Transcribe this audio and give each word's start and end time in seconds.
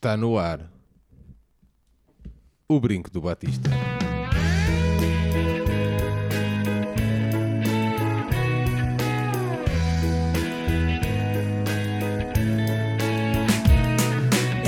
Está 0.00 0.16
no 0.16 0.38
ar 0.38 0.66
o 2.66 2.80
brinco 2.80 3.10
do 3.10 3.20
Batista. 3.20 3.68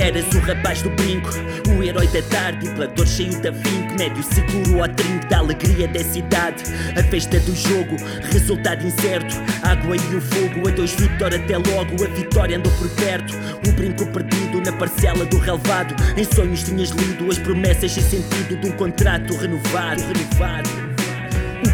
Eras 0.03 0.25
o 0.35 0.39
rapaz 0.39 0.81
do 0.81 0.89
brinco, 0.89 1.29
o 1.69 1.81
herói 1.81 2.05
da 2.07 2.21
tarde, 2.23 2.67
o 2.67 2.75
plator 2.75 3.07
cheio 3.07 3.39
de 3.39 3.47
afinco, 3.47 3.93
médio 3.97 4.21
seguro 4.21 4.83
ao 4.83 4.89
trinco 4.89 5.25
da 5.29 5.37
alegria 5.37 5.87
da 5.87 6.03
cidade. 6.03 6.61
A 6.99 7.03
festa 7.03 7.39
do 7.39 7.55
jogo, 7.55 7.95
resultado 8.29 8.85
incerto, 8.85 9.33
água 9.61 9.95
e 9.95 10.15
o 10.15 10.19
fogo, 10.19 10.67
a 10.67 10.71
dois 10.71 10.93
Vitor 10.95 11.33
até 11.33 11.57
logo, 11.57 12.03
a 12.03 12.07
vitória 12.09 12.57
andou 12.57 12.73
por 12.73 12.89
perto. 12.89 13.33
O 13.65 13.71
brinco 13.71 14.05
perdido 14.07 14.59
na 14.59 14.73
parcela 14.73 15.23
do 15.23 15.37
relevado, 15.37 15.95
em 16.17 16.25
sonhos 16.25 16.63
tinhas 16.63 16.89
lido 16.89 17.31
as 17.31 17.37
promessas 17.37 17.93
sem 17.93 18.03
sentido 18.03 18.59
de 18.59 18.67
um 18.67 18.71
contrato 18.73 19.33
renovado, 19.37 20.01
renovado. 20.01 20.82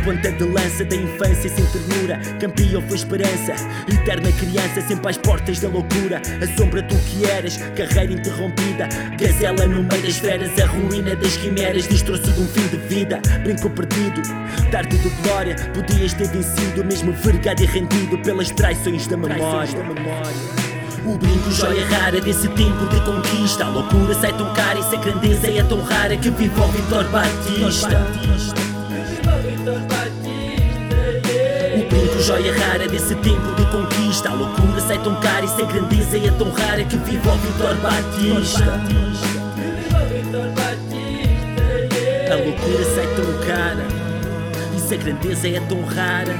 Ponta 0.09 0.31
de 0.31 0.43
lança 0.43 0.83
da 0.85 0.95
infância 0.95 1.47
sem 1.47 1.63
ternura 1.67 2.19
Campeão 2.39 2.81
foi 2.81 2.97
esperança. 2.97 3.53
Eterna 3.87 4.31
criança 4.31 4.81
sempre 4.81 5.07
às 5.07 5.17
portas 5.17 5.59
da 5.59 5.69
loucura. 5.69 6.19
A 6.41 6.57
sombra 6.57 6.81
tu 6.81 6.95
que 7.05 7.29
eras 7.29 7.57
Carreira 7.77 8.13
interrompida. 8.13 8.89
Gazela 9.19 9.67
no 9.67 9.83
meio 9.83 10.01
das 10.01 10.17
feras 10.17 10.49
A 10.59 10.65
ruína 10.65 11.15
das 11.15 11.37
quimeras. 11.37 11.85
Destroço 11.85 12.23
de 12.23 12.41
um 12.41 12.47
fim 12.47 12.67
de 12.69 12.77
vida 12.87 13.21
Brinco 13.43 13.69
perdido. 13.69 14.23
Tarde 14.71 14.97
de 14.97 15.09
glória 15.21 15.55
Podias 15.75 16.13
ter 16.15 16.27
vencido 16.29 16.83
Mesmo 16.85 17.13
vergado 17.13 17.61
e 17.61 17.67
rendido 17.67 18.17
Pelas 18.17 18.49
traições 18.49 19.05
da 19.05 19.15
memória. 19.15 19.69
O 21.05 21.19
brinco, 21.19 21.51
joia 21.51 21.85
rara 21.85 22.19
desse 22.19 22.47
tempo 22.47 22.87
de 22.87 22.99
conquista. 23.01 23.63
A 23.63 23.69
loucura 23.69 24.15
sai 24.15 24.35
tão 24.35 24.51
cara 24.55 24.79
e 24.79 24.83
se 24.85 24.95
a 24.95 24.99
grandeza 24.99 25.51
é 25.51 25.63
tão 25.63 25.83
rara 25.83 26.17
Que 26.17 26.31
vive 26.31 26.59
o 26.59 26.67
Vitor 26.69 27.03
Batista 27.09 28.68
O 31.89 31.95
brinco, 31.95 32.21
joia 32.21 32.53
rara 32.55 32.87
desse 32.87 33.15
tempo 33.15 33.55
de 33.55 33.65
conquista. 33.71 34.29
A 34.29 34.33
loucura 34.33 34.79
sai 34.79 34.99
tão 34.99 35.15
cara 35.19 35.43
e 35.43 35.47
se 35.47 35.61
a 35.61 35.65
grandeza 35.65 36.17
é 36.17 36.31
tão 36.31 36.51
rara 36.51 36.83
Que 36.83 36.97
vive 36.97 37.27
o 37.27 37.31
Vitor 37.37 37.75
Batista. 37.77 38.63
A 42.31 42.35
loucura 42.35 42.83
sai 42.95 43.07
tão 43.15 43.47
cara 43.47 43.87
E 44.75 44.79
se 44.79 44.93
a 44.93 44.97
grandeza 44.97 45.47
é 45.47 45.59
tão 45.61 45.83
rara 45.83 46.35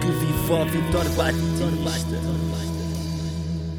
Que 0.00 0.06
vive 0.06 0.52
o 0.52 0.64
Vitor 0.64 1.04
Batista 1.16 2.37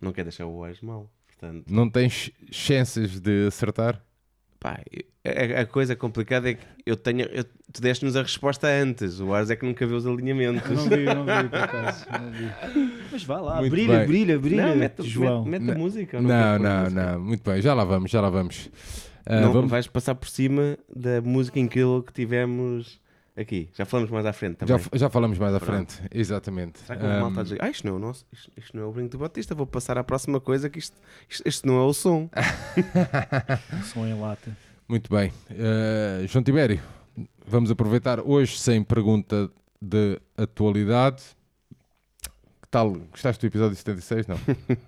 Não 0.00 0.12
quer 0.12 0.22
deixar 0.22 0.46
o 0.46 0.62
Ais 0.62 0.80
mal. 0.80 1.10
Portanto, 1.42 1.64
Não 1.68 1.90
tens 1.90 2.30
chances 2.52 3.18
de 3.20 3.46
acertar? 3.48 4.00
pá, 4.60 4.80
a, 5.24 5.60
a 5.62 5.66
coisa 5.66 5.96
complicada 5.96 6.48
é 6.50 6.54
que 6.54 6.62
eu 6.86 6.94
tenho. 6.96 7.22
Eu, 7.32 7.42
tu 7.72 7.80
deste-nos 7.82 8.14
a 8.14 8.22
resposta 8.22 8.68
antes. 8.68 9.18
O 9.18 9.34
Ars 9.34 9.50
é 9.50 9.56
que 9.56 9.66
nunca 9.66 9.84
vê 9.84 9.92
os 9.94 10.06
alinhamentos. 10.06 10.70
Não 10.70 10.88
vi, 10.88 11.04
não 11.04 11.24
vi 11.24 11.48
por 11.48 11.58
acaso. 11.62 12.06
Não 12.12 12.30
vi. 12.30 12.92
Mas 13.10 13.24
vá 13.24 13.40
lá, 13.40 13.56
Muito 13.56 13.72
brilha, 13.72 13.98
bem. 13.98 14.06
brilha, 14.06 14.38
brilha, 14.38 14.66
Não, 14.68 14.76
mete, 14.76 15.02
João. 15.02 15.44
mete, 15.44 15.62
mete 15.62 15.74
a 15.76 15.78
música. 15.78 16.20
Não, 16.20 16.30
a 16.32 16.58
não, 16.60 16.80
música? 16.84 17.02
não. 17.12 17.20
Muito 17.20 17.50
bem, 17.50 17.60
já 17.60 17.74
lá 17.74 17.84
vamos, 17.84 18.08
já 18.10 18.20
lá 18.20 18.30
vamos. 18.30 18.70
Ah, 19.26 19.40
não 19.40 19.52
vamos 19.52 19.70
vais 19.70 19.86
passar 19.88 20.14
por 20.14 20.28
cima 20.28 20.78
da 20.94 21.20
música 21.20 21.58
incrível 21.58 22.02
que 22.04 22.12
tivemos 22.12 23.00
aqui. 23.36 23.68
Já 23.74 23.84
falamos 23.84 24.10
mais 24.10 24.26
à 24.26 24.32
frente 24.32 24.58
já, 24.60 24.78
também. 24.78 24.90
já 24.94 25.10
falamos 25.10 25.38
mais 25.38 25.54
à 25.54 25.60
Pronto. 25.60 25.92
frente, 25.92 26.08
exatamente. 26.12 26.78
Será 26.80 26.98
que 26.98 27.04
o 27.04 27.08
mal 27.08 27.28
está 27.28 27.40
a 27.40 27.44
dizer? 27.44 27.58
Ah, 27.62 27.70
isto 27.70 27.86
não, 27.86 27.94
é 27.94 27.96
o 27.96 27.98
nosso, 27.98 28.26
isto, 28.32 28.52
isto 28.56 28.76
não 28.76 28.84
é 28.84 28.86
o 28.86 28.92
Brinco 28.92 29.10
do 29.10 29.18
Batista. 29.18 29.54
Vou 29.54 29.66
passar 29.66 29.98
à 29.98 30.04
próxima 30.04 30.40
coisa 30.40 30.68
que 30.68 30.78
isto, 30.78 30.96
isto, 31.28 31.48
isto 31.48 31.66
não 31.66 31.78
é 31.78 31.84
o 31.84 31.92
som. 31.92 32.28
Som 33.92 34.06
em 34.06 34.18
lata. 34.18 34.56
Muito 34.88 35.10
bem. 35.10 35.32
Uh, 35.50 36.26
João 36.26 36.42
Tibério, 36.42 36.80
vamos 37.46 37.70
aproveitar 37.70 38.20
hoje 38.20 38.58
sem 38.58 38.82
pergunta 38.82 39.50
de 39.80 40.20
atualidade. 40.36 41.22
Que 42.60 42.68
tal? 42.70 42.92
Gostaste 43.10 43.40
do 43.40 43.48
episódio 43.48 43.76
76? 43.76 44.26
Não. 44.26 44.36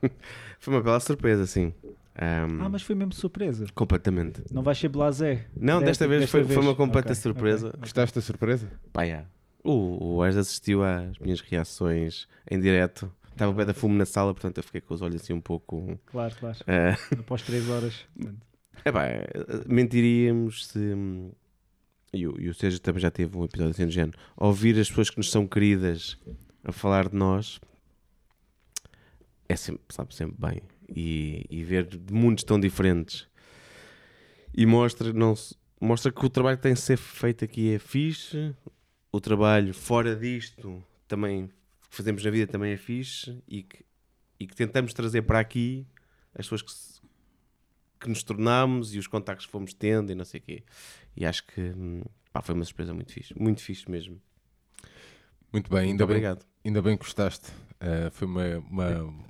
Foi 0.60 0.74
uma 0.74 0.82
bela 0.82 1.00
surpresa, 1.00 1.46
sim. 1.46 1.72
Ahm, 2.16 2.60
Ah, 2.60 2.68
mas 2.68 2.82
foi 2.82 2.94
mesmo 2.94 3.12
surpresa. 3.12 3.66
Completamente. 3.74 4.42
Não 4.52 4.62
vais 4.62 4.78
ser 4.78 4.88
blasé. 4.88 5.46
Não, 5.56 5.82
desta, 5.82 6.06
vez 6.06 6.30
foi, 6.30 6.44
foi 6.44 6.58
uma 6.62 6.74
completa 6.74 7.08
Ok, 7.12 7.20
surpresa. 7.20 7.68
ok. 7.68 7.80
Gostaste 7.80 8.14
da 8.14 8.20
surpresa? 8.22 8.70
Pá, 8.92 9.04
já. 9.06 9.24
O, 9.64 10.16
o 10.16 10.22
Ars 10.22 10.36
assistiu 10.36 10.84
às 10.84 11.18
minhas 11.18 11.40
reações 11.40 12.28
em 12.50 12.60
direto. 12.60 13.10
Estava 13.32 13.52
bem 13.52 13.66
da 13.66 13.74
fumo 13.74 13.96
na 13.96 14.04
sala, 14.06 14.32
portanto 14.32 14.58
eu 14.58 14.62
fiquei 14.62 14.80
com 14.80 14.94
os 14.94 15.02
olhos 15.02 15.20
assim 15.20 15.32
um 15.32 15.40
pouco. 15.40 15.98
Claro, 16.06 16.34
claro. 16.38 16.58
eh, 16.68 16.94
Após 17.18 17.42
3 17.42 17.68
horas. 17.68 18.06
Epá, 18.84 19.06
eh, 19.06 19.26
mentiríamos 19.66 20.66
se. 20.68 20.78
E 22.12 22.28
o, 22.28 22.40
e 22.40 22.48
o 22.48 22.54
Sérgio 22.54 22.78
também 22.78 23.00
já 23.00 23.10
teve 23.10 23.36
um 23.36 23.44
episódio 23.44 23.72
assim 23.72 23.86
do 23.86 23.90
género. 23.90 24.16
Ouvir 24.36 24.78
as 24.78 24.88
pessoas 24.88 25.10
que 25.10 25.16
nos 25.16 25.30
são 25.32 25.48
queridas 25.48 26.16
a 26.62 26.70
falar 26.70 27.08
de 27.08 27.16
nós 27.16 27.58
é 29.48 29.56
sempre, 29.56 29.82
sabe, 29.88 30.14
sempre 30.14 30.36
bem. 30.38 30.62
E, 30.88 31.44
e 31.50 31.62
ver 31.64 31.88
mundos 32.10 32.44
tão 32.44 32.58
diferentes. 32.58 33.26
E 34.56 34.66
mostra, 34.66 35.12
não, 35.12 35.34
mostra 35.80 36.12
que 36.12 36.24
o 36.24 36.28
trabalho 36.30 36.56
que 36.56 36.62
tem 36.62 36.74
de 36.74 36.80
ser 36.80 36.96
feito 36.96 37.44
aqui 37.44 37.74
é 37.74 37.78
fixe. 37.78 38.54
O 39.12 39.20
trabalho 39.20 39.72
fora 39.74 40.14
disto 40.16 40.82
também 41.06 41.48
que 41.48 41.54
fazemos 41.96 42.24
na 42.24 42.30
vida 42.30 42.50
também 42.50 42.72
é 42.72 42.76
fixe 42.76 43.40
e 43.48 43.62
que, 43.62 43.84
e 44.40 44.46
que 44.46 44.54
tentamos 44.56 44.92
trazer 44.92 45.22
para 45.22 45.38
aqui 45.40 45.86
as 46.34 46.46
pessoas 46.46 46.62
que, 46.62 46.72
se- 46.72 47.00
que 48.00 48.08
nos 48.08 48.22
tornamos 48.22 48.94
e 48.94 48.98
os 48.98 49.06
contactos 49.06 49.46
que 49.46 49.52
fomos 49.52 49.72
tendo 49.72 50.10
e 50.10 50.14
não 50.14 50.24
sei 50.24 50.40
o 50.40 50.42
quê. 50.42 50.62
E 51.16 51.24
acho 51.24 51.46
que 51.46 51.60
hum, 51.60 52.02
pá, 52.32 52.42
foi 52.42 52.54
uma 52.54 52.64
surpresa 52.64 52.92
muito 52.92 53.12
fixe, 53.12 53.32
muito 53.38 53.60
fixe 53.62 53.88
mesmo. 53.90 54.20
Muito 55.52 55.70
bem, 55.70 55.80
Muito 55.86 55.90
ainda 55.92 56.06
bem, 56.06 56.16
obrigado. 56.16 56.44
ainda 56.64 56.82
bem 56.82 56.96
que 56.96 57.04
gostaste. 57.04 57.48
Uh, 57.80 58.10
foi 58.12 58.26
uma, 58.26 58.58
uma- 58.58 59.24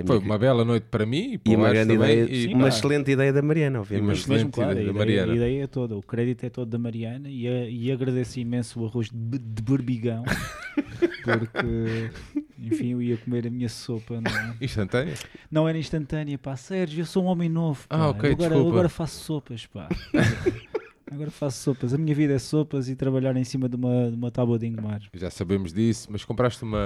É 0.00 0.06
foi 0.06 0.16
minha- 0.18 0.28
uma 0.30 0.38
bela 0.38 0.64
noite 0.64 0.86
para 0.90 1.04
mim 1.06 1.32
e 1.34 1.38
para 1.38 1.52
e 1.52 1.56
uma 1.56 1.68
grande 1.70 1.94
também. 1.96 2.18
ideia, 2.20 2.36
e 2.50 2.54
uma 2.54 2.68
excelente 2.68 3.10
ideia 3.10 3.32
da 3.32 3.42
Mariana, 3.42 3.76
E 3.76 3.78
uma 3.78 3.82
obviamente. 3.82 4.18
excelente 4.18 4.38
mesmo, 4.38 4.52
claro, 4.52 4.70
a 4.70 4.72
ideia 4.72 4.86
da 4.86 4.90
ideia, 4.92 5.02
a 5.22 5.26
Mariana. 5.26 5.36
ideia 5.46 5.64
é 5.64 5.66
toda. 5.66 5.96
O 5.96 6.02
crédito 6.02 6.44
é 6.44 6.50
todo 6.50 6.68
da 6.68 6.78
Mariana 6.78 7.28
e, 7.30 7.46
a- 7.48 7.68
e 7.68 7.90
agradeço 7.92 8.38
imenso 8.40 8.80
o 8.80 8.86
arroz 8.86 9.08
de, 9.12 9.38
de 9.38 9.62
berbigão. 9.62 10.24
porque, 11.24 12.10
enfim, 12.58 12.92
eu 12.92 13.02
ia 13.02 13.16
comer 13.16 13.46
a 13.46 13.50
minha 13.50 13.68
sopa. 13.68 14.20
Não, 14.20 14.30
é? 14.30 14.54
Instantâneo? 14.60 15.14
não 15.50 15.68
era 15.68 15.78
instantânea, 15.78 16.38
pá. 16.38 16.56
Sérgio, 16.56 17.02
eu 17.02 17.06
sou 17.06 17.24
um 17.24 17.26
homem 17.26 17.48
novo. 17.48 17.86
Pá. 17.88 17.96
Ah, 17.96 18.08
ok, 18.10 18.30
agora, 18.32 18.48
desculpa. 18.50 18.70
agora 18.70 18.88
faço 18.88 19.24
sopas, 19.24 19.66
pá. 19.66 19.88
Agora 21.10 21.30
faço 21.30 21.62
sopas. 21.62 21.94
A 21.94 21.98
minha 21.98 22.14
vida 22.14 22.34
é 22.34 22.38
sopas 22.38 22.88
e 22.88 22.94
trabalhar 22.96 23.36
em 23.36 23.44
cima 23.44 23.68
de 23.68 23.76
uma, 23.76 24.10
de 24.10 24.16
uma 24.16 24.30
tábua 24.30 24.58
de 24.58 24.66
engomar. 24.66 25.00
Já 25.14 25.30
sabemos 25.30 25.72
disso, 25.72 26.08
mas 26.10 26.24
compraste 26.24 26.62
uma. 26.62 26.78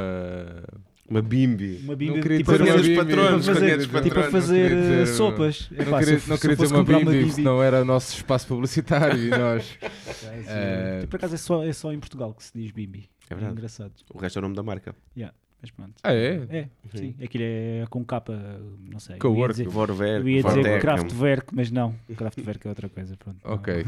Uma 1.10 1.20
bimbi. 1.20 1.78
Uma 1.82 1.88
Não 1.88 1.96
bimbi 1.96 2.20
queria 2.22 2.38
tipo, 2.38 2.52
dizer 2.52 2.62
a 2.62 2.64
uma 2.64 2.72
fazer, 2.78 2.88
bimbi, 2.88 2.96
patronos, 2.96 3.30
não 3.32 3.38
tipo, 3.40 3.54
fazer, 3.54 3.76
dizer- 3.76 4.02
tipo 4.02 4.18
a 4.18 4.22
não 4.22 4.30
fazer 4.30 4.68
dizer- 4.70 5.06
sopas. 5.08 5.68
Não 5.70 5.78
Epá, 5.82 5.98
queria, 5.98 6.18
se 6.20 6.30
não 6.30 6.38
queria 6.38 6.56
fosse 6.56 6.72
uma 6.72 6.84
bimbi, 6.84 7.04
bimbi- 7.04 7.32
senão 7.32 7.62
era 7.62 7.84
nosso 7.84 8.14
espaço 8.16 8.46
publicitário 8.46 9.18
e 9.18 9.28
nós. 9.30 9.78
É, 10.46 11.00
tipo, 11.00 11.10
por 11.10 11.16
acaso 11.16 11.34
é 11.34 11.38
só, 11.38 11.64
é 11.64 11.72
só 11.72 11.92
em 11.92 11.98
Portugal 11.98 12.32
que 12.34 12.44
se 12.44 12.52
diz 12.54 12.70
bimbi. 12.70 13.08
É 13.28 13.34
verdade. 13.34 13.52
engraçado. 13.52 13.92
O 14.12 14.18
resto 14.18 14.38
é 14.38 14.40
o 14.40 14.42
nome 14.42 14.54
da 14.54 14.62
marca. 14.62 14.94
Yeah. 15.16 15.34
Mas 15.62 15.70
pronto. 15.70 15.94
Ah, 16.02 16.12
é? 16.12 16.44
É, 16.50 16.68
sim. 16.92 17.14
Aquilo 17.22 17.44
é 17.44 17.84
com 17.88 18.04
capa, 18.04 18.36
não 18.90 18.98
sei. 18.98 19.16
Com 19.18 19.28
eu 19.28 19.34
ia 19.34 19.38
work. 19.38 19.52
dizer, 19.54 19.68
Vorwerk, 19.68 20.20
eu 20.20 20.28
ia 20.28 20.42
dizer 20.42 20.54
Vorwerk. 20.56 20.80
Kraftwerk, 20.80 21.46
mas 21.54 21.70
não. 21.70 21.94
Kraftwerk 22.16 22.66
é 22.66 22.68
outra 22.68 22.88
coisa. 22.88 23.16
Pronto. 23.16 23.38
Ok. 23.44 23.84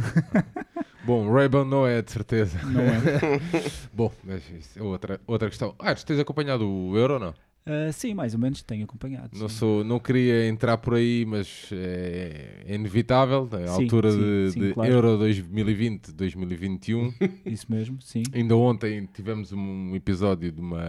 Bom, 1.05 1.31
Ray-Ban 1.31 1.65
não 1.65 1.85
é 1.87 2.01
de 2.01 2.11
certeza. 2.13 2.59
Não 2.63 2.81
é. 2.81 3.41
Bom, 3.93 4.11
mas 4.23 4.49
isso 4.51 4.79
é 4.79 4.83
outra, 4.83 5.21
outra 5.27 5.49
questão. 5.49 5.75
Ah, 5.81 5.95
tu 5.95 6.07
tens 6.07 6.21
acompanhado 6.21 6.65
o 6.67 6.97
Euro 6.97 7.15
ou 7.15 7.21
não? 7.21 7.35
Ah, 7.67 7.91
sim, 7.93 8.13
mais 8.13 8.35
ou 8.35 8.41
menos 8.41 8.63
tenho 8.63 8.85
acompanhado. 8.85 9.31
Não, 9.39 9.49
sim. 9.49 9.57
sou, 9.57 9.85
não 9.85 9.99
queria 9.99 10.47
entrar 10.49 10.77
por 10.77 10.95
aí, 10.95 11.25
mas 11.27 11.71
é, 11.73 12.63
é 12.67 12.75
inevitável. 12.75 13.49
A 13.53 13.67
Sim, 13.69 13.83
altura 13.85 14.11
sim, 14.11 14.19
de, 14.19 14.69
de 14.69 14.75
claro. 14.75 14.93
Euro 14.93 15.19
2020, 15.19 16.13
2021. 16.13 17.15
Isso 17.47 17.67
mesmo, 17.71 18.01
sim. 18.03 18.23
Ainda 18.35 18.55
ontem 18.57 19.09
tivemos 19.13 19.51
um 19.53 19.95
episódio 19.97 20.53
de 20.53 20.61
uma 20.61 20.85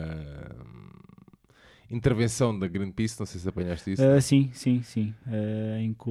intervenção 1.90 2.58
da 2.58 2.68
Greenpeace. 2.68 3.20
Não 3.20 3.26
sei 3.26 3.40
se 3.40 3.48
apanhaste 3.48 3.92
isso. 3.94 4.04
Ah, 4.04 4.20
sim, 4.20 4.50
sim, 4.54 4.82
sim. 4.84 5.14
Ah, 5.28 5.80
em, 5.80 5.94
que, 5.94 6.10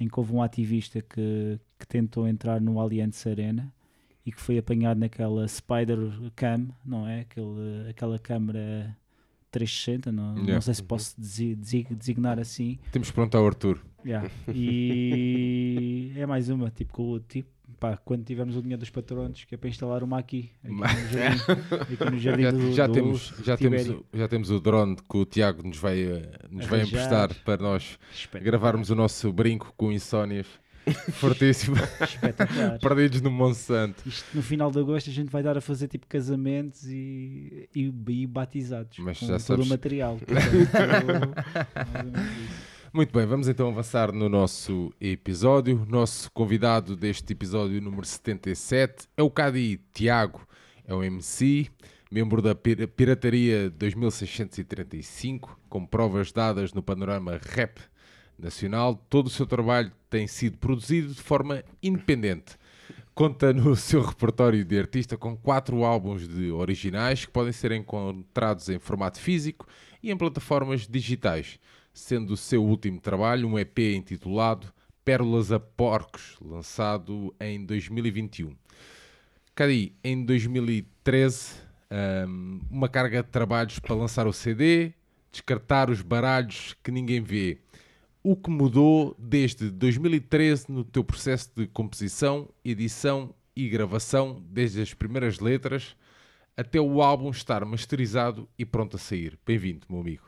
em 0.00 0.08
que 0.08 0.18
houve 0.18 0.32
um 0.32 0.42
ativista 0.42 1.00
que, 1.00 1.58
que 1.78 1.86
tentou 1.86 2.26
entrar 2.26 2.60
no 2.60 2.80
Allianz 2.80 3.24
Arena 3.26 3.72
e 4.26 4.32
que 4.32 4.40
foi 4.40 4.58
apanhado 4.58 4.98
naquela 4.98 5.46
Spider 5.46 5.98
Cam, 6.34 6.68
não 6.84 7.06
é? 7.06 7.20
Aquele, 7.20 7.90
aquela 7.90 8.18
câmara 8.18 8.96
360, 9.58 10.10
não, 10.12 10.34
não 10.34 10.42
Yeah. 10.42 10.60
sei 10.60 10.74
se 10.74 10.82
posso 10.82 11.14
desi- 11.20 11.54
desi- 11.54 11.86
designar 11.90 12.38
assim. 12.38 12.78
Temos 12.92 13.10
pronto 13.10 13.36
ao 13.36 13.46
Arthur. 13.46 13.78
Yeah. 14.04 14.28
E 14.52 16.12
é 16.16 16.26
mais 16.26 16.48
uma, 16.48 16.70
tipo, 16.70 16.92
com 16.92 17.12
o 17.12 17.20
tipo, 17.20 17.48
pá, 17.78 17.96
quando 17.96 18.24
tivermos 18.24 18.56
o 18.56 18.60
dinheiro 18.62 18.80
dos 18.80 18.90
patrões, 18.90 19.44
que 19.44 19.54
é 19.54 19.58
para 19.58 19.68
instalar 19.68 20.02
uma 20.02 20.18
aqui, 20.18 20.50
aqui 20.62 20.72
no 20.74 20.84
jardim, 21.08 21.42
aqui 21.92 22.10
no 22.10 22.18
jardim 22.18 22.42
Já, 22.42 22.50
do, 22.50 22.72
já 22.72 22.86
do 22.86 22.92
temos, 22.92 23.34
já, 23.44 23.56
temos, 23.56 23.82
Tibério. 23.82 24.04
o- 24.12 24.18
já 24.18 24.28
temos 24.28 24.50
o 24.50 24.60
drone 24.60 24.96
que 24.96 25.16
o 25.16 25.24
Tiago 25.24 25.66
nos 25.66 25.78
vai, 25.78 26.02
eh, 26.02 26.30
nos 26.50 26.66
vai 26.66 26.82
emprestar 26.82 27.32
para 27.44 27.62
nós 27.62 27.98
gravarmos 28.42 28.90
o 28.90 28.94
nosso 28.94 29.32
brinco 29.32 29.72
com 29.76 29.90
insónias 29.92 30.46
fortíssimo, 31.14 31.76
Espetacular. 32.00 32.78
perdidos 32.78 33.20
no 33.20 33.30
Monsanto. 33.30 34.02
Isto 34.06 34.26
no 34.34 34.42
final 34.42 34.70
de 34.70 34.78
agosto 34.78 35.10
a 35.10 35.12
gente 35.12 35.30
vai 35.30 35.42
dar 35.42 35.56
a 35.56 35.60
fazer 35.60 35.88
tipo 35.88 36.06
casamentos 36.06 36.84
e, 36.86 37.68
e, 37.74 37.92
e 38.08 38.26
batizados 38.26 38.98
Mas 38.98 39.18
com 39.18 39.26
já 39.26 39.32
todo 39.38 39.42
sabes- 39.42 39.66
o 39.66 39.68
material. 39.68 40.18
Portanto. 40.24 41.34
Muito 42.92 43.12
bem, 43.12 43.26
vamos 43.26 43.48
então 43.48 43.68
avançar 43.68 44.12
no 44.12 44.28
nosso 44.28 44.92
episódio. 45.00 45.84
Nosso 45.88 46.30
convidado 46.32 46.94
deste 46.94 47.32
episódio 47.32 47.80
número 47.80 48.04
77 48.06 49.08
é 49.16 49.22
o 49.22 49.30
Cadi 49.30 49.80
Tiago, 49.92 50.46
é 50.86 50.94
um 50.94 51.02
MC, 51.02 51.68
membro 52.10 52.40
da 52.40 52.54
Pir- 52.54 52.86
Pirataria 52.86 53.68
2635, 53.70 55.58
com 55.68 55.84
provas 55.84 56.30
dadas 56.30 56.72
no 56.72 56.82
panorama 56.82 57.40
rap 57.42 57.80
nacional. 58.38 58.94
Todo 59.10 59.26
o 59.26 59.30
seu 59.30 59.46
trabalho 59.46 59.90
tem 60.14 60.28
sido 60.28 60.58
produzido 60.58 61.12
de 61.12 61.20
forma 61.20 61.64
independente. 61.82 62.56
Conta 63.16 63.52
no 63.52 63.74
seu 63.74 64.00
repertório 64.00 64.64
de 64.64 64.78
artista 64.78 65.18
com 65.18 65.36
quatro 65.36 65.84
álbuns 65.84 66.28
de 66.28 66.52
originais 66.52 67.24
que 67.24 67.32
podem 67.32 67.52
ser 67.52 67.72
encontrados 67.72 68.68
em 68.68 68.78
formato 68.78 69.18
físico 69.18 69.66
e 70.00 70.12
em 70.12 70.16
plataformas 70.16 70.86
digitais, 70.86 71.58
sendo 71.92 72.34
o 72.34 72.36
seu 72.36 72.62
último 72.62 73.00
trabalho 73.00 73.48
um 73.48 73.58
EP 73.58 73.76
intitulado 73.96 74.72
Pérolas 75.04 75.50
a 75.50 75.58
Porcos, 75.58 76.36
lançado 76.40 77.34
em 77.40 77.66
2021. 77.66 78.54
Cadi, 79.52 79.96
em 80.04 80.24
2013, 80.24 81.54
hum, 82.28 82.60
uma 82.70 82.88
carga 82.88 83.20
de 83.20 83.30
trabalhos 83.30 83.80
para 83.80 83.96
lançar 83.96 84.28
o 84.28 84.32
CD, 84.32 84.92
descartar 85.32 85.90
os 85.90 86.02
baralhos 86.02 86.76
que 86.84 86.92
ninguém 86.92 87.20
vê. 87.20 87.63
O 88.26 88.34
que 88.34 88.48
mudou 88.48 89.14
desde 89.18 89.70
2013 89.70 90.72
no 90.72 90.82
teu 90.82 91.04
processo 91.04 91.50
de 91.54 91.66
composição, 91.66 92.48
edição 92.64 93.34
e 93.54 93.68
gravação, 93.68 94.42
desde 94.48 94.80
as 94.80 94.94
primeiras 94.94 95.40
letras 95.40 95.94
até 96.56 96.80
o 96.80 97.02
álbum 97.02 97.28
estar 97.28 97.62
masterizado 97.66 98.48
e 98.58 98.64
pronto 98.64 98.96
a 98.96 98.98
sair? 98.98 99.38
Bem-vindo, 99.44 99.86
meu 99.90 100.00
amigo. 100.00 100.22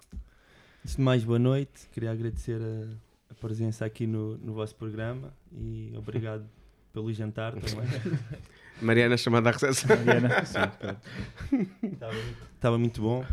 Antes 0.85 0.97
de 0.97 1.01
mais, 1.01 1.25
boa 1.25 1.39
noite. 1.39 1.89
Queria 1.91 2.11
agradecer 2.11 2.61
a, 2.61 3.33
a 3.33 3.35
presença 3.35 3.87
aqui 3.87 4.07
no, 4.07 4.37
no 4.37 4.53
vosso 4.53 4.77
programa 4.77 5.33
e 5.51 5.95
obrigado 5.97 6.47
pelo 6.93 7.11
jantar 7.15 7.55
também. 7.55 7.89
Mariana 8.83 9.17
chamada 9.17 9.49
à 9.49 9.53
recepção. 9.53 9.97
Mariana, 9.97 10.45
sim. 10.45 10.59
Estava 11.83 12.15
estava 12.57 12.79
muito 12.79 13.01
bom. 13.01 13.25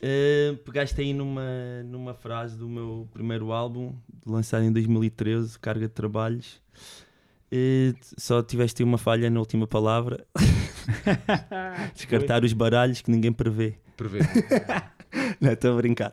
Eh, 0.00 0.56
pegaste 0.64 1.00
aí 1.00 1.14
numa, 1.14 1.82
numa 1.84 2.14
frase 2.14 2.56
do 2.56 2.68
meu 2.68 3.08
primeiro 3.12 3.52
álbum, 3.52 3.94
lançado 4.26 4.64
em 4.64 4.72
2013, 4.72 5.58
Carga 5.58 5.88
de 5.88 5.94
Trabalhos. 5.94 6.60
Eh, 7.50 7.94
só 8.18 8.42
tiveste 8.42 8.82
uma 8.82 8.98
falha 8.98 9.30
na 9.30 9.40
última 9.40 9.66
palavra. 9.66 10.26
Descartar 11.94 12.44
os 12.44 12.52
baralhos 12.52 13.00
que 13.00 13.10
ninguém 13.10 13.32
prevê. 13.32 13.78
Prevê. 13.96 14.20
Não, 15.40 15.52
estou 15.52 15.72
a 15.72 15.76
brincar. 15.76 16.12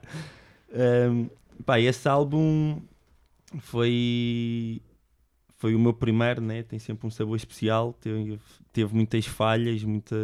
Ahm, 0.73 1.27
pá, 1.65 1.79
esse 1.79 2.07
álbum 2.07 2.81
foi, 3.59 4.81
foi 5.57 5.75
o 5.75 5.79
meu 5.79 5.93
primeiro, 5.93 6.41
né? 6.41 6.63
tem 6.63 6.79
sempre 6.79 7.05
um 7.05 7.11
sabor 7.11 7.35
especial, 7.35 7.93
teve, 7.93 8.39
teve 8.71 8.95
muitas 8.95 9.25
falhas, 9.25 9.83
muita... 9.83 10.15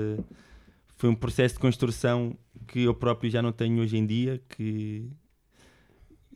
foi 0.99 1.09
um 1.09 1.15
processo 1.15 1.55
de 1.55 1.61
construção 1.61 2.37
que 2.67 2.81
eu 2.83 2.93
próprio 2.93 3.31
já 3.31 3.41
não 3.41 3.53
tenho 3.53 3.81
hoje 3.81 3.95
em 3.97 4.05
dia, 4.05 4.41
que 4.49 5.09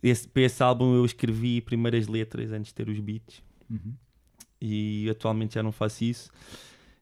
esse, 0.02 0.26
para 0.26 0.44
esse 0.44 0.64
álbum 0.64 0.96
eu 0.96 1.06
escrevi 1.06 1.60
primeiras 1.60 2.08
letras 2.08 2.50
antes 2.54 2.70
de 2.70 2.74
ter 2.74 2.88
os 2.90 3.00
beats 3.00 3.44
Uhum. 3.70 3.94
e 4.62 5.10
atualmente 5.10 5.56
já 5.56 5.64
não 5.64 5.72
faço 5.72 6.04
isso. 6.06 6.30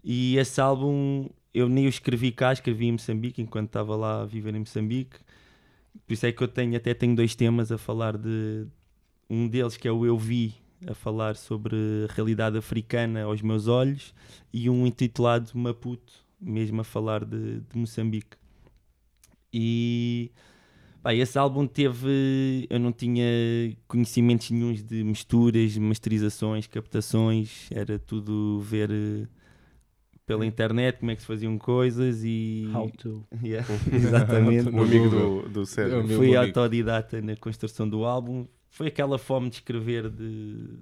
E 0.04 0.38
esse 0.38 0.60
álbum 0.60 1.30
eu 1.54 1.70
nem 1.70 1.86
o 1.86 1.90
escrevi 1.90 2.32
cá, 2.32 2.52
escrevi 2.52 2.88
em 2.88 2.94
Moçambique 2.94 3.42
enquanto 3.42 3.68
estava 3.68 3.96
lá 3.96 4.22
a 4.22 4.26
viver 4.26 4.56
em 4.56 4.60
Moçambique. 4.60 5.18
Por 6.08 6.14
isso 6.14 6.26
é 6.26 6.32
que 6.32 6.42
eu 6.42 6.48
tenho 6.48 6.76
até 6.76 6.94
tenho 6.96 7.16
dois 7.16 7.36
temas 7.36 7.72
a 7.72 7.78
falar 7.78 8.18
de 8.18 8.66
um 9.30 9.48
deles 9.48 9.78
que 9.78 9.88
é 9.88 9.92
o 9.92 10.04
Eu 10.06 10.18
Vi, 10.18 10.56
a 10.88 10.96
falar 10.96 11.36
sobre 11.36 11.76
a 12.10 12.14
realidade 12.14 12.58
africana 12.58 13.24
aos 13.24 13.42
meus 13.42 13.68
olhos, 13.68 14.14
e 14.52 14.70
um 14.70 14.88
intitulado 14.88 15.52
Maputo, 15.54 16.14
mesmo 16.42 16.82
a 16.82 16.84
falar 16.84 17.24
de, 17.24 17.60
de 17.62 17.78
Moçambique. 17.78 18.38
E 19.54 20.32
pá, 21.04 21.14
esse 21.14 21.38
álbum 21.38 21.68
teve. 21.68 22.68
Eu 22.70 22.80
não 22.80 22.92
tinha 22.92 23.26
conhecimentos 23.88 24.50
nenhuns 24.50 24.84
de 24.84 25.04
misturas, 25.04 25.78
masterizações, 25.78 26.68
captações, 26.68 27.70
era 27.72 28.00
tudo 28.00 28.60
ver 28.62 28.90
eh, 28.92 29.28
pela 30.26 30.46
internet 30.46 31.00
como 31.00 31.12
é 31.12 31.16
que 31.16 31.22
se 31.22 31.28
faziam 31.28 31.58
coisas 31.58 32.24
e. 32.24 32.70
How 32.74 32.90
to. 32.92 33.26
Yeah, 33.44 33.68
exatamente. 33.92 34.70
O 34.70 34.82
amigo 34.82 35.10
do, 35.10 35.50
do 35.50 35.62
o 35.62 35.66
Sérgio. 35.66 36.04
meu 36.04 36.18
Fui 36.18 36.36
autodidata 36.36 37.22
na 37.22 37.36
construção 37.36 37.88
do 37.88 38.06
álbum. 38.06 38.48
Foi 38.70 38.88
aquela 38.88 39.18
fome 39.18 39.50
de 39.50 39.56
escrever 39.56 40.10
de, 40.10 40.80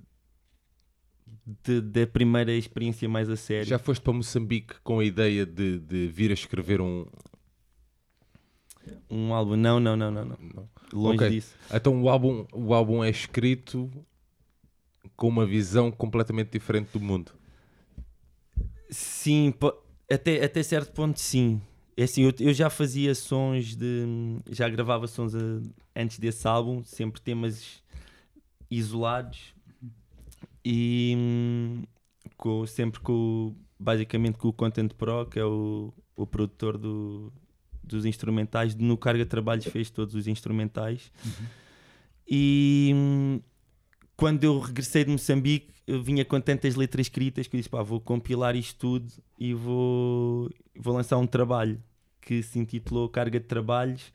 de- 1.64 1.82
da 1.82 2.08
primeira 2.08 2.52
experiência 2.54 3.08
mais 3.10 3.30
a 3.30 3.36
sério. 3.36 3.66
Já 3.68 3.80
foste 3.80 4.02
para 4.02 4.14
Moçambique 4.14 4.76
com 4.84 5.00
a 5.00 5.06
ideia 5.06 5.46
de, 5.46 5.80
de 5.80 6.08
vir 6.08 6.32
a 6.32 6.34
escrever 6.34 6.82
um. 6.82 7.06
Um 9.10 9.34
álbum, 9.34 9.56
não, 9.56 9.80
não, 9.80 9.96
não, 9.96 10.12
não, 10.12 10.26
não. 10.26 10.70
Longe 10.94 11.18
Ok. 11.18 11.30
disso. 11.30 11.56
Então 11.74 12.02
o 12.02 12.10
álbum, 12.10 12.46
o 12.52 12.74
álbum 12.74 13.04
é 13.04 13.10
escrito 13.10 13.90
com 15.16 15.28
uma 15.28 15.46
visão 15.46 15.92
completamente 15.92 16.52
diferente 16.52 16.90
do 16.94 17.00
mundo. 17.00 17.32
Sim, 18.90 19.54
até, 20.12 20.44
até 20.44 20.64
certo 20.64 20.92
ponto 20.94 21.20
sim. 21.20 21.62
É 21.96 22.04
assim, 22.04 22.24
eu, 22.24 22.34
eu 22.40 22.54
já 22.54 22.70
fazia 22.70 23.14
sons 23.14 23.76
de. 23.76 24.06
Já 24.50 24.68
gravava 24.70 25.06
sons 25.08 25.36
a- 25.36 25.62
antes 25.96 26.18
desse 26.18 26.48
álbum, 26.48 26.84
sempre 26.84 27.20
temas 27.22 27.84
isolados 28.72 29.54
e 30.72 31.16
hum, 31.18 31.84
com, 32.38 32.64
sempre 32.68 33.00
com 33.00 33.56
basicamente 33.80 34.38
com 34.38 34.50
o 34.50 34.54
Content 34.54 34.94
Pro, 34.94 35.26
que 35.26 35.40
é 35.40 35.44
o, 35.44 35.92
o 36.16 36.28
produtor 36.28 36.78
do, 36.78 37.34
dos 37.84 38.06
instrumentais. 38.06 38.76
No 38.76 38.96
Carga 38.96 39.26
Trabalhos 39.26 39.66
fez 39.66 39.90
todos 39.90 40.14
os 40.14 40.28
instrumentais. 40.28 41.12
E 42.32 42.92
hum, 42.94 43.42
quando 44.16 44.44
eu 44.44 44.60
regressei 44.60 45.04
de 45.04 45.10
Moçambique, 45.10 45.74
eu 45.88 46.04
vinha 46.04 46.24
com 46.24 46.40
tantas 46.40 46.76
letras 46.76 47.08
escritas 47.08 47.48
que 47.48 47.56
eu 47.56 47.60
disse: 47.60 47.70
pá, 47.70 47.82
vou 47.82 48.00
compilar 48.00 48.56
isto 48.56 48.78
tudo 48.78 49.12
e 49.40 49.56
vou, 49.56 50.52
vou 50.78 50.94
lançar 50.94 51.18
um 51.18 51.26
trabalho 51.26 51.82
que 52.22 52.44
se 52.44 52.60
intitulou 52.60 53.10
Carga 53.10 53.40
de 53.40 53.48
Trabalhos. 53.48 54.14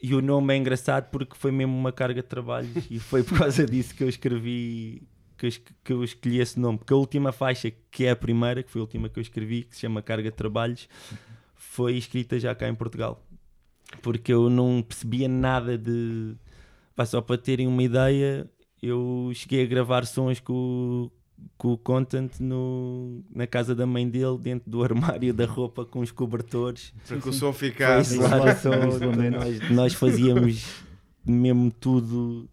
E 0.00 0.14
o 0.14 0.22
nome 0.22 0.54
é 0.54 0.56
engraçado 0.56 1.10
porque 1.10 1.34
foi 1.34 1.50
mesmo 1.50 1.76
uma 1.76 1.90
carga 1.90 2.22
de 2.22 2.28
trabalhos 2.28 2.86
e 2.88 3.00
foi 3.00 3.24
por 3.24 3.38
causa 3.38 3.64
disso 3.66 3.94
que 3.94 4.04
eu 4.04 4.08
escrevi, 4.08 5.02
que 5.36 5.46
eu, 5.46 5.50
que 5.84 5.92
eu 5.92 6.04
escolhi 6.04 6.40
esse 6.40 6.58
nome. 6.58 6.78
Porque 6.78 6.92
a 6.92 6.96
última 6.96 7.32
faixa, 7.32 7.72
que 7.90 8.04
é 8.04 8.10
a 8.10 8.16
primeira, 8.16 8.62
que 8.62 8.70
foi 8.70 8.80
a 8.80 8.84
última 8.84 9.08
que 9.08 9.18
eu 9.18 9.22
escrevi, 9.22 9.62
que 9.64 9.74
se 9.74 9.82
chama 9.82 10.02
Carga 10.02 10.30
de 10.30 10.36
Trabalhos, 10.36 10.88
foi 11.54 11.96
escrita 11.96 12.38
já 12.38 12.54
cá 12.54 12.68
em 12.68 12.74
Portugal. 12.74 13.22
Porque 14.02 14.32
eu 14.32 14.48
não 14.50 14.82
percebia 14.82 15.28
nada 15.28 15.76
de. 15.78 16.34
Pá, 16.96 17.04
só 17.06 17.20
para 17.20 17.36
terem 17.38 17.66
uma 17.66 17.82
ideia, 17.82 18.48
eu 18.82 19.30
cheguei 19.34 19.62
a 19.64 19.66
gravar 19.66 20.04
sons 20.06 20.40
com, 20.40 20.52
o- 20.52 21.12
com 21.58 21.72
o 21.72 21.78
Content 21.78 22.38
no, 22.40 23.22
na 23.34 23.46
casa 23.46 23.74
da 23.74 23.84
mãe 23.86 24.08
dele, 24.08 24.38
dentro 24.38 24.70
do 24.70 24.82
armário 24.82 25.32
da 25.34 25.44
roupa 25.46 25.84
com 25.84 26.00
os 26.00 26.10
cobertores. 26.10 26.92
Para 27.06 27.20
que 27.20 27.28
o 27.28 27.32
som 27.32 27.52
ficasse. 27.52 28.14
isolamento. 28.16 29.36
nós, 29.38 29.70
nós 29.70 29.94
fazíamos 29.94 30.82
mesmo 31.26 31.70
tudo. 31.72 32.48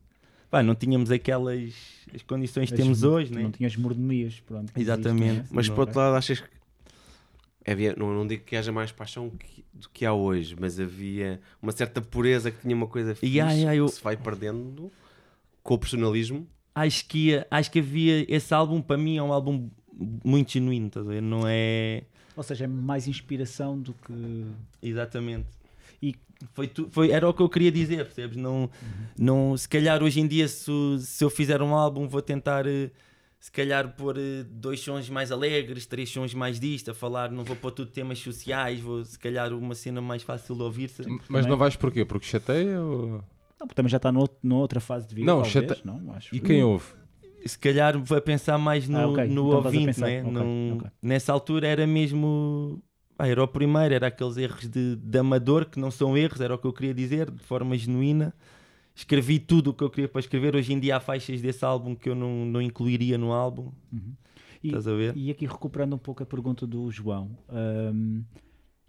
Pá, 0.52 0.62
não 0.62 0.76
tínhamos 0.76 1.10
aquelas 1.10 1.74
as 2.14 2.22
condições 2.24 2.68
que 2.70 2.74
As- 2.76 2.80
temos 2.82 3.04
hoje, 3.04 3.34
né? 3.34 3.42
Não 3.42 3.52
tinhas 3.52 3.74
mordomias, 3.78 4.40
pronto. 4.42 4.72
Exatamente. 4.78 5.48
Mas 5.50 5.70
Não 5.70 5.76
por 5.76 5.82
é? 5.82 5.86
outro 5.86 6.00
lado, 6.00 6.16
achas 6.18 6.42
que 6.42 7.72
havia, 7.72 7.96
não, 7.98 8.14
não 8.14 8.28
digo 8.28 8.44
que 8.44 8.58
haja 8.58 8.70
mais 8.72 8.92
paixão 8.92 9.30
que- 9.30 9.64
do 9.74 9.88
que 9.90 10.06
há 10.06 10.14
hoje, 10.14 10.56
mas 10.60 10.78
havia 10.78 11.40
uma 11.62 11.72
certa 11.72 12.02
pureza 12.02 12.52
que 12.52 12.60
tinha 12.62 12.76
uma 12.76 12.86
coisa 12.88 13.16
fixe 13.16 13.34
Yeah, 13.34 13.54
yeah, 13.54 13.76
eu- 13.76 13.86
que 13.86 13.94
se 13.94 14.04
vai 14.04 14.18
perdendo 14.18 14.92
com 15.64 15.74
o 15.76 15.78
personalismo. 15.80 16.46
acho 16.76 17.08
que, 17.08 17.30
ia- 17.30 17.48
acho 17.50 17.72
que 17.72 17.80
havia 17.80 18.26
esse 18.28 18.54
álbum 18.54 18.82
para 18.82 18.98
mim 18.98 19.16
é 19.18 19.24
um 19.24 19.32
álbum 19.32 19.70
muito 20.24 20.52
genuíno, 20.52 20.90
ver? 21.06 21.22
Não 21.22 21.44
é 21.48 22.04
Ou 22.36 22.44
seja, 22.44 22.66
é 22.66 22.68
mais 22.68 23.08
inspiração 23.08 23.80
do 23.80 23.94
que. 23.94 24.46
exatamente. 24.82 25.48
E- 26.02 26.16
foi, 26.54 26.68
tu, 26.68 26.88
foi 26.92 27.12
era 27.12 27.28
o 27.30 27.34
que 27.34 27.42
eu 27.42 27.50
queria 27.50 27.72
dizer, 27.72 28.04
percebes? 28.06 28.36
Não, 28.38 28.70
não, 29.18 29.56
se 29.56 29.70
calhar 29.70 30.02
hoje 30.02 30.20
em 30.20 30.28
dia 30.28 30.48
se, 30.48 30.72
se 31.00 31.24
eu 31.24 31.30
fizer 31.30 31.62
um 31.62 31.76
álbum 31.76 32.08
vou 32.08 32.22
tentar 32.22 32.66
eh, 32.66 32.90
se 33.40 33.52
calhar 33.52 33.96
pôr 33.96 34.18
eh, 34.18 34.44
dois 34.50 34.80
sons 34.80 35.08
mais 35.10 35.32
alegres, 35.32 35.86
três 35.86 36.10
sons 36.10 36.34
mais 36.34 36.60
disto, 36.60 36.90
a 36.92 36.94
falar, 36.96 37.30
não 37.32 37.44
vou 37.44 37.56
pôr 37.56 37.72
tudo 37.72 37.92
temas 37.92 38.18
sociais, 38.20 38.80
vou 38.80 39.06
se 39.06 39.20
calhar 39.20 39.54
uma 39.54 39.76
cena 39.76 40.02
mais 40.02 40.24
fácil 40.24 40.56
de 40.56 40.64
ouvir-se. 40.64 41.04
Mas 41.08 41.28
Também. 41.28 41.48
não 41.48 41.58
vais 41.58 41.76
porquê? 41.76 42.04
Porque 42.06 42.26
chateia? 42.26 42.82
Ou... 42.82 43.08
Não, 43.60 43.68
porque 43.68 43.76
também 43.76 43.90
já 43.92 43.98
está 43.98 44.12
nout- 44.12 44.36
noutra 44.42 44.80
fase 44.80 45.08
de 45.08 45.14
vida. 45.16 45.28
Não, 45.28 45.44
talvez, 45.44 45.52
chate- 45.70 45.86
não, 45.86 46.14
acho. 46.16 46.36
E 46.36 46.40
quem 46.40 46.64
ouve? 46.64 46.86
se 47.46 47.58
calhar 47.58 47.98
vai 48.04 48.22
pensar 48.22 48.58
mais 48.60 48.88
no, 48.88 48.98
Ah, 49.00 49.08
ok. 49.08 49.26
no 49.28 49.48
Então 49.48 49.64
ouvinte, 49.64 49.86
pensar. 49.86 50.06
né? 50.08 50.22
Ok, 50.24 50.32
Num- 50.32 50.78
ok. 50.80 50.90
Nessa 51.02 51.32
altura 51.34 51.68
era 51.68 51.86
mesmo. 51.88 52.82
Pá, 53.22 53.28
era 53.28 53.44
o 53.44 53.48
primeiro, 53.48 53.94
era 53.94 54.08
aqueles 54.08 54.38
erros 54.38 54.68
de, 54.68 54.96
de 54.96 55.18
amador 55.18 55.66
que 55.66 55.80
não 55.80 55.92
são 55.92 56.18
erros, 56.18 56.42
era 56.42 56.56
o 56.56 56.58
que 56.58 56.66
eu 56.66 56.74
queria 56.74 56.94
dizer, 56.94 57.30
de 57.30 57.44
forma 57.44 57.78
genuína. 57.78 58.34
Escrevi 58.96 59.40
tudo 59.40 59.70
o 59.70 59.74
que 59.74 59.84
eu 59.84 59.90
queria 59.90 60.10
para 60.10 60.20
escrever. 60.20 60.56
Hoje 60.56 60.74
em 60.74 60.80
dia 60.80 60.98
há 60.98 61.00
faixas 61.00 61.42
desse 61.42 61.64
álbum 61.64 61.96
que 61.96 62.10
eu 62.10 62.16
não, 62.16 62.46
não 62.46 62.62
incluiria 62.62 63.18
no 63.18 63.32
álbum. 63.32 63.72
E, 64.64 64.68
Estás 64.68 64.88
a 64.88 64.94
ver? 64.94 65.16
e 65.16 65.32
aqui 65.32 65.46
recuperando 65.46 65.94
um 65.94 65.98
pouco 65.98 66.22
a 66.22 66.26
pergunta 66.26 66.68
do 66.68 66.92
João, 66.92 67.36
hum, 67.94 68.24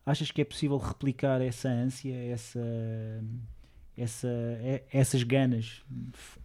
achas 0.05 0.31
que 0.31 0.43
é 0.43 0.45
possível 0.45 0.77
replicar 0.77 1.41
essa 1.41 1.69
ânsia, 1.69 2.15
essa, 2.15 2.61
essa, 3.97 4.29
essas 4.93 5.23
ganas, 5.23 5.83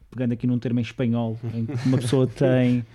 pegando 0.10 0.34
aqui 0.34 0.48
num 0.48 0.60
termo 0.60 0.80
em 0.80 0.84
espanhol, 0.84 1.38
em 1.54 1.66
que 1.66 1.88
uma 1.88 1.98
pessoa 1.98 2.26
tem, 2.28 2.86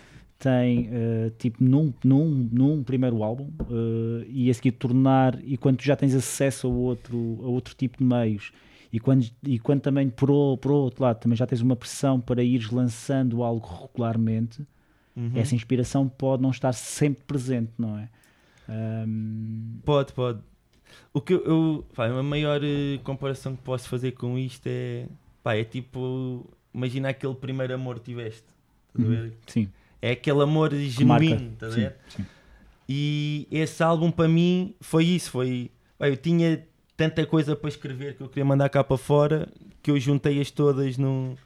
tem 0.42 0.88
eh, 0.92 1.32
tipo 1.38 1.62
num, 1.62 1.92
num, 2.04 2.48
num 2.52 2.82
primeiro 2.84 3.22
álbum 3.22 3.50
eh, 3.70 4.26
e 4.28 4.50
a 4.50 4.54
seguir 4.54 4.72
tornar, 4.72 5.38
e 5.44 5.56
quando 5.56 5.76
tu 5.78 5.84
já 5.84 5.96
tens 5.96 6.14
acesso 6.14 6.66
a 6.66 6.70
outro, 6.70 7.38
a 7.42 7.46
outro 7.46 7.74
tipo 7.74 7.98
de 7.98 8.04
meios. 8.04 8.52
E 8.92 9.00
quando, 9.00 9.26
e 9.44 9.58
quando 9.58 9.80
também, 9.80 10.10
por, 10.10 10.30
o- 10.30 10.56
por 10.58 10.70
outro 10.72 11.02
lado, 11.04 11.18
também 11.20 11.36
já 11.36 11.46
tens 11.46 11.60
uma 11.62 11.76
pressão 11.76 12.20
para 12.20 12.42
ires 12.42 12.70
lançando 12.70 13.42
algo 13.42 13.66
regularmente, 13.66 14.66
Uhum. 15.16 15.30
essa 15.34 15.54
inspiração 15.54 16.08
pode 16.08 16.42
não 16.42 16.50
estar 16.50 16.72
sempre 16.72 17.24
presente, 17.24 17.72
não 17.78 17.98
é? 17.98 18.08
Ahm, 18.68 19.80
Pode, 19.84 20.12
pode. 20.12 20.40
O 21.12 21.20
que 21.20 21.34
eu, 21.34 21.44
eu 21.44 21.86
pá, 21.94 22.06
a 22.08 22.22
maior 22.22 22.62
eh, 22.64 22.98
comparação 23.04 23.56
que 23.56 23.62
posso 23.62 23.88
fazer 23.88 24.12
com 24.12 24.38
isto 24.38 24.66
é, 24.66 25.06
pá, 25.42 25.54
é 25.56 25.64
tipo, 25.64 26.46
imagina 26.74 27.10
aquele 27.10 27.34
primeiro 27.34 27.74
amor 27.74 27.96
que 28.00 28.06
tiveste. 28.06 28.46
Estás 28.88 29.04
a 29.04 29.08
ver? 29.08 29.34
sim, 29.46 29.68
É 30.02 30.10
aquele 30.12 30.42
amor 30.42 30.74
genuíno, 30.74 31.52
estás 31.54 31.72
a 31.72 31.76
Sim, 31.76 31.80
ver? 31.82 31.96
sim. 32.08 32.26
E 32.88 33.46
esse 33.50 33.82
álbum 33.82 34.10
para 34.10 34.28
mim 34.28 34.74
foi 34.80 35.04
isso, 35.04 35.30
foi 35.30 35.70
eu 36.00 36.16
tinha 36.16 36.66
tanta 36.96 37.24
coisa 37.24 37.54
para 37.56 37.68
escrever 37.68 38.16
que 38.16 38.22
eu 38.22 38.28
queria 38.28 38.44
mandar 38.44 38.68
cá 38.68 38.82
para 38.84 38.98
fora 38.98 39.48
que 39.82 39.90
eu 39.90 39.98
juntei-as 40.00 40.50
todas 40.50 40.98
num, 40.98 41.36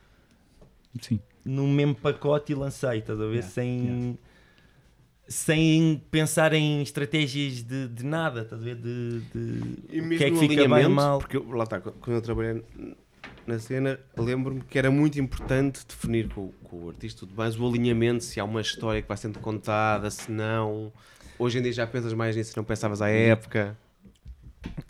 sim. 1.00 1.20
num 1.44 1.70
mesmo 1.70 1.94
pacote 1.94 2.52
e 2.52 2.54
lancei, 2.54 2.98
estás 2.98 3.20
a 3.20 3.24
ver? 3.26 3.30
Yeah, 3.34 3.48
sem, 3.48 3.84
yeah. 3.84 4.18
sem 5.28 6.02
pensar 6.10 6.52
em 6.52 6.82
estratégias 6.82 7.62
de, 7.62 7.88
de 7.88 8.04
nada, 8.04 8.42
estás 8.42 8.60
a 8.60 8.64
ver? 8.64 8.76
De, 8.76 9.20
de 9.20 9.60
E 9.90 10.00
mesmo 10.00 10.16
que 10.16 10.24
é 10.24 10.30
que 10.30 10.30
no 10.32 10.38
fica 10.38 10.68
bem 10.68 10.88
mal. 10.88 11.18
porque 11.18 11.38
lá 11.38 11.64
está, 11.64 11.80
quando 11.80 12.16
eu 12.16 12.22
trabalhei 12.22 12.62
na 13.46 13.58
cena, 13.58 13.98
lembro-me 14.16 14.60
que 14.60 14.78
era 14.78 14.90
muito 14.90 15.20
importante 15.20 15.86
definir 15.86 16.28
com, 16.28 16.48
com 16.64 16.84
o 16.84 16.88
artista 16.88 17.20
tudo 17.20 17.34
mais 17.34 17.58
o 17.58 17.66
alinhamento, 17.66 18.24
se 18.24 18.40
há 18.40 18.44
uma 18.44 18.60
história 18.60 19.00
que 19.00 19.08
vai 19.08 19.16
sendo 19.16 19.38
contada, 19.38 20.10
se 20.10 20.30
não. 20.30 20.92
Hoje 21.38 21.58
em 21.58 21.62
dia 21.62 21.72
já 21.72 21.86
pensas 21.86 22.12
mais 22.12 22.34
nisso, 22.34 22.52
não 22.56 22.64
pensavas 22.64 23.00
à 23.00 23.08
época. 23.08 23.76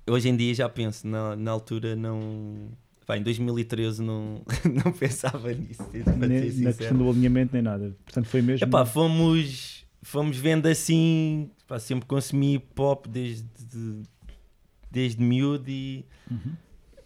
Hoje 0.08 0.28
em 0.28 0.36
dia 0.36 0.54
já 0.54 0.68
penso, 0.68 1.06
na, 1.06 1.36
na 1.36 1.50
altura 1.50 1.94
não. 1.96 2.68
Pá, 3.06 3.16
em 3.16 3.22
2013 3.22 4.02
não, 4.02 4.42
não 4.84 4.90
pensava 4.92 5.52
nisso, 5.52 5.82
para 5.92 6.04
ser 6.04 6.16
Ne- 6.16 6.64
na 6.64 6.72
questão 6.72 6.96
do 6.98 7.08
alinhamento 7.10 7.52
nem 7.52 7.62
nada. 7.62 7.94
Portanto, 8.04 8.26
foi 8.26 8.42
mesmo. 8.42 8.66
Epá, 8.66 8.84
fomos, 8.86 9.84
fomos 10.02 10.36
vendo 10.38 10.66
assim, 10.66 11.50
pá, 11.68 11.78
sempre 11.78 12.06
consumi 12.06 12.54
hip 12.54 12.80
hop 12.80 13.06
desde, 13.06 13.44
desde 14.90 15.22
miúdo 15.22 15.68
e, 15.70 16.04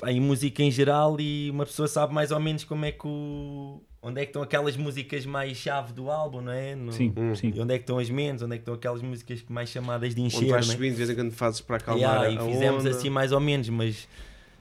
pá, 0.00 0.10
e 0.10 0.18
música 0.20 0.62
em 0.62 0.70
geral 0.70 1.16
e 1.20 1.50
uma 1.50 1.64
pessoa 1.66 1.86
sabe 1.86 2.12
mais 2.14 2.30
ou 2.30 2.40
menos 2.40 2.64
como 2.64 2.84
é 2.84 2.92
que 2.92 3.06
o, 3.06 3.80
onde 4.02 4.20
é 4.20 4.24
que 4.24 4.30
estão 4.30 4.42
aquelas 4.42 4.76
músicas 4.76 5.24
mais 5.26 5.56
chave 5.56 5.92
do 5.92 6.10
álbum, 6.10 6.40
não 6.40 6.52
é? 6.52 6.74
No- 6.74 6.92
sim, 6.92 7.12
Hum. 7.16 7.34
sim. 7.34 7.52
E 7.54 7.60
onde 7.60 7.74
é 7.74 7.78
que 7.78 7.82
estão 7.84 7.98
as 7.98 8.08
menos, 8.10 8.42
onde 8.42 8.54
é 8.54 8.56
que 8.58 8.62
estão 8.62 8.74
aquelas 8.74 9.02
músicas 9.02 9.44
mais 9.48 9.68
chamadas 9.68 10.14
de 10.14 10.20
Onde 10.20 10.36
encher, 10.36 10.48
vais 10.50 10.66
não 10.66 10.72
é? 10.72 10.76
subindo, 10.76 10.92
de 10.92 10.96
vez 10.98 11.10
em 11.10 11.14
quando 11.14 11.32
fazes 11.32 11.60
para 11.60 11.76
acalmar 11.76 12.00
Yeah, 12.22 12.26
a 12.26 12.30
e 12.46 12.52
fizemos 12.52 12.84
onda. 12.84 12.90
assim 12.96 13.10
mais 13.10 13.30
ou 13.32 13.40
menos, 13.40 13.68
mas, 13.68 14.08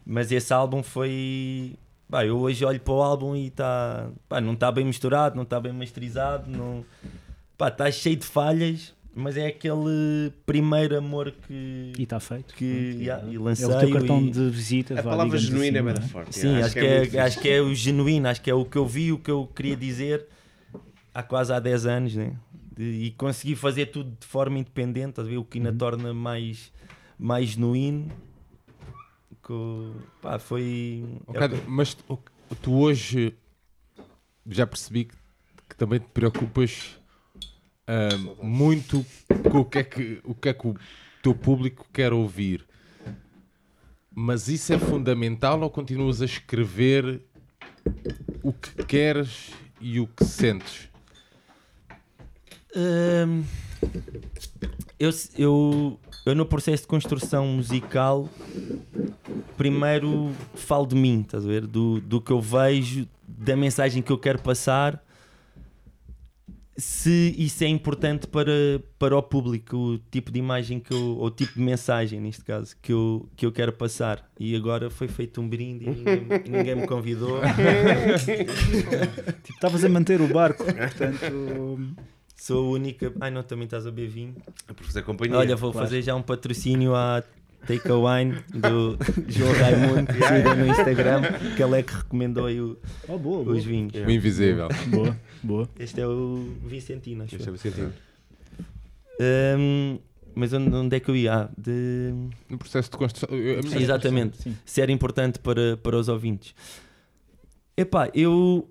mas 0.05 0.31
esse 0.31 0.53
álbum 0.53 0.83
foi. 0.83 1.75
Pá, 2.09 2.25
eu 2.25 2.37
hoje 2.39 2.65
olho 2.65 2.79
para 2.79 2.93
o 2.93 3.01
álbum 3.01 3.35
e 3.35 3.47
está. 3.47 4.09
Não 4.41 4.53
está 4.53 4.71
bem 4.71 4.83
misturado, 4.85 5.35
não 5.35 5.43
está 5.43 5.59
bem 5.59 5.71
masterizado, 5.71 6.49
não. 6.49 6.83
Pá, 7.57 7.67
está 7.67 7.91
cheio 7.91 8.15
de 8.15 8.25
falhas, 8.25 8.93
mas 9.15 9.35
é 9.37 9.47
aquele 9.47 10.31
primeiro 10.45 10.97
amor 10.97 11.31
que. 11.31 11.93
E 11.97 12.03
está 12.03 12.19
feito. 12.19 12.53
que 12.53 12.65
yeah, 12.99 13.25
é- 13.27 13.31
e 13.31 13.35
é 13.35 13.39
lancei. 13.39 13.65
o 13.65 13.79
teu 13.79 13.91
cartão 13.91 14.21
e- 14.23 14.31
de 14.31 14.49
visita. 14.49 14.93
A 14.97 15.01
vá, 15.01 15.09
palavra 15.11 15.37
genuína 15.37 15.77
é 15.77 15.81
assim, 15.81 15.85
bem 15.85 15.93
não 15.95 16.01
da 16.01 16.07
forte. 16.07 16.35
Sim, 16.35 16.47
yeah, 16.47 16.65
acho, 16.65 16.73
que 16.73 16.79
é, 16.79 17.03
fixe. 17.03 17.17
acho 17.19 17.39
que 17.41 17.49
é 17.49 17.61
o 17.61 17.73
genuíno, 17.75 18.27
acho 18.27 18.41
que 18.41 18.49
é 18.49 18.53
o 18.53 18.65
que 18.65 18.77
eu 18.77 18.85
vi, 18.85 19.11
o 19.11 19.17
que 19.17 19.31
eu 19.31 19.47
queria 19.55 19.75
dizer 19.75 20.25
há 21.13 21.23
quase 21.23 21.51
há 21.51 21.59
10 21.59 21.85
anos, 21.85 22.15
né? 22.15 22.35
De- 22.75 22.83
e 23.05 23.11
consegui 23.11 23.55
fazer 23.55 23.87
tudo 23.87 24.15
de 24.19 24.25
forma 24.27 24.57
independente, 24.59 25.09
estás 25.09 25.27
a 25.27 25.31
ver? 25.31 25.37
o 25.37 25.43
que 25.43 25.57
ainda 25.57 25.73
torna 25.73 26.13
mais, 26.13 26.71
mais 27.17 27.49
genuíno. 27.49 28.09
Co- 29.41 29.93
pá, 30.21 30.37
foi. 30.39 31.03
é 31.33 31.43
Ok, 31.43 31.57
o 31.57 31.61
que- 31.61 31.69
mas 31.69 31.93
tu, 31.93 32.19
tu 32.61 32.73
hoje 32.79 33.33
já 34.47 34.65
percebi 34.67 35.05
que, 35.05 35.15
que 35.69 35.75
também 35.75 35.99
te 35.99 36.07
preocupas 36.13 36.98
ahm, 37.89 38.35
muito 38.43 39.03
o 39.51 39.65
que, 39.65 39.79
é 39.79 39.83
que, 39.83 40.21
o 40.23 40.35
que 40.35 40.49
é 40.49 40.53
que 40.53 40.67
o 40.67 40.75
teu 41.23 41.33
público 41.33 41.87
quer 41.91 42.13
ouvir. 42.13 42.63
Mas 44.13 44.47
isso 44.47 44.71
é 44.71 44.77
fundamental 44.77 45.59
ou 45.61 45.69
continuas 45.69 46.21
a 46.21 46.25
escrever 46.25 47.21
o 48.43 48.53
que 48.53 48.83
queres 48.85 49.51
e 49.81 49.99
o 49.99 50.05
que 50.05 50.23
sentes? 50.23 50.87
Eu, 54.99 55.09
eu, 55.37 55.99
eu 56.25 56.35
no 56.35 56.45
processo 56.45 56.83
de 56.83 56.87
construção 56.87 57.47
musical 57.47 58.29
primeiro 59.57 60.31
falo 60.53 60.85
de 60.85 60.95
mim, 60.95 61.21
estás 61.21 61.43
a 61.43 61.47
ver? 61.47 61.65
Do, 61.65 61.99
do 62.01 62.21
que 62.21 62.31
eu 62.31 62.39
vejo, 62.39 63.07
da 63.27 63.55
mensagem 63.55 64.01
que 64.01 64.11
eu 64.11 64.17
quero 64.17 64.39
passar 64.39 65.03
se 66.79 67.35
isso 67.37 67.63
é 67.63 67.67
importante 67.67 68.25
para, 68.27 68.81
para 68.97 69.17
o 69.17 69.21
público, 69.21 69.75
o 69.75 69.97
tipo 69.97 70.31
de 70.31 70.39
imagem 70.39 70.79
que 70.79 70.93
eu, 70.93 71.17
ou 71.17 71.25
o 71.25 71.31
tipo 71.31 71.53
de 71.53 71.61
mensagem 71.61 72.19
neste 72.19 72.43
caso 72.43 72.75
que 72.81 72.93
eu, 72.93 73.29
que 73.35 73.45
eu 73.45 73.51
quero 73.51 73.73
passar. 73.73 74.27
E 74.39 74.55
agora 74.55 74.89
foi 74.89 75.07
feito 75.07 75.41
um 75.41 75.47
brinde 75.47 75.85
e 75.85 75.89
ninguém, 75.89 76.27
ninguém 76.49 76.75
me 76.75 76.87
convidou. 76.87 77.41
Tipo, 79.43 79.53
estavas 79.53 79.83
a 79.83 79.89
manter 79.89 80.21
o 80.21 80.27
barco, 80.27 80.63
portanto. 80.63 81.95
Sou 82.35 82.67
a 82.67 82.69
única. 82.69 83.11
Ai 83.19 83.29
não, 83.29 83.43
também 83.43 83.65
estás 83.65 83.85
a 83.85 83.91
beber 83.91 84.09
vinho. 84.09 84.35
É 84.67 84.73
por 84.73 84.85
fazer 84.85 85.01
companhia. 85.01 85.37
Olha, 85.37 85.55
vou 85.57 85.73
claro. 85.73 85.85
fazer 85.85 86.01
já 86.01 86.15
um 86.15 86.21
patrocínio 86.21 86.95
à 86.95 87.21
Take 87.67 87.87
a 87.91 87.95
Wine 87.95 88.35
do 88.49 88.97
João 89.29 89.51
Raimundo, 89.53 90.11
sigam 90.13 90.55
no 90.55 90.67
Instagram, 90.67 91.21
que 91.55 91.61
ele 91.63 91.79
é 91.79 91.83
que 91.83 91.93
recomendou 91.93 92.45
aí 92.47 92.59
o- 92.59 92.77
Oh, 93.07 93.17
boa, 93.19 93.43
boa. 93.43 93.55
os 93.57 93.63
vinhos. 93.63 93.93
O 93.93 94.09
invisível. 94.09 94.67
Boa, 94.87 95.17
boa. 95.43 95.69
Este 95.79 96.01
é 96.01 96.07
o 96.07 96.47
Vicentino, 96.65 97.23
acho 97.23 97.35
Isto 97.35 97.49
eu. 97.49 97.53
é 97.53 97.57
sentido. 97.57 97.93
Hum, 99.57 99.99
Mas 100.35 100.53
onde, 100.53 100.73
onde 100.73 100.95
é 100.95 100.99
que 100.99 101.09
eu 101.09 101.15
ia? 101.15 101.33
Ah, 101.33 101.49
de... 101.57 102.13
No 102.49 102.57
processo 102.57 102.89
de 102.89 102.97
construção. 102.97 103.37
Exatamente. 103.79 104.37
Sim. 104.41 104.55
se 104.65 104.81
era 104.81 104.91
importante 104.91 105.37
para, 105.39 105.75
para 105.77 105.97
os 105.97 106.07
ouvintes. 106.07 106.55
Epá, 107.75 108.09
eu 108.13 108.69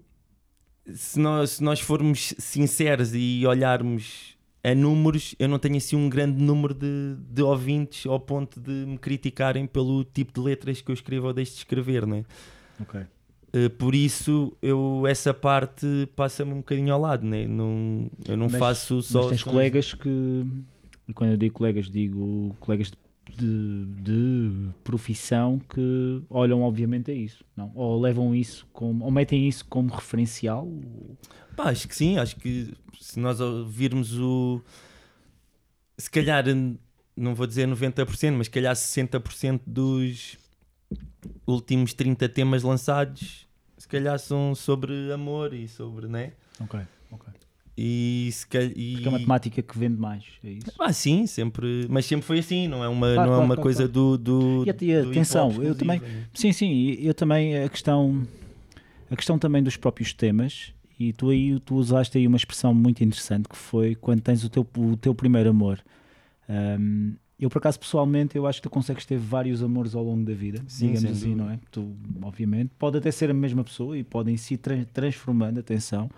se 0.94 1.18
nós, 1.20 1.50
se 1.50 1.62
nós 1.62 1.80
formos 1.80 2.34
sinceros 2.38 3.10
e 3.14 3.44
olharmos 3.46 4.27
a 4.62 4.74
números, 4.74 5.34
eu 5.38 5.48
não 5.48 5.58
tenho 5.58 5.76
assim 5.76 5.96
um 5.96 6.08
grande 6.08 6.42
número 6.42 6.74
de, 6.74 7.16
de 7.30 7.42
ouvintes 7.42 8.04
ao 8.06 8.18
ponto 8.18 8.60
de 8.60 8.70
me 8.86 8.98
criticarem 8.98 9.66
pelo 9.66 10.04
tipo 10.04 10.32
de 10.32 10.40
letras 10.40 10.80
que 10.80 10.90
eu 10.90 10.94
escrevo 10.94 11.26
ou 11.28 11.32
deixo 11.32 11.52
de 11.52 11.58
escrever, 11.58 12.06
não 12.06 12.16
é? 12.16 12.24
Ok. 12.80 13.00
Eh, 13.52 13.68
Por 13.70 13.94
isso, 13.94 14.52
eu, 14.60 15.04
essa 15.06 15.32
parte 15.32 15.86
passa-me 16.14 16.52
um 16.52 16.56
bocadinho 16.58 16.92
ao 16.92 17.00
lado, 17.00 17.24
né? 17.26 17.46
não, 17.46 18.10
eu 18.26 18.36
não 18.36 18.46
Mas- 18.50 18.58
faço 18.58 19.00
só. 19.00 19.20
Mas 19.20 19.28
tens 19.30 19.40
sons- 19.40 19.52
colegas 19.52 19.94
que. 19.94 20.44
Quando 21.14 21.30
eu 21.30 21.36
digo 21.38 21.54
colegas, 21.54 21.88
digo 21.88 22.54
colegas 22.60 22.90
de, 22.90 23.86
de, 23.86 23.86
de 24.02 24.68
profissão 24.84 25.58
que 25.72 26.20
olham, 26.28 26.60
obviamente, 26.62 27.10
a 27.10 27.14
isso. 27.14 27.42
Não? 27.56 27.72
Ou 27.74 27.98
levam 28.00 28.34
isso 28.34 28.66
como. 28.72 29.04
Ou 29.04 29.10
metem 29.10 29.48
isso 29.48 29.64
como 29.66 29.88
referencial. 29.94 30.68
Pá, 31.58 31.70
acho 31.70 31.88
que 31.88 31.96
sim, 31.96 32.16
acho 32.18 32.36
que 32.36 32.72
se 33.00 33.18
nós 33.18 33.40
ouvirmos 33.40 34.16
o. 34.16 34.62
Se 35.96 36.08
calhar, 36.08 36.44
não 37.16 37.34
vou 37.34 37.48
dizer 37.48 37.66
90%, 37.66 38.30
mas 38.36 38.46
se 38.46 38.50
calhar 38.52 38.72
60% 38.72 39.62
dos 39.66 40.38
últimos 41.44 41.92
30 41.94 42.28
temas 42.28 42.62
lançados, 42.62 43.48
se 43.76 43.88
calhar 43.88 44.16
são 44.20 44.54
sobre 44.54 45.12
amor 45.12 45.52
e 45.52 45.66
sobre, 45.66 46.06
né? 46.06 46.34
Ok. 46.60 46.78
ok. 47.10 47.32
E 47.76 48.30
se 48.32 48.46
calhar. 48.46 48.68
Porque 48.68 49.06
é 49.06 49.08
uma 49.08 49.18
temática 49.18 49.60
que 49.60 49.76
vende 49.76 50.00
mais. 50.00 50.22
É 50.44 50.50
isso. 50.50 50.72
Ah, 50.78 50.92
sim, 50.92 51.26
sempre. 51.26 51.88
Mas 51.90 52.06
sempre 52.06 52.24
foi 52.24 52.38
assim, 52.38 52.68
não 52.68 52.84
é 52.84 52.88
uma, 52.88 53.14
Claro, 53.14 53.16
não 53.16 53.22
é 53.22 53.26
claro, 53.26 53.44
uma 53.44 53.54
claro, 53.56 53.62
coisa 53.62 53.88
do, 53.88 54.16
do. 54.16 54.64
E, 54.64 54.70
e 54.70 55.02
do 55.02 55.10
atenção, 55.10 55.60
eu 55.60 55.74
também. 55.74 55.98
né? 55.98 56.24
Sim, 56.32 56.52
sim, 56.52 56.70
e 56.70 57.04
eu 57.04 57.14
também. 57.14 57.58
A 57.58 57.68
questão. 57.68 58.24
A 59.10 59.16
questão 59.16 59.40
também 59.40 59.60
dos 59.60 59.76
próprios 59.76 60.12
temas. 60.12 60.72
E 60.98 61.12
tu 61.12 61.30
aí 61.30 61.58
tu 61.60 61.76
usaste 61.76 62.18
aí 62.18 62.26
uma 62.26 62.36
expressão 62.36 62.74
muito 62.74 63.04
interessante 63.04 63.48
que 63.48 63.56
foi 63.56 63.94
quando 63.94 64.20
tens 64.20 64.42
o 64.44 64.48
teu, 64.48 64.66
o 64.76 64.96
teu 64.96 65.14
primeiro 65.14 65.50
amor. 65.50 65.78
Ahm, 66.48 67.12
eu, 67.38 67.48
por 67.48 67.58
acaso, 67.58 67.78
pessoalmente, 67.78 68.36
eu 68.36 68.46
acho 68.48 68.58
que 68.60 68.64
tu 68.68 68.70
consegues 68.70 69.06
ter 69.06 69.16
vários 69.16 69.62
amores 69.62 69.94
ao 69.94 70.02
longo 70.02 70.24
da 70.24 70.34
vida, 70.34 70.60
Sim, 70.66 70.86
digamos 70.88 71.04
assim, 71.18 71.36
dúvida. 71.36 71.44
não 71.44 71.50
é? 71.50 71.60
Tu, 71.70 71.96
obviamente, 72.22 72.72
pode 72.76 72.98
até 72.98 73.12
ser 73.12 73.30
a 73.30 73.34
mesma 73.34 73.62
pessoa 73.62 73.96
e 73.96 74.02
podem 74.02 74.36
se 74.36 74.54
ir 74.54 74.58
tran- 74.58 74.84
transformando, 74.92 75.60
atenção. 75.60 76.10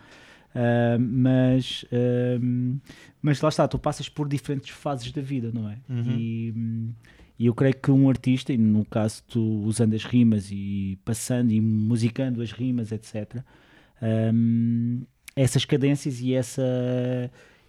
Ahm, 0.55 0.99
mas, 0.99 1.85
ahm, 1.93 2.79
mas 3.21 3.41
lá 3.43 3.51
está, 3.51 3.69
tu 3.69 3.79
passas 3.79 4.09
por 4.09 4.27
diferentes 4.29 4.71
fases 4.71 5.13
da 5.13 5.21
vida, 5.21 5.51
não 5.53 5.69
é? 5.69 5.77
Uhum. 5.91 6.05
E, 6.07 6.55
e 7.39 7.47
eu 7.47 7.55
creio 7.55 7.75
que 7.77 7.91
um 7.91 8.09
artista, 8.09 8.51
e 8.53 8.57
no 8.57 8.85
caso 8.87 9.23
tu 9.29 9.41
usando 9.65 9.93
as 9.95 10.05
rimas 10.05 10.49
e 10.51 10.99
passando 11.05 11.51
e 11.53 11.61
musicando 11.61 12.41
as 12.41 12.51
rimas, 12.51 12.93
etc., 12.93 13.45
hum, 14.03 15.03
essas 15.37 15.65
cadências 15.65 16.21
e 16.21 16.35
essa, 16.35 16.63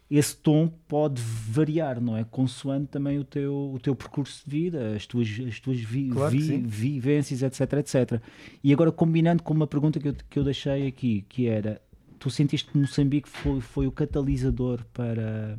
esse 0.10 0.36
tom 0.36 0.68
pode 0.88 1.22
variar, 1.22 2.02
não 2.02 2.18
é? 2.18 2.24
Consoante 2.24 2.88
também 2.88 3.18
o 3.20 3.24
teu, 3.24 3.72
o 3.74 3.80
teu 3.80 3.96
percurso 3.96 4.44
de 4.46 4.52
vida, 4.52 4.96
as 4.96 5.06
tuas, 5.06 5.28
as 5.48 5.60
tuas 5.60 5.80
vi- 5.80 6.10
Claro 6.10 6.32
vi- 6.32 6.58
vivências, 6.66 7.42
etc, 7.44 7.74
etc. 7.80 8.22
E 8.64 8.74
agora 8.74 8.92
combinando 8.92 9.44
com 9.44 9.54
uma 9.54 9.68
pergunta 9.68 10.00
que 10.00 10.10
eu, 10.10 10.16
que 10.30 10.40
eu 10.40 10.44
deixei 10.44 10.88
aqui, 10.88 11.26
que 11.30 11.48
era, 11.48 11.82
tu 12.20 12.30
sentiste 12.30 12.70
que 12.72 12.78
Moçambique 12.78 13.30
foi, 13.30 13.62
foi 13.62 13.88
o 13.88 13.92
catalisador 13.92 14.84
para, 14.94 15.58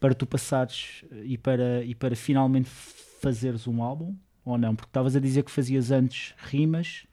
para 0.00 0.14
tu 0.14 0.26
passares 0.26 1.04
e 1.24 1.38
para, 1.38 1.84
e 1.84 1.94
para 1.94 2.16
finalmente 2.16 2.68
fazeres 2.68 3.66
um 3.68 3.82
álbum, 3.82 4.14
ou 4.44 4.56
não? 4.58 4.74
Porque 4.74 4.88
estavas 4.90 5.14
a 5.16 5.20
dizer 5.20 5.42
que 5.44 5.50
fazias 5.50 5.90
antes 5.90 6.34
rimas, 6.38 7.06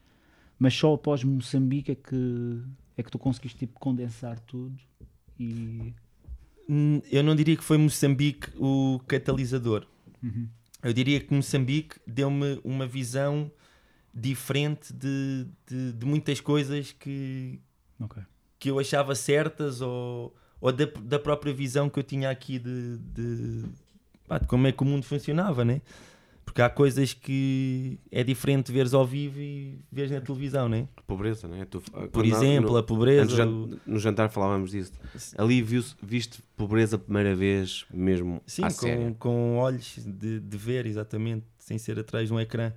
mas 0.58 0.74
só 0.74 0.94
após 0.94 1.22
Moçambique 1.24 1.92
é 1.92 1.94
que, 1.94 2.60
é 2.96 3.02
que 3.02 3.10
tu 3.10 3.18
conseguiste 3.18 3.58
tipo, 3.58 3.78
condensar 3.78 4.38
tudo 4.40 4.76
e... 5.38 5.92
Hum, 6.68 7.00
Eu 7.10 7.22
não 7.22 7.34
diria 7.36 7.56
que 7.56 7.64
foi 7.64 7.76
Moçambique 7.76 8.48
o 8.56 9.00
catalisador. 9.06 9.86
Uhum. 10.22 10.48
Eu 10.82 10.92
diria 10.92 11.20
que 11.20 11.32
Moçambique 11.34 11.96
deu-me 12.06 12.60
uma 12.64 12.86
visão 12.86 13.50
diferente 14.14 14.92
de, 14.92 15.46
de, 15.66 15.92
de 15.92 16.06
muitas 16.06 16.40
coisas 16.40 16.92
que, 16.92 17.60
Ok. 18.00 18.22
que 18.58 18.70
eu 18.70 18.78
achava 18.78 19.14
certas 19.14 19.80
ou, 19.80 20.34
ou 20.60 20.72
da, 20.72 20.84
da 20.86 21.18
própria 21.18 21.52
visão 21.52 21.90
que 21.90 21.98
eu 21.98 22.02
tinha 22.02 22.30
aqui 22.30 22.58
de, 22.58 22.98
de, 22.98 23.64
pá, 24.28 24.38
de 24.38 24.46
como 24.46 24.66
é 24.66 24.72
que 24.72 24.82
o 24.82 24.86
mundo 24.86 25.02
funcionava, 25.04 25.64
né? 25.64 25.82
Porque 26.44 26.60
há 26.62 26.68
coisas 26.70 27.12
que 27.14 27.98
é 28.12 28.22
diferente 28.22 28.70
veres 28.70 28.92
ao 28.94 29.04
vivo 29.06 29.40
e 29.40 29.78
veres 29.90 30.10
na 30.12 30.20
televisão, 30.20 30.68
né? 30.68 30.86
Pobreza, 31.06 31.48
não 31.48 31.56
é? 31.56 31.64
Tu- 31.64 31.80
Por 32.12 32.24
exemplo, 32.24 32.72
no- 32.72 32.76
a 32.76 32.82
pobreza. 32.82 33.42
antes 33.44 33.78
no 33.86 33.98
jantar 33.98 34.28
falávamos 34.30 34.70
disso. 34.70 34.92
Ali 35.38 35.62
viu-se- 35.62 35.94
viste 36.02 36.42
pobreza 36.56 36.96
a 36.96 36.98
primeira 36.98 37.34
vez, 37.34 37.84
mesmo 37.92 38.42
Sim, 38.46 38.62
com, 38.78 39.14
com 39.14 39.56
olhos 39.56 39.96
de, 40.04 40.38
de 40.38 40.56
ver, 40.56 40.86
exatamente, 40.86 41.44
sem 41.58 41.78
ser 41.78 41.98
atrás 41.98 42.28
de 42.28 42.34
um 42.34 42.38
ecrã. 42.38 42.72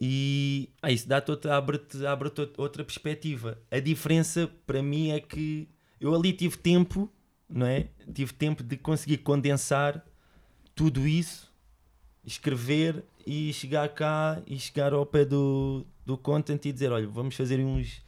E 0.00 0.70
ah, 0.82 0.90
isso 0.90 1.06
dá-te 1.08 1.30
outra, 1.30 1.56
abre-te, 1.56 2.04
abre-te 2.06 2.48
outra 2.56 2.82
perspectiva. 2.82 3.58
A 3.70 3.78
diferença 3.78 4.50
para 4.66 4.82
mim 4.82 5.10
é 5.10 5.20
que 5.20 5.68
eu 6.00 6.14
ali 6.14 6.32
tive 6.32 6.56
tempo, 6.56 7.10
não 7.48 7.66
é? 7.66 7.88
Tive 8.12 8.32
tempo 8.32 8.62
de 8.62 8.76
conseguir 8.76 9.18
condensar 9.18 10.04
tudo 10.74 11.06
isso, 11.06 11.49
escrever 12.30 13.04
e 13.26 13.52
chegar 13.52 13.88
cá 13.90 14.40
e 14.46 14.58
chegar 14.58 14.92
ao 14.92 15.04
pé 15.04 15.24
do, 15.24 15.84
do 16.06 16.16
content 16.16 16.64
e 16.64 16.72
dizer: 16.72 16.92
olha, 16.92 17.06
vamos 17.06 17.34
fazer 17.34 17.60
uns, 17.60 18.02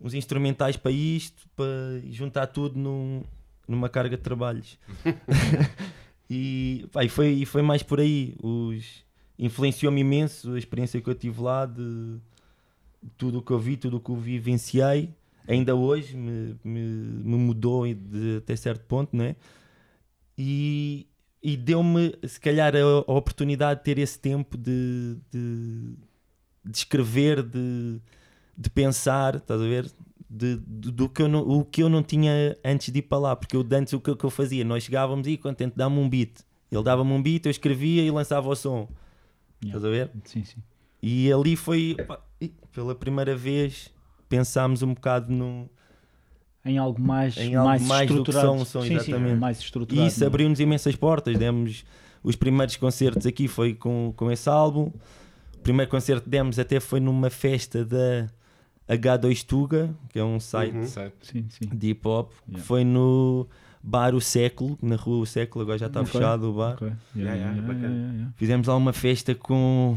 uns 0.00 0.14
instrumentais 0.14 0.76
para 0.76 0.90
isto, 0.92 1.48
para 1.56 2.00
juntar 2.10 2.46
tudo 2.48 2.78
num, 2.78 3.22
numa 3.66 3.88
carga 3.88 4.16
de 4.16 4.22
trabalhos. 4.22 4.78
e, 6.28 6.86
pá, 6.92 7.04
e 7.04 7.08
foi, 7.08 7.28
e 7.32 7.46
foi 7.46 7.62
mais 7.62 7.82
por 7.82 8.00
aí. 8.00 8.34
Os, 8.42 9.04
influenciou-me 9.38 10.00
imenso 10.00 10.52
a 10.52 10.58
experiência 10.58 11.00
que 11.00 11.08
eu 11.08 11.14
tive 11.14 11.40
lá, 11.40 11.66
de 11.66 12.18
tudo 13.16 13.38
o 13.38 13.42
que 13.42 13.50
eu 13.50 13.58
vi, 13.58 13.76
tudo 13.76 13.96
o 13.96 14.00
que 14.00 14.10
eu 14.10 14.16
vivenciei. 14.16 15.10
Ainda 15.46 15.74
hoje 15.74 16.16
me, 16.16 16.56
me, 16.62 16.80
me 16.80 17.36
mudou 17.36 17.86
de, 17.92 18.38
até 18.38 18.56
certo 18.56 18.84
ponto, 18.86 19.14
não 19.14 19.24
é? 19.24 19.36
E, 20.38 21.06
e 21.44 21.56
deu-me, 21.56 22.14
se 22.26 22.40
calhar, 22.40 22.74
a, 22.74 22.80
a 22.80 23.12
oportunidade 23.12 23.80
de 23.80 23.84
ter 23.84 23.98
esse 23.98 24.18
tempo 24.18 24.56
de, 24.56 25.16
de, 25.30 25.94
de 26.64 26.76
escrever, 26.78 27.42
de, 27.42 28.00
de 28.56 28.70
pensar, 28.70 29.36
estás 29.36 29.60
a 29.60 29.64
ver? 29.64 29.84
De, 30.28 30.56
de- 30.56 30.90
do 30.90 31.08
que 31.08 31.22
eu 31.22 31.28
não, 31.28 31.40
o 31.46 31.64
que 31.64 31.82
eu 31.82 31.88
não 31.90 32.02
tinha 32.02 32.56
antes 32.64 32.90
de 32.92 32.98
ir 33.00 33.02
para 33.02 33.18
lá, 33.18 33.36
porque 33.36 33.54
eu 33.54 33.64
antes 33.72 33.92
o 33.92 34.00
que, 34.00 34.10
o 34.10 34.16
que 34.16 34.24
eu 34.24 34.30
fazia, 34.30 34.64
nós 34.64 34.82
chegávamos 34.84 35.26
e 35.28 35.36
contente 35.36 35.74
dá-me 35.76 35.98
um 35.98 36.08
beat, 36.08 36.40
ele 36.72 36.82
dava-me 36.82 37.12
um 37.12 37.22
beat, 37.22 37.44
eu 37.44 37.50
escrevia 37.50 38.02
e 38.02 38.10
lançava 38.10 38.48
o 38.48 38.56
som, 38.56 38.88
Yeah. 39.62 39.78
estás 39.78 39.84
a 39.84 39.88
ver? 39.88 40.10
Sim, 40.24 40.44
sim. 40.44 40.62
E 41.02 41.32
ali 41.32 41.56
foi, 41.56 41.94
pá, 42.06 42.20
pela 42.72 42.94
primeira 42.94 43.36
vez, 43.36 43.92
pensámos 44.28 44.82
um 44.82 44.92
bocado 44.94 45.32
no. 45.32 45.70
Em 46.64 46.78
algo 46.78 47.00
mais, 47.00 47.36
Em 47.36 47.54
algo 47.54 47.68
mais, 47.68 47.82
mais 47.86 48.08
do 48.08 48.14
que 48.14 48.20
estruturado. 48.30 48.56
são, 48.56 48.64
são, 48.64 48.82
sim, 48.82 48.88
sim, 48.88 48.94
exatamente. 49.12 49.38
mais 49.38 49.58
E 49.58 49.62
estruturado. 49.64 50.08
isso 50.08 50.20
não 50.20 50.24
é? 50.24 50.28
abriu-nos 50.28 50.60
imensas 50.60 50.96
portas. 50.96 51.36
Demos 51.38 51.84
os 52.22 52.36
primeiros 52.36 52.76
concertos 52.76 53.26
aqui 53.26 53.46
foi 53.48 53.74
com, 53.74 54.12
com 54.16 54.30
esse 54.30 54.48
álbum. 54.48 54.90
O 55.54 55.58
primeiro 55.62 55.90
concerto 55.90 56.22
que 56.24 56.30
demos 56.30 56.58
até 56.58 56.80
foi 56.80 57.00
numa 57.00 57.28
festa 57.30 57.84
da 57.84 58.28
H2 58.88 59.44
Tuga, 59.44 59.94
que 60.10 60.18
é 60.18 60.24
um 60.24 60.38
site 60.40 60.74
Uhum. 60.76 60.86
Sim, 61.22 61.46
sim. 61.50 61.68
de 61.72 61.88
hip 61.90 62.06
hop, 62.08 62.30
que 62.46 62.50
Yeah. 62.52 62.66
foi 62.66 62.84
no 62.84 63.46
Bar 63.82 64.14
O 64.14 64.20
Século, 64.20 64.78
na 64.82 64.96
rua 64.96 65.18
O 65.18 65.26
Século, 65.26 65.62
agora 65.62 65.76
já 65.78 65.86
está 65.86 66.00
Ok. 66.00 66.12
fechado 66.12 66.50
o 66.50 66.54
bar. 66.54 66.74
Ok. 66.74 66.90
Yeah, 67.14 67.34
yeah. 67.34 68.30
Fizemos 68.36 68.66
lá 68.66 68.76
uma 68.76 68.92
festa 68.94 69.34
com. 69.34 69.96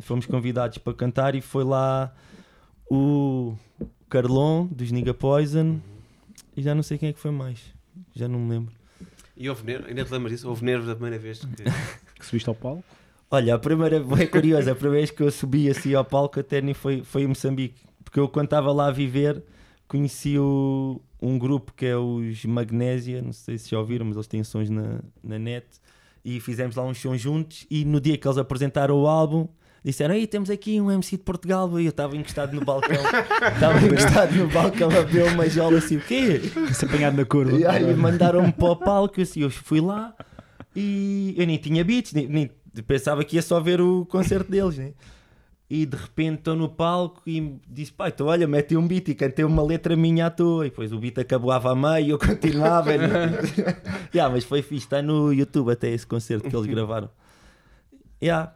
Fomos 0.00 0.26
convidados 0.26 0.76
para 0.78 0.92
cantar 0.92 1.34
e 1.34 1.40
foi 1.40 1.64
lá 1.64 2.12
o 2.90 3.54
Carlon 4.10 4.66
dos 4.66 4.90
Nigga 4.90 5.14
Poison 5.14 5.78
e 6.56 6.62
já 6.62 6.74
não 6.74 6.82
sei 6.82 6.98
quem 6.98 7.08
é 7.08 7.12
que 7.12 7.18
foi 7.20 7.30
mais. 7.30 7.60
Já 8.14 8.26
não 8.28 8.38
me 8.38 8.50
lembro. 8.50 8.72
E 9.36 9.48
houve 9.48 9.64
nervos, 9.64 9.88
ainda 9.88 10.04
te 10.04 10.12
lembras 10.12 10.32
disso? 10.32 10.48
Houve 10.48 10.64
nervos 10.64 10.86
da 10.86 10.94
primeira 10.94 11.18
vez 11.18 11.40
que... 11.40 11.64
Que 12.18 12.24
subiste 12.24 12.48
ao 12.48 12.54
palco? 12.54 12.84
Olha, 13.30 13.54
a 13.56 13.58
primeira, 13.58 13.96
é 14.22 14.26
curioso, 14.26 14.70
a 14.70 14.74
primeira 14.74 14.98
vez 15.00 15.10
que 15.10 15.22
eu 15.22 15.30
subi 15.30 15.68
assim 15.68 15.92
ao 15.94 16.04
palco 16.04 16.38
até 16.38 16.60
nem 16.60 16.72
foi, 16.74 17.02
foi 17.02 17.22
em 17.22 17.26
Moçambique. 17.26 17.80
Porque 18.04 18.20
eu 18.20 18.28
quando 18.28 18.46
estava 18.46 18.72
lá 18.72 18.86
a 18.88 18.92
viver 18.92 19.42
conheci 19.88 20.38
o- 20.38 21.00
um 21.20 21.38
grupo 21.38 21.72
que 21.74 21.84
é 21.86 21.96
os 21.96 22.44
Magnésia, 22.44 23.20
não 23.20 23.32
sei 23.32 23.58
se 23.58 23.70
já 23.70 23.78
ouviram, 23.78 24.06
mas 24.06 24.16
eles 24.16 24.26
têm 24.28 24.44
sons 24.44 24.70
na, 24.70 25.00
na 25.22 25.38
net. 25.38 25.66
E 26.24 26.38
fizemos 26.40 26.76
lá 26.76 26.84
uns 26.84 26.98
sons 26.98 27.20
juntos 27.20 27.66
e 27.70 27.84
no 27.84 28.00
dia 28.00 28.16
que 28.16 28.26
eles 28.26 28.38
apresentaram 28.38 28.96
o 29.02 29.06
álbum 29.06 29.48
disseram, 29.84 30.14
ei, 30.14 30.26
temos 30.26 30.48
aqui 30.50 30.80
um 30.80 30.90
MC 30.90 31.16
de 31.18 31.22
Portugal 31.22 31.78
e 31.78 31.84
eu 31.84 31.90
estava 31.90 32.16
encostado 32.16 32.54
no 32.54 32.64
balcão 32.64 32.96
estava 33.54 33.84
encostado 33.86 34.34
no 34.34 34.48
balcão 34.48 34.88
a 34.90 35.02
ver 35.02 35.24
uma 35.32 35.48
jola 35.48 35.78
assim, 35.78 35.96
o 35.96 36.00
quê? 36.00 36.40
Se 36.72 36.84
apanhado 36.86 37.16
na 37.16 37.24
curva. 37.24 37.56
E 37.56 37.66
aí 37.66 37.94
mandaram-me 37.94 38.50
para 38.52 38.64
o 38.70 38.76
palco, 38.76 39.20
assim, 39.20 39.42
eu 39.42 39.50
fui 39.50 39.80
lá, 39.80 40.14
E 40.74 41.34
eu 41.36 41.46
nem 41.46 41.56
tinha 41.58 41.84
beats, 41.84 42.12
nem, 42.12 42.26
nem- 42.26 42.50
pensava 42.86 43.22
que 43.24 43.36
ia 43.36 43.42
só 43.42 43.60
ver 43.60 43.80
o 43.80 44.04
concerto 44.06 44.50
deles, 44.50 44.76
né? 44.78 44.92
E 45.70 45.86
de 45.86 45.96
repente 45.96 46.38
estou 46.38 46.54
no 46.56 46.68
palco 46.68 47.22
e 47.26 47.58
disse, 47.68 47.92
pai, 47.92 48.10
então 48.14 48.26
olha, 48.26 48.46
meti 48.46 48.76
um 48.76 48.86
beat 48.86 49.08
e 49.08 49.14
cantei 49.14 49.44
uma 49.44 49.62
letra 49.62 49.96
minha 49.96 50.26
à 50.26 50.30
toa. 50.30 50.66
E 50.66 50.70
depois 50.70 50.92
o 50.92 50.98
beat 50.98 51.18
acabava 51.18 51.70
a 51.72 51.74
meio 51.74 52.06
e 52.06 52.10
eu 52.10 52.18
continuava. 52.18 52.96
né? 52.96 53.06
yeah, 54.14 54.32
mas 54.32 54.44
foi 54.44 54.62
fixe, 54.62 54.84
está 54.86 55.00
no 55.00 55.32
YouTube 55.32 55.70
até 55.72 55.88
esse 55.90 56.06
concerto 56.06 56.48
que 56.50 56.54
eles 56.56 56.66
gravaram. 56.66 57.08
Yeah. 58.22 58.52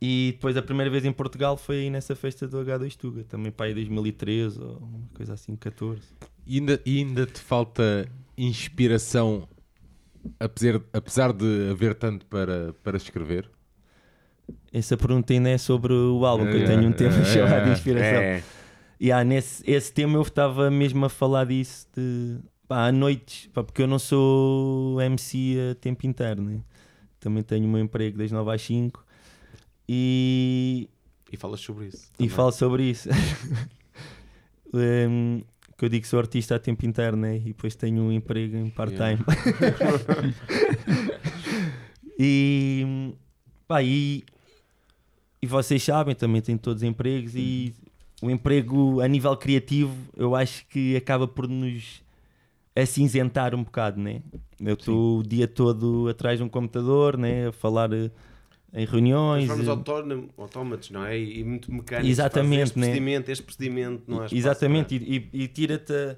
E 0.00 0.32
depois 0.32 0.56
a 0.56 0.62
primeira 0.62 0.90
vez 0.90 1.04
em 1.04 1.12
Portugal 1.12 1.56
foi 1.56 1.80
aí 1.80 1.90
nessa 1.90 2.14
festa 2.14 2.46
do 2.46 2.58
H2 2.58 2.96
Tuga, 2.96 3.24
também 3.24 3.50
para 3.50 3.66
aí 3.66 3.74
2013 3.74 4.60
ou 4.60 4.78
uma 4.78 5.08
coisa 5.12 5.34
assim, 5.34 5.56
14. 5.56 6.00
E 6.46 6.58
ainda, 6.58 6.80
e 6.86 6.98
ainda 6.98 7.26
te 7.26 7.40
falta 7.40 8.08
inspiração, 8.36 9.48
apesar, 10.38 10.80
apesar 10.92 11.32
de 11.32 11.68
haver 11.70 11.94
tanto 11.94 12.24
para, 12.26 12.72
para 12.84 12.96
escrever? 12.96 13.50
Essa 14.72 14.96
pergunta 14.96 15.32
ainda 15.32 15.50
é 15.50 15.58
sobre 15.58 15.92
o 15.92 16.24
álbum, 16.24 16.48
que 16.48 16.56
eu 16.56 16.64
tenho 16.64 16.88
um 16.88 16.92
tema 16.92 17.18
É, 17.18 17.24
chamado 17.26 17.64
de 17.64 17.70
é, 17.70 17.72
inspiração. 17.72 18.20
É, 18.20 18.42
E 19.00 19.10
ah, 19.10 19.24
nesse 19.24 19.68
esse 19.68 19.92
tema 19.92 20.16
eu 20.16 20.22
estava 20.22 20.70
mesmo 20.70 21.04
a 21.04 21.08
falar 21.08 21.46
disso 21.46 21.88
de 21.94 22.38
pá, 22.68 22.86
à 22.86 22.92
noite, 22.92 23.48
pá, 23.48 23.64
porque 23.64 23.82
eu 23.82 23.88
não 23.88 23.98
sou 23.98 25.00
MC 25.02 25.56
a 25.72 25.74
tempo 25.74 26.06
inteiro, 26.06 26.40
né? 26.40 26.60
também 27.20 27.42
tenho 27.42 27.66
o 27.66 27.68
meu 27.68 27.80
emprego 27.80 28.18
das 28.18 28.30
9 28.30 28.54
às 28.54 28.62
5 28.62 29.04
e, 29.88 30.88
e 31.32 31.36
falas 31.36 31.60
sobre 31.60 31.86
isso. 31.86 32.10
e 32.14 32.16
também. 32.16 32.28
falo 32.28 32.52
sobre 32.52 32.84
isso. 32.84 33.08
Em, 34.74 35.42
que 35.78 35.84
eu 35.84 35.88
digo 35.88 36.02
que 36.02 36.08
sou 36.08 36.18
artista 36.18 36.56
a 36.56 36.58
tempo 36.58 36.84
inteiro, 36.84 37.16
né? 37.16 37.36
E 37.36 37.40
depois 37.40 37.76
tenho 37.76 38.02
um 38.02 38.12
emprego 38.12 38.56
em 38.56 38.68
part-time. 38.68 39.18
e, 42.18 43.14
pá, 43.66 43.80
e, 43.80 44.24
e 45.40 45.46
vocês 45.46 45.82
sabem, 45.82 46.16
também 46.16 46.42
têm 46.42 46.58
todos 46.58 46.82
empregos 46.82 47.36
e 47.36 47.72
o 48.20 48.28
emprego 48.28 49.00
a 49.00 49.06
nível 49.06 49.36
criativo 49.36 49.94
eu 50.16 50.34
acho 50.34 50.66
que 50.66 50.96
acaba 50.96 51.28
por 51.28 51.46
nos 51.46 52.02
acinzentar 52.74 53.54
um 53.54 53.62
bocado, 53.62 54.00
né? 54.00 54.20
Eu 54.60 54.74
estou 54.74 55.20
o 55.20 55.22
dia 55.22 55.46
todo 55.46 56.08
atrás 56.08 56.38
de 56.38 56.44
um 56.44 56.48
computador, 56.48 57.16
né? 57.16 57.48
A 57.48 57.52
falar 57.52 57.92
eh, 57.92 58.10
em 58.74 58.84
reuniões. 58.84 59.46
Transformas 59.46 59.66
eh, 59.66 59.70
autónomo- 59.70 60.28
autómatos, 60.38 60.90
não 60.90 61.04
é? 61.04 61.18
E, 61.18 61.40
e 61.40 61.44
muito 61.44 61.72
mecânico. 61.72 62.08
Exatamente, 62.08 62.62
Este 62.62 62.78
né? 62.78 62.86
procedimento, 62.86 63.30
este 63.30 63.44
procedimento, 63.44 64.02
não 64.06 64.16
há 64.20 64.24
espaço 64.26 64.36
Exatamente, 64.36 64.98
para- 64.98 65.08
e, 65.08 65.28
e- 65.32 65.42
e 65.44 65.48
tira-te 65.48 66.16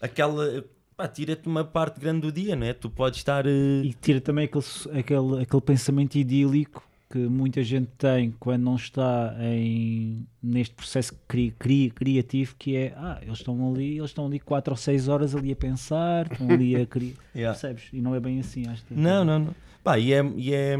aquela. 0.00 0.64
Pá, 0.96 1.08
tira-te 1.08 1.48
uma 1.48 1.64
parte 1.64 1.98
grande 1.98 2.20
do 2.20 2.30
dia, 2.32 2.54
não 2.54 2.66
é? 2.66 2.72
Tu 2.74 2.88
podes 2.90 3.18
estar. 3.18 3.46
eh, 3.46 3.50
E 3.84 3.94
tira 3.94 4.20
também 4.20 4.44
aquele, 4.44 4.64
aquele, 4.98 5.42
aquele 5.42 5.62
pensamento 5.62 6.16
idílico 6.16 6.86
que 7.10 7.18
muita 7.18 7.62
gente 7.62 7.88
tem 7.98 8.30
quando 8.40 8.62
não 8.62 8.76
está 8.76 9.36
em, 9.40 10.26
neste 10.42 10.74
processo 10.74 11.14
cri, 11.28 11.50
cri- 11.58 11.90
criativo 11.90 12.54
que 12.58 12.74
é 12.74 12.94
ah, 12.96 13.18
eles 13.20 13.36
estão 13.38 13.70
ali, 13.70 13.98
eles 13.98 14.10
estão 14.10 14.24
ali 14.26 14.40
4 14.40 14.72
ou 14.72 14.76
6 14.78 15.08
horas 15.08 15.34
ali 15.34 15.52
a 15.52 15.56
pensar, 15.56 16.30
estão 16.32 16.48
ali 16.50 16.74
a 16.74 16.84
criar. 16.86 17.12
Yeah. 17.34 17.58
Percebes? 17.58 17.88
E 17.92 18.00
não 18.00 18.14
é 18.14 18.20
bem 18.20 18.40
assim, 18.40 18.66
acho 18.66 18.82
que 18.86 18.94
Não, 18.94 19.24
não, 19.26 19.38
não. 19.40 19.54
Pá, 19.84 19.98
e 19.98 20.10
é, 20.12 20.24
e 20.36 20.54
é 20.54 20.74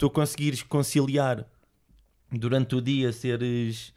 tu 0.00 0.08
conseguires 0.08 0.62
conciliar 0.62 1.46
durante 2.32 2.74
o 2.74 2.80
dia 2.80 3.12
seres 3.12 3.92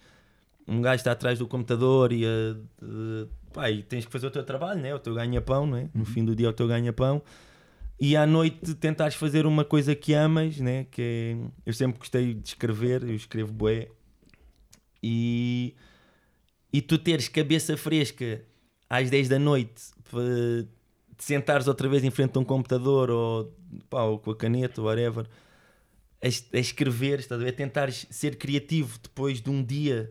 um 0.68 0.82
gajo 0.82 0.98
está 0.98 1.14
atrás 1.14 1.40
do 1.40 1.48
computador 1.48 2.12
e, 2.12 2.26
eh, 2.26 3.28
pá, 3.54 3.72
e 3.72 3.82
tens 3.84 4.06
que 4.06 4.12
fazer 4.12 4.28
o 4.28 4.32
teu 4.32 4.44
trabalho, 4.44 4.82
né? 4.82 4.94
o 4.94 5.00
teu 5.00 5.14
ganha-pão, 5.14 5.66
né? 5.66 5.90
no 5.94 6.04
fim 6.04 6.26
do 6.26 6.36
dia 6.36 6.48
é 6.48 6.50
o 6.50 6.54
teu 6.54 6.68
ganha-pão. 6.68 7.22
E 7.98 8.18
à 8.18 8.28
noite 8.28 8.76
tentares 8.76 9.16
fazer 9.16 9.46
uma 9.46 9.64
coisa 9.64 9.96
que 9.96 10.14
amas, 10.14 10.60
né? 10.60 10.86
que 10.92 11.02
é, 11.02 11.38
eu 11.66 11.74
sempre 11.74 12.00
gostei 12.00 12.34
de 12.34 12.50
escrever, 12.50 13.04
eu 13.04 13.16
escrevo 13.16 13.54
bué, 13.54 13.88
e, 15.02 15.74
e 16.72 16.82
tu 16.82 16.98
teres 16.98 17.30
cabeça 17.30 17.78
fresca 17.78 18.42
às 18.90 19.10
10 19.10 19.30
da 19.30 19.40
noite 19.40 19.82
para 20.10 20.22
te 21.18 21.24
sentares 21.24 21.68
outra 21.68 21.88
vez 21.88 22.04
em 22.04 22.12
frente 22.12 22.38
a 22.38 22.42
um 22.42 22.46
computador 22.46 23.10
ou, 23.10 23.54
pá, 23.90 24.04
ou 24.04 24.20
com 24.20 24.32
a 24.32 24.36
caneta 24.36 24.82
ou 24.82 24.88
whatever 24.88 25.28
a, 26.24 26.58
a 26.58 26.60
escrever, 26.60 27.20
estás 27.20 27.42
a 27.42 27.44
ver? 27.44 27.52
Tentares 27.52 28.08
ser 28.10 28.38
criativo 28.38 28.98
depois 29.04 29.42
de 29.42 29.50
um 29.50 29.62
dia 29.62 30.10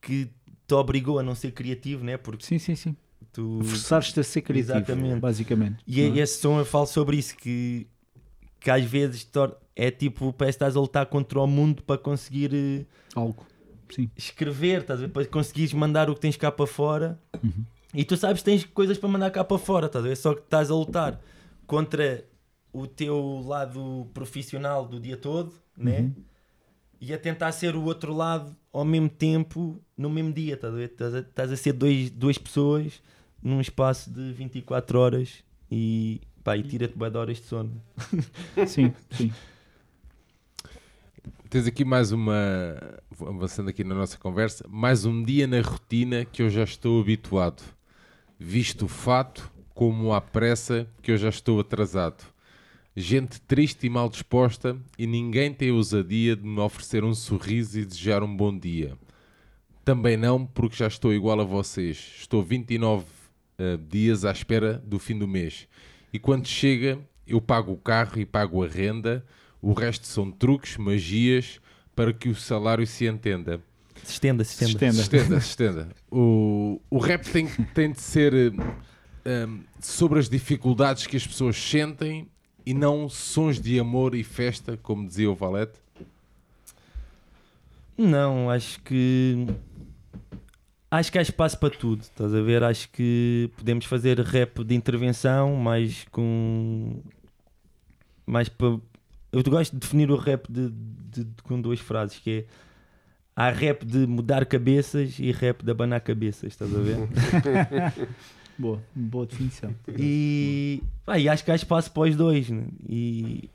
que 0.00 0.30
te 0.66 0.74
obrigou 0.74 1.18
a 1.18 1.22
não 1.22 1.34
ser 1.34 1.50
criativo, 1.50 2.04
né? 2.04 2.16
Porque 2.16 2.46
Sim, 2.46 2.58
sim, 2.58 2.76
sim. 2.76 2.96
tu. 3.32 3.60
Forçares-te 3.64 4.20
a 4.20 4.22
ser 4.22 4.42
criativo, 4.42 4.78
Exatamente. 4.78 5.20
basicamente. 5.20 5.82
E 5.86 6.08
não 6.08 6.16
é? 6.16 6.20
esse 6.20 6.40
som 6.40 6.58
eu 6.58 6.64
falo 6.64 6.86
sobre 6.86 7.16
isso, 7.16 7.36
que, 7.36 7.88
que 8.60 8.70
às 8.70 8.84
vezes 8.84 9.28
é 9.74 9.90
tipo, 9.90 10.32
parece 10.32 10.56
que 10.56 10.64
estás 10.64 10.76
a 10.76 10.80
lutar 10.80 11.06
contra 11.06 11.40
o 11.40 11.46
mundo 11.46 11.82
para 11.82 11.98
conseguir 11.98 12.54
eh, 12.54 12.84
Algo. 13.16 13.44
Sim. 13.90 14.08
escrever, 14.16 14.82
estás 14.82 15.00
a 15.00 15.06
ver? 15.06 15.08
Para 15.08 15.26
conseguires 15.26 15.72
mandar 15.74 16.08
o 16.08 16.14
que 16.14 16.20
tens 16.20 16.36
cá 16.36 16.52
para 16.52 16.66
fora. 16.66 17.18
Uhum. 17.42 17.64
E 17.92 18.04
tu 18.04 18.16
sabes 18.16 18.40
que 18.40 18.44
tens 18.44 18.64
coisas 18.64 18.96
para 18.96 19.08
mandar 19.08 19.32
cá 19.32 19.42
para 19.42 19.58
fora, 19.58 19.86
estás 19.86 20.04
a 20.04 20.08
ver? 20.08 20.16
Só 20.16 20.32
que 20.32 20.42
estás 20.42 20.70
a 20.70 20.74
lutar 20.74 21.20
contra 21.66 22.24
o 22.72 22.86
teu 22.86 23.42
lado 23.44 24.08
profissional 24.14 24.86
do 24.86 25.00
dia 25.00 25.16
todo, 25.16 25.52
né? 25.76 26.00
Uhum. 26.00 26.14
E 27.00 27.14
a 27.14 27.18
tentar 27.18 27.50
ser 27.52 27.74
o 27.74 27.84
outro 27.84 28.14
lado 28.14 28.54
ao 28.72 28.84
mesmo 28.84 29.08
tempo, 29.08 29.80
no 29.96 30.10
mesmo 30.10 30.32
dia, 30.32 30.54
estás 30.54 30.72
a 30.72 30.76
ver? 30.76 30.90
Estás 30.90 31.14
a, 31.14 31.18
estás 31.20 31.52
a 31.52 31.56
ser 31.56 31.72
dois, 31.72 32.10
duas 32.10 32.36
pessoas 32.36 33.02
num 33.42 33.60
espaço 33.60 34.10
de 34.10 34.32
24 34.32 34.98
horas 34.98 35.42
e, 35.70 36.20
pá, 36.44 36.56
e 36.56 36.62
tira-te 36.62 36.96
de 36.96 37.16
horas 37.16 37.38
de 37.38 37.44
sono. 37.44 37.82
Sim, 38.66 38.92
sim. 39.10 39.32
Tens 41.48 41.66
aqui 41.66 41.84
mais 41.84 42.12
uma, 42.12 42.76
avançando 43.26 43.70
aqui 43.70 43.82
na 43.82 43.94
nossa 43.94 44.16
conversa, 44.16 44.64
mais 44.68 45.04
um 45.04 45.22
dia 45.24 45.48
na 45.48 45.60
rotina 45.60 46.24
que 46.24 46.42
eu 46.42 46.50
já 46.50 46.62
estou 46.62 47.00
habituado. 47.00 47.62
Visto 48.38 48.84
o 48.84 48.88
fato 48.88 49.50
como 49.74 50.12
à 50.12 50.20
pressa 50.20 50.86
que 51.02 51.10
eu 51.10 51.16
já 51.16 51.28
estou 51.28 51.58
atrasado. 51.58 52.22
Gente 52.96 53.40
triste 53.42 53.86
e 53.86 53.90
mal 53.90 54.08
disposta 54.08 54.76
e 54.98 55.06
ninguém 55.06 55.52
tem 55.54 55.70
a 55.70 55.74
ousadia 55.74 56.34
de 56.34 56.44
me 56.44 56.58
oferecer 56.58 57.04
um 57.04 57.14
sorriso 57.14 57.78
e 57.78 57.84
desejar 57.84 58.22
um 58.22 58.36
bom 58.36 58.56
dia. 58.56 58.96
Também 59.84 60.16
não, 60.16 60.44
porque 60.44 60.76
já 60.76 60.88
estou 60.88 61.14
igual 61.14 61.40
a 61.40 61.44
vocês. 61.44 62.16
Estou 62.18 62.42
29 62.42 63.04
eh, 63.58 63.78
dias 63.88 64.24
à 64.24 64.32
espera 64.32 64.82
do 64.84 64.98
fim 64.98 65.16
do 65.16 65.28
mês. 65.28 65.68
E 66.12 66.18
quando 66.18 66.46
chega, 66.46 66.98
eu 67.26 67.40
pago 67.40 67.72
o 67.72 67.76
carro 67.76 68.18
e 68.18 68.26
pago 68.26 68.64
a 68.64 68.66
renda. 68.66 69.24
O 69.62 69.72
resto 69.72 70.06
são 70.06 70.30
truques, 70.30 70.76
magias, 70.76 71.60
para 71.94 72.12
que 72.12 72.28
o 72.28 72.34
salário 72.34 72.86
se 72.86 73.06
entenda. 73.06 73.60
Se 74.02 74.12
estenda, 74.12 74.44
se 74.44 74.54
Se 74.54 74.64
estenda. 74.64 74.92
Se 74.94 75.00
estenda, 75.00 75.40
se 75.40 75.48
estenda. 75.48 75.88
O, 76.10 76.80
o 76.90 76.98
rap 76.98 77.24
tem, 77.30 77.46
tem 77.74 77.92
de 77.92 78.00
ser 78.00 78.34
eh, 78.34 79.46
um, 79.46 79.60
sobre 79.80 80.18
as 80.18 80.28
dificuldades 80.28 81.06
que 81.06 81.16
as 81.16 81.26
pessoas 81.26 81.56
sentem 81.56 82.28
e 82.64 82.72
não 82.74 83.08
sons 83.08 83.60
de 83.60 83.78
amor 83.78 84.14
e 84.14 84.22
festa, 84.24 84.76
como 84.82 85.06
dizia 85.06 85.30
o 85.30 85.34
Valete. 85.34 85.78
Não, 87.96 88.48
acho 88.50 88.80
que. 88.82 89.46
Acho 90.90 91.12
que 91.12 91.18
há 91.18 91.22
espaço 91.22 91.58
para 91.58 91.70
tudo, 91.70 92.02
estás 92.02 92.34
a 92.34 92.40
ver? 92.40 92.62
Acho 92.64 92.88
que 92.90 93.50
podemos 93.56 93.84
fazer 93.84 94.18
rap 94.20 94.64
de 94.64 94.74
intervenção, 94.74 95.54
mais 95.56 96.04
com. 96.10 97.00
Mais 98.26 98.48
para. 98.48 98.78
Eu 99.32 99.42
gosto 99.44 99.72
de 99.72 99.78
definir 99.78 100.10
o 100.10 100.16
rap 100.16 100.50
de, 100.50 100.70
de- 100.70 101.24
de- 101.24 101.42
com 101.44 101.60
duas 101.60 101.78
frases, 101.78 102.18
que 102.18 102.30
é. 102.30 102.44
Há 103.36 103.50
rap 103.50 103.84
de 103.86 104.06
mudar 104.06 104.44
cabeças 104.44 105.18
e 105.18 105.30
rap 105.30 105.64
de 105.64 105.70
abanar 105.70 106.00
cabeças, 106.00 106.52
estás 106.52 106.74
a 106.74 106.78
ver? 106.80 106.96
Boa, 108.60 108.82
boa 108.94 109.26
definição. 109.26 109.74
E, 109.98 110.82
pá, 111.04 111.18
e 111.18 111.28
acho 111.28 111.44
que 111.44 111.50
há 111.50 111.54
espaço 111.54 111.90
para 111.90 112.08
os 112.08 112.14
dois. 112.14 112.50
né? 112.50 112.64
E 112.88 113.48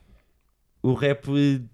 o 0.81 0.93
rap 0.93 1.27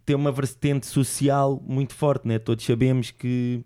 tem 0.06 0.15
uma 0.15 0.32
vertente 0.32 0.86
social 0.86 1.62
muito 1.65 1.94
forte, 1.94 2.28
né? 2.28 2.39
todos 2.39 2.65
sabemos 2.65 3.12
que 3.12 3.63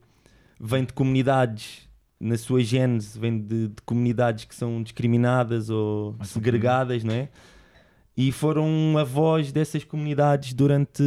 vem 0.60 0.86
de 0.86 0.94
comunidades, 0.94 1.90
na 2.20 2.38
sua 2.38 2.62
gênese, 2.62 3.20
vem 3.20 3.40
de, 3.40 3.68
de 3.68 3.82
comunidades 3.86 4.46
que 4.46 4.56
são 4.56 4.82
discriminadas 4.82 5.70
ou 5.70 6.14
Mais 6.18 6.30
segregadas, 6.30 7.04
não 7.04 7.14
é? 7.14 7.30
E 8.18 8.32
foram 8.32 8.98
a 8.98 9.04
voz 9.04 9.52
dessas 9.52 9.84
comunidades 9.84 10.54
durante, 10.54 11.04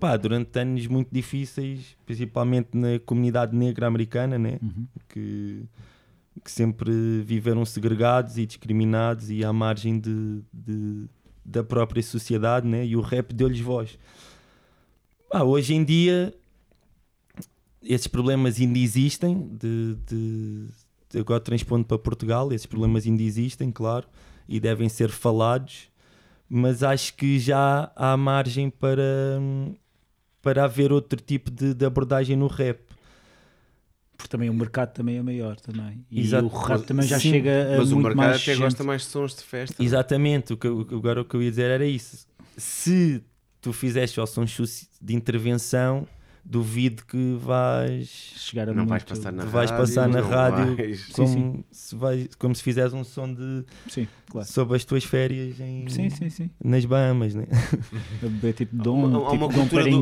pá, 0.00 0.16
durante 0.16 0.58
anos 0.58 0.86
muito 0.88 1.08
difíceis, 1.12 1.96
principalmente 2.04 2.70
na 2.74 2.98
comunidade 2.98 3.54
negra 3.54 3.86
americana, 3.86 4.36
né? 4.36 4.58
Uhum. 4.60 4.86
que, 5.08 5.62
que 6.44 6.50
sempre 6.50 7.20
viveram 7.22 7.64
segregados 7.64 8.38
e 8.38 8.46
discriminados 8.46 9.30
e 9.30 9.44
à 9.44 9.52
margem 9.52 9.98
de, 9.98 10.42
de- 10.52 11.06
da 11.44 11.62
própria 11.64 12.02
sociedade, 12.02 12.66
né? 12.66 12.86
e 12.86 12.96
o 12.96 13.00
rap 13.00 13.32
deu-lhes 13.34 13.60
voz. 13.60 13.98
Ah, 15.32 15.44
hoje 15.44 15.74
em 15.74 15.84
dia, 15.84 16.34
esses 17.82 18.06
problemas 18.06 18.60
ainda 18.60 18.78
existem, 18.78 19.48
de, 19.56 19.96
de- 20.06 20.66
de- 21.10 21.18
agora 21.18 21.40
transpondo 21.40 21.84
para 21.84 21.98
Portugal, 21.98 22.52
esses 22.52 22.66
problemas 22.66 23.06
ainda 23.06 23.22
existem, 23.22 23.70
claro, 23.70 24.06
e 24.48 24.58
devem 24.60 24.88
ser 24.88 25.10
falados, 25.10 25.88
mas 26.48 26.82
acho 26.82 27.14
que 27.14 27.38
já 27.38 27.92
há 27.94 28.16
margem 28.16 28.70
para, 28.70 29.40
para 30.42 30.64
haver 30.64 30.92
outro 30.92 31.20
tipo 31.20 31.50
de, 31.50 31.74
de 31.74 31.84
abordagem 31.84 32.36
no 32.36 32.46
rap. 32.48 32.80
Porque 34.20 34.28
também 34.28 34.50
o 34.50 34.54
mercado 34.54 34.92
também 34.92 35.16
é 35.16 35.22
maior 35.22 35.56
também. 35.58 36.04
E 36.10 36.20
Exato. 36.20 36.44
o 36.44 36.48
rap 36.48 36.82
também 36.84 37.06
já 37.06 37.18
Sim, 37.18 37.30
chega 37.30 37.74
a 37.74 37.78
Mas 37.78 37.90
o 37.90 37.94
muito 37.94 38.08
mercado 38.08 38.16
mais 38.28 38.36
até 38.42 38.52
gente. 38.52 38.62
gosta 38.62 38.84
mais 38.84 39.02
de 39.02 39.08
sons 39.08 39.34
de 39.34 39.42
festa. 39.42 39.82
Exatamente, 39.82 40.52
o 40.52 40.56
que, 40.56 40.66
eu- 40.66 40.86
agora 40.92 41.22
o 41.22 41.24
que 41.24 41.34
eu 41.34 41.42
ia 41.42 41.50
dizer 41.50 41.70
era 41.70 41.86
isso. 41.86 42.26
Se 42.56 43.22
tu 43.62 43.72
fizeste 43.72 44.16
só 44.16 44.26
sons 44.26 44.50
suci- 44.52 44.88
de 45.00 45.14
intervenção, 45.14 46.06
duvido 46.44 47.04
que 47.04 47.36
vais 47.40 48.08
chegar 48.08 48.68
a 48.68 48.72
Não 48.74 48.86
vais 48.86 49.02
muito- 49.04 49.08
passar 49.16 49.32
na 49.32 49.44
vais 49.44 49.70
rádio. 49.70 49.86
passar 49.86 50.08
na 50.08 50.20
rádio 50.20 50.76
vais- 50.76 51.00
Sim, 51.06 51.12
como, 51.12 51.64
Se 51.70 51.94
vais, 51.96 52.28
como 52.36 52.54
se 52.54 52.62
fizeres 52.62 52.92
um 52.92 53.04
som 53.04 53.32
de, 53.32 53.64
Sim, 53.88 54.08
claro. 54.28 54.46
sobre 54.48 54.76
as 54.76 54.84
tuas 54.84 55.04
férias 55.04 55.58
em, 55.60 55.88
Sim, 55.88 56.10
sim, 56.10 56.30
sim. 56.30 56.50
nas 56.64 56.84
Bahamas, 56.84 57.34
né? 57.34 57.46
A 58.22 58.26
beber 58.26 58.54
tipo 58.54 58.76
Há 58.78 58.82
Dom, 58.82 59.04
uma- 59.06 59.18
tipo 59.30 59.32
uma 59.34 59.48
Dom 59.48 59.54
cultura 59.60 59.84
do- 59.84 60.00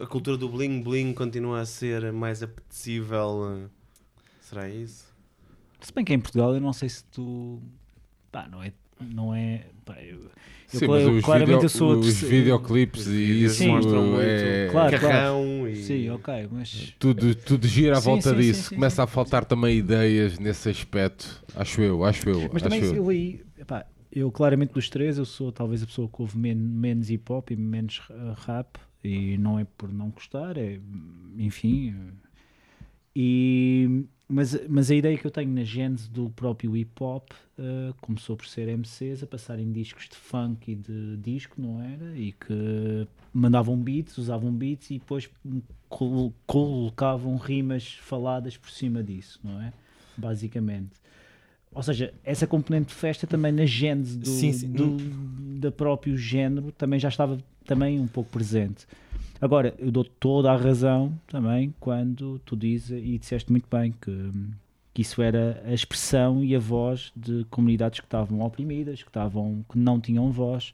o- 0.00 0.02
a 0.02 0.06
cultura 0.06 0.36
do 0.36 0.48
bling 0.48 0.82
bling 0.82 1.12
continua 1.12 1.60
a 1.60 1.66
ser 1.66 2.12
mais 2.12 2.42
apetecível. 2.42 3.68
Será 4.40 4.68
isso? 4.68 5.04
Se 5.80 5.92
bem 5.94 6.04
que 6.04 6.12
em 6.12 6.20
Portugal 6.20 6.54
eu 6.54 6.60
não 6.60 6.72
sei 6.72 6.88
se 6.88 7.04
tu. 7.04 7.60
Pá, 8.32 8.46
não 8.50 8.62
é. 8.62 8.72
Não 9.00 9.34
é 9.34 9.66
pá, 9.84 9.96
eu, 10.02 10.18
eu 10.18 10.30
Sim, 10.78 10.84
eu 10.86 11.16
os, 11.16 11.24
claramente 11.24 11.46
video- 11.54 11.64
eu 11.64 11.68
sou 11.68 11.98
os 11.98 12.06
terceiro- 12.06 12.36
videoclipes 12.36 13.06
e 13.08 13.44
isso 13.44 13.66
mostram 13.66 14.06
muito 14.06 14.20
é... 14.22 14.68
Claro, 14.70 15.00
carrão 15.00 15.68
e... 15.68 15.76
Sim, 15.76 16.10
ok, 16.10 16.48
mas. 16.52 16.94
Tudo, 16.98 17.34
tudo 17.34 17.66
gira 17.66 17.96
à 17.96 18.00
Sim, 18.00 18.10
volta 18.10 18.30
sim, 18.30 18.36
disso. 18.36 18.62
sim, 18.62 18.68
sim, 18.68 18.74
Começa 18.76 19.02
a 19.02 19.06
faltar 19.06 19.44
também 19.44 19.78
ideias 19.78 20.38
nesse 20.38 20.68
aspecto. 20.68 21.44
Acho 21.56 21.80
eu, 21.82 22.04
acho 22.04 22.28
eu. 22.28 22.50
Mas 22.52 22.62
acho 22.62 22.64
também 22.64 22.82
eu. 22.82 22.94
eu 22.94 23.08
aí. 23.08 23.40
epá, 23.58 23.84
eu 24.12 24.30
claramente 24.30 24.72
dos 24.74 24.88
três, 24.88 25.18
eu 25.18 25.24
sou 25.24 25.50
talvez 25.50 25.82
a 25.82 25.86
pessoa 25.86 26.08
que 26.08 26.20
ouve 26.22 26.36
men- 26.38 26.54
menos 26.54 27.10
hip 27.10 27.32
hop 27.32 27.50
e 27.50 27.56
menos 27.56 28.00
rap. 28.46 28.78
E 29.02 29.38
não 29.38 29.58
é 29.58 29.64
por 29.64 29.90
não 29.92 30.10
gostar, 30.10 30.56
é. 30.58 30.78
Enfim. 31.38 31.94
E. 33.16 34.04
Mas, 34.32 34.56
mas 34.68 34.90
a 34.92 34.94
ideia 34.94 35.18
que 35.18 35.26
eu 35.26 35.30
tenho 35.30 35.50
na 35.50 35.64
gênese 35.64 36.08
do 36.08 36.30
próprio 36.30 36.76
hip 36.76 36.92
hop 37.02 37.30
uh, 37.58 37.92
começou 38.00 38.36
por 38.36 38.46
ser 38.46 38.68
MCs 38.68 39.24
a 39.24 39.26
passarem 39.26 39.72
discos 39.72 40.08
de 40.08 40.14
funk 40.14 40.70
e 40.70 40.76
de 40.76 41.16
disco, 41.16 41.60
não 41.60 41.82
era? 41.82 42.16
E 42.16 42.30
que 42.30 43.08
mandavam 43.34 43.76
beats, 43.76 44.16
usavam 44.18 44.52
beats 44.52 44.90
e 44.90 44.98
depois 45.00 45.28
col- 45.88 46.32
colocavam 46.46 47.36
rimas 47.36 47.94
faladas 48.02 48.56
por 48.56 48.70
cima 48.70 49.02
disso, 49.02 49.40
não 49.42 49.60
é? 49.60 49.72
Basicamente. 50.16 50.92
Ou 51.72 51.82
seja, 51.82 52.14
essa 52.24 52.46
componente 52.46 52.88
de 52.88 52.94
festa 52.94 53.26
também 53.26 53.50
na 53.50 53.64
gênese 53.66 54.16
do, 54.16 54.28
Sim, 54.28 54.52
sim. 54.52 54.72
do 54.72 54.96
da 55.60 55.72
próprio 55.72 56.16
género 56.16 56.70
também 56.72 56.98
já 57.00 57.08
estava 57.08 57.36
também 57.64 57.98
um 57.98 58.06
pouco 58.06 58.30
presente. 58.30 58.86
Agora, 59.40 59.74
eu 59.78 59.90
dou 59.90 60.04
toda 60.04 60.52
a 60.52 60.56
razão 60.56 61.12
também 61.26 61.74
quando 61.80 62.38
tu 62.44 62.56
dizes, 62.56 62.90
e 62.90 63.18
disseste 63.18 63.50
muito 63.50 63.66
bem, 63.70 63.92
que, 64.00 64.30
que 64.92 65.02
isso 65.02 65.22
era 65.22 65.62
a 65.66 65.72
expressão 65.72 66.44
e 66.44 66.54
a 66.54 66.58
voz 66.58 67.10
de 67.16 67.46
comunidades 67.50 68.00
que 68.00 68.06
estavam 68.06 68.40
oprimidas, 68.40 69.02
que, 69.02 69.08
estavam, 69.08 69.64
que 69.70 69.78
não 69.78 69.98
tinham 70.00 70.30
voz. 70.30 70.72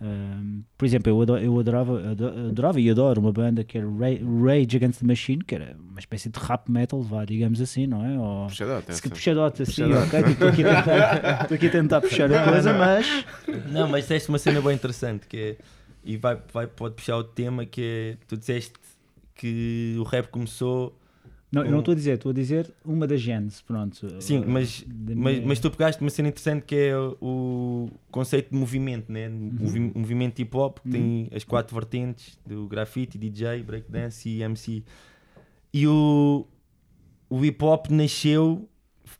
Um, 0.00 0.62
por 0.78 0.86
exemplo, 0.86 1.10
eu, 1.26 1.36
eu 1.38 1.60
adorava, 1.60 2.10
ado- 2.12 2.28
adorava 2.48 2.80
e 2.80 2.88
adoro 2.90 3.20
uma 3.20 3.30
banda 3.32 3.62
que 3.62 3.76
era 3.76 3.86
Ra- 3.86 4.42
Rage 4.42 4.76
Against 4.76 5.00
the 5.00 5.06
Machine, 5.06 5.44
que 5.44 5.54
era 5.54 5.76
uma 5.90 5.98
espécie 5.98 6.30
de 6.30 6.38
rap 6.40 6.70
metal, 6.70 7.02
vá, 7.02 7.24
digamos 7.26 7.60
assim, 7.60 7.86
não 7.86 8.02
é? 8.04 8.18
Ou, 8.18 8.46
Puxadote, 8.46 8.94
se 8.94 9.02
puxadote 9.08 9.62
assim, 9.62 9.82
ok? 9.92 10.20
Estou 10.20 10.48
aqui, 10.48 10.64
a 10.64 10.82
tentar- 10.82 11.54
aqui 11.54 11.66
a 11.66 11.70
tentar 11.70 12.00
puxar 12.00 12.32
a 12.32 12.44
coisa, 12.50 12.72
mas 12.72 13.26
Não, 13.70 13.86
mas 13.88 14.04
disseste 14.04 14.30
uma 14.30 14.38
cena 14.38 14.60
bem 14.62 14.74
interessante 14.74 15.26
que 15.26 15.36
é, 15.36 15.56
e 16.04 16.16
vai, 16.16 16.40
vai, 16.52 16.66
pode 16.66 16.94
puxar 16.94 17.16
o 17.16 17.24
tema 17.24 17.64
que 17.66 17.82
é, 17.82 18.18
tu 18.26 18.36
disseste 18.36 18.74
que 19.34 19.96
o 19.98 20.02
rap 20.04 20.28
começou, 20.28 20.98
não, 21.50 21.62
eu 21.62 21.68
Um- 21.68 21.72
não 21.72 21.78
estou 21.80 21.92
a 21.92 21.94
dizer, 21.94 22.14
estou 22.14 22.30
a 22.30 22.34
dizer 22.34 22.72
uma 22.84 23.06
das 23.06 23.20
genes, 23.20 23.60
pronto. 23.62 24.20
sim, 24.20 24.40
Uh, 24.40 24.48
mas, 24.50 24.82
da 24.86 25.14
mas, 25.14 25.34
minha- 25.36 25.46
mas 25.48 25.60
tu 25.60 25.70
pegaste 25.70 26.00
uma 26.02 26.10
cena 26.10 26.28
interessante 26.28 26.64
que 26.64 26.74
é 26.74 26.96
o 27.20 27.88
conceito 28.10 28.50
de 28.50 28.56
movimento, 28.56 29.10
né? 29.12 29.28
Movi- 29.28 29.92
movimento 29.94 30.40
hip 30.40 30.56
hop 30.56 30.78
que 30.80 30.88
tem 30.90 31.28
as 31.32 31.44
quatro 31.44 31.74
vertentes 31.74 32.36
do 32.46 32.66
grafite, 32.66 33.16
DJ, 33.18 33.62
breakdance 33.62 34.28
e 34.28 34.42
MC. 34.42 34.82
E 35.72 35.86
o, 35.86 36.46
o 37.30 37.44
hip 37.44 37.64
hop 37.64 37.88
nasceu 37.90 38.68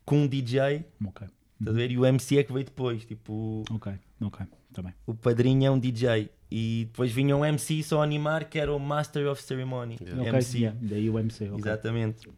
com 0.05 0.21
um 0.23 0.27
DJ, 0.27 0.85
Ok, 1.05 1.27
estás 1.59 1.75
a 1.75 1.79
ver? 1.79 1.91
E 1.91 1.97
o 1.97 2.05
MC 2.05 2.37
é 2.37 2.43
que 2.43 2.51
veio 2.53 2.65
depois, 2.65 3.05
tipo, 3.05 3.63
ok, 3.71 3.93
ok, 4.21 4.45
está 4.69 4.81
bem. 4.81 4.93
o 5.05 5.13
padrinho 5.13 5.65
é 5.65 5.71
um 5.71 5.79
DJ. 5.79 6.29
E 6.49 6.85
depois 6.85 7.11
vinha 7.11 7.35
um 7.35 7.43
MC 7.43 7.81
só 7.83 8.01
a 8.01 8.03
animar 8.03 8.45
que 8.45 8.59
era 8.59 8.73
o 8.73 8.79
Master 8.79 9.27
of 9.27 9.41
Ceremony. 9.41 9.97
Ok, 10.01 10.27
MC. 10.27 10.57
yeah, 10.59 10.79
daí 10.81 11.09
o 11.09 11.17
MC, 11.17 11.49
ok. 11.49 11.59
Exatamente. 11.59 12.29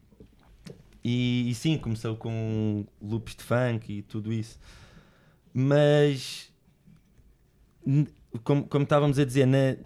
E, 1.04 1.50
e 1.50 1.54
sim, 1.54 1.78
começou 1.78 2.16
com 2.16 2.84
loops 3.00 3.36
de 3.36 3.42
funk 3.42 3.92
e 3.92 4.02
tudo 4.02 4.32
isso. 4.32 4.58
Mas, 5.52 6.52
como, 8.44 8.66
como 8.66 8.84
estávamos 8.84 9.18
a 9.18 9.24
dizer, 9.24 9.46
na, 9.46 9.76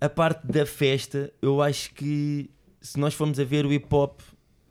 a 0.00 0.08
parte 0.08 0.46
da 0.46 0.64
festa, 0.64 1.32
eu 1.42 1.60
acho 1.60 1.92
que 1.94 2.50
se 2.80 2.98
nós 2.98 3.14
formos 3.14 3.38
a 3.38 3.44
ver 3.44 3.66
o 3.66 3.72
hip 3.72 3.86
hop, 3.94 4.20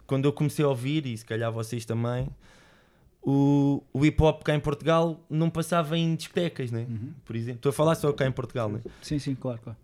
quando 0.07 0.25
eu 0.25 0.33
comecei 0.33 0.65
a 0.65 0.67
ouvir, 0.67 1.05
e 1.05 1.15
se 1.15 1.23
calhar 1.23 1.51
vocês 1.51 1.85
também, 1.85 2.27
o, 3.21 3.83
o 3.93 4.05
hip 4.05 4.21
hop 4.21 4.43
cá 4.43 4.55
em 4.55 4.59
Portugal 4.59 5.19
não 5.29 5.49
passava 5.49 5.97
em 5.97 6.15
discotecas, 6.15 6.71
né? 6.71 6.85
Uhum. 6.89 7.11
Por 7.25 7.35
exemplo, 7.35 7.57
estou 7.59 7.69
a 7.69 7.73
falar 7.73 7.95
só 7.95 8.11
cá 8.13 8.25
em 8.25 8.31
Portugal, 8.31 8.69
né? 8.69 8.81
Sim, 9.01 9.19
sim, 9.19 9.35
claro, 9.35 9.59
claro. 9.61 9.77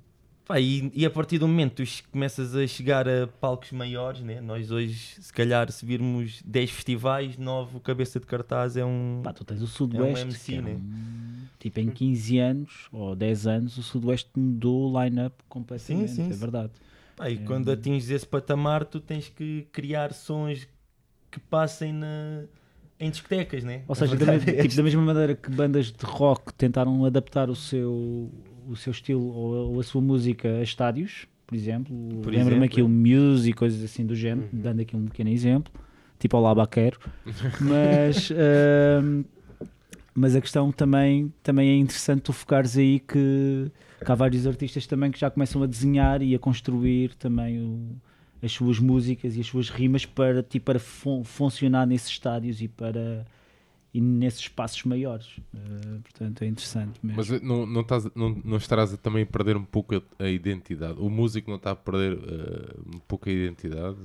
Pá, 0.45 0.59
e, 0.59 0.91
e 0.93 1.03
a 1.05 1.09
partir 1.09 1.39
do 1.39 1.47
momento 1.47 1.83
que 1.83 2.03
tu 2.03 2.09
começas 2.11 2.55
a 2.55 2.67
chegar 2.67 3.09
a 3.09 3.25
palcos 3.25 3.71
maiores, 3.71 4.21
né? 4.21 4.39
nós 4.41 4.69
hoje, 4.69 5.15
se 5.19 5.33
calhar, 5.33 5.71
se 5.71 5.83
virmos 5.83 6.39
10 6.45 6.69
festivais, 6.69 7.35
9 7.35 7.77
o 7.77 7.79
cabeça 7.79 8.19
de 8.19 8.27
cartaz 8.27 8.77
é 8.77 8.85
um. 8.85 9.21
Pá, 9.23 9.33
tu 9.33 9.43
tens 9.43 9.61
o 9.63 9.67
Sudoeste, 9.67 10.21
MC, 10.23 10.51
que 10.51 10.57
é 10.59 10.61
né? 10.61 10.75
um- 10.75 11.45
tipo 11.57 11.79
em 11.79 11.89
15 11.89 12.37
anos 12.37 12.87
ou 12.91 13.15
10 13.15 13.47
anos, 13.47 13.75
o 13.79 13.81
Sudoeste 13.81 14.29
mudou 14.37 14.91
o 14.93 15.03
line-up 15.03 15.35
completamente, 15.49 16.11
Sim, 16.11 16.27
sim, 16.27 16.31
é 16.31 16.37
verdade. 16.37 16.73
Pá, 17.15 17.27
e 17.27 17.35
É. 17.35 17.37
quando 17.39 17.71
atinges 17.71 18.11
esse 18.11 18.27
patamar, 18.27 18.85
tu 18.85 18.99
tens 18.99 19.27
que 19.27 19.67
criar 19.71 20.13
sons 20.13 20.67
que 21.31 21.39
passem 21.39 21.91
na, 21.91 22.43
em 22.99 23.09
discotecas, 23.09 23.63
né? 23.63 23.81
Ou 23.87 23.93
seja, 23.95 24.15
da, 24.15 24.25
me- 24.25 24.33
é 24.33 24.61
tipo, 24.63 24.75
da 24.75 24.83
mesma 24.83 25.01
maneira 25.01 25.35
que 25.35 25.49
bandas 25.49 25.87
de 25.91 26.05
rock 26.05 26.53
tentaram 26.53 27.03
adaptar 27.05 27.49
o 27.49 27.55
seu, 27.55 28.31
o 28.67 28.75
seu 28.75 28.91
estilo 28.91 29.21
ou, 29.27 29.73
ou 29.73 29.79
a 29.79 29.83
sua 29.83 30.01
música 30.01 30.47
a 30.59 30.63
estádios, 30.63 31.27
por 31.45 31.55
exemplo. 31.55 31.95
Por 32.23 32.33
Lembro-me 32.33 32.65
aqui 32.65 32.81
o 32.81 32.89
Muse 32.89 33.49
e 33.49 33.53
coisas 33.53 33.83
assim 33.83 34.05
do 34.05 34.15
género, 34.15 34.47
dando 34.51 34.81
aqui 34.81 34.95
um 34.95 35.05
pequeno 35.05 35.29
exemplo, 35.29 35.71
tipo 36.17 36.35
ao 36.37 36.43
Labaquero. 36.43 36.99
Mas, 37.61 38.31
ahm, 38.31 39.23
mas 40.17 40.33
a 40.35 40.39
questão 40.41 40.71
também, 40.71 41.31
também 41.43 41.69
é 41.71 41.75
interessante 41.75 42.21
tu 42.21 42.31
focares 42.31 42.77
aí 42.77 42.99
que, 43.01 43.69
que 44.03 44.11
há 44.11 44.15
vários 44.15 44.47
artistas 44.47 44.87
também 44.87 45.11
que 45.11 45.19
já 45.19 45.29
começam 45.29 45.61
a 45.61 45.65
desenhar 45.67 46.21
e 46.21 46.33
a 46.33 46.39
construir 46.39 47.13
também 47.15 47.59
o- 47.59 47.95
as 48.43 48.51
suas 48.51 48.79
músicas 48.79 49.35
e 49.35 49.41
as 49.41 49.47
suas 49.47 49.69
rimas 49.69 50.05
para, 50.05 50.43
tipo, 50.43 50.65
para 50.65 50.79
fun- 50.79 51.23
funcionar 51.23 51.85
nesses 51.85 52.09
estádios 52.09 52.61
e 52.61 52.67
para 52.67 53.25
e 53.93 54.01
nesses 54.01 54.41
espaços 54.41 54.83
maiores. 54.83 55.27
Eh, 55.55 55.99
portanto, 56.03 56.41
é 56.43 56.47
interessante 56.47 56.99
mesmo. 57.01 57.15
Mas 57.17 57.41
não, 57.41 57.65
não, 57.65 57.79
estás, 57.81 58.05
não, 58.13 58.29
não 58.43 58.57
estarás 58.57 58.93
a 58.93 58.97
também 58.97 59.25
perder 59.25 59.55
um 59.55 59.63
pouco 59.63 59.95
a, 59.95 60.23
a 60.23 60.29
identidade? 60.29 60.99
O 60.99 61.09
músico 61.09 61.49
não 61.49 61.55
está 61.55 61.71
a 61.71 61.75
perder 61.77 62.11
eh, 62.17 62.73
um 62.93 62.99
pouco 63.07 63.29
a 63.29 63.31
identidade? 63.31 63.95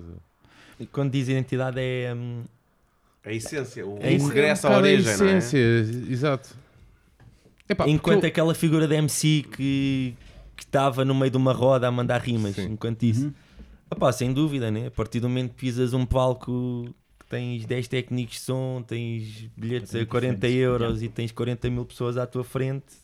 Quando 0.93 1.11
diz 1.11 1.29
identidade 1.29 1.81
é. 1.81 2.14
hum, 2.14 2.45
A 3.25 3.33
essência, 3.33 3.85
o, 3.85 3.99
É 4.01 4.11
o 4.11 4.16
isso, 4.16 4.29
regresso 4.29 4.69
um 4.69 4.71
à 4.71 4.75
a 4.75 4.79
origem, 4.79 5.16
não 5.16 5.27
é? 5.27 5.37
essência, 5.38 5.59
exato. 6.09 6.55
Epá, 7.69 7.88
enquanto 7.88 8.25
eu- 8.25 8.29
aquela 8.29 8.55
figura 8.55 8.87
de 8.87 8.95
MC 8.95 9.45
que 9.57 10.14
que 10.57 10.64
estava 10.64 11.05
no 11.07 11.14
meio 11.14 11.31
de 11.31 11.38
uma 11.38 11.53
roda 11.55 11.88
a 11.88 11.90
mandar 11.90 12.21
rimas, 12.21 12.55
Sim. 12.55 12.73
enquanto 12.73 13.03
isso. 13.03 13.25
Uhum. 13.27 13.33
Opá, 13.90 14.12
sem 14.12 14.33
dúvida, 14.33 14.70
né? 14.70 14.87
A 14.87 14.90
partir 14.90 15.20
do 15.20 15.29
momento 15.29 15.50
que 15.50 15.57
pisas 15.57 15.92
um 15.92 16.07
palco 16.07 16.85
que 17.18 17.26
tens 17.26 17.66
10 17.66 17.88
técnicos 17.88 18.37
de 18.37 18.40
som, 18.40 18.83
tens 18.87 19.48
bilhetes 19.57 19.94
a 19.94 19.98
Completamente 19.98 20.09
40 20.09 20.35
diferente, 20.35 20.57
euros 20.57 21.03
e 21.03 21.09
tens 21.09 21.33
40 21.33 21.70
mil 21.70 21.85
pessoas 21.85 22.16
à 22.16 22.26
tua 22.26 22.44
frente, 22.44 22.94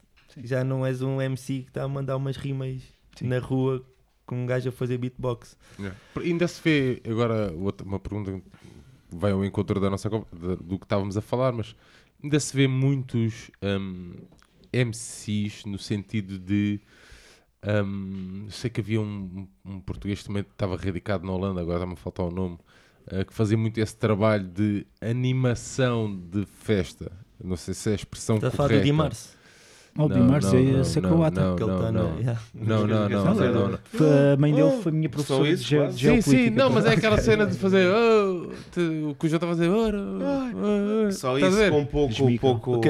já 0.45 0.63
não 0.63 0.85
és 0.85 1.03
um 1.03 1.21
MC 1.21 1.63
que 1.63 1.69
está 1.69 1.83
a 1.83 1.89
mandar 1.89 2.17
umas 2.17 2.37
rimas 2.37 2.83
Sim. 3.17 3.29
na 3.29 3.39
rua 3.39 3.85
com 4.27 4.43
um 4.43 4.47
gajo 4.47 4.69
a 4.69 4.73
fazer 4.73 4.99
beatbox. 4.99 5.57
Yeah. 5.79 5.99
Ainda 6.17 6.49
se 6.49 6.61
vê, 6.63 7.03
agora 7.09 7.53
uma 7.85 7.99
pergunta 7.99 8.33
que 8.33 8.43
vai 9.17 9.33
ao 9.33 9.45
encontro 9.45 9.81
da 9.81 9.89
nossa, 9.89 10.09
do 10.09 10.79
que 10.79 10.85
estávamos 10.85 11.17
a 11.17 11.21
falar, 11.21 11.53
mas 11.53 11.75
ainda 12.23 12.39
se 12.41 12.55
vê 12.57 12.67
muitos 12.67 13.51
hum, 13.63 14.15
MCs 14.73 15.65
no 15.65 15.79
sentido 15.79 16.39
de. 16.39 16.81
Hum, 17.85 18.47
sei 18.51 18.71
que 18.71 18.81
havia 18.81 19.01
um, 19.01 19.47
um 19.65 19.81
português 19.81 20.21
que 20.21 20.27
também 20.27 20.43
estava 20.43 20.77
radicado 20.77 21.27
na 21.27 21.33
Holanda, 21.33 21.61
agora 21.61 21.79
está-me 21.79 21.95
a 21.95 21.97
faltar 21.97 22.27
o 22.27 22.31
nome, 22.31 22.59
eh, 23.11 23.25
que 23.25 23.33
fazia 23.35 23.57
muito 23.57 23.79
esse 23.79 23.97
trabalho 23.97 24.45
de 24.47 24.87
animação 25.01 26.15
de 26.31 26.45
festa. 26.47 27.11
Não 27.43 27.57
sei 27.57 27.75
se 27.75 27.89
é 27.91 27.93
a 27.93 27.97
expressão 27.97 28.37
Estás 28.37 28.55
a 28.55 28.57
falar 28.57 28.69
do 28.69 28.73
correta. 28.73 28.87
Oh, 29.99 30.09
sei- 30.43 30.73
não, 30.73 30.85
sei 30.85 31.01
não, 31.03 31.09
Kawata. 31.11 31.41
não, 31.41 31.57
Que 31.57 31.63
ele 31.63 31.73
tá 31.73 31.93
não. 31.93 32.11
Não, 32.55 32.87
não, 32.87 33.09
não, 33.09 33.09
não, 33.35 33.69
não, 33.71 33.79
A 34.33 34.37
mãe 34.37 34.53
dele 34.55 34.63
Oh, 34.69 34.83
foi 34.83 34.93
minha 34.93 35.09
só 35.09 35.13
professora 35.13 35.49
isso, 35.49 35.63
de, 35.65 35.69
ge- 35.71 35.87
de 35.87 35.93
Sim, 35.93 35.99
geopolítica. 35.99 36.31
sim, 36.45 36.51
não, 36.51 36.71
mas 36.71 36.85
é 36.85 36.93
aquela 36.93 37.19
cena 37.19 37.47
de 37.47 37.57
fazer 37.57 37.87
oh, 37.95 39.11
o 39.11 39.15
que 39.15 39.27
o 39.27 39.29
João 39.29 39.37
está 39.37 39.47
a 39.47 39.51
fazer. 39.51 39.71
Só 41.13 41.37
a 41.37 41.41
isso 41.41 41.71
com 41.71 41.81
um 41.81 41.87
pouco, 41.87 42.81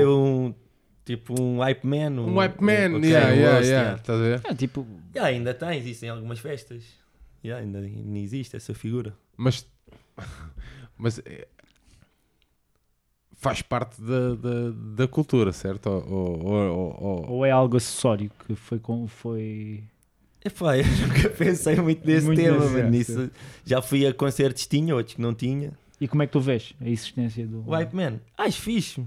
Um 1.06 1.16
tipo 1.16 1.40
um 1.40 1.58
hype 1.60 1.84
man. 1.86 2.10
Um 2.20 2.34
hype 2.36 2.60
man, 2.60 2.96
ok, 2.96 3.08
yeah, 3.08 3.32
um 3.32 3.36
yeah, 3.36 3.54
roast, 3.54 3.70
yeah, 3.70 3.96
estás 3.96 4.18
a 4.18 4.22
ver? 4.22 4.40
É, 4.44 4.54
tipo, 4.54 4.86
Yeah, 5.14 5.28
ainda 5.36 5.54
tem, 5.54 5.78
existem 5.78 6.08
algumas 6.08 6.38
festas. 6.40 6.82
Yeah, 7.44 7.64
ainda, 7.64 7.78
ainda 7.78 8.18
existe 8.18 8.56
essa 8.56 8.74
figura. 8.74 9.14
Mas, 9.36 9.64
mas 10.98 11.20
é, 11.20 11.46
faz 13.34 13.62
parte 13.62 14.00
da, 14.02 14.34
da, 14.34 14.70
da 14.96 15.08
cultura, 15.08 15.52
certo? 15.52 15.86
Ou, 15.88 16.44
ou, 16.44 16.52
ou- 16.54 16.96
ou- 17.00 17.30
ou 17.30 17.46
é 17.46 17.50
algo 17.50 17.76
acessório 17.76 18.30
que 18.46 18.54
foi 18.56 18.78
com 18.78 19.06
foi 19.06 19.84
Epá, 20.44 20.76
eu 20.78 20.84
nunca 20.84 21.28
pensei 21.30 21.76
muito 21.76 22.06
nesse 22.06 22.26
Muito 22.26 22.38
tema, 22.40 22.68
mas 22.68 22.90
nisso 22.90 23.30
já 23.64 23.82
fui 23.82 24.06
a 24.06 24.12
concertos, 24.14 24.66
tinha, 24.66 24.94
outros 24.94 25.14
que 25.16 25.20
não 25.20 25.34
tinha. 25.34 25.72
e 26.00 26.06
como 26.08 26.22
é 26.22 26.26
que 26.26 26.32
tu 26.32 26.40
vês 26.40 26.72
a 26.80 26.88
existência 26.88 27.46
do 27.46 27.60
O 27.66 27.70
Hype 27.72 27.94
Man, 27.94 28.20
acho 28.38 28.60
fixe. 28.60 29.04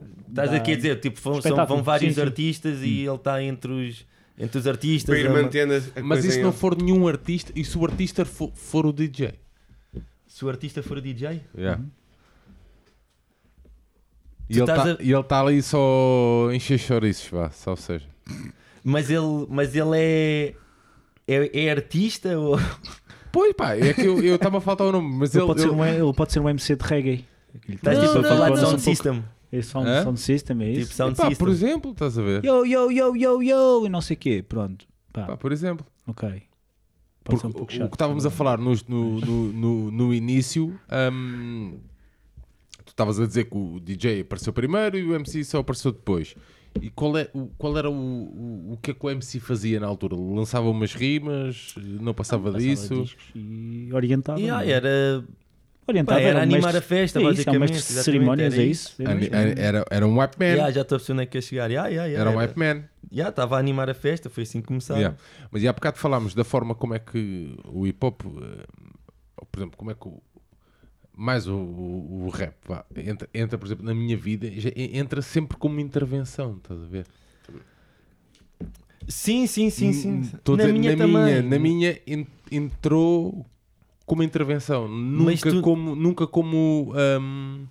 É, 0.00 0.30
Estás 0.30 0.52
aqui 0.52 0.72
a 0.72 0.76
dizer, 0.76 1.00
tipo, 1.00 1.20
vão, 1.20 1.40
são- 1.42 1.66
vão 1.66 1.82
vários 1.82 2.14
sim, 2.14 2.20
sim. 2.20 2.26
artistas 2.26 2.80
e 2.82 3.00
ele 3.06 3.14
está 3.16 3.42
entre 3.42 3.70
os, 3.72 4.06
entre 4.38 4.58
os 4.58 4.66
artistas. 4.66 5.12
Para 5.14 5.18
ir 5.22 5.26
a 5.26 5.30
ma- 5.32 5.42
mantendo 5.42 5.74
a, 5.74 5.76
a 5.76 6.02
mas 6.02 6.18
coisa 6.20 6.28
e 6.28 6.30
se 6.32 6.38
em 6.38 6.42
não 6.42 6.52
for 6.52 6.76
nenhum 6.80 7.06
artista 7.08 7.52
e 7.54 7.64
se 7.64 7.76
o 7.76 7.84
artista 7.84 8.24
for, 8.24 8.50
for 8.54 8.86
o 8.86 8.92
DJ? 8.92 9.34
Se 10.26 10.44
o 10.44 10.48
artista 10.48 10.82
for 10.82 10.98
o 10.98 11.00
DJ, 11.00 11.40
Yeah. 11.56 11.82
E 14.48 14.54
Tu 14.54 14.58
ele 14.62 14.70
está 14.70 14.96
ele 15.00 15.22
tá 15.24 15.40
ali 15.42 15.62
só 15.62 16.48
a 16.50 16.54
encher 16.54 16.78
chouriços, 16.78 17.28
vá, 17.30 17.50
só 17.50 17.76
seja. 17.76 18.06
mas 18.82 19.08
ele, 19.10 19.46
mas 19.48 19.74
ele 19.76 19.96
é, 19.96 20.54
é, 21.28 21.64
é 21.66 21.70
artista 21.70 22.36
ou 22.38 22.58
Pois 23.30 23.52
pá, 23.54 23.76
é 23.76 23.92
que 23.94 24.02
eu 24.02 24.34
estava 24.34 24.58
a 24.58 24.60
faltar 24.60 24.88
o 24.88 24.92
nome, 24.92 25.14
mas 25.18 25.32
ele, 25.34 25.42
ele. 25.44 25.46
pode 25.46 25.60
ser 25.60 25.68
ele- 25.68 25.76
um, 25.76 25.84
ele 25.84 26.12
pode 26.14 26.32
ser 26.32 26.40
um 26.40 26.48
MC 26.48 26.74
de 26.74 26.84
reggae 26.84 27.24
estás 27.68 27.96
Não, 27.98 28.06
tipo 28.06 28.18
a 28.18 28.22
não, 28.22 28.28
falar 28.28 28.48
não, 28.48 28.54
de 28.56 28.60
não. 28.62 28.68
sound 28.70 28.82
system? 28.82 29.24
É 29.52 29.62
sound, 29.62 29.88
Hã? 29.88 30.02
sound 30.04 30.20
system 30.20 30.62
é 30.62 30.66
Tipo 30.68 30.80
isso 30.80 30.94
sound 30.94 31.16
Pá, 31.16 31.28
system. 31.28 31.38
por 31.44 31.48
exemplo, 31.52 31.90
estás 31.92 32.18
a 32.18 32.22
ver? 32.22 32.44
yo 32.44 32.64
yo 32.64 32.90
yo 32.90 33.14
yo 33.16 33.42
yo 33.42 33.86
e 33.86 33.88
não 33.88 34.00
sei 34.00 34.16
o 34.16 34.18
quê 34.20 34.42
pronto 34.42 34.86
pá, 35.12 35.26
Pá, 35.26 35.36
por 35.36 35.52
exemplo. 35.52 35.84
ok 36.06 36.28
pode 36.28 36.42
Porque 37.24 37.46
um 37.46 37.52
pouco 37.52 37.72
o- 37.72 37.76
chato, 37.76 37.86
o 37.86 37.90
que 37.90 37.94
estávamos 37.96 38.24
a 38.26 38.30
falar 38.30 38.58
nos- 38.58 38.84
no, 38.86 39.20
no, 39.20 39.52
no, 39.52 39.90
no 39.90 40.14
início, 40.14 40.78
hum, 41.12 41.78
tu 42.84 42.88
estavas 42.90 43.20
a 43.20 43.26
dizer 43.26 43.44
que 43.44 43.56
o 43.56 43.78
DJ 43.80 44.20
apareceu 44.22 44.52
primeiro 44.52 44.98
e 44.98 45.04
o 45.04 45.14
MC 45.14 45.44
só 45.44 45.58
apareceu 45.58 45.92
depois. 45.92 46.34
E 46.80 46.88
qual, 46.88 47.18
é, 47.18 47.28
o, 47.34 47.48
qual 47.58 47.76
era 47.76 47.90
o, 47.90 47.92
o, 47.92 48.72
o 48.74 48.78
que 48.80 48.92
é 48.92 48.94
que 48.94 49.04
o 49.04 49.10
MC 49.10 49.40
fazia 49.40 49.80
na 49.80 49.86
altura? 49.88 50.14
Lançava 50.16 50.68
umas 50.70 50.94
rimas, 50.94 51.74
não 51.76 52.14
passava, 52.14 52.52
Passava 52.52 52.60
disso? 52.60 53.16
e 53.34 53.90
orientava 53.92 54.38
Yeah, 54.38 54.64
não 54.80 55.24
é? 55.88 55.90
era, 55.98 56.04
pá, 56.04 56.20
era 56.20 56.42
animar 56.42 56.60
mestre- 56.72 56.78
a 56.78 56.82
festa, 56.82 57.18
é 57.18 57.22
isso, 57.22 57.30
é 57.30 57.34
basicamente. 57.34 57.70
exatamente, 57.72 58.02
cerimónias 58.04 58.52
era 58.54 58.62
é 58.62 58.66
isso. 58.66 59.02
isso, 59.02 59.02
é. 59.34 59.54
Era, 59.56 59.84
era 59.90 60.06
um 60.06 60.20
white 60.20 60.38
man. 60.38 60.44
Yeah, 60.46 60.70
já 60.70 60.80
estou 60.82 60.96
a 60.96 60.98
perceber 60.98 61.12
onde 61.14 61.22
é 61.22 61.26
que 61.26 61.32
quer 61.32 61.42
chegar. 61.42 61.70
Yeah, 61.70 61.88
yeah, 61.88 62.06
yeah, 62.08 62.20
Era 62.30 62.36
um 62.36 62.40
white 62.40 62.58
man. 62.58 62.84
Yeah, 63.12 63.30
estava 63.30 63.56
a 63.56 63.58
animar 63.58 63.90
a 63.90 63.94
festa, 63.94 64.30
foi 64.30 64.44
assim 64.44 64.60
que 64.60 64.68
começaram. 64.68 65.00
Yeah. 65.00 65.18
Mas 65.50 65.62
e 65.62 65.68
há 65.68 65.72
bocado 65.72 65.98
falámos 65.98 66.34
da 66.34 66.44
forma 66.44 66.74
como 66.74 66.94
é 66.94 66.98
que 66.98 67.56
o 67.66 67.86
hip 67.86 68.04
hop, 68.04 68.22
eh, 68.24 68.66
por 69.50 69.58
exemplo, 69.60 69.76
como 69.76 69.90
é 69.90 69.94
que 69.94 70.06
o, 70.06 70.22
mais 71.16 71.46
o, 71.48 71.54
o, 71.56 72.24
o 72.26 72.28
rap 72.30 72.54
vá, 72.66 72.84
entra, 72.96 73.28
entra, 73.34 73.58
por 73.58 73.66
exemplo, 73.66 73.84
na 73.84 73.94
minha 73.94 74.16
vida, 74.16 74.46
entra 74.76 75.20
sempre 75.22 75.56
como 75.58 75.80
intervenção, 75.80 76.56
estás 76.56 76.80
a 76.80 76.86
ver? 76.86 77.06
Sim, 79.08 79.46
sim, 79.46 79.70
sim, 79.70 79.92
sim. 79.92 80.20
Estou 80.20 80.54
a 80.54 80.58
na 80.58 80.64
dizer, 80.66 80.78
minha 80.78 80.92
na 80.96 81.04
também. 81.04 81.22
minha, 81.24 81.42
na 81.42 81.58
minha 81.58 82.00
en- 82.06 82.26
entrou 82.50 83.44
como 84.10 84.24
intervenção, 84.24 84.88
nunca 84.88 85.48
tu- 85.50 85.60
como, 85.62 85.94
nunca 85.94 86.26
como 86.26 86.92
hum, 87.20 87.64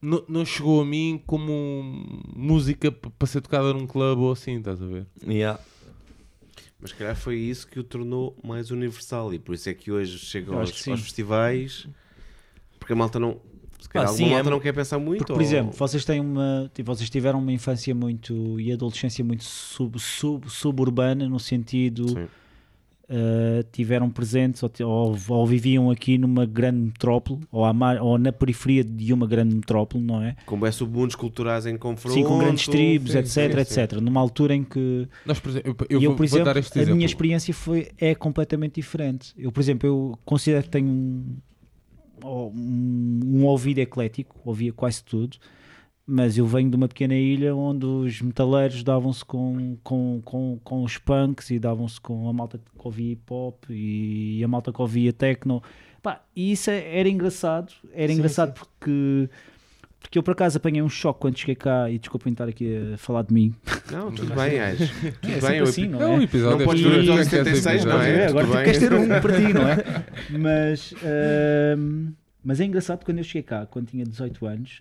não, 0.00 0.24
não 0.28 0.44
chegou 0.44 0.80
a 0.80 0.84
mim 0.84 1.20
como 1.26 2.22
música 2.34 2.92
para 2.92 3.26
ser 3.26 3.40
tocada 3.40 3.72
num 3.74 3.88
clube 3.88 4.22
ou 4.22 4.30
assim, 4.32 4.58
estás 4.58 4.80
a 4.80 4.86
ver? 4.86 5.06
Yeah. 5.26 5.58
Mas 6.80 6.90
se 6.90 6.96
calhar 6.96 7.16
foi 7.16 7.36
isso 7.38 7.66
que 7.66 7.80
o 7.80 7.82
tornou 7.82 8.36
mais 8.42 8.70
universal 8.70 9.34
e 9.34 9.38
por 9.40 9.54
isso 9.54 9.68
é 9.68 9.74
que 9.74 9.90
hoje 9.90 10.16
chega 10.18 10.52
Eu 10.52 10.60
aos, 10.60 10.70
aos 10.88 11.00
festivais 11.00 11.88
porque 12.78 12.92
a 12.92 12.96
malta 12.96 13.18
não. 13.18 13.40
Se 13.80 13.88
calhar 13.88 14.08
Ah, 14.08 14.12
sim, 14.12 14.30
malta 14.30 14.48
é- 14.48 14.52
não 14.52 14.60
quer 14.60 14.72
pensar 14.72 14.98
muito. 15.00 15.18
Porque, 15.18 15.32
por 15.32 15.40
ou- 15.40 15.44
exemplo, 15.46 15.72
vocês 15.76 16.04
têm 16.04 16.20
uma, 16.20 16.70
tipo, 16.72 16.94
vocês 16.94 17.10
tiveram 17.10 17.40
uma 17.40 17.52
infância 17.52 17.92
muito 17.94 18.60
e 18.60 18.70
adolescência 18.72 19.24
muito 19.24 19.42
sub, 19.42 19.98
sub- 19.98 20.48
suburbana 20.48 21.28
no 21.28 21.40
sentido 21.40 22.08
Sim. 22.10 22.28
Uh, 23.10 23.62
tiveram 23.72 24.08
presentes 24.08 24.62
ou, 24.62 24.70
ou- 24.86 25.16
ou 25.28 25.46
viviam 25.46 25.90
aqui 25.90 26.16
numa 26.16 26.46
grande 26.46 26.78
metrópole 26.78 27.40
ou, 27.50 27.64
à 27.64 27.72
mar- 27.72 28.00
ou 28.00 28.16
na 28.16 28.32
periferia 28.32 28.84
de 28.84 29.12
uma 29.12 29.26
grande 29.26 29.54
metrópole, 29.54 30.02
não 30.02 30.22
é? 30.22 30.36
Como 30.46 30.64
é 30.64 30.70
submundos 30.70 31.16
culturais 31.16 31.66
em 31.66 31.76
confronto. 31.76 32.14
Sim, 32.16 32.24
com 32.24 32.38
grandes 32.38 32.66
tribos, 32.68 33.12
sim, 33.12 33.18
etc, 33.18 33.28
sim, 33.66 33.74
sim. 33.74 33.80
etc. 33.80 34.00
Numa 34.00 34.20
altura 34.20 34.54
em 34.54 34.62
que 34.64 35.08
Nós, 35.26 35.40
por 35.40 35.50
exemplo, 35.50 35.86
eu, 35.90 36.00
eu 36.00 36.14
por 36.14 36.24
exemplo, 36.24 36.44
dar 36.44 36.56
este 36.56 36.78
a 36.78 36.82
exemplo. 36.82 36.96
minha 36.96 37.06
experiência 37.06 37.52
foi, 37.52 37.88
é 37.98 38.14
completamente 38.14 38.76
diferente. 38.76 39.32
Eu, 39.36 39.50
por 39.50 39.60
exemplo, 39.60 39.86
eu 39.88 40.18
considero 40.24 40.62
que 40.64 40.70
tenho 40.70 40.88
um, 40.88 41.36
um, 42.24 43.20
um 43.24 43.44
ouvido 43.44 43.78
eclético, 43.78 44.36
ouvia 44.44 44.72
quase 44.72 45.02
tudo, 45.02 45.36
mas 46.06 46.36
eu 46.38 46.46
venho 46.46 46.68
de 46.70 46.76
uma 46.76 46.88
pequena 46.88 47.14
ilha 47.14 47.54
onde 47.54 47.86
os 47.86 48.20
metaleiros 48.20 48.82
davam-se 48.82 49.24
com, 49.24 49.76
com, 49.84 50.20
com, 50.24 50.58
com 50.64 50.82
os 50.82 50.98
punks 50.98 51.50
e 51.50 51.58
davam-se 51.58 52.00
com 52.00 52.28
a 52.28 52.32
malta 52.32 52.58
que 52.58 52.64
ouvia 52.84 53.12
hip 53.12 53.22
hop 53.32 53.64
e 53.70 54.42
a 54.44 54.48
malta 54.48 54.72
que 54.72 54.80
ouvia 54.82 55.12
techno. 55.12 55.62
Pá, 56.02 56.22
e 56.34 56.52
isso 56.52 56.70
é- 56.70 56.98
era 56.98 57.08
engraçado, 57.08 57.72
era 57.92 58.08
Sim, 58.10 58.18
engraçado 58.18 58.54
porque. 58.54 59.28
Porque 60.00 60.18
eu 60.18 60.22
por 60.22 60.30
acaso 60.32 60.56
apanhei 60.56 60.80
um 60.80 60.88
choque 60.88 61.20
quando 61.20 61.36
cheguei 61.38 61.54
cá 61.54 61.90
e 61.90 61.98
desculpem 61.98 62.32
estar 62.32 62.48
aqui 62.48 62.74
a 62.94 62.96
falar 62.96 63.20
de 63.22 63.34
mim. 63.34 63.54
Não, 63.92 64.10
tudo 64.10 64.34
bem, 64.34 64.58
Aires. 64.58 64.90
Tudo 65.20 65.30
É 65.34 65.40
bem, 65.50 65.60
assim, 65.60 65.88
não 65.88 66.00
É 66.00 66.04
é? 66.04 66.06
um 66.08 66.22
episódio. 66.22 66.58
Não 66.58 66.64
podes 66.64 66.80
este- 66.80 66.90
ver 66.90 66.96
o 66.96 67.00
episódio 67.00 67.20
este- 67.22 67.36
este- 67.36 67.60
76, 67.60 67.84
não 67.84 68.00
é? 68.00 68.26
Agora 68.26 68.46
Tudo 68.46 68.52
tu 68.52 68.56
bem. 68.56 68.64
queres 68.64 68.78
ter 68.80 68.92
um 68.94 69.08
para 69.20 69.36
ti, 69.36 69.52
não 69.52 69.68
é? 69.68 69.76
Mas, 70.40 70.94
ahm, 71.04 72.12
mas 72.42 72.60
é 72.60 72.64
engraçado 72.64 73.04
quando 73.04 73.18
eu 73.18 73.24
cheguei 73.24 73.42
cá, 73.42 73.66
quando 73.66 73.88
tinha 73.88 74.04
18 74.06 74.46
anos, 74.46 74.80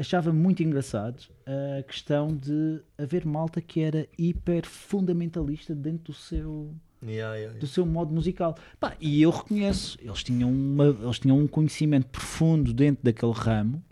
achava 0.00 0.32
muito 0.32 0.62
engraçado 0.62 1.24
a 1.46 1.82
questão 1.82 2.34
de 2.34 2.80
haver 2.96 3.26
malta 3.26 3.60
que 3.60 3.80
era 3.80 4.08
hiper 4.18 4.66
fundamentalista 4.66 5.74
dentro 5.74 6.12
do 6.12 6.14
seu, 6.14 6.74
Yeah, 7.06 7.34
yeah, 7.36 7.58
do 7.58 7.66
seu 7.66 7.86
modo 7.86 8.12
musical. 8.12 8.54
Pá, 8.78 8.94
e 9.00 9.22
eu 9.22 9.30
reconheço, 9.30 9.98
eles 10.02 10.22
tinham, 10.22 10.50
uma, 10.50 10.86
eles 10.86 11.18
tinham 11.18 11.38
um 11.38 11.46
conhecimento 11.46 12.06
profundo 12.08 12.72
dentro 12.72 13.04
daquele 13.04 13.32
ramo. 13.32 13.82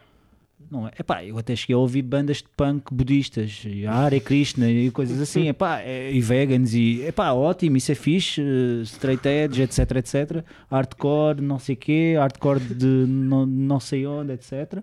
Não 0.70 0.86
é? 0.86 0.90
Epá, 0.98 1.24
eu 1.24 1.38
até 1.38 1.56
cheguei 1.56 1.74
a 1.74 1.78
ouvir 1.78 2.02
bandas 2.02 2.38
de 2.38 2.48
punk 2.54 2.92
budistas, 2.92 3.62
Hare 3.88 4.20
Krishna 4.20 4.70
e 4.70 4.90
coisas 4.90 5.18
assim, 5.18 5.48
epá, 5.48 5.80
é- 5.80 6.12
e 6.12 6.20
vegans, 6.20 6.74
e 6.74 7.00
epá, 7.06 7.32
ótimo, 7.32 7.78
isso 7.78 7.90
é 7.90 7.94
fixe, 7.94 8.42
eh, 8.42 8.82
straight 8.82 9.26
edge, 9.26 9.62
etc, 9.62 9.78
etc, 9.96 10.44
hardcore, 10.70 11.40
não 11.40 11.58
sei 11.58 11.74
quê, 11.74 12.16
hardcore 12.18 12.60
de 12.60 12.86
não, 12.86 13.46
não 13.46 13.80
sei 13.80 14.06
onde, 14.06 14.32
etc. 14.32 14.82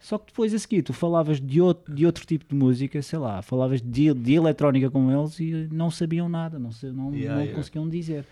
Só 0.00 0.16
que 0.16 0.28
depois 0.28 0.54
a 0.54 0.58
seguir 0.58 0.82
tu 0.82 0.94
falavas 0.94 1.38
de 1.38 1.60
outro, 1.60 1.94
de 1.94 2.06
outro 2.06 2.26
tipo 2.26 2.46
de 2.48 2.54
música, 2.54 3.02
sei 3.02 3.18
lá, 3.18 3.42
falavas 3.42 3.82
de, 3.82 4.12
de 4.14 4.32
eletrónica 4.32 4.90
com 4.90 5.12
eles 5.12 5.38
e 5.38 5.68
não 5.70 5.90
sabiam 5.90 6.26
nada, 6.26 6.58
não, 6.58 6.70
não, 6.84 7.14
Yeah, 7.14 7.34
não 7.34 7.42
yeah. 7.42 7.54
conseguiam 7.54 7.86
dizer. 7.86 8.24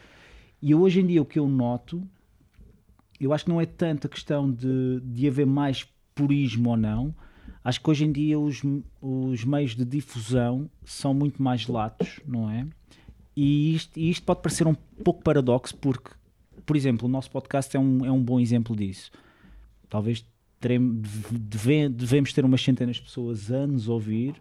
E 0.63 0.75
hoje 0.75 1.01
em 1.01 1.07
dia 1.07 1.21
o 1.21 1.27
que 1.27 1.39
eu 1.39 1.47
noto, 1.47 2.03
eu 3.21 3.35
acho 3.35 3.45
que 3.45 3.51
não 3.51 3.61
é 3.61 3.67
tanto 3.67 4.07
a 4.07 4.11
questão 4.11 4.51
de, 4.51 5.01
de 5.05 5.29
haver 5.29 5.47
mais 5.47 5.87
purismo 6.15 6.71
ou 6.71 6.77
não, 6.77 7.15
acho 7.63 7.83
que 7.83 7.91
hoje 7.91 8.07
em 8.07 8.13
dia 8.13 8.41
os, 8.41 8.63
os 8.99 9.45
meios 9.45 9.77
de 9.77 9.85
difusão 9.85 10.71
são 10.87 11.13
muito 11.13 11.43
mais 11.43 11.67
latos, 11.67 12.19
não 12.27 12.51
é? 12.51 12.67
E 13.37 13.75
isto, 13.75 14.01
e 14.01 14.09
isto 14.09 14.25
pode 14.25 14.41
parecer 14.41 14.67
um 14.67 14.75
pouco 15.05 15.23
paradoxo, 15.23 15.77
porque, 15.77 16.11
por 16.65 16.75
exemplo, 16.75 17.07
o 17.07 17.11
nosso 17.11 17.31
podcast 17.31 17.77
é 17.77 17.79
um, 17.79 18.07
é 18.07 18.11
um 18.11 18.23
bom 18.23 18.41
exemplo 18.41 18.75
disso. 18.75 19.11
Talvez 19.89 20.25
deve- 20.61 21.89
devemos 21.89 22.33
ter 22.33 22.45
umas 22.45 22.63
centenas 22.63 22.97
de 22.97 23.03
pessoas 23.03 23.51
a 23.51 23.67
nos 23.67 23.89
ouvir 23.89 24.35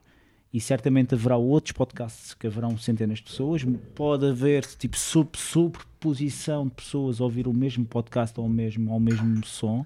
e 0.54 0.60
certamente 0.62 1.14
haverá 1.14 1.36
outros 1.38 1.74
podcasts 1.74 2.34
que 2.34 2.48
haverão 2.48 2.78
centenas 2.78 3.18
de 3.20 3.26
pessoas. 3.26 3.64
Pode 3.94 4.26
haver 4.26 4.66
tipo 4.66 4.98
sub, 4.98 5.30
superposição 5.38 6.66
de 6.68 6.74
pessoas 6.74 7.20
a 7.20 7.24
ouvir 7.24 7.48
o 7.48 7.54
mesmo 7.54 7.86
podcast 7.86 8.40
ou 8.40 8.46
o 8.46 8.50
mesmo, 8.50 8.92
ou 8.92 8.98
o 8.98 9.00
mesmo 9.00 9.46
som. 9.46 9.86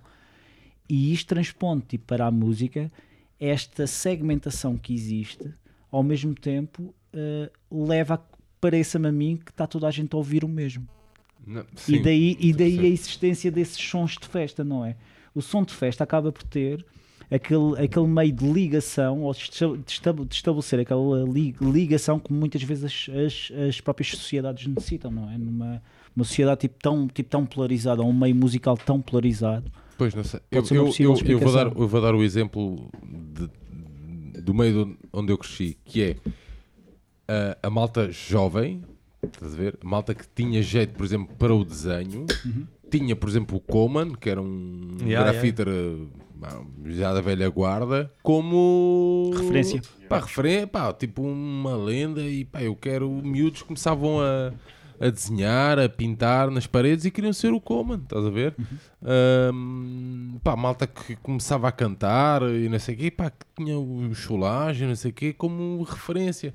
E 0.87 1.13
isto 1.13 1.27
transponde 1.29 1.83
tipo, 1.87 2.05
para 2.05 2.25
a 2.27 2.31
música 2.31 2.91
esta 3.39 3.87
segmentação 3.87 4.77
que 4.77 4.93
existe, 4.93 5.51
ao 5.91 6.03
mesmo 6.03 6.35
tempo 6.35 6.93
eh, 7.11 7.49
leva 7.71 8.13
a 8.13 8.17
que 8.17 8.23
pareça-me 8.61 9.07
a 9.07 9.11
mim 9.11 9.39
que 9.43 9.49
está 9.51 9.65
toda 9.65 9.87
a 9.87 9.91
gente 9.91 10.13
a 10.13 10.17
ouvir 10.17 10.43
o 10.43 10.47
mesmo. 10.47 10.87
Não, 11.45 11.61
E 11.61 11.65
sim, 11.79 12.01
daí, 12.03 12.37
e 12.39 12.53
daí 12.53 12.77
sim. 12.77 12.85
a 12.85 12.87
existência 12.87 13.51
desses 13.51 13.77
sons 13.83 14.11
de 14.21 14.27
festa, 14.27 14.63
não 14.63 14.85
é? 14.85 14.95
O 15.33 15.41
som 15.41 15.63
de 15.63 15.73
festa 15.73 16.03
acaba 16.03 16.31
por 16.31 16.43
ter 16.43 16.85
aquele, 17.29 17.81
aquele 17.83 18.07
meio 18.07 18.31
de 18.33 18.45
ligação, 18.51 19.21
ou 19.23 19.33
de 19.33 19.39
esta- 19.41 19.67
de 19.77 19.83
esta- 19.87 20.13
de 20.13 20.35
estabelecer 20.35 20.79
aquela 20.79 21.23
li- 21.23 21.55
ligação 21.61 22.19
que 22.19 22.33
muitas 22.33 22.61
vezes 22.63 22.83
as, 22.83 23.15
as, 23.15 23.51
as 23.69 23.81
próprias 23.81 24.09
sociedades 24.11 24.67
necessitam, 24.67 25.09
não 25.11 25.29
é? 25.29 25.37
Numa 25.37 25.81
uma 26.13 26.25
sociedade 26.25 26.59
tipo 26.59 26.75
tão, 26.81 27.07
tipo 27.07 27.29
tão 27.29 27.45
polarizada, 27.45 28.01
ou 28.01 28.09
um 28.09 28.13
meio 28.13 28.35
musical 28.35 28.75
tão 28.77 29.01
polarizado. 29.01 29.71
Pois 29.97 30.13
não 30.13 30.25
sei. 30.25 30.41
Eu, 30.51 30.61
eu, 30.69 30.87
eu, 30.99 31.15
eu 31.25 31.39
vou 31.39 31.53
dar, 31.53 31.67
eu 31.67 31.87
vou 31.87 32.01
dar 32.01 32.13
o 32.13 32.21
exemplo 32.21 32.89
de- 33.01 34.41
do 34.41 34.53
meio 34.53 34.85
do- 34.85 34.97
onde 35.13 35.31
eu 35.31 35.37
cresci, 35.37 35.77
que 35.85 36.01
é 36.03 36.15
a, 37.27 37.67
a 37.67 37.69
malta 37.69 38.11
jovem, 38.11 38.83
estás 39.23 39.53
a 39.53 39.57
ver? 39.57 39.77
A 39.81 39.87
malta 39.87 40.13
que 40.13 40.25
tinha 40.35 40.61
jeito, 40.61 40.95
por 40.95 41.05
exemplo, 41.05 41.33
para 41.37 41.53
o 41.55 41.63
desenho, 41.63 42.25
Uhum. 42.45 42.67
Tinha, 42.91 43.15
por 43.15 43.29
exemplo, 43.29 43.57
o 43.57 43.61
Coman, 43.61 44.13
que 44.13 44.29
era 44.29 44.41
um 44.41 44.97
Yeah, 45.01 45.31
grafiter 45.31 45.67
pá, 46.39 46.61
já 46.85 47.13
da 47.13 47.21
velha 47.21 47.49
guarda, 47.49 48.11
como 48.21 49.31
Referência. 49.33 49.81
Pá, 50.09 50.19
referência, 50.19 50.67
pá, 50.67 50.91
tipo 50.91 51.21
uma 51.21 51.75
lenda 51.75 52.21
e 52.21 52.43
pá, 52.43 52.61
eu 52.61 52.75
quero 52.75 53.09
miúdos 53.09 53.61
começavam 53.61 54.19
a, 54.19 54.51
a 54.99 55.09
desenhar, 55.09 55.79
a 55.79 55.87
pintar 55.87 56.51
nas 56.51 56.67
paredes 56.67 57.05
e 57.05 57.11
queriam 57.11 57.31
ser 57.31 57.53
o 57.53 57.61
Coman, 57.61 58.01
estás 58.03 58.25
a 58.25 58.29
ver? 58.29 58.53
Ahm, 59.01 60.37
pá, 60.43 60.55
malta 60.57 60.85
que 60.85 61.15
começava 61.17 61.67
a 61.69 61.71
cantar 61.71 62.41
e 62.43 62.67
não 62.67 62.77
sei 62.77 62.95
o 62.95 62.97
quê, 62.97 63.09
pá, 63.11 63.29
que 63.29 63.45
tinha 63.55 63.79
o 63.79 64.13
cholagem, 64.13 64.87
não 64.87 64.95
sei 64.95 65.11
o 65.11 65.13
quê, 65.13 65.31
como 65.31 65.81
referência. 65.83 66.53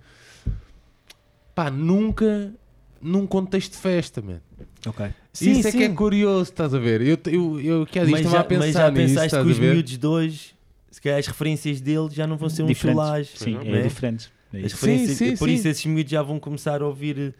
Pá, 1.54 1.70
nunca 1.70 2.52
num 3.00 3.26
contexto 3.26 3.72
de 3.72 3.78
festa, 3.78 4.20
man. 4.20 4.40
Ok. 4.86 5.06
Sim, 5.36 5.52
Isso 5.52 5.68
é 5.68 5.72
que 5.72 5.82
é 5.82 5.88
sim. 5.88 5.94
curioso, 5.94 6.50
estás 6.50 6.72
a 6.74 6.78
ver? 6.78 7.00
Eu, 7.02 7.18
eu, 7.26 7.60
eu 7.60 7.86
que 7.86 7.98
há 7.98 8.04
dias 8.04 8.10
Mas 8.12 8.20
estava 8.20 8.36
já, 8.36 8.40
a 8.40 8.44
pensar 8.44 8.64
mas 8.66 8.72
já 8.74 8.90
nisso, 8.90 8.96
pensaste 9.06 9.26
estás 9.26 9.42
que 9.44 9.48
a 9.48 9.52
os 9.52 9.58
ver? 9.58 9.72
miúdos 9.74 9.98
de 9.98 10.06
hoje, 10.06 10.54
se 10.90 11.00
calhar 11.00 11.18
as 11.18 11.26
referências 11.26 11.80
deles 11.80 12.14
já 12.14 12.26
não 12.26 12.36
vão 12.38 12.48
ser 12.48 12.62
um 12.62 12.66
Diferentes. 12.66 13.02
chulage. 13.02 13.30
Sim, 13.36 13.58
é 13.64 13.78
é? 13.78 13.82
diferente. 13.82 14.30
É 14.52 14.58
As 14.60 14.66
isso. 14.72 14.74
referências- 14.76 15.18
sim, 15.18 15.36
por 15.36 15.48
sim. 15.48 15.54
isso 15.54 15.68
esses 15.68 15.84
miúdos 15.86 16.10
já 16.10 16.22
vão 16.22 16.40
começar 16.40 16.80
a 16.80 16.86
ouvir 16.86 17.18
eh, 17.18 17.34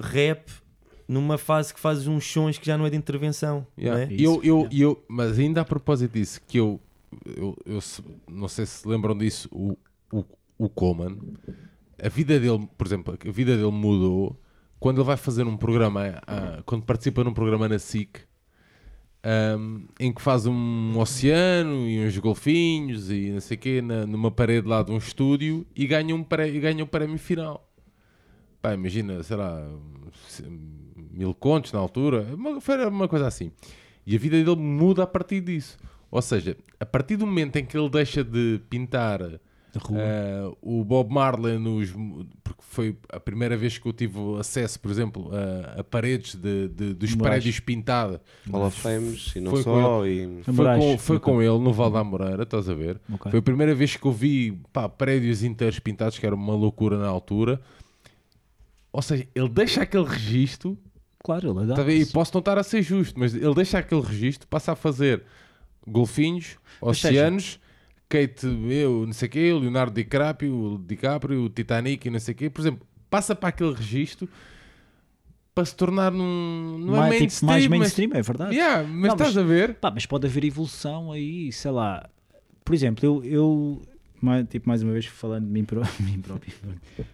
rap 0.00 0.48
numa 1.08 1.36
fase 1.36 1.74
que 1.74 1.80
fazes 1.80 2.06
uns 2.06 2.24
sons 2.24 2.56
que 2.56 2.64
já 2.66 2.78
não 2.78 2.86
é 2.86 2.90
de 2.90 2.96
intervenção. 2.96 3.66
Yeah. 3.78 4.06
não 4.06 4.10
é? 4.12 4.16
E 4.16 4.22
eu, 4.24 4.40
eu, 4.44 4.68
eu, 4.72 5.04
mas 5.08 5.38
ainda 5.38 5.60
a 5.60 5.64
propósito 5.64 6.12
disso, 6.12 6.40
que 6.46 6.58
eu, 6.58 6.80
eu, 7.36 7.56
eu 7.66 7.80
se- 7.80 8.02
não 8.30 8.48
sei 8.48 8.64
se 8.64 8.86
lembram 8.88 9.16
disso, 9.18 9.48
o, 9.52 9.76
o, 10.12 10.24
o 10.56 10.68
Coman, 10.68 11.16
a 12.02 12.08
vida 12.08 12.38
dele, 12.38 12.68
por 12.78 12.86
exemplo, 12.86 13.18
a 13.26 13.30
vida 13.32 13.56
dele 13.56 13.70
mudou 13.72 14.38
quando 14.84 14.98
ele 14.98 15.06
vai 15.06 15.16
fazer 15.16 15.46
um 15.46 15.56
programa, 15.56 16.20
ah, 16.26 16.62
quando 16.66 16.84
participa 16.84 17.24
num 17.24 17.32
programa 17.32 17.66
na 17.66 17.78
SIC, 17.78 18.18
ahm, 19.22 19.86
em 19.98 20.12
que 20.12 20.20
faz 20.20 20.44
um 20.44 20.98
oceano 20.98 21.88
e 21.88 22.06
uns 22.06 22.18
golfinhos 22.18 23.10
e 23.10 23.30
não 23.30 23.40
sei 23.40 23.56
o 23.56 23.60
quê, 23.60 23.80
na- 23.80 24.06
numa 24.06 24.30
parede 24.30 24.68
lá 24.68 24.82
de 24.82 24.92
um 24.92 24.98
estúdio 24.98 25.66
e 25.74 25.86
ganha 25.86 26.14
um, 26.14 26.22
pré, 26.22 26.50
e 26.50 26.60
ganha 26.60 26.84
um 26.84 26.86
prémio 26.86 27.16
final. 27.16 27.66
Pá, 28.60 28.74
imagina, 28.74 29.22
sei 29.22 29.38
lá, 29.38 29.66
mil 31.10 31.32
contos 31.32 31.72
na 31.72 31.78
altura, 31.78 32.26
foi 32.60 32.86
uma 32.86 33.08
coisa 33.08 33.26
assim. 33.26 33.52
E 34.06 34.14
a 34.14 34.18
vida 34.18 34.36
dele 34.36 34.54
muda 34.54 35.04
a 35.04 35.06
partir 35.06 35.40
disso. 35.40 35.78
Ou 36.10 36.20
seja, 36.20 36.58
a 36.78 36.84
partir 36.84 37.16
do 37.16 37.26
momento 37.26 37.56
em 37.56 37.64
que 37.64 37.74
ele 37.74 37.88
deixa 37.88 38.22
de 38.22 38.60
pintar 38.68 39.40
Eh, 39.96 40.52
o 40.62 40.84
Bob 40.84 41.12
Marley 41.12 41.58
nos. 41.58 41.90
Porque 42.42 42.62
foi 42.62 42.96
a 43.08 43.18
primeira 43.18 43.56
vez 43.56 43.76
que 43.78 43.86
eu 43.86 43.92
tive 43.92 44.18
acesso, 44.38 44.78
por 44.80 44.90
exemplo, 44.90 45.30
a, 45.34 45.80
a 45.80 45.84
paredes 45.84 46.34
de, 46.34 46.68
de- 46.68 46.94
dos 46.94 47.14
Moraes. 47.14 47.34
prédios 47.42 47.60
pintadas. 47.60 48.20
Hall 48.50 48.66
of 48.66 48.80
Fames 48.80 49.32
e 49.36 49.40
não 49.40 49.50
Foi 49.52 49.62
só. 49.62 50.06
E... 50.06 50.42
Foi, 50.44 50.54
com, 50.78 50.98
foi 50.98 51.20
com 51.20 51.42
ele 51.42 51.58
no 51.58 51.72
Val 51.72 51.90
da 51.90 52.02
Moreira, 52.04 52.42
estás 52.44 52.68
a 52.68 52.74
ver? 52.74 53.00
Ok. 53.12 53.30
Foi 53.30 53.38
a 53.40 53.42
primeira 53.42 53.74
vez 53.74 53.96
que 53.96 54.06
eu 54.06 54.12
vi 54.12 54.58
pá, 54.72 54.88
prédios 54.88 55.42
inteiros 55.42 55.78
pintados, 55.78 56.18
que 56.18 56.26
era 56.26 56.34
uma 56.34 56.54
loucura 56.54 56.98
na 56.98 57.06
altura. 57.08 57.60
Ou 58.92 59.02
seja, 59.02 59.26
ele 59.34 59.48
deixa 59.48 59.82
aquele 59.82 60.04
registro 60.04 60.78
Claro, 61.22 61.48
ele 61.58 61.68
Tá 61.68 61.74
dá. 61.76 61.80
a 61.80 61.84
ver? 61.84 61.98
E 62.00 62.06
posso 62.06 62.32
não 62.34 62.40
estar 62.40 62.58
a 62.58 62.62
ser 62.62 62.82
justo, 62.82 63.18
mas 63.18 63.34
ele 63.34 63.54
deixa 63.54 63.78
aquele 63.78 64.02
registro, 64.02 64.46
passa 64.46 64.72
a 64.72 64.76
fazer 64.76 65.22
golfinhos, 65.86 66.56
Mas 66.82 66.98
seja- 67.00 67.14
oceanos, 67.20 67.58
Kate, 68.08 68.46
eu, 68.46 69.04
não 69.06 69.12
sei 69.12 69.28
o 69.28 69.30
quê, 69.30 69.52
o 69.52 69.58
Leonardo 69.58 69.92
DiCaprio, 69.94 70.54
o 70.54 70.78
DiCaprio, 70.78 71.42
o 71.44 71.48
Titanic 71.48 72.06
e 72.06 72.10
não 72.10 72.20
sei 72.20 72.32
o 72.34 72.36
quê. 72.36 72.50
Por 72.50 72.60
exemplo, 72.60 72.86
passa 73.10 73.34
para 73.34 73.48
aquele 73.48 73.72
registro 73.74 74.28
para 75.54 75.64
se 75.64 75.74
tornar 75.74 76.10
num. 76.12 76.78
Não 76.78 76.96
é 76.96 76.98
mais, 77.00 77.10
mainstream, 77.20 77.28
tipo, 77.28 77.46
mais 77.46 77.66
mas- 77.68 77.78
mainstream, 77.80 78.10
é 78.14 78.22
verdade. 78.22 78.54
Yeah, 78.54 78.82
mas 78.88 79.08
Não, 79.08 79.14
estás 79.14 79.34
mas- 79.34 79.38
a 79.38 79.42
ver? 79.46 79.74
Pá, 79.74 79.90
mas 79.90 80.04
pode 80.06 80.26
haver 80.26 80.44
evolução 80.44 81.12
aí, 81.12 81.50
sei 81.52 81.70
lá. 81.70 82.08
Por 82.64 82.74
exemplo, 82.74 83.04
eu, 83.04 83.24
eu 83.24 83.82
mais, 84.20 84.46
tipo, 84.48 84.68
mais 84.68 84.82
uma 84.82 84.92
vez 84.92 85.06
falando 85.06 85.46
de 85.46 85.50
mim, 85.52 85.64
pró- 85.64 85.82
mim 86.00 86.20
próprio. 86.20 86.52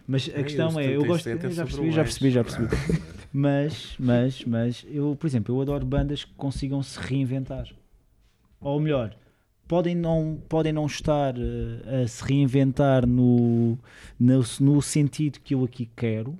Mas 0.07 0.29
a 0.33 0.37
Ai, 0.37 0.43
questão 0.43 0.79
é, 0.79 0.95
eu 0.95 1.05
gosto. 1.05 1.23
77 1.23 1.51
é 1.53 1.55
Já 1.55 1.63
percebi, 1.65 1.91
já 1.91 2.03
percebi, 2.03 2.31
já 2.31 2.43
percebi. 2.67 3.01
Mas, 3.33 3.95
mas, 3.99 4.43
mas, 4.45 4.85
eu, 4.89 5.15
por 5.19 5.25
exemplo, 5.27 5.55
eu 5.55 5.61
adoro 5.61 5.85
bandas 5.85 6.23
que 6.25 6.33
consigam 6.35 6.81
se 6.83 6.99
reinventar. 6.99 7.67
Ou 8.59 8.79
melhor, 8.79 9.15
podem 9.71 9.95
não, 9.95 10.37
podem 10.49 10.73
não 10.73 10.85
estar 10.85 11.33
eh, 11.37 12.03
a 12.03 12.07
se 12.07 12.21
reinventar 12.25 13.07
no, 13.07 13.77
no, 14.19 14.43
no 14.59 14.81
sentido 14.81 15.39
que 15.39 15.55
eu 15.55 15.63
aqui 15.63 15.89
quero, 15.95 16.37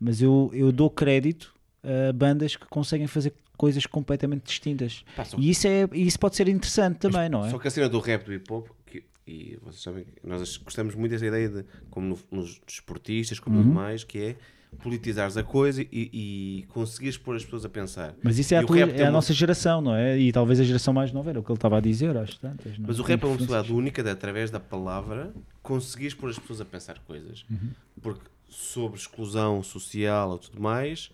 mas 0.00 0.20
eu, 0.20 0.50
eu 0.52 0.72
dou 0.72 0.90
crédito 0.90 1.54
a 1.84 2.12
bandas 2.12 2.56
que 2.56 2.66
conseguem 2.66 3.06
fazer 3.06 3.32
coisas 3.56 3.86
completamente 3.86 4.42
distintas. 4.46 5.04
Pá, 5.14 5.24
só, 5.24 5.38
E 5.38 5.50
isso, 5.50 5.68
é, 5.68 5.88
isso 5.92 6.18
pode 6.18 6.34
ser 6.34 6.48
interessante 6.48 6.96
também, 6.98 7.28
não 7.28 7.46
é? 7.46 7.50
só 7.50 7.58
que 7.60 7.68
a 7.68 7.70
cena 7.70 7.88
do 7.88 8.00
rap 8.00 8.24
do 8.24 8.34
hip 8.34 8.52
hop, 8.52 8.66
que- 8.84 9.04
e 9.24 9.56
vocês 9.62 9.80
sabem 9.82 10.04
nós 10.24 10.56
gostamos 10.56 10.96
muito 10.96 11.12
dessa 11.12 11.26
ideia 11.26 11.48
de, 11.48 11.64
como 11.90 12.08
no- 12.08 12.18
nos 12.40 12.60
desportistas, 12.66 13.38
como 13.38 13.56
Uhum. 13.56 13.62
no 13.62 13.68
demais, 13.68 14.02
que 14.02 14.18
é 14.18 14.36
politizares 14.82 15.36
a 15.36 15.42
coisa 15.42 15.82
e, 15.82 15.88
e 15.92 16.64
conseguires 16.68 17.16
pôr 17.16 17.34
as 17.36 17.44
pessoas 17.44 17.64
a 17.64 17.68
pensar. 17.68 18.14
Mas 18.22 18.38
isso 18.38 18.54
é, 18.54 18.58
a, 18.58 18.64
tua- 18.64 18.78
é 18.78 19.06
a 19.06 19.10
nossa 19.10 19.32
geração, 19.32 19.80
não 19.80 19.94
é? 19.94 20.16
E 20.18 20.30
talvez 20.32 20.60
a 20.60 20.64
geração 20.64 20.92
mais 20.94 21.10
nova 21.12 21.30
era 21.30 21.40
o 21.40 21.42
que 21.42 21.50
ele 21.50 21.56
estava 21.56 21.78
a 21.78 21.80
dizer, 21.80 22.16
às 22.16 22.36
tantas. 22.36 22.78
não 22.78 22.86
Mas 22.86 22.98
o 22.98 23.02
rap 23.02 23.22
é 23.22 23.26
uma 23.26 23.36
possibilidade 23.36 23.72
única 23.72 24.02
de, 24.02 24.10
através 24.10 24.50
da 24.50 24.60
palavra, 24.60 25.32
conseguires 25.62 26.14
pôr 26.14 26.30
as 26.30 26.38
pessoas 26.38 26.60
a 26.60 26.64
pensar 26.64 26.98
coisas. 27.00 27.44
Uhum. 27.50 27.70
Porque 28.00 28.22
sobre 28.48 28.98
exclusão 28.98 29.62
social 29.62 30.30
ou 30.30 30.38
tudo 30.38 30.60
mais, 30.60 31.10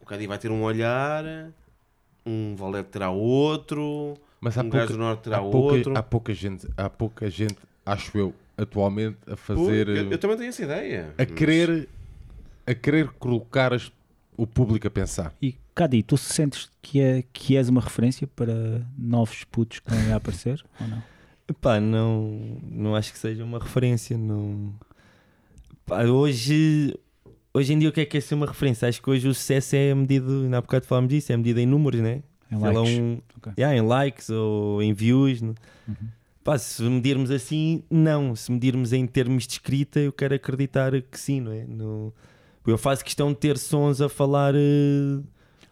o 0.00 0.06
Cadi 0.06 0.26
vai 0.26 0.38
ter 0.38 0.50
um 0.50 0.62
olhar, 0.62 1.24
um 2.24 2.54
Valete 2.56 2.88
terá 2.90 3.10
outro, 3.10 4.14
Mas 4.40 4.56
um 4.56 4.62
pouca, 4.62 4.78
gajo 4.78 4.92
do 4.94 4.98
Norte 4.98 5.20
terá 5.24 5.36
há, 5.38 5.40
pouca, 5.40 5.74
outro. 5.76 5.98
há 5.98 6.02
pouca 6.02 6.34
gente, 6.34 6.66
há 6.76 6.88
pouca 6.90 7.28
gente, 7.30 7.56
acho 7.84 8.16
eu, 8.16 8.34
atualmente, 8.56 9.18
a 9.26 9.36
fazer. 9.36 9.88
eu, 9.88 10.10
eu 10.12 10.18
também 10.18 10.36
tenho 10.38 10.48
essa 10.48 10.62
ideia. 10.62 11.14
a 11.18 11.24
querer, 11.26 11.88
a 12.70 12.74
querer 12.74 13.08
colocar 13.18 13.72
as- 13.72 13.90
o 14.36 14.46
público 14.46 14.86
a 14.86 14.90
pensar. 14.90 15.34
E 15.42 15.56
Cadi, 15.74 16.02
tu 16.02 16.16
sentes 16.16 16.70
que, 16.82 17.00
é, 17.00 17.22
que 17.32 17.56
és 17.56 17.68
uma 17.68 17.80
referência 17.80 18.26
para 18.26 18.86
novos 18.96 19.44
putos 19.44 19.78
que 19.80 19.90
vêm 19.92 20.12
a 20.12 20.16
aparecer? 20.16 20.62
ou 20.80 20.86
não? 20.88 21.02
Pá, 21.60 21.80
não, 21.80 22.58
não 22.70 22.94
acho 22.94 23.12
que 23.12 23.18
seja 23.18 23.42
uma 23.44 23.58
referência. 23.58 24.16
Não... 24.18 24.74
Pá, 25.86 26.04
hoje, 26.04 26.94
hoje 27.54 27.72
em 27.72 27.78
dia, 27.78 27.88
o 27.88 27.92
que 27.92 28.00
é 28.02 28.04
que 28.04 28.18
é 28.18 28.20
ser 28.20 28.34
uma 28.34 28.46
referência? 28.46 28.88
Acho 28.88 29.00
que 29.00 29.08
hoje 29.08 29.26
o 29.28 29.34
sucesso 29.34 29.74
é 29.74 29.94
medido, 29.94 30.48
na 30.48 30.60
bocado 30.60 30.84
falámos 30.86 31.08
disso, 31.08 31.32
é 31.32 31.36
medido 31.36 31.58
em 31.60 31.66
números, 31.66 32.00
né? 32.00 32.22
Em 32.50 32.58
Sei 32.58 32.66
lá, 32.72 32.80
likes. 32.80 32.98
um- 32.98 33.18
Ok. 33.38 33.52
yeah, 33.58 33.76
em 33.76 33.80
likes 33.86 34.30
ou 34.30 34.82
em 34.82 34.92
views. 34.92 35.40
né? 35.42 35.54
Uhum. 35.88 35.94
Pá, 36.44 36.58
se 36.58 36.82
medirmos 36.82 37.30
assim, 37.30 37.82
não. 37.90 38.34
Se 38.36 38.50
medirmos 38.52 38.92
em 38.92 39.06
termos 39.06 39.46
de 39.46 39.54
escrita, 39.54 40.00
eu 40.00 40.12
quero 40.12 40.34
acreditar 40.34 40.92
que 41.02 41.18
sim, 41.18 41.40
não 41.40 41.52
é? 41.52 41.64
No... 41.64 42.12
Eu 42.66 42.78
faço 42.78 43.04
questão 43.04 43.30
de 43.30 43.38
ter 43.38 43.56
sons 43.56 44.00
a 44.00 44.08
falar 44.08 44.54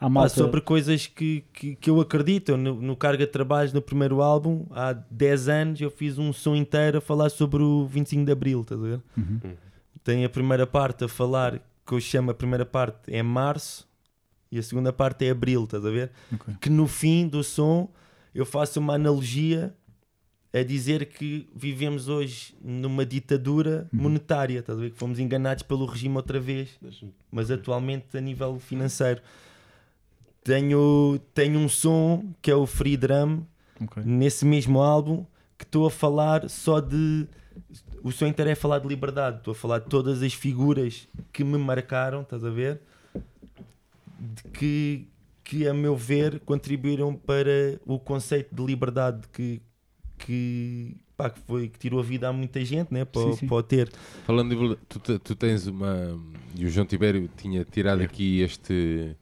malta, 0.09 0.29
sobre 0.31 0.61
coisas 0.61 1.07
que, 1.07 1.45
que, 1.53 1.77
que 1.77 1.91
eu 1.91 2.01
acredito. 2.01 2.57
No, 2.57 2.75
no 2.75 2.97
Carga 2.97 3.27
de 3.27 3.33
Trabalhos, 3.33 3.73
no 3.73 3.83
primeiro 3.83 4.23
álbum, 4.23 4.67
há 4.71 4.93
10 4.93 5.49
anos, 5.49 5.81
eu 5.81 5.91
fiz 5.91 6.19
um 6.19 6.33
som 6.33 6.55
inteiro 6.55 6.99
a 6.99 7.01
falar 7.01 7.31
sobre 7.31 7.63
o 7.63 7.87
25 7.87 8.25
de 8.25 8.33
Abril, 8.33 8.61
estás 8.63 8.81
a 8.81 8.85
ver? 8.85 9.01
Uhum. 9.17 9.55
Tem 10.03 10.25
a 10.25 10.29
primeira 10.29 10.67
parte 10.67 11.05
a 11.05 11.09
falar, 11.09 11.61
que 11.87 11.93
eu 11.93 12.01
chamo 12.01 12.31
a 12.31 12.35
primeira 12.35 12.65
parte 12.65 13.13
é 13.13 13.23
Março 13.23 13.87
e 14.51 14.59
a 14.59 14.63
segunda 14.63 14.93
parte 14.93 15.27
é 15.27 15.31
Abril, 15.31 15.65
estás 15.65 15.85
a 15.85 15.91
ver? 15.91 16.11
Ok. 16.33 16.55
Que 16.61 16.71
no 16.71 16.87
fim 16.87 17.27
do 17.27 17.43
som 17.43 17.89
eu 18.35 18.47
faço 18.47 18.79
uma 18.79 18.95
analogia 18.95 19.75
a 20.61 20.65
dizer 20.65 21.07
que 21.07 21.49
vivemos 21.55 22.09
hoje 22.09 22.55
numa 22.63 23.05
ditadura 23.05 23.89
Uhum. 23.93 24.03
monetária, 24.03 24.61
estás 24.61 24.79
a 24.79 24.81
ver? 24.81 24.91
Que 24.91 24.97
fomos 24.99 25.19
enganados 25.19 25.63
pelo 25.63 25.85
regime 25.87 26.17
outra 26.17 26.39
vez 26.41 26.79
mas 27.31 27.51
atualmente 27.51 28.17
a 28.17 28.21
nível 28.21 28.59
financeiro. 28.59 29.21
Tenho, 30.43 31.19
tenho 31.35 31.59
um 31.59 31.69
som 31.69 32.25
que 32.41 32.51
é 32.51 32.55
o 32.55 32.67
Free 32.67 32.97
Drum, 32.97 33.43
Ok. 33.83 34.03
nesse 34.05 34.45
mesmo 34.45 34.81
álbum, 34.81 35.27
que 35.59 35.65
estou 35.65 35.87
a 35.87 35.91
falar 35.91 36.49
só 36.49 36.81
de. 36.81 37.27
O 38.03 38.13
som 38.13 38.27
inteiro 38.27 38.51
é 38.51 38.55
falar 38.55 38.79
de 38.79 38.87
liberdade, 38.87 39.39
estou 39.39 39.53
a 39.53 39.55
falar 39.55 39.81
de 39.81 39.87
todas 39.87 40.23
as 40.23 40.33
figuras 40.33 41.09
que 41.33 41.43
me 41.43 41.59
marcaram, 41.59 42.23
estás 42.23 42.45
a 42.45 42.51
ver? 42.51 42.81
De 44.19 44.43
que, 44.53 45.09
que, 45.43 45.67
a 45.67 45.75
meu 45.75 45.97
ver, 45.97 46.39
contribuíram 46.41 47.15
para 47.15 47.81
o 47.85 47.99
conceito 47.99 48.55
de 48.55 48.63
liberdade 48.65 49.27
que, 49.33 49.61
que, 50.19 50.97
pá, 51.17 51.31
que, 51.31 51.41
foi, 51.41 51.69
que 51.69 51.79
tirou 51.79 52.01
a 52.01 52.03
vida 52.03 52.29
a 52.29 52.33
muita 52.33 52.65
gente, 52.65 52.93
né? 52.93 53.05
Para, 53.05 53.23
Sim, 53.23 53.37
sim. 53.37 53.47
para 53.47 53.57
o 53.57 53.63
ter. 53.63 53.91
Falando 54.25 54.55
de, 54.55 54.77
tu, 54.89 55.19
tu 55.19 55.35
tens 55.35 55.67
uma. 55.67 56.19
E 56.55 56.65
o 56.65 56.69
João 56.69 56.87
Tibério 56.87 57.29
tinha 57.37 57.65
tirado 57.65 58.03
aqui 58.03 58.41
este. 58.41 59.17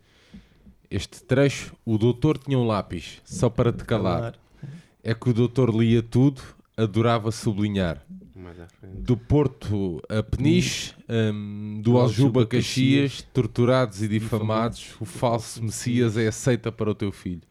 Este 0.90 1.22
trecho. 1.24 1.74
O 1.84 1.98
doutor 1.98 2.38
tinha 2.38 2.58
um 2.58 2.66
lápis 2.66 3.20
só 3.24 3.50
para 3.50 3.72
te 3.72 3.84
calar. 3.84 4.34
É 5.02 5.12
que 5.14 5.28
o 5.28 5.34
doutor 5.34 5.74
lia 5.74 6.02
tudo, 6.02 6.40
adorava 6.76 7.30
sublinhar. 7.32 8.04
Do 8.82 9.16
Porto 9.16 10.02
a 10.08 10.22
Peniche, 10.22 10.94
hum, 11.08 11.80
do 11.82 11.96
Aljuba 11.96 12.00
a 12.00 12.02
Aljuba 12.02 12.42
a 12.42 12.46
Caxias, 12.46 13.22
torturados 13.32 14.02
e 14.02 14.08
difamados, 14.08 14.94
o 15.00 15.04
falso 15.04 15.62
Messias 15.62 16.16
é 16.16 16.26
aceita 16.26 16.70
para 16.70 16.90
o 16.90 16.94
teu 16.94 17.10
filho. 17.10 17.42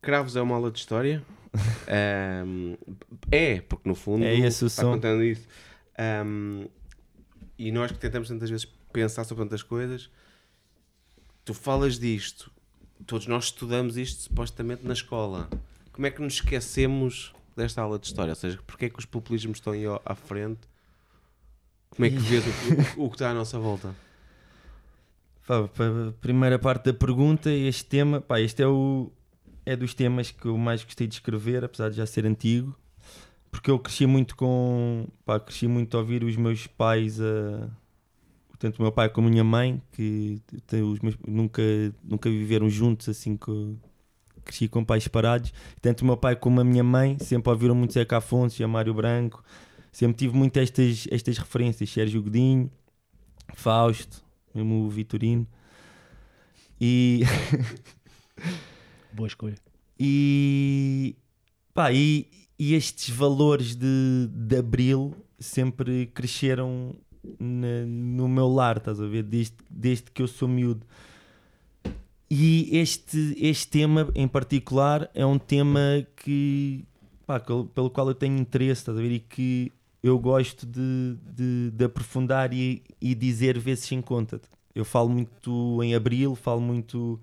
Cravos 0.00 0.36
é 0.36 0.42
uma 0.42 0.54
aula 0.54 0.70
de 0.70 0.78
história? 0.78 1.22
Ahm, 1.88 2.76
é, 3.30 3.60
porque 3.60 3.88
no 3.88 3.94
fundo 3.94 4.24
É 4.24 4.34
esse 4.34 4.64
o 4.64 4.66
está 4.66 4.82
som. 4.82 4.92
contando 4.92 5.22
isso. 5.24 5.46
Ahm, 5.98 6.66
e 7.58 7.70
nós 7.72 7.90
que 7.92 7.98
tentamos 7.98 8.28
tantas 8.28 8.50
vezes 8.50 8.66
pensar 8.92 9.24
sobre 9.24 9.44
tantas 9.44 9.62
coisas, 9.62 10.10
tu 11.44 11.54
falas 11.54 11.98
disto, 11.98 12.50
todos 13.06 13.26
nós 13.26 13.44
estudamos 13.46 13.96
isto 13.96 14.22
supostamente 14.22 14.86
na 14.86 14.92
escola. 14.92 15.48
Como 15.92 16.06
é 16.06 16.10
que 16.10 16.20
nos 16.20 16.34
esquecemos 16.34 17.32
desta 17.56 17.80
aula 17.82 17.98
de 17.98 18.06
história? 18.06 18.32
Ou 18.32 18.36
seja, 18.36 18.58
porque 18.66 18.86
é 18.86 18.90
que 18.90 18.98
os 18.98 19.04
populismos 19.06 19.58
estão 19.58 19.72
aí 19.72 19.84
à 20.04 20.14
frente? 20.14 20.60
Como 21.90 22.04
é 22.04 22.10
que 22.10 22.16
vês 22.18 22.44
o, 22.46 22.50
que- 22.50 23.00
o 23.00 23.08
que 23.08 23.14
está 23.14 23.30
à 23.30 23.34
nossa 23.34 23.58
volta? 23.58 23.94
Pá, 25.46 25.66
para 25.68 26.08
a 26.08 26.12
primeira 26.12 26.58
parte 26.58 26.86
da 26.86 26.92
pergunta, 26.94 27.50
este 27.50 27.84
tema, 27.84 28.20
pá, 28.20 28.40
este 28.40 28.62
é, 28.62 28.66
o, 28.66 29.10
é 29.66 29.76
dos 29.76 29.94
temas 29.94 30.30
que 30.30 30.46
eu 30.46 30.56
mais 30.58 30.84
gostei 30.84 31.06
de 31.06 31.14
escrever, 31.16 31.64
apesar 31.64 31.90
de 31.90 31.96
já 31.96 32.06
ser 32.06 32.26
antigo, 32.26 32.76
porque 33.50 33.70
eu 33.70 33.78
cresci 33.78 34.06
muito 34.06 34.36
com, 34.36 35.06
pá, 35.24 35.40
cresci 35.40 35.68
muito 35.68 35.96
a 35.96 36.00
ouvir 36.00 36.24
os 36.24 36.36
meus 36.36 36.66
pais, 36.66 37.18
tanto 38.58 38.78
o 38.78 38.82
meu 38.82 38.92
pai 38.92 39.08
como 39.08 39.28
a 39.28 39.30
minha 39.30 39.44
mãe, 39.44 39.82
que 39.92 40.40
os 40.82 41.00
meus- 41.00 41.16
nunca, 41.26 41.62
nunca 42.02 42.30
viveram 42.30 42.68
juntos, 42.70 43.08
assim 43.08 43.36
que 43.36 43.76
cresci 44.44 44.68
com 44.68 44.84
pais 44.84 45.02
separados, 45.04 45.52
tanto 45.82 46.02
o 46.02 46.04
meu 46.06 46.16
pai 46.16 46.36
como 46.36 46.60
a 46.60 46.64
minha 46.64 46.84
mãe 46.84 47.18
sempre 47.18 47.50
ouviram 47.50 47.74
muito 47.74 47.92
Zeca 47.94 48.18
Afonso 48.18 48.60
e 48.62 48.64
a 48.64 48.68
Mário 48.68 48.94
Branco, 48.94 49.42
sempre 49.92 50.16
tive 50.16 50.36
muito 50.36 50.56
estas, 50.58 51.06
estas 51.10 51.38
referências, 51.38 51.90
Sérgio 51.90 52.22
Godinho, 52.22 52.70
Fausto, 53.54 54.24
mesmo 54.54 54.84
o 54.86 54.90
Vitorino. 54.90 55.46
E, 56.80 57.22
Boa 59.16 59.26
escolha. 59.26 59.56
e, 59.98 61.16
pá, 61.72 61.90
e, 61.92 62.26
e 62.58 62.74
estes 62.74 63.08
valores 63.14 63.74
de, 63.74 64.28
de 64.30 64.56
Abril 64.58 65.14
sempre 65.38 66.06
cresceram 66.06 66.94
na- 67.40 67.86
no 67.86 68.28
meu 68.28 68.46
lar, 68.48 68.76
estás 68.76 69.00
a 69.00 69.06
ver? 69.06 69.22
Desde, 69.22 69.54
desde 69.70 70.10
que 70.10 70.22
eu 70.22 70.28
sou 70.28 70.46
miúdo. 70.48 70.86
E 72.28 72.76
este, 72.76 73.36
este 73.38 73.68
tema 73.68 74.10
em 74.14 74.26
particular 74.26 75.08
é 75.14 75.24
um 75.24 75.38
tema 75.38 76.04
que, 76.16 76.84
pá, 77.26 77.38
pelo 77.40 77.88
qual 77.90 78.08
eu 78.08 78.14
tenho 78.14 78.36
interesse, 78.36 78.80
estás 78.82 78.98
a 78.98 79.00
ver? 79.00 79.12
E 79.12 79.20
que 79.20 79.72
eu 80.02 80.18
gosto 80.18 80.66
de, 80.66 81.16
de, 81.34 81.70
de 81.70 81.84
aprofundar 81.84 82.52
e, 82.52 82.82
e 83.00 83.14
dizer 83.14 83.58
vezes 83.58 83.90
em 83.92 84.02
conta. 84.02 84.40
Eu 84.74 84.84
falo 84.84 85.08
muito 85.08 85.82
em 85.82 85.94
Abril, 85.94 86.34
falo 86.34 86.60
muito 86.60 87.20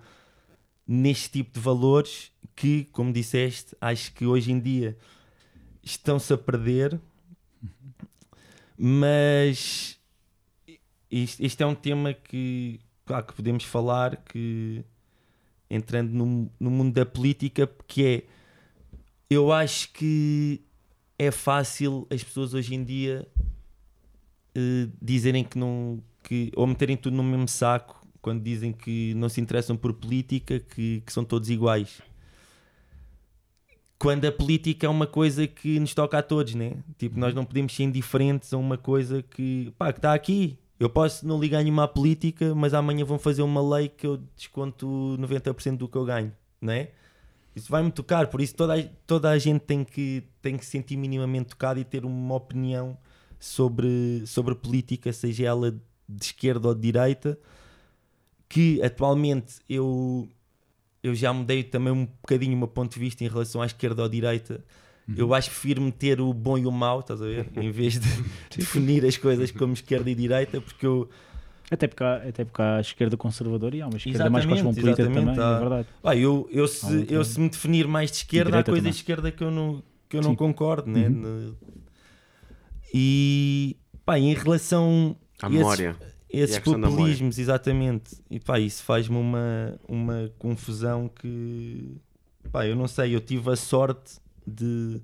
neste 0.87 1.29
tipo 1.29 1.53
de 1.53 1.59
valores 1.59 2.31
que, 2.55 2.85
como 2.85 3.11
disseste, 3.11 3.75
acho 3.79 4.13
que 4.13 4.25
hoje 4.25 4.51
em 4.51 4.59
dia 4.59 4.97
estão-se 5.81 6.31
a 6.33 6.37
perder, 6.37 6.99
mas 8.77 9.99
isto 11.09 11.61
é 11.61 11.65
um 11.65 11.75
tema 11.75 12.13
que, 12.13 12.79
claro, 13.05 13.25
que 13.25 13.33
podemos 13.33 13.63
falar 13.63 14.17
que 14.17 14.83
entrando 15.69 16.11
no, 16.11 16.51
no 16.59 16.71
mundo 16.71 16.93
da 16.93 17.05
política, 17.05 17.67
que 17.87 18.05
é 18.05 18.23
eu 19.29 19.51
acho 19.51 19.91
que 19.93 20.61
é 21.17 21.31
fácil 21.31 22.07
as 22.11 22.23
pessoas 22.23 22.53
hoje 22.53 22.75
em 22.75 22.83
dia 22.83 23.27
eh, 24.55 24.87
dizerem 25.01 25.43
que 25.43 25.57
não 25.57 26.03
que, 26.23 26.51
ou 26.55 26.67
meterem 26.67 26.95
tudo 26.95 27.15
no 27.15 27.23
mesmo 27.23 27.47
saco 27.47 28.02
quando 28.23 28.41
dizem 28.41 28.71
que 28.71 29.13
não 29.15 29.27
se 29.27 29.41
interessam 29.41 29.75
por 29.75 29.91
política, 29.93 30.57
que, 30.57 31.03
que 31.05 31.11
são 31.11 31.25
todos 31.25 31.49
iguais. 31.49 32.01
Quando 33.99 34.25
a 34.25 34.31
política 34.31 34.87
é 34.87 34.89
uma 34.89 35.05
coisa 35.05 35.45
que 35.45 35.77
nos 35.77 35.93
toca 35.93 36.17
a 36.17 36.23
todos, 36.23 36.55
né? 36.55 36.77
Tipo, 36.97 37.19
nós 37.19 37.33
não 37.35 37.43
podemos 37.43 37.75
ser 37.75 37.83
indiferentes 37.83 38.53
a 38.53 38.57
uma 38.57 38.77
coisa 38.77 39.21
que, 39.21 39.73
pá, 39.77 39.91
que 39.91 39.99
está 39.99 40.13
aqui. 40.13 40.57
Eu 40.79 40.89
posso 40.89 41.27
não 41.27 41.37
ligar 41.37 41.61
nenhuma 41.63 41.83
à 41.83 41.87
política, 41.87 42.55
mas 42.55 42.73
amanhã 42.73 43.03
vão 43.03 43.19
fazer 43.19 43.41
uma 43.41 43.61
lei 43.75 43.89
que 43.89 44.07
eu 44.07 44.17
desconto 44.37 45.17
90% 45.19 45.77
do 45.77 45.89
que 45.89 45.97
eu 45.97 46.05
ganho, 46.05 46.31
né? 46.61 46.89
Isso 47.53 47.69
vai-me 47.69 47.91
tocar, 47.91 48.27
por 48.27 48.39
isso 48.39 48.55
toda 48.55 48.79
a, 48.79 48.83
toda 49.05 49.29
a 49.29 49.37
gente 49.37 49.61
tem 49.61 49.83
que, 49.83 50.23
tem 50.41 50.57
que 50.57 50.65
se 50.65 50.71
sentir 50.71 50.95
minimamente 50.95 51.49
tocado 51.49 51.79
e 51.79 51.83
ter 51.83 52.05
uma 52.05 52.35
opinião 52.35 52.97
sobre, 53.37 54.23
sobre 54.25 54.55
política, 54.55 55.11
seja 55.11 55.45
ela 55.45 55.71
de 56.07 56.25
esquerda 56.25 56.69
ou 56.69 56.73
de 56.73 56.81
direita, 56.81 57.37
que 58.53 58.79
atualmente 58.83 59.55
eu, 59.67 60.27
eu 61.01 61.15
já 61.15 61.33
mudei 61.33 61.63
também 61.63 61.91
um 61.91 62.05
bocadinho 62.05 62.53
o 62.53 62.57
meu 62.57 62.67
ponto 62.67 62.93
de 62.93 62.99
vista 62.99 63.23
em 63.23 63.27
relação 63.27 63.61
à 63.63 63.65
esquerda 63.65 64.03
ou 64.03 64.05
à 64.05 64.09
direita. 64.11 64.63
Eu 65.17 65.33
acho 65.33 65.49
que 65.49 65.55
prefiro 65.55 65.81
meter 65.81 66.21
o 66.21 66.31
bom 66.33 66.55
e 66.57 66.65
o 66.67 66.71
mau, 66.71 66.99
estás 66.99 67.19
a 67.21 67.25
ver? 67.25 67.49
Em 67.57 67.71
vez 67.71 67.99
de 67.99 68.07
definir 68.55 69.03
as 69.05 69.17
coisas 69.17 69.49
como 69.51 69.73
esquerda 69.73 70.07
e 70.09 70.13
direita, 70.15 70.61
porque 70.61 70.85
eu, 70.85 71.09
Até 71.71 71.87
porque, 71.87 72.03
há, 72.03 72.15
até 72.17 72.45
porque 72.45 72.61
há 72.61 72.77
a 72.77 72.81
esquerda 72.81 73.17
conservadora 73.17 73.75
e 73.75 73.81
há 73.81 73.87
uma 73.87 73.97
esquerda 73.97 74.29
mais 74.29 74.45
Exatamente, 74.45 74.63
cosmopolita 74.65 75.03
também, 75.03 75.23
exatamente, 75.23 75.39
há- 75.41 75.55
é 75.55 75.59
verdade. 75.59 75.87
Pá, 76.01 76.15
eu, 76.15 76.47
eu, 76.51 76.67
se, 76.67 77.05
eu 77.09 77.25
se 77.25 77.39
me 77.39 77.49
definir 77.49 77.87
mais 77.87 78.11
de 78.11 78.17
esquerda, 78.17 78.59
há 78.59 78.63
também. 78.63 78.81
de 78.83 78.89
esquerda 78.89 79.31
que 79.31 79.43
eu 79.43 79.49
não, 79.51 79.81
que 80.07 80.15
eu 80.15 80.21
não 80.21 80.35
concordo, 80.35 80.89
né? 80.89 81.07
Uhum. 81.09 81.21
Ne- 81.49 81.53
E 82.93 83.75
pá, 84.05 84.19
em 84.19 84.33
relação 84.33 85.15
esses- 85.41 85.49
memória. 85.53 85.95
esses 85.99 86.12
E 86.33 86.47
da 86.47 86.59
populismos, 86.59 87.37
exatamente, 87.37 88.15
e 88.27 88.39
pá, 88.39 88.59
isso 88.59 88.83
faz-me 88.83 89.15
uma, 89.15 89.79
uma 89.87 90.31
confusão 90.39 91.07
que 91.07 91.95
pá, 92.51 92.65
eu 92.65 92.75
não 92.75 92.87
sei, 92.87 93.15
eu 93.15 93.21
tive 93.21 93.51
a 93.51 93.55
sorte 93.55 94.19
de, 94.45 94.99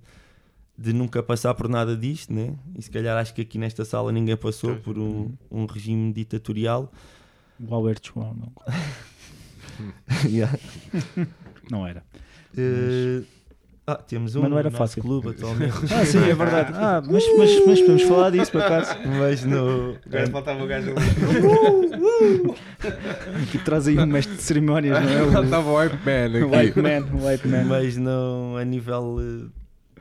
de 0.76 0.92
nunca 0.92 1.22
passar 1.22 1.54
por 1.54 1.70
nada 1.70 1.96
disto, 1.96 2.34
né? 2.34 2.56
E 2.76 2.82
se 2.82 2.90
calhar 2.90 3.16
acho 3.16 3.36
que 3.36 3.42
aqui 3.42 3.60
nesta 3.60 3.86
sala 3.86 4.12
ninguém 4.12 4.36
passou 4.36 4.78
por 4.78 4.98
um, 4.98 5.32
um 5.52 5.68
regime 5.68 6.12
ditatorial. 6.12 6.92
O 7.60 7.76
Alberto 7.76 8.12
João 8.16 8.34
não, 8.34 8.52
não 11.70 11.86
era. 11.86 12.04
Eh, 12.58 13.22
ah, 13.92 13.96
temos 13.96 14.36
um 14.36 14.42
Mas 14.42 14.50
não 14.52 14.60
era 14.60 14.70
fácil. 14.72 15.02
clube 15.02 15.30
atualmente. 15.30 15.74
Ah, 15.92 16.06
sim, 16.06 16.20
é 16.20 16.36
verdade. 16.36 16.72
Ah, 16.76 17.02
mas, 17.06 17.24
mas, 17.38 17.66
mas 17.66 17.80
podemos 17.80 18.04
falar 18.04 18.30
disso 18.30 18.52
por 18.52 18.62
acaso. 18.62 18.96
Mas 19.20 19.44
no. 19.44 19.98
Agora 20.06 20.28
faltava 20.28 20.64
o 20.64 20.68
gajo 20.68 20.94
Aqui 23.44 23.58
traz 23.60 23.88
aí 23.88 23.98
um 23.98 24.06
mestre 24.06 24.36
de 24.36 24.42
cerimónias, 24.44 25.04
não 25.04 25.10
é? 25.10 25.24
O, 25.24 25.44
Estava 25.44 25.70
o 25.70 25.78
Hype 25.78 26.06
Man 26.06 26.46
o. 26.46 26.52
White 26.56 26.82
Man, 26.82 27.18
o 27.18 27.28
White 27.28 27.48
Man. 27.48 27.64
Mas 27.66 27.98
não 27.98 28.58
a 28.58 28.64
nível 28.64 29.18
eh, 29.20 29.48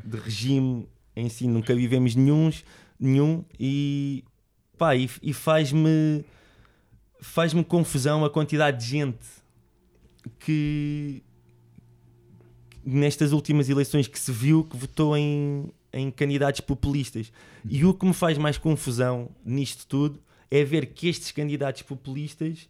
de 0.05 0.19
regime 0.19 0.89
em 1.17 1.29
si, 1.29 1.49
nunca 1.49 1.75
vivemos 1.75 2.15
nenhum, 2.15 2.51
nenhum 2.99 3.45
e 3.59 4.23
pá, 4.77 4.95
e, 4.95 5.11
e 5.23 5.33
faz-me 5.33 6.25
faz-me 7.21 7.65
confusão 7.65 8.25
a 8.25 8.31
quantidade 8.31 8.79
de 8.79 8.87
gente 8.87 9.27
que 10.39 11.23
nestas 12.85 13.33
últimas 13.33 13.69
eleições 13.69 14.07
que 14.07 14.19
se 14.19 14.33
viu 14.33 14.65
que 14.65 14.77
votou 14.77 15.17
em, 15.17 15.71
em 15.93 16.11
candidatos 16.11 16.61
populistas. 16.61 17.33
E 17.69 17.85
o 17.85 17.93
que 17.95 18.07
me 18.07 18.15
faz 18.15 18.39
mais 18.39 18.57
confusão 18.59 19.29
nisto 19.45 19.87
tudo 19.87 20.21
é 20.51 20.65
ver 20.65 20.87
que 20.87 21.09
estes 21.09 21.31
candidatos 21.31 21.83
populistas 21.83 22.69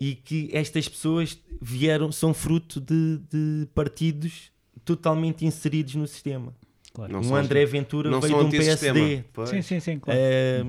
e 0.00 0.14
que 0.14 0.50
estas 0.52 0.88
pessoas 0.88 1.38
vieram, 1.60 2.10
são 2.10 2.34
fruto 2.34 2.80
de, 2.80 3.20
de 3.30 3.68
partidos 3.74 4.50
totalmente 4.84 5.44
inseridos 5.46 5.94
no 5.94 6.06
sistema. 6.06 6.52
Claro. 6.92 7.12
Não 7.12 7.20
um 7.20 7.24
são 7.24 7.36
André 7.36 7.64
Ventura 7.64 8.10
não 8.10 8.20
veio 8.20 8.34
são 8.34 8.48
de 8.48 8.56
um. 8.56 8.58
PSD. 8.58 9.24
Pois. 9.32 9.48
Sim, 9.48 9.62
sim, 9.62 9.80
sim, 9.80 9.98
claro. 9.98 10.18
É, 10.20 10.64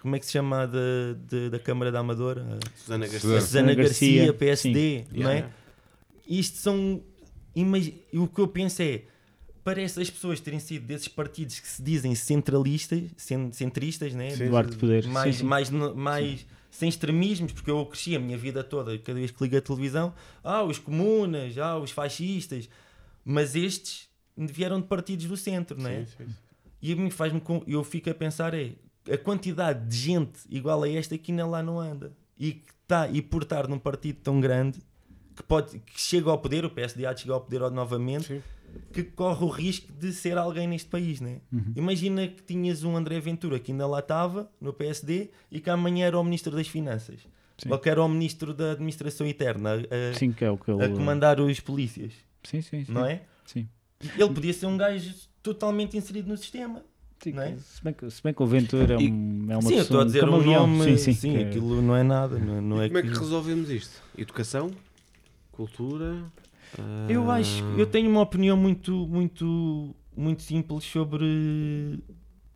como 0.00 0.16
é 0.16 0.18
que 0.18 0.26
se 0.26 0.32
chama 0.32 0.62
a 0.62 0.66
da, 0.66 0.78
da, 1.28 1.48
da 1.50 1.58
Câmara 1.58 1.92
da 1.92 1.98
Amadora? 1.98 2.58
Susana 2.76 3.06
Garcia. 3.06 3.40
Susana 3.40 3.74
Garcia, 3.74 4.16
Garcia, 4.26 4.32
PSD, 4.32 5.04
sim. 5.10 5.20
não 5.20 5.30
é? 5.30 5.34
Yeah. 5.34 5.54
Isto 6.28 6.58
são. 6.58 7.02
Imagi- 7.56 8.02
e 8.12 8.18
o 8.18 8.28
que 8.28 8.40
eu 8.40 8.46
penso 8.48 8.82
é. 8.82 9.02
Parece 9.64 10.00
as 10.00 10.08
pessoas 10.08 10.38
terem 10.38 10.60
sido 10.60 10.86
desses 10.86 11.08
partidos 11.08 11.58
que 11.58 11.66
se 11.66 11.82
dizem 11.82 12.14
centralistas, 12.14 13.02
cen- 13.16 13.50
centristas, 13.52 14.14
né? 14.14 14.30
Sim, 14.30 14.48
Do 14.48 14.62
de 14.62 14.76
poder. 14.76 15.08
mais, 15.08 15.34
Sim, 15.34 15.40
sim. 15.40 15.44
mais, 15.48 15.70
mais 15.70 16.46
sem 16.70 16.88
extremismos, 16.88 17.50
porque 17.52 17.68
eu 17.70 17.84
cresci 17.86 18.14
a 18.14 18.20
minha 18.20 18.38
vida 18.38 18.62
toda, 18.62 18.96
cada 18.98 19.18
vez 19.18 19.32
que 19.32 19.42
ligo 19.42 19.56
a 19.56 19.60
televisão, 19.60 20.14
ah, 20.44 20.62
os 20.62 20.78
comunas, 20.78 21.58
ah, 21.58 21.76
os 21.78 21.90
fascistas, 21.90 22.68
mas 23.24 23.56
estes 23.56 24.08
vieram 24.36 24.80
de 24.80 24.86
partidos 24.86 25.26
do 25.26 25.36
centro, 25.36 25.76
não 25.82 25.90
é? 25.90 26.04
Sim, 26.04 26.12
sim, 26.18 26.24
sim. 26.26 26.34
E 26.80 26.92
a 26.92 26.96
mim 26.96 27.10
faz-me. 27.10 27.42
Eu 27.66 27.82
fico 27.82 28.08
a 28.08 28.14
pensar 28.14 28.54
é 28.54 28.70
a 29.10 29.18
quantidade 29.18 29.88
de 29.88 29.96
gente 29.96 30.38
igual 30.48 30.80
a 30.84 30.88
esta 30.88 31.18
que 31.18 31.32
ainda 31.32 31.44
lá 31.44 31.60
não 31.60 31.80
anda. 31.80 32.12
E 32.38 32.52
que 32.52 32.70
está, 32.82 33.08
e 33.08 33.20
por 33.20 33.42
estar 33.42 33.66
num 33.66 33.78
partido 33.80 34.20
tão 34.22 34.40
grande 34.40 34.78
que, 35.36 35.42
pode, 35.42 35.78
que 35.78 36.00
chega 36.00 36.30
ao 36.30 36.38
poder, 36.38 36.64
o 36.64 36.70
PSD 36.70 37.04
há 37.06 37.12
de 37.12 37.20
chegar 37.20 37.34
ao 37.34 37.40
poder 37.42 37.60
novamente, 37.70 38.26
Sim. 38.26 38.42
que 38.92 39.02
corre 39.04 39.44
o 39.44 39.48
risco 39.48 39.92
de 39.92 40.12
ser 40.12 40.36
alguém 40.38 40.66
neste 40.66 40.88
país, 40.88 41.20
né? 41.20 41.40
Imagina 41.76 42.26
que 42.26 42.42
tinhas 42.42 42.82
um 42.84 42.96
André 42.96 43.20
Ventura 43.20 43.58
que 43.58 43.70
ainda 43.72 43.86
lá 43.86 44.00
estava 44.00 44.50
no 44.60 44.72
PSD 44.72 45.30
e 45.50 45.60
que 45.60 45.70
amanhã 45.70 46.06
era 46.06 46.18
o 46.18 46.24
Ministro 46.24 46.54
das 46.56 46.66
Finanças. 46.68 47.20
Sim. 47.58 47.70
Ou 47.70 47.78
que 47.78 47.88
era 47.88 48.02
o 48.02 48.08
Ministro 48.08 48.52
da 48.52 48.72
Administração 48.72 49.26
Interna 49.26 49.70
a, 49.76 50.14
Sim, 50.14 50.30
que 50.32 50.44
é 50.44 50.50
o 50.50 50.58
que 50.58 50.70
ele. 50.70 50.82
a 50.84 50.88
comandar 50.90 51.40
os 51.40 51.58
polícias, 51.60 52.12
Sim, 52.42 52.60
sim, 52.60 52.84
sim. 52.84 52.92
não 52.92 53.06
é? 53.06 53.22
Sim. 53.46 53.66
Ele 54.18 54.28
podia 54.30 54.52
ser 54.52 54.66
um 54.66 54.76
gajo 54.76 55.14
totalmente 55.42 55.96
inserido 55.96 56.28
no 56.28 56.36
sistema. 56.36 56.82
Sim, 57.18 57.32
Não 57.32 57.42
é? 57.42 57.56
se, 57.56 57.82
bem 57.82 57.94
que, 57.94 58.10
se 58.10 58.22
bem 58.22 58.34
que 58.34 58.42
o 58.42 58.46
Ventura 58.46 58.92
é, 58.94 58.98
um, 58.98 59.46
é 59.48 59.56
uma 59.56 59.62
sim, 59.62 59.76
eu 59.76 59.82
estou 59.82 59.84
pessoa 59.84 60.02
a 60.02 60.04
dizer 60.04 60.24
um 60.28 60.42
nome, 60.44 60.84
sim, 60.84 60.96
sim, 60.98 61.12
sim, 61.14 61.32
que- 61.32 61.44
aquilo 61.44 61.80
não 61.80 61.96
é 61.96 62.02
nada, 62.02 62.38
não, 62.38 62.60
não 62.60 62.82
é 62.82 62.88
Como 62.88 62.98
é 62.98 63.02
que 63.02 63.08
que- 63.10 63.18
resolvemos 63.18 63.70
isto? 63.70 64.02
Educação? 64.18 64.70
Cultura? 65.56 66.22
Ah, 66.78 67.06
Eu 67.08 67.30
acho, 67.30 67.64
eu 67.78 67.86
tenho 67.86 68.10
uma 68.10 68.20
opinião 68.20 68.56
muito, 68.56 68.92
muito, 69.06 69.94
muito 70.16 70.42
simples 70.42 70.84
sobre 70.84 71.24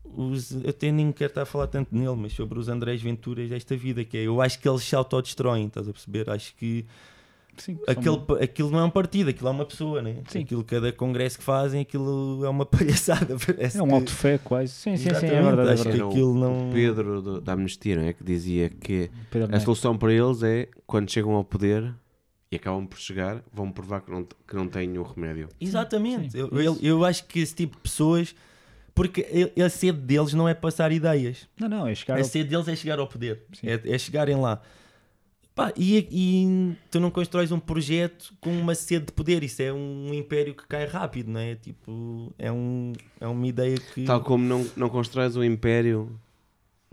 os. 0.04 0.50
Eu 0.52 0.70
até 0.70 0.90
nem 0.90 1.12
quero 1.12 1.30
estar 1.30 1.42
a 1.42 1.46
falar 1.46 1.66
tanto 1.68 1.94
nele, 1.94 2.16
mas 2.16 2.32
sobre 2.32 2.58
os 2.58 2.68
Andrés 2.68 3.00
Venturas 3.00 3.48
desta 3.48 3.76
vida, 3.76 4.04
que 4.04 4.16
é 4.18 4.22
eu 4.22 4.40
acho 4.42 4.58
que 4.60 4.68
eles 4.68 4.82
se 4.82 4.94
autodestroem, 4.94 5.66
estás 5.66 5.88
a 5.88 5.92
perceber? 5.92 6.28
Acho 6.28 6.54
que 6.56 6.84
sim, 7.56 7.78
aquele, 7.86 8.18
aquilo 8.42 8.70
não 8.70 8.80
é 8.80 8.84
um 8.84 8.90
partido, 8.90 9.30
aquilo 9.30 9.48
é 9.48 9.52
uma 9.52 9.64
pessoa, 9.64 10.02
né? 10.02 10.16
Sim. 10.28 10.40
Aquilo 10.40 10.64
cada 10.64 10.92
congresso 10.92 11.38
que 11.38 11.44
fazem, 11.44 11.80
aquilo 11.82 12.44
é 12.44 12.48
uma 12.48 12.66
palhaçada. 12.66 13.36
Parece 13.46 13.78
é 13.78 13.82
um 13.82 13.86
que- 13.86 13.94
alto 13.94 14.10
fé 14.10 14.38
quase. 14.38 14.72
Sim, 14.72 14.96
sim, 14.96 15.04
sim, 15.04 15.08
é 15.08 15.12
Exatamente, 15.12 15.44
verdade. 15.44 15.68
É 15.68 15.72
acho 15.74 15.82
que 15.84 15.88
verdade. 15.90 15.98
Era 16.02 16.06
o- 16.06 16.10
aquilo 16.10 16.34
não. 16.34 16.68
O 16.68 16.72
Pedro 16.72 17.22
do- 17.22 17.40
da 17.40 17.52
Amnistia, 17.52 17.96
não 17.96 18.02
é? 18.02 18.12
Que 18.12 18.24
dizia 18.24 18.68
que 18.68 19.10
Pedro 19.30 19.54
a 19.54 19.60
solução 19.60 19.96
para 19.96 20.12
eles 20.12 20.42
é 20.42 20.68
quando 20.86 21.08
chegam 21.10 21.32
ao 21.34 21.44
poder 21.44 21.94
e 22.52 22.56
acabam 22.56 22.84
por 22.84 22.98
chegar, 22.98 23.42
vão 23.52 23.70
provar 23.70 24.00
que 24.00 24.10
não, 24.10 24.24
que 24.24 24.56
não 24.56 24.66
têm 24.66 24.98
o 24.98 25.02
remédio. 25.04 25.48
Exatamente. 25.60 26.32
Sim, 26.32 26.38
eu, 26.38 26.46
isso. 26.46 26.58
eu, 26.58 26.78
eu 26.82 27.04
acho 27.04 27.24
que 27.26 27.38
esse 27.38 27.54
tipo 27.54 27.76
de 27.76 27.82
pessoas. 27.82 28.34
Porque 28.92 29.24
a- 29.64 29.68
sede 29.68 29.98
deles 29.98 30.34
não 30.34 30.48
é 30.48 30.52
passar 30.52 30.90
ideias. 30.90 31.48
Não, 31.58 31.68
não, 31.68 31.86
é 31.86 31.94
chegar 31.94 32.16
A 32.16 32.18
ao... 32.18 32.24
sede 32.24 32.50
deles 32.50 32.66
é 32.66 32.74
chegar 32.74 32.98
ao 32.98 33.06
poder. 33.06 33.44
É, 33.62 33.80
é 33.94 33.96
chegarem 33.98 34.34
lá. 34.36 34.60
Pá, 35.54 35.72
e, 35.76 36.08
e 36.10 36.76
tu 36.90 36.98
não 36.98 37.10
constróis 37.10 37.52
um 37.52 37.60
projeto 37.60 38.34
com 38.40 38.50
uma 38.50 38.74
sede 38.74 39.06
de 39.06 39.12
poder. 39.12 39.44
Isso 39.44 39.62
é 39.62 39.72
um 39.72 40.12
império 40.12 40.54
que 40.54 40.66
cai 40.66 40.86
rápido, 40.86 41.30
não 41.30 41.38
é? 41.40 41.54
Tipo, 41.54 42.34
é, 42.36 42.50
um, 42.50 42.92
é 43.20 43.28
uma 43.28 43.46
ideia 43.46 43.76
que. 43.78 44.04
Tal 44.04 44.22
como 44.22 44.44
não, 44.44 44.66
não 44.76 44.88
constróis 44.88 45.36
um 45.36 45.44
império. 45.44 46.18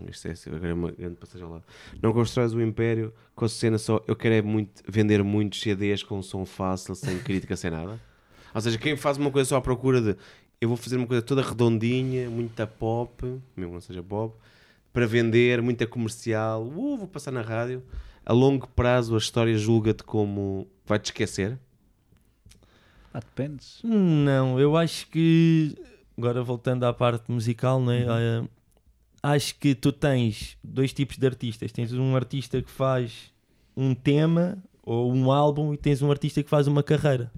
Isto 0.05 0.27
é 0.27 0.55
agora 0.55 0.69
é 0.69 0.73
uma 0.75 0.91
grande 0.91 1.15
passagem 1.15 1.47
lá. 1.47 1.59
Não 2.03 2.13
constróis 2.13 2.53
um 2.53 2.61
império 2.61 3.11
com 3.35 3.45
a 3.45 3.49
cena 3.49 3.79
só. 3.79 4.03
Eu 4.07 4.15
quero 4.15 4.35
é 4.35 4.41
muito, 4.43 4.83
vender 4.87 5.23
muitos 5.23 5.59
CDs 5.59 6.03
com 6.03 6.21
som 6.21 6.45
fácil, 6.45 6.93
sem 6.93 7.17
crítica, 7.17 7.55
sem 7.55 7.71
nada. 7.71 7.99
Ou 8.53 8.61
seja, 8.61 8.77
quem 8.77 8.95
faz 8.95 9.17
uma 9.17 9.31
coisa 9.31 9.49
só 9.49 9.55
à 9.55 9.61
procura 9.61 9.99
de. 9.99 10.15
Eu 10.61 10.67
vou 10.67 10.77
fazer 10.77 10.97
uma 10.97 11.07
coisa 11.07 11.23
toda 11.23 11.41
redondinha, 11.41 12.29
muita 12.29 12.67
pop, 12.67 13.23
mesmo 13.55 13.71
que 13.71 13.73
não 13.73 13.81
seja 13.81 14.03
pop, 14.03 14.35
para 14.93 15.07
vender, 15.07 15.63
muita 15.63 15.87
comercial. 15.87 16.63
Uh, 16.63 16.97
vou 16.97 17.07
passar 17.07 17.31
na 17.31 17.41
rádio. 17.41 17.81
A 18.23 18.33
longo 18.33 18.67
prazo 18.67 19.15
a 19.15 19.17
história 19.17 19.57
julga-te 19.57 20.03
como. 20.03 20.67
vai-te 20.85 21.05
esquecer. 21.05 21.57
Ah, 23.11 23.19
depende. 23.19 23.65
Não, 23.83 24.59
eu 24.59 24.77
acho 24.77 25.07
que. 25.07 25.75
Agora 26.15 26.43
voltando 26.43 26.83
à 26.83 26.93
parte 26.93 27.31
musical, 27.31 27.81
não 27.81 27.91
é? 27.91 28.41
Uhum. 28.41 28.47
Acho 29.27 29.55
que 29.55 29.75
tu 29.75 29.91
tens 29.91 30.57
dois 30.63 30.93
tipos 30.93 31.17
de 31.17 31.27
artistas. 31.27 31.73
Tens 31.73 31.91
um 31.91 32.15
artista 32.15 32.61
que 32.61 32.71
faz 32.71 33.33
um 33.75 33.93
tema 33.93 34.57
ou 34.81 35.13
um 35.13 35.29
álbum 35.29 35.73
e 35.73 35.77
tens 35.77 36.01
um 36.01 36.09
artista 36.09 36.41
que 36.41 36.49
faz 36.49 36.65
uma 36.65 36.81
carreira. 36.81 37.29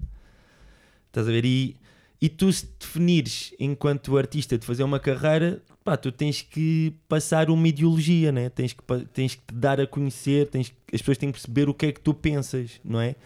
Estás 1.08 1.26
a 1.26 1.32
ver? 1.32 1.44
E, 1.44 1.76
e 2.22 2.28
tu, 2.28 2.52
se 2.52 2.64
definires 2.78 3.52
enquanto 3.58 4.16
artista 4.16 4.56
de 4.56 4.64
fazer 4.64 4.84
uma 4.84 5.00
carreira, 5.00 5.60
pá, 5.82 5.96
tu 5.96 6.12
tens 6.12 6.42
que 6.42 6.94
passar 7.08 7.50
uma 7.50 7.66
ideologia, 7.66 8.30
né? 8.30 8.48
tens, 8.50 8.72
que, 8.72 8.84
tens 9.12 9.34
que 9.34 9.42
te 9.42 9.54
dar 9.54 9.80
a 9.80 9.86
conhecer, 9.86 10.46
tens, 10.46 10.72
as 10.94 11.00
pessoas 11.00 11.18
têm 11.18 11.32
que 11.32 11.40
perceber 11.40 11.68
o 11.68 11.74
que 11.74 11.86
é 11.86 11.92
que 11.92 12.00
tu 12.00 12.14
pensas, 12.14 12.80
não 12.84 13.00
é? 13.00 13.16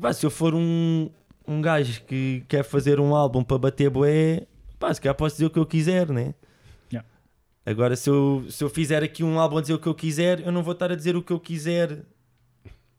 Pá, 0.00 0.10
se 0.14 0.24
eu 0.24 0.30
for 0.30 0.54
um, 0.54 1.10
um 1.46 1.60
gajo 1.60 2.02
que 2.04 2.44
quer 2.48 2.64
fazer 2.64 2.98
um 2.98 3.14
álbum 3.14 3.44
para 3.44 3.58
bater 3.58 3.90
boé, 3.90 4.46
pá, 4.78 4.94
se 4.94 5.02
calhar 5.02 5.14
posso 5.14 5.34
dizer 5.34 5.44
o 5.44 5.50
que 5.50 5.58
eu 5.58 5.66
quiser, 5.66 6.08
né? 6.08 6.32
Agora, 7.64 7.94
se 7.94 8.10
eu, 8.10 8.44
se 8.50 8.62
eu 8.62 8.68
fizer 8.68 9.02
aqui 9.02 9.22
um 9.22 9.38
álbum 9.38 9.58
a 9.58 9.60
dizer 9.60 9.74
o 9.74 9.78
que 9.78 9.86
eu 9.86 9.94
quiser, 9.94 10.40
eu 10.40 10.50
não 10.50 10.62
vou 10.62 10.72
estar 10.72 10.90
a 10.90 10.96
dizer 10.96 11.16
o 11.16 11.22
que 11.22 11.32
eu 11.32 11.38
quiser 11.38 12.04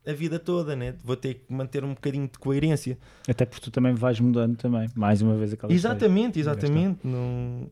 a 0.05 0.13
vida 0.13 0.37
toda, 0.37 0.75
né? 0.75 0.95
Vou 1.03 1.15
ter 1.15 1.35
que 1.35 1.53
manter 1.53 1.83
um 1.83 1.93
bocadinho 1.93 2.27
de 2.27 2.37
coerência. 2.37 2.97
Até 3.27 3.45
porque 3.45 3.61
tu 3.61 3.71
também 3.71 3.93
vais 3.93 4.19
mudando 4.19 4.57
também. 4.57 4.89
Mais 4.95 5.21
uma 5.21 5.35
vez 5.35 5.53
aquela 5.53 5.71
história. 5.71 5.95
Exatamente, 5.95 6.39
exatamente. 6.39 6.99
Não... 7.03 7.69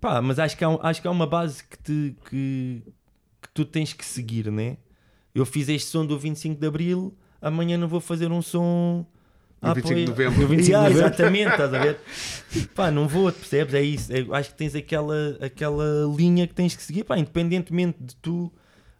Pá, 0.00 0.20
mas 0.22 0.38
acho 0.38 0.56
que, 0.56 0.64
há, 0.64 0.78
acho 0.82 1.02
que 1.02 1.08
há 1.08 1.10
uma 1.10 1.26
base 1.26 1.62
que, 1.64 1.78
te, 1.78 2.16
que, 2.28 2.82
que 3.42 3.48
tu 3.52 3.64
tens 3.64 3.92
que 3.92 4.04
seguir, 4.04 4.50
né? 4.50 4.76
Eu 5.34 5.44
fiz 5.44 5.68
este 5.68 5.88
som 5.88 6.04
do 6.04 6.18
25 6.18 6.60
de 6.60 6.66
Abril, 6.66 7.16
amanhã 7.40 7.76
não 7.76 7.88
vou 7.88 8.00
fazer 8.00 8.30
um 8.30 8.42
som. 8.42 9.06
No 9.60 9.70
a 9.70 9.74
25 9.74 10.00
de 10.00 10.06
novembro. 10.06 10.40
No 10.40 10.46
25 10.48 10.62
de 10.62 10.70
Yeah, 10.70 10.88
novembro. 10.88 11.08
exatamente, 11.08 11.50
estás 11.50 11.74
a 11.74 11.78
ver? 11.78 11.98
Pá, 12.74 12.90
não 12.90 13.08
vou, 13.08 13.30
percebes? 13.32 13.74
É 13.74 13.82
isso. 13.82 14.12
É- 14.12 14.26
acho 14.36 14.50
que 14.50 14.56
tens 14.56 14.74
aquela, 14.74 15.36
aquela 15.40 15.84
linha 16.16 16.46
que 16.46 16.54
tens 16.54 16.76
que 16.76 16.82
seguir, 16.82 17.04
pá, 17.04 17.18
independentemente 17.18 17.98
de 18.00 18.14
tu 18.16 18.52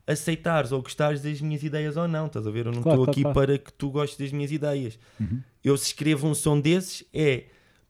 aceitares 0.06 0.72
ou 0.72 0.80
gostares 0.82 1.20
das 1.22 1.40
minhas 1.40 1.62
ideias 1.62 1.96
ou 1.96 2.08
não, 2.08 2.26
estás 2.26 2.46
a 2.46 2.50
ver? 2.50 2.60
Eu 2.66 2.72
não 2.72 2.78
estou 2.80 2.94
Claro, 2.96 3.10
aqui 3.10 3.22
claro. 3.22 3.34
para 3.34 3.58
que 3.58 3.72
tu 3.72 3.90
gostes 3.90 4.18
das 4.18 4.32
minhas 4.32 4.50
ideias. 4.50 4.98
Uhum. 5.20 5.40
Eu 5.62 5.76
se 5.76 5.86
escrevo 5.86 6.26
um 6.26 6.34
som 6.34 6.58
desses 6.58 7.04
é 7.12 7.44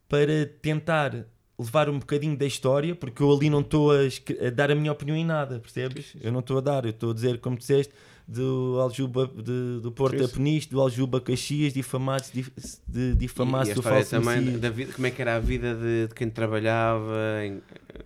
para 0.07 0.45
tentar 0.61 1.25
levar 1.57 1.89
um 1.89 1.97
bocadinho 1.99 2.37
da 2.37 2.45
história, 2.45 2.93
porque 2.95 3.21
eu 3.23 3.31
ali 3.31 3.49
não 3.49 3.61
estou 3.61 3.91
a, 3.91 3.97
a 4.45 4.49
dar 4.49 4.69
a 4.71 4.75
minha 4.75 4.91
opinião 4.91 5.15
em 5.15 5.25
nada, 5.25 5.59
percebes? 5.59 6.13
Eu 6.21 6.31
não 6.31 6.39
estou 6.39 6.57
a 6.57 6.61
dar, 6.61 6.83
eu 6.85 6.91
estou 6.91 7.11
a 7.11 7.13
dizer, 7.13 7.39
como 7.39 7.57
disseste, 7.57 7.93
do 8.31 8.77
Aljuba 8.79 9.25
de- 9.27 9.79
do 9.81 9.91
Porto 9.91 10.23
a. 10.23 10.27
Peniche, 10.27 10.69
do 10.69 10.79
Aljuba 10.79 11.19
Caxias, 11.19 11.73
difamados 11.73 12.29
de, 12.31 12.43
de 12.87 13.11
E 13.11 13.15
difamados 13.15 13.71
a 13.71 13.73
do 13.73 13.81
falso 13.81 14.11
também 14.11 14.59
da 14.59 14.69
vida, 14.69 14.93
como 14.93 15.07
é 15.07 15.11
que 15.11 15.21
era 15.21 15.35
a 15.35 15.39
vida 15.39 15.73
de, 15.75 16.07
de 16.07 16.13
quem 16.13 16.29
trabalhava, 16.29 17.15
em, 17.43 17.61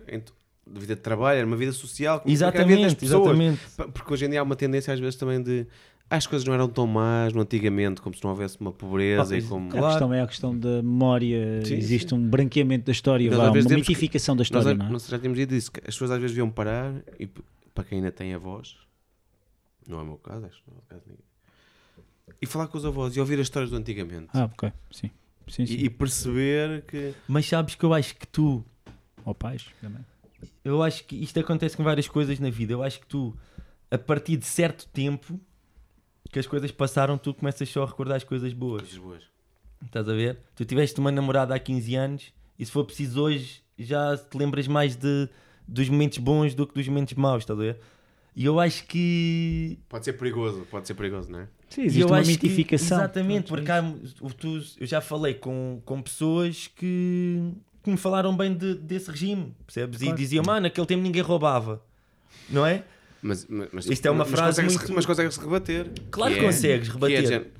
em, 0.08 0.18
de 0.18 0.80
vida 0.80 0.94
de 0.94 1.00
trabalho, 1.02 1.38
era 1.38 1.46
uma 1.46 1.56
vida 1.56 1.72
social, 1.72 2.20
como 2.20 2.34
é 2.34 2.36
que 2.38 2.42
era 2.42 2.48
a 2.48 2.64
vida 2.64 2.82
das 2.82 2.92
Exatamente, 2.92 3.00
pessoas. 3.00 3.58
exatamente. 3.78 3.92
Porque 3.92 4.12
hoje 4.14 4.24
em 4.24 4.30
dia 4.30 4.40
há 4.40 4.42
uma 4.42 4.56
tendência 4.56 4.94
às 4.94 4.98
vezes 5.00 5.16
também 5.16 5.42
de 5.42 5.66
"Ah, 6.08 6.16
as 6.16 6.26
coisas 6.26 6.46
não 6.46 6.54
eram 6.54 6.68
tão 6.68 6.86
más 6.86 7.32
no 7.34 7.42
antigamente, 7.42 8.00
como 8.00 8.14
se 8.16 8.22
não 8.24 8.30
houvesse 8.30 8.56
uma 8.60 8.72
pobreza 8.72 9.34
Ah, 9.34 9.38
e 9.38 9.42
como. 9.42 9.68
A 9.68 9.72
Claro. 9.72 9.86
questão 9.88 10.14
é 10.14 10.22
a 10.22 10.26
questão 10.26 10.58
da 10.58 10.82
memória. 10.82 11.62
Sim, 11.64 11.74
Existe 11.76 12.10
sim. 12.10 12.14
um 12.16 12.28
branqueamento 12.28 12.86
da 12.86 12.92
história, 12.92 13.30
Nós 13.30 13.40
às 13.40 13.46
uma 13.46 13.52
temos 13.52 13.68
que- 13.68 13.76
mitificação 13.92 14.34
da 14.34 14.40
Nós, 14.40 14.46
história, 14.46 14.74
não 14.74 14.96
é? 14.96 14.98
sei, 14.98 15.10
já 15.10 15.18
tínhamos 15.18 15.38
dito 15.38 15.54
isso, 15.54 15.70
que 15.70 15.80
as 15.80 15.86
pessoas 15.86 16.10
às 16.12 16.18
vezes 16.18 16.30
deviam 16.34 16.50
parar 16.50 16.94
e 17.20 17.26
para 17.74 17.84
quem 17.84 17.98
ainda 17.98 18.10
tem 18.12 18.32
avós, 18.34 18.76
não 19.88 19.98
é 20.00 20.02
o 20.02 20.06
meu 20.06 20.16
caso, 20.18 20.46
acho 20.46 20.62
que 20.62 20.70
não 20.70 20.76
é 20.76 20.80
o 20.80 20.82
caso 20.88 21.02
de 21.04 21.10
ninguém, 21.10 21.24
e 22.40 22.46
falar 22.46 22.68
com 22.68 22.78
os 22.78 22.84
avós 22.84 23.14
e 23.16 23.20
ouvir 23.20 23.34
as 23.34 23.42
histórias 23.46 23.70
do 23.70 23.76
antigamente. 23.76 24.28
Ah, 24.32 24.44
ok. 24.44 24.72
Sim. 24.90 25.10
Sim, 25.46 25.66
sim. 25.66 25.74
E, 25.74 25.84
e 25.84 25.90
perceber 25.90 26.82
que. 26.86 27.14
Mas 27.28 27.46
sabes 27.46 27.74
que 27.74 27.84
eu 27.84 27.92
acho 27.92 28.16
que 28.16 28.26
tu, 28.26 28.64
Ou 29.24 29.34
pais 29.34 29.66
também. 29.80 30.04
eu 30.64 30.82
acho 30.82 31.04
que 31.04 31.16
isto 31.16 31.38
acontece 31.38 31.76
com 31.76 31.84
várias 31.84 32.08
coisas 32.08 32.38
na 32.40 32.48
vida. 32.50 32.72
Eu 32.72 32.82
acho 32.82 33.00
que 33.00 33.06
tu, 33.06 33.36
a 33.90 33.98
partir 33.98 34.36
de 34.38 34.46
certo 34.46 34.86
tempo 34.88 35.38
que 36.30 36.38
as 36.38 36.46
coisas 36.46 36.70
passaram, 36.72 37.18
tu 37.18 37.34
começas 37.34 37.68
só 37.68 37.82
a 37.82 37.86
recordar 37.86 38.16
as 38.16 38.24
coisas 38.24 38.52
boas. 38.54 38.82
Coisas 38.82 38.98
boas. 38.98 39.22
Estás 39.84 40.08
a 40.08 40.14
ver? 40.14 40.38
Tu 40.56 40.64
tiveste 40.64 40.98
uma 40.98 41.12
namorada 41.12 41.54
há 41.54 41.58
15 41.58 41.94
anos 41.94 42.32
e 42.58 42.64
se 42.64 42.72
for 42.72 42.84
preciso 42.84 43.20
hoje 43.22 43.62
já 43.78 44.16
te 44.16 44.36
lembras 44.38 44.66
mais 44.66 44.96
de, 44.96 45.28
dos 45.68 45.88
momentos 45.90 46.18
bons 46.18 46.54
do 46.54 46.66
que 46.66 46.74
dos 46.74 46.88
momentos 46.88 47.12
maus, 47.14 47.42
estás 47.42 47.58
a 47.58 47.62
ver? 47.62 47.80
E 48.36 48.44
eu 48.44 48.58
acho 48.58 48.84
que. 48.86 49.78
Pode 49.88 50.04
ser 50.04 50.14
perigoso, 50.14 50.66
pode 50.70 50.86
ser 50.86 50.94
perigoso, 50.94 51.30
não 51.30 51.40
é? 51.40 51.48
Sim, 51.68 51.82
existe 51.82 52.00
eu 52.00 52.06
uma 52.08 52.18
acho 52.18 52.26
que- 52.26 52.32
mitificação. 52.46 52.98
exatamente, 52.98 53.48
porque 53.48 53.70
é 53.70 53.74
há, 53.74 53.82
tu- 54.38 54.62
eu 54.80 54.86
já 54.86 55.00
falei 55.00 55.34
com, 55.34 55.80
com 55.84 56.00
pessoas 56.02 56.68
que, 56.76 57.52
que 57.82 57.90
me 57.90 57.96
falaram 57.96 58.36
bem 58.36 58.52
de- 58.56 58.74
desse 58.74 59.10
regime, 59.10 59.54
percebes? 59.66 59.98
Claro. 60.00 60.14
E 60.14 60.18
diziam, 60.18 60.44
mano, 60.44 60.60
naquele 60.62 60.86
tempo 60.86 61.02
ninguém 61.02 61.22
roubava, 61.22 61.82
não 62.50 62.64
é? 62.66 62.82
Mas, 63.22 63.46
mas- 63.48 63.68
mas- 63.72 63.86
Isto 63.86 64.06
é 64.06 64.10
uma 64.10 64.24
mas 64.24 64.30
frase 64.30 64.60
consegue-se- 64.60 64.78
muito- 64.78 64.94
Mas 64.94 65.06
consegue-se 65.06 65.40
rebater. 65.40 65.90
Claro 66.10 66.32
Que 66.34 66.38
que 66.40 66.44
é- 66.44 66.48
consegues 66.48 66.88
que 66.88 66.90
é 66.90 66.94
rebater. 66.94 67.22
de 67.22 67.26
género, 67.28 67.50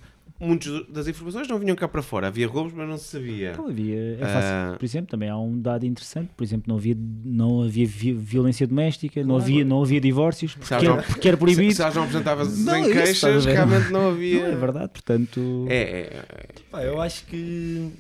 Muitas 0.40 0.86
das 0.88 1.06
informações 1.06 1.46
não 1.46 1.58
vinham 1.58 1.76
cá 1.76 1.86
para 1.86 2.02
fora. 2.02 2.26
Havia 2.26 2.48
roubos, 2.48 2.72
mas 2.74 2.88
não 2.88 2.98
se 2.98 3.04
sabia. 3.04 3.52
Então 3.52 3.68
havia, 3.68 4.14
é 4.14 4.18
fácil. 4.18 4.50
Ah. 4.50 4.76
Por 4.78 4.84
exemplo, 4.84 5.06
também 5.08 5.28
há 5.28 5.38
um 5.38 5.58
dado 5.60 5.86
interessante. 5.86 6.30
Por 6.36 6.42
exemplo, 6.42 6.64
não 6.66 6.76
havia, 6.76 6.96
não 7.24 7.62
havia 7.62 7.86
vi- 7.86 8.12
violência 8.12 8.66
doméstica, 8.66 9.20
não, 9.20 9.36
Claro. 9.36 9.42
havia, 9.44 9.64
não 9.64 9.82
havia 9.82 10.00
divórcios, 10.00 10.54
porque, 10.56 10.74
era, 10.74 10.82
não- 10.82 11.02
porque 11.02 11.28
era 11.28 11.36
proibido. 11.36 11.72
Se, 11.74 11.88
se 11.88 11.94
não 11.96 12.02
apresentavas 12.02 12.58
Não, 12.64 12.76
em 12.76 12.80
isso, 12.80 12.90
estás 12.90 13.02
a 13.02 13.22
queixas, 13.22 13.44
realmente 13.44 13.92
não 13.92 14.08
havia. 14.10 14.40
Não 14.48 14.52
é 14.52 14.56
verdade, 14.56 14.88
portanto. 14.92 15.66
É, 15.68 15.76
é, 15.76 16.00
é. 16.16 16.46
Pá, 16.70 16.82
eu 16.82 17.00
acho 17.00 17.24
que 17.26 17.90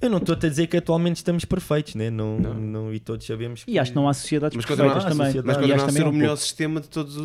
Eu 0.00 0.08
não 0.08 0.16
estou 0.18 0.34
a 0.34 0.38
dizer 0.38 0.66
que 0.66 0.76
atualmente 0.78 1.16
estamos 1.16 1.44
perfeitos, 1.44 1.94
né? 1.94 2.08
não, 2.08 2.38
Não. 2.38 2.54
não. 2.54 2.94
e 2.94 2.98
todos 2.98 3.26
sabemos 3.26 3.64
que. 3.64 3.70
E 3.70 3.78
acho 3.78 3.90
que 3.92 3.96
não 3.96 4.08
há 4.08 4.14
sociedades 4.14 4.56
Mas 4.56 4.64
perfeitas 4.64 5.04
também. 5.04 5.26
sociedade- 5.26 5.46
Mas 5.46 5.56
continua 5.58 5.76
acho 5.76 5.84
a 5.84 5.90
ser 5.92 6.06
o 6.06 6.12
melhor 6.12 6.26
pouco. 6.28 6.42
sistema 6.42 6.80
de 6.80 6.88
todos, 6.88 7.16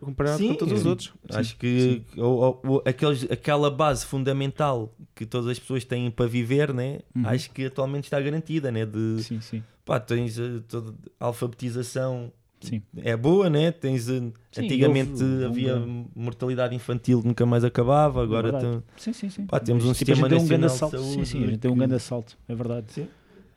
comparado 0.00 0.36
Sim, 0.38 0.48
com 0.48 0.54
todos 0.56 0.74
os 0.74 0.82
sim. 0.82 0.88
outros. 0.88 1.12
Acho 1.30 1.56
que 1.56 2.02
o- 2.16 2.22
o- 2.22 2.60
o- 2.76 2.82
aqueles, 2.84 3.24
aquela 3.30 3.70
base 3.70 4.04
fundamental 4.04 4.94
que 5.14 5.24
todas 5.24 5.48
as 5.48 5.58
pessoas 5.58 5.82
têm 5.84 6.10
para 6.10 6.26
viver, 6.26 6.74
né? 6.74 6.98
Uhum. 7.16 7.26
acho 7.26 7.50
que 7.50 7.64
atualmente 7.66 8.04
está 8.04 8.20
garantida. 8.20 8.70
Né? 8.70 8.84
De, 8.84 9.22
Sim, 9.22 9.40
sim. 9.40 9.62
pá, 9.84 9.98
tens 9.98 10.38
eh, 10.38 10.60
toda 10.68 10.92
a 11.18 11.26
alfabetização 11.26 12.30
Sim. 12.64 12.82
é 12.96 13.16
boa, 13.16 13.48
né? 13.50 13.70
Tens, 13.70 14.08
eh, 14.08 14.20
Sim, 14.52 14.62
antigamente 14.64 15.10
houve 15.22 15.44
havia 15.44 15.82
mortalidade 16.14 16.74
infantil 16.74 17.20
que 17.22 17.28
nunca 17.28 17.44
mais 17.46 17.64
acabava, 17.64 18.22
agora 18.22 18.50
Verdade. 18.52 18.72
tem- 18.72 18.82
Sim, 18.96 19.12
sim, 19.12 19.30
sim. 19.30 19.46
Pá, 19.46 19.60
temos 19.60 19.84
um 19.84 19.92
Tipo, 19.92 19.98
sistema 20.06 20.28
tem 20.28 20.38
um 20.38 20.46
grande 20.46 20.60
de 20.60 20.66
assalto. 20.66 20.98
Sim, 20.98 21.12
saúde 21.14 21.26
sim, 21.28 21.42
a 21.44 21.46
gente 21.46 21.58
tem 21.58 21.70
um 21.70 21.74
que- 21.74 21.78
grande 21.80 21.94
assalto, 21.94 22.36
é 22.48 22.54
verdade. 22.54 22.86
Sim. 22.92 23.06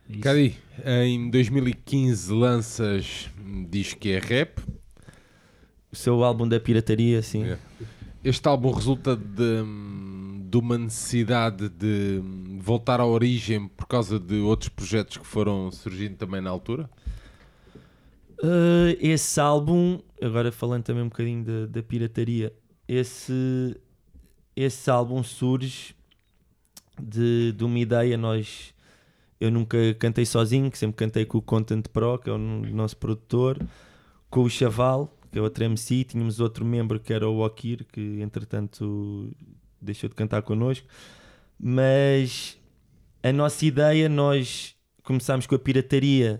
É 0.08 0.12
isso. 0.12 0.20
Cadi, 0.20 0.54
em 0.84 1.30
2015 1.30 2.32
lanças 2.32 3.28
Diz 3.70 3.92
que 3.94 4.10
é 4.12 4.18
rap. 4.18 4.58
o 5.92 5.96
seu 5.96 6.22
álbum 6.24 6.46
da 6.46 6.58
pirataria, 6.60 7.22
sim. 7.22 7.44
É. 7.44 7.58
Este 8.24 8.46
álbum 8.48 8.70
resulta 8.72 9.16
de, 9.16 9.62
de 10.50 10.56
uma 10.58 10.76
necessidade 10.76 11.68
de 11.68 12.20
voltar 12.58 13.00
à 13.00 13.06
origem 13.06 13.68
por 13.68 13.86
causa 13.86 14.18
de 14.18 14.36
outros 14.40 14.68
projetos 14.68 15.16
que 15.16 15.26
foram 15.26 15.70
surgindo 15.70 16.16
também 16.16 16.40
na 16.40 16.50
altura? 16.50 16.90
Uh, 18.40 18.94
esse 19.00 19.40
álbum, 19.40 20.00
agora 20.22 20.52
falando 20.52 20.84
também 20.84 21.02
um 21.02 21.08
bocadinho 21.08 21.44
da, 21.44 21.66
da 21.66 21.82
pirataria, 21.82 22.52
esse, 22.86 23.76
esse 24.54 24.88
álbum 24.90 25.22
surge 25.24 25.94
de, 27.00 27.52
de 27.52 27.64
uma 27.64 27.78
ideia. 27.78 28.16
Nós, 28.16 28.72
eu 29.40 29.50
nunca 29.50 29.76
cantei 29.94 30.24
sozinho, 30.24 30.70
sempre 30.74 30.96
cantei 30.96 31.24
com 31.24 31.38
o 31.38 31.42
Content 31.42 31.88
Pro, 31.88 32.18
que 32.18 32.30
é 32.30 32.32
o 32.32 32.38
nosso 32.38 32.96
produtor, 32.96 33.60
com 34.30 34.42
o 34.42 34.50
Chaval, 34.50 35.12
que 35.32 35.38
é 35.38 35.42
outro 35.42 35.64
MC. 35.64 36.04
Tínhamos 36.04 36.38
outro 36.38 36.64
membro 36.64 37.00
que 37.00 37.12
era 37.12 37.28
o 37.28 37.44
Okir, 37.44 37.84
que 37.92 38.20
entretanto 38.20 39.30
deixou 39.80 40.08
de 40.08 40.14
cantar 40.14 40.42
connosco. 40.42 40.86
Mas 41.58 42.56
a 43.20 43.32
nossa 43.32 43.66
ideia, 43.66 44.08
nós 44.08 44.76
começámos 45.02 45.44
com 45.46 45.56
a 45.56 45.58
pirataria 45.58 46.38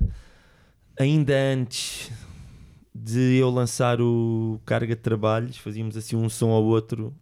ainda 0.98 1.34
antes 1.34 2.10
de 2.94 3.36
eu 3.36 3.50
lançar 3.50 4.00
o 4.00 4.60
Carga 4.64 4.94
de 4.96 5.00
Trabalhos, 5.02 5.56
fazíamos 5.56 5.96
assim 5.96 6.16
um 6.16 6.28
som 6.28 6.50
ao 6.50 6.64
outro 6.64 7.14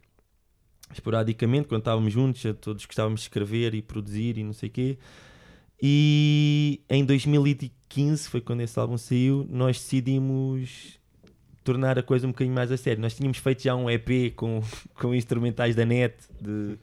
esporadicamente, 0.91 1.67
quando 1.67 1.81
estávamos 1.81 2.11
juntos, 2.13 2.41
todos 2.61 2.85
gostávamos 2.85 3.21
de 3.21 3.25
escrever 3.25 3.73
e 3.73 3.81
produzir 3.81 4.37
e 4.37 4.43
não 4.43 4.53
sei 4.53 4.69
o 4.69 4.71
quê. 4.71 4.97
E 5.81 6.81
em 6.89 7.05
2015, 7.05 8.29
foi 8.29 8.41
quando 8.41 8.61
esse 8.61 8.79
álbum 8.79 8.97
saiu, 8.97 9.45
nós 9.49 9.77
decidimos 9.77 10.97
tornar 11.63 11.99
a 11.99 12.03
coisa 12.03 12.25
um 12.25 12.31
bocadinho 12.31 12.55
mais 12.55 12.71
a 12.71 12.77
sério. 12.77 13.01
Nós 13.01 13.15
tínhamos 13.15 13.37
feito 13.37 13.61
já 13.61 13.75
um 13.75 13.89
EP 13.89 14.33
com, 14.35 14.61
com 14.95 15.13
instrumentais 15.13 15.75
da 15.75 15.85
net 15.85 16.15
de- 16.41 16.77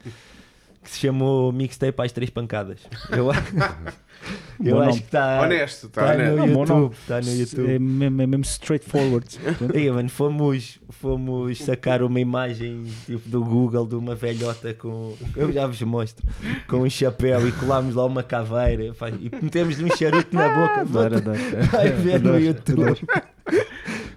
que 0.84 0.90
se 0.90 0.98
chamou 1.00 1.50
Mixtape 1.50 2.00
às 2.02 2.12
Três 2.12 2.30
Pancadas. 2.30 2.80
Eu, 3.10 3.30
eu 4.62 4.80
acho 4.82 4.98
que 4.98 5.04
está 5.06 5.40
Honesto, 5.42 5.88
tá 5.88 6.06
tá 6.06 6.16
no. 6.16 6.46
YouTube. 6.46 6.92
Está 6.92 7.20
no 7.20 7.34
YouTube. 7.34 7.72
É 7.74 7.78
mesmo, 7.78 8.22
é 8.22 8.26
mesmo 8.26 8.44
straightforward. 8.44 9.26
Mano, 9.92 10.08
fomos, 10.10 10.78
fomos 10.90 11.58
sacar 11.58 12.02
uma 12.02 12.20
imagem 12.20 12.84
tipo, 13.06 13.28
do 13.28 13.42
Google 13.42 13.86
de 13.86 13.94
uma 13.96 14.14
velhota 14.14 14.74
com. 14.74 15.16
Eu 15.34 15.50
já 15.50 15.66
vos 15.66 15.80
mostro. 15.82 16.26
Com 16.68 16.78
um 16.78 16.90
chapéu 16.90 17.48
e 17.48 17.52
colámos 17.52 17.94
lá 17.94 18.04
uma 18.04 18.22
caveira 18.22 18.92
pá, 18.94 19.08
e 19.08 19.30
metemos 19.42 19.80
um 19.80 19.88
charuto 19.96 20.34
na 20.36 20.48
boca. 20.48 20.80
Adoro, 20.84 21.16
adoro. 21.16 21.38
Vai 21.72 21.90
ver 21.90 22.20
no 22.20 22.38
YouTube. 22.38 23.00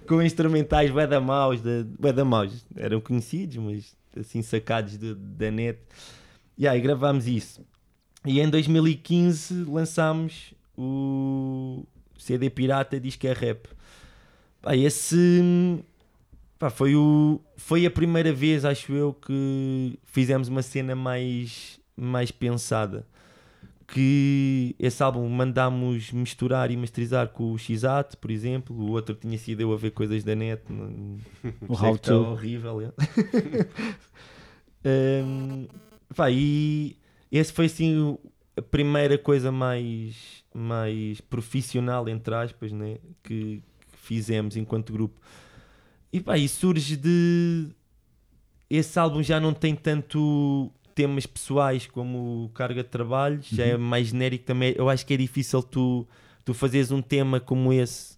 Com 0.06 0.22
instrumentais 0.22 0.90
bué 0.90 1.06
da 1.06 1.20
maus, 1.20 1.60
bué 1.98 2.12
da 2.12 2.24
maus. 2.24 2.64
Eram 2.76 3.00
conhecidos, 3.00 3.56
mas 3.56 3.96
assim 4.18 4.42
sacados 4.42 4.96
de- 4.98 5.14
da 5.14 5.50
net. 5.50 5.78
E 6.58 6.66
aí 6.66 6.80
gravámos 6.80 7.28
isso. 7.28 7.64
E 8.26 8.40
em 8.40 8.50
2015 8.50 9.64
lançámos 9.64 10.52
o 10.76 11.84
CD 12.18 12.50
Pirata 12.50 12.98
Diz 12.98 13.14
que 13.14 13.28
é 13.28 13.32
Rap. 13.32 13.68
Pá, 14.60 14.76
esse 14.76 15.78
pá, 16.58 16.68
foi, 16.68 16.96
o, 16.96 17.40
foi 17.56 17.86
a 17.86 17.90
primeira 17.90 18.32
vez, 18.32 18.64
acho 18.64 18.92
eu, 18.92 19.14
que 19.14 19.96
fizemos 20.04 20.48
uma 20.48 20.62
cena 20.62 20.96
mais, 20.96 21.78
mais 21.96 22.32
pensada. 22.32 23.06
Que 23.86 24.74
esse 24.78 25.02
álbum 25.02 25.26
mandámos 25.28 26.12
misturar 26.12 26.70
e 26.70 26.76
masterizar 26.76 27.28
com 27.28 27.52
o 27.52 27.58
Xat, 27.58 28.16
por 28.20 28.30
exemplo. 28.30 28.76
O 28.76 28.90
outro 28.90 29.14
tinha 29.14 29.38
sido 29.38 29.62
eu 29.62 29.72
a 29.72 29.76
ver 29.76 29.92
coisas 29.92 30.24
da 30.24 30.34
net. 30.34 30.62
O 31.66 31.72
How 31.72 31.96
To. 31.96 32.14
horrível. 32.32 32.92
é. 34.84 35.22
Pá, 36.14 36.30
e 36.30 36.96
esse 37.30 37.52
foi 37.52 37.66
assim 37.66 38.16
a 38.56 38.62
primeira 38.62 39.16
coisa 39.16 39.52
mais, 39.52 40.42
mais 40.54 41.20
profissional, 41.20 42.08
entre 42.08 42.34
aspas, 42.34 42.72
né, 42.72 42.98
que, 43.22 43.62
que 43.92 43.98
fizemos 43.98 44.56
enquanto 44.56 44.92
grupo. 44.92 45.20
E 46.12 46.20
pá, 46.20 46.38
e 46.38 46.48
surge 46.48 46.96
de. 46.96 47.68
Esse 48.68 48.98
álbum 48.98 49.22
já 49.22 49.38
não 49.40 49.54
tem 49.54 49.74
tanto 49.74 50.70
temas 50.94 51.26
pessoais 51.26 51.86
como 51.86 52.50
Carga 52.54 52.82
de 52.82 52.88
Trabalho, 52.88 53.40
já 53.40 53.64
é 53.64 53.76
mais 53.76 54.08
genérico 54.08 54.44
também. 54.44 54.74
Eu 54.76 54.88
acho 54.90 55.06
que 55.06 55.14
é 55.14 55.16
difícil 55.16 55.62
tu, 55.62 56.06
tu 56.44 56.52
fazeres 56.52 56.90
um 56.90 57.00
tema 57.00 57.38
como 57.38 57.72
esse 57.72 58.17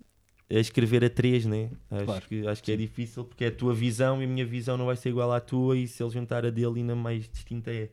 a 0.50 0.58
escrever 0.58 1.04
a 1.04 1.08
três, 1.10 1.46
né? 1.46 1.70
Acho, 1.90 2.04
Claro. 2.04 2.26
que, 2.26 2.46
acho 2.46 2.62
que 2.62 2.72
é 2.72 2.76
difícil 2.76 3.24
porque 3.24 3.44
é 3.44 3.48
a 3.48 3.52
tua 3.52 3.72
visão 3.72 4.20
e 4.20 4.24
a 4.24 4.28
minha 4.28 4.44
visão 4.44 4.76
não 4.76 4.86
vai 4.86 4.96
ser 4.96 5.10
igual 5.10 5.32
à 5.32 5.40
tua 5.40 5.76
e 5.78 5.86
se 5.86 6.02
ele 6.02 6.10
juntar 6.10 6.44
a 6.44 6.50
dele 6.50 6.80
ainda 6.80 6.94
mais 6.96 7.28
distinta 7.28 7.70
é. 7.70 7.88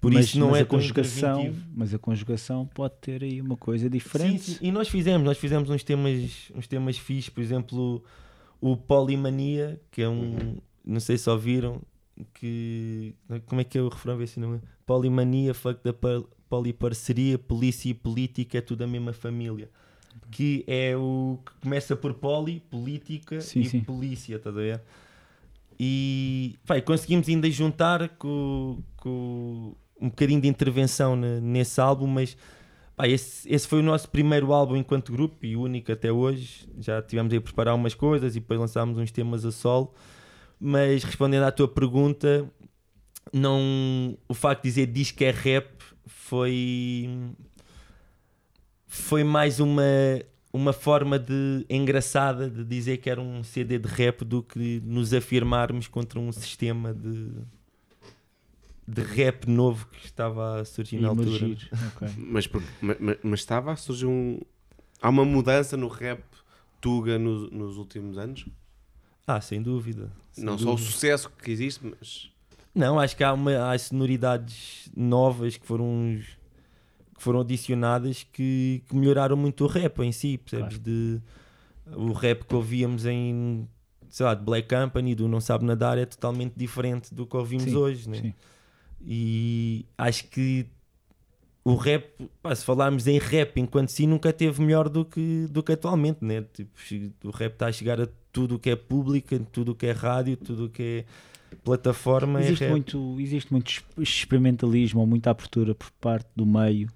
Por 0.00 0.12
mas, 0.12 0.26
isso 0.26 0.38
não 0.38 0.54
é 0.54 0.64
conjugação, 0.64 1.52
mas 1.74 1.92
a 1.92 1.98
conjugação 1.98 2.64
pode 2.66 2.94
ter 3.00 3.24
aí 3.24 3.40
uma 3.40 3.56
coisa 3.56 3.90
diferente. 3.90 4.42
Sim, 4.42 4.52
sim. 4.54 4.58
E 4.66 4.70
nós 4.70 4.88
fizemos, 4.88 5.24
nós 5.26 5.36
fizemos 5.38 5.68
uns 5.70 5.82
temas, 5.82 6.52
uns 6.54 6.68
temas 6.68 6.96
fixos, 6.96 7.30
por 7.30 7.40
exemplo, 7.42 8.04
o 8.60 8.76
Polimania, 8.76 9.80
que 9.90 10.02
é 10.02 10.08
um, 10.08 10.56
não 10.84 11.00
sei 11.00 11.18
se 11.18 11.28
ouviram, 11.28 11.82
que 12.34 13.14
como 13.46 13.60
é 13.60 13.64
que 13.64 13.76
é 13.78 13.82
o 13.82 13.88
refrão 13.88 14.18
não 14.36 14.54
é? 14.54 14.60
Polimania, 14.86 15.52
fuck 15.52 15.82
da 15.82 15.92
pol- 15.92 16.28
poliparceria, 16.48 17.38
polícia 17.38 17.90
e 17.90 17.94
política 17.94 18.58
é 18.58 18.60
tudo 18.60 18.84
a 18.84 18.86
mesma 18.86 19.12
família. 19.12 19.68
Que 20.30 20.64
é 20.66 20.96
o 20.96 21.38
que 21.44 21.52
começa 21.62 21.96
por 21.96 22.14
poli, 22.14 22.60
política 22.60 23.38
Sim, 23.40 23.64
e 23.64 23.70
sim. 23.70 23.86
polícia, 23.86 24.36
estás 24.36 24.56
a 24.56 24.60
ver? 24.60 24.82
E 25.78 26.58
e 26.76 26.82
conseguimos 26.82 27.28
ainda 27.28 27.50
juntar 27.50 28.08
com, 28.18 28.82
com 28.96 29.74
um 30.00 30.08
bocadinho 30.08 30.40
de 30.40 30.48
intervenção 30.48 31.16
ne- 31.16 31.40
nesse 31.40 31.80
álbum, 31.80 32.06
mas 32.06 32.36
Pá, 32.96 33.08
esse, 33.08 33.48
esse 33.52 33.66
foi 33.68 33.80
o 33.80 33.82
nosso 33.82 34.08
primeiro 34.10 34.52
álbum 34.52 34.76
enquanto 34.76 35.12
grupo 35.12 35.46
e 35.46 35.56
único 35.56 35.92
até 35.92 36.12
hoje. 36.12 36.68
Já 36.80 37.02
tivemos 37.02 37.32
aí 37.32 37.38
a 37.38 37.42
preparar 37.42 37.74
umas 37.74 37.94
coisas 37.94 38.36
e 38.36 38.40
depois 38.40 38.60
lançámos 38.60 38.98
uns 38.98 39.10
temas 39.12 39.44
a 39.44 39.52
solo. 39.52 39.94
Mas 40.60 41.04
respondendo 41.04 41.44
à 41.44 41.52
tua 41.52 41.68
pergunta, 41.68 42.50
não, 43.32 44.16
o 44.28 44.34
facto 44.34 44.62
de 44.62 44.68
dizer 44.70 44.86
diz 44.86 45.10
que 45.10 45.24
é 45.24 45.30
rap 45.30 45.68
foi, 46.06 47.08
foi 48.88 49.22
mais 49.22 49.60
uma, 49.60 49.82
uma 50.52 50.72
forma 50.72 51.18
de 51.18 51.64
engraçada 51.70 52.48
de 52.50 52.64
dizer 52.64 52.96
que 52.96 53.08
era 53.10 53.20
um 53.20 53.44
CD 53.44 53.78
de 53.78 53.86
rap 53.88 54.24
do 54.24 54.42
que 54.42 54.80
nos 54.84 55.12
afirmarmos 55.14 55.86
contra 55.86 56.18
um 56.18 56.32
sistema 56.32 56.92
de, 56.94 57.30
de 58.86 59.02
rap 59.02 59.46
novo 59.46 59.86
que 59.88 60.06
estava 60.06 60.60
a 60.60 60.64
surgir 60.64 60.96
E 60.96 61.00
na 61.00 61.08
altura. 61.08 61.28
emergir. 61.28 61.68
Ok. 61.94 62.08
Mas, 62.16 62.46
por- 62.46 62.62
ma- 62.80 62.96
ma- 62.98 63.16
mas 63.22 63.40
estava 63.40 63.72
a 63.72 63.76
surgir 63.76 64.06
um. 64.06 64.40
Há 65.00 65.08
uma 65.10 65.24
mudança 65.24 65.76
no 65.76 65.86
rap 65.88 66.22
Tuga 66.80 67.18
nos, 67.18 67.50
nos 67.50 67.76
últimos 67.76 68.16
anos? 68.18 68.46
Ah, 69.26 69.40
sem 69.40 69.60
dúvida. 69.62 70.10
sem 70.32 70.42
não 70.44 70.56
só 70.56 70.68
o 70.70 70.76
dúvida. 70.76 70.90
sucesso 70.90 71.30
que 71.42 71.50
existe, 71.50 71.84
mas. 71.84 72.30
Não, 72.74 72.98
acho 72.98 73.16
que 73.16 73.22
há, 73.24 73.32
uma, 73.32 73.70
há 73.72 73.78
sonoridades 73.78 74.88
novas 74.96 75.56
que 75.56 75.66
foram, 75.66 76.18
que 77.18 77.24
foram 77.24 77.40
adicionadas 77.40 78.22
que, 78.32 78.82
que 78.88 78.96
melhoraram 78.96 79.36
muito 79.36 79.64
o 79.64 79.66
rap 79.66 80.00
em 80.02 80.12
si, 80.12 80.38
percebes? 80.38 80.78
De, 80.78 81.20
o 81.94 82.12
rap 82.12 82.44
que 82.44 82.54
ouvíamos 82.54 83.04
em, 83.04 83.68
sei 84.08 84.24
lá, 84.24 84.34
de 84.34 84.44
Black 84.44 84.68
Company, 84.68 85.16
do 85.16 85.26
Não 85.26 85.40
Sabe 85.40 85.64
Nadar, 85.64 85.98
é 85.98 86.06
totalmente 86.06 86.54
diferente 86.56 87.12
do 87.12 87.26
que 87.26 87.36
ouvimos 87.36 87.64
Sim, 87.64 87.74
hoje, 87.74 88.08
né? 88.08 88.20
Sim. 88.20 88.34
E 89.00 89.84
acho 89.98 90.28
que 90.28 90.66
o 91.64 91.74
rap, 91.74 92.30
pá, 92.40 92.54
se 92.54 92.64
falarmos 92.64 93.08
em 93.08 93.18
rap 93.18 93.60
enquanto 93.60 93.88
si, 93.88 94.06
nunca 94.06 94.32
teve 94.32 94.62
melhor 94.62 94.88
do 94.88 95.04
que, 95.04 95.46
do 95.50 95.60
que 95.60 95.72
atualmente, 95.72 96.24
né? 96.24 96.44
Tipo, 96.52 96.70
o 97.24 97.30
rap 97.30 97.52
está 97.54 97.66
a 97.66 97.72
chegar 97.72 98.00
a 98.00 98.08
tudo 98.32 98.54
o 98.54 98.58
que 98.60 98.70
é 98.70 98.76
público, 98.76 99.36
tudo 99.50 99.72
o 99.72 99.74
que 99.74 99.86
é 99.86 99.92
rádio, 99.92 100.36
tudo 100.36 100.66
o 100.66 100.68
que 100.68 101.04
é 101.04 101.56
plataforma. 101.64 102.40
Existe 102.40 102.64
é 102.64 102.70
muito, 102.70 103.16
existe 103.18 103.52
muito 103.52 103.82
experimentalismo 103.98 105.00
ou 105.00 105.06
muita 105.06 105.30
abertura 105.30 105.74
por 105.74 105.90
parte 106.00 106.28
do 106.36 106.46
meio 106.46 106.88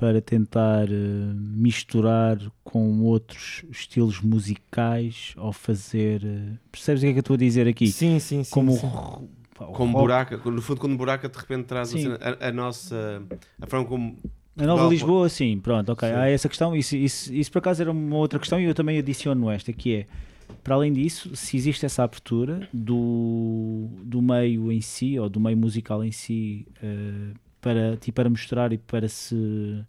para 0.00 0.18
tentar 0.22 0.88
eh, 0.90 0.94
misturar 1.34 2.38
com 2.64 3.02
outros 3.02 3.62
estilos 3.70 4.18
musicais 4.22 5.34
ou 5.36 5.52
fazer. 5.52 6.22
eh, 6.24 6.56
percebes 6.72 7.02
o 7.02 7.04
que 7.04 7.10
é 7.10 7.12
que 7.12 7.18
eu 7.18 7.20
estou 7.20 7.34
a 7.34 7.38
dizer 7.38 7.68
aqui? 7.68 7.86
Sim, 7.88 8.18
sim, 8.18 8.42
sim. 8.42 8.50
Como 8.50 8.72
sim. 8.72 8.86
o 8.86 9.28
o 9.60 9.72
Como 9.72 9.92
rock, 9.92 10.00
buraca, 10.00 10.50
no 10.50 10.62
fundo, 10.62 10.80
quando 10.80 10.96
buraca 10.96 11.28
de 11.28 11.36
repente 11.36 11.66
traz 11.66 11.90
Sim. 11.90 12.06
a, 12.40 12.48
a 12.48 12.50
nossa. 12.50 13.22
a 13.60 13.66
forma 13.66 13.84
como. 13.84 14.16
A 14.56 14.62
Nova 14.64 14.84
Portugal- 14.84 14.90
Lisboa, 14.90 15.28
sim, 15.28 15.60
pronto, 15.60 15.92
ok. 15.92 16.08
Sim. 16.08 16.14
Há 16.14 16.30
essa 16.30 16.48
questão, 16.48 16.74
isso, 16.74 16.96
isso, 16.96 17.30
isso 17.34 17.52
por 17.52 17.58
acaso 17.58 17.82
era 17.82 17.90
uma 17.90 18.16
outra 18.16 18.38
questão 18.38 18.58
e 18.58 18.64
eu 18.64 18.74
também 18.74 18.98
adiciono 18.98 19.50
esta, 19.50 19.70
que 19.70 19.94
é, 19.96 20.06
para 20.64 20.76
além 20.76 20.94
disso, 20.94 21.36
se 21.36 21.58
existe 21.58 21.84
essa 21.84 22.02
abertura 22.04 22.66
do, 22.72 23.86
do 24.02 24.22
meio 24.22 24.72
em 24.72 24.80
si, 24.80 25.18
ou 25.18 25.28
do 25.28 25.38
meio 25.38 25.58
musical 25.58 26.02
em 26.02 26.10
si, 26.10 26.66
eh, 26.82 27.34
para, 27.60 27.96
tipo, 27.96 28.16
para 28.16 28.30
mostrar 28.30 28.72
e 28.72 28.78
para 28.78 29.08
se... 29.08 29.84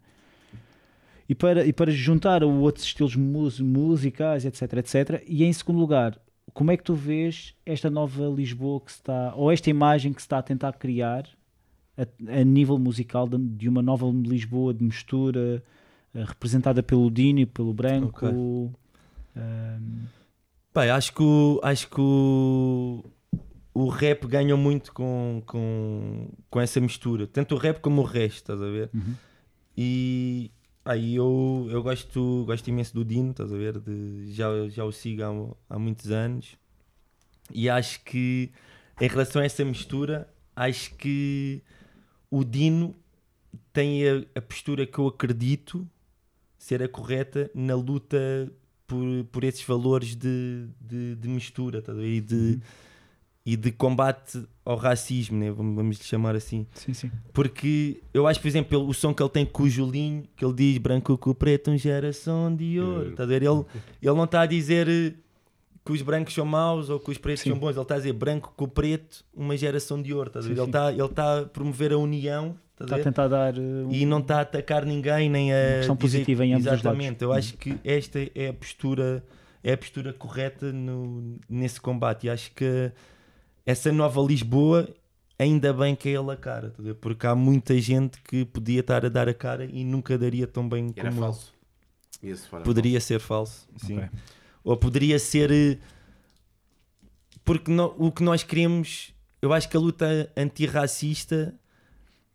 E 1.28 1.34
para, 1.34 1.64
e 1.64 1.72
para 1.72 1.90
juntar 1.90 2.42
a 2.42 2.46
outros 2.46 2.84
estilos 2.84 3.16
mus- 3.16 3.60
musicais, 3.60 4.44
etc, 4.44 4.74
etc. 4.74 5.22
E 5.26 5.44
em 5.44 5.52
segundo 5.52 5.78
lugar, 5.78 6.18
como 6.52 6.70
é 6.70 6.76
que 6.76 6.82
tu 6.82 6.94
vês 6.94 7.54
esta 7.64 7.88
nova 7.88 8.24
Lisboa 8.26 8.80
que 8.80 8.92
se 8.92 8.98
está, 8.98 9.32
ou 9.34 9.50
esta 9.50 9.70
imagem 9.70 10.12
que 10.12 10.20
se 10.20 10.26
está 10.26 10.38
a 10.38 10.42
tentar 10.42 10.72
criar 10.74 11.26
a, 11.96 12.02
a 12.40 12.44
nível 12.44 12.78
musical 12.78 13.28
de, 13.28 13.38
de 13.38 13.68
uma 13.68 13.80
nova 13.80 14.06
Lisboa 14.06 14.74
de 14.74 14.84
mistura 14.84 15.62
eh, 16.14 16.24
representada 16.24 16.82
pelo 16.82 17.10
Dino 17.10 17.38
e 17.40 17.46
pelo 17.46 17.72
Branco. 17.72 18.26
Ok. 18.26 18.28
ehm, 19.36 20.06
Pá, 20.72 20.84
acho 20.94 21.14
que, 21.14 21.60
acho 21.62 21.88
que 21.88 23.10
o, 23.74 23.88
rap 23.88 24.26
ganha 24.26 24.56
muito 24.56 24.92
com, 24.92 25.42
com, 25.46 26.28
com 26.50 26.60
essa 26.60 26.80
mistura. 26.80 27.26
Tanto 27.26 27.54
o 27.54 27.58
rap 27.58 27.80
como 27.80 28.02
o 28.02 28.04
resto, 28.04 28.36
estás 28.36 28.60
a 28.60 28.66
ver? 28.66 28.90
Uhum. 28.94 29.14
E 29.76 30.50
aí 30.84 31.16
eu, 31.16 31.66
eu 31.70 31.82
gosto, 31.82 32.44
gosto 32.46 32.68
imenso 32.68 32.94
do 32.94 33.04
Dino, 33.04 33.30
estás 33.30 33.52
a 33.52 33.56
ver? 33.56 33.78
De, 33.78 34.32
já, 34.32 34.48
já 34.68 34.84
o 34.84 34.92
sigo 34.92 35.22
há, 35.22 35.74
há 35.74 35.78
muitos 35.78 36.10
anos. 36.10 36.56
E 37.52 37.68
acho 37.68 38.02
que 38.04 38.50
em 39.00 39.08
relação 39.08 39.42
a 39.42 39.44
essa 39.44 39.64
mistura, 39.64 40.28
acho 40.54 40.94
que 40.96 41.62
o 42.30 42.44
Dino 42.44 42.94
tem 43.72 44.08
a, 44.08 44.24
a 44.36 44.40
postura 44.40 44.86
que 44.86 44.98
eu 44.98 45.06
acredito 45.06 45.88
ser 46.58 46.82
a 46.82 46.88
correta 46.88 47.50
na 47.54 47.74
luta 47.74 48.16
por, 48.86 49.24
por 49.32 49.44
esses 49.44 49.64
valores 49.64 50.14
de, 50.14 50.68
de, 50.80 51.16
de 51.16 51.28
mistura 51.28 51.78
estás 51.78 51.96
a 51.96 52.00
ver? 52.00 52.08
e, 52.08 52.20
de, 52.20 52.60
e 53.44 53.56
de 53.56 53.72
combate 53.72 54.44
ao 54.64 54.76
racismo, 54.76 55.36
né? 55.38 55.50
vamos, 55.50 55.98
lhe 55.98 56.04
chamar 56.04 56.36
assim. 56.36 56.64
sim, 56.74 56.94
sim. 56.94 57.10
Porque 57.32 58.00
eu 58.14 58.26
acho, 58.26 58.40
por 58.40 58.46
exemplo, 58.46 58.86
o 58.86 58.94
som 58.94 59.12
que 59.12 59.20
ele 59.22 59.30
tem 59.30 59.44
com 59.44 59.64
o 59.64 59.68
Julinho, 59.68 60.24
que 60.36 60.44
ele 60.44 60.54
diz 60.54 60.78
branco 60.78 61.18
com 61.18 61.30
o 61.30 61.34
preto, 61.34 61.70
um 61.70 61.76
geração 61.76 62.54
de 62.54 62.78
ouro. 62.78 63.10
Estás 63.10 63.28
a 63.28 63.32
ver? 63.32 63.42
Ele, 63.42 63.64
ele 64.00 64.14
não 64.14 64.24
está 64.24 64.42
a 64.42 64.46
dizer 64.46 64.88
eh, 64.88 65.12
que 65.84 65.90
os 65.92 66.00
brancos 66.02 66.32
são 66.34 66.44
maus 66.46 66.88
ou 66.88 67.00
que 67.00 67.10
os 67.10 67.18
pretos 67.18 67.42
Sim. 67.42 67.50
são 67.50 67.58
bons, 67.58 67.72
ele 67.72 67.80
está 67.82 67.94
a 67.94 67.98
dizer 67.98 68.12
branco 68.12 68.52
com 68.56 68.64
o 68.64 68.68
preto, 68.68 69.24
uma 69.34 69.56
geração 69.56 70.00
de 70.00 70.14
ouro. 70.14 70.30
A 70.32 70.38
ver? 70.40 70.42
Sim, 70.44 70.50
Ele 70.50 70.60
sim. 70.60 70.66
está 70.66 70.92
ele 70.92 71.02
está 71.04 71.38
a 71.40 71.44
promover 71.44 71.92
a 71.92 71.98
união. 71.98 72.54
Estás 72.74 72.86
Está 72.86 72.94
a 72.94 72.98
ver? 72.98 73.04
tentar 73.04 73.26
dar. 73.28 73.56
eh, 73.58 73.60
um- 73.60 73.90
e 73.92 74.06
não 74.06 74.18
está 74.20 74.38
a 74.38 74.40
atacar 74.42 74.86
ninguém 74.86 75.28
nem 75.28 75.52
a 75.52 75.56
Uma 75.56 75.76
questão 75.78 75.96
dizer- 75.96 76.18
positiva 76.18 76.46
em 76.46 76.52
ambos 76.52 76.60
os 76.66 76.66
lados. 76.66 76.80
exatamente 76.84 77.22
eu 77.24 77.32
acho 77.32 77.56
que 77.56 77.76
esta 77.84 78.20
é 78.36 78.48
a 78.48 78.52
postura 78.54 79.24
é 79.64 79.72
a 79.72 79.78
postura 79.78 80.12
correta 80.12 80.72
no, 80.72 81.38
nesse 81.48 81.80
combate 81.80 82.26
e 82.26 82.30
acho 82.30 82.50
que 82.52 82.90
essa 83.64 83.92
nova 83.92 84.20
Lisboa 84.22 84.88
ainda 85.38 85.72
bem 85.72 85.94
que 85.96 86.08
é 86.08 86.12
ele 86.12 86.30
a 86.30 86.36
cara 86.36 86.72
ver? 86.78 86.94
porque 86.94 87.26
há 87.26 87.34
muita 87.34 87.78
gente 87.80 88.20
que 88.22 88.44
podia 88.44 88.80
estar 88.80 89.04
a 89.04 89.08
dar 89.08 89.28
a 89.28 89.34
cara 89.34 89.64
e 89.64 89.84
nunca 89.84 90.16
daria 90.18 90.46
tão 90.46 90.68
bem 90.68 90.92
Era 90.96 91.08
como 91.10 91.22
falso. 91.22 91.52
Poderia 92.64 93.00
ser 93.00 93.18
falso 93.20 93.68
sim 93.76 93.96
Ok. 93.98 94.08
ou 94.64 94.76
poderia 94.76 95.18
ser 95.18 95.50
eh, 95.50 95.78
porque 97.44 97.70
no- 97.70 97.94
o 97.98 98.12
que 98.12 98.22
nós 98.22 98.42
queremos 98.42 99.12
eu 99.40 99.52
acho 99.52 99.68
que 99.68 99.76
a 99.76 99.80
luta 99.80 100.30
antirracista 100.36 101.54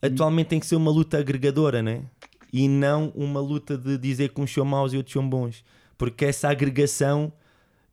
atualmente 0.01 0.47
tem 0.47 0.59
que 0.59 0.65
ser 0.65 0.75
uma 0.75 0.91
luta 0.91 1.17
agregadora 1.17 1.81
né 1.81 2.03
e 2.51 2.67
não 2.67 3.09
uma 3.15 3.39
luta 3.39 3.77
de 3.77 3.97
dizer 3.97 4.29
que 4.33 4.41
uns 4.41 4.51
são 4.53 4.65
maus 4.65 4.91
e 4.93 4.97
outros 4.97 5.13
são 5.13 5.27
bons 5.27 5.63
porque 5.97 6.25
essa 6.25 6.49
agregação 6.49 7.31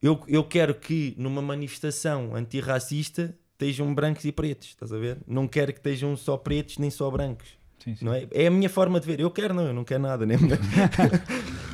eu, 0.04 0.20
eu 0.28 0.44
quero 0.44 0.74
que 0.74 1.14
numa 1.18 1.40
manifestação 1.42 2.34
antirracista 2.36 3.34
estejam 3.52 3.94
brancos 3.94 4.24
e 4.24 4.32
pretos 4.32 4.68
estás 4.68 4.92
a 4.92 4.98
ver 4.98 5.18
não 5.26 5.48
quero 5.48 5.72
que 5.72 5.78
estejam 5.78 6.16
só 6.16 6.36
pretos 6.36 6.78
nem 6.78 6.90
só 6.90 7.10
brancos 7.10 7.48
Sim, 7.82 7.94
sim. 7.96 8.04
não 8.04 8.12
é? 8.14 8.26
é 8.32 8.46
a 8.46 8.50
minha 8.50 8.68
forma 8.68 8.98
de 9.00 9.06
ver 9.06 9.20
eu 9.20 9.30
quero 9.30 9.52
não 9.54 9.66
eu 9.66 9.72
não 9.74 9.84
quero 9.84 10.02
nada 10.02 10.24
né 10.26 10.34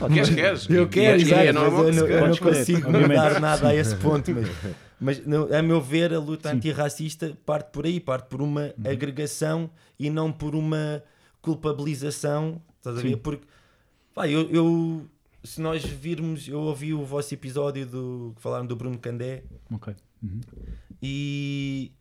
Queres, 0.12 0.30
queres? 0.30 0.70
eu 0.70 0.88
quero, 0.88 1.20
exato, 1.20 1.40
é 1.40 1.42
que 1.42 1.48
eu, 1.50 1.52
não, 1.52 2.06
eu 2.06 2.28
não 2.28 2.36
consigo 2.38 2.86
obviamente. 2.88 3.08
mudar 3.08 3.38
nada 3.40 3.68
a 3.68 3.74
esse 3.74 3.94
ponto. 3.96 4.30
Mas, 4.32 4.48
mas 4.98 5.26
no- 5.26 5.54
a 5.54 5.60
meu 5.62 5.78
ver, 5.78 6.14
a 6.14 6.18
luta 6.18 6.50
antirracista 6.50 7.36
parte 7.44 7.70
por 7.70 7.84
aí, 7.84 8.00
parte 8.00 8.26
por 8.30 8.40
uma 8.40 8.62
Uhum. 8.62 8.90
agregação 8.90 9.70
e 9.98 10.08
não 10.08 10.32
por 10.32 10.54
uma 10.54 11.02
culpabilização. 11.42 12.62
Estás 12.78 12.96
a 12.98 13.00
ver? 13.02 13.08
Sim. 13.10 13.16
Porque, 13.18 13.46
pá, 14.14 14.26
eu, 14.26 14.48
eu- 14.50 15.06
se 15.42 15.60
nós 15.60 15.84
virmos, 15.84 16.48
eu 16.48 16.60
ouvi 16.60 16.92
o 16.92 17.04
vosso 17.04 17.32
episódio 17.34 17.86
do 17.86 18.32
que 18.36 18.42
falaram 18.42 18.66
do 18.66 18.76
Bruno 18.76 18.98
Candé 18.98 19.44
Ok. 19.70 19.94
Uhum. 20.22 20.40
e. 21.02 21.92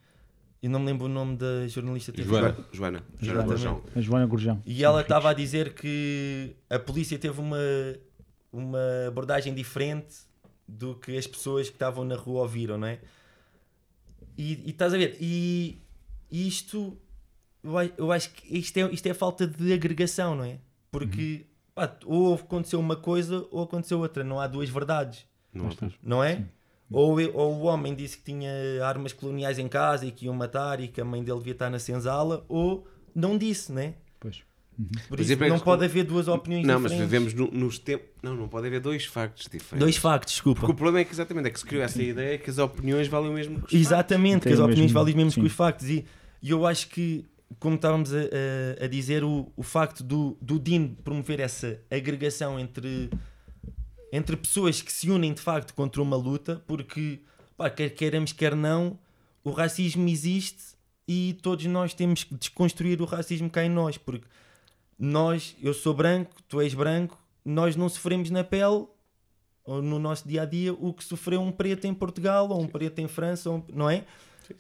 E 0.62 0.68
não 0.68 0.78
me 0.82 0.88
lembro 0.88 1.06
o 1.06 1.10
nome 1.10 1.38
da 1.38 1.66
jornalista. 1.70 2.12
Joana. 2.22 2.54
Joana. 2.74 3.04
Joana. 3.22 3.44
Gurjão. 3.44 3.82
A 3.96 4.02
Joana 4.02 4.26
Gurjão. 4.26 4.62
E 4.66 4.84
ela 4.84 5.00
estava 5.00 5.30
a 5.30 5.34
dizer 5.34 5.74
que 5.74 6.54
a 6.70 6.78
polícia 6.78 7.18
teve 7.18 7.40
uma, 7.40 7.58
uma 8.52 9.08
abordagem 9.08 9.54
diferente 9.54 10.18
do 10.68 10.96
que 10.96 11.18
as 11.18 11.26
pessoas 11.26 11.70
que 11.70 11.76
estavam 11.76 12.04
na 12.04 12.16
rua 12.16 12.42
ouviram, 12.42 12.78
não 12.78 12.88
é? 12.88 13.00
E, 14.38 14.62
e 14.66 14.70
estás 14.72 14.94
a 14.94 14.98
ver? 14.98 15.16
E 15.22 15.82
isto, 16.30 16.98
eu, 17.64 17.72
eu 17.98 18.12
acho 18.12 18.30
que 18.32 18.58
isto 18.58 18.78
é, 18.78 18.92
isto 18.92 19.08
é 19.08 19.14
falta 19.14 19.48
de 19.48 19.72
agregação, 19.72 20.36
não 20.36 20.44
é? 20.44 20.60
Porque 20.92 21.46
pá, 21.88 21.96
ou 22.06 22.34
aconteceu 22.36 22.80
uma 22.80 22.96
coisa 22.96 23.46
ou 23.52 23.64
aconteceu 23.64 24.00
outra, 24.00 24.24
não 24.24 24.40
há 24.40 24.48
duas 24.48 24.70
verdades, 24.70 25.26
Não 25.54 25.70
não 26.04 26.24
é? 26.24 26.46
Ou, 26.92 27.22
eu- 27.22 27.36
ou 27.36 27.54
o 27.56 27.62
homem 27.66 27.94
disse 27.94 28.18
que 28.18 28.24
tinha 28.24 28.52
armas 28.84 29.14
coloniais 29.14 29.60
em 29.60 29.68
casa 29.68 30.06
e 30.06 30.12
que 30.12 30.26
iam 30.26 30.34
matar 30.34 30.80
e 30.80 30.88
que 30.88 31.00
a 31.00 31.06
mãe 31.06 31.24
dele 31.24 31.38
devia 31.38 31.54
estar 31.54 31.70
na 31.70 31.78
senzala, 31.80 32.44
ou 32.50 32.88
não 33.14 33.38
disse, 33.38 33.72
né? 33.72 33.94
Pois. 34.20 34.42
Por 35.10 35.18
Mas 35.20 35.30
isso 35.30 35.44
é 35.44 35.50
não 35.50 35.60
que- 35.60 35.66
pode 35.66 35.84
haver 35.84 36.06
duas 36.06 36.28
opiniões 36.30 36.66
Não, 36.66 36.80
mas 36.80 36.92
diferentes. 36.94 37.12
vivemos 37.12 37.34
no- 37.34 37.52
nos 37.60 37.78
tempos. 37.78 38.08
Não, 38.24 38.34
não 38.34 38.48
pode 38.48 38.66
haver 38.68 38.80
dois 38.80 39.04
factos 39.06 39.44
diferentes. 39.44 39.78
Dois 39.80 39.98
factos, 39.98 40.34
desculpa. 40.34 40.62
Porque 40.62 40.72
o 40.72 40.76
problema 40.76 41.00
é 41.02 41.04
que 41.06 41.12
exatamente 41.12 41.48
é 41.48 41.52
que 41.52 41.60
se 41.60 41.66
criou 41.66 41.84
essa 41.84 42.02
ideia 42.02 42.38
que 42.38 42.50
as 42.50 42.58
opiniões 42.58 43.08
valem 43.10 43.30
o 43.30 43.34
mesmo 43.34 43.56
que 43.56 43.58
os 43.58 43.62
factos. 43.64 43.80
Exatamente, 43.82 44.44
que 44.48 44.54
as 44.54 44.60
o 44.60 44.64
opiniões 44.64 44.84
mesmo- 44.86 44.94
valem 45.00 45.12
os 45.12 45.16
mesmos 45.18 45.34
sim. 45.34 45.42
que 45.42 45.48
os 45.48 45.54
factos. 45.54 45.90
E, 45.90 46.06
e 46.42 46.50
eu 46.50 46.66
acho 46.66 46.88
que, 46.88 47.26
como 47.58 47.76
estávamos 47.76 48.14
a, 48.14 48.20
a- 48.20 48.86
a 48.86 48.88
dizer, 48.88 49.24
o, 49.24 49.52
o 49.56 49.64
facto 49.64 50.04
do, 50.04 50.38
do 50.42 50.60
Dino 50.60 50.96
promover 51.04 51.40
essa 51.40 51.80
agregação 51.90 52.60
entre, 52.60 53.10
entre 54.12 54.36
pessoas 54.38 54.82
que 54.82 54.92
se 54.92 55.10
unem 55.10 55.34
de 55.34 55.42
facto 55.42 55.74
contra 55.74 56.02
uma 56.02 56.16
luta, 56.16 56.62
porque, 56.68 57.22
pá, 57.58 57.70
quer 57.70 57.90
queiramos, 57.90 58.32
quer 58.34 58.56
não, 58.56 59.00
o 59.44 59.52
racismo 59.52 60.08
existe 60.08 60.76
e 61.08 61.38
todos 61.42 61.66
nós 61.66 61.94
temos 61.94 62.24
que 62.24 62.36
desconstruir 62.36 63.02
o 63.02 63.06
racismo 63.06 63.50
cá 63.50 63.64
em 63.64 63.70
nós, 63.70 63.98
porque 63.98 64.28
nós, 64.98 65.56
eu 65.62 65.74
sou 65.74 65.94
branco, 65.94 66.32
tu 66.48 66.62
és 66.62 66.74
branco, 66.74 67.18
nós 67.44 67.76
não 67.76 67.90
sofremos 67.90 68.30
na 68.30 68.44
pele 68.44 68.86
ou 69.64 69.82
no 69.82 69.98
nosso 69.98 70.28
dia 70.28 70.42
a 70.44 70.46
dia 70.46 70.74
o 70.74 70.94
que 70.94 71.04
sofreu 71.04 71.42
um 71.42 71.52
preto 71.52 71.86
em 71.86 71.94
Portugal 71.94 72.50
ou 72.50 72.62
um 72.62 72.68
preto 72.68 73.00
em 73.00 73.08
França, 73.08 73.50
um- 73.50 73.64
não 73.74 73.90
é? 73.90 74.04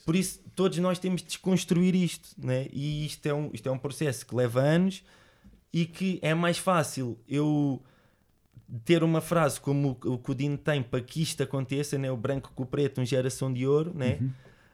Por 0.05 0.15
isso, 0.15 0.39
todos 0.55 0.77
nós 0.79 0.99
temos 0.99 1.21
de 1.21 1.27
desconstruir 1.27 1.95
isto, 1.95 2.29
né? 2.37 2.67
e 2.71 3.05
isto 3.05 3.25
é, 3.25 3.33
um, 3.33 3.49
isto 3.53 3.67
é 3.67 3.71
um 3.71 3.77
processo 3.77 4.25
que 4.25 4.35
leva 4.35 4.61
anos 4.61 5.03
e 5.71 5.85
que 5.85 6.19
é 6.21 6.33
mais 6.33 6.57
fácil 6.57 7.17
eu 7.27 7.81
ter 8.85 9.03
uma 9.03 9.21
frase 9.21 9.59
como 9.59 9.97
o 10.05 10.17
que 10.17 10.31
o 10.31 10.35
Dino 10.35 10.57
tem 10.57 10.83
para 10.83 11.01
que 11.01 11.21
isto 11.21 11.41
aconteça, 11.41 11.97
né? 11.97 12.11
o 12.11 12.17
branco 12.17 12.51
com 12.53 12.63
o 12.63 12.65
preto, 12.65 12.99
uma 12.99 13.05
geração 13.05 13.51
de 13.51 13.65
ouro, 13.65 13.91
né? 13.95 14.19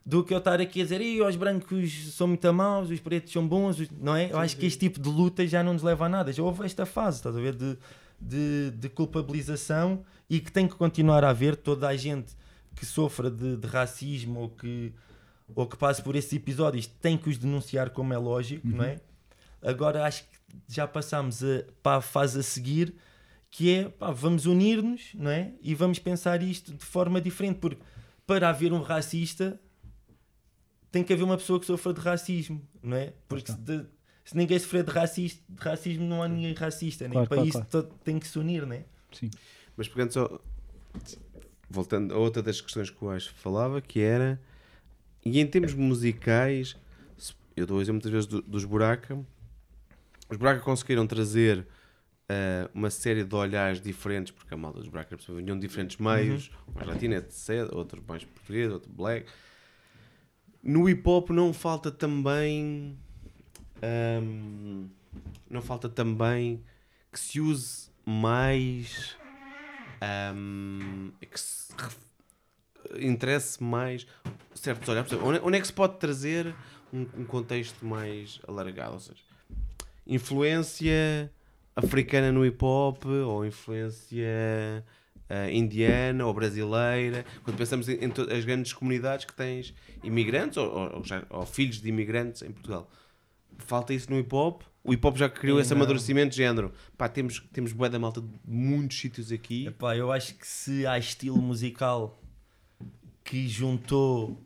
do 0.06 0.24
que 0.24 0.34
eu 0.34 0.38
estar 0.38 0.62
aqui 0.62 0.82
a 0.82 0.84
dizer 0.84 1.02
"Ih, 1.02 1.22
os 1.22 1.36
brancos 1.36 2.14
são 2.14 2.28
muito 2.28 2.54
maus, 2.54 2.92
os 2.92 3.00
pretos 3.00 3.34
são 3.34 3.48
bons, 3.48 3.80
os-" 3.80 3.90
não 4.00 4.16
é? 4.16 4.32
Eu 4.32 4.38
acho 4.38 4.56
que 4.56 4.66
este 4.66 4.80
tipo 4.80 5.00
de 5.00 5.10
luta 5.10 5.48
já 5.48 5.64
não 5.64 5.74
nos 5.74 5.82
leva 5.82 6.06
a 6.06 6.10
nada. 6.10 6.32
Já 6.32 6.44
houve 6.44 6.64
esta 6.64 6.86
fase, 6.86 7.18
estás 7.18 7.36
a 7.36 7.40
ver, 7.40 7.56
de, 7.56 7.76
de, 8.22 8.72
de 8.72 8.90
culpabilização 8.90 10.04
e 10.30 10.40
que 10.40 10.52
tem 10.52 10.68
que 10.68 10.76
continuar 10.76 11.24
a 11.24 11.30
haver 11.30 11.56
toda 11.56 11.88
a 11.88 11.96
gente 11.96 12.36
que 12.76 12.86
sofra 12.86 13.30
de, 13.32 13.58
de 13.58 13.68
racismo 13.68 14.40
ou 14.42 14.50
que, 14.50 14.94
ou 15.56 15.66
que 15.68 15.78
passe 15.78 16.02
por 16.04 16.16
esses 16.16 16.32
episódios 16.34 16.86
tem 16.88 17.18
que 17.18 17.30
os 17.30 17.38
denunciar, 17.38 17.90
como 17.92 18.14
é 18.14 18.18
lógico, 18.18 18.68
não 18.68 18.84
é? 18.84 19.00
Agora 19.62 20.06
acho 20.06 20.24
que 20.24 20.38
já 20.68 20.88
passamos 20.88 21.44
a- 21.44 21.64
para 21.82 21.98
a 21.98 22.02
fase 22.02 22.40
a 22.40 22.44
seguir 22.44 22.96
que 23.50 23.74
é 23.74 23.90
pá, 23.90 24.12
vamos 24.12 24.46
unir-nos 24.46 25.12
não 25.16 25.32
é? 25.32 25.54
e 25.62 25.74
vamos 25.74 25.98
pensar 26.00 26.44
isto 26.44 26.74
de 26.74 26.84
forma 26.86 27.22
diferente, 27.22 27.58
porque 27.60 27.82
para 28.28 28.50
haver 28.50 28.74
um 28.74 28.82
racista 28.82 29.60
tem 30.92 31.04
que 31.04 31.14
haver 31.14 31.24
uma 31.24 31.38
pessoa 31.38 31.60
que 31.60 31.66
sofra 31.66 31.94
de 31.94 32.00
racismo, 32.02 32.62
não 32.82 32.96
é? 32.98 33.14
Porque 33.28 33.52
se 33.52 33.58
de- 33.58 33.86
se 34.24 34.36
ninguém 34.36 34.58
sofrer 34.58 34.84
de, 34.84 34.92
racista, 34.92 35.44
de 35.48 35.62
racismo, 35.62 36.04
não 36.04 36.24
há 36.24 36.28
ninguém 36.28 36.54
racista. 36.54 37.06
Né? 37.08 37.12
Claro, 37.12 37.28
Para 37.30 37.38
claro, 37.44 37.50
isso 37.50 37.62
to- 37.66 37.84
tem 38.04 38.18
que 38.18 38.28
se 38.28 38.40
unir, 38.40 38.66
né? 38.66 38.84
Sim. 39.12 39.30
Mas 39.78 39.88
pegando 39.88 40.12
só. 40.14 40.40
Voltando 41.76 42.14
a 42.14 42.18
outra 42.18 42.42
das 42.42 42.62
questões 42.62 42.90
que 42.90 43.04
o 43.04 43.10
Acho 43.10 43.34
falava, 43.34 43.82
que 43.82 44.00
era. 44.00 44.40
E 45.26 45.40
em 45.42 45.46
termos 45.46 45.74
musicais, 45.74 46.76
eu 47.56 47.66
dou 47.66 47.78
o 47.80 47.82
exemplo 47.82 47.96
muitas 47.96 48.12
vezes 48.12 48.28
do- 48.28 48.42
dos 48.42 48.64
Buraca. 48.64 49.18
Os 50.30 50.38
Buraca 50.38 50.62
conseguiram 50.62 51.06
trazer 51.06 51.68
eh, 52.30 52.70
uma 52.74 52.90
série 52.90 53.24
de 53.26 53.36
olhares 53.36 53.82
diferentes, 53.82 54.32
porque 54.32 54.54
a 54.54 54.58
malda 54.58 54.80
dos 54.80 54.88
Buraca 54.88 55.18
vinham 55.30 55.60
de 55.60 55.68
diferentes 55.68 55.98
meios, 55.98 56.50
mais 56.74 56.88
latino, 56.88 57.14
etc. 57.16 57.70
Outro 57.74 58.02
mais 58.08 58.24
português, 58.24 58.72
outro 58.72 58.90
black. 58.92 59.28
No 60.64 60.90
hip 60.90 61.04
hop 61.08 61.30
não 61.32 61.54
falta 61.54 61.92
também. 61.92 62.98
ahm, 63.82 64.88
não 65.50 65.62
falta 65.62 65.88
também 65.90 66.64
que 67.12 67.20
se 67.20 67.40
use 67.42 67.90
mais. 68.06 69.16
Ahm, 70.02 71.12
que 71.20 71.40
se 71.40 71.74
interesse 73.00 73.62
mais 73.64 74.06
certos 74.54 74.88
olhares. 74.90 75.12
Onde, 75.14 75.58
é 75.58 75.62
que 75.62 75.68
se 75.68 75.74
pode 75.74 75.98
trazer 75.98 76.54
um, 76.94 77.02
um 77.18 77.26
contexto 77.26 77.86
mais 77.86 78.40
alargado? 78.48 78.94
Ou 78.94 79.00
seja, 79.00 79.22
influência 80.06 81.32
africana 81.76 82.32
no 82.32 82.46
hip 82.46 82.64
hop 82.64 83.06
ou 83.06 83.46
influência 83.46 84.86
ah, 85.30 85.50
indiana 85.52 86.26
ou 86.26 86.34
brasileira. 86.34 87.26
Quando 87.44 87.58
pensamos 87.58 87.90
em, 87.90 87.96
em 88.06 88.12
as 88.36 88.46
grandes 88.46 88.72
comunidades 88.74 89.26
que 89.26 89.34
tens 89.34 89.74
imigrantes 90.04 90.58
ou, 90.58 90.68
ou- 90.70 90.96
ou 90.98 91.04
ou 91.30 91.46
filhos 91.46 91.82
de 91.82 91.90
imigrantes 91.90 92.42
em 92.44 92.52
Portugal. 92.52 92.90
Falta 93.58 93.94
isso 93.94 94.10
no 94.12 94.20
hip 94.20 94.34
hop. 94.34 94.62
O 94.86 94.94
hip 94.94 95.06
hop 95.06 95.18
já 95.18 95.28
criou 95.28 95.60
esse 95.60 95.72
não. 95.72 95.78
amadurecimento 95.78 96.30
de 96.30 96.38
género. 96.38 96.72
Pá, 96.96 97.10
temos, 97.10 97.40
temos 97.52 97.74
bué 97.74 97.90
da 97.90 97.98
malta 97.98 98.22
de 98.22 98.30
muitos 98.46 99.00
sítios 99.00 99.32
aqui. 99.32 99.66
Epá, 99.66 99.98
eu 99.98 100.12
acho 100.12 100.36
que 100.36 100.46
se 100.46 100.86
há 100.86 100.98
estilo 101.00 101.42
musical 101.42 102.22
que 103.24 103.48
juntou 103.48 104.40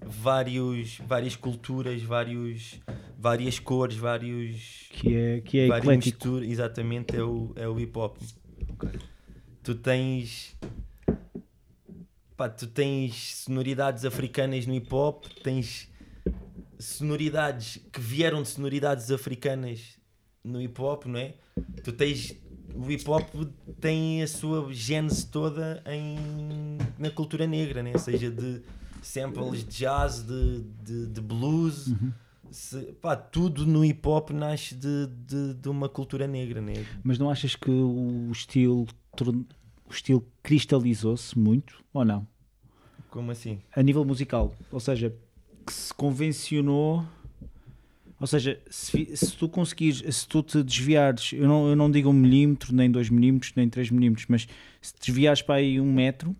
vários, 0.00 0.98
várias 0.98 1.34
culturas, 1.34 2.00
vários, 2.02 2.80
várias 3.18 3.58
cores, 3.58 3.96
vários. 3.96 4.86
Que 4.90 5.16
é, 5.16 5.40
que 5.40 5.58
é 5.58 5.66
várias 5.66 5.84
eclético. 5.84 6.14
misturas, 6.28 6.48
exatamente, 6.48 7.16
é 7.16 7.22
o, 7.22 7.52
é 7.56 7.66
o 7.68 7.78
hip 7.80 7.98
hop. 7.98 8.16
Tu 9.64 9.74
tens. 9.74 10.56
Pá, 12.36 12.48
tu 12.48 12.68
tens 12.68 13.42
sonoridades 13.42 14.04
africanas 14.04 14.64
no 14.64 14.74
hip 14.74 14.94
hop, 14.94 15.24
tens 15.42 15.90
sonoridades 16.78 17.78
que 17.92 18.00
vieram 18.00 18.42
de 18.42 18.48
sonoridades 18.48 19.10
africanas 19.10 19.98
no 20.44 20.60
hip 20.60 20.80
hop, 20.80 21.06
não 21.06 21.18
é? 21.18 21.34
Tu 21.82 21.92
tens. 21.92 22.34
O 22.74 22.90
hip 22.90 23.08
hop 23.10 23.28
tem 23.80 24.22
a 24.22 24.26
sua 24.28 24.72
gênese 24.72 25.26
toda 25.26 25.82
em, 25.86 26.16
na 26.98 27.10
cultura 27.10 27.46
negra, 27.46 27.82
né? 27.82 27.96
seja 27.98 28.30
de 28.30 28.62
samples 29.02 29.64
de 29.64 29.78
jazz, 29.78 30.22
de, 30.22 30.62
de, 30.84 31.06
de 31.06 31.20
blues. 31.20 31.92
Se- 32.50 32.92
pá, 33.00 33.16
tudo 33.16 33.66
no 33.66 33.84
hip 33.84 34.06
hop 34.06 34.30
nasce 34.30 34.74
de, 34.74 35.06
de, 35.26 35.54
de 35.54 35.68
uma 35.68 35.88
cultura 35.88 36.26
negra. 36.26 36.60
Né? 36.60 36.86
Mas 37.02 37.18
não 37.18 37.30
achas 37.30 37.56
que 37.56 37.70
o 37.70 38.30
estilo, 38.30 38.86
o 39.20 39.90
estilo 39.92 40.24
cristalizou-se 40.42 41.36
muito 41.38 41.82
ou 41.92 42.04
não? 42.04 42.26
Como 43.10 43.30
assim? 43.30 43.58
A 43.74 43.82
nível 43.82 44.04
musical, 44.04 44.54
ou 44.70 44.78
seja, 44.78 45.14
que 45.68 45.72
se 45.74 45.92
convencionou. 45.92 47.04
Ou 48.18 48.26
seja, 48.26 48.58
se, 48.68 49.14
se 49.14 49.36
tu 49.36 49.48
conseguires, 49.48 50.02
se 50.16 50.26
tu 50.26 50.42
te 50.42 50.62
desviares, 50.62 51.32
eu 51.34 51.46
não, 51.46 51.68
eu 51.68 51.76
não 51.76 51.90
digo 51.90 52.08
um 52.08 52.12
milímetro, 52.12 52.74
nem 52.74 52.90
dois 52.90 53.10
milímetros, 53.10 53.52
nem 53.54 53.68
três 53.68 53.90
milímetros, 53.90 54.26
mas 54.28 54.48
se 54.80 54.94
te 54.94 55.06
desviares 55.06 55.42
para 55.42 55.56
aí 55.56 55.80
um 55.80 55.92
metro 55.92 56.34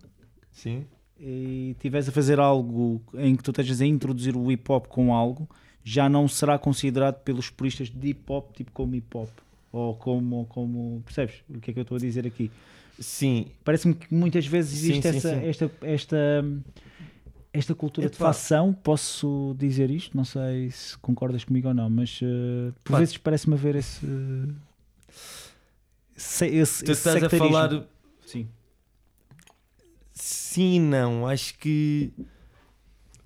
Sim. 0.51 0.83
e 1.17 1.71
estiveres 1.71 2.09
a 2.09 2.11
fazer 2.11 2.39
algo 2.39 3.01
em 3.13 3.35
que 3.35 3.43
tu 3.43 3.51
estejas 3.51 3.79
a 3.79 3.85
introduzir 3.85 4.35
o 4.35 4.51
hip 4.51 4.69
hop 4.69 4.87
com 4.87 5.13
algo, 5.13 5.47
já 5.83 6.09
não 6.09 6.27
será 6.27 6.57
considerado 6.57 7.21
pelos 7.23 7.49
puristas 7.49 7.89
de 7.89 8.09
hip 8.09 8.29
hop 8.29 8.51
tipo 8.53 8.71
como 8.71 8.95
hip 8.95 9.15
hop. 9.15 9.29
Ou 9.71 9.93
como, 9.93 10.47
como. 10.49 11.01
Percebes 11.05 11.35
o 11.47 11.59
que 11.59 11.69
é 11.69 11.73
que 11.75 11.79
eu 11.79 11.83
estou 11.83 11.95
a 11.95 11.99
dizer 11.99 12.25
aqui? 12.25 12.49
Sim, 12.99 13.45
Parece-me 13.63 13.93
que 13.93 14.13
muitas 14.13 14.45
vezes 14.45 14.77
Sim, 14.77 14.89
existe 14.89 15.01
sim, 15.03 15.17
essa, 15.17 15.39
sim. 15.39 15.47
Esta, 15.47 15.71
esta, 15.83 16.45
esta 17.51 17.73
cultura 17.75 18.09
de 18.09 18.15
facção. 18.17 18.73
Posso 18.73 19.55
dizer 19.57 19.89
isto? 19.89 20.15
Não 20.15 20.25
sei 20.25 20.69
se 20.71 20.97
concordas 20.99 21.43
comigo 21.43 21.67
ou 21.67 21.73
não, 21.73 21.89
mas 21.89 22.19
eh, 22.21 22.71
por 22.83 22.93
Pá. 22.93 22.99
vezes 22.99 23.17
parece-me 23.17 23.55
haver 23.55 23.75
esse. 23.75 24.05
se- 26.15 26.47
esse, 26.47 26.83
tu 26.83 26.91
esse 26.91 27.07
estás 27.09 27.23
a 27.23 27.29
falar. 27.29 27.83
Sim. 28.25 28.47
Sim, 30.13 30.75
e 30.75 30.79
não. 30.79 31.27
Acho 31.27 31.57
que. 31.57 32.11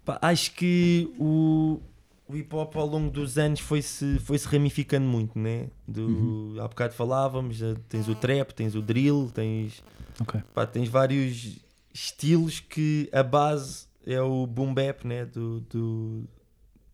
pá, 0.05 0.19
acho 0.21 0.53
que 0.53 1.11
o, 1.19 1.79
o 2.27 2.35
hip 2.35 2.53
hop 2.55 2.75
ao 2.77 2.85
longo 2.85 3.09
dos 3.11 3.37
anos 3.37 3.59
foi-se 3.59 4.19
foi 4.19 4.37
-se 4.37 4.47
ramificando 4.47 5.05
muito, 5.07 5.37
né? 5.37 5.67
Do, 5.87 6.55
Há 6.61 6.67
bocado 6.67 6.93
falávamos, 6.93 7.59
tens 7.89 8.07
o 8.07 8.15
trap, 8.15 8.51
tens 8.53 8.75
o 8.75 8.81
drill, 8.81 9.31
tens, 9.33 9.83
Ok. 10.21 10.39
pá, 10.53 10.65
tens 10.67 10.87
vários 10.87 11.57
estilos 11.93 12.59
que 12.59 13.09
a 13.11 13.23
base 13.23 13.87
é 14.05 14.21
o 14.21 14.45
boom 14.45 14.73
bap, 14.73 15.05
né? 15.05 15.25
Do, 15.25 15.61
do, 15.61 16.23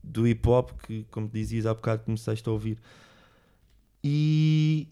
do 0.03 0.27
hip 0.27 0.47
hop, 0.47 0.71
que 0.83 1.05
como 1.11 1.27
dizias 1.27 1.65
há 1.65 1.73
bocado 1.73 2.03
começaste 2.03 2.47
a 2.47 2.51
ouvir. 2.51 2.79
E 4.03 4.87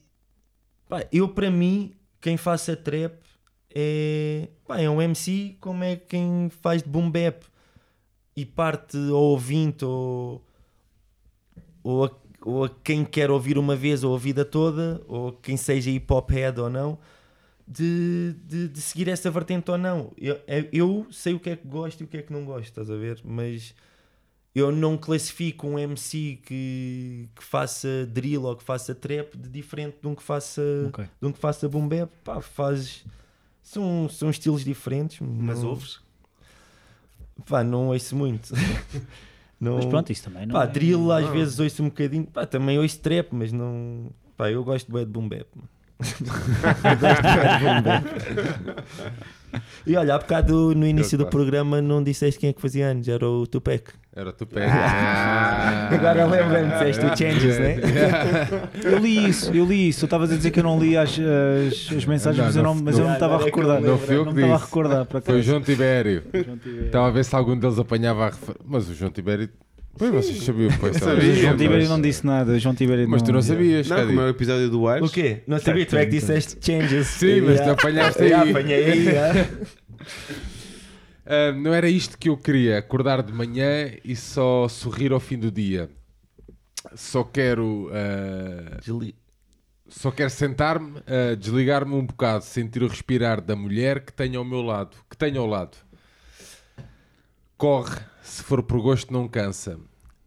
pá, 0.88 1.06
eu 1.12 1.30
para 1.30 1.50
mim, 1.50 1.94
quem 2.20 2.38
faça 2.38 2.76
trap 2.76 3.14
é, 3.74 4.50
pá, 4.66 4.80
é 4.80 4.90
um 4.90 5.02
MC 5.02 5.58
como 5.60 5.84
é 5.84 5.96
quem 5.96 6.50
faz 6.50 6.82
de 6.82 6.90
boom 6.90 7.10
bap 7.10 7.46
e 8.36 8.46
parte 8.46 8.98
ao 8.98 9.22
ouvinte 9.22 9.84
ou, 9.86 10.46
ou, 11.84 12.06
a, 12.06 12.12
ou 12.46 12.66
a 12.66 12.70
quem 12.70 13.04
quer 13.04 13.32
ouvir 13.32 13.58
uma 13.58 13.76
vez 13.76 14.04
ou 14.04 14.16
a 14.16 14.20
vida 14.20 14.46
toda, 14.46 15.02
ou 15.08 15.32
quem 15.32 15.58
seja 15.58 15.90
hip 15.90 16.12
hop 16.14 16.30
head 16.32 16.60
ou 16.60 16.70
não, 16.70 17.00
de, 17.68 18.34
de, 18.46 18.68
de 18.70 18.82
seguir 18.82 19.08
essa 19.10 19.30
vertente 19.30 19.70
ou 19.70 19.78
não. 19.78 20.12
Eu, 20.18 20.40
eu 20.72 21.08
sei 21.12 21.34
o 21.34 21.40
que 21.40 21.50
é 21.50 21.56
que 21.56 21.68
gosto 21.68 22.02
e 22.02 22.04
o 22.06 22.08
que 22.08 22.18
é 22.18 22.22
que 22.22 22.32
não 22.32 22.46
gosto, 22.46 22.66
estás 22.66 22.90
a 22.90 22.96
ver? 22.96 23.20
Mas 23.26 23.76
eu 24.56 24.72
não 24.72 24.98
classifico 24.98 25.68
um 25.68 25.78
MC 25.78 26.40
que, 26.46 27.30
que 27.36 27.44
faça 27.44 28.08
drill 28.12 28.44
ou 28.44 28.56
que 28.56 28.64
faça 28.64 28.96
trap 28.96 29.36
de 29.38 29.50
diferente 29.50 29.98
de 30.02 30.08
um 30.08 30.16
que 30.16 30.24
faça, 30.24 30.62
Ok. 30.88 31.06
de 31.22 31.28
um 31.28 31.32
que 31.32 31.40
faça 31.40 31.68
boom 31.68 31.88
bap. 31.88 32.10
Pá, 32.24 32.42
faz... 32.42 33.06
São, 33.62 34.08
são 34.10 34.30
estilos 34.30 34.64
diferentes. 34.64 35.20
Mas 35.20 35.62
não- 35.62 35.70
ouves? 35.70 36.00
Pá, 37.46 37.64
não 37.64 37.90
ouço 37.90 38.16
muito. 38.16 38.52
não... 39.60 39.76
Mas 39.76 39.86
pronto, 39.86 40.12
isso 40.12 40.24
também 40.24 40.46
não 40.46 40.54
Pá, 40.54 40.64
é- 40.64 40.68
drill 40.68 41.12
às 41.12 41.26
não. 41.26 41.32
vezes 41.34 41.60
ouço 41.60 41.84
um 41.84 41.88
bocadinho. 41.90 42.26
Pá, 42.26 42.46
também 42.46 42.80
ouço 42.80 43.00
trap, 43.00 43.28
mas 43.34 43.52
não... 43.52 44.10
Pá, 44.38 44.50
eu 44.50 44.64
gosto 44.64 44.90
bué 44.92 45.04
de 45.04 45.12
boom 45.12 45.28
bap. 45.28 45.46
mano. 45.56 45.70
Eu. 46.00 46.06
E 49.86 49.96
olha, 49.96 50.16
há 50.16 50.18
bocado 50.18 50.76
no 50.76 50.86
início 50.86 51.18
do 51.18 51.26
programa 51.26 51.82
não 51.82 52.04
disseste 52.04 52.40
quem 52.40 52.50
é 52.50 52.54
que 52.54 52.62
fazia 52.62 52.88
anos, 52.88 53.08
era 53.08 53.28
o 53.28 53.48
Tupac. 53.48 53.92
Era 54.18 54.34
tu 54.34 54.48
pé. 54.48 54.66
Ah. 54.66 55.90
Agora 55.94 56.26
lembra-me, 56.26 56.72
disseste 56.72 57.06
o 57.06 57.16
Changes, 57.16 57.60
né? 57.60 57.76
Eu 58.84 58.98
li 58.98 59.30
isso, 59.30 59.54
eu 59.54 59.64
li 59.64 59.90
isso. 59.90 60.00
Tu 60.00 60.06
estavas 60.06 60.32
a 60.32 60.36
dizer 60.36 60.50
que 60.50 60.60
eu 60.60 60.64
não 60.64 60.80
li 60.80 60.98
as, 60.98 61.12
as, 61.12 61.96
as 61.96 62.06
mensagens, 62.06 62.40
Não, 62.40 62.46
mas 62.46 62.56
eu 62.56 62.64
não, 62.64 62.76
mas 62.76 62.98
eu 62.98 63.04
não 63.04 63.12
me 63.12 63.16
estava 63.16 63.36
a 63.36 63.40
eu 63.40 63.46
recordar. 63.46 63.80
Não 63.80 63.98
fui 64.00 64.16
eu 64.16 64.26
não 64.26 64.34
que 64.34 64.42
estava 64.42 64.56
disse. 64.56 65.22
Foi 65.24 65.40
o 65.40 65.44
João 65.44 65.62
Tibério. 65.62 66.24
Estava 66.84 67.08
a 67.08 67.12
ver 67.12 67.26
se 67.26 67.36
algum 67.36 67.56
deles 67.56 67.78
apanhava 67.78 68.26
a 68.26 68.30
refer... 68.30 68.56
Mas 68.66 68.90
o 68.90 68.96
João 68.96 69.12
Tibério. 69.12 69.50
Pois 69.98 70.12
vocês 70.12 70.44
sabiam, 70.44 70.70
pois 70.80 70.98
Sabia, 70.98 71.16
sabia, 71.16 71.36
João 71.36 71.58
Tibério 71.58 71.90
não 71.90 72.02
disse 72.02 72.26
nada. 72.26 72.60
João 72.60 72.76
Tibério 72.76 73.10
Mas 73.10 73.22
tu 73.24 73.32
não 73.32 73.42
sabias, 73.42 73.88
Não, 73.88 74.06
como 74.08 74.22
é 74.22 74.26
o 74.26 74.30
episódio 74.30 74.70
do 74.70 74.88
Ares. 74.88 75.10
O 75.10 75.12
quê? 75.12 75.42
Não 75.48 75.60
sabia, 75.60 75.86
tu 75.86 75.96
é 75.98 76.06
que 76.06 76.12
disseste 76.12 76.58
Changes. 76.62 77.08
Sim, 77.08 77.42
mas 77.42 77.60
tu 77.62 77.70
apanhaste 77.72 78.22
aí. 78.24 78.34
Apanhei 78.50 78.84
aí. 78.92 79.06
Ah, 81.30 81.52
não 81.52 81.74
era 81.74 81.90
isto 81.90 82.18
que 82.18 82.30
eu 82.30 82.38
queria, 82.38 82.78
acordar 82.78 83.22
de 83.22 83.34
manhã 83.34 83.92
e 84.02 84.16
só 84.16 84.66
sorrir 84.70 85.12
ao 85.12 85.20
fim 85.20 85.38
do 85.38 85.52
dia. 85.52 85.90
Só 86.96 87.22
quero, 87.22 87.90
ah, 87.92 88.78
Desli- 88.80 89.14
só 89.90 90.10
quero 90.10 90.30
sentar-me, 90.30 91.02
ah, 91.06 91.36
desligar-me 91.36 91.94
um 91.94 92.06
bocado, 92.06 92.46
sentir 92.46 92.82
o 92.82 92.88
respirar 92.88 93.42
da 93.42 93.58
mulher 93.58 94.00
que 94.06 94.14
tenho 94.14 94.40
ao 94.40 94.46
meu 94.46 94.62
lado, 94.62 94.96
que 95.10 95.18
tenho 95.18 95.42
ao 95.42 95.48
lado. 95.48 95.76
Corre, 97.58 98.00
se 98.28 98.44
for 98.44 98.62
por 98.62 98.82
gosto 98.82 99.12
não 99.14 99.28
cansa. 99.28 99.80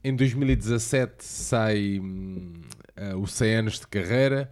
Em 0.03 0.17
2017 0.17 1.23
sai 1.23 2.01
hum, 2.01 2.55
ah, 2.97 3.15
o 3.17 3.27
100 3.27 3.55
anos 3.55 3.79
de 3.79 3.87
carreira, 3.87 4.51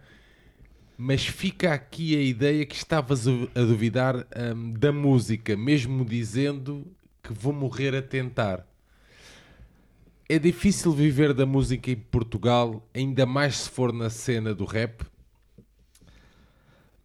mas 0.95 1.25
fica 1.25 1.73
aqui 1.73 2.15
a 2.15 2.21
ideia 2.21 2.65
que 2.65 2.75
estavas 2.75 3.27
a 3.27 3.31
a 3.55 3.61
duvidar 3.61 4.15
hum, 4.15 4.73
da 4.73 4.91
música, 4.91 5.57
mesmo 5.57 6.05
dizendo 6.05 6.85
que 7.23 7.33
vou 7.33 7.51
morrer 7.51 7.95
a 7.95 8.01
tentar. 8.01 8.65
É 10.29 10.37
difícil 10.37 10.91
viver 10.91 11.33
da 11.33 11.45
música 11.45 11.89
em 11.89 11.95
Portugal, 11.95 12.87
ainda 12.93 13.25
mais 13.25 13.57
se 13.57 13.69
for 13.69 13.91
na 13.91 14.11
cena 14.11 14.53
do 14.53 14.63
rap? 14.63 15.03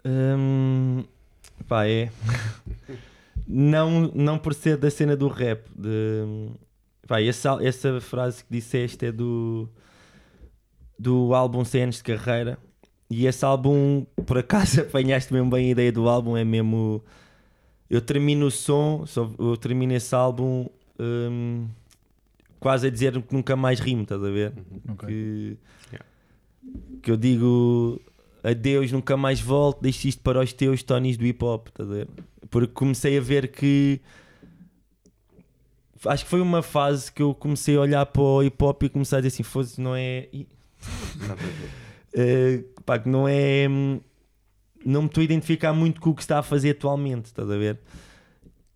Hum, 0.05 1.05
pá, 1.66 1.86
é. 1.88 2.11
não, 3.47 4.11
não 4.14 4.38
por 4.38 4.55
ser 4.55 4.76
da 4.76 4.90
cena 4.90 5.16
do 5.16 5.28
rap. 5.28 5.66
De, 5.76 6.51
pá, 7.07 7.20
essa, 7.20 7.59
essa 7.62 8.01
frase 8.01 8.45
que 8.45 8.51
disseste 8.51 9.07
é 9.07 9.12
do, 9.12 9.68
do 10.99 11.34
álbum 11.34 11.64
100 11.64 11.82
anos 11.82 11.97
de 11.97 12.03
carreira. 12.03 12.59
E 13.11 13.26
esse 13.26 13.45
álbum, 13.45 14.07
por 14.26 14.38
acaso 14.38 14.80
apanhaste 14.82 15.32
mesmo 15.32 15.51
bem 15.51 15.68
a 15.68 15.70
ideia 15.70 15.92
do 15.92 16.09
álbum, 16.09 16.36
é 16.36 16.45
mesmo. 16.45 17.03
Eu 17.88 18.01
termino 18.01 18.47
o 18.47 18.51
som, 18.51 19.05
só, 19.07 19.30
eu 19.38 19.57
termino 19.57 19.92
esse 19.92 20.14
álbum 20.14 20.66
hum, 20.99 21.68
quase 22.59 22.86
a 22.86 22.90
dizer 22.90 23.20
que 23.22 23.34
nunca 23.34 23.55
mais 23.55 23.78
rimo, 23.78 24.03
estás 24.03 24.22
a 24.24 24.30
ver? 24.30 24.53
Ok. 24.88 25.09
Que, 25.09 25.59
Yeah. 25.92 26.07
que 27.03 27.11
eu 27.11 27.16
digo 27.16 28.01
adeus, 28.42 28.90
nunca 28.90 29.16
mais 29.18 29.38
volto, 29.38 29.82
deixo 29.82 30.09
isto 30.09 30.22
para 30.22 30.40
os 30.40 30.53
teus 30.53 30.82
Tonys 30.82 31.18
do 31.18 31.26
hip 31.26 31.45
hop, 31.45 31.68
estás 31.68 31.90
a 31.90 31.95
ver? 31.95 32.09
Porque 32.51 32.72
comecei 32.72 33.18
a 33.18 33.20
ver 33.20 33.49
que 33.49 34.01
acho 36.07 36.24
que 36.24 36.30
foi 36.30 36.40
uma 36.40 36.62
fase 36.62 37.11
que 37.11 37.22
eu 37.22 37.34
comecei 37.34 37.76
a 37.76 37.80
olhar 37.80 38.07
para 38.07 38.22
o 38.22 38.42
hip 38.42 38.62
hop 38.62 38.82
e 38.82 38.88
comecei 38.88 39.18
a 39.18 39.20
dizer 39.20 39.34
assim, 39.34 39.42
fosse 39.42 39.80
não 39.80 39.95
é. 39.95 40.28
Eh, 42.16 42.62
pá, 42.86 42.97
que 42.97 43.09
não 43.09 43.26
é. 43.26 43.66
Não 44.86 45.03
me 45.03 45.09
estou 45.09 45.20
a 45.20 45.24
identificar 45.24 45.72
muito 45.72 46.01
com 46.01 46.11
o 46.11 46.14
que 46.14 46.20
está 46.22 46.38
a 46.38 46.45
fazer 46.45 46.70
atualmente, 46.70 47.24
estás 47.24 47.51
a 47.51 47.57
ver? 47.57 47.80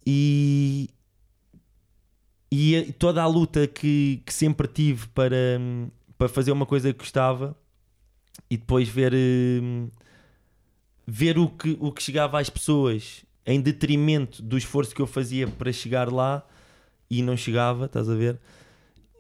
E. 0.05 0.89
E 2.51 2.93
toda 2.99 3.23
a 3.23 3.27
luta 3.29 3.69
que, 3.69 4.23
que 4.27 4.35
sempre 4.35 4.67
tive 4.67 5.07
para, 5.11 5.37
para 6.17 6.29
fazer 6.29 6.51
uma 6.51 6.67
coisa 6.67 6.93
que 6.93 6.99
gostava 6.99 7.57
e 8.51 8.57
depois 8.57 8.89
ver. 8.89 9.15
hum, 9.15 9.89
ver 11.07 11.39
o 11.39 11.49
que, 11.49 11.77
o 11.79 11.93
que 11.93 12.03
chegava 12.03 12.41
às 12.41 12.51
pessoas 12.51 13.25
em 13.49 13.63
detrimento 13.63 14.43
do 14.43 14.59
esforço 14.59 14.95
que 14.95 15.01
eu 15.01 15.07
fazia 15.07 15.49
para 15.49 15.73
chegar 15.73 16.13
lá 16.13 16.47
e 17.11 17.23
não 17.23 17.35
chegava, 17.35 17.87
estás 17.87 18.07
a 18.11 18.15
ver? 18.15 18.39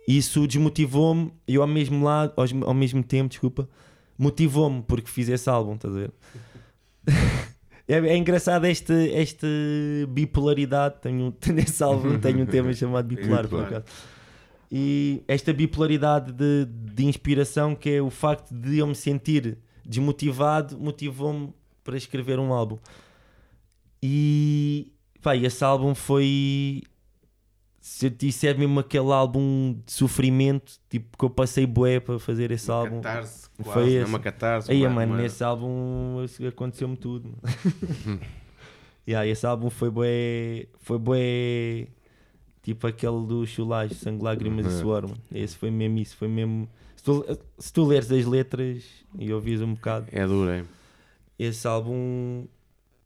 Isso 0.06 0.46
desmotivou-me 0.46 1.32
e 1.48 1.54
eu 1.54 1.62
ao 1.62 1.68
mesmo, 1.68 2.04
lado, 2.04 2.34
ao 2.36 2.74
mesmo 2.74 3.02
tempo, 3.02 3.30
desculpa, 3.30 3.66
motivou-me 4.18 4.82
porque 4.82 5.08
fiz 5.08 5.30
esse 5.30 5.48
álbum, 5.48 5.76
estás 5.76 5.96
a 5.96 5.98
ver? 5.98 6.12
é, 7.88 7.94
é 7.94 8.16
engraçado 8.18 8.66
esta, 8.66 8.92
esta 9.08 9.46
bipolaridade. 10.10 10.96
Tenho, 11.00 11.34
nesse 11.54 11.82
álbum 11.82 12.18
tenho 12.18 12.42
um 12.42 12.46
tema 12.46 12.70
chamado 12.74 13.08
bipolar, 13.08 13.48
por 13.48 13.64
acaso. 13.64 13.86
E 14.70 15.22
esta 15.26 15.54
bipolaridade 15.54 16.32
de, 16.32 16.66
de 16.66 17.06
inspiração, 17.06 17.74
que 17.74 17.88
é 17.88 18.02
o 18.02 18.10
facto 18.10 18.52
de 18.52 18.76
eu 18.76 18.86
me 18.86 18.94
sentir 18.94 19.56
desmotivado, 19.86 20.78
motivou-me 20.78 21.50
para 21.82 21.96
escrever 21.96 22.38
um 22.38 22.52
álbum. 22.52 22.76
E 24.02 24.92
pá, 25.22 25.34
e 25.36 25.44
esse 25.46 25.64
álbum 25.64 25.94
foi. 25.94 26.82
Se 27.80 28.06
eu 28.06 28.10
te 28.10 28.26
disser 28.26 28.58
mesmo 28.58 28.80
aquele 28.80 29.10
álbum 29.12 29.76
de 29.86 29.92
sofrimento, 29.92 30.72
tipo 30.90 31.16
que 31.16 31.24
eu 31.24 31.30
passei 31.30 31.66
bué 31.66 31.98
para 32.00 32.18
fazer 32.18 32.50
esse 32.50 32.70
álbum. 32.70 33.00
Catarse, 33.00 33.48
Foi 33.56 33.64
quase, 33.64 33.96
é 33.96 34.00
esse. 34.02 34.08
uma 34.10 34.18
catarse. 34.18 34.70
Aí, 34.70 34.80
uma- 34.82 34.90
mano, 34.90 35.14
uma- 35.14 35.22
nesse 35.22 35.42
álbum 35.42 36.16
aconteceu-me 36.48 36.96
tudo. 36.96 37.32
yeah, 39.08 39.26
esse 39.26 39.46
álbum 39.46 39.70
foi 39.70 39.90
bué. 39.90 40.66
Foi 40.80 40.98
bué. 40.98 41.86
Tipo 42.62 42.86
aquele 42.86 43.24
do 43.26 43.46
Chulage, 43.46 43.94
Sangue, 43.94 44.22
Lágrimas 44.22 44.66
e 44.66 44.68
Uhum. 44.68 44.80
Suor, 44.80 45.02
mano. 45.08 45.20
Esse 45.32 45.56
foi 45.56 45.70
mesmo 45.70 45.98
isso. 45.98 46.16
Foi 46.16 46.28
mesmo. 46.28 46.68
Se 46.96 47.02
tu, 47.04 47.24
se 47.58 47.72
tu 47.72 47.84
leres 47.86 48.10
as 48.12 48.26
letras 48.26 48.84
e 49.18 49.32
ouvires 49.32 49.62
um 49.62 49.72
bocado, 49.74 50.06
É 50.12 50.26
duro, 50.26 50.50
é. 50.50 50.64
esse 51.38 51.66
álbum 51.66 52.44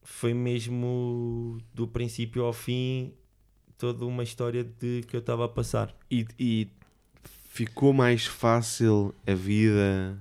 foi 0.03 0.35
mesmo 0.35 1.59
do 1.75 1.87
princípio 1.87 2.45
ao 2.45 2.53
fim 2.53 3.13
toda 3.79 4.05
uma 4.07 4.23
história 4.23 4.63
de 4.63 5.03
que 5.09 5.17
eu 5.17 5.21
estava 5.21 5.45
a 5.45 5.49
passar. 5.49 5.95
E, 6.11 6.27
e 6.39 6.69
ficou 7.49 7.93
mais 7.93 8.25
fácil 8.27 9.15
a 9.27 9.35
vida 9.35 10.17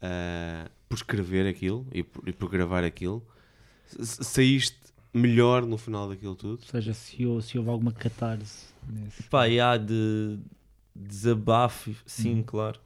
ah, 0.00 0.70
por 0.88 0.96
escrever 0.96 1.46
aquilo 1.46 1.86
e 1.92 2.02
por, 2.02 2.28
e 2.28 2.32
por 2.32 2.50
gravar 2.50 2.84
aquilo? 2.84 3.24
Saíste 4.02 4.76
melhor 5.14 5.64
no 5.66 5.76
final 5.78 6.08
daquilo 6.08 6.34
tudo? 6.34 6.60
Ou 6.62 6.68
seja, 6.68 6.94
se 6.94 7.24
houve, 7.26 7.46
se 7.46 7.58
houve 7.58 7.70
alguma 7.70 7.92
catarse 7.92 8.66
nesse. 8.88 9.22
Pá, 9.24 9.48
e 9.48 9.60
há 9.60 9.76
de 9.76 10.38
desabafo, 10.94 11.94
sim, 12.06 12.36
Uhum. 12.36 12.42
claro. 12.42 12.80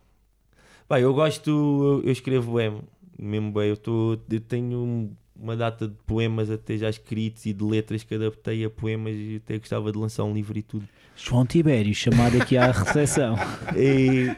Pá, 0.88 1.00
eu 1.00 1.12
gosto, 1.14 1.50
eu, 1.50 2.02
eu 2.04 2.12
escrevo 2.12 2.54
bem, 2.56 2.80
mesmo 3.18 3.52
bem. 3.52 3.68
Eu, 3.70 3.76
tô, 3.76 4.18
eu 4.30 4.40
tenho 4.40 5.10
uma 5.38 5.56
data 5.56 5.86
de 5.88 5.94
poemas 6.06 6.50
até 6.50 6.76
já 6.76 6.88
escritos 6.88 7.46
e 7.46 7.52
de 7.52 7.64
letras 7.64 8.02
que 8.02 8.14
adaptei 8.14 8.64
a 8.64 8.70
poemas 8.70 9.14
e 9.14 9.40
até 9.42 9.58
gostava 9.58 9.92
de 9.92 9.98
lançar 9.98 10.24
um 10.24 10.34
livro 10.34 10.56
e 10.58 10.62
tudo. 10.62 10.88
João 11.16 11.46
Tibério, 11.46 11.94
chamado 11.94 12.40
aqui 12.40 12.56
à 12.56 12.70
recepção. 12.70 13.36
E, 13.76 14.34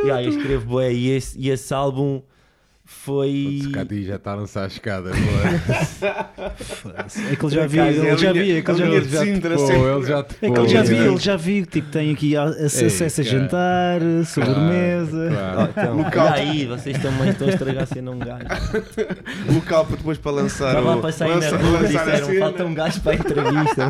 Yeah, 0.00 0.22
eu 0.22 0.30
escrevo 0.30 0.76
bem 0.78 0.96
e 0.96 1.10
esse, 1.10 1.38
e 1.38 1.48
esse 1.48 1.72
álbum 1.72 2.22
foi. 2.92 3.62
O 3.66 3.72
Cadi 3.72 4.04
já 4.04 4.16
está 4.16 4.32
a 4.32 4.34
lançar 4.36 4.64
a 4.64 4.66
escada. 4.66 5.10
não 5.10 5.16
é? 5.16 6.52
É 7.32 7.36
que 7.36 7.44
ele 7.46 7.54
já 7.54 7.66
viu, 7.66 7.82
é 7.82 7.88
ele 7.90 8.10
a 8.10 8.16
já 8.16 8.32
viu, 8.32 8.42
é 8.56 8.62
que 8.62 8.70
ele 8.70 8.78
já 8.78 8.84
viu. 8.84 8.94
ele 8.94 9.08
já 9.10 9.20
É 10.42 10.50
que 10.50 10.58
ele 10.60 10.68
já 10.68 10.82
viu, 10.82 11.06
ele 11.12 11.18
já 11.18 11.36
viu, 11.36 11.66
tipo, 11.66 11.88
tem 11.90 12.12
aqui 12.12 12.36
acesso 12.36 13.20
a 13.20 13.24
jantar, 13.24 14.00
sobremesa. 14.26 15.30
Então, 15.70 15.96
Local. 15.96 16.26
olha 16.26 16.34
aí, 16.34 16.66
vocês 16.66 16.98
também 17.00 17.28
estão 17.30 17.48
a 17.48 17.50
estragar 17.50 17.82
a 17.82 17.86
cena 17.86 18.10
um 18.10 18.18
gajo. 18.18 18.44
Local 19.52 19.86
para 19.86 19.96
depois 19.96 20.18
para 20.18 20.32
lançar 20.32 20.68
Estava 20.68 20.94
o- 20.94 20.98
a 20.98 21.02
passar 21.02 21.24
aí 21.26 21.40
na 21.40 21.48
rua 21.56 21.78
e 21.80 21.86
disseram: 21.88 22.38
falta 22.38 22.64
um 22.64 22.74
gajo 22.74 23.00
para 23.00 23.12
a 23.12 23.14
entrevista. 23.14 23.88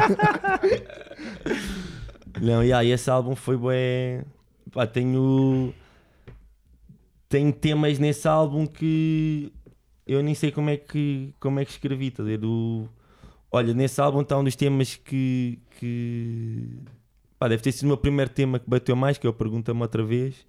Não, 2.41 2.63
yeah, 2.63 2.85
esse 2.85 3.11
álbum 3.11 3.35
foi 3.37 3.57
bem. 3.57 4.23
Pá, 4.73 4.87
tenho. 4.87 5.73
Tenho 7.33 7.51
temas 7.51 7.99
nesse 7.99 8.29
álbum 8.29 8.67
que 8.67 9.51
eu 10.07 10.23
nem 10.23 10.35
sei 10.35 10.53
como 10.53 10.69
é 10.69 10.77
que, 10.77 11.33
como 11.41 11.59
é 11.59 11.65
que 11.65 11.71
escrevi, 11.71 12.11
tá? 12.11 12.23
Do, 12.23 12.87
olha, 13.51 13.73
nesse 13.73 14.03
álbum 14.03 14.21
está 14.21 14.39
um 14.39 14.45
dos 14.45 14.55
temas 14.55 14.97
que. 14.97 15.59
que 15.81 16.69
pá, 17.39 17.49
deve 17.49 17.63
ter 17.63 17.73
sido 17.73 17.85
o 17.85 17.87
meu 17.87 17.97
primeiro 17.97 18.31
tema 18.31 18.59
que 18.59 18.69
bateu 18.69 18.95
mais, 18.95 19.17
que 19.17 19.27
eu 19.27 19.33
pergunta-me 19.33 19.81
outra 19.81 20.05
vez. 20.05 20.47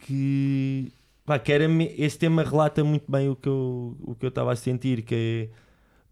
Que. 0.00 0.92
Pá, 1.24 1.38
que 1.38 1.50
era, 1.50 1.64
esse 1.96 2.18
tema 2.18 2.42
relata 2.42 2.84
muito 2.84 3.10
bem 3.10 3.30
o 3.30 3.34
que 3.36 3.48
eu 3.48 3.96
o 4.02 4.14
que 4.14 4.26
eu 4.26 4.28
estava 4.28 4.52
a 4.52 4.56
sentir, 4.56 5.00
que 5.00 5.14
é 5.14 5.48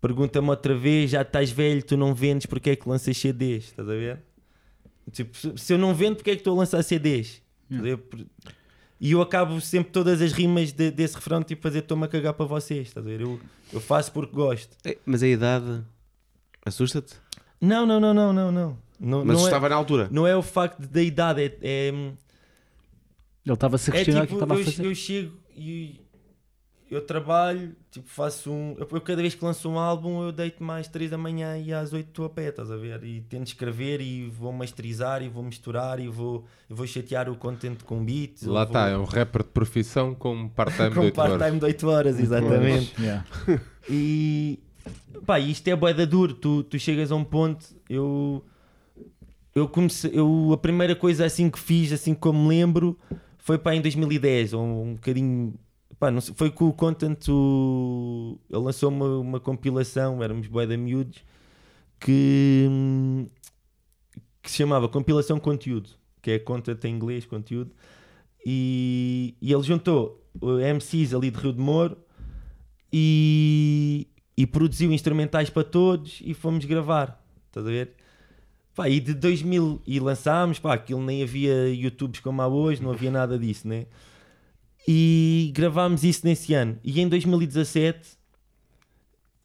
pergunta-me 0.01 0.49
outra 0.49 0.75
vez, 0.75 1.11
já 1.11 1.21
estás 1.21 1.51
velho, 1.51 1.83
tu 1.85 1.95
não 1.95 2.15
vendes, 2.15 2.47
porque 2.47 2.71
é 2.71 2.77
que 2.77 2.89
lanças 2.89 3.15
CDs? 3.19 3.65
Estás 3.65 3.87
a 3.87 3.93
ver? 3.93 4.23
Tipo, 5.13 5.37
se- 5.59 5.73
eu 5.75 5.77
não 5.77 5.95
vendo, 5.95 6.17
porque 6.17 6.31
é 6.31 6.35
que 6.37 6.41
estou 6.41 6.55
a 6.55 6.61
lançar 6.61 6.83
CDs? 6.83 7.43
Ver? 7.69 7.99
Por- 7.99 8.25
E 9.01 9.13
eu 9.13 9.23
acabo 9.23 9.59
sempre 9.63 9.91
todas 9.93 10.21
as 10.21 10.33
rimas 10.33 10.73
de- 10.73 10.91
desse 10.91 11.15
refrão, 11.15 11.43
tipo, 11.43 11.63
fazer 11.63 11.79
estou-me 11.79 12.05
a 12.05 12.09
cagar 12.09 12.35
para 12.35 12.45
vocês, 12.45 12.89
estás 12.89 13.05
a 13.07 13.09
ver? 13.09 13.23
Eu, 13.23 13.41
eu 13.73 13.81
faço 13.81 14.13
porque 14.13 14.35
gosto. 14.35 14.77
É, 14.85 14.99
Mas 15.07 15.23
a 15.23 15.27
idade 15.29 15.81
assusta-te? 16.67 17.15
Não, 17.61 17.87
não, 17.87 17.99
não, 17.99 18.13
não, 18.13 18.33
não, 18.33 18.53
não. 18.53 18.79
Não, 19.01 19.25
Mas 19.25 19.39
não, 19.39 19.45
estava 19.47 19.67
é, 19.67 19.71
na 19.71 19.77
altura. 19.77 20.09
não 20.13 20.27
é 20.27 20.37
o 20.37 20.43
facto 20.43 20.81
da 20.81 21.03
idade, 21.03 21.41
é, 21.43 21.57
é, 21.63 21.89
Ele 21.89 22.15
estava-se 23.55 23.91
a 23.91 23.95
é 23.95 23.97
questionar 23.97 24.25
o 24.25 24.27
que 24.27 24.33
tipo, 24.35 24.45
estava 24.45 24.61
a 24.61 24.65
fazer. 24.65 24.85
eu 24.85 24.95
chego 24.95 25.37
e 25.57 26.01
eu 26.91 27.01
trabalho, 27.01 27.75
tipo, 27.91 28.09
faço 28.09 28.51
um. 28.51 28.75
Eu, 28.79 28.89
eu 28.91 29.01
cada 29.01 29.23
vez 29.23 29.35
que 29.35 29.45
lanço 29.45 29.69
um 29.69 29.79
álbum, 29.79 30.23
eu 30.25 30.33
deito 30.33 30.63
mais 30.65 30.89
3 30.89 31.11
da 31.11 31.17
manhã 31.19 31.57
e 31.57 31.73
às 31.73 31.93
8 31.93 32.09
estou 32.09 32.25
a 32.25 32.29
pé, 32.31 32.49
estás 32.49 32.71
a 32.71 32.77
ver? 32.77 33.03
E 33.05 33.21
tento 33.21 33.47
escrever 33.47 34.01
e 34.01 34.29
vou 34.29 34.53
masterizar 34.53 35.23
e 35.23 35.29
vou 35.29 35.43
misturar 35.45 36.01
e 36.01 36.09
vou, 36.09 36.45
e 36.69 36.75
vou 36.75 36.87
chatear 36.87 37.29
o 37.31 37.37
content 37.37 37.83
com 37.85 38.05
beats. 38.05 38.43
Lá 38.43 38.65
está, 38.65 38.89
é 38.89 38.95
vou- 38.95 39.03
um 39.03 39.07
rapper 39.07 39.43
de 39.45 39.51
profissão 39.51 40.15
com 40.15 40.49
part-time 40.49 40.89
de 40.91 40.95
Com 40.97 41.01
8 41.03 41.19
horas. 41.21 41.39
part-time 41.39 41.59
de 41.61 41.65
8 41.67 41.89
horas, 41.89 42.19
exatamente. 42.21 42.95
Yeah. 43.01 43.25
E 43.89 44.59
pá, 45.25 45.39
isto 45.39 45.69
é 45.69 45.77
boeda 45.77 46.07
duro. 46.07 46.35
Tu, 46.35 46.65
tu 46.65 46.79
chegas 46.79 47.13
a 47.13 47.15
um 47.17 47.25
ponto, 47.25 47.67
eu, 47.89 48.45
eu 49.55 49.69
comecei, 49.69 50.11
eu, 50.13 50.51
a 50.53 50.59
primeira 50.59 50.97
coisa 50.97 51.25
assim 51.25 51.49
que 51.51 51.59
fiz, 51.59 51.93
assim 51.93 52.15
como 52.15 52.43
me 52.43 52.49
lembro, 52.49 52.99
foi 53.39 53.59
pá, 53.59 53.75
em 53.75 53.81
2010, 53.81 54.55
ou 54.55 54.85
um 54.85 54.95
bocadinho. 54.95 55.55
Pá, 56.01 56.11
não 56.11 56.23
sei, 56.23 56.35
foi 56.35 56.51
com 56.51 56.67
o 56.67 56.73
Content, 56.73 57.29
o, 57.29 58.39
ele 58.49 58.63
lançou 58.63 58.89
uma, 58.89 59.19
uma 59.19 59.39
compilação, 59.39 60.23
éramos 60.23 60.47
boeda 60.47 60.75
miúdos, 60.75 61.23
que, 62.01 62.67
que 64.43 64.51
se 64.51 64.57
chamava 64.57 64.89
Compilação 64.89 65.39
Conteúdo, 65.39 65.91
que 66.23 66.31
é 66.31 66.39
Content 66.39 66.83
em 66.85 66.95
inglês, 66.95 67.27
conteúdo, 67.27 67.71
e, 68.47 69.35
e 69.43 69.53
ele 69.53 69.63
juntou 69.63 70.27
MCs 70.41 71.13
ali 71.13 71.31
de 71.31 71.39
Rio 71.39 71.53
de 71.53 71.61
Moro 71.61 71.99
e, 72.91 74.09
e 74.35 74.47
produziu 74.47 74.91
instrumentais 74.95 75.51
para 75.51 75.65
todos 75.65 76.23
e 76.25 76.33
fomos 76.33 76.65
gravar. 76.65 77.23
Estás 77.49 77.67
a 77.67 77.69
ver? 77.69 77.91
Pá, 78.75 78.89
e 78.89 79.01
de 79.01 79.13
2000 79.13 79.83
e 79.87 80.01
lançámos, 80.01 80.59
pá, 80.59 80.73
aquilo 80.73 81.03
nem 81.03 81.23
havia 81.23 81.69
YouTubes 81.75 82.21
como 82.21 82.41
há 82.41 82.49
hoje, 82.49 82.83
não 82.83 82.91
havia 82.91 83.11
nada 83.11 83.39
disso, 83.39 83.69
né? 83.69 83.85
E 84.89 85.53
gravámos 85.55 86.03
isso 86.05 86.27
nesse 86.27 86.55
ano. 86.55 86.79
E 86.83 87.01
em 87.01 87.09
2017 87.09 88.19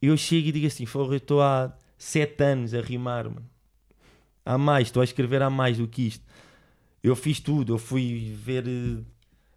eu 0.02 0.16
chego 0.18 0.48
e 0.48 0.52
digo 0.52 0.68
assim: 0.68 0.86
"Porra, 0.86 1.14
eu 1.14 1.18
estou 1.18 1.42
há 1.42 1.74
7 1.98 2.44
anos 2.44 2.74
a 2.74 2.82
rimar, 2.82 3.26
mano. 3.26 3.46
Há 4.46 4.58
mais, 4.58 4.88
estou 4.88 5.02
a 5.02 5.04
escrever 5.04 5.42
há 5.42 5.50
mais 5.50 5.78
do 5.78 5.88
que 5.88 6.08
isto. 6.08 6.24
Eu 7.04 7.16
fiz 7.16 7.40
tudo, 7.40 7.74
eu 7.74 7.78
fui 7.78 8.34
ver. 8.36 8.66
eh, 8.68 9.02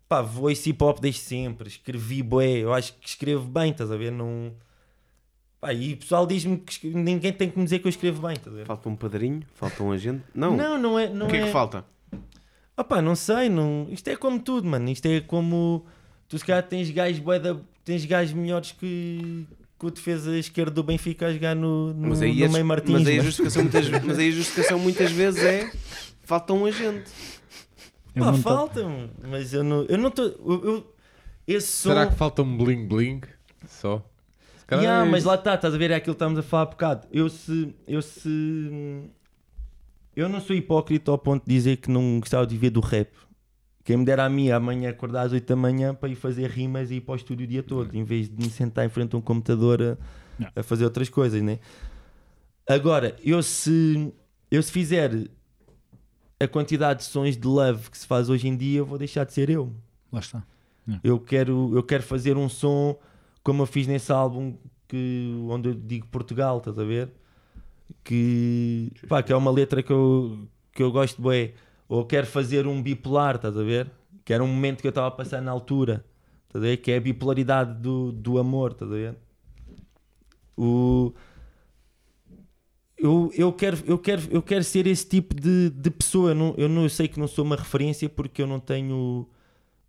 Pá, 0.09 0.22
voice 0.22 0.70
hip 0.70 0.82
hop 0.82 1.00
desde 1.00 1.20
sempre, 1.20 1.68
escrevi 1.68 2.22
bué, 2.22 2.46
eu 2.60 2.72
acho 2.72 2.94
que 2.94 3.06
escrevo 3.06 3.46
bem, 3.46 3.72
estás 3.72 3.90
a 3.90 3.96
ver? 3.96 4.10
Não. 4.10 4.55
Pá, 5.60 5.74
e 5.74 5.92
o 5.92 5.96
pessoal 5.98 6.26
diz-me 6.26 6.56
que 6.56 6.72
escre- 6.72 6.94
ninguém 6.94 7.30
tem 7.30 7.50
que 7.50 7.59
me 7.59 7.64
dizer 7.64 7.78
que 7.80 7.86
eu 7.86 7.90
escrevo 7.90 8.22
bem, 8.26 8.32
estás 8.34 8.55
a 8.55 8.59
ver? 8.59 8.64
Falta 8.64 8.88
um 8.88 8.96
padrinho, 8.96 9.42
falta 9.55 9.82
um 9.82 9.92
agente. 9.92 10.24
Não. 10.34 10.56
Não, 10.56 10.78
não 10.78 10.98
é. 10.98 11.10
Não 11.10 11.26
o 11.26 11.28
que 11.28 11.36
é, 11.36 11.40
é 11.42 11.44
que 11.44 11.52
falta? 11.52 11.84
Ah 12.78 12.84
pá, 12.84 13.02
não 13.02 13.16
sei, 13.16 13.48
não... 13.48 13.88
isto 13.90 14.06
é 14.06 14.14
como 14.14 14.38
tudo, 14.38 14.68
mano. 14.68 14.88
Isto 14.88 15.06
é 15.06 15.20
como. 15.20 15.84
Tu 16.28 16.38
se 16.38 16.44
calhar 16.44 16.62
tens 16.62 16.88
gajos 16.90 17.18
bué 17.18 17.40
da... 17.40 17.56
tens 17.84 18.05
gajos 18.05 18.32
melhores 18.34 18.70
que... 18.70 19.44
que 19.78 19.86
o 19.86 19.90
defesa 19.90 20.36
esquerdo 20.38 20.74
do 20.74 20.82
Benfica 20.84 21.26
a 21.26 21.32
jogar 21.32 21.56
no, 21.56 21.92
no, 21.92 22.10
Mas 22.10 22.22
aí, 22.22 22.38
no 22.38 22.46
a, 22.46 22.48
meio 22.50 22.64
Martins. 22.64 22.92
mas, 22.92 23.06
aí 23.09 23.18
a 23.18 23.22
justificação 23.24 23.62
muitas, 23.62 23.88
mas 24.05 24.18
aí 24.18 24.28
a 24.28 24.32
justificação 24.32 24.78
muitas 24.78 25.10
vezes 25.10 25.42
é 25.42 25.72
falta 26.22 26.52
um 26.52 26.66
agente. 26.66 27.10
Eu 28.14 28.24
Pá, 28.24 28.32
tô- 28.32 28.38
falta, 28.38 28.84
mano. 28.84 29.10
mas 29.28 29.52
eu 29.52 29.64
não. 29.64 29.82
Eu 29.86 29.98
não 29.98 30.09
estou. 30.09 30.26
Eu, 30.26 30.64
eu- 30.64 30.94
esse 31.48 31.66
som. 31.68 31.88
Será 31.88 32.06
que 32.06 32.14
falta 32.14 32.42
um 32.42 32.56
bling 32.56 32.86
bling? 32.86 33.20
Só? 33.66 34.05
Calhar 34.68 34.84
Yeah, 34.84 35.06
é 35.06 35.10
mas 35.10 35.24
lá 35.24 35.34
está, 35.34 35.55
estás 35.55 35.74
a 35.74 35.78
ver? 35.78 35.90
É 35.90 35.94
aquilo 35.96 36.14
que 36.14 36.22
estamos 36.22 36.38
a 36.38 36.42
falar 36.42 36.62
há 36.64 36.66
bocado. 36.66 37.06
Eu 37.10 37.28
se. 37.28 37.74
Eu 37.88 38.02
se. 38.02 38.28
Eu 40.19 40.28
não 40.28 40.40
sou 40.40 40.57
hipócrita 40.57 41.12
ao 41.12 41.16
ponto 41.16 41.45
de 41.47 41.55
dizer 41.55 41.77
que 41.77 41.89
não 41.89 42.19
gostava 42.19 42.45
de 42.45 42.53
viver 42.53 42.70
do 42.70 42.81
rap. 42.81 43.09
Quem 43.85 43.99
me 43.99 44.05
dera 44.05 44.24
a 44.24 44.28
mim 44.28 44.51
amanhã 44.51 44.90
acordar 44.90 45.24
às 45.24 45.32
8 45.32 45.47
da 45.47 45.55
manhã 45.55 45.95
para 45.95 46.09
ir 46.09 46.16
fazer 46.16 46.51
rimas 46.51 46.90
e 46.90 46.97
ir 46.97 47.03
para 47.03 47.12
o 47.12 47.15
estúdio 47.15 47.45
o 47.45 47.49
dia 47.49 47.62
todo, 47.62 47.95
em 47.95 48.03
vez 48.03 48.28
de 48.28 48.35
me 48.35 48.51
sentar 48.51 48.85
em 48.85 48.89
frente 48.89 49.15
a 49.15 49.19
um 49.19 49.20
computador 49.20 49.81
a, 49.81 49.97
a 50.57 50.62
fazer 50.65 50.82
outras 50.82 51.09
coisas, 51.09 51.40
né? 51.40 51.61
Agora, 52.69 53.15
eu 53.24 53.40
se, 53.45 54.12
eu 54.51 54.61
se 54.61 54.73
fizer 54.73 55.31
a 56.40 56.49
quantidade 56.49 56.99
de 56.99 57.05
sons 57.05 57.36
de 57.36 57.47
love 57.47 57.89
que 57.89 57.97
se 57.97 58.05
faz 58.05 58.28
hoje 58.28 58.49
em 58.49 58.57
dia, 58.57 58.78
eu 58.81 58.86
vou 58.86 58.99
deixar 58.99 59.23
de 59.23 59.32
ser 59.32 59.49
eu. 59.49 59.73
Lá 60.11 60.19
está. 60.19 60.43
Eu 61.05 61.20
quero, 61.20 61.70
eu 61.77 61.82
quero 61.85 62.03
fazer 62.03 62.36
um 62.36 62.49
som 62.49 62.99
como 63.40 63.62
eu 63.62 63.66
fiz 63.66 63.86
nesse 63.86 64.11
álbum 64.11 64.59
que, 64.89 65.32
onde 65.49 65.69
eu 65.69 65.74
digo 65.74 66.09
Portugal, 66.09 66.59
estás 66.59 66.77
a 66.77 66.82
ver? 66.82 67.09
Que, 68.05 68.90
pá, 69.09 69.23
que 69.23 69.32
é 69.32 69.36
uma 69.36 69.51
letra 69.51 69.82
que 69.82 69.93
eu, 69.93 70.48
que 70.73 70.82
eu 70.82 70.90
gosto 70.90 71.20
bem. 71.23 71.55
Ou 71.89 72.05
quero 72.05 72.27
fazer 72.27 72.66
um 72.66 72.82
bipolar, 72.82 73.36
estás 73.36 73.56
a 73.56 73.62
ver? 73.62 73.90
Que 74.24 74.32
era 74.32 74.44
um 74.44 74.48
momento 74.48 74.81
que 74.81 74.86
eu 74.86 74.90
estava 74.90 75.09
a 75.09 75.10
passar 75.10 75.40
na 75.40 75.51
altura, 75.51 76.05
estás 76.47 76.62
a 76.62 76.66
ver? 76.66 76.77
Que 76.78 76.93
é 76.93 76.97
a 76.98 77.01
bipolaridade 77.01 77.81
do, 77.81 78.12
do 78.12 78.39
amor, 78.39 78.73
estás 78.73 78.90
a 78.90 78.94
ver? 78.94 79.16
O, 80.56 81.12
eu, 82.97 83.31
eu, 83.35 83.52
quero, 83.52 83.78
eu, 83.86 83.98
quero, 83.98 84.23
eu 84.31 84.43
quero 84.43 84.65
ser 84.65 84.86
esse 84.86 85.06
tipo 85.06 85.35
de, 85.35 85.70
de 85.70 85.90
pessoa. 85.90 86.31
Eu, 86.31 86.35
não, 86.35 86.55
eu, 86.59 86.69
não, 86.69 86.82
eu 86.82 86.90
sei 86.90 87.09
que 87.09 87.19
não 87.19 87.28
sou 87.28 87.44
uma 87.44 87.56
referência 87.56 88.09
porque 88.09 88.43
eu 88.43 88.47
não 88.47 88.59
tenho 88.60 89.28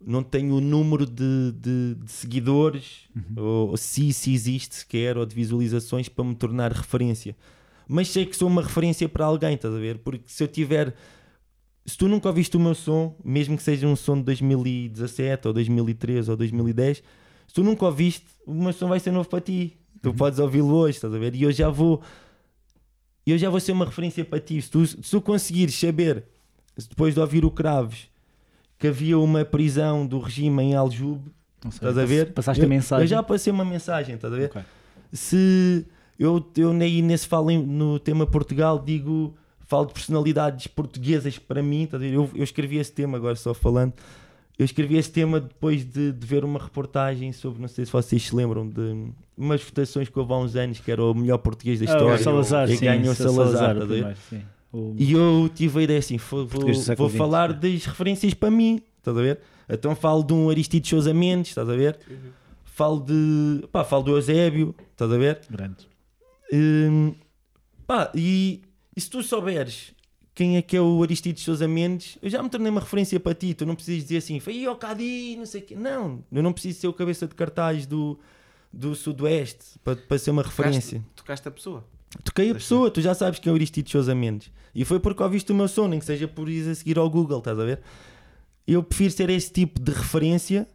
não 0.05 0.23
tenho 0.23 0.55
o 0.55 0.61
número 0.61 1.05
de, 1.05 1.51
de, 1.53 1.95
de 1.95 2.11
seguidores, 2.11 3.09
ou, 3.35 3.71
ou 3.71 3.77
se, 3.77 4.13
se 4.13 4.33
existe 4.33 4.75
sequer, 4.75 5.17
ou 5.17 5.25
de 5.25 5.35
visualizações 5.35 6.07
para 6.07 6.23
me 6.23 6.35
tornar 6.35 6.71
referência. 6.71 7.35
Mas 7.91 8.09
sei 8.09 8.23
que 8.23 8.35
sou 8.35 8.47
uma 8.47 8.61
referência 8.61 9.09
para 9.09 9.25
alguém, 9.25 9.55
estás 9.55 9.73
a 9.73 9.79
ver? 9.79 9.97
Porque 9.97 10.25
se 10.27 10.43
eu 10.43 10.47
tiver. 10.47 10.93
Se 11.83 11.97
tu 11.97 12.07
nunca 12.07 12.27
ouviste 12.27 12.55
o 12.55 12.59
meu 12.59 12.75
som, 12.75 13.15
mesmo 13.25 13.57
que 13.57 13.63
seja 13.63 13.87
um 13.87 13.95
som 13.95 14.15
de 14.15 14.21
2017, 14.25 15.47
ou 15.47 15.53
2013, 15.55 16.29
ou 16.29 16.37
2010, 16.37 16.97
se 17.47 17.53
tu 17.53 17.63
nunca 17.63 17.85
ouviste, 17.85 18.27
o 18.45 18.53
meu 18.53 18.71
som 18.73 18.87
vai 18.87 18.99
ser 18.99 19.09
novo 19.09 19.27
para 19.27 19.41
ti. 19.41 19.75
Tu 20.03 20.13
podes 20.13 20.37
ouvi-lo 20.37 20.71
hoje, 20.71 20.97
estás 20.97 21.11
a 21.11 21.17
ver? 21.17 21.33
E 21.33 21.41
eu 21.41 21.51
já 21.51 21.67
vou. 21.67 21.99
Eu 23.25 23.39
já 23.39 23.49
vou 23.49 23.59
ser 23.59 23.71
uma 23.71 23.85
referência 23.85 24.23
para 24.23 24.39
ti. 24.39 24.61
Se 24.61 24.69
tu, 24.69 24.85
se 24.85 24.97
tu 24.97 25.19
conseguires 25.19 25.73
saber, 25.73 26.25
depois 26.77 27.15
de 27.15 27.19
ouvir 27.19 27.43
o 27.43 27.49
Craves, 27.49 28.07
que 28.77 28.87
havia 28.87 29.17
uma 29.17 29.43
prisão 29.43 30.05
do 30.05 30.19
regime 30.19 30.61
em 30.61 30.75
Aljube, 30.75 31.31
sei, 31.59 31.69
estás 31.71 31.97
a 31.97 32.05
ver? 32.05 32.33
Passaste 32.33 32.61
eu, 32.61 32.67
a 32.67 32.69
mensagem. 32.69 33.03
Eu 33.05 33.07
já 33.07 33.23
passei 33.23 33.51
uma 33.51 33.65
mensagem, 33.65 34.13
estás 34.13 34.31
a 34.31 34.37
ver? 34.37 34.51
Ok. 34.51 34.61
Se 35.11 35.87
eu, 36.19 36.45
eu 36.57 36.73
nem 36.73 37.01
nesse 37.01 37.25
falo 37.27 37.49
no 37.51 37.97
tema 37.97 38.27
Portugal, 38.27 38.77
digo, 38.85 39.33
falo 39.65 39.85
de 39.85 39.93
personalidades 39.93 40.67
portuguesas 40.67 41.39
para 41.39 41.63
mim, 41.63 41.87
ver? 41.91 42.13
Eu, 42.13 42.29
eu 42.35 42.43
escrevi 42.43 42.77
esse 42.77 42.91
tema 42.91 43.17
agora 43.17 43.35
só 43.35 43.53
falando. 43.53 43.93
Eu 44.57 44.65
escrevi 44.65 44.97
esse 44.97 45.09
tema 45.09 45.39
depois 45.39 45.85
de, 45.85 46.11
de 46.11 46.27
ver 46.27 46.43
uma 46.43 46.59
reportagem 46.59 47.31
sobre, 47.31 47.61
não 47.61 47.69
sei 47.69 47.85
se 47.85 47.91
vocês 47.91 48.21
se 48.27 48.35
lembram, 48.35 48.67
de 48.67 49.05
umas 49.37 49.63
votações 49.63 50.09
que 50.09 50.19
houve 50.19 50.33
há 50.33 50.37
uns 50.37 50.53
anos, 50.57 50.79
que 50.81 50.91
era 50.91 51.01
o 51.01 51.13
melhor 51.13 51.37
português 51.37 51.79
da 51.79 51.85
Ah, 51.85 51.95
história. 51.95 52.15
o 52.15 52.17
Salazar, 52.17 52.69
e 52.69 52.75
sim, 52.75 52.83
ganhou 52.83 53.13
o 53.13 53.15
Salazar, 53.15 53.45
Salazar, 53.57 53.87
primeiro, 53.87 54.17
sim. 54.29 54.41
O- 54.73 54.93
E 54.97 55.13
eu 55.13 55.49
tive 55.55 55.79
a 55.79 55.83
ideia 55.83 55.99
assim, 55.99 56.17
vou, 56.17 56.45
vou, 56.45 57.09
falar 57.09 57.51
é. 57.51 57.53
das 57.53 57.85
referências 57.85 58.33
para 58.33 58.51
mim, 58.51 58.81
estás 58.97 59.17
a 59.17 59.21
ver? 59.21 59.39
Então 59.69 59.95
falo 59.95 60.21
de 60.23 60.33
um 60.33 60.49
Aristides 60.49 60.89
Sousa 60.89 61.13
Mendes, 61.13 61.51
estás 61.51 61.69
a 61.69 61.75
ver? 61.75 61.97
Falo 62.65 62.99
de, 62.99 63.65
pá, 63.71 63.83
falo 63.85 64.03
do 64.03 64.11
Eusébio, 64.11 64.75
estás 64.91 65.09
a 65.11 65.17
ver? 65.17 65.39
Grande. 65.49 65.87
Hum, 66.51 67.13
pá, 67.85 68.11
e, 68.15 68.61
e 68.95 69.01
se 69.01 69.09
tu 69.09 69.21
souberes 69.21 69.93
quem 70.39 70.55
é 70.55 70.61
que 70.61 70.77
é 70.77 70.81
o 70.81 71.03
Aristides 71.03 71.43
Sousa 71.43 71.67
Mendes, 71.67 72.17
eu 72.21 72.29
já 72.29 72.41
me 72.41 72.49
tornei 72.49 72.71
uma 72.71 72.79
referência 72.79 73.19
para 73.19 73.33
ti. 73.33 73.53
Tu 73.53 73.65
não 73.65 73.75
precisas 73.75 74.03
dizer 74.03 74.17
assim, 74.17 74.39
foi 74.39 74.65
o 74.67 74.75
Cadi, 74.77 75.35
não 75.37 75.45
sei 75.45 75.59
o 75.59 75.65
quê. 75.65 75.75
Não, 75.75 76.23
eu 76.31 76.41
não 76.41 76.53
preciso 76.53 76.79
ser 76.79 76.87
o 76.87 76.93
cabeça 76.93 77.27
de 77.27 77.35
cartaz 77.35 77.85
do, 77.85 78.17
do 78.71 78.95
Sudoeste 78.95 79.77
para, 79.83 79.97
para 79.97 80.17
ser 80.17 80.31
uma 80.31 80.41
referência. 80.41 81.03
Tocaste 81.13 81.45
a 81.45 81.51
pessoa. 81.51 81.83
Toquei 82.23 82.51
a 82.51 82.53
pessoa, 82.53 82.89
tu 82.89 83.01
já 83.01 83.13
sabes 83.13 83.39
quem 83.39 83.49
é 83.49 83.53
o 83.53 83.55
Aristides 83.55 83.91
Sousa 83.91 84.15
Mendes. 84.15 84.49
E 84.73 84.85
foi 84.85 84.99
porque 84.99 85.21
ouviste 85.21 85.51
o 85.51 85.55
meu 85.55 85.67
som, 85.67 85.89
nem 85.89 85.99
que 85.99 86.05
seja 86.05 86.25
por 86.25 86.47
ir 86.47 86.69
a 86.69 86.73
seguir 86.73 86.97
ao 86.97 87.09
Google, 87.09 87.39
estás 87.39 87.59
a 87.59 87.65
ver? 87.65 87.81
Eu 88.65 88.81
prefiro 88.81 89.11
ser 89.11 89.29
esse 89.29 89.51
tipo 89.51 89.77
de 89.77 89.91
referência 89.91 90.65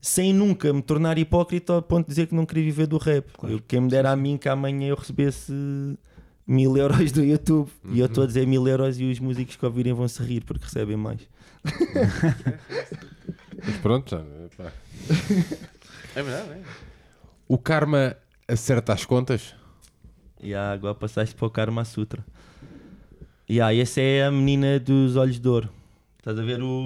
sem 0.00 0.32
nunca 0.32 0.72
me 0.72 0.82
tornar 0.82 1.18
hipócrita 1.18 1.72
ao 1.72 1.82
ponto 1.82 2.06
de 2.06 2.10
dizer 2.10 2.26
que 2.26 2.34
não 2.34 2.46
queria 2.46 2.64
viver 2.64 2.86
do 2.86 2.98
rap. 2.98 3.26
Eu, 3.42 3.60
quem 3.60 3.80
me 3.80 3.88
dera 3.88 4.10
a 4.10 4.16
mim 4.16 4.36
que 4.36 4.48
amanhã 4.48 4.88
eu 4.88 4.96
recebesse 4.96 5.52
mil 6.46 6.76
euros 6.76 7.12
do 7.12 7.22
YouTube 7.22 7.70
e 7.90 8.00
eu 8.00 8.06
estou 8.06 8.24
a 8.24 8.26
dizer 8.26 8.46
mil 8.46 8.66
euros 8.66 8.98
e 8.98 9.04
os 9.04 9.20
músicos 9.20 9.56
que 9.56 9.66
ouvirem 9.66 9.92
vão 9.92 10.08
se 10.08 10.22
rir 10.22 10.42
porque 10.44 10.64
recebem 10.64 10.96
mais. 10.96 11.20
Mas 13.64 13.76
pronto, 13.82 14.10
já, 14.10 14.22
pá. 14.56 14.72
É 16.14 16.22
verdade, 16.22 16.50
é. 16.52 16.62
O 17.46 17.58
karma 17.58 18.16
acerta 18.46 18.92
as 18.92 19.04
contas? 19.04 19.54
E 20.40 20.54
agora 20.54 20.94
passaste 20.94 21.34
para 21.34 21.46
o 21.46 21.50
Karma 21.50 21.84
Sutra. 21.84 22.24
E 23.48 23.60
ah, 23.60 23.74
essa 23.74 24.00
é 24.00 24.24
a 24.24 24.30
menina 24.30 24.78
dos 24.78 25.16
olhos 25.16 25.40
de 25.40 25.48
ouro. 25.48 25.70
Estás 26.28 26.38
a 26.40 26.42
ver 26.42 26.62
o. 26.62 26.84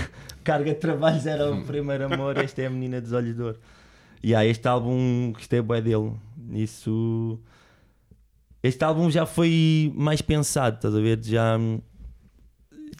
Carga 0.42 0.72
de 0.72 0.78
trabalhos 0.80 1.26
era 1.26 1.52
o 1.52 1.62
primeiro 1.66 2.06
amor, 2.10 2.38
esta 2.38 2.62
é 2.62 2.66
a 2.66 2.70
menina 2.70 2.98
dos 2.98 3.12
olhos 3.12 3.36
de 3.36 3.42
ouro. 3.42 3.58
E 4.22 4.34
ah, 4.34 4.42
este 4.46 4.66
álbum, 4.66 5.32
gostei 5.34 5.60
bem 5.60 5.82
dele. 5.82 6.12
Isso. 6.54 7.38
Este 8.62 8.82
álbum 8.82 9.10
já 9.10 9.26
foi 9.26 9.92
mais 9.94 10.22
pensado, 10.22 10.76
estás 10.76 10.94
a 10.94 10.98
ver? 11.00 11.22
Já. 11.22 11.58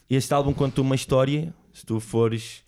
Este 0.07 0.31
álbum 0.35 0.53
conta 0.53 0.81
uma 0.81 0.93
história. 0.93 1.51
Se 1.73 1.83
tu 1.83 1.99
fores. 1.99 2.63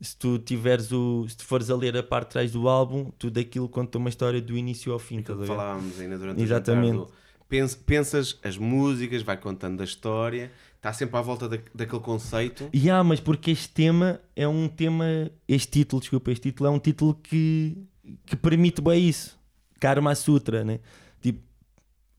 Se 0.00 0.16
tu 0.16 0.38
tiveres 0.38 0.90
o. 0.90 1.26
Se 1.28 1.36
tu 1.36 1.44
fores 1.44 1.68
a 1.68 1.76
ler 1.76 1.98
a 1.98 2.02
parte 2.02 2.28
de 2.28 2.32
trás 2.32 2.50
do 2.52 2.66
álbum, 2.66 3.10
tudo 3.18 3.38
aquilo 3.38 3.68
conta 3.68 3.98
uma 3.98 4.08
história 4.08 4.40
do 4.40 4.56
início 4.56 4.90
ao 4.90 4.98
fim, 4.98 5.18
estás 5.18 5.38
a 5.38 5.42
que 5.42 5.48
ver? 5.48 5.54
falávamos 5.54 6.00
ainda 6.00 6.16
durante 6.16 6.40
Exatamente. 6.40 6.96
o 6.96 7.08
Pens- 7.48 7.74
Pensas 7.74 8.38
as 8.44 8.56
músicas, 8.58 9.22
vai 9.22 9.36
contando 9.36 9.80
a 9.80 9.84
história, 9.84 10.50
está 10.78 10.92
sempre 10.92 11.16
à 11.18 11.20
volta 11.20 11.48
da- 11.48 11.58
daquele 11.74 12.00
conceito. 12.02 12.68
E 12.72 12.88
há, 12.90 13.04
mas 13.04 13.20
porque 13.20 13.50
este 13.50 13.68
tema 13.68 14.20
é 14.34 14.48
um 14.48 14.66
tema. 14.68 15.04
Este 15.46 15.70
título, 15.80 16.00
desculpa, 16.00 16.30
este 16.32 16.50
título 16.50 16.68
é 16.68 16.72
um 16.72 16.78
título 16.78 17.14
que, 17.14 17.76
que 18.24 18.34
permite 18.36 18.80
bem 18.80 19.06
isso. 19.08 19.38
Karma 19.80 20.14
Sutra, 20.14 20.64
né? 20.64 20.80
Tipo, 21.20 21.40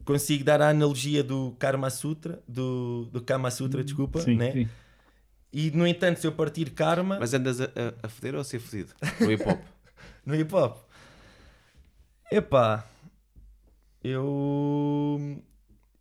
consigo 0.05 0.43
dar 0.43 0.61
a 0.61 0.69
analogia 0.69 1.23
do 1.23 1.55
Karma 1.59 1.89
Sutra, 1.89 2.41
do, 2.47 3.05
do 3.11 3.21
Kama 3.21 3.49
Sutra, 3.51 3.83
desculpa, 3.83 4.21
Sim, 4.21 4.35
né? 4.35 4.51
sim. 4.51 4.69
E 5.51 5.71
no 5.71 5.85
entanto, 5.87 6.19
se 6.19 6.27
eu 6.27 6.31
partir 6.31 6.69
Karma 6.71 7.17
Mas 7.19 7.33
andas 7.33 7.59
a, 7.59 7.65
a, 7.65 7.93
a 8.03 8.07
foder 8.09 8.35
ou 8.35 8.41
a 8.41 8.43
ser 8.43 8.59
fodido? 8.59 8.93
No 9.19 9.31
hip 9.31 9.43
hop. 9.49 9.59
no 10.25 10.35
hip 10.35 10.53
hop, 10.55 10.77
epá, 12.31 12.85
eu. 14.03 15.41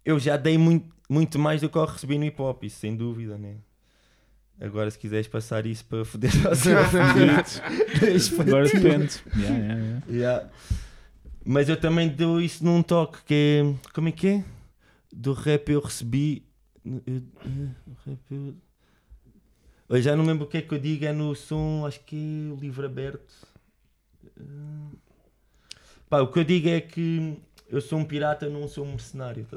Eu 0.05 0.19
já 0.19 0.37
dei 0.37 0.57
muito, 0.57 0.95
muito 1.09 1.39
mais 1.39 1.61
do 1.61 1.69
que 1.69 1.77
eu 1.79 1.85
recebi 1.85 2.19
no 2.19 2.25
hip 2.25 2.41
hop, 2.41 2.65
isso 2.65 2.81
sem 2.81 2.97
dúvida, 2.97 3.37
né? 3.39 3.57
Agora, 4.61 4.91
se 4.91 4.99
quiseres 4.99 5.29
passar 5.29 5.67
isso 5.67 5.85
para 5.85 6.05
foder 6.05 6.31
para 6.43 6.53
Agora 8.43 8.65
depende. 8.69 9.23
Yeah, 9.37 9.57
yeah, 9.57 9.81
yeah. 9.81 10.07
Yeah. 10.09 10.51
Mas 11.45 11.69
eu 11.69 11.81
também 11.81 12.09
dou 12.09 12.41
isso 12.41 12.65
num 12.65 12.83
toque 12.83 13.23
que 13.25 13.35
é. 13.35 13.75
Como 13.93 14.09
é 14.09 14.13
que 14.13 14.29
é? 14.29 14.45
do 15.13 15.33
rap 15.33 15.71
eu 15.71 15.81
recebi. 15.81 16.45
eu- 16.85 17.03
eu- 17.07 17.23
rap 18.07 18.19
eu- 18.31 18.55
Eu 19.89 20.03
já 20.03 20.15
não 20.15 20.25
lembro 20.25 20.45
o 20.45 20.49
que 20.49 20.59
é 20.59 20.63
que 20.63 20.75
eu 20.75 20.79
digo, 20.79 21.05
é 21.05 21.13
no 21.13 21.35
som, 21.35 21.87
acho 21.87 22.01
que 22.01 22.49
é 22.51 22.53
o 22.53 22.57
livro 22.57 22.85
aberto. 22.85 23.35
Ah. 24.39 24.91
Pá, 26.11 26.21
o 26.21 26.29
que 26.31 26.39
eu 26.41 26.45
digo 26.45 26.69
é 26.69 26.81
que 26.81 27.39
eu 27.69 27.81
sou 27.81 27.99
um 27.99 28.05
pirata, 28.05 28.49
não 28.49 28.67
sou 28.67 28.85
um 28.85 28.91
mercenário. 28.91 29.45
tá? 29.51 29.57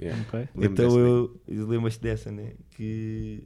Yeah. 0.00 0.22
Ok. 0.22 0.48
Lembro 0.54 0.84
então 0.84 0.98
eu, 1.00 1.40
eu 1.48 1.66
lembro-te 1.66 2.00
dessa, 2.00 2.30
né? 2.30 2.52
Que 2.70 3.44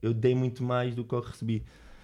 eu 0.00 0.12
dei 0.14 0.34
muito 0.34 0.62
mais 0.62 0.94
do 0.94 1.04
que 1.04 1.14
eu 1.14 1.20
recebi. 1.20 1.62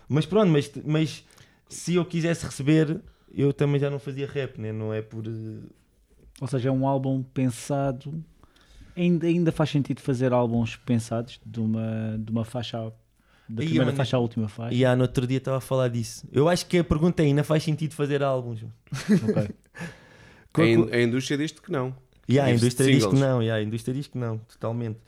Mas 0.09 0.25
pronto, 0.27 0.51
mas, 0.51 0.71
mas 0.85 1.25
se 1.69 1.95
eu 1.95 2.05
quisesse 2.05 2.45
receber, 2.45 3.01
eu 3.33 3.53
também 3.53 3.81
já 3.81 3.91
não 3.91 3.99
fazia 3.99 4.27
rap, 4.27 4.59
né? 4.61 4.73
Não 4.73 4.93
é 4.93 5.03
por. 5.03 5.27
eh, 5.27 5.67
Ou 6.41 6.47
seja, 6.49 6.69
é 6.69 6.73
um 6.73 6.87
álbum 6.87 7.23
pensado. 7.23 8.23
Ainda, 8.97 9.27
ainda 9.27 9.53
faz 9.53 9.71
sentido 9.71 10.01
fazer 10.01 10.33
álbuns 10.33 10.77
pensados 10.77 11.41
de 11.45 11.61
uma, 11.61 12.19
de 12.19 12.31
uma 12.33 12.45
faixa. 12.45 12.93
Da 13.49 13.63
primeira 13.65 13.93
faixa 13.93 14.17
à 14.17 14.21
última 14.21 14.49
faixa. 14.49 14.75
E 14.75 14.85
ah, 14.85 14.95
no 14.95 15.03
outro 15.03 15.27
dia 15.27 15.39
estava 15.39 15.57
a 15.57 15.61
falar 15.61 15.89
disso. 15.89 16.27
Eu 16.31 16.49
acho 16.49 16.67
que 16.67 16.79
a 16.79 16.85
pergunta 16.85 17.23
é: 17.23 17.27
ainda 17.27 17.43
faz 17.45 17.63
sentido 17.63 17.95
fazer 17.95 18.23
álbuns? 18.23 18.63
Ok. 18.63 19.49
A, 20.55 20.65
in- 20.65 20.89
a 20.93 21.01
indústria 21.03 21.39
diz 21.39 21.53
que 21.53 21.71
não. 21.71 21.95
E 22.29 22.39
a 22.39 22.45
Vive-se 22.47 22.61
de 22.61 22.67
indústria 22.67 22.93
diz 22.95 23.07
que 23.07 23.15
não, 23.15 23.43
yeah, 23.43 23.63
a 23.63 23.67
indústria 23.67 23.95
diz 23.95 24.07
que 24.07 24.19
não, 24.19 24.39
totalmente. 24.39 24.99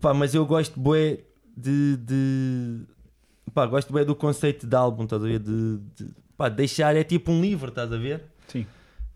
Pá, 0.00 0.12
mas 0.14 0.34
eu 0.34 0.44
gosto 0.46 0.78
bué 0.78 1.20
de, 1.56 1.96
de 1.96 2.80
pá, 3.52 3.66
gosto 3.66 3.92
bué 3.92 4.04
do 4.04 4.14
conceito 4.14 4.66
de 4.66 4.76
álbum, 4.76 5.04
estás 5.04 5.22
a 5.22 5.26
ver? 5.26 5.38
De, 5.40 5.78
de- 5.96 6.10
pá, 6.36 6.48
deixar 6.48 6.94
é 6.94 7.02
tipo 7.02 7.32
um 7.32 7.40
livro, 7.40 7.68
estás 7.70 7.92
a 7.92 7.96
ver? 7.96 8.22
Sim. 8.46 8.64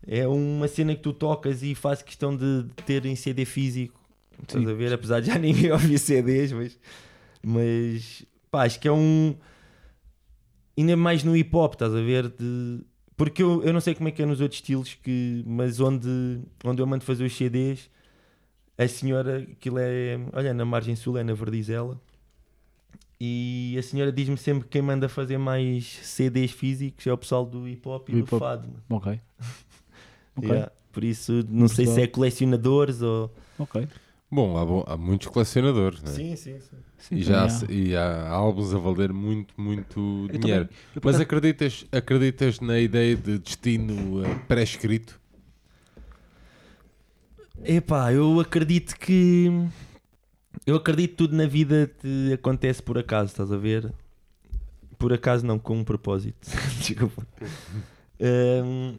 É 0.06 0.26
uma 0.26 0.66
cena 0.66 0.94
que 0.94 1.02
tu 1.02 1.12
tocas 1.12 1.62
e 1.62 1.74
faz 1.74 2.00
questão 2.02 2.34
de 2.36 2.64
ter 2.86 3.04
em 3.06 3.14
CD 3.14 3.44
físico, 3.44 4.00
estás 4.42 4.64
Sim. 4.64 4.70
a 4.70 4.74
ver? 4.74 4.92
Apesar 4.92 5.20
de 5.20 5.26
já 5.28 5.36
ninguém 5.38 5.70
ouvir 5.70 5.98
CDs, 5.98 6.52
mas, 6.52 6.78
mas 7.44 8.26
pá, 8.50 8.64
acho 8.64 8.80
que 8.80 8.88
é 8.88 8.92
um 8.92 9.36
ainda 10.76 10.96
mais 10.96 11.22
no 11.22 11.36
hip 11.36 11.54
hop, 11.54 11.74
estás 11.74 11.94
a 11.94 12.00
ver? 12.00 12.28
De, 12.28 12.80
porque 13.20 13.42
eu, 13.42 13.62
eu 13.62 13.70
não 13.70 13.82
sei 13.82 13.94
como 13.94 14.08
é 14.08 14.12
que 14.12 14.22
é 14.22 14.24
nos 14.24 14.40
outros 14.40 14.58
estilos, 14.60 14.94
que, 14.94 15.44
mas 15.46 15.78
onde, 15.78 16.40
onde 16.64 16.80
eu 16.80 16.86
mando 16.86 17.04
fazer 17.04 17.22
os 17.22 17.36
CDs, 17.36 17.90
a 18.78 18.88
senhora, 18.88 19.46
aquilo 19.52 19.78
é, 19.78 20.18
olha, 20.32 20.54
na 20.54 20.64
margem 20.64 20.96
sul, 20.96 21.18
é 21.18 21.22
na 21.22 21.34
Verdizela, 21.34 22.00
e 23.20 23.76
a 23.78 23.82
senhora 23.82 24.10
diz-me 24.10 24.38
sempre 24.38 24.64
que 24.64 24.70
quem 24.70 24.80
manda 24.80 25.06
fazer 25.06 25.36
mais 25.36 25.84
CDs 26.02 26.50
físicos 26.50 27.06
é 27.06 27.12
o 27.12 27.18
pessoal 27.18 27.44
do 27.44 27.68
hip 27.68 27.86
hop 27.86 28.08
e 28.08 28.12
Do 28.12 28.18
do 28.20 28.24
hip 28.24 28.34
hop. 28.34 28.40
fado. 28.40 28.66
mano. 28.68 28.82
Ok. 28.88 29.20
Ok. 30.36 30.48
Yeah, 30.48 30.72
Por 30.90 31.04
isso, 31.04 31.44
não 31.50 31.68
sei 31.68 31.86
se 31.86 32.00
é 32.00 32.06
colecionadores 32.06 33.02
ou. 33.02 33.30
Ok. 33.58 33.86
Bom, 34.30 34.84
há, 34.86 34.92
há 34.92 34.96
muitos 34.96 35.26
colecionadores, 35.28 36.00
né? 36.02 36.10
Sim, 36.12 36.36
sim, 36.36 36.60
sim. 36.60 36.76
Sim, 36.98 37.16
E, 37.16 37.22
já, 37.22 37.44
há, 37.46 37.48
e 37.70 37.96
há 37.96 38.28
álbuns 38.28 38.74
a 38.74 38.78
valer 38.78 39.12
muito, 39.12 39.54
muito 39.60 40.28
Eu 40.32 40.38
dinheiro. 40.38 40.64
também- 40.66 40.78
eu 40.94 41.00
Mas 41.02 41.18
acreditas, 41.18 41.86
acreditas 41.90 42.60
na 42.60 42.78
ideia 42.78 43.16
de 43.16 43.38
destino 43.38 44.22
eh, 44.24 44.34
pré-escrito? 44.46 45.18
Epá, 47.64 48.12
eu 48.12 48.38
acredito 48.40 48.96
que. 48.98 49.48
Eu 50.66 50.76
acredito 50.76 51.10
que 51.10 51.16
tudo 51.16 51.34
na 51.36 51.46
vida 51.46 51.90
te 52.00 52.32
acontece 52.34 52.82
por 52.82 52.98
acaso, 52.98 53.30
estás 53.30 53.50
a 53.50 53.56
ver? 53.56 53.92
Por 54.98 55.12
acaso 55.12 55.44
não, 55.46 55.58
com 55.58 55.78
um 55.78 55.84
propósito. 55.84 56.48
Desculpa. 56.78 57.26
Hum, 58.22 58.98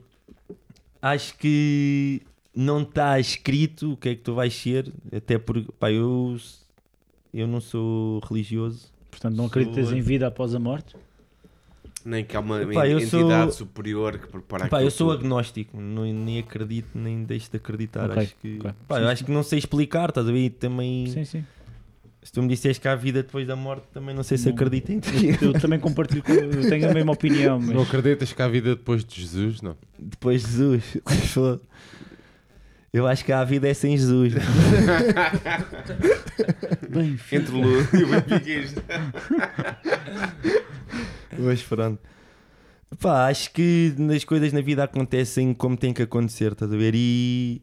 acho 0.99 1.37
que 1.37 2.23
não 2.55 2.81
está 2.81 3.19
escrito 3.19 3.93
o 3.93 3.97
que 3.97 4.09
é 4.09 4.15
que 4.15 4.21
tu 4.21 4.33
vais 4.35 4.53
ser, 4.53 4.91
até 5.15 5.37
porque 5.37 5.71
pá, 5.79 5.91
eu, 5.91 6.37
eu 7.33 7.47
não 7.47 7.61
sou 7.61 8.19
religioso. 8.27 8.91
Portanto, 9.09 9.35
não 9.35 9.45
acreditas 9.45 9.87
Sou- 9.89 9.97
em 9.97 10.01
vida 10.01 10.27
após 10.27 10.53
a 10.55 10.59
morte? 10.59 10.95
Nem 12.03 12.25
que 12.25 12.35
há 12.35 12.39
uma 12.39 12.63
Epá, 12.63 12.87
entidade 12.89 13.51
sou- 13.53 13.67
superior 13.67 14.17
que 14.17 14.27
prepara 14.27 14.67
Pá, 14.67 14.77
aquilo 14.77 14.87
eu 14.87 14.91
sou 14.91 15.11
tudo. 15.11 15.19
agnóstico, 15.19 15.79
não, 15.79 16.03
nem 16.03 16.39
acredito, 16.39 16.87
nem 16.97 17.23
deixo 17.23 17.51
de 17.51 17.57
acreditar. 17.57 18.09
Ok, 18.09 18.23
Acho 18.23 18.35
que, 18.41 18.57
ok. 18.59 18.71
pá, 18.87 18.95
Sim, 18.95 19.01
eu 19.01 19.07
sim. 19.07 19.13
acho 19.13 19.25
que 19.25 19.31
não 19.31 19.43
sei 19.43 19.59
explicar, 19.59 20.09
estás 20.09 20.27
a 20.27 20.31
ver? 20.31 20.45
E 20.45 20.49
também, 20.49 21.05
Sim, 21.05 21.23
sim. 21.25 21.45
se 22.23 22.31
tu 22.31 22.41
me 22.41 22.47
disseres 22.47 22.79
que 22.79 22.87
há 22.87 22.95
vida 22.95 23.21
depois 23.21 23.45
da 23.45 23.55
morte, 23.55 23.83
também 23.93 24.15
não 24.15 24.23
sei 24.23 24.35
se 24.39 24.47
Não. 24.47 24.53
acredito 24.53 24.89
em 24.91 24.99
ti. 24.99 25.37
Eu 25.43 25.53
também 25.53 25.79
compartilho, 25.79 26.23
com- 26.23 26.33
eu 26.33 26.67
tenho 26.67 26.89
a 26.89 26.93
mesma 26.93 27.11
opinião, 27.11 27.59
mas 27.59 27.75
Não 27.75 27.83
acreditas 27.83 28.33
que 28.33 28.41
há 28.41 28.47
vida 28.47 28.75
depois 28.75 29.05
de 29.05 29.21
Jesus? 29.21 29.61
Não. 29.61 29.77
Depois 29.99 30.41
de 30.41 30.47
Jesus. 30.49 30.97
Eu 32.93 33.07
acho 33.07 33.23
que 33.23 33.31
a 33.31 33.41
vida 33.45 33.69
é 33.69 33.73
sem 33.73 33.95
Jesus. 33.95 34.33
bem, 36.89 37.15
filho. 37.15 37.41
Entre 37.41 37.53
Lula 37.53 37.87
e 37.93 38.03
o 38.03 38.07
Benfiquista. 38.09 38.83
Mas 41.39 41.63
pronto. 41.63 42.01
Pá, 42.99 43.29
acho 43.29 43.53
que 43.53 43.95
as 44.13 44.25
coisas 44.25 44.51
na 44.51 44.59
vida 44.59 44.83
acontecem 44.83 45.53
como 45.53 45.77
tem 45.77 45.93
que 45.93 46.01
acontecer, 46.01 46.51
estás 46.51 46.73
a 46.73 46.75
ver? 46.75 46.93
E, 46.93 47.61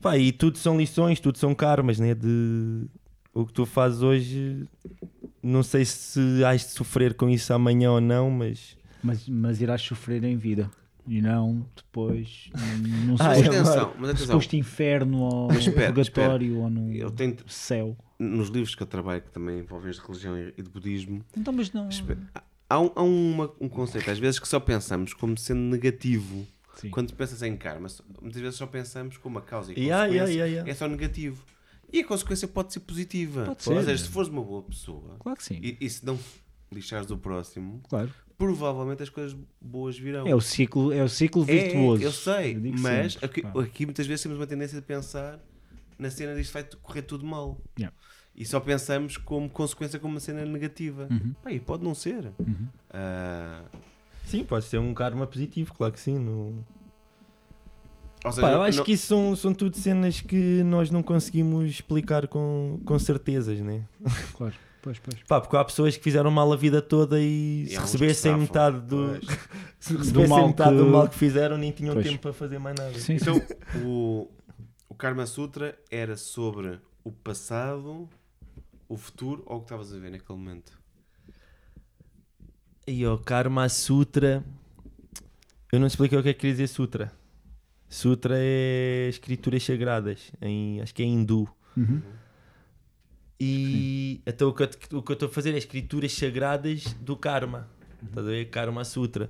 pá, 0.00 0.16
e 0.16 0.32
tudo 0.32 0.56
são 0.56 0.78
lições, 0.78 1.20
tudo 1.20 1.36
são 1.36 1.54
karmas, 1.54 1.98
né? 1.98 2.14
De 2.14 2.86
o 3.34 3.44
que 3.44 3.52
tu 3.52 3.66
fazes 3.66 4.00
hoje, 4.00 4.66
não 5.42 5.62
sei 5.62 5.84
se 5.84 6.42
has 6.42 6.62
de 6.62 6.70
sofrer 6.70 7.12
com 7.12 7.28
isso 7.28 7.52
amanhã 7.52 7.92
ou 7.92 8.00
não, 8.00 8.30
mas 8.30 8.78
mas, 9.02 9.28
mas 9.28 9.60
irás 9.60 9.82
sofrer 9.82 10.24
em 10.24 10.36
vida 10.36 10.70
e 11.08 11.20
não 11.22 11.66
depois 11.76 12.50
num 13.06 13.14
Ah, 13.14 13.34
suposto, 13.34 13.42
é 13.44 13.46
atenção, 13.48 13.94
mas 13.98 14.10
atenção. 14.10 14.26
suposto 14.26 14.56
inferno 14.56 15.18
ou 15.20 15.48
Mas 15.48 15.66
espera, 15.66 15.92
purgatório 15.92 16.58
ou 16.58 16.70
no 16.70 16.92
Eu 16.92 17.10
tenho, 17.10 17.36
céu. 17.46 17.96
nos 18.18 18.48
livros 18.48 18.74
que 18.74 18.82
eu 18.82 18.86
trabalho, 18.86 19.22
que 19.22 19.30
também 19.30 19.58
envolvem 19.60 19.90
de 19.90 19.98
religião 20.00 20.36
e 20.38 20.62
de 20.62 20.68
budismo, 20.70 21.24
Então, 21.36 21.52
mas 21.52 21.72
não. 21.72 21.88
espera, 21.88 22.18
há, 22.68 22.80
um, 22.80 22.90
há 22.94 23.02
uma- 23.02 23.52
um 23.60 23.68
conceito, 23.68 24.10
às 24.10 24.18
vezes, 24.18 24.38
que 24.38 24.46
só 24.48 24.60
pensamos 24.60 25.12
como 25.14 25.36
sendo 25.38 25.60
negativo. 25.60 26.46
Sim. 26.76 26.90
Quando 26.90 27.12
pensas 27.14 27.42
em 27.42 27.56
karma, 27.56 27.88
muitas 28.22 28.40
vezes 28.40 28.56
só 28.56 28.66
pensamos 28.66 29.16
como 29.16 29.38
a 29.38 29.42
causa 29.42 29.72
e 29.72 29.80
Yeah, 29.80 30.04
consequência 30.06 30.24
yeah, 30.32 30.32
yeah, 30.34 30.52
yeah. 30.52 30.70
é 30.70 30.74
só 30.74 30.86
negativo. 30.86 31.44
E 31.92 32.00
a 32.00 32.04
consequência 32.06 32.46
pode 32.46 32.72
ser 32.72 32.80
positiva. 32.80 33.46
Pode 33.46 33.68
Ou 33.68 33.76
ser. 33.80 33.84
seja, 33.84 34.04
se 34.04 34.10
fores 34.10 34.28
uma 34.28 34.42
boa 34.44 34.62
pessoa 34.62 35.16
Claro 35.18 35.38
que 35.38 35.44
sim. 35.44 35.58
e, 35.62 35.76
e 35.80 35.88
se 35.90 36.04
não 36.06 36.16
lixares 36.70 37.10
o 37.10 37.16
próximo, 37.16 37.80
Claro. 37.88 38.12
Provavelmente 38.38 39.02
as 39.02 39.08
coisas 39.08 39.36
boas 39.60 39.98
virão. 39.98 40.26
É 40.26 40.34
o 40.34 40.40
ciclo, 40.40 40.92
é 40.92 41.02
o 41.02 41.08
ciclo 41.08 41.42
É, 41.42 41.46
virtuoso. 41.46 42.02
eu 42.02 42.12
sei, 42.12 42.54
Eu 42.56 42.72
mas 42.78 43.14
sempre, 43.14 43.26
aqui, 43.26 43.58
aqui 43.58 43.84
muitas 43.84 44.06
vezes 44.06 44.22
temos 44.22 44.38
uma 44.38 44.46
tendência 44.46 44.80
de 44.80 44.86
pensar 44.86 45.40
na 45.98 46.08
cena 46.10 46.34
disto 46.36 46.52
vai 46.52 46.62
correr 46.80 47.02
tudo 47.02 47.26
mal. 47.26 47.60
Yeah. 47.76 47.94
E 48.36 48.44
só 48.46 48.60
pensamos 48.60 49.16
como 49.16 49.50
consequência 49.50 49.98
como 49.98 50.14
uma 50.14 50.20
cena 50.20 50.44
negativa. 50.46 51.08
Uhum. 51.10 51.34
E 51.52 51.58
pode 51.58 51.82
não 51.82 51.92
ser. 51.92 52.30
Uhum. 52.38 52.68
Ah, 52.88 53.64
sim, 54.24 54.44
pode 54.44 54.64
ser 54.66 54.78
um 54.78 54.94
karma 54.94 55.26
positivo, 55.26 55.74
claro 55.74 55.92
que 55.92 55.98
sim. 55.98 56.16
Não... 56.16 56.64
ou 58.24 58.30
seja, 58.30 58.46
Pá, 58.46 58.52
eu 58.52 58.62
acho 58.62 58.78
não- 58.78 58.84
que 58.84 58.92
isso 58.92 59.08
são, 59.08 59.34
são 59.34 59.52
tudo 59.52 59.76
cenas 59.76 60.20
que 60.20 60.62
nós 60.62 60.88
não 60.88 61.02
conseguimos 61.02 61.68
explicar 61.68 62.28
com, 62.28 62.78
com 62.84 62.96
certezas, 63.00 63.58
né? 63.58 63.84
Claro. 64.36 64.54
Pois, 64.88 64.98
pois. 65.00 65.22
Pá, 65.24 65.38
porque 65.40 65.54
há 65.56 65.64
pessoas 65.64 65.96
que 65.98 66.02
fizeram 66.02 66.30
mal 66.30 66.50
a 66.50 66.56
vida 66.56 66.80
toda 66.80 67.20
e, 67.20 67.64
E 67.64 67.68
se 67.68 67.76
recebessem 67.78 68.34
metade 68.38 68.80
do, 68.88 69.20
se 69.78 69.92
Do 69.92 69.98
recebessem 69.98 70.28
mal 70.28 70.48
metade 70.48 70.76
do 70.78 70.84
que- 70.84 70.90
mal 70.90 71.08
que 71.08 71.14
fizeram, 71.14 71.58
nem 71.58 71.70
tinham 71.72 71.92
Pois. 71.94 72.06
tempo 72.06 72.22
para 72.22 72.32
fazer 72.32 72.58
mais 72.58 72.74
nada. 72.74 72.94
Sim, 72.94 73.18
sim. 73.18 73.30
Então, 73.30 73.42
o, 73.84 74.30
o 74.88 74.94
Karma 74.94 75.26
Sutra 75.26 75.78
era 75.90 76.16
sobre 76.16 76.80
o 77.04 77.12
passado, 77.12 78.08
o 78.88 78.96
futuro 78.96 79.42
ou 79.44 79.56
o 79.56 79.60
que 79.60 79.66
estavas 79.66 79.92
a 79.92 79.98
ver 79.98 80.10
naquele 80.10 80.38
momento? 80.38 80.72
E 82.86 83.06
o 83.06 83.18
Karma 83.18 83.68
Sutra. 83.68 84.42
Eu 85.70 85.78
não 85.78 85.86
expliquei 85.86 86.16
o 86.18 86.22
que 86.22 86.30
é 86.30 86.32
que 86.32 86.40
quer 86.40 86.50
dizer 86.52 86.66
Sutra. 86.68 87.12
Sutra 87.90 88.36
é 88.38 89.08
escrituras 89.10 89.62
sagradas, 89.62 90.32
em, 90.40 90.80
acho 90.80 90.94
que 90.94 91.02
é 91.02 91.06
hindu. 91.06 91.46
Uhum. 91.76 92.00
E 93.40 94.20
então 94.26 94.48
o 94.48 94.52
que, 94.54 94.62
eu, 94.64 94.98
o 94.98 95.02
que 95.02 95.12
eu 95.12 95.14
estou 95.14 95.28
a 95.28 95.32
fazer 95.32 95.54
é 95.54 95.58
escrituras 95.58 96.12
sagradas 96.12 96.84
do 96.94 97.16
Karma. 97.16 97.68
Estás 98.02 98.26
a 98.26 98.30
ver? 98.30 98.50
Karma 98.50 98.84
Sutra. 98.84 99.28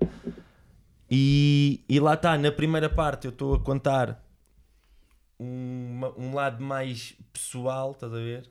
E, 1.11 1.85
e 1.89 1.99
lá 2.01 2.15
está, 2.15 2.37
na 2.37 2.53
primeira 2.53 2.89
parte 2.89 3.27
eu 3.27 3.31
estou 3.31 3.55
a 3.55 3.61
contar 3.61 4.23
uma- 5.39 6.13
um 6.19 6.35
lado 6.35 6.63
mais 6.63 7.15
pessoal, 7.33 7.93
estás 7.93 8.13
a 8.13 8.17
ver? 8.17 8.51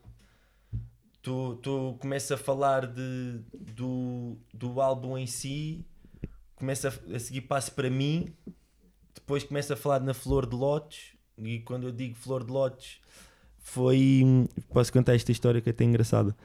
Tu, 1.22 1.56
tu 1.62 1.98
começa 2.00 2.36
a 2.36 2.38
falar 2.38 2.88
de, 2.88 3.42
do, 3.54 4.38
do 4.54 4.80
álbum 4.80 5.18
em 5.18 5.28
si, 5.28 5.86
começa 6.56 6.88
a, 6.88 7.16
a 7.16 7.20
seguir 7.20 7.42
passo 7.42 7.74
para 7.74 7.90
mim, 7.90 8.34
depois 9.14 9.44
começa 9.44 9.74
a 9.74 9.78
falar 9.78 10.00
na 10.00 10.14
Flor 10.14 10.46
de 10.48 10.56
Lotes, 10.56 11.16
e 11.38 11.60
quando 11.60 11.88
eu 11.88 11.92
digo 11.92 12.16
Flor 12.16 12.44
de 12.46 12.52
Lotes, 12.52 13.02
foi. 13.68 14.48
Posso 14.73 14.91
contar 14.91 15.15
esta 15.15 15.31
história 15.31 15.61
que 15.61 15.69
é 15.69 15.72
até 15.72 15.84
engraçada. 15.84 16.35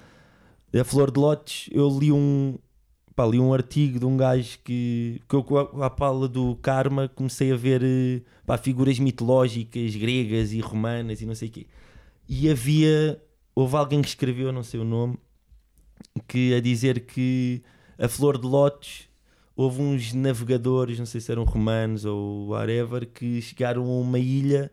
A 0.79 0.85
Flor 0.85 1.11
de 1.11 1.21
Lotes, 1.21 1.69
eu 1.73 1.89
li 1.99 2.11
um. 2.11 2.59
Pá, 3.15 3.27
li 3.27 3.39
um 3.39 3.53
artigo 3.53 3.99
de 3.99 4.07
um 4.07 4.17
gajo 4.17 4.59
que, 4.65 5.21
que 5.29 5.35
eu, 5.35 5.45
com 5.45 5.59
a, 5.59 5.91
pala 5.91 6.27
do 6.27 6.57
karma, 6.57 7.11
comecei 7.15 7.53
a 7.53 7.57
ver 7.57 7.83
eh, 7.85 8.23
pá, 8.47 8.57
figuras 8.57 8.99
mitológicas, 8.99 9.95
gregas 9.97 10.55
e 10.55 10.61
romanas 10.61 11.21
e 11.21 11.27
não 11.27 11.35
sei 11.35 11.49
o 11.49 11.51
quê. 11.53 11.67
e 12.27 12.49
havia, 12.49 13.23
houve 13.55 13.77
alguém 13.77 14.01
que 14.01 14.09
escreveu, 14.09 14.51
não 14.51 14.63
sei 14.63 14.81
o 14.81 14.85
nome, 14.85 15.19
que 16.27 16.55
a 16.55 16.61
dizer 16.61 17.01
que 17.01 17.63
a 17.99 18.09
flor 18.09 18.39
de 18.39 18.47
lótus, 18.47 19.09
houve 19.55 19.83
uns 19.83 20.15
navegadores, 20.15 20.99
não 20.99 21.05
sei 21.05 21.21
se 21.21 21.31
eram 21.31 21.45
romanos 21.45 22.07
ou 22.07 22.49
whatever, 22.49 23.07
que 23.07 23.43
chegaram 23.43 23.83
a 23.83 24.01
uma 24.01 24.19
ilha 24.19 24.73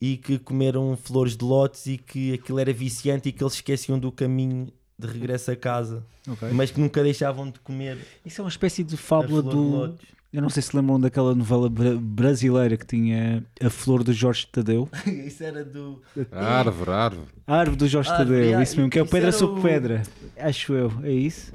e 0.00 0.16
que 0.16 0.38
comeram 0.38 0.96
flores 0.96 1.36
de 1.36 1.44
lótus 1.44 1.86
e 1.86 1.96
que 1.96 2.34
aquilo 2.34 2.58
era 2.58 2.72
viciante 2.72 3.28
e 3.28 3.32
que 3.32 3.42
eles 3.42 3.54
esqueciam 3.54 3.98
do 3.98 4.12
caminho 4.12 4.68
de 4.98 5.06
regresso 5.06 5.50
a 5.50 5.56
casa, 5.56 6.02
Ok. 6.28 6.48
mas 6.52 6.70
que 6.70 6.80
nunca 6.80 7.02
deixavam 7.02 7.50
de 7.50 7.58
comer 7.60 7.98
Isso 8.24 8.40
é 8.40 8.44
uma 8.44 8.50
espécie 8.50 8.82
de 8.82 8.94
a 8.94 8.98
fábula 8.98 9.42
de 9.42 9.48
do. 9.50 9.62
lótus. 9.62 10.06
Eu 10.32 10.42
não 10.42 10.50
sei 10.50 10.62
se 10.62 10.76
lembram 10.76 11.00
daquela 11.00 11.34
novela 11.34 11.68
bra- 11.70 11.94
brasileira 11.98 12.76
que 12.76 12.84
tinha 12.84 13.42
a 13.62 13.70
flor 13.70 14.02
do 14.04 14.12
Jorge 14.12 14.46
Tadeu. 14.52 14.86
Isso 15.06 15.42
era 15.42 15.64
do. 15.64 16.02
Árvore, 16.30 16.90
árvore. 16.90 17.28
A 17.46 17.56
árvore 17.56 17.76
do 17.78 17.88
Jorge 17.88 18.10
Árvore, 18.10 18.40
Tadeu, 18.40 18.58
ah, 18.58 18.62
isso 18.62 18.76
mesmo, 18.76 18.90
que 18.90 18.98
é 18.98 19.02
o 19.02 19.04
isso 19.04 19.12
pedra 19.12 19.32
sobre 19.32 19.60
o- 19.60 19.62
pedra. 19.62 20.02
Acho 20.36 20.74
eu, 20.74 20.92
é 21.04 21.12
isso? 21.12 21.52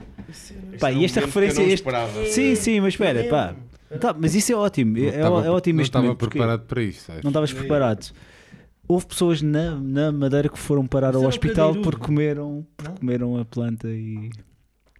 Pá, 0.79 0.89
é 0.89 0.93
e 0.95 0.97
um 0.97 1.03
esta 1.05 1.19
referência. 1.19 1.61
Este... 1.61 1.85
Sim, 2.31 2.55
sim, 2.55 2.79
mas 2.79 2.93
espera, 2.93 3.23
pá. 3.25 3.55
Tá, 3.99 4.15
mas 4.17 4.33
isso 4.33 4.51
é 4.51 4.55
ótimo. 4.55 4.97
Não 4.97 5.03
É, 5.03 5.07
estava- 5.09 5.45
é 5.45 5.49
ótimo 5.49 5.77
Não 5.77 5.83
estava 5.83 6.03
momento, 6.05 6.17
porque 6.19 6.37
preparado 6.39 6.65
para 6.65 6.81
isto, 6.81 7.01
sabes? 7.03 7.23
Não 7.23 7.29
estavas 7.29 7.51
preparado. 7.53 8.11
Houve 8.91 9.05
pessoas 9.05 9.41
na, 9.41 9.75
na 9.79 10.11
Madeira 10.11 10.49
que 10.49 10.59
foram 10.59 10.85
parar 10.85 11.15
ao 11.15 11.23
hospital 11.23 11.75
porque 11.75 12.03
comeram, 12.05 12.65
porque 12.75 12.89
Não? 12.91 12.97
comeram 12.97 13.37
a 13.37 13.45
planta 13.45 13.87
e. 13.89 14.29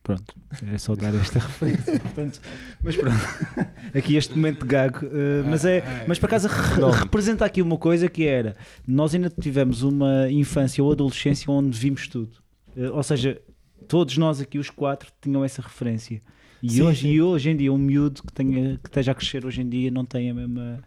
Pronto, 0.04 0.34
é 0.74 0.78
só 0.80 0.96
dar 0.96 1.14
esta 1.14 1.38
referência. 1.40 2.00
Portanto, 2.00 2.42
mas 2.84 2.96
pronto, 2.96 3.16
aqui 3.96 4.16
este 4.16 4.34
momento 4.36 4.62
de 4.62 4.68
gago. 4.68 5.00
eh, 5.06 5.44
mas, 5.48 5.64
é, 5.64 6.06
mas 6.08 6.18
por 6.18 6.26
acaso 6.26 6.48
re- 6.48 6.82
Não. 6.82 6.90
representa 6.90 7.46
aqui 7.46 7.62
uma 7.62 7.78
coisa 7.78 8.08
que 8.10 8.26
era: 8.26 8.56
nós 8.88 9.14
ainda 9.14 9.30
tivemos 9.30 9.84
uma 9.84 10.30
infância 10.32 10.84
ou 10.84 10.92
adolescência 10.92 11.52
onde 11.52 11.78
vimos 11.78 12.08
tudo. 12.08 12.32
Eh, 12.76 12.90
ou 12.90 13.04
seja, 13.04 13.40
todos 13.88 14.18
nós 14.18 14.42
aqui, 14.42 14.58
os 14.58 14.70
quatro, 14.72 15.12
tinham 15.22 15.44
essa 15.46 15.62
referência. 15.62 16.20
E, 16.64 16.70
Sim, 16.72 16.82
hoje, 16.84 17.02
sim. 17.02 17.08
e 17.10 17.22
hoje 17.22 17.50
em 17.52 17.56
dia, 17.58 17.72
um 17.74 17.78
miúdo 17.78 18.24
que, 18.24 18.34
tenha, 18.34 18.78
que 18.82 18.88
esteja 18.90 19.12
a 19.12 19.16
crescer 19.16 19.46
hoje 19.46 19.62
em 19.62 19.70
dia 19.70 19.92
não 19.92 20.04
tem 20.06 20.30
a 20.32 20.34
mesma, 20.34 20.80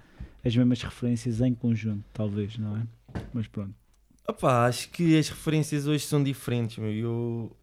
as 0.45 0.55
mesmas 0.57 0.83
referências 0.83 1.41
em 1.41 1.55
conjunto, 1.55 2.05
talvez, 2.13 2.59
não 2.59 2.77
é? 2.77 2.83
Mas 3.33 3.47
pronto, 3.49 3.75
Opa, 4.27 4.67
acho 4.67 4.89
que 4.91 5.19
as 5.19 5.29
referências 5.29 5.87
hoje 5.87 6.05
são 6.07 6.23
diferentes, 6.23 6.79
meu. 6.79 6.91
Eu... 6.91 7.57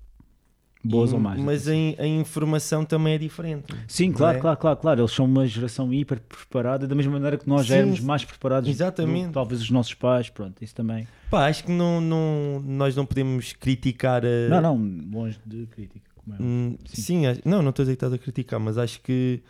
boas 0.84 1.12
e- 1.12 1.14
ou 1.16 1.20
más. 1.20 1.40
Mas 1.40 1.68
a, 1.68 1.72
a 1.72 2.06
informação 2.08 2.86
também 2.86 3.14
é 3.16 3.18
diferente. 3.18 3.74
Sim, 3.88 4.12
claro, 4.12 4.38
é? 4.38 4.42
claro, 4.42 4.58
claro, 4.60 4.78
claro. 4.78 5.02
Eles 5.02 5.12
são 5.12 5.26
uma 5.26 5.48
geração 5.48 5.92
hiper 5.92 6.20
preparada, 6.22 6.88
da 6.88 6.94
mesma 6.94 7.14
maneira 7.14 7.38
que 7.38 7.48
nós 7.50 7.66
já 7.66 7.74
Sim, 7.76 7.80
éramos 7.82 8.00
sim. 8.00 8.06
mais 8.06 8.24
preparados. 8.24 8.70
do- 8.70 8.72
Exatamente. 8.72 9.32
talvez 9.32 9.60
os 9.62 9.72
nossos 9.72 9.94
pais, 9.96 10.30
pronto, 10.30 10.64
isso 10.64 10.76
também. 10.76 11.08
Pá, 11.32 11.48
acho 11.48 11.64
que 11.64 11.72
não, 11.72 12.00
não, 12.00 12.60
nós 12.64 12.96
não 12.96 13.06
podemos 13.08 13.54
criticar 13.54 14.24
a. 14.24 14.50
Não, 14.50 14.62
não, 14.62 15.10
longe 15.12 15.40
de 15.46 15.66
crítica. 15.66 16.12
Como 16.24 16.36
é. 16.36 16.40
Hum, 16.44 16.78
Sim. 16.86 17.02
sim, 17.02 17.22
não, 17.44 17.64
não 17.64 17.72
estou 17.72 17.82
a 17.82 17.86
dizer 17.86 17.94
que 17.94 18.06
estás 18.06 18.14
a 18.14 18.18
criticar, 18.20 18.60
mas 18.60 18.78
acho 18.78 19.02
que. 19.02 19.42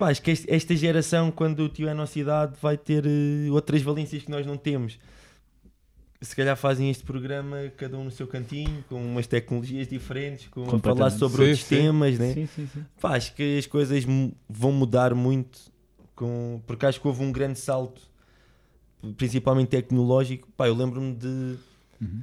Pá, 0.00 0.08
acho 0.08 0.22
que 0.22 0.30
este- 0.30 0.50
esta 0.50 0.74
geração, 0.74 1.30
quando 1.30 1.60
o 1.60 1.68
tio 1.68 1.86
é 1.86 1.90
a 1.90 1.94
nossa 1.94 2.18
idade, 2.18 2.56
vai 2.62 2.78
ter 2.78 3.04
eh, 3.04 3.50
outras 3.50 3.82
valências 3.82 4.22
que 4.22 4.30
nós 4.30 4.46
não 4.46 4.56
temos. 4.56 4.98
Se 6.22 6.34
calhar 6.34 6.56
fazem 6.56 6.88
este 6.88 7.04
programa, 7.04 7.70
cada 7.76 7.98
um 7.98 8.04
no 8.04 8.10
seu 8.10 8.26
cantinho, 8.26 8.82
com 8.88 8.94
umas 8.98 9.26
tecnologias 9.26 9.86
diferentes, 9.86 10.48
com 10.48 10.62
a 10.74 10.78
falar 10.78 11.10
sobre 11.10 11.42
Sim, 11.42 11.50
outros 11.50 11.64
sim. 11.66 11.76
temas, 11.76 12.18
né? 12.18 12.32
Sim, 12.32 12.46
sim, 12.46 12.66
sim. 12.72 12.86
Pá, 12.98 13.14
acho 13.14 13.34
que 13.34 13.58
as 13.58 13.66
coisas 13.66 14.02
vão 14.48 14.72
mudar 14.72 15.14
muito, 15.14 15.70
com, 16.16 16.62
porque 16.66 16.86
acho 16.86 16.98
que 16.98 17.06
houve 17.06 17.22
um 17.22 17.30
grande 17.30 17.58
salto, 17.58 18.00
principalmente 19.18 19.68
tecnológico. 19.68 20.48
Pá, 20.56 20.66
eu 20.66 20.74
lembro-me 20.74 21.14
de, 21.14 21.58
Uhum. 22.00 22.22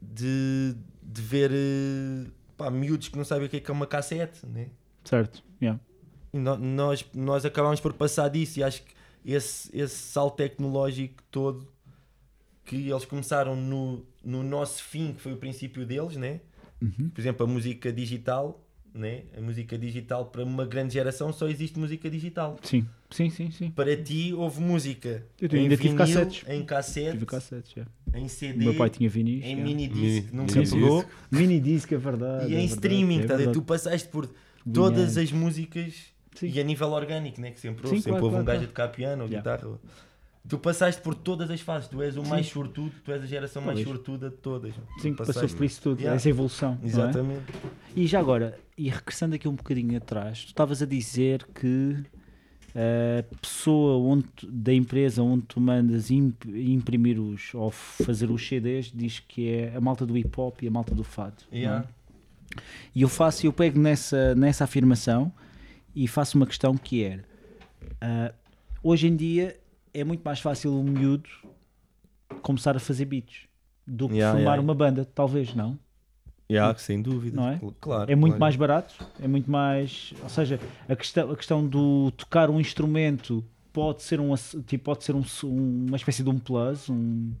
de, 0.00 0.74
de 1.02 1.20
ver 1.20 1.50
eh, 1.52 2.30
pá, 2.56 2.70
miúdos 2.70 3.08
que 3.08 3.18
não 3.18 3.24
sabem 3.24 3.46
o 3.46 3.50
que 3.50 3.58
é 3.58 3.60
que 3.60 3.70
é 3.70 3.74
uma 3.74 3.86
cassete, 3.86 4.46
né? 4.46 4.68
Certo, 5.04 5.42
yeah. 5.60 5.78
Nós, 6.40 7.04
nós 7.14 7.44
acabámos 7.44 7.80
por 7.80 7.92
passar 7.92 8.28
disso 8.28 8.58
e 8.58 8.62
acho 8.62 8.82
que 8.82 8.92
esse, 9.24 9.70
esse 9.76 9.94
salto 9.94 10.36
tecnológico 10.36 11.22
todo 11.30 11.66
que 12.64 12.90
eles 12.90 13.04
começaram 13.04 13.54
no, 13.54 14.04
no 14.24 14.42
nosso 14.42 14.82
fim, 14.82 15.12
que 15.12 15.20
foi 15.20 15.32
o 15.32 15.36
princípio 15.36 15.84
deles, 15.86 16.16
né? 16.16 16.40
Uhum. 16.82 17.08
por 17.08 17.20
exemplo, 17.20 17.46
a 17.46 17.48
música 17.48 17.92
digital, 17.92 18.60
né? 18.92 19.22
a 19.36 19.40
música 19.40 19.78
digital 19.78 20.26
para 20.26 20.42
uma 20.44 20.66
grande 20.66 20.92
geração 20.94 21.32
só 21.32 21.46
existe 21.48 21.78
música 21.78 22.10
digital. 22.10 22.58
sim, 22.62 22.84
sim, 23.10 23.30
sim, 23.30 23.50
sim. 23.50 23.70
Para 23.70 23.96
ti 23.96 24.32
houve 24.34 24.60
música 24.60 25.24
Eu 25.40 25.48
em 25.52 25.62
ainda 25.62 25.76
tive 25.76 25.90
vinil, 25.90 25.98
cassetes. 25.98 26.44
em 26.48 26.64
cassete, 26.64 27.12
Tive 27.12 27.26
cassetes, 27.26 27.72
yeah. 27.76 27.92
em 28.14 28.26
O 28.26 28.28
CD, 28.28 28.64
meu 28.64 28.74
pai 28.74 28.90
tinha 28.90 29.08
vinis. 29.08 29.42
em 29.44 29.50
yeah. 29.50 29.62
mini 29.64 29.88
Mini- 29.88 30.00
disc, 30.20 30.32
nunca 30.32 30.58
mini 30.58 30.70
pegou, 30.70 30.98
disc. 31.02 31.12
Mini 31.30 31.60
disc, 31.60 31.92
é 31.92 31.96
verdade. 31.96 32.44
e 32.50 32.54
é 32.54 32.58
em 32.60 32.66
verdade, 32.66 32.74
streaming, 32.74 33.20
é 33.20 33.26
tá 33.26 33.52
tu 33.52 33.62
passaste 33.62 34.08
por 34.08 34.28
todas 34.72 35.16
as 35.16 35.30
músicas 35.32 36.12
Sim. 36.34 36.48
e 36.48 36.60
a 36.60 36.64
nível 36.64 36.88
orgânico, 36.90 37.40
né? 37.40 37.50
que 37.50 37.60
sempre 37.60 37.86
houve, 37.86 37.96
sempre 37.98 38.10
claro, 38.12 38.24
houve 38.26 38.36
um 38.36 38.44
claro, 38.44 38.58
gajo 38.60 38.64
a 38.64 38.68
tocar 38.68 38.88
piano 38.88 39.22
ou 39.24 39.28
Yeah. 39.28 39.52
guitarra. 39.56 39.78
Tu 40.46 40.58
passaste 40.58 41.00
por 41.00 41.14
todas 41.14 41.50
as 41.50 41.60
fases, 41.62 41.88
tu 41.88 42.02
és 42.02 42.18
o 42.18 42.22
Sim. 42.22 42.28
mais 42.28 42.46
sortudo, 42.46 42.92
tu 43.02 43.10
és 43.12 43.22
a 43.22 43.26
geração 43.26 43.62
mais 43.62 43.80
sortuda 43.82 44.28
de 44.28 44.36
todas. 44.36 44.74
Sim, 44.98 45.14
passaste- 45.14 45.56
por 45.56 45.64
isso 45.64 45.80
tudo, 45.80 46.00
Yeah. 46.00 46.16
essa 46.16 46.28
evolução. 46.28 46.78
é? 46.82 46.86
Exatamente. 46.86 47.44
E 47.96 48.06
já 48.06 48.20
agora, 48.20 48.58
e 48.76 48.90
regressando 48.90 49.34
aqui 49.34 49.48
um 49.48 49.54
bocadinho 49.54 49.96
atrás, 49.96 50.44
tu 50.44 50.48
estavas 50.48 50.82
a 50.82 50.86
dizer 50.86 51.46
que 51.54 51.96
a 52.76 53.22
pessoa 53.40 53.96
onde 53.98 54.26
da 54.42 54.74
empresa 54.74 55.22
onde 55.22 55.44
tu 55.46 55.60
mandas 55.60 56.10
imp- 56.10 56.44
imprimir 56.46 57.20
os 57.20 57.54
ou 57.54 57.70
fazer 57.70 58.30
os 58.30 58.46
CDs 58.46 58.90
diz 58.92 59.20
que 59.20 59.48
é 59.48 59.76
a 59.76 59.80
malta 59.80 60.04
do 60.04 60.16
hip 60.18 60.28
hop 60.38 60.60
e 60.62 60.66
a 60.66 60.70
malta 60.70 60.94
do 60.94 61.04
fado. 61.04 61.36
é? 61.52 61.58
Yeah. 61.58 61.86
E 62.94 63.02
eu 63.02 63.08
faço, 63.08 63.46
eu 63.46 63.52
pego 63.52 63.78
nessa, 63.78 64.34
nessa 64.34 64.64
afirmação 64.64 65.32
e 65.94 66.08
faço 66.08 66.36
uma 66.36 66.46
questão 66.46 66.76
que 66.76 67.04
é 67.04 67.20
ah, 68.00 68.32
hoje 68.82 69.06
em 69.06 69.16
dia 69.16 69.56
é 69.92 70.04
muito 70.04 70.22
mais 70.22 70.40
fácil 70.40 70.72
um 70.72 70.82
miúdo 70.82 71.28
começar 72.42 72.76
a 72.76 72.80
fazer 72.80 73.04
beats 73.04 73.46
do 73.86 74.08
que 74.08 74.14
Yeah, 74.16 74.32
formar 74.32 74.52
yeah. 74.52 74.62
uma 74.62 74.74
banda, 74.74 75.04
talvez 75.04 75.54
não. 75.54 75.78
Yeah, 76.50 76.76
sem 76.78 77.00
dúvida. 77.00 77.36
Não 77.36 77.48
é? 77.48 77.60
Claro. 77.80 78.10
É 78.10 78.14
muito 78.14 78.32
claro. 78.32 78.40
mais 78.40 78.56
barato, 78.56 78.94
é 79.22 79.26
muito 79.26 79.50
mais. 79.50 80.12
Ou 80.22 80.28
seja, 80.28 80.60
a 80.88 80.96
questão, 80.96 81.30
a 81.30 81.36
questão 81.36 81.66
do 81.66 82.10
tocar 82.12 82.50
um 82.50 82.60
instrumento 82.60 83.44
pode 83.72 84.02
ser, 84.02 84.20
um, 84.20 84.34
tipo, 84.66 84.84
pode 84.84 85.04
ser 85.04 85.14
um, 85.14 85.24
uma 85.44 85.96
espécie 85.96 86.22
de 86.22 86.28
um 86.28 86.38
plus, 86.38 86.88
um, 86.88 87.32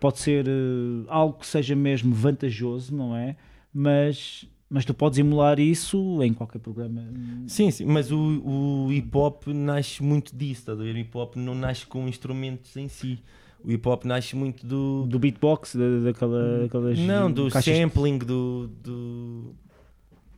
pode 0.00 0.18
ser 0.18 0.48
eh, 0.48 1.04
algo 1.06 1.38
que 1.38 1.46
seja 1.46 1.76
mesmo 1.76 2.14
vantajoso, 2.14 2.94
não 2.94 3.14
é? 3.14 3.36
Mas, 3.72 4.46
mas 4.70 4.84
tu 4.84 4.94
podes 4.94 5.18
emular 5.18 5.58
isso 5.58 6.22
em 6.22 6.32
qualquer 6.32 6.60
programa. 6.60 7.04
Sim, 7.48 7.70
sim, 7.72 7.84
mas 7.84 8.12
o, 8.12 8.86
o 8.86 8.92
hip 8.92 9.10
hop 9.16 9.48
nasce 9.48 10.00
muito 10.02 10.34
disso, 10.34 10.60
estás 10.60 10.78
a 10.80 10.82
ver? 10.84 10.94
O 10.94 10.98
hip 10.98 11.18
hop 11.18 11.34
não 11.36 11.54
nasce 11.56 11.84
com 11.84 12.06
instrumentos 12.08 12.76
em 12.76 12.86
si. 12.86 13.18
O 13.64 13.70
hip 13.70 13.86
hop 13.88 14.04
nasce 14.04 14.36
muito 14.36 14.64
do. 14.64 15.06
Do 15.06 15.18
beatbox, 15.18 15.74
da, 15.74 15.98
daquela, 16.04 16.60
daquelas. 16.60 16.98
Não, 16.98 17.30
do 17.30 17.50
caixas- 17.50 17.76
sampling, 17.76 18.18
do. 18.18 18.70
do... 18.82 19.54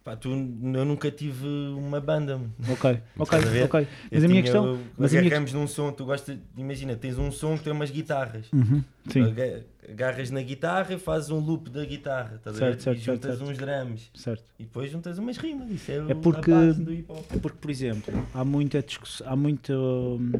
Pá, 0.04 0.16
tu, 0.16 0.30
eu 0.30 0.84
nunca 0.84 1.12
tive 1.12 1.46
uma 1.46 2.00
banda. 2.00 2.40
Ok, 2.68 2.98
ok, 3.16 3.38
ok. 3.64 3.86
Mas 4.10 4.22
Eu 4.22 4.28
a 4.28 4.28
minha 4.28 4.28
tinha- 4.28 4.42
questão. 4.42 4.66
eu- 4.66 4.78
mas 4.98 5.12
a 5.12 5.16
minha 5.16 5.28
agarramos 5.28 5.52
num 5.52 5.66
som, 5.68 5.92
tu 5.92 6.04
gostas. 6.04 6.36
Imagina, 6.56 6.96
tens 6.96 7.16
um 7.18 7.30
som 7.30 7.56
que 7.56 7.62
tem 7.64 7.72
umas 7.72 7.88
guitarras. 7.90 8.46
Uhum, 8.52 8.82
sim, 9.08 9.22
Aga- 9.22 9.62
Agarras 9.88 10.30
na 10.30 10.40
guitarra 10.42 10.94
e 10.94 10.98
fazes 10.98 11.30
um 11.30 11.38
loop 11.40 11.68
da 11.70 11.84
guitarra, 11.84 12.40
ver? 12.44 12.52
Certo, 12.54 12.58
certo, 12.58 12.76
e 12.78 12.82
certo, 12.82 12.98
juntas 13.00 13.38
certo. 13.38 13.50
uns 13.50 13.58
drums. 13.58 14.10
certo. 14.14 14.44
E 14.58 14.62
depois 14.64 14.90
juntas 14.90 15.18
umas 15.18 15.36
rimas. 15.36 15.70
Isso 15.70 15.90
é, 15.92 15.98
o- 16.02 16.10
É 16.10 16.14
porque- 16.14 16.50
a 16.52 16.54
base 16.56 16.82
do 16.84 16.92
hip 16.92 17.04
hop. 17.10 17.24
Porque, 17.40 17.58
por 17.58 17.70
exemplo, 17.70 18.26
há 18.34 18.44
muita 18.44 18.80
discussão, 18.82 19.26
há 19.28 19.36
muita, 19.36 19.72
hum, 19.76 20.32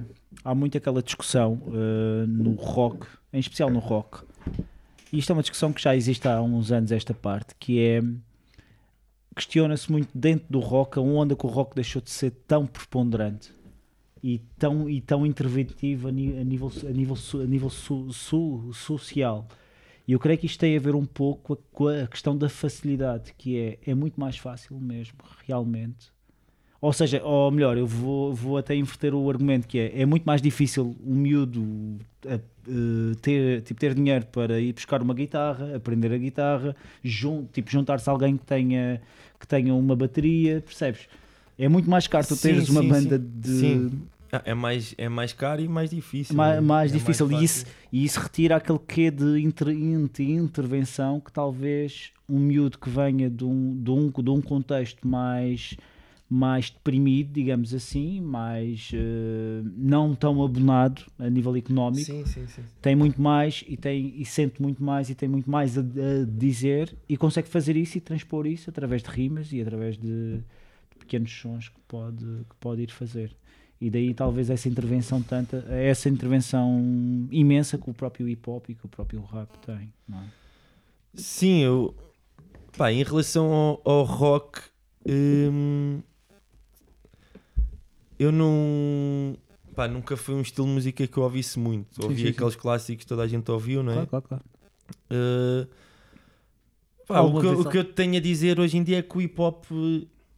há 0.44 0.54
muito 0.54 0.76
aquela 0.78 1.02
discussão 1.02 1.54
uh, 1.66 2.26
no 2.26 2.52
rock, 2.54 3.06
em 3.32 3.38
especial 3.40 3.68
no 3.70 3.78
rock. 3.80 4.20
E 5.12 5.18
isto 5.18 5.30
é 5.30 5.32
uma 5.34 5.42
discussão 5.42 5.72
que 5.72 5.82
já 5.82 5.94
existe 5.94 6.26
há 6.26 6.40
uns 6.40 6.72
anos, 6.72 6.90
esta 6.92 7.12
parte, 7.14 7.54
que 7.58 7.80
é 7.80 8.02
questiona-se 9.34 9.90
muito 9.90 10.10
dentro 10.16 10.46
do 10.50 10.60
rock 10.60 10.98
aonde 10.98 11.32
é 11.34 11.36
que 11.36 11.46
o 11.46 11.48
rock 11.48 11.74
deixou 11.74 12.00
de 12.02 12.10
ser 12.10 12.30
tão 12.46 12.66
preponderante 12.66 13.52
e 14.22 14.38
tão, 14.58 14.88
e 14.88 15.00
tão 15.00 15.26
interventivo 15.26 16.08
a, 16.08 16.12
ni- 16.12 16.38
a 16.38 16.44
nível, 16.44 16.70
a 16.86 16.90
nível, 16.92 17.16
a 17.42 17.46
nível 17.46 17.70
so- 17.70 18.12
so- 18.12 18.72
social. 18.72 19.46
E 20.06 20.12
eu 20.12 20.18
creio 20.18 20.38
que 20.38 20.46
isto 20.46 20.58
tem 20.60 20.76
a 20.76 20.80
ver 20.80 20.94
um 20.94 21.06
pouco 21.06 21.56
com 21.72 21.88
a 21.88 22.06
questão 22.06 22.36
da 22.36 22.48
facilidade, 22.48 23.32
que 23.36 23.58
é, 23.58 23.78
é 23.90 23.94
muito 23.94 24.18
mais 24.20 24.36
fácil 24.36 24.78
mesmo, 24.78 25.18
realmente. 25.46 26.12
Ou 26.82 26.92
seja, 26.92 27.22
ou 27.22 27.48
melhor, 27.52 27.78
eu 27.78 27.86
vou, 27.86 28.34
vou 28.34 28.58
até 28.58 28.74
inverter 28.74 29.14
o 29.14 29.30
argumento, 29.30 29.68
que 29.68 29.78
é, 29.78 30.00
é 30.02 30.04
muito 30.04 30.24
mais 30.24 30.42
difícil 30.42 30.96
um 31.06 31.14
miúdo 31.14 31.96
eh, 32.26 32.40
eh, 32.68 33.14
ter, 33.22 33.62
tipo, 33.62 33.78
ter 33.80 33.94
dinheiro 33.94 34.26
para 34.26 34.58
ir 34.60 34.72
buscar 34.72 35.00
uma 35.00 35.14
guitarra, 35.14 35.76
aprender 35.76 36.12
a 36.12 36.18
guitarra, 36.18 36.74
jun, 37.02 37.46
tipo, 37.52 37.70
juntar-se 37.70 38.10
a 38.10 38.12
alguém 38.12 38.36
que 38.36 38.44
tenha, 38.44 39.00
que 39.38 39.46
tenha 39.46 39.72
uma 39.72 39.94
bateria, 39.94 40.60
percebes? 40.60 41.08
É 41.56 41.68
muito 41.68 41.88
mais 41.88 42.08
caro 42.08 42.26
tu 42.26 42.34
Sim, 42.34 42.48
teres 42.48 42.68
uma 42.68 42.82
sim, 42.82 42.88
banda 42.88 43.16
sim. 43.16 43.30
de... 43.40 43.48
Sim. 43.48 44.02
Ah, 44.32 44.42
É 44.46 44.54
mais, 44.54 44.94
é 44.98 45.08
mais 45.08 45.32
caro 45.32 45.60
e 45.62 45.68
mais 45.68 45.90
difícil. 45.90 46.34
mais, 46.34 46.54
né? 46.56 46.60
mais 46.62 46.90
É 46.90 46.94
difícil. 46.94 47.30
e, 47.30 47.44
isso, 47.44 47.66
e 47.92 48.04
isso 48.04 48.18
retira 48.18 48.56
aquele 48.56 48.78
quê 48.80 49.08
de 49.10 49.38
inter, 49.40 49.68
inter- 49.68 50.26
intervenção 50.28 51.20
que 51.20 51.30
talvez 51.30 52.10
um 52.28 52.38
miúdo 52.40 52.78
que 52.78 52.88
venha 52.90 53.28
de 53.30 53.44
um, 53.44 53.76
de 53.80 53.90
um, 53.90 54.10
de 54.10 54.30
um 54.30 54.40
contexto 54.40 55.06
mais, 55.06 55.76
mais 56.34 56.70
deprimido, 56.70 57.30
digamos 57.30 57.74
assim, 57.74 58.18
mais 58.22 58.90
eh, 58.94 59.62
não 59.76 60.14
tão 60.14 60.42
abonado 60.42 61.02
a 61.18 61.28
nível 61.28 61.54
económico, 61.54 62.06
Sim, 62.06 62.24
sim, 62.24 62.46
sim. 62.46 62.62
tem 62.80 62.96
muito 62.96 63.20
mais 63.20 63.62
e, 63.68 63.76
tem, 63.76 64.14
e 64.16 64.24
sente 64.24 64.62
muito 64.62 64.82
mais 64.82 65.10
e 65.10 65.14
tem 65.14 65.28
muito 65.28 65.50
mais 65.50 65.76
a, 65.76 65.82
a 65.82 65.84
dizer 66.26 66.96
e 67.06 67.18
consegue 67.18 67.48
fazer 67.48 67.76
isso 67.76 67.98
e 67.98 68.00
transpor 68.00 68.46
isso 68.46 68.70
através 68.70 69.02
de 69.02 69.10
rimas 69.10 69.52
e 69.52 69.60
através 69.60 69.98
de, 69.98 70.38
de 70.38 70.96
pequenos 70.98 71.30
sons 71.30 71.68
que 71.68 71.78
pode, 71.86 72.24
que 72.24 72.56
pode 72.58 72.80
ir 72.80 72.90
fazer. 72.90 73.36
E 73.78 73.90
daí 73.90 74.14
talvez 74.14 74.48
essa 74.48 74.70
intervenção 74.70 75.20
tanta, 75.20 75.66
essa 75.68 76.08
intervenção 76.08 76.80
imensa 77.30 77.76
que 77.76 77.90
o 77.90 77.92
próprio 77.92 78.26
hip 78.26 78.48
hop 78.48 78.70
e 78.70 78.74
que 78.74 78.86
o 78.86 78.88
próprio 78.88 79.22
rap 79.22 79.50
tem. 79.66 79.92
É? 80.10 80.16
Sim, 81.14 81.58
eu. 81.58 81.94
Pá, 82.78 82.90
em 82.90 83.02
relação 83.02 83.52
ao, 83.52 83.82
ao 83.84 84.04
rock, 84.04 84.60
hum, 85.06 86.00
eu 88.22 88.32
não. 88.32 89.36
Pá, 89.74 89.88
nunca 89.88 90.16
foi 90.16 90.34
um 90.34 90.42
estilo 90.42 90.66
de 90.66 90.72
música 90.74 91.06
que 91.06 91.16
eu 91.16 91.22
ouvisse 91.22 91.58
muito. 91.58 91.94
Sim, 91.94 92.02
Ouvi 92.04 92.16
sim, 92.16 92.22
sim. 92.24 92.28
aqueles 92.30 92.56
clássicos 92.56 93.04
que 93.04 93.08
toda 93.08 93.22
a 93.22 93.26
gente 93.26 93.50
ouviu, 93.50 93.82
não 93.82 93.92
é? 93.92 94.06
Claro, 94.06 94.08
claro, 94.08 94.24
claro. 94.28 94.44
Uh, 95.10 95.66
pá, 97.06 97.20
o, 97.20 97.40
que, 97.40 97.46
o 97.46 97.70
que 97.70 97.78
eu 97.78 97.84
tenho 97.84 98.16
a 98.16 98.20
dizer 98.20 98.60
hoje 98.60 98.76
em 98.76 98.82
dia 98.82 98.98
é 98.98 99.02
que 99.02 99.16
o 99.16 99.20
hip 99.20 99.40
hop 99.40 99.64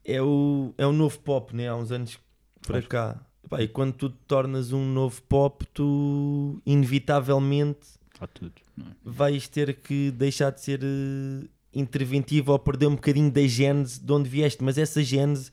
é 0.04 0.22
o, 0.22 0.72
é 0.78 0.86
o 0.86 0.92
novo 0.92 1.18
pop, 1.18 1.54
né? 1.54 1.68
há 1.68 1.74
uns 1.74 1.90
anos 1.90 2.18
para 2.66 2.82
cá. 2.82 3.20
Pá, 3.48 3.60
e 3.60 3.68
quando 3.68 3.92
tu 3.94 4.08
te 4.08 4.18
tornas 4.26 4.72
um 4.72 4.84
novo 4.84 5.20
pop, 5.22 5.66
tu 5.74 6.60
inevitavelmente 6.64 7.88
é? 8.20 8.84
vais 9.04 9.48
ter 9.48 9.74
que 9.74 10.10
deixar 10.12 10.50
de 10.50 10.60
ser 10.60 10.80
eh, 10.82 11.46
interventivo 11.74 12.52
ou 12.52 12.58
perder 12.58 12.86
um 12.86 12.94
bocadinho 12.94 13.30
da 13.30 13.46
gênese 13.46 14.00
de 14.00 14.12
onde 14.12 14.28
vieste, 14.28 14.62
mas 14.62 14.78
essa 14.78 15.02
gênese 15.02 15.50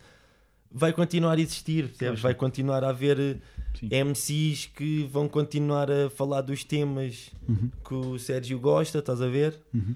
vai 0.71 0.93
continuar 0.93 1.37
a 1.37 1.41
existir, 1.41 1.87
percebes? 1.89 2.19
Vai 2.21 2.33
continuar 2.33 2.83
a 2.83 2.89
haver 2.89 3.19
eh, 3.19 3.37
Sim. 3.79 3.89
MCs 4.05 4.65
que 4.67 5.03
vão 5.11 5.27
continuar 5.27 5.89
a 5.91 6.09
falar 6.09 6.41
dos 6.41 6.63
temas 6.63 7.29
Uhum, 7.47 7.69
que 7.85 7.93
o 7.93 8.17
Sérgio 8.19 8.59
gosta, 8.59 8.99
estás 8.99 9.21
a 9.21 9.27
ver? 9.27 9.59
uhum. 9.73 9.95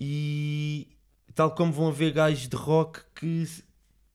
E 0.00 0.88
tal 1.34 1.50
como 1.54 1.72
vão 1.72 1.88
haver 1.88 2.12
gajos 2.12 2.48
de 2.48 2.56
rock 2.56 3.00
que, 3.14 3.44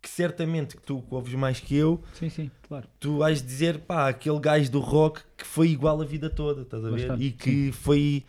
que 0.01 0.09
certamente 0.09 0.75
que 0.75 0.81
tu 0.81 1.03
ouves 1.11 1.33
mais 1.35 1.59
que 1.59 1.75
eu, 1.75 2.01
Sim, 2.13 2.29
sim, 2.29 2.51
claro. 2.67 2.87
tu 2.99 3.19
vais 3.19 3.41
dizer, 3.41 3.79
pá, 3.79 4.09
aquele 4.09 4.39
gajo 4.39 4.71
do 4.71 4.79
rock 4.79 5.21
que 5.37 5.45
foi 5.45 5.69
igual 5.69 6.01
a 6.01 6.05
vida 6.05 6.29
toda, 6.29 6.63
estás 6.63 6.83
a 6.83 6.89
ver? 6.89 7.07
Bastante, 7.07 7.23
e 7.23 7.31
que 7.31 7.71
foi, 7.71 8.23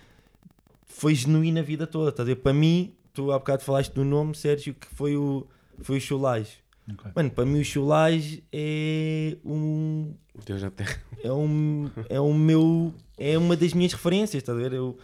foi 0.87 1.15
genuíno 1.15 1.59
a 1.59 1.63
vida 1.63 1.87
toda, 1.87 2.11
estás 2.11 2.29
a 2.29 2.35
ver? 2.35 2.37
Para 2.37 2.53
mim, 2.53 2.93
tu 3.15 3.33
há 3.33 3.39
bocado 3.39 3.63
falaste 3.63 3.93
do 3.95 4.05
nome, 4.05 4.35
Sérgio, 4.35 4.75
que 4.75 4.87
foi 4.87 5.17
o, 5.17 5.47
foi 5.81 5.97
o 5.97 6.01
Chulage. 6.01 6.59
Ok. 6.93 7.11
Mano, 7.17 7.31
para 7.31 7.45
mim 7.45 7.61
o 7.61 7.65
Chulage 7.65 8.45
é 8.53 9.37
um, 9.45 10.15
Deus 10.45 10.63
na 10.63 10.71
terra. 10.71 11.01
é 11.23 11.33
um, 11.33 11.91
é 12.09 12.21
um 12.21 12.33
meu, 12.35 12.95
é 13.19 13.37
uma 13.37 13.57
das 13.57 13.73
minhas 13.73 13.93
referências, 13.93 14.43
estás 14.43 14.57
a 14.57 14.61
ver? 14.61 14.73
Eu, 14.73 14.97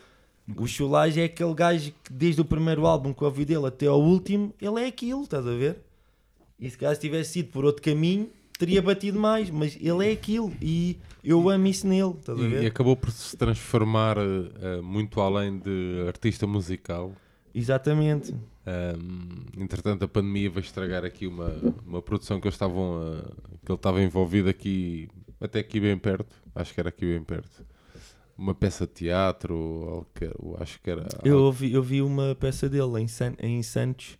o 0.57 0.67
Chulage 0.67 1.21
é 1.21 1.25
aquele 1.25 1.55
gajo 1.55 1.93
que 2.05 2.13
desde 2.13 2.41
o 2.41 2.45
primeiro 2.45 2.87
álbum 2.87 3.13
que 3.13 3.23
eu 3.23 3.27
ouvi 3.27 3.45
dele 3.45 3.67
até 3.67 3.87
ao 3.87 4.01
último, 4.01 4.55
ele 4.61 4.81
é 4.83 4.87
aquilo, 4.87 5.23
estás 5.23 5.47
a 5.47 5.51
ver? 5.55 5.79
E 6.61 6.71
se 6.71 6.79
caso 6.79 7.01
tivesse 7.01 7.41
ido 7.41 7.49
por 7.51 7.65
outro 7.65 7.83
caminho, 7.83 8.29
teria 8.57 8.81
batido 8.81 9.19
mais, 9.19 9.51
mas 9.51 9.77
ele 9.81 10.09
é 10.09 10.13
aquilo 10.13 10.53
e 10.63 10.97
eu 11.25 11.49
amo 11.51 11.67
isso 11.67 11.85
nele, 11.89 12.11
estás 12.19 12.39
a 12.39 12.43
E, 12.43 12.45
e 12.45 12.49
ver? 12.49 12.67
acabou 12.67 12.95
por 12.97 13.11
se 13.11 13.37
transformar 13.37 14.17
eh, 14.19 14.81
muito 14.81 15.21
além 15.21 15.59
de 15.59 16.05
artista 16.07 16.47
musical. 16.47 17.13
Exatamente. 17.53 18.33
Um, 18.65 19.63
entretanto, 19.63 20.05
a 20.05 20.09
pandemia 20.09 20.49
vai 20.51 20.63
estragar 20.63 21.05
aqui 21.05 21.27
uma, 21.27 21.53
uma 21.85 22.01
produção 22.03 22.41
que 22.41 22.47
eles 22.47 22.55
estavam 22.55 23.01
a- 23.03 23.23
que 23.65 23.71
ele 23.73 23.75
estava 23.77 24.01
envolvido 24.03 24.49
aqui, 24.49 25.09
até 25.41 25.59
aqui 25.61 25.81
bem 25.81 25.99
perto. 25.99 26.35
Acho 26.55 26.73
que 26.73 26.79
era 26.81 26.89
aqui 26.91 27.05
bem 27.07 27.23
perto. 27.25 27.65
Uma 28.39 28.55
peça 28.55 28.87
de 28.87 28.93
teatro, 28.93 30.07
que- 30.15 30.31
acho 30.61 30.81
que 30.81 30.91
era. 30.91 31.07
Eu 31.25 31.39
ouvi, 31.43 31.73
eu 31.73 31.83
vi 31.83 32.01
uma 32.03 32.35
peça 32.37 32.69
dele 32.69 33.01
em, 33.01 33.09
San- 33.09 33.35
em 33.41 33.63
Santos 33.63 34.17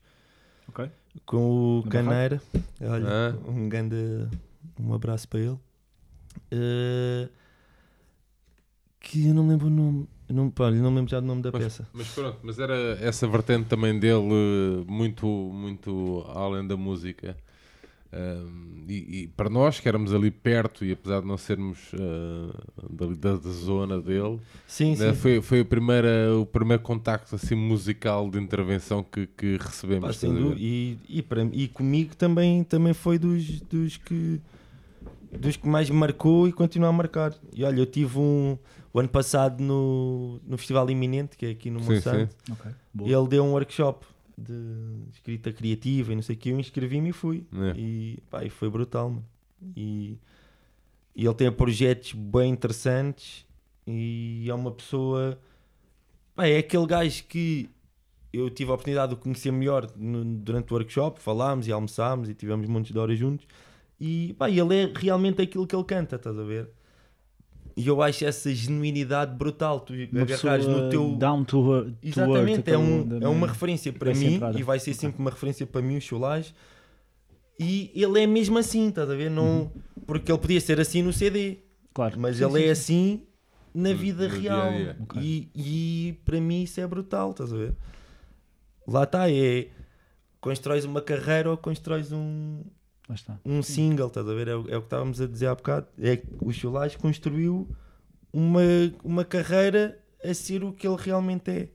Ok. 0.69 0.91
com 1.25 1.79
o 1.79 1.83
Caneira. 1.89 2.43
Olha, 2.81 3.07
Ah. 3.09 3.35
um 3.49 3.69
grande 3.69 3.97
um 4.79 4.93
abraço 4.93 5.29
para 5.29 5.41
ele. 5.41 5.59
Eh, 6.51 7.29
que 9.01 9.27
eu 9.29 9.35
não 9.35 9.45
me 9.45 9.51
lembro 9.51 9.67
o 9.67 9.71
nome. 9.71 10.09
Não, 10.29 10.49
pá, 10.51 10.71
não 10.71 10.91
me 10.91 10.97
lembro 10.97 11.11
já 11.11 11.21
do 11.21 11.27
nome 11.27 11.43
da 11.43 11.51
Mas- 11.53 11.65
peça. 11.65 11.87
Mas 11.93 12.09
pronto, 12.09 12.39
mas 12.43 12.59
era 12.59 12.75
essa 13.01 13.27
vertente 13.27 13.67
também 13.69 13.99
dele, 13.99 14.29
eh, 14.33 14.85
muito, 14.91 15.27
muito 15.27 16.25
além 16.35 16.67
da 16.67 16.77
música. 16.77 17.37
Um, 18.15 18.85
e, 18.89 19.23
e 19.23 19.27
para 19.29 19.49
nós 19.49 19.81
que 19.81 19.89
éramos 19.89 20.13
ali 20.13 20.31
perto, 20.31 20.85
e 20.85 20.93
apesar 20.93 21.23
de 21.23 21.27
não 21.27 21.39
sermos 21.39 21.79
dali 22.91 23.17
da, 23.17 23.37
da 23.37 23.51
zona 23.51 23.99
dele, 24.03 24.39
Sim, 24.67 24.91
né, 24.97 25.13
sim. 25.13 25.15
foi, 25.15 25.41
foi 25.41 25.61
a 25.61 25.65
primeira, 25.65 26.37
o 26.39 26.45
primeiro 26.45 26.83
contacto 26.83 27.35
assim, 27.35 27.55
musical 27.55 28.29
de 28.31 28.39
intervenção 28.39 29.03
que, 29.03 29.27
que 29.27 29.57
recebemos. 29.57 30.19
Pá, 30.19 30.27
e, 30.59 30.99
e, 31.09 31.23
para, 31.23 31.43
e 31.53 31.69
comigo 31.69 32.15
também, 32.15 32.63
também 32.65 32.93
foi 32.93 33.19
dos, 33.19 33.63
dos, 33.63 33.97
que, 33.97 34.39
dos 35.33 35.57
que 35.57 35.67
mais 35.67 35.89
marcou 35.89 36.47
e 36.47 36.53
continua 36.53 36.91
a 36.91 36.93
marcar. 36.93 37.35
E 37.55 37.65
olha, 37.65 37.81
eu 37.81 37.87
tive 37.87 38.19
um. 38.19 38.59
O 38.95 39.01
ano 39.01 39.09
passado 39.09 39.63
no, 39.63 40.39
no 40.47 40.59
Festival 40.59 40.89
Iminente, 40.91 41.37
que 41.37 41.47
é 41.47 41.51
aqui 41.51 41.71
no 41.71 41.81
Sim, 41.83 41.95
Monsanto, 41.95 42.37
Ok. 42.51 42.71
Boa. 42.93 43.11
ele 43.11 43.29
deu 43.29 43.43
um 43.45 43.53
workshop 43.53 44.07
de 44.37 44.53
escrita 45.13 45.53
criativa 45.53 46.13
e 46.13 46.15
não 46.15 46.23
sei 46.23 46.37
o 46.37 46.39
que. 46.39 46.51
Eu 46.51 46.61
inscrevi-me 46.61 47.09
e 47.11 47.13
fui. 47.13 47.47
É. 47.55 47.79
E, 47.79 48.19
pá, 48.31 48.45
e 48.45 48.51
foi 48.51 48.69
brutal, 48.69 49.09
mano. 49.11 49.25
E, 49.77 50.19
e 51.17 51.25
ele 51.25 51.35
tem 51.35 51.51
projetos 51.51 52.13
bem 52.13 52.51
interessantes 52.53 53.47
e 53.87 54.45
é 54.49 54.55
uma 54.55 54.71
pessoa. 54.71 55.39
Pá, 56.35 56.47
é 56.47 56.59
aquele 56.59 56.87
gajo 56.87 57.25
que 57.25 57.71
eu 58.33 58.51
tive 58.51 58.71
a 58.71 58.75
oportunidade 58.75 59.15
de 59.15 59.21
conhecer 59.21 59.51
melhor 59.53 59.91
no- 59.97 60.25
durante 60.25 60.71
o 60.73 60.77
workshop. 60.77 61.21
Falámos 61.21 61.67
e 61.67 61.73
almoçámos 61.73 62.29
e 62.29 62.35
tivemos 62.35 62.67
muitas 62.69 62.93
de 62.93 62.99
horas 62.99 63.19
juntos. 63.19 63.47
E 64.01 64.35
pá, 64.39 64.51
ele 64.51 64.75
é 64.77 64.93
realmente 64.95 65.41
aquilo 65.41 65.67
que 65.67 65.75
ele 65.77 65.85
canta, 65.85 66.17
estás 66.17 66.39
a 66.39 66.43
ver? 66.43 66.69
E 67.77 67.87
eu 67.87 68.03
acho 68.03 68.25
essa 68.25 68.53
genuinidade 68.55 69.35
brutal. 69.35 69.81
Tu 69.81 69.93
Uma 70.13 70.23
agarrares 70.23 70.67
pessoa 70.67 70.83
no 70.85 70.91
teu. 70.91 71.17
down 71.17 71.45
to 71.45 71.85
to 71.85 71.93
Exatamente, 72.03 72.71
é, 72.71 72.77
um, 72.77 73.19
é 73.23 73.29
uma 73.29 73.47
referência 73.47 73.93
para 73.93 74.13
mim 74.13 74.33
centrada. 74.33 74.59
e 74.59 74.63
vai 74.63 74.79
ser 74.79 74.93
sempre 74.95 75.19
uma 75.21 75.31
referência 75.31 75.67
para 75.67 75.81
mim, 75.81 75.97
o 75.97 76.01
Chulage. 76.01 76.55
E 77.59 77.91
ele 77.95 78.21
é 78.23 78.27
mesmo 78.27 78.59
assim, 78.59 78.89
estás 78.89 79.09
a 79.09 79.15
ver? 79.15 79.31
Não, 79.31 79.71
Porque 80.07 80.31
ele 80.33 80.39
podia 80.39 80.61
ser 80.61 80.81
assim 80.81 81.03
no 81.03 81.13
CD, 81.13 81.59
Claro. 81.95 82.19
mas 82.19 82.37
Sim, 82.37 82.45
ele 82.45 82.53
sim, 82.53 82.59
é 82.59 82.63
sim. 82.63 82.71
assim 82.71 83.23
na 83.75 83.91
No- 83.91 83.97
vida 83.97 84.29
no 84.29 84.39
dia 84.41 84.51
real. 84.55 84.69
a 84.69 84.71
dia. 84.77 84.97
Ok. 85.01 85.23
E, 85.23 85.51
e 85.55 86.13
para 86.25 86.41
mim 86.41 86.63
isso 86.65 86.81
é 86.81 86.87
brutal, 86.87 87.31
estás 87.31 87.53
a 87.53 87.57
ver? 87.57 87.75
Lá 88.87 89.05
está, 89.05 89.31
é 89.31 89.69
constróis 90.41 90.85
uma 90.85 91.01
carreira 91.01 91.51
ou 91.51 91.57
constróis 91.57 92.11
um. 92.13 92.63
Um 93.45 93.63
single, 93.63 94.07
estás 94.09 94.29
a 94.29 94.35
ver? 94.35 94.49
É, 94.49 94.57
o- 94.57 94.69
é 94.69 94.77
o 94.77 94.81
que 94.81 94.87
estávamos 94.87 95.21
a 95.21 95.27
dizer 95.27 95.47
há 95.47 95.55
bocado. 95.55 95.87
É 96.01 96.17
que 96.17 96.27
o 96.41 96.53
Chulage 96.53 96.97
construiu 96.99 97.69
uma, 98.33 98.61
uma 99.05 99.25
carreira 99.25 99.99
a 100.25 100.33
ser 100.35 100.63
o 100.65 100.73
que 100.73 100.87
ele 100.87 100.97
realmente 100.99 101.51
é. 101.51 101.69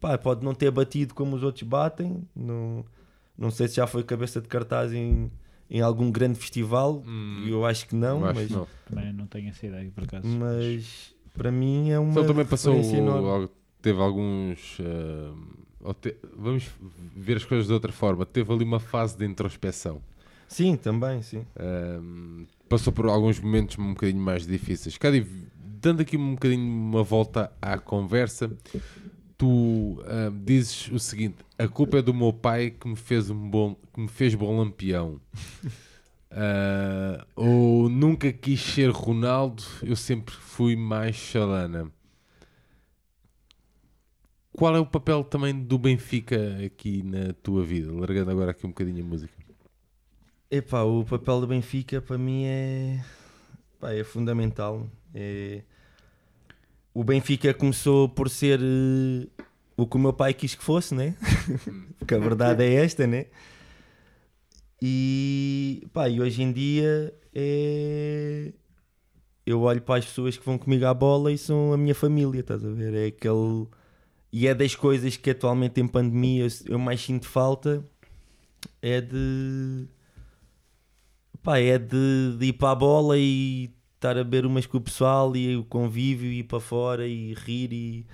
Pá, 0.00 0.16
pode 0.16 0.44
não 0.44 0.54
ter 0.54 0.70
batido 0.70 1.12
como 1.14 1.34
os 1.34 1.42
outros 1.42 1.64
batem, 1.64 2.22
não, 2.34 2.84
não 3.36 3.50
sei 3.50 3.66
se 3.68 3.74
já 3.76 3.86
foi 3.86 4.04
cabeça 4.04 4.40
de 4.40 4.46
cartaz 4.46 4.92
em, 4.92 5.28
em 5.68 5.80
algum 5.80 6.08
grande 6.10 6.38
festival, 6.38 7.02
Hum, 7.04 7.44
eu 7.48 7.66
acho 7.66 7.88
que 7.88 7.96
não, 7.96 8.24
acho 8.24 8.34
mas, 8.36 8.46
que 8.46 8.52
não. 8.52 8.66
Também 8.86 9.12
não 9.12 9.26
tenho 9.26 9.48
essa 9.48 9.66
ideia, 9.66 9.90
por 9.92 10.04
acaso. 10.04 10.26
mas 10.28 11.14
para 11.36 11.50
mim 11.50 11.90
é 11.90 11.98
uma. 11.98 12.12
Só 12.14 12.22
também 12.24 12.44
passou, 12.46 12.74
enorme. 12.74 13.48
teve 13.82 14.00
alguns. 14.00 14.78
ou 15.80 15.94
te- 15.94 16.16
vamos 16.36 16.68
ver 17.16 17.36
as 17.36 17.44
coisas 17.44 17.66
de 17.66 17.72
outra 17.72 17.90
forma. 17.92 18.24
Teve 18.24 18.52
ali 18.52 18.64
uma 18.64 18.80
fase 18.80 19.16
de 19.18 19.24
introspeção. 19.24 20.00
Sim, 20.48 20.76
também, 20.76 21.20
sim. 21.20 21.44
Um, 21.60 22.46
passou 22.68 22.90
por 22.90 23.06
alguns 23.06 23.38
momentos 23.38 23.78
um 23.78 23.90
bocadinho 23.90 24.20
mais 24.20 24.46
difíceis. 24.46 24.96
Cadi, 24.96 25.26
dando 25.54 26.00
aqui 26.00 26.16
um 26.16 26.34
bocadinho 26.34 26.66
uma 26.66 27.02
volta 27.02 27.52
à 27.60 27.78
conversa, 27.78 28.50
tu 29.36 29.46
um, 29.46 30.44
dizes 30.44 30.90
o 30.90 30.98
seguinte: 30.98 31.36
a 31.58 31.68
culpa 31.68 31.98
é 31.98 32.02
do 32.02 32.14
meu 32.14 32.32
pai 32.32 32.70
que 32.70 32.88
me 32.88 32.96
fez 32.96 33.28
um 33.28 33.50
bom, 33.50 33.76
que 33.92 34.00
me 34.00 34.08
fez 34.08 34.34
bom 34.34 34.58
lampião. 34.58 35.20
Uh, 36.32 37.24
ou 37.36 37.88
nunca 37.90 38.32
quis 38.32 38.60
ser 38.60 38.90
Ronaldo, 38.90 39.62
eu 39.82 39.94
sempre 39.94 40.34
fui 40.34 40.74
mais 40.74 41.14
chalana. 41.14 41.92
Qual 44.50 44.74
é 44.74 44.80
o 44.80 44.86
papel 44.86 45.22
também 45.22 45.54
do 45.54 45.78
Benfica 45.78 46.58
aqui 46.66 47.02
na 47.02 47.32
tua 47.34 47.62
vida? 47.62 47.92
Largando 47.92 48.30
agora 48.30 48.50
aqui 48.50 48.66
um 48.66 48.70
bocadinho 48.70 49.04
a 49.04 49.06
música. 49.06 49.37
Epá, 50.50 50.82
o 50.82 51.04
papel 51.04 51.42
do 51.42 51.46
Benfica 51.46 52.00
para 52.00 52.16
mim 52.16 52.44
é. 52.44 53.04
é 53.82 54.04
fundamental. 54.04 54.88
É... 55.14 55.62
O 56.94 57.04
Benfica 57.04 57.52
começou 57.52 58.08
por 58.08 58.30
ser 58.30 58.58
eh, 58.60 59.28
o 59.76 59.86
que 59.86 59.96
o 59.96 60.00
meu 60.00 60.12
pai 60.12 60.32
quis 60.32 60.54
que 60.54 60.64
fosse, 60.64 60.94
né? 60.94 61.14
Porque 61.98 62.14
a 62.14 62.18
verdade 62.18 62.64
é 62.64 62.74
esta, 62.74 63.06
né? 63.06 63.26
E, 64.80 65.86
pá, 65.92 66.08
e 66.08 66.20
hoje 66.20 66.42
em 66.42 66.50
dia 66.50 67.14
é... 67.34 68.52
eu 69.44 69.60
olho 69.60 69.82
para 69.82 69.98
as 69.98 70.06
pessoas 70.06 70.38
que 70.38 70.44
vão 70.46 70.56
comigo 70.56 70.86
à 70.86 70.94
bola 70.94 71.30
e 71.30 71.36
são 71.36 71.74
a 71.74 71.76
minha 71.76 71.94
família, 71.94 72.40
estás 72.40 72.64
a 72.64 72.70
ver? 72.70 72.94
É 72.94 73.06
aquele. 73.08 73.66
E 74.32 74.46
é 74.46 74.54
das 74.54 74.74
coisas 74.74 75.16
que 75.16 75.30
atualmente 75.30 75.80
em 75.80 75.86
pandemia 75.86 76.46
eu 76.66 76.78
mais 76.78 77.00
sinto 77.02 77.26
falta 77.26 77.84
é 78.82 79.00
de. 79.00 79.86
Pá, 81.48 81.58
é 81.58 81.78
de, 81.78 82.36
de 82.38 82.44
ir 82.48 82.52
para 82.52 82.72
a 82.72 82.74
bola 82.74 83.16
e 83.16 83.70
estar 83.94 84.18
a 84.18 84.22
beber 84.22 84.44
umas 84.44 84.66
com 84.66 84.76
o 84.76 84.80
pessoal 84.82 85.34
e 85.34 85.56
o 85.56 85.64
convívio 85.64 86.30
e 86.30 86.40
ir 86.40 86.42
para 86.42 86.60
fora 86.60 87.08
e 87.08 87.32
rir 87.32 87.72
e. 87.72 88.06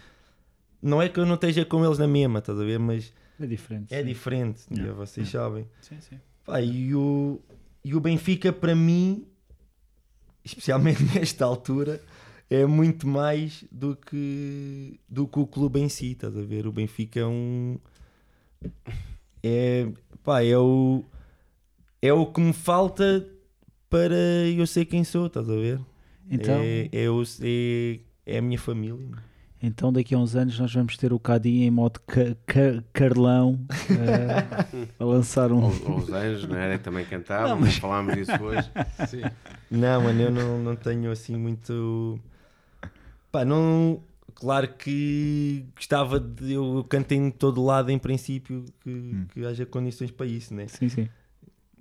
Não 0.81 1.03
é 1.03 1.09
que 1.09 1.19
eu 1.19 1.27
não 1.27 1.35
esteja 1.35 1.65
com 1.65 1.85
eles 1.85 1.99
na 1.99 2.07
mesma, 2.07 2.39
estás 2.39 2.61
a 2.61 2.63
ver? 2.63 2.79
Mas 2.79 3.13
É 3.41 3.45
diferente. 3.45 3.93
é 3.93 4.03
sim. 4.03 4.07
diferente, 4.07 4.61
Yeah. 4.71 4.93
vocês 4.95 5.29
sabem. 5.29 5.67
Sim, 5.81 6.01
sim. 6.01 6.21
Pá, 6.45 6.63
e, 6.63 6.95
o, 6.95 7.41
e 7.85 7.97
o 7.97 7.99
Benfica, 7.99 8.53
para 8.53 8.73
mim, 8.73 9.27
especialmente 10.45 11.03
nesta 11.13 11.45
altura, 11.45 12.01
é 12.49 12.65
muito 12.65 13.05
mais 13.05 13.65
do 13.69 13.97
que, 13.97 15.01
do 15.09 15.27
que 15.27 15.41
o 15.41 15.47
clube 15.49 15.81
em 15.81 15.89
si. 15.89 16.13
Estás 16.13 16.37
a 16.39 16.43
ver? 16.43 16.69
O 16.69 16.73
Benfica 16.73 17.19
é 17.19 17.27
um. 17.27 17.81
É, 19.43 19.89
pá, 20.23 20.41
é, 20.45 20.57
o, 20.57 21.05
é 22.07 22.13
o 22.13 22.27
que 22.27 22.41
me 22.41 22.53
falta 22.53 23.27
para 23.89 24.15
eu 24.57 24.67
ser 24.67 24.85
quem 24.85 25.05
sou. 25.05 25.27
Estás 25.27 25.49
a 25.49 25.55
ver? 25.55 25.81
Então, 26.31 26.61
É, 26.63 26.89
é, 26.93 27.11
o- 27.11 27.23
é, 27.43 28.01
é 28.27 28.39
a 28.39 28.43
minha 28.43 28.59
família. 28.59 28.99
então 29.63 29.93
daqui 29.93 30.15
a 30.15 30.19
uns 30.19 30.35
anos 30.35 30.59
nós 30.59 30.73
vamos 30.75 30.97
ter 30.97 31.13
o 31.13 31.19
Cadinho 31.19 31.65
em 31.65 31.71
modo 31.71 32.01
ca- 32.07 32.35
ca- 32.47 32.83
Carlão 32.93 33.59
eh, 33.91 34.89
a 34.99 35.05
lançar 35.05 35.53
um. 35.53 35.63
Ou, 35.65 35.73
ou 35.93 35.99
os 35.99 36.11
anjos, 36.11 36.49
não 36.49 36.57
era? 36.57 36.79
Também 36.79 37.05
cantavam, 37.05 37.51
Não, 37.51 37.61
mas- 37.61 37.77
falámos 37.77 38.15
disso 38.15 38.33
hoje. 38.43 38.71
Sim. 39.09 39.23
Não, 39.71 40.03
mano, 40.03 40.21
eu 40.21 40.31
não, 40.31 40.59
não 40.63 40.77
tenho 40.77 41.11
assim 41.11 41.37
muito. 41.37 42.19
Pá, 43.31 43.45
não. 43.45 44.03
Claro 44.37 44.69
que 44.77 45.65
gostava 45.77 46.19
de. 46.19 46.53
Eu, 46.55 46.85
cantei 46.89 47.17
em 47.17 47.31
todo 47.31 47.63
lado, 47.65 47.91
em 47.91 47.99
princípio, 47.99 48.65
que, 48.81 49.27
que 49.33 49.47
haja 49.47 49.65
condições 49.65 50.11
para 50.11 50.27
isso, 50.27 50.53
né? 50.53 50.67
Sim, 50.67 50.89
sim. 50.89 51.09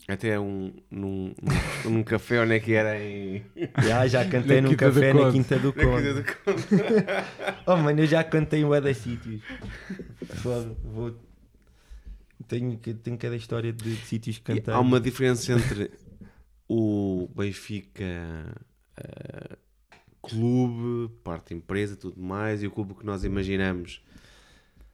Até 0.07 0.37
um, 0.37 0.73
num, 0.91 1.33
num, 1.41 1.91
num 1.91 2.03
café 2.03 2.41
onde 2.41 2.55
é 2.55 2.59
que 2.59 2.73
era 2.73 3.01
em. 3.01 3.43
Já, 3.83 4.05
já 4.07 4.27
cantei 4.27 4.59
num 4.59 4.75
café 4.75 5.13
na. 5.13 5.31
Quinta 5.31 5.57
do 5.57 5.71
Conde. 5.71 6.13
do 6.13 6.23
Conde. 6.23 7.05
Oh, 7.65 7.77
mano, 7.77 8.01
eu 8.01 8.05
já 8.07 8.23
cantei 8.23 8.59
em 8.59 8.65
Weda 8.65 8.93
sítios. 8.93 9.41
Foda, 10.41 10.75
Vou. 10.83 11.15
Tenho, 12.47 12.77
tenho 12.77 13.17
cada 13.17 13.35
história 13.37 13.71
de, 13.71 13.95
de 13.95 14.05
sítios 14.05 14.37
que 14.37 14.51
E 14.51 14.55
cantei. 14.55 14.73
Há 14.73 14.79
uma 14.79 14.99
diferença 14.99 15.53
entre 15.53 15.89
o 16.67 17.29
Benfica 17.33 18.03
eh, 18.97 19.57
clube, 20.21 21.13
parte 21.23 21.53
empresa 21.53 21.95
tudo 21.95 22.21
mais, 22.21 22.63
e 22.63 22.67
o 22.67 22.71
clube 22.71 22.93
que 22.95 23.05
nós 23.05 23.23
imaginamos. 23.23 24.01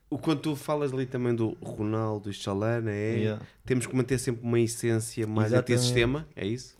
O 0.09 0.17
quando 0.17 0.39
tu 0.41 0.55
falas 0.55 0.91
ali 0.91 1.05
também 1.05 1.35
do 1.35 1.49
Ronaldo 1.61 2.29
e 2.29 2.33
Chalana, 2.33 2.89
é 2.91 3.15
Yeah. 3.17 3.45
temos 3.65 3.85
que 3.85 3.95
manter 3.95 4.17
sempre 4.17 4.41
uma 4.43 4.59
essência 4.59 5.27
mais 5.27 5.53
antissistema, 5.53 6.27
é 6.35 6.47
isso? 6.47 6.75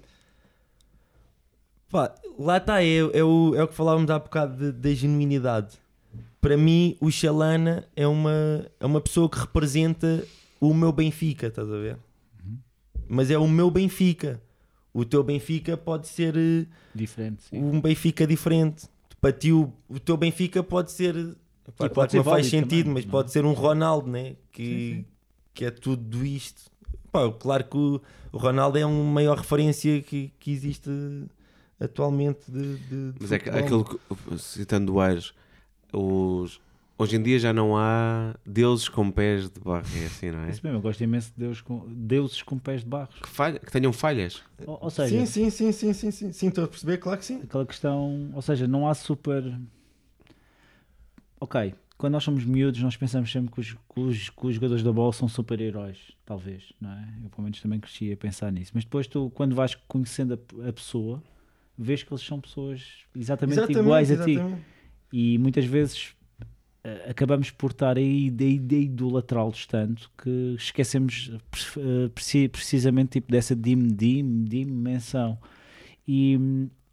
Pá, 1.89 2.13
lá 2.37 2.57
está, 2.57 2.83
é, 2.83 2.97
é, 2.97 3.23
o, 3.23 3.55
é 3.55 3.63
o 3.63 3.67
que 3.67 3.73
falávamos 3.73 4.09
há 4.11 4.19
bocado 4.19 4.55
de- 4.57 4.71
da 4.71 4.93
genuinidade. 4.93 5.77
Para 6.41 6.55
mim, 6.55 6.95
o 7.01 7.11
Xalana 7.11 7.87
é 7.95 8.07
uma, 8.07 8.65
é 8.79 8.85
uma 8.85 9.01
pessoa 9.01 9.27
que 9.29 9.37
representa 9.39 10.23
o 10.61 10.73
meu 10.73 10.91
Benfica, 10.91 11.47
estás 11.47 11.67
a 11.71 11.77
ver? 11.77 11.97
Mas 13.07 13.31
é 13.31 13.37
o 13.37 13.47
meu 13.47 13.71
Benfica. 13.71 14.39
O 14.93 15.03
teu 15.03 15.23
Benfica 15.23 15.75
pode 15.77 16.07
ser 16.07 16.35
eh, 16.37 16.65
Diferente, 16.93 17.43
sim. 17.43 17.57
um 17.61 17.81
Benfica 17.81 18.25
diferente. 18.25 18.87
Para 19.19 19.31
ti, 19.33 19.51
o, 19.51 19.71
o 19.87 19.99
teu 19.99 20.15
Benfica 20.15 20.63
pode 20.63 20.91
ser. 20.91 21.35
Pode 21.77 22.11
ser 22.11 22.17
não 22.17 22.23
faz 22.23 22.47
sentido, 22.47 22.85
também, 22.87 22.93
mas 22.93 23.05
não 23.05 23.09
é? 23.09 23.11
pode 23.11 23.31
ser 23.31 23.45
um 23.45 23.53
Ronaldo, 23.53 24.09
né? 24.09 24.35
Que, 24.51 24.65
Sim, 24.65 24.95
sim. 24.97 25.05
que 25.53 25.65
é 25.65 25.71
tudo 25.71 26.25
isto. 26.25 26.69
Pá, 27.11 27.31
claro 27.31 27.63
que 27.63 27.77
o, 27.77 28.01
o 28.31 28.37
Ronaldo 28.37 28.77
é 28.77 28.83
a 28.83 28.87
maior 28.87 29.37
referência 29.37 30.01
que, 30.01 30.31
que 30.39 30.51
existe 30.51 30.89
atualmente 31.79 32.49
de. 32.51 32.75
de- 32.77 33.11
de 33.13 33.15
Mas 33.19 33.31
é 33.31 33.39
que 33.39 33.49
aquilo 33.49 33.85
que, 33.85 33.97
citando 34.37 34.93
o 34.93 34.99
Aires, 34.99 35.33
os, 35.93 36.59
hoje 36.97 37.15
em 37.15 37.23
dia 37.23 37.39
já 37.39 37.53
não 37.53 37.77
há 37.77 38.35
deuses 38.45 38.89
com 38.89 39.09
pés 39.09 39.49
de 39.49 39.59
barro, 39.59 39.85
é 39.95 40.05
assim, 40.05 40.31
não 40.31 40.39
é? 40.43 40.49
Isso 40.51 40.61
mesmo, 40.63 40.77
eu 40.77 40.81
gosto 40.81 41.01
imenso 41.03 41.31
de 41.35 41.39
Deus 41.45 41.61
com, 41.61 41.83
deuses 41.87 42.41
com 42.43 42.57
pés 42.59 42.81
de 42.81 42.87
barros. 42.87 43.15
Que, 43.21 43.29
falha, 43.29 43.59
que 43.59 43.71
tenham 43.71 43.93
falhas. 43.93 44.43
Ou, 44.65 44.77
ou 44.81 44.89
seja, 44.89 45.25
Sim, 45.25 45.25
sim, 45.25 45.49
sim, 45.49 45.71
sim, 45.71 45.93
sim, 45.93 46.11
sim, 46.11 46.31
sim, 46.31 46.47
estou 46.49 46.65
a 46.65 46.67
perceber, 46.67 46.97
claro 46.97 47.17
que 47.19 47.25
sim. 47.25 47.41
aquela 47.43 47.65
questão, 47.65 48.29
ou 48.33 48.41
seja, 48.41 48.67
não 48.67 48.87
há 48.87 48.93
super. 48.93 49.43
Ok, 51.39 51.73
quando 51.97 52.13
nós 52.13 52.23
somos 52.23 52.43
miúdos, 52.43 52.81
nós 52.81 52.95
pensamos 52.97 53.31
sempre 53.31 53.51
que 53.51 53.59
os, 53.59 53.73
que 53.73 53.99
os, 53.99 54.29
que 54.29 54.47
os 54.47 54.55
jogadores 54.55 54.83
da 54.83 54.91
bola 54.91 55.11
são 55.13 55.27
super-heróis, 55.27 55.97
talvez, 56.25 56.71
não 56.79 56.91
é? 56.91 57.07
Eu, 57.23 57.29
pelo 57.29 57.43
menos, 57.43 57.61
também 57.61 57.79
cresci 57.79 58.11
a 58.11 58.17
pensar 58.17 58.51
nisso. 58.51 58.71
Mas 58.73 58.83
depois, 58.83 59.07
tu, 59.07 59.29
quando 59.35 59.55
vais 59.55 59.75
conhecendo 59.87 60.33
a, 60.33 60.69
a 60.69 60.73
pessoa, 60.73 61.21
vês 61.77 62.03
que 62.03 62.11
eles 62.13 62.23
são 62.23 62.39
pessoas 62.39 63.05
exatamente, 63.15 63.71
iguais 63.71 64.11
a 64.11 64.23
ti. 64.23 64.31
exatamente. 64.31 64.61
E 65.11 65.37
muitas 65.39 65.65
vezes 65.65 66.13
eh, 66.83 67.07
acabamos 67.09 67.51
por 67.51 67.71
estar 67.71 67.97
aí 67.97 68.29
de, 68.29 68.59
de 68.59 68.81
idolatrá-los 68.81 69.65
tanto 69.65 70.11
que 70.21 70.55
esquecemos 70.57 71.31
preci- 72.13 72.47
precisamente 72.47 73.09
tipo, 73.13 73.31
dessa 73.31 73.55
dim, 73.55 73.87
dim, 73.87 74.43
dimensão. 74.43 75.37
E, 76.07 76.37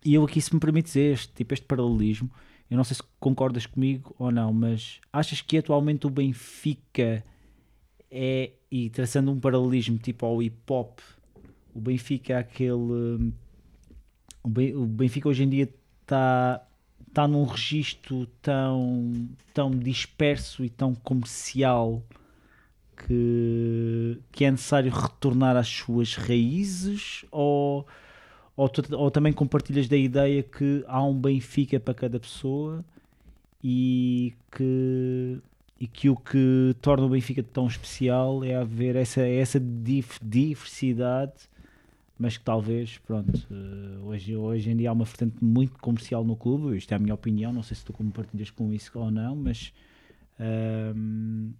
e 0.05 0.15
eu 0.15 0.25
aqui, 0.25 0.41
se 0.41 0.55
me 0.55 0.61
permite 0.61 0.87
dizer, 0.87 1.13
este, 1.15 1.33
tipo, 1.33 1.53
este 1.53 1.67
paralelismo, 1.67 2.31
eu 2.71 2.77
não 2.77 2.85
sei 2.85 2.97
se 2.97 3.03
concordas 3.21 3.67
comigo 3.67 4.15
ou 4.19 4.31
não, 4.31 4.53
mas 4.53 5.01
achas 5.13 5.41
que 5.41 5.59
atualmente 5.59 6.07
o 6.07 6.11
Benfica 6.11 7.25
é, 8.11 8.53
e 8.71 8.91
traçando 8.91 9.31
um 9.31 9.39
paralelismo 9.39 9.99
tipo 9.99 10.27
ao 10.27 10.43
hip 10.43 10.57
hop, 10.69 10.99
o 11.75 11.81
Benfica 11.81 12.33
é 12.35 12.37
aquele. 12.39 13.33
O 14.43 14.49
Ben- 14.49 14.75
o 14.75 14.87
Benfica 14.87 15.29
hoje 15.29 15.43
em 15.45 15.49
dia 15.49 15.69
está 16.03 16.63
está 17.09 17.27
num 17.27 17.45
registro 17.45 18.27
tão, 18.43 19.11
tão 19.55 19.71
disperso 19.71 20.63
e 20.63 20.69
tão 20.69 20.95
comercial 20.95 22.03
que, 23.07 24.19
que 24.31 24.45
é 24.45 24.51
necessário 24.51 24.93
retornar 24.93 25.57
às 25.57 25.67
suas 25.67 26.15
raízes 26.15 27.25
ou, 27.31 27.87
ou, 28.57 28.69
tu- 28.69 28.97
ou 28.97 29.11
também 29.11 29.33
compartilhas 29.33 29.89
da 29.89 29.97
ideia 29.97 30.43
que 30.43 30.85
há 30.87 31.03
um 31.05 31.15
Benfica 31.15 31.79
para 31.81 31.95
cada 31.95 32.19
pessoa 32.21 32.85
e 33.63 34.33
que, 34.51 35.39
e 35.81 35.87
que 35.87 36.09
o 36.11 36.17
que 36.17 36.75
torna 36.81 37.05
o 37.07 37.09
Benfica 37.11 37.43
tão 37.43 37.67
especial 37.67 38.45
é 38.45 38.55
haver 38.55 38.97
essa, 38.97 39.23
essa 39.23 39.61
diversidade 39.61 41.33
mas 42.19 42.37
que 42.39 42.45
talvez, 42.45 42.99
pronto, 43.07 43.31
eh, 43.51 43.99
hoje, 44.05 44.35
hoje 44.37 44.71
em 44.71 44.77
dia 44.77 44.89
há 44.89 44.93
uma 44.93 45.05
vertente 45.05 45.37
muito 45.45 45.79
comercial 45.79 46.25
no 46.25 46.35
clube, 46.35 46.77
isto 46.77 46.93
é 46.93 46.97
a 46.97 46.99
minha 46.99 47.15
opinião, 47.15 47.53
não 47.53 47.63
sei 47.63 47.77
se 47.77 47.85
tu 47.85 47.93
compartilhas 47.93 48.51
com 48.51 48.73
isso 48.73 48.99
ou 48.99 49.11
não, 49.11 49.37
mas 49.37 49.73
ehm, 50.41 51.51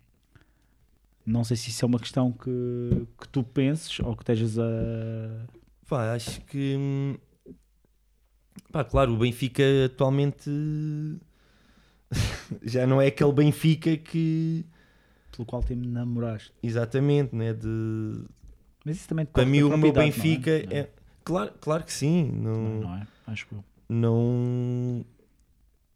não 1.25 1.43
sei 1.45 1.57
se 1.57 1.71
isso 1.71 1.85
é 1.85 1.87
uma 1.87 1.99
questão 1.99 2.33
que, 2.33 3.07
que 3.21 3.29
tu 3.29 3.43
penses 3.43 3.99
ou 4.01 4.15
que 4.17 4.23
estejas 4.23 4.59
a... 4.59 4.65
Pá, 5.89 6.13
acho 6.15 6.41
que. 6.43 7.19
Pá, 8.73 8.85
claro, 8.85 9.13
o 9.13 9.19
Benfica 9.19 9.63
atualmente 9.87 10.51
já 12.63 12.87
não 12.87 13.01
é 13.01 13.07
aquele 13.07 13.33
Benfica 13.33 13.97
que. 13.97 14.65
pelo 15.33 15.47
qual 15.47 15.63
te 15.63 15.75
namoraste. 15.75 16.53
Exatamente, 16.63 17.35
né? 17.35 17.53
De... 17.53 18.25
Mas 18.85 18.97
isso 18.97 19.09
também 19.09 19.27
Para 19.27 19.45
mim, 19.45 19.63
o 19.63 19.77
meu 19.77 19.91
idade, 19.91 20.07
Benfica 20.07 20.63
não 20.65 20.73
é? 20.73 20.79
é. 20.79 20.91
Claro, 21.25 21.53
claro 21.61 21.85
que 21.85 21.93
sim. 21.93 22.31
Não, 22.33 22.81
não 22.81 22.95
é? 22.95 23.07
Acho 23.27 23.47
eu. 23.53 23.65
não 23.89 25.05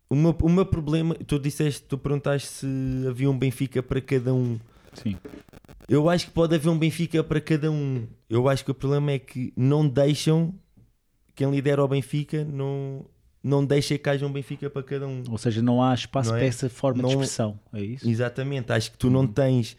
o 0.08 0.16
meu, 0.16 0.36
o 0.42 0.48
meu 0.48 0.66
problema 0.66 1.14
tu 1.14 1.38
disseste, 1.38 1.84
tu 1.84 1.96
perguntaste 1.96 2.48
se 2.48 2.66
havia 3.08 3.30
um 3.30 3.38
Benfica 3.38 3.80
para 3.80 4.00
cada 4.00 4.34
um 4.34 4.58
Sim. 4.94 5.16
eu 5.88 6.08
acho 6.08 6.26
que 6.26 6.32
pode 6.32 6.54
haver 6.54 6.68
um 6.68 6.78
Benfica 6.78 7.22
para 7.24 7.40
cada 7.40 7.70
um 7.70 8.06
eu 8.28 8.48
acho 8.48 8.64
que 8.64 8.70
o 8.70 8.74
problema 8.74 9.12
é 9.12 9.18
que 9.18 9.52
não 9.56 9.86
deixam 9.88 10.54
quem 11.34 11.50
lidera 11.50 11.82
o 11.84 11.88
Benfica 11.88 12.44
não, 12.44 13.06
não 13.42 13.64
deixa 13.64 13.96
que 13.96 14.08
haja 14.08 14.26
um 14.26 14.32
Benfica 14.32 14.68
para 14.68 14.82
cada 14.82 15.06
um 15.06 15.22
Ou 15.30 15.38
seja, 15.38 15.62
não 15.62 15.82
há 15.82 15.94
espaço 15.94 16.30
Não 16.30 16.36
é? 16.36 16.40
para 16.40 16.46
essa 16.48 16.68
forma 16.68 17.00
Não- 17.02 17.08
de 17.08 17.14
expressão, 17.14 17.58
é 17.72 17.80
isso? 17.82 18.08
exatamente, 18.08 18.72
acho 18.72 18.90
que 18.92 18.98
tu 18.98 19.08
não 19.10 19.26
tens 19.26 19.76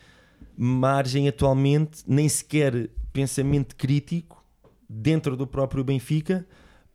margem 0.57 1.27
atualmente 1.27 2.03
nem 2.07 2.27
sequer 2.27 2.89
pensamento 3.13 3.75
crítico 3.75 4.43
dentro 4.89 5.35
do 5.37 5.45
próprio 5.47 5.83
Benfica 5.83 6.45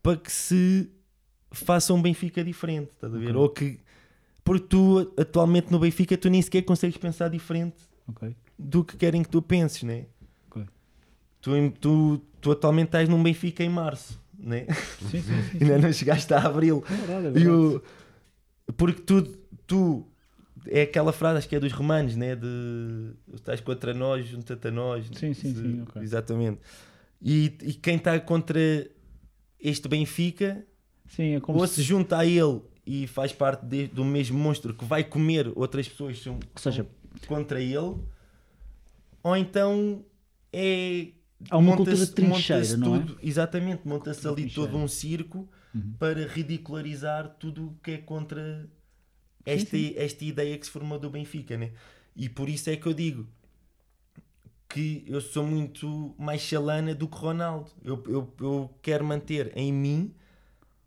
para 0.01 0.17
que 0.17 0.31
se 0.31 0.89
faça 1.51 1.93
um 1.93 2.01
Benfica 2.01 2.43
diferente, 2.43 2.89
estás 2.93 3.13
a 3.13 3.17
ver? 3.17 3.35
Ok. 3.35 3.41
Ou 3.41 3.49
que 3.49 3.79
porque 4.43 4.67
tu 4.67 5.13
atualmente 5.17 5.69
no 5.71 5.79
Benfica 5.79 6.17
tu 6.17 6.29
nem 6.29 6.41
sequer 6.41 6.61
consegues 6.61 6.97
pensar 6.97 7.27
diferente 7.29 7.75
Ok. 8.07 8.35
do 8.57 8.83
que 8.83 8.95
querem 8.97 9.21
que 9.23 9.29
tu 9.29 9.41
penses, 9.41 9.83
né? 9.83 10.05
Ok. 10.49 10.63
Tu, 11.41 11.51
tu, 11.79 12.21
tu 12.41 12.51
atualmente 12.51 12.87
estás 12.87 13.07
num 13.09 13.21
Benfica 13.21 13.63
em 13.63 13.69
março, 13.69 14.19
né? 14.37 14.65
Sim, 14.99 15.21
sim, 15.21 15.21
sim. 15.21 15.57
Ainda 15.61 15.77
não 15.79 15.93
chegaste 15.93 16.33
a 16.33 16.39
abril. 16.41 16.83
É 16.89 16.93
verdade, 16.95 17.25
é 17.25 17.29
E 17.29 17.33
verdade. 17.33 17.49
o- 17.51 17.83
porque 18.75 19.01
tu, 19.01 19.21
tu 19.65 20.05
é 20.67 20.81
aquela 20.81 21.13
frase, 21.13 21.37
acho 21.39 21.49
que 21.49 21.55
é 21.55 21.59
dos 21.59 21.71
romanos, 21.71 22.15
né? 22.15 22.35
De 22.35 23.11
estás 23.33 23.61
contra 23.61 23.93
nós, 23.93 24.25
junta-te 24.27 24.67
a 24.67 24.71
nós. 24.71 25.05
Sim, 25.13 25.33
sim, 25.33 25.53
Se- 25.53 25.61
sim, 25.61 25.81
ok. 25.83 26.01
Exatamente. 26.01 26.59
E, 27.21 27.53
e 27.63 27.73
quem 27.73 27.95
está 27.95 28.19
contra 28.19 28.59
este 29.59 29.87
Benfica, 29.87 30.63
Sim, 31.07 31.35
é 31.35 31.41
ou 31.47 31.65
se, 31.67 31.75
se 31.75 31.81
junta 31.83 32.17
a 32.17 32.25
ele 32.25 32.61
e 32.85 33.07
faz 33.07 33.31
parte 33.33 33.65
de- 33.65 33.87
do 33.87 34.03
mesmo 34.05 34.37
monstro 34.37 34.73
que 34.73 34.85
vai 34.85 35.03
comer 35.03 35.51
outras 35.55 35.87
pessoas 35.87 36.21
são, 36.21 36.33
ou 36.35 36.41
seja, 36.61 36.85
contra 37.25 37.61
ele, 37.61 37.95
ou 39.23 39.35
então 39.35 40.03
é. 40.51 41.07
Há 41.49 41.57
uma 41.57 41.75
cultura 41.75 41.95
de 41.97 42.11
trincheira, 42.11 42.77
não 42.77 42.95
é? 42.95 42.99
tudo- 42.99 43.19
Exatamente, 43.21 43.87
monta-se 43.87 44.27
ali 44.27 44.49
todo 44.49 44.75
um 44.77 44.87
circo 44.87 45.47
Uhum. 45.75 45.93
para 45.99 46.25
ridicularizar 46.25 47.35
tudo 47.37 47.67
o 47.67 47.73
que 47.83 47.91
é 47.91 47.97
contra 47.97 48.67
esta, 49.45 49.77
esta 49.95 50.25
ideia 50.25 50.57
que 50.57 50.65
se 50.65 50.71
formou 50.71 50.97
do 50.97 51.09
Benfica, 51.09 51.55
né? 51.57 51.71
E 52.15 52.27
por 52.27 52.49
isso 52.49 52.69
é 52.69 52.75
que 52.75 52.87
eu 52.87 52.93
digo 52.93 53.27
que 54.69 55.03
eu 55.07 55.21
sou 55.21 55.45
muito 55.45 56.15
mais 56.17 56.41
chalana 56.41 56.93
do 56.95 57.07
que 57.07 57.17
Ronaldo. 57.17 57.69
Eu, 57.83 58.03
eu, 58.07 58.33
eu 58.39 58.73
quero 58.81 59.05
manter 59.05 59.51
em 59.55 59.71
mim 59.71 60.13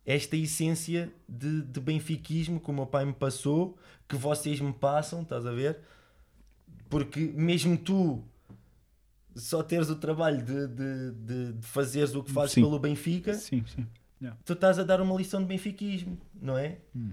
esta 0.04 0.36
essência 0.36 1.12
de, 1.28 1.62
de 1.62 1.80
benfiquismo 1.80 2.58
que 2.60 2.70
o 2.70 2.74
meu 2.74 2.86
pai 2.86 3.04
me 3.04 3.12
passou, 3.12 3.78
que 4.08 4.16
vocês 4.16 4.60
me 4.60 4.72
passam, 4.72 5.22
estás 5.22 5.46
a 5.46 5.52
ver? 5.52 5.78
Porque 6.90 7.20
mesmo 7.34 7.78
tu 7.78 8.22
só 9.34 9.62
teres 9.62 9.88
o 9.88 9.96
trabalho 9.96 10.44
de, 10.44 10.66
de, 10.66 11.10
de, 11.12 11.52
de 11.54 11.66
fazeres 11.66 12.14
o 12.14 12.22
que 12.22 12.30
fazes 12.32 12.52
Sim. 12.52 12.62
pelo 12.62 12.78
Benfica, 12.78 13.32
sim, 13.32 13.64
sim. 13.64 13.86
tu 14.44 14.52
estás 14.52 14.78
a 14.78 14.82
dar 14.82 15.00
uma 15.00 15.16
lição 15.16 15.40
de 15.40 15.46
benfiquismo, 15.46 16.18
não 16.42 16.58
é? 16.58 16.78
Hum. 16.94 17.12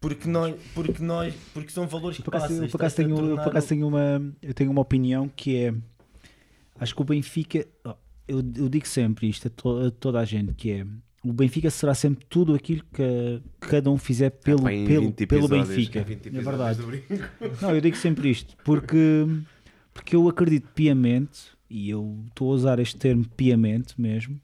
Porque 0.00 0.26
nós, 0.26 0.56
porque 0.74 1.02
nós, 1.02 1.34
porque 1.52 1.70
são 1.70 1.86
valores 1.86 2.16
que 2.16 2.22
Por 2.22 2.34
acaso, 2.34 2.68
por 2.68 2.76
acaso 2.78 2.96
tenho, 2.96 3.18
eu, 3.18 3.36
por 3.36 3.48
acaso 3.48 3.68
tenho 3.68 3.86
uma, 3.86 4.34
eu 4.40 4.54
tenho 4.54 4.70
uma 4.70 4.80
opinião 4.80 5.28
que 5.28 5.56
é 5.56 5.74
acho 6.80 6.94
que 6.94 7.02
o 7.02 7.04
Benfica 7.04 7.66
eu, 8.26 8.38
eu 8.56 8.68
digo 8.70 8.88
sempre 8.88 9.28
isto 9.28 9.48
a, 9.48 9.50
to- 9.50 9.78
a 9.86 9.90
toda 9.90 10.18
a 10.18 10.24
gente 10.24 10.54
que 10.54 10.70
é 10.70 10.86
o 11.22 11.32
Benfica 11.32 11.70
será 11.70 11.94
sempre 11.94 12.24
tudo 12.28 12.54
aquilo 12.54 12.82
que 12.92 13.42
cada 13.60 13.90
um 13.90 13.98
fizer 13.98 14.30
pelo, 14.30 14.62
Pá, 14.62 14.72
em 14.72 14.86
pelo, 14.86 15.06
20 15.06 15.26
pelo 15.26 15.48
Benfica. 15.48 16.00
em 16.00 16.04
20 16.04 16.28
É 16.28 16.40
verdade. 16.40 16.80
Não, 17.60 17.74
eu 17.74 17.80
digo 17.80 17.96
sempre 17.96 18.30
isto 18.30 18.56
porque, 18.64 19.26
porque 19.92 20.16
eu 20.16 20.28
acredito 20.28 20.68
piamente, 20.74 21.40
e 21.68 21.90
eu 21.90 22.24
estou 22.28 22.50
a 22.50 22.54
usar 22.54 22.78
este 22.78 22.96
termo 22.96 23.26
piamente 23.36 24.00
mesmo, 24.00 24.40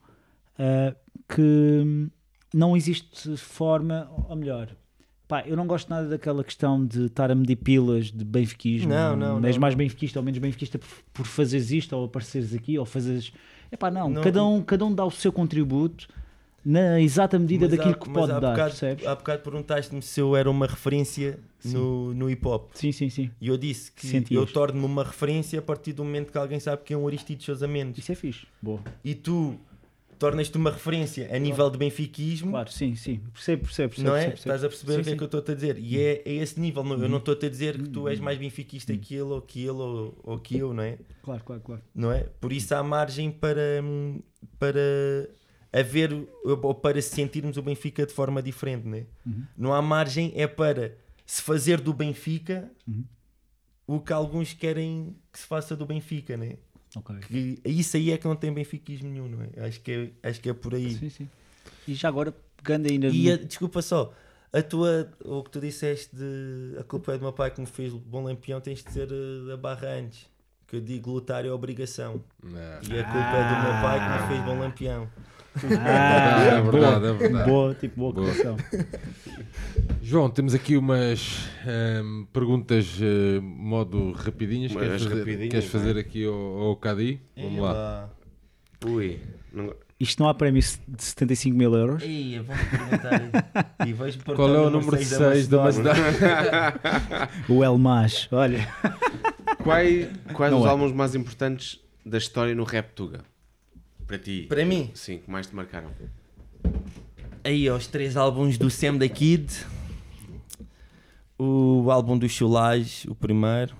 ah, 0.58 0.94
que 1.28 2.08
não 2.52 2.76
existe 2.76 3.36
forma, 3.38 4.08
ou 4.28 4.36
melhor, 4.36 4.68
pá, 5.26 5.42
eu 5.46 5.56
não 5.56 5.66
gosto 5.66 5.88
nada 5.88 6.08
daquela 6.08 6.44
questão 6.44 6.84
de 6.84 7.06
estar 7.06 7.30
a 7.30 7.34
medir 7.34 7.56
pilas 7.56 8.10
de 8.12 8.24
benfiquismo. 8.24 8.90
Não, 8.90 9.16
não, 9.16 9.44
És 9.44 9.56
não. 9.56 9.60
mais 9.62 9.74
benfiquista 9.74 10.18
ou 10.18 10.24
menos 10.24 10.38
benfiquista 10.38 10.78
por, 10.78 10.88
por 11.12 11.26
fazeres 11.26 11.70
isto 11.70 11.96
ou 11.96 12.04
apareceres 12.04 12.54
aqui 12.54 12.78
ou 12.78 12.84
fazeres. 12.84 13.32
Epá, 13.72 13.90
não, 13.90 14.10
Não. 14.10 14.22
cada, 14.22 14.44
um, 14.44 14.62
cada 14.62 14.84
um 14.84 14.94
dá 14.94 15.04
o 15.04 15.10
seu 15.10 15.32
contributo 15.32 16.06
na 16.68 17.00
exata 17.00 17.38
medida 17.38 17.68
Mas 17.68 17.76
daquilo 17.76 17.94
há- 17.94 17.98
que 17.98 18.10
pode 18.10 18.32
há 18.32 18.40
dar, 18.40 18.50
bocado, 18.50 18.70
percebes? 18.70 19.06
Há 19.06 19.14
bocado 19.14 19.42
perguntaste-me 19.42 20.02
se 20.02 20.20
eu 20.20 20.34
era 20.34 20.50
uma 20.50 20.66
referência 20.66 21.38
no, 21.64 22.12
no 22.12 22.28
hip 22.28 22.46
hop. 22.46 22.70
Sim, 22.74 22.90
sim, 22.90 23.08
sim. 23.08 23.30
E 23.40 23.46
eu 23.46 23.56
disse 23.56 23.92
que 23.92 24.04
Sentias. 24.06 24.40
eu 24.40 24.46
torno-me 24.52 24.84
uma 24.84 25.04
referência 25.04 25.60
a 25.60 25.62
partir 25.62 25.92
do 25.92 26.02
momento 26.04 26.32
que 26.32 26.38
alguém 26.38 26.58
sabe 26.58 26.82
que 26.82 26.92
é 26.92 26.96
um 26.96 27.06
Aristides 27.06 27.46
Sousa 27.46 27.68
Mendes. 27.68 28.00
Isso 28.02 28.10
é 28.10 28.14
fixe. 28.16 28.46
Boa. 28.60 28.80
E 29.04 29.14
tu 29.14 29.56
tornas-te 30.18 30.56
uma 30.56 30.70
referência 30.70 31.28
a 31.30 31.38
nível 31.38 31.68
de 31.70 31.76
benfiquismo, 31.78 32.50
Claro, 32.50 32.72
sim, 32.72 32.94
sim. 32.96 33.20
Percebo, 33.34 33.64
percebo, 33.64 33.88
percebo. 33.90 34.08
não 34.08 34.16
é? 34.16 34.20
percebo. 34.30 34.38
Estás 34.40 34.64
a 34.64 34.68
perceber 34.68 34.92
Sim, 34.94 34.98
o 35.00 35.02
que 35.04 35.08
é 35.08 35.12
sim. 35.12 35.16
que 35.18 35.22
eu 35.22 35.38
estou 35.38 35.52
a 35.52 35.54
dizer? 35.54 35.78
E 35.78 36.00
é, 36.00 36.22
é 36.24 36.32
esse 36.32 36.58
nível. 36.58 36.82
não- 36.82 36.98
Eu 37.00 37.08
não 37.08 37.18
estou 37.18 37.34
a 37.40 37.48
dizer 37.48 37.76
que 37.76 37.88
tu 37.90 38.00
Uhum. 38.00 38.08
és 38.08 38.18
mais 38.18 38.38
benfiquista 38.38 38.96
que 38.96 39.14
ele 39.14 39.22
ou 39.24 39.40
que 39.42 39.60
ele 39.60 39.70
ou, 39.72 40.18
ou 40.24 40.38
que 40.38 40.56
eu, 40.58 40.72
não 40.74 40.82
é? 40.82 40.98
Claro, 41.22 41.44
claro, 41.44 41.62
claro. 41.62 41.82
não 41.94 42.10
é? 42.10 42.24
Por 42.40 42.52
isso 42.52 42.74
há 42.74 42.82
margem 42.82 43.30
para, 43.30 43.60
hum, 43.84 44.20
para 45.76 45.80
haver 45.80 46.28
ou 46.44 46.74
para 46.74 47.00
sentirmos 47.02 47.56
o 47.56 47.62
Benfica 47.62 48.06
de 48.06 48.12
forma 48.12 48.42
diferente, 48.42 48.86
né? 48.86 49.04
Uhum. 49.26 49.44
Não 49.56 49.74
há 49.74 49.82
margem 49.82 50.32
é 50.34 50.46
para 50.46 50.96
se 51.24 51.42
fazer 51.42 51.80
do 51.80 51.92
Benfica 51.92 52.70
Uhum. 52.86 53.04
o 53.86 54.00
que 54.00 54.12
alguns 54.12 54.52
querem 54.54 55.14
que 55.32 55.38
se 55.38 55.46
faça 55.46 55.76
do 55.76 55.84
Benfica, 55.84 56.36
né? 56.36 56.56
Ok. 56.96 57.16
Que 57.28 57.60
isso 57.64 57.96
aí 57.96 58.10
é 58.10 58.16
que 58.16 58.26
não 58.26 58.36
tem 58.36 58.50
benfiquismo 58.52 59.08
nenhum, 59.10 59.28
não 59.28 59.42
é? 59.42 59.66
Acho 59.66 59.80
que 59.80 60.12
é, 60.22 60.28
acho 60.30 60.40
que 60.40 60.48
é 60.48 60.54
por 60.54 60.74
aí. 60.74 60.94
Sim, 60.94 61.10
sim. 61.10 61.28
E 61.86 61.94
já 61.94 62.08
agora, 62.08 62.34
pegando 62.56 62.88
ainda. 62.90 63.08
E 63.08 63.26
no- 63.28 63.34
a- 63.34 63.36
desculpa 63.36 63.82
só, 63.82 64.14
a 64.52 64.62
tua, 64.62 65.12
o 65.22 65.42
que 65.42 65.50
tu 65.50 65.60
disseste 65.60 66.16
de 66.16 66.78
a 66.80 66.84
culpa 66.84 67.12
é 67.12 67.18
do 67.18 67.22
meu 67.22 67.32
pai 67.34 67.50
que 67.50 67.60
me 67.60 67.66
fez 67.66 67.92
bom 67.92 68.24
lampião, 68.24 68.60
tens 68.62 68.82
de 68.82 68.90
ser 68.92 69.08
eh, 69.12 69.52
a 69.52 69.56
barra 69.58 69.88
antes. 69.88 70.26
Que 70.66 70.76
eu 70.76 70.80
digo 70.80 71.10
lutar 71.12 71.44
é 71.44 71.50
obrigação. 71.50 72.24
Não. 72.42 72.50
E 72.60 72.98
a 72.98 73.04
culpa 73.04 73.36
é 73.36 73.54
do 73.54 73.62
meu 73.62 73.82
pai 73.82 74.00
que 74.00 74.22
me 74.22 74.28
fez 74.28 74.44
bom 74.44 74.58
lampião. 74.58 75.08
Ah, 75.84 76.42
É 76.42 76.60
verdade, 76.60 76.70
boa, 77.00 77.08
é 77.08 77.12
verdade. 77.14 77.50
boa, 77.50 77.74
tipo, 77.74 77.96
boa 78.00 78.12
Boa. 78.12 78.26
correção. 78.26 78.56
João, 80.02 80.30
temos 80.30 80.54
aqui 80.54 80.76
umas 80.76 81.48
ahm, 81.66 82.24
perguntas 82.32 82.98
eh, 83.00 83.40
modo 83.40 84.12
rapidinhas. 84.12 84.72
Queres 84.72 85.02
fazer, 85.02 85.18
rapidinhas, 85.18 85.50
queres 85.50 85.66
fazer 85.68 85.98
aqui 85.98 86.24
ao, 86.26 86.34
ao 86.34 86.76
Cadi? 86.76 87.20
Vamos 87.36 87.60
lá. 87.60 88.08
Ui, 88.86 89.18
não- 89.52 89.74
Isto 89.98 90.22
não 90.22 90.28
há 90.28 90.34
prémio 90.34 90.60
de 90.62 91.02
75 91.02 91.56
mil 91.56 91.74
euros. 91.74 92.02
Ei, 92.02 92.38
vamos 92.40 92.62
perguntar. 92.68 93.22
e 93.86 94.34
Qual 94.34 94.54
é 94.54 94.58
o 94.60 94.70
número 94.70 94.96
6 95.02 95.48
da 95.48 95.64
Macedónia? 95.64 96.02
O 97.48 97.64
El 97.64 97.78
Mas, 97.78 98.28
olha. 98.30 98.68
Quais, 99.62 100.08
quais 100.32 100.52
Não 100.52 100.60
os 100.60 100.66
é. 100.66 100.68
álbuns 100.68 100.92
mais 100.92 101.14
importantes 101.14 101.80
da 102.04 102.18
história 102.18 102.54
no 102.54 102.62
rap 102.64 102.92
Tuga? 102.94 103.20
Para 104.06 104.18
ti? 104.18 104.46
Para 104.48 104.64
mim, 104.64 104.90
Sim, 104.94 105.18
que 105.18 105.30
mais 105.30 105.46
te 105.46 105.54
marcaram. 105.54 105.90
aí 107.42 107.68
os 107.70 107.86
três 107.86 108.16
álbuns 108.16 108.56
do 108.58 108.70
Sam 108.70 108.96
da 108.96 109.08
Kid. 109.08 109.52
O 111.38 111.90
álbum 111.90 112.16
do 112.16 112.28
Chulage, 112.28 113.08
o 113.10 113.14
primeiro. 113.14 113.74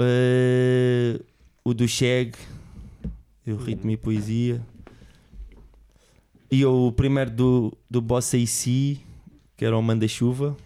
Eh, 0.00 1.20
o 1.64 1.72
do 1.72 1.86
Shag, 1.86 2.32
o 3.46 3.54
Ritmo 3.56 3.90
e 3.90 3.96
Poesia. 3.96 4.60
E 6.50 6.64
o 6.64 6.90
primeiro 6.92 7.30
do, 7.30 7.78
do 7.88 8.00
Bossa 8.00 8.36
AC, 8.36 8.98
que 9.56 9.64
era 9.64 9.76
o 9.76 9.82
Manda-Chuva. 9.82 10.56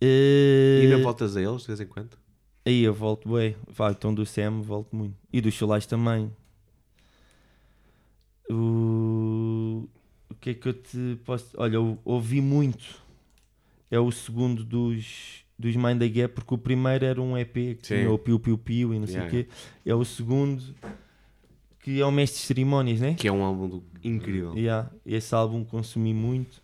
E 0.00 0.80
Eh, 0.82 0.84
ainda 0.84 1.02
voltas 1.02 1.36
a 1.36 1.42
eles 1.42 1.62
de 1.62 1.66
vez 1.68 1.80
em 1.80 1.86
quando? 1.86 2.16
Aí 2.66 2.82
eu 2.82 2.92
volto 2.92 3.32
bem. 3.32 3.54
Vai, 3.68 3.92
então 3.92 4.12
do 4.12 4.26
Sam 4.26 4.60
volto 4.60 4.94
muito. 4.96 5.14
E 5.32 5.40
do 5.40 5.50
Chulage 5.52 5.86
também. 5.86 6.30
O... 8.50 9.88
o 10.30 10.34
que 10.40 10.50
é 10.50 10.54
que 10.54 10.68
eu 10.68 10.72
te 10.74 11.18
posso. 11.24 11.50
Olha, 11.56 11.76
eu 11.76 11.98
ouvi 12.04 12.40
muito. 12.40 13.00
É 13.90 13.98
o 14.00 14.10
segundo 14.10 14.64
dos, 14.64 15.44
dos 15.58 15.76
Mind 15.76 15.98
the 16.00 16.08
Gap, 16.08 16.34
porque 16.34 16.54
o 16.54 16.58
primeiro 16.58 17.04
era 17.04 17.20
um 17.22 17.38
EP 17.38 17.52
que 17.52 17.78
Sim. 17.82 17.94
tinha 17.98 18.10
o 18.10 18.18
Piu 18.18 18.38
Piu 18.40 18.58
Piu 18.58 18.92
e 18.92 18.98
não 18.98 19.06
sei 19.06 19.16
o 19.16 19.18
Yeah. 19.24 19.30
quê. 19.44 19.48
É 19.84 19.94
o 19.94 20.04
segundo 20.04 20.74
que 21.80 22.00
é 22.00 22.04
o 22.04 22.10
Mestre 22.10 22.40
de 22.40 22.46
Cerimónias, 22.46 22.98
né? 23.00 23.14
Que 23.14 23.28
é 23.28 23.32
um 23.32 23.44
álbum 23.44 23.68
do- 23.68 23.84
incrível. 24.02 24.54
Yeah, 24.56 24.90
esse 25.04 25.32
álbum 25.32 25.64
consumi 25.64 26.12
muito. 26.12 26.60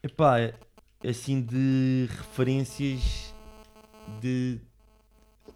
Epá, 0.00 0.38
é- 0.38 0.54
assim 1.04 1.42
de 1.42 2.06
referências 2.08 3.31
de 4.20 4.58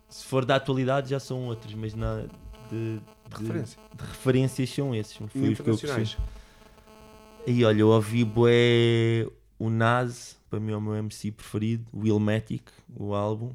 se 0.09 0.25
for 0.25 0.45
da 0.45 0.57
atualidade 0.57 1.11
já 1.11 1.21
são 1.21 1.47
outros, 1.47 1.75
mas 1.75 1.95
na 1.95 2.23
de, 2.71 2.99
de- 2.99 3.03
Referência. 3.31 3.79
de 3.95 4.05
referências 4.05 4.71
são 4.71 4.95
esses. 4.95 5.17
Foi 5.17 5.51
os 5.53 5.61
que 5.61 5.69
eu. 5.87 6.07
E 7.47 7.65
olha, 7.65 7.81
eu 7.81 7.89
ouvi 7.89 8.25
bué 8.25 9.27
o 9.59 9.71
Nas, 9.71 10.37
para 10.51 10.59
mim 10.61 10.73
é 10.73 10.77
o 10.77 10.81
meu 10.81 10.95
MC 10.97 11.31
preferido, 11.33 11.85
o 11.93 12.05
Illmatic, 12.07 12.69
o 12.97 13.15
álbum. 13.15 13.53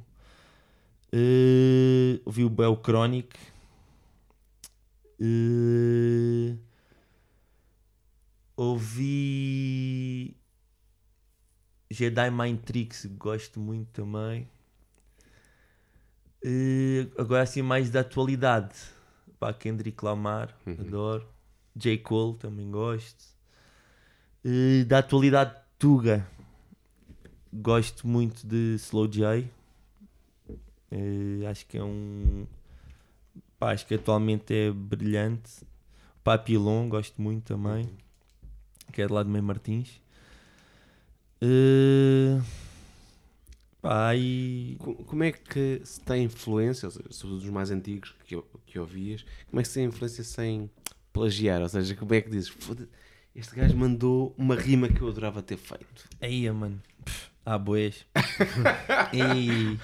Eh, 1.11 2.19
ouvi 2.25 2.43
o 2.45 2.49
bué 2.49 2.67
o 2.67 2.75
Chronic. 2.77 3.37
Eh, 5.19 6.55
ouvi 9.01 10.35
Jedi 11.89 12.31
Mind 12.31 12.59
Tricks, 12.61 13.05
gosto 13.17 13.59
muito 13.59 13.89
também. 13.91 14.47
Eh, 16.43 17.07
agora 17.17 17.43
assim 17.43 17.61
mais 17.61 17.89
da 17.89 18.01
atualidade. 18.01 18.75
pá, 19.39 19.51
Kendrick 19.53 20.03
Lamar, 20.05 20.55
Uhum. 20.67 20.75
adoro. 20.79 21.27
J. 21.75 21.97
Cole, 21.97 22.37
também 22.37 22.69
gosto. 22.69 23.25
Eh, 24.45 24.83
da 24.85 24.99
atualidade, 24.99 25.55
Tuga. 25.79 26.27
Gosto 27.51 28.07
muito 28.07 28.45
de 28.45 28.75
Slow 28.75 29.07
J. 29.07 29.49
Eh, 30.91 31.45
acho 31.49 31.65
que 31.65 31.77
é 31.77 31.83
um. 31.83 32.45
Pá, 33.57 33.71
acho 33.71 33.85
que 33.87 33.95
atualmente 33.95 34.53
é 34.53 34.71
brilhante. 34.71 35.63
Papilon, 36.23 36.87
gosto 36.87 37.19
muito 37.21 37.45
também. 37.45 37.89
Que 38.93 39.01
é 39.01 39.07
de 39.07 39.13
lá 39.13 39.23
de 39.23 39.29
Meio 39.29 39.43
Martins. 39.43 39.99
Eh, 41.41 42.39
pá, 43.81 44.15
e. 44.15 44.75
Co- 44.79 44.95
Como 44.95 45.23
é 45.23 45.31
que 45.31 45.81
se 45.83 45.99
tem 46.01 46.23
influência, 46.25 46.85
ou 46.87 46.91
seja, 46.91 47.05
sobretudo 47.11 47.43
os 47.45 47.49
mais 47.51 47.71
antigos 47.71 48.13
que, 48.25 48.41
que 48.65 48.79
ouvias, 48.79 49.25
como 49.49 49.59
é 49.59 49.63
que 49.63 49.67
se 49.69 49.75
tem 49.75 49.85
influência 49.85 50.23
sem 50.23 50.69
plagiar? 51.13 51.61
Ou 51.61 51.69
seja, 51.69 51.95
como 51.95 52.13
é 52.13 52.21
que 52.21 52.29
dizes, 52.29 52.49
"Foda- 52.49 52.87
este 53.35 53.55
gajo 53.55 53.75
mandou 53.77 54.33
uma 54.37 54.55
rima 54.55 54.87
que 54.89 55.01
eu 55.01 55.07
adorava 55.07 55.41
ter 55.41 55.57
feito. 55.57 56.07
Aí, 56.21 56.49
mano. 56.51 56.81
Pff, 57.05 57.29
Ah, 57.45 57.57
boés. 57.57 58.05
e... 59.13 59.77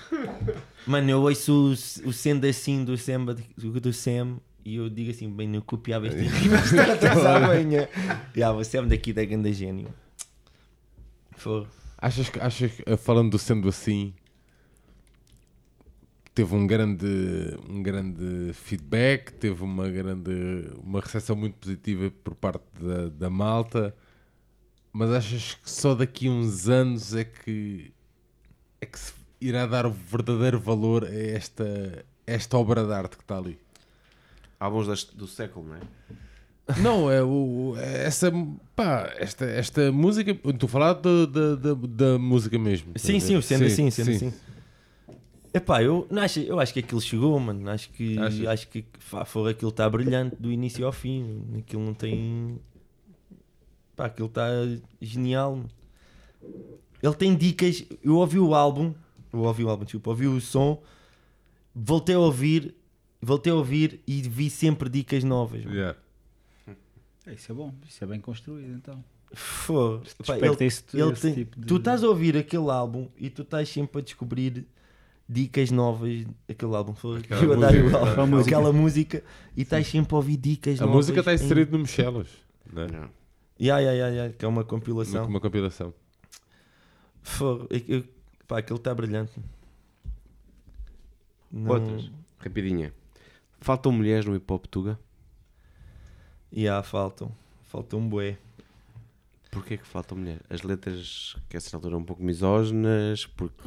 Mano, 0.85 1.09
eu 1.09 1.21
ouço 1.21 1.71
o, 2.05 2.09
o 2.09 2.13
sendo 2.13 2.45
assim 2.45 2.83
do 2.83 2.95
Sam, 2.97 3.25
do, 3.25 3.93
Sam 3.93 4.37
e 4.63 4.75
eu 4.75 4.89
digo 4.89 5.09
assim, 5.11 5.29
bem, 5.29 5.55
eu 5.55 5.61
copiava 5.61 6.07
este 6.07 6.21
rimas 6.27 6.69
todas 6.69 7.25
à 7.25 7.39
manhã. 7.39 7.87
Já, 8.35 8.51
o 8.51 8.63
Sam 8.63 8.87
daqui 8.87 9.11
da 9.13 9.23
Ganda 9.25 9.51
Gênio. 9.51 9.87
Foi. 11.37 11.65
Achas 11.97 12.29
que, 12.29 12.39
achas 12.39 12.71
que, 12.71 12.83
eh, 12.85 12.97
falando 12.97 13.31
do 13.31 13.39
sendo 13.39 13.67
assim, 13.67 14.13
teve 16.33 16.53
um 16.53 16.67
grande, 16.67 17.07
um 17.67 17.81
grande 17.81 18.53
feedback, 18.53 19.33
teve 19.33 19.63
uma 19.63 19.89
grande, 19.89 20.31
uma 20.83 20.99
recepção 20.99 21.35
muito 21.35 21.55
positiva 21.55 22.11
por 22.23 22.35
parte 22.35 22.63
da, 22.79 23.09
da 23.09 23.29
malta, 23.29 23.95
mas 24.93 25.09
achas 25.09 25.55
que 25.55 25.69
só 25.69 25.95
daqui 25.95 26.27
a 26.27 26.31
uns 26.31 26.69
anos 26.69 27.15
é 27.15 27.23
que, 27.23 27.91
é 28.79 28.85
que 28.85 28.99
se 28.99 29.13
irá 29.41 29.65
dar 29.65 29.87
o 29.87 29.91
verdadeiro 29.91 30.59
valor 30.59 31.03
a 31.05 31.15
esta, 31.15 32.05
esta 32.27 32.57
obra 32.57 32.85
de 32.85 32.93
arte 32.93 33.17
que 33.17 33.23
está 33.23 33.37
ali? 33.37 33.59
Álbuns 34.59 35.05
do 35.05 35.27
século, 35.27 35.69
não 35.69 35.75
é? 35.75 35.79
Não, 36.81 37.09
é 37.09 37.23
o, 37.23 37.75
essa, 37.77 38.31
pá, 38.75 39.13
esta, 39.17 39.45
esta 39.45 39.91
música, 39.91 40.31
estou 40.31 40.67
a 40.67 40.69
falar 40.69 40.93
da, 40.93 41.25
da, 41.25 41.73
da, 41.73 42.19
música 42.19 42.59
mesmo. 42.59 42.91
Sim, 42.97 43.19
sim, 43.19 43.39
sendo 43.41 43.65
assim, 43.65 43.89
sendo 43.89 44.11
assim. 44.11 44.33
Epá, 45.53 45.81
eu, 45.81 46.05
não 46.11 46.21
acho, 46.21 46.39
eu 46.41 46.59
acho 46.59 46.73
que 46.73 46.79
aquilo 46.79 46.99
chegou, 46.99 47.39
mano. 47.39 47.69
Acho 47.69 47.89
que, 47.89 48.19
Achas? 48.19 48.47
acho 48.47 48.67
que 48.67 48.85
pá, 49.09 49.23
foi, 49.23 49.51
aquilo 49.51 49.69
está 49.69 49.89
brilhante 49.89 50.35
do 50.37 50.51
início 50.51 50.85
ao 50.85 50.91
fim. 50.91 51.41
Aquilo 51.57 51.83
não 51.83 51.93
tem. 51.93 52.59
Pá, 53.95 54.05
aquilo 54.05 54.27
está 54.27 54.47
genial. 55.01 55.55
mano. 55.55 55.69
Ele 57.01 57.15
tem 57.15 57.35
dicas. 57.35 57.83
Eu 58.03 58.17
ouvi 58.17 58.39
o 58.39 58.53
álbum, 58.53 58.93
eu 59.31 59.39
ouvi 59.39 59.63
o 59.63 59.69
álbum, 59.69 59.85
desculpa, 59.85 60.09
ouvi 60.09 60.27
o 60.27 60.41
som, 60.41 60.81
voltei 61.73 62.15
a 62.15 62.19
ouvir, 62.19 62.75
voltei 63.21 63.51
a 63.51 63.55
ouvir 63.55 64.01
e 64.05 64.21
vi 64.21 64.49
sempre 64.49 64.89
dicas 64.89 65.23
novas. 65.23 65.63
mano. 65.63 65.75
Yeah. 65.75 65.97
É, 67.27 67.33
Isso 67.33 67.51
é 67.51 67.55
bom, 67.55 67.73
isso 67.87 68.03
é 68.03 68.07
bem 68.07 68.19
construído 68.21 68.73
então. 68.73 69.03
Desperta 70.03 70.45
ele- 70.45 70.65
esse- 70.65 70.83
ele 70.93 71.11
esse 71.11 71.21
tem- 71.21 71.33
tipo 71.33 71.59
de- 71.59 71.67
Tu 71.67 71.75
estás 71.75 72.01
a 72.03 72.07
ouvir 72.07 72.37
aquele 72.37 72.69
álbum 72.69 73.09
e 73.17 73.29
tu 73.29 73.41
estás 73.41 73.67
sempre 73.67 73.99
a 73.99 74.03
descobrir 74.03 74.65
dicas 75.27 75.69
novas 75.69 76.25
daquele 76.47 76.73
álbum. 76.73 76.95
Foi 76.95 77.17
Aquela 77.19 77.43
eu 77.43 77.51
a 77.53 77.57
música, 77.57 77.83
o 77.83 77.95
álbum, 77.97 78.11
aquela 78.11 78.25
música. 78.27 78.55
aquela 78.57 78.73
música 78.73 79.23
e 79.57 79.61
estás 79.63 79.87
sempre 79.87 80.13
a 80.13 80.17
ouvir 80.17 80.37
dicas 80.37 80.79
A 80.79 80.85
novas. 80.85 80.95
música 80.95 81.19
está 81.19 81.33
em- 81.33 81.35
inserida 81.35 81.71
no 81.71 81.79
Michelas, 81.79 82.29
não 82.71 82.83
é? 82.83 82.87
Não. 82.91 83.09
Ya, 83.59 83.79
ya, 83.79 83.91
ya, 83.91 84.07
ya, 84.09 84.29
que 84.29 84.45
é 84.45 84.47
uma 84.47 84.61
Uma, 84.61 84.63
compilação. 84.63 85.25
uma 85.27 85.41
compilação. 85.41 85.93
Fô, 87.21 87.67
eu- 87.69 87.81
eu- 87.97 88.03
pá, 88.47 88.59
aquilo 88.59 88.77
está 88.77 88.95
brilhante. 88.95 89.33
Não- 91.51 91.71
Outras? 91.71 92.09
Rapidinha. 92.39 92.93
Faltam 93.59 93.91
mulheres 93.91 94.25
no 94.25 94.35
hip 94.35 94.45
hop 94.53 94.65
Tuga? 94.67 94.97
Ya, 96.51 96.81
faltam. 96.83 97.31
Faltam 97.63 97.99
um 97.99 98.07
bué. 98.07 98.37
Porquê 99.51 99.77
que 99.77 99.85
faltam 99.85 100.17
mulheres? 100.17 100.41
As 100.49 100.61
letras, 100.61 101.35
que 101.49 101.57
a 101.57 101.59
certa 101.59 101.77
altura, 101.77 101.97
um 101.97 102.03
pouco 102.03 102.23
misóginas, 102.23 103.25
porque 103.25 103.61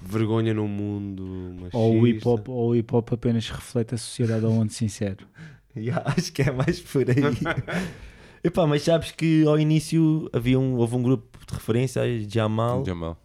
vergonha 0.00 0.52
no 0.52 0.66
mundo 0.66 1.24
machista. 1.54 1.78
Ou 1.78 2.00
o 2.00 2.06
hip 2.06 2.26
hop, 2.26 2.48
ou 2.48 2.70
o 2.70 2.76
hip 2.76 2.94
hop 2.94 3.12
apenas 3.12 3.48
reflete 3.48 3.94
a 3.94 3.98
sociedade 3.98 4.44
onde 4.46 4.72
sincero. 4.72 5.26
Ya, 5.74 6.02
acho 6.04 6.30
que 6.34 6.42
é 6.42 6.52
mais 6.52 6.80
por 6.80 7.00
aí. 7.08 7.16
Epá, 8.44 8.66
mas 8.66 8.82
sabes 8.82 9.10
que 9.10 9.42
ao 9.46 9.58
início 9.58 10.28
havia 10.30 10.60
um, 10.60 10.76
houve 10.76 10.96
um 10.96 11.02
grupo 11.02 11.38
de 11.46 11.54
referência, 11.54 12.02
Jamal. 12.28 12.84
Jamal. 12.84 13.18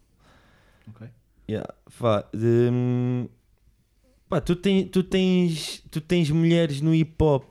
Yeah, 1.50 1.68
pá, 2.00 2.26
hum, 2.34 3.28
pá, 4.30 4.40
tu, 4.40 4.56
tem, 4.56 4.88
tu, 4.88 5.04
tens, 5.04 5.84
tu 5.92 6.00
tens 6.00 6.30
mulheres 6.30 6.80
no 6.80 6.96
hip 6.96 7.22
hop, 7.22 7.44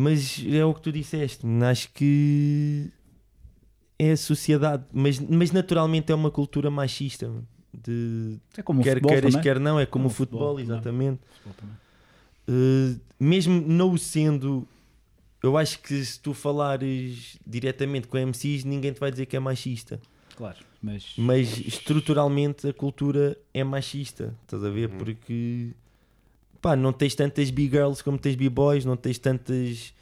mas 0.00 0.42
é 0.48 0.64
o 0.64 0.72
que 0.74 0.80
tu 0.80 0.90
disseste. 0.92 1.46
Acho 1.68 1.90
que 1.92 2.90
é 3.98 4.12
a 4.12 4.16
sociedade, 4.16 4.84
mas, 4.92 5.18
mas 5.20 5.50
naturalmente 5.52 6.10
é 6.10 6.14
uma 6.14 6.30
cultura 6.30 6.70
machista. 6.70 7.30
De, 7.72 8.38
É 8.56 8.62
como 8.62 8.80
o 8.80 8.82
quer 8.82 8.94
futebol 8.94 9.10
queiras, 9.10 9.32
também. 9.32 9.42
quer 9.42 9.60
não, 9.60 9.78
é 9.78 9.86
como, 9.86 10.04
Como 10.04 10.04
o 10.06 10.08
o 10.08 10.14
futebol, 10.14 10.56
futebol, 10.56 10.60
exatamente. 10.60 11.20
Futebol. 11.44 11.70
Uh, 12.48 13.00
mesmo 13.18 13.60
não 13.60 13.92
o 13.92 13.98
sendo, 13.98 14.66
eu 15.42 15.56
acho 15.56 15.78
que 15.80 16.04
se 16.04 16.18
tu 16.18 16.34
falares 16.34 17.38
diretamente 17.46 18.08
com 18.08 18.16
MCs, 18.18 18.64
ninguém 18.64 18.92
te 18.92 18.98
vai 18.98 19.10
dizer 19.10 19.26
que 19.26 19.36
é 19.36 19.40
machista. 19.40 20.00
Claro, 20.36 20.58
mas, 20.82 21.12
Mas 21.18 21.58
estruturalmente 21.58 22.66
a 22.66 22.72
cultura 22.72 23.36
é 23.52 23.62
machista, 23.62 24.34
estás 24.42 24.64
a 24.64 24.70
ver? 24.70 24.88
Uhum. 24.90 24.98
Porque 24.98 25.70
pá, 26.60 26.76
não 26.76 26.92
tens 26.92 27.14
tantas 27.14 27.50
B-girls 27.50 28.02
como 28.02 28.18
tens 28.18 28.36
B-boys, 28.36 28.84
não 28.84 28.96
tens 28.96 29.18
tantas 29.18 29.94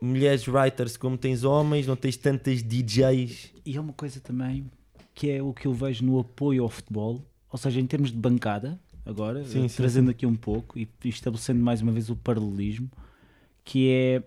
mulheres 0.00 0.46
writers 0.48 0.96
como 0.96 1.18
tens 1.18 1.44
homens, 1.44 1.86
não 1.86 1.96
tens 1.96 2.16
tantas 2.16 2.62
DJs. 2.62 3.52
E 3.64 3.76
é 3.76 3.80
uma 3.80 3.92
coisa 3.92 4.20
também 4.20 4.70
que 5.14 5.30
é 5.30 5.42
o 5.42 5.52
que 5.52 5.66
eu 5.66 5.74
vejo 5.74 6.02
no 6.02 6.18
apoio 6.18 6.62
ao 6.62 6.68
futebol, 6.70 7.22
ou 7.50 7.58
seja, 7.58 7.78
em 7.78 7.86
termos 7.86 8.10
de 8.10 8.16
bancada, 8.16 8.80
agora, 9.04 9.44
Sim, 9.44 9.68
sim, 9.68 9.76
trazendo 9.76 10.10
aqui 10.10 10.24
um 10.24 10.34
pouco 10.34 10.78
e 10.78 10.88
estabelecendo 11.04 11.60
mais 11.62 11.82
uma 11.82 11.92
vez 11.92 12.08
o 12.08 12.16
paralelismo, 12.16 12.90
que 13.62 13.90
é 13.90 14.22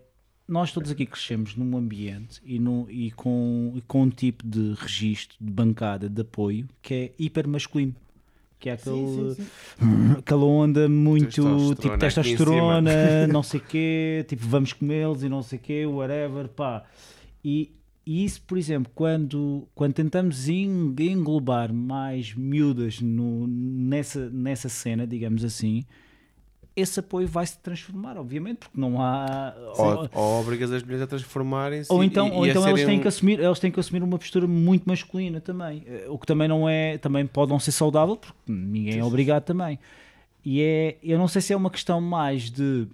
nós 0.47 0.71
todos 0.71 0.91
aqui 0.91 1.05
crescemos 1.05 1.55
num 1.55 1.75
ambiente 1.75 2.41
e, 2.45 2.59
num, 2.59 2.85
e, 2.89 3.09
com, 3.11 3.73
e 3.75 3.81
com 3.81 4.03
um 4.03 4.09
tipo 4.09 4.45
de 4.45 4.73
registro, 4.73 5.35
de 5.41 5.51
bancada, 5.51 6.07
de 6.07 6.21
apoio, 6.21 6.67
que 6.81 6.93
é 6.93 7.11
hiper 7.17 7.47
masculino. 7.47 7.95
Que 8.63 8.69
é 8.69 8.73
aquele, 8.73 9.35
aquela 10.19 10.45
onda 10.45 10.87
muito 10.87 11.25
Testosterona 11.25 11.75
tipo 11.75 11.97
testosterona, 11.97 13.27
não 13.27 13.43
sei 13.43 13.59
quê, 13.59 14.25
tipo 14.25 14.47
vamos 14.47 14.71
comê-los 14.71 15.21
e 15.21 15.27
não 15.27 15.43
sei 15.43 15.59
quê, 15.59 15.85
whatever, 15.85 16.47
pá. 16.47 16.85
E, 17.43 17.73
e 18.07 18.23
isso, 18.23 18.41
por 18.47 18.57
exemplo, 18.57 18.89
quando, 18.95 19.67
quando 19.75 19.91
tentamos 19.95 20.47
en- 20.47 20.95
englobar 20.97 21.73
mais 21.73 22.33
miúdas 22.33 23.01
no, 23.01 23.45
nessa, 23.47 24.29
nessa 24.29 24.69
cena, 24.69 25.05
digamos 25.05 25.43
assim, 25.43 25.83
esse 26.75 26.99
apoio 26.99 27.27
vai 27.27 27.45
se 27.45 27.57
transformar, 27.59 28.17
obviamente, 28.17 28.57
porque 28.59 28.79
não 28.79 28.99
há. 29.01 29.53
Ou, 29.77 30.09
ou 30.13 30.41
obrigas 30.41 30.71
as 30.71 30.81
mulheres 30.81 31.03
a 31.03 31.07
transformarem-se. 31.07 31.91
Ou 31.93 32.03
então, 32.03 32.27
e 32.27 32.31
ou 32.31 32.47
então 32.47 32.63
serem 32.63 32.85
têm 32.85 32.97
um- 32.97 33.01
que 33.01 33.07
assumir, 33.07 33.39
eles 33.39 33.59
têm 33.59 33.71
que 33.71 33.79
assumir 33.79 34.01
uma 34.03 34.17
postura 34.17 34.47
muito 34.47 34.85
masculina 34.87 35.39
também. 35.39 35.83
Eh, 35.85 36.05
O 36.09 36.17
que 36.17 36.25
também 36.25 36.47
não 36.47 36.67
é, 36.67 36.97
também 36.97 37.25
pode 37.27 37.51
não 37.51 37.59
ser 37.59 37.71
saudável, 37.71 38.17
porque 38.17 38.33
ninguém 38.47 38.97
é 38.99 39.03
obrigado 39.03 39.43
também. 39.43 39.77
E 40.43 40.61
é, 40.61 40.97
eu 41.03 41.17
não 41.17 41.27
sei 41.27 41.41
se 41.41 41.53
é 41.53 41.55
uma 41.55 41.69
questão 41.69 42.01
mais 42.01 42.49
de, 42.49 42.87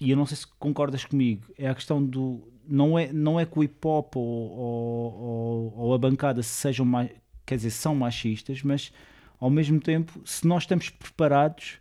e 0.00 0.10
eu 0.10 0.16
não 0.16 0.26
sei 0.26 0.36
se 0.38 0.46
concordas 0.58 1.04
comigo, 1.04 1.42
é 1.58 1.68
a 1.68 1.74
questão 1.74 2.02
do, 2.02 2.40
não 2.66 2.98
é, 2.98 3.12
não 3.12 3.38
é 3.38 3.46
que 3.46 3.58
o 3.58 3.62
hip 3.62 3.76
hop 3.86 4.16
ou, 4.16 4.24
ou, 4.24 5.74
ou 5.76 5.94
a 5.94 5.98
bancada 5.98 6.42
sejam 6.42 6.84
mais, 6.84 7.10
quer 7.46 7.56
dizer, 7.56 7.70
são 7.70 7.94
machistas, 7.94 8.62
mas 8.62 8.92
ao 9.38 9.50
mesmo 9.50 9.78
tempo, 9.80 10.20
se 10.24 10.46
nós 10.46 10.62
estamos 10.64 10.88
preparados 10.88 11.78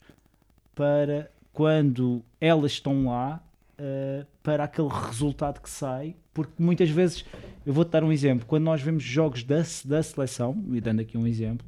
para 0.73 1.29
quando 1.53 2.23
elas 2.39 2.73
estão 2.73 3.05
lá 3.05 3.43
uh, 3.79 4.25
para 4.41 4.63
aquele 4.63 4.87
resultado 4.87 5.61
que 5.61 5.69
sai, 5.69 6.15
porque 6.33 6.53
muitas 6.61 6.89
vezes, 6.89 7.25
eu 7.65 7.73
vou-te 7.73 7.89
dar 7.89 8.03
um 8.03 8.11
exemplo, 8.11 8.45
quando 8.45 8.63
nós 8.63 8.81
vemos 8.81 9.03
jogos 9.03 9.43
da, 9.43 9.57
da 9.85 10.03
seleção, 10.03 10.63
e 10.71 10.79
dando 10.79 11.01
aqui 11.01 11.17
um 11.17 11.27
exemplo, 11.27 11.67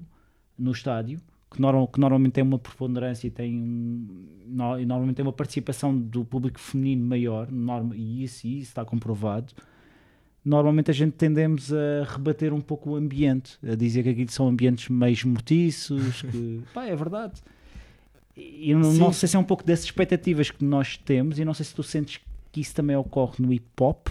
no 0.57 0.71
estádio, 0.71 1.19
que, 1.51 1.61
normal, 1.61 1.87
que 1.87 1.99
normalmente 1.99 2.33
tem 2.33 2.43
uma 2.43 2.57
preponderância 2.57 3.27
e 3.27 3.29
tem 3.29 3.59
um, 3.59 4.27
no, 4.47 4.79
e 4.79 4.85
normalmente 4.85 5.17
tem 5.17 5.25
uma 5.25 5.33
participação 5.33 5.95
do 5.97 6.23
público 6.23 6.59
feminino 6.59 7.05
maior, 7.05 7.51
norma, 7.51 7.95
e 7.95 8.23
isso, 8.23 8.47
e 8.47 8.59
isso 8.59 8.69
está 8.69 8.85
comprovado, 8.85 9.53
normalmente 10.43 10.91
a 10.91 10.93
gente 10.93 11.13
tendemos 11.13 11.71
a 11.73 12.03
rebater 12.05 12.53
um 12.53 12.61
pouco 12.61 12.91
o 12.91 12.95
ambiente, 12.95 13.57
a 13.63 13.75
dizer 13.75 14.03
que 14.03 14.09
aquilo 14.09 14.31
são 14.31 14.47
ambientes 14.47 14.89
meio 14.89 15.27
mortiços, 15.27 16.21
que 16.21 16.61
pá, 16.73 16.85
é 16.85 16.95
verdade. 16.95 17.41
E 18.35 18.71
eu 18.71 18.79
não, 18.79 18.91
não 18.93 19.13
sei 19.13 19.29
se 19.29 19.35
é 19.35 19.39
um 19.39 19.43
pouco 19.43 19.63
dessas 19.63 19.85
expectativas 19.85 20.49
que 20.49 20.63
nós 20.63 20.97
temos 20.97 21.37
e 21.39 21.45
não 21.45 21.53
sei 21.53 21.65
se 21.65 21.73
tu 21.75 21.83
sentes 21.83 22.19
que 22.51 22.61
isso 22.61 22.73
também 22.73 22.95
ocorre 22.95 23.35
no 23.39 23.51
hip 23.53 23.65
hop 23.79 24.07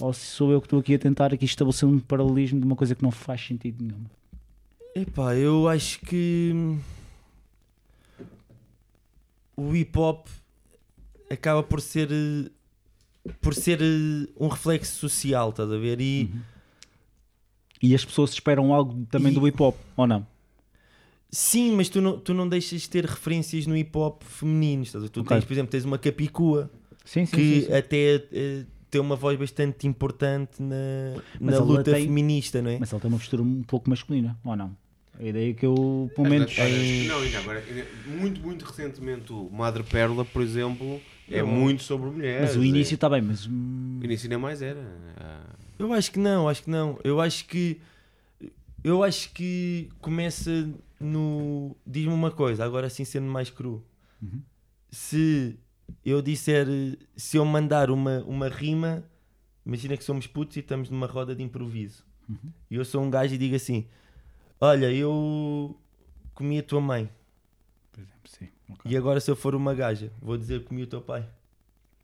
ou 0.00 0.12
se 0.12 0.26
sou 0.26 0.50
eu 0.52 0.60
que 0.60 0.66
estou 0.66 0.80
aqui 0.80 0.94
a 0.94 0.98
tentar 0.98 1.32
aqui 1.32 1.44
estabelecer 1.44 1.86
um 1.88 1.98
paralelismo 1.98 2.58
de 2.60 2.66
uma 2.66 2.76
coisa 2.76 2.94
que 2.94 3.02
não 3.02 3.10
faz 3.10 3.46
sentido 3.46 3.82
nenhum. 3.84 4.04
Epá, 4.94 5.34
eu 5.36 5.68
acho 5.68 6.00
que 6.00 6.52
hum, 6.54 6.78
o 9.56 9.74
hip 9.74 9.98
hop 9.98 10.26
acaba 11.30 11.62
por 11.62 11.80
ser 11.80 12.08
eh, 12.10 12.50
por 13.40 13.54
ser 13.54 13.80
eh, 13.82 14.28
um 14.38 14.48
reflexo 14.48 14.96
social, 14.96 15.50
estás 15.50 15.70
a 15.70 15.76
ver? 15.78 16.00
E 16.00 16.30
E 17.82 17.94
as 17.94 18.04
pessoas 18.04 18.30
esperam 18.32 18.72
algo 18.74 19.06
também 19.10 19.32
E- 19.32 19.34
do 19.34 19.46
hip 19.46 19.62
hop, 19.62 19.76
ou 19.96 20.06
não? 20.06 20.26
Sim, 21.30 21.72
mas 21.72 21.88
tu 21.88 22.00
não, 22.00 22.18
tu 22.18 22.34
não 22.34 22.48
deixas 22.48 22.82
de 22.82 22.90
ter 22.90 23.04
referências 23.04 23.66
no 23.66 23.76
hip 23.76 23.96
hop 23.96 24.22
feminino. 24.24 24.82
Estás? 24.82 25.08
Tu 25.10 25.20
Ok. 25.20 25.28
tens, 25.36 25.44
por 25.44 25.52
exemplo, 25.52 25.70
tens 25.70 25.84
uma 25.84 25.98
Capicua 25.98 26.70
Sim, 27.04 27.24
sim, 27.26 27.36
que 27.36 27.60
sim, 27.62 27.66
sim. 27.66 27.72
até 27.72 28.14
eh, 28.32 28.64
tem 28.90 29.00
uma 29.00 29.16
voz 29.16 29.38
bastante 29.38 29.86
importante 29.86 30.60
na, 30.62 30.76
Mas 31.40 31.52
na 31.52 31.56
ela 31.56 31.64
luta 31.64 31.92
tem- 31.92 32.04
feminista, 32.06 32.60
não 32.60 32.70
é? 32.70 32.78
Mas 32.78 32.92
ele 32.92 33.00
tem 33.00 33.08
uma 33.10 33.18
postura 33.18 33.42
um 33.42 33.62
pouco 33.62 33.88
masculina, 33.88 34.38
ou 34.44 34.56
não? 34.56 34.76
A 35.18 35.22
ideia 35.24 35.52
que 35.52 35.66
eu, 35.66 36.10
pelo 36.14 36.28
menos. 36.30 36.56
olha, 36.58 37.08
Não, 37.08 37.20
ainda 37.20 37.38
agora, 37.38 37.62
muito, 38.06 38.40
muito 38.40 38.64
recentemente, 38.64 39.30
o 39.32 39.50
Madre 39.52 39.82
Pérola, 39.82 40.24
por 40.24 40.40
exemplo, 40.40 40.98
é 41.30 41.42
Não. 41.42 41.46
muito 41.48 41.82
sobre 41.82 42.08
mulheres. 42.10 42.48
Mas 42.50 42.56
o 42.56 42.64
início 42.64 42.94
é- 42.94 42.96
está 42.96 43.08
bem, 43.08 43.20
mas. 43.20 43.46
hum, 43.46 43.98
O 44.00 44.04
início 44.04 44.28
nem 44.30 44.38
mais 44.38 44.62
era. 44.62 44.80
Ah, 45.18 45.42
Eu 45.78 45.92
acho 45.92 46.10
que 46.10 46.18
não, 46.18 46.48
acho 46.48 46.62
que 46.62 46.70
não. 46.70 46.98
Eu 47.04 47.20
acho 47.20 47.44
que 47.44 47.78
eu 48.82 49.02
acho 49.04 49.30
que 49.34 49.88
começa 50.00 50.70
no. 51.00 51.76
Diz-me 51.86 52.12
uma 52.12 52.30
coisa, 52.30 52.64
agora 52.64 52.86
assim 52.86 53.04
sendo 53.04 53.26
mais 53.26 53.50
cru. 53.50 53.84
Uhum. 54.22 54.42
Se 54.90 55.58
eu 56.04 56.20
disser, 56.22 56.66
se 57.16 57.36
eu 57.36 57.44
mandar 57.44 57.90
uma, 57.90 58.18
uma 58.24 58.48
rima, 58.48 59.02
imagina 59.64 59.96
que 59.96 60.04
somos 60.04 60.26
putos 60.26 60.56
e 60.56 60.60
estamos 60.60 60.90
numa 60.90 61.06
roda 61.06 61.34
de 61.34 61.42
improviso. 61.42 62.04
Uhum. 62.28 62.52
E 62.70 62.74
eu 62.76 62.84
sou 62.84 63.02
um 63.02 63.10
gajo 63.10 63.34
e 63.34 63.38
digo 63.38 63.56
assim: 63.56 63.86
Olha, 64.60 64.92
eu 64.92 65.76
comi 66.34 66.58
a 66.58 66.62
tua 66.62 66.80
mãe. 66.80 67.08
Por 67.92 68.00
exemplo, 68.00 68.28
sim. 68.28 68.48
ok. 68.68 68.90
E 68.92 68.96
agora, 68.96 69.20
se 69.20 69.30
eu 69.30 69.36
for 69.36 69.54
uma 69.54 69.74
gaja, 69.74 70.12
vou 70.20 70.36
dizer 70.36 70.60
que 70.60 70.66
comi 70.66 70.82
o 70.82 70.86
teu 70.86 71.00
pai. 71.00 71.26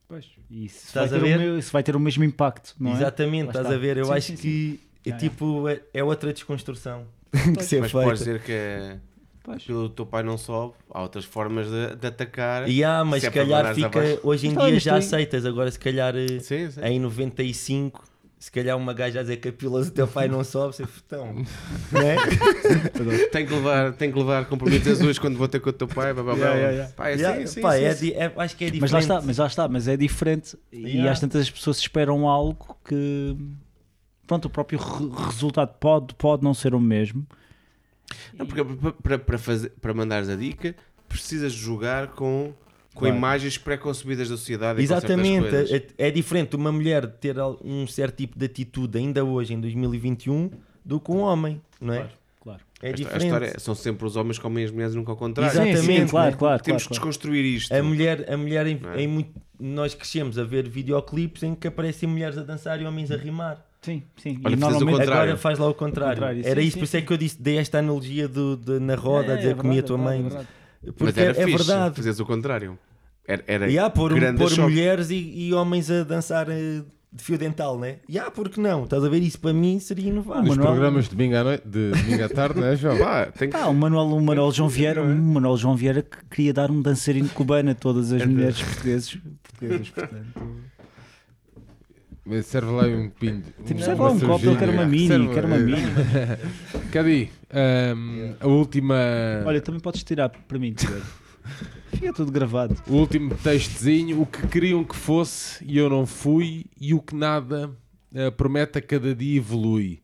Pois, 0.08 0.24
e 0.48 0.66
isso 0.66 0.86
Estás 0.86 1.10
vai, 1.10 1.18
a 1.18 1.22
ter 1.22 1.28
ver? 1.28 1.36
o 1.36 1.40
meu- 1.40 1.58
isso 1.58 1.72
vai 1.72 1.82
ter 1.82 1.96
o 1.96 2.00
mesmo 2.00 2.22
impacto, 2.22 2.74
não 2.78 2.92
é? 2.92 2.94
Exatamente, 2.94 3.46
Lá 3.46 3.50
estás 3.50 3.66
está. 3.66 3.76
a 3.76 3.78
ver? 3.78 3.96
Eu 3.96 4.04
Sim, 4.06 4.12
acho 4.12 4.26
sim, 4.28 4.36
sim. 4.36 4.42
que 4.42 4.80
é 5.10 5.12
tipo, 5.16 5.68
é, 5.68 5.82
é 5.92 6.04
outra 6.04 6.32
desconstrução. 6.32 7.06
que 7.56 7.64
ser 7.64 7.80
mas 7.80 7.92
feita. 7.92 8.06
podes 8.06 8.18
dizer 8.20 8.40
que 8.42 8.52
é. 8.52 8.96
Pois. 9.44 9.62
Pelo 9.62 9.88
teu 9.88 10.04
pai 10.04 10.24
não 10.24 10.36
sobe, 10.36 10.74
há 10.90 11.02
outras 11.02 11.24
formas 11.24 11.68
de, 11.70 11.94
de 11.96 12.06
atacar. 12.08 12.68
E 12.68 12.82
há, 12.82 13.04
mas 13.04 13.20
Se 13.22 13.28
é 13.28 13.30
calhar 13.30 13.74
fica. 13.74 14.00
Hoje 14.24 14.48
em 14.48 14.54
bem, 14.54 14.70
dia 14.70 14.80
já 14.80 14.92
tu- 14.94 14.98
aceitas, 14.98 15.46
agora 15.46 15.70
se 15.70 15.78
calhar 15.78 16.16
eh, 16.16 16.40
Sim, 16.40 16.68
sim. 16.68 16.80
em 16.82 16.98
95, 16.98 18.02
se 18.40 18.50
calhar 18.50 18.76
uma 18.76 18.92
gaja 18.92 19.20
a 19.20 19.22
dizer 19.22 19.36
que 19.36 19.46
a 19.48 19.52
pílula 19.52 19.84
do 19.84 19.90
teu 19.92 20.08
pai 20.08 20.26
não 20.26 20.42
sobe, 20.42 20.74
você 20.74 20.82
então, 20.82 21.32
não 21.92 22.00
é? 22.00 22.16
Tem 23.28 23.46
que 23.46 23.54
levar, 23.54 23.92
tem 23.92 24.10
que 24.10 24.18
levar 24.18 24.46
compromissos 24.46 24.88
azuis 25.00 25.16
quando 25.16 25.38
vou 25.38 25.46
ter 25.46 25.60
com 25.60 25.70
o 25.70 25.72
teu 25.72 25.86
pai. 25.86 26.12
Blá, 26.12 26.24
blá, 26.24 26.34
blá. 26.34 26.46
Yeah, 26.46 26.56
yeah, 26.58 26.72
yeah. 26.76 26.92
Pá, 26.96 27.08
é 27.10 27.14
Yeah, 27.14 27.40
sim, 27.40 27.46
sim, 27.46 27.60
pá, 27.60 27.72
sim, 27.76 27.84
é 27.84 27.94
sim. 27.94 28.10
é- 28.16 28.32
acho 28.36 28.56
que 28.56 28.64
é 28.64 28.70
diferente. 28.70 28.80
Mas 28.80 28.90
lá 28.90 28.98
está, 28.98 29.22
mas 29.22 29.38
lá 29.38 29.46
está, 29.46 29.68
mas 29.68 29.86
é 29.86 29.96
diferente 29.96 30.58
e 30.72 31.06
às 31.06 31.20
tantas 31.20 31.42
as 31.42 31.50
pessoas 31.50 31.78
esperam 31.78 32.26
algo 32.28 32.76
que 32.84 33.36
pronto, 34.26 34.46
o 34.46 34.50
próprio 34.50 34.78
re- 34.78 35.24
resultado 35.26 35.74
pode, 35.78 36.14
pode 36.14 36.42
não 36.42 36.52
ser 36.54 36.74
o 36.74 36.80
mesmo. 36.80 37.26
Não, 38.34 38.46
porque 38.46 38.62
para, 39.18 39.38
fazer, 39.38 39.70
para 39.80 39.92
mandares 39.92 40.28
a 40.28 40.36
dica, 40.36 40.74
precisas 41.08 41.52
jogar 41.52 42.08
com, 42.08 42.52
com 42.94 43.00
Claro. 43.00 43.16
imagens 43.16 43.58
pré-concebidas 43.58 44.28
da 44.28 44.36
sociedade. 44.36 44.80
e 44.80 44.86
com 44.86 44.94
Exatamente, 44.94 45.48
coisas. 45.50 45.70
é, 45.70 45.86
é 45.98 46.10
diferente 46.10 46.54
uma 46.56 46.70
mulher 46.70 47.06
ter 47.06 47.36
um 47.64 47.86
certo 47.86 48.16
tipo 48.16 48.38
de 48.38 48.46
atitude 48.46 48.96
ainda 48.98 49.24
hoje, 49.24 49.54
em 49.54 49.60
2021, 49.60 50.50
do 50.84 51.00
que 51.00 51.10
um 51.10 51.18
homem, 51.18 51.60
não 51.80 51.94
é? 51.94 51.98
Claro, 51.98 52.12
claro. 52.42 52.62
É 52.82 52.90
A 52.90 52.92
diferente. 52.92 53.22
A 53.22 53.26
história 53.26 53.46
é, 53.56 53.58
são 53.58 53.74
sempre 53.74 54.06
os 54.06 54.14
homens 54.16 54.38
que 54.38 54.42
comem 54.42 54.64
as 54.64 54.70
mulheres 54.70 54.94
e 54.94 54.96
nunca 54.96 55.10
ao 55.10 55.16
contrário. 55.16 55.50
Exatamente, 55.52 55.78
Sim, 55.80 55.86
sim, 56.02 56.06
claro, 56.06 56.36
claro, 56.36 56.62
Temos 56.62 56.82
claro, 56.84 56.94
que 56.94 57.00
claro. 57.00 57.10
desconstruir 57.10 57.44
isto. 57.44 57.72
A 57.74 57.82
mulher, 57.82 58.32
a 58.32 58.36
mulher 58.36 58.66
em, 58.68 58.80
é? 58.94 59.02
em 59.02 59.08
muito, 59.08 59.30
nós 59.58 59.94
crescemos 59.94 60.38
a 60.38 60.44
ver 60.44 60.68
videoclipes 60.68 61.42
em 61.42 61.54
que 61.56 61.66
aparecem 61.66 62.08
mulheres 62.08 62.38
a 62.38 62.42
dançar 62.44 62.80
e 62.80 62.84
homens 62.84 63.10
a 63.10 63.16
rimar. 63.16 63.66
Sim, 63.86 64.02
sim. 64.16 64.40
Olha, 64.44 64.52
e 64.54 64.56
normalmente. 64.56 65.02
Agora 65.02 65.36
faz 65.36 65.58
lá 65.58 65.68
o 65.68 65.74
contrário. 65.74 66.14
Contrário, 66.16 66.42
Era 66.44 66.60
sim, 66.60 66.66
isso, 66.66 66.74
sim, 66.74 66.78
por 66.80 66.84
isso 66.84 66.96
é 66.96 67.00
que 67.02 67.12
eu 67.12 67.16
disse, 67.16 67.40
dei 67.40 67.56
esta 67.58 67.78
analogia 67.78 68.26
do, 68.28 68.56
de- 68.56 68.80
na 68.80 68.96
roda, 68.96 69.34
a 69.34 69.36
dizer 69.36 69.48
É, 69.48 69.52
é 69.52 69.54
que 69.54 69.60
comia 69.60 69.80
a 69.80 69.82
tua 69.84 69.96
é 69.96 70.00
mãe. 70.02 70.22
verdade, 70.22 70.46
Porque 70.84 71.04
Mas 71.04 71.16
era 71.18 71.30
é, 71.30 71.44
fixe, 71.44 71.64
verdade. 71.64 71.96
Fazes 71.96 72.20
o 72.20 72.26
contrário. 72.26 72.78
Era, 73.26 73.44
era 73.46 73.68
E 73.70 73.78
há 73.78 73.88
pôr, 73.88 74.10
pôr 74.36 74.58
mulheres 74.60 75.10
e, 75.10 75.14
e 75.16 75.54
homens 75.54 75.90
a 75.90 76.02
dançar 76.04 76.48
eh, 76.50 76.82
de 77.12 77.22
fio 77.24 77.38
dental, 77.38 77.78
né? 77.78 77.96
E 78.08 78.18
há, 78.18 78.30
porque 78.30 78.60
não? 78.60 78.84
Estás 78.84 79.02
a 79.04 79.08
ver 79.08 79.20
isso 79.22 79.38
para 79.40 79.52
mim 79.52 79.78
seria 79.80 80.08
inovável. 80.10 80.42
Mas 80.42 80.48
Nos 80.48 80.56
Manuel- 80.58 80.74
programas 80.74 81.04
de 81.04 81.10
domingo 81.16 81.36
à, 81.36 81.44
noite, 81.44 81.66
de 81.66 81.90
domingo 81.92 82.24
à 82.24 82.28
tarde, 82.28 82.60
não 82.60 82.66
é, 82.66 82.76
João? 82.76 82.98
Pá, 82.98 83.26
tem 83.26 83.50
que... 83.50 83.56
Ah, 83.56 83.68
o 83.68 83.74
Manuel, 83.74 84.06
o 84.06 84.20
Manuel 84.20 84.52
João 84.52 84.68
Vieira, 84.68 85.02
o 85.02 85.06
Manuel 85.08 85.56
João 85.56 85.74
Vieira 85.76 86.02
que 86.02 86.18
queria 86.30 86.52
dar 86.52 86.70
um 86.70 86.80
dançarino 86.82 87.28
cubano 87.30 87.70
a 87.70 87.74
todas 87.74 88.12
as 88.12 88.24
mulheres 88.26 88.60
portuguesas, 88.62 89.16
portuguesas 89.42 89.90
portanto. 89.90 90.26
Serve 92.42 92.70
lá 92.72 92.84
um 92.86 93.08
pinho. 93.08 93.42
Tipo, 93.64 93.80
serve 93.80 94.02
lá 94.02 94.10
um 94.10 94.18
copo, 94.20 94.46
ele 94.46 94.56
quer 94.56 94.68
uma 94.70 94.84
mini, 94.86 95.06
Serve- 95.06 95.34
quer 95.34 95.44
uma 95.44 95.58
mini. 95.58 95.82
Cadi, 96.92 97.30
ahm, 97.50 98.34
a 98.40 98.46
última. 98.48 98.96
Olha, 99.44 99.60
também 99.60 99.80
podes 99.80 100.02
tirar 100.02 100.28
para 100.28 100.58
mim. 100.58 100.74
Fica 101.92 102.12
tudo 102.12 102.32
gravado. 102.32 102.76
O 102.88 102.94
último 102.94 103.34
textozinho, 103.36 104.20
o 104.20 104.26
que 104.26 104.46
queriam 104.48 104.82
que 104.82 104.96
fosse 104.96 105.64
e 105.64 105.78
eu 105.78 105.88
não 105.88 106.04
fui, 106.04 106.66
e 106.80 106.92
o 106.92 107.00
que 107.00 107.14
nada 107.14 107.70
eh, 108.12 108.30
promete 108.30 108.78
a 108.78 108.82
cada 108.82 109.14
dia 109.14 109.36
evolui. 109.38 110.02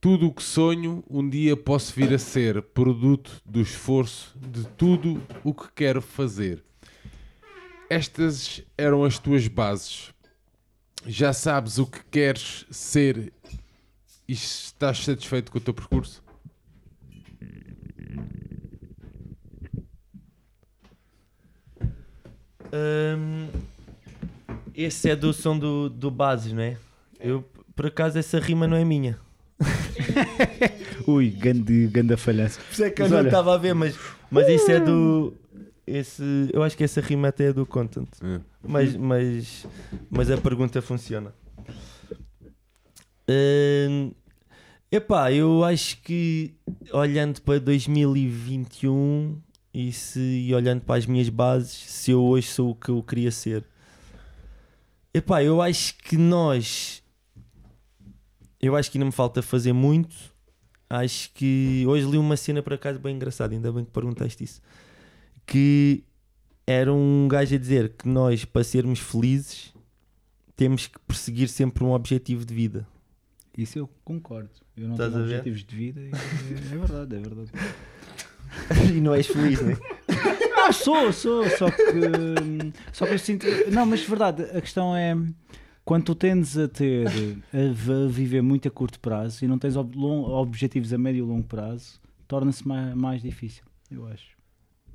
Tudo 0.00 0.26
o 0.28 0.32
que 0.32 0.42
sonho, 0.42 1.04
um 1.08 1.28
dia 1.28 1.56
posso 1.56 1.94
vir 1.94 2.12
a 2.12 2.18
ser 2.18 2.60
produto 2.62 3.40
do 3.44 3.60
esforço 3.60 4.34
de 4.36 4.66
tudo 4.76 5.22
o 5.44 5.52
que 5.54 5.66
quero 5.76 6.00
fazer. 6.02 6.64
Estas 7.88 8.62
eram 8.76 9.04
as 9.04 9.18
tuas 9.18 9.46
bases. 9.46 10.11
Já 11.06 11.32
sabes 11.32 11.78
o 11.78 11.86
que 11.86 12.00
queres 12.10 12.64
ser 12.70 13.32
e 14.28 14.32
estás 14.32 14.98
satisfeito 15.04 15.50
com 15.50 15.58
o 15.58 15.60
teu 15.60 15.74
percurso? 15.74 16.22
Hum, 22.72 23.48
esse 24.74 25.10
é 25.10 25.16
do 25.16 25.32
som 25.32 25.58
do, 25.58 25.88
do 25.90 26.10
Bases, 26.10 26.52
não 26.52 26.62
é? 26.62 26.76
Eu, 27.20 27.44
por 27.76 27.86
acaso, 27.86 28.18
essa 28.18 28.38
rima 28.38 28.66
não 28.66 28.76
é 28.76 28.84
minha. 28.84 29.18
Ui, 31.06 31.28
grande, 31.30 31.86
grande 31.88 32.16
falhança. 32.16 32.60
Por 32.60 32.72
isso 32.72 32.84
é 32.84 32.90
que 32.90 33.02
eu 33.02 33.04
Mas 33.04 33.10
não 33.12 33.18
olha- 33.18 33.28
estava 33.28 33.54
a 33.54 33.58
ver, 33.58 33.74
mas, 33.74 33.96
mas 34.30 34.48
isso 34.48 34.70
é 34.70 34.80
do. 34.80 35.34
Esse, 35.86 36.22
eu 36.52 36.62
acho 36.62 36.76
que 36.76 36.84
essa 36.84 37.00
rima 37.00 37.28
até 37.28 37.46
é 37.48 37.52
do 37.52 37.66
content. 37.66 38.08
É. 38.22 38.40
Mas, 38.64 38.94
mas, 38.96 39.66
mas 40.10 40.30
a 40.30 40.36
pergunta 40.36 40.80
funciona. 40.80 41.34
Hum, 43.28 44.12
epá, 44.90 45.32
eu 45.32 45.64
acho 45.64 46.00
que 46.02 46.54
olhando 46.92 47.40
para 47.42 47.58
2021 47.58 49.40
e, 49.74 49.92
se, 49.92 50.20
e 50.20 50.54
olhando 50.54 50.82
para 50.82 50.98
as 50.98 51.06
minhas 51.06 51.28
bases, 51.28 51.72
se 51.72 52.10
eu 52.10 52.22
hoje 52.22 52.48
sou 52.48 52.70
o 52.70 52.74
que 52.74 52.90
eu 52.90 53.02
queria 53.02 53.30
ser, 53.30 53.64
epá, 55.14 55.42
eu 55.42 55.60
acho 55.60 55.96
que 55.98 56.16
nós, 56.16 57.02
eu 58.60 58.76
acho 58.76 58.90
que 58.90 58.98
ainda 58.98 59.06
me 59.06 59.12
falta 59.12 59.42
fazer 59.42 59.72
muito. 59.72 60.32
Acho 60.88 61.32
que 61.32 61.84
hoje 61.88 62.06
li 62.06 62.18
uma 62.18 62.36
cena 62.36 62.62
por 62.62 62.74
acaso 62.74 62.98
bem 62.98 63.16
engraçada, 63.16 63.54
ainda 63.54 63.72
bem 63.72 63.84
que 63.84 63.90
perguntaste 63.90 64.44
isso. 64.44 64.60
Que 65.46 66.04
era 66.66 66.92
um 66.92 67.26
gajo 67.28 67.54
a 67.54 67.58
dizer 67.58 67.90
que 67.90 68.08
nós, 68.08 68.44
para 68.44 68.62
sermos 68.64 68.98
felizes, 69.00 69.72
temos 70.56 70.86
que 70.86 70.98
perseguir 71.00 71.48
sempre 71.48 71.82
um 71.84 71.92
objetivo 71.92 72.44
de 72.44 72.54
vida. 72.54 72.86
Isso 73.56 73.78
eu 73.78 73.88
concordo. 74.04 74.50
Eu 74.76 74.84
não 74.84 74.92
Estás 74.94 75.12
tenho 75.12 75.24
objetivos 75.24 75.64
de 75.64 75.76
vida 75.76 76.00
e 76.00 76.06
é, 76.10 76.74
é 76.74 76.78
verdade, 76.78 77.16
é 77.16 77.18
verdade. 77.18 77.50
e 78.96 79.00
não 79.00 79.14
és 79.14 79.26
feliz, 79.26 79.60
não 79.60 79.70
é? 79.70 79.76
Não, 80.62 80.72
sou, 80.72 81.12
sou, 81.12 81.44
só 81.50 81.68
que, 81.68 81.82
só 82.92 83.04
que 83.04 83.14
eu 83.14 83.18
sinto. 83.18 83.44
Não, 83.72 83.84
mas 83.84 83.98
de 84.00 84.06
verdade, 84.06 84.44
a 84.44 84.60
questão 84.60 84.94
é 84.94 85.16
quando 85.84 86.04
tu 86.04 86.14
tendes 86.14 86.56
a 86.56 86.68
ter 86.68 87.04
a, 87.52 88.08
viver 88.08 88.42
muito 88.42 88.68
a 88.68 88.70
curto 88.70 89.00
prazo 89.00 89.44
e 89.44 89.48
não 89.48 89.58
tens 89.58 89.74
ob- 89.74 89.96
objetivos 89.98 90.92
a 90.92 90.98
médio 90.98 91.24
e 91.24 91.28
longo 91.28 91.42
prazo, 91.48 92.00
torna-se 92.28 92.66
mais, 92.66 92.94
mais 92.94 93.22
difícil, 93.22 93.64
eu 93.90 94.06
acho. 94.06 94.31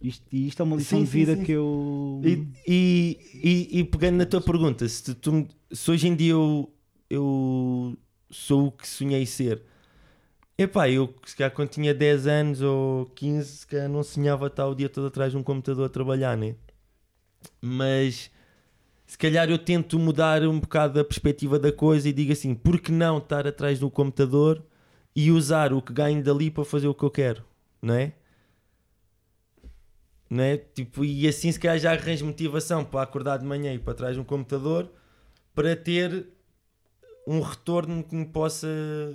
Isto, 0.01 0.25
e 0.31 0.47
isto 0.47 0.61
é 0.61 0.63
uma 0.63 0.75
lição 0.75 0.99
Sim, 0.99 1.05
de 1.05 1.11
sim, 1.11 1.19
vida 1.19 1.35
sim. 1.35 1.43
que 1.43 1.51
eu. 1.53 2.21
E, 2.23 2.47
e, 2.67 3.19
e- 3.43 3.79
e 3.79 3.83
pegando 3.83 4.17
na 4.17 4.25
tua 4.25 4.41
pergunta, 4.41 4.87
se, 4.87 5.13
tu, 5.15 5.47
se 5.71 5.91
hoje 5.91 6.07
em 6.07 6.15
dia 6.15 6.33
eu, 6.33 6.71
eu 7.09 7.97
sou 8.29 8.67
o 8.67 8.71
que 8.71 8.87
sonhei 8.87 9.25
ser, 9.25 9.63
Epá, 10.57 10.89
eu 10.89 11.13
se 11.25 11.35
calhar 11.35 11.51
quando 11.53 11.69
tinha 11.69 11.93
10 11.93 12.27
anos 12.27 12.61
ou 12.61 13.05
15, 13.15 13.57
se 13.59 13.67
calhar 13.67 13.89
não 13.89 14.03
sonhava 14.03 14.47
estar 14.47 14.67
o 14.67 14.75
dia 14.75 14.89
todo 14.89 15.07
atrás 15.07 15.31
de 15.31 15.37
um 15.37 15.43
computador 15.43 15.85
a 15.85 15.89
trabalhar, 15.89 16.35
né? 16.37 16.55
Mas 17.61 18.31
se 19.07 19.17
calhar 19.17 19.49
eu 19.49 19.59
tento 19.59 19.99
mudar 19.99 20.43
um 20.43 20.59
bocado 20.59 20.99
a 20.99 21.05
perspectiva 21.05 21.59
da 21.59 21.71
coisa 21.73 22.09
e 22.09 22.13
digo 22.13 22.33
assim, 22.33 22.55
por 22.55 22.81
que 22.81 22.91
não 22.91 23.19
estar 23.19 23.47
atrás 23.47 23.79
do 23.79 23.91
computador 23.91 24.63
e 25.15 25.31
usar 25.31 25.73
o 25.73 25.81
que 25.81 25.93
ganho 25.93 26.23
dali 26.23 26.51
para 26.51 26.65
fazer 26.65 26.87
o 26.89 26.95
que 26.95 27.03
eu 27.05 27.11
quero, 27.11 27.43
não 27.81 27.95
é? 27.95 28.13
Não 30.29 30.43
é? 30.43 30.57
Tipo, 30.57 31.05
e 31.05 31.27
assim 31.27 31.51
se 31.51 31.59
calhar 31.59 31.79
já 31.79 31.91
arranjo 31.91 32.25
motivação 32.25 32.83
para 32.83 33.01
acordar 33.01 33.37
de 33.37 33.45
manhã 33.45 33.73
e 33.73 33.79
para 33.79 33.93
trás 33.93 34.15
de 34.15 34.19
um 34.19 34.23
computador 34.23 34.89
para 35.55 35.75
ter 35.75 36.27
um 37.25 37.41
retorno 37.41 38.03
que 38.03 38.15
me 38.15 38.25
possa 38.25 38.67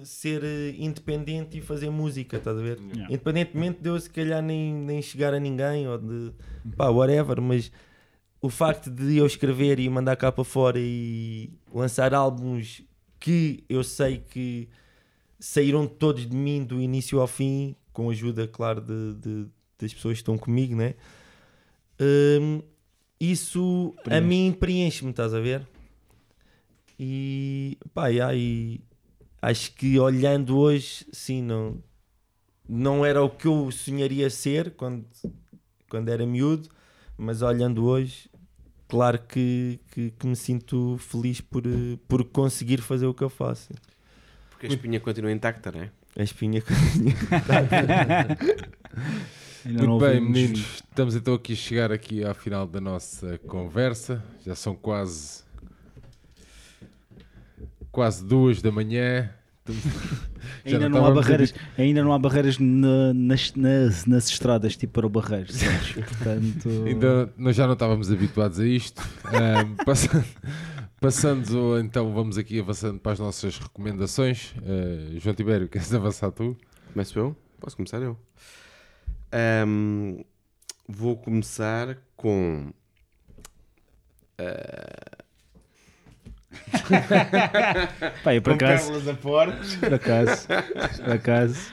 ser 0.05 0.43
eh, 0.45 0.75
independente 0.79 1.57
e 1.57 1.61
fazer 1.63 1.89
música, 1.91 2.37
estás 2.37 2.59
a 2.59 2.61
ver? 2.61 2.79
Yeah. 2.79 3.07
Independentemente 3.07 3.81
de 3.81 3.89
eu 3.89 3.99
se 3.99 4.11
calhar 4.11 4.43
nem, 4.43 4.75
nem 4.75 5.01
chegar 5.01 5.33
a 5.33 5.41
ninguém 5.41 5.89
ou 5.89 5.97
de 5.97 6.33
pá, 6.77 6.89
whatever, 6.89 7.41
mas 7.41 7.73
o 8.41 8.51
facto 8.51 8.91
de 8.91 9.17
eu 9.17 9.25
escrever 9.25 9.79
e 9.79 9.89
mandar 9.89 10.17
cá 10.17 10.31
para 10.31 10.45
fora 10.45 10.79
e 10.79 11.51
lançar 11.73 12.13
álbuns 12.13 12.83
que 13.19 13.65
eu 13.69 13.83
sei 13.85 14.19
que 14.19 14.69
saíram 15.39 15.87
todos 15.87 16.29
de 16.29 16.37
mim 16.37 16.65
do 16.65 16.81
início 16.81 17.19
ao 17.21 17.27
fim, 17.27 17.75
com 17.93 18.09
a 18.09 18.13
ajuda, 18.13 18.47
claro, 18.47 18.81
de, 18.81 19.15
de- 19.15 19.47
das 19.83 19.93
pessoas 19.93 20.15
que 20.15 20.23
estão 20.23 20.39
comigo, 20.39 20.75
né? 20.75 20.95
Hum, 22.01 22.63
isso 23.21 23.95
a 23.99 24.03
Preenche. 24.03 24.27
mim 24.27 24.57
preenche-me, 24.59 25.11
estás 25.11 25.35
a 25.35 25.41
ver? 25.41 25.67
E 26.99 27.79
pá, 27.93 28.09
yeah, 28.09 28.35
e 28.35 28.81
acho 29.41 29.73
que 29.75 29.99
olhando 29.99 30.57
hoje, 30.57 31.07
sim, 31.13 31.43
não, 31.43 31.83
não 32.69 33.05
era 33.05 33.23
o 33.23 33.31
que 33.31 33.47
eu 33.47 33.71
sonharia 33.71 34.31
ser 34.31 34.73
quando, 34.73 35.05
quando 35.89 36.09
era 36.09 36.27
miúdo, 36.27 36.69
mas 37.17 37.43
olhando 37.43 37.85
hoje, 37.85 38.31
claro 38.89 39.19
que, 39.19 39.81
que, 39.91 40.11
que 40.13 40.27
me 40.27 40.37
sinto 40.37 40.97
feliz 40.99 41.41
por, 41.41 41.63
por 42.09 42.25
conseguir 42.25 42.81
fazer 42.81 43.07
o 43.07 43.15
que 43.15 43.23
eu 43.23 43.31
faço. 43.31 43.73
Porque 44.51 44.67
a 44.67 44.69
espinha 44.69 45.01
continua 45.01 45.33
intacta, 45.33 45.73
não 45.73 45.83
é? 45.83 45.91
A 46.17 46.23
espinha 46.23 46.61
que 46.61 46.73
Ainda 49.65 49.83
não 49.83 49.91
Muito 49.91 50.05
bem, 50.05 50.15
ouvimos- 50.19 50.31
meninos, 50.39 50.61
estamos 50.89 51.15
então 51.17 51.35
aqui 51.35 51.53
a 51.53 51.57
chegar 51.57 51.93
aqui 51.93 52.25
ao 52.25 52.35
final 52.35 52.67
da 52.67 52.81
nossa 52.81 53.39
conversa. 53.47 54.23
Já 54.45 54.55
são 54.55 54.75
quase 54.75 55.43
quase 57.91 58.25
duas 58.25 58.61
da 58.63 58.71
manhã. 58.73 59.31
Ainda 60.65 60.89
não 60.89 61.01
não, 61.01 61.07
há 61.07 61.11
barreiras, 61.13 61.55
ainda 61.79 62.03
não 62.03 62.13
há 62.13 62.19
barreiras 62.19 62.59
na- 62.59 63.15
nas, 63.15 63.55
nas, 63.55 64.07
nas 64.07 64.29
estradas, 64.29 64.77
tipo 64.77 64.93
para 64.95 65.07
o 65.07 65.09
barreiro, 65.09 65.53
sabes? 65.53 65.93
Portanto, 66.03 66.69
Ainda 66.87 67.33
nós 67.37 67.55
já 67.55 67.65
não 67.67 67.75
estávamos 67.75 68.11
habituados 68.11 68.59
a 68.59 68.67
isto. 68.67 69.01
Ahm, 69.27 69.77
passando, 69.87 70.25
passando, 71.01 71.79
então, 71.79 72.13
vamos 72.13 72.39
aqui 72.39 72.59
avançando 72.59 72.99
para 72.99 73.13
as 73.13 73.19
nossas 73.21 73.57
recomendações. 73.59 74.53
Ah, 74.59 75.17
João 75.19 75.35
Tibério, 75.35 75.69
queres 75.69 75.95
avançar 75.95 76.33
tu? 76.33 76.57
Começo 76.93 77.17
eu? 77.19 77.37
Posso 77.61 77.77
começar 77.77 78.03
eu? 78.03 78.19
Ahm, 79.33 80.23
vou 80.89 81.17
começar 81.17 81.97
com. 82.17 82.71
pá, 88.23 88.35
eu 88.35 88.43
por 88.43 88.53
acaso, 88.55 88.85
pérolas 88.87 89.09
a 89.09 89.15
porcos. 89.15 89.77
por 89.77 89.95
acaso, 89.95 90.49
por 91.05 91.13
acaso, 91.13 91.73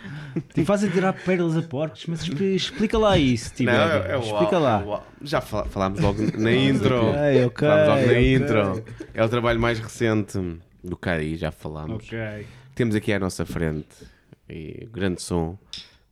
te 0.54 0.66
faz 0.66 0.84
a 0.84 0.90
tirar 0.90 1.14
pérolas 1.14 1.58
a 1.58 1.62
porcos, 1.62 2.06
mas 2.08 2.22
expli- 2.24 2.56
explica 2.56 2.98
lá 2.98 3.18
isso, 3.18 3.50
Não, 3.50 3.56
Tibério. 3.56 4.04
é, 4.08 4.16
é 4.16 4.20
explica 4.20 4.58
au- 4.58 4.62
lá. 4.64 4.82
é 4.82 4.86
o 4.86 4.94
au- 4.94 5.08
Já 5.22 5.42
falámos 5.42 6.00
logo 6.00 6.22
na 6.38 6.52
intro. 6.52 7.10
Ok, 7.10 7.46
ok, 7.46 7.68
falámos 7.68 7.88
logo 7.88 8.02
na 8.02 8.08
ok. 8.12 8.36
intro. 8.36 8.84
É 9.14 9.24
o 9.24 9.30
trabalho 9.30 9.60
mais 9.60 9.80
recente 9.80 10.38
do 10.84 10.98
Cari, 10.98 11.36
já 11.36 11.52
falámos. 11.52 12.08
Temos 12.76 12.96
aqui 12.96 13.12
à 13.12 13.20
nossa 13.20 13.46
frente 13.46 13.88
e 14.48 14.88
grande 14.92 15.22
som 15.22 15.58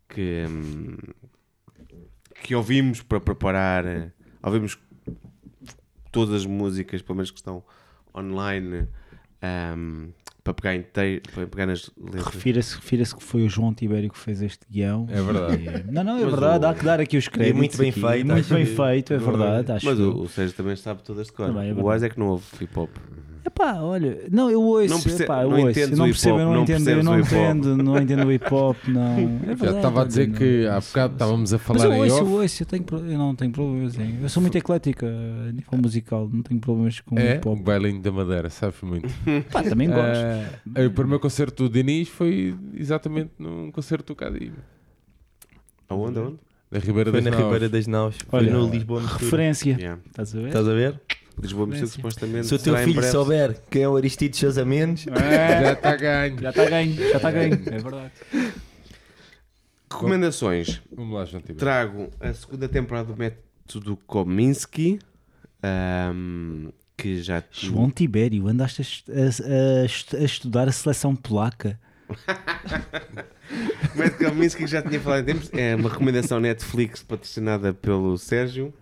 que, 0.09 0.43
hum, 0.47 0.97
que 2.43 2.55
ouvimos 2.55 3.01
para 3.01 3.19
preparar. 3.19 3.83
Ouvimos 4.43 4.77
todas 6.11 6.33
as 6.35 6.45
músicas, 6.45 7.01
pelo 7.01 7.17
menos 7.17 7.31
que 7.31 7.37
estão 7.37 7.63
online, 8.15 8.87
hum, 9.75 10.09
para 10.43 10.53
pegar 10.53 10.75
inteiro, 10.75 11.21
para 11.33 11.45
pegar 11.47 11.65
nas 11.65 11.91
letras. 11.97 12.25
Refira-se 12.33 12.75
refira 12.75 13.03
que 13.03 13.21
foi 13.23 13.43
o 13.43 13.49
João 13.49 13.73
Tibério 13.73 14.09
que 14.09 14.17
fez 14.17 14.41
este 14.41 14.65
guião. 14.69 15.05
É 15.09 15.21
verdade. 15.21 15.63
E- 15.89 15.91
Não, 15.91 16.03
não, 16.03 16.17
é 16.17 16.21
Mas 16.23 16.31
verdade, 16.31 16.65
o- 16.65 16.67
há 16.69 16.73
que 16.73 16.85
dar 16.85 16.99
aqui 17.01 17.17
os 17.17 17.27
créditos. 17.27 17.57
muito 17.57 17.77
bem 17.77 17.89
aqui. 17.89 17.99
feito, 18.01 18.25
Muito 18.27 18.53
bem 18.53 18.65
que- 18.65 18.75
feito, 18.75 19.13
é 19.13 19.17
verdade. 19.17 19.71
Acho 19.73 19.85
Mas 19.85 19.97
que- 19.97 20.03
o, 20.03 20.21
o 20.21 20.29
Sérgio 20.29 20.55
também 20.55 20.75
sabe 20.77 21.03
todas 21.03 21.27
de 21.27 21.33
cor. 21.33 21.47
Também 21.47 21.69
é 21.69 21.73
o. 21.73 21.85
Wise 21.85 22.05
é 22.05 22.09
que 22.09 22.17
não 22.17 22.27
ouve 22.27 22.45
hip 22.61 22.79
hop. 22.79 22.89
Epá, 23.47 23.75
olha, 23.81 24.25
não, 24.29 24.51
eu 24.51 24.61
ouço, 24.61 24.89
Não 24.89 25.01
perce- 25.01 25.23
epá, 25.23 25.41
eu 25.43 25.49
não 25.49 25.61
ouço, 25.65 25.79
eu 25.79 25.87
não 25.97 26.05
o 26.05 26.07
percebo, 26.09 26.39
eu 26.39 26.45
não, 26.45 26.53
não 26.55 26.61
entendo, 26.63 26.89
eu 26.89 27.03
não 27.03 27.13
o 27.13 27.19
entendo, 27.19 27.77
não 27.77 27.97
entendo 28.01 28.25
o 28.27 28.31
hip 28.31 28.53
hop, 28.53 28.77
não. 28.89 29.17
É 29.43 29.47
Já 29.47 29.53
verdade, 29.55 29.75
estava 29.77 30.01
a 30.01 30.05
dizer 30.05 30.29
olha, 30.29 30.37
que 30.37 30.65
não- 30.65 30.71
há 30.75 30.79
bocado 30.81 31.13
estávamos 31.13 31.53
a 31.53 31.57
Mas 31.57 31.65
falar 31.65 31.85
eu 31.85 31.93
em 31.93 31.99
ouço, 32.11 32.17
eu 32.17 32.25
off. 32.25 32.33
ouço, 32.43 32.63
eu, 32.63 32.67
tenho, 32.67 32.85
eu 33.09 33.17
não 33.17 33.35
tenho 33.35 33.51
problemas, 33.51 33.97
hein. 33.97 34.19
eu 34.21 34.27
sou 34.29 34.41
muito 34.41 34.57
eclética 34.57 35.07
a 35.07 35.51
nível 35.51 35.77
musical, 35.81 36.29
não 36.31 36.43
tenho 36.43 36.59
problemas 36.59 36.99
com 36.99 37.17
É, 37.17 37.35
hip 37.37 37.47
o 37.47 37.51
hop. 37.53 37.61
bailinho 37.61 38.01
da 38.01 38.11
Madeira, 38.11 38.49
sabes 38.49 38.81
muito. 38.81 39.07
Pá, 39.51 39.63
também 39.63 39.87
gosto. 39.87 40.01
Ah, 40.75 40.81
o 40.85 40.91
primeiro 40.91 41.19
concerto 41.21 41.63
do 41.63 41.69
Diniz 41.73 42.09
foi 42.09 42.53
exatamente 42.75 43.31
num 43.39 43.71
concerto 43.71 44.07
do 44.13 44.15
Cadi, 44.15 44.51
Aonde? 45.89 46.19
Aonde? 46.19 46.37
Da 46.71 46.79
Ribeira 46.79 47.11
foi 47.11 47.21
das 47.21 47.31
na 47.31 47.37
Naus. 47.39 47.43
Ribeira 47.45 47.69
das 47.69 47.87
Naus, 47.87 48.15
foi 48.27 48.39
Olha, 48.39 48.53
no 48.53 48.69
Lisboa 48.69 49.01
Mistura. 49.01 49.23
Referência, 49.23 49.75
Yeah. 49.79 50.01
estás 50.07 50.35
a 50.35 50.39
ver? 50.39 50.47
Estás 50.47 50.67
a 50.67 50.73
ver? 50.73 51.01
Lisboa 51.41 51.67
Mistura 51.67 51.85
Referência. 51.85 51.87
supostamente. 51.95 52.47
Se 52.47 52.55
o 52.55 52.59
teu 52.59 52.77
filho 52.77 53.03
souber 53.03 53.59
quem 53.69 53.83
é 53.83 53.89
o 53.89 53.95
Aristides 53.95 54.39
Casamentos, 54.39 55.03
Já 55.61 55.73
está 55.73 55.95
ganho. 55.95 56.39
Já 56.41 56.49
está 56.49 56.65
ganho, 56.69 56.93
já 56.95 57.15
está 57.17 57.31
ganho, 57.31 57.53
é 57.53 57.77
verdade. 57.79 58.11
Recomendações. 59.89 60.81
Vamos 60.93 61.13
lá, 61.15 61.25
João 61.25 61.41
Tibério. 61.41 61.59
Trago 61.59 62.09
a 62.19 62.33
segunda 62.33 62.67
temporada 62.67 63.07
do 63.13 63.17
Método 63.17 63.97
Kominsky. 64.05 64.99
ahm, 65.63 66.69
que 66.97 67.21
já 67.21 67.43
João 67.51 67.89
Tibério, 67.91 68.47
andaste 68.47 68.81
a, 69.09 69.13
a- 69.13 70.17
a 70.19 70.21
a 70.21 70.25
estudar 70.25 70.67
a 70.67 70.71
seleção 70.71 71.15
polaca. 71.15 71.79
O 73.95 74.57
que 74.57 74.67
já 74.67 74.81
tinha 74.81 74.99
falado 74.99 75.21
em 75.29 75.33
tempos. 75.33 75.49
É 75.53 75.75
uma 75.75 75.89
recomendação 75.89 76.39
Netflix 76.39 77.03
patrocinada 77.03 77.73
pelo 77.73 78.17
Sérgio. 78.17 78.73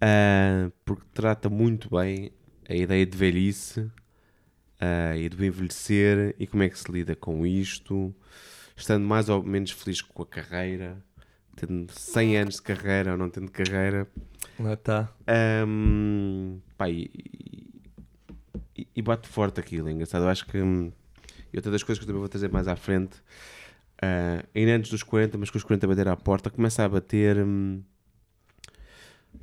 ah, 0.00 0.70
porque 0.84 1.04
trata 1.14 1.48
muito 1.48 1.88
bem 1.90 2.30
a 2.68 2.74
ideia 2.74 3.06
de 3.06 3.16
velhice 3.16 3.90
ah, 4.80 5.16
e 5.16 5.28
do 5.28 5.44
envelhecer 5.44 6.34
e 6.38 6.46
como 6.46 6.62
é 6.62 6.68
que 6.68 6.78
se 6.78 6.90
lida 6.90 7.14
com 7.16 7.46
isto, 7.46 8.14
estando 8.76 9.04
mais 9.06 9.28
ou 9.28 9.42
menos 9.42 9.70
feliz 9.70 10.02
com 10.02 10.22
a 10.22 10.26
carreira, 10.26 10.98
tendo 11.56 11.90
100 11.92 12.36
anos 12.38 12.54
de 12.56 12.62
carreira 12.62 13.12
ou 13.12 13.18
não 13.18 13.30
tendo 13.30 13.50
carreira. 13.50 14.06
lá 14.58 14.74
está. 14.74 15.12
Ahm, 15.26 16.58
pá, 16.76 16.88
e, 16.90 17.10
e- 18.76 18.86
e 18.94 19.02
bate 19.02 19.28
forte 19.28 19.58
aquilo, 19.60 19.88
é 19.88 19.92
engraçado. 19.92 20.24
Eu 20.24 20.28
acho 20.28 20.46
que. 20.46 20.58
E 21.52 21.56
outra 21.56 21.70
das 21.70 21.82
coisas 21.82 21.98
que 21.98 22.04
eu 22.04 22.06
também 22.06 22.20
vou 22.20 22.28
trazer 22.28 22.50
mais 22.50 22.68
à 22.68 22.76
frente, 22.76 23.22
ah, 24.00 24.44
ainda 24.54 24.72
antes 24.72 24.90
dos 24.90 25.02
40, 25.02 25.38
mas 25.38 25.50
com 25.50 25.58
os 25.58 25.64
40 25.64 25.86
a 25.86 25.88
bater 25.88 26.08
à 26.08 26.16
porta, 26.16 26.50
começa 26.50 26.84
a 26.84 26.88
bater. 26.88 27.38
hum, 27.38 27.82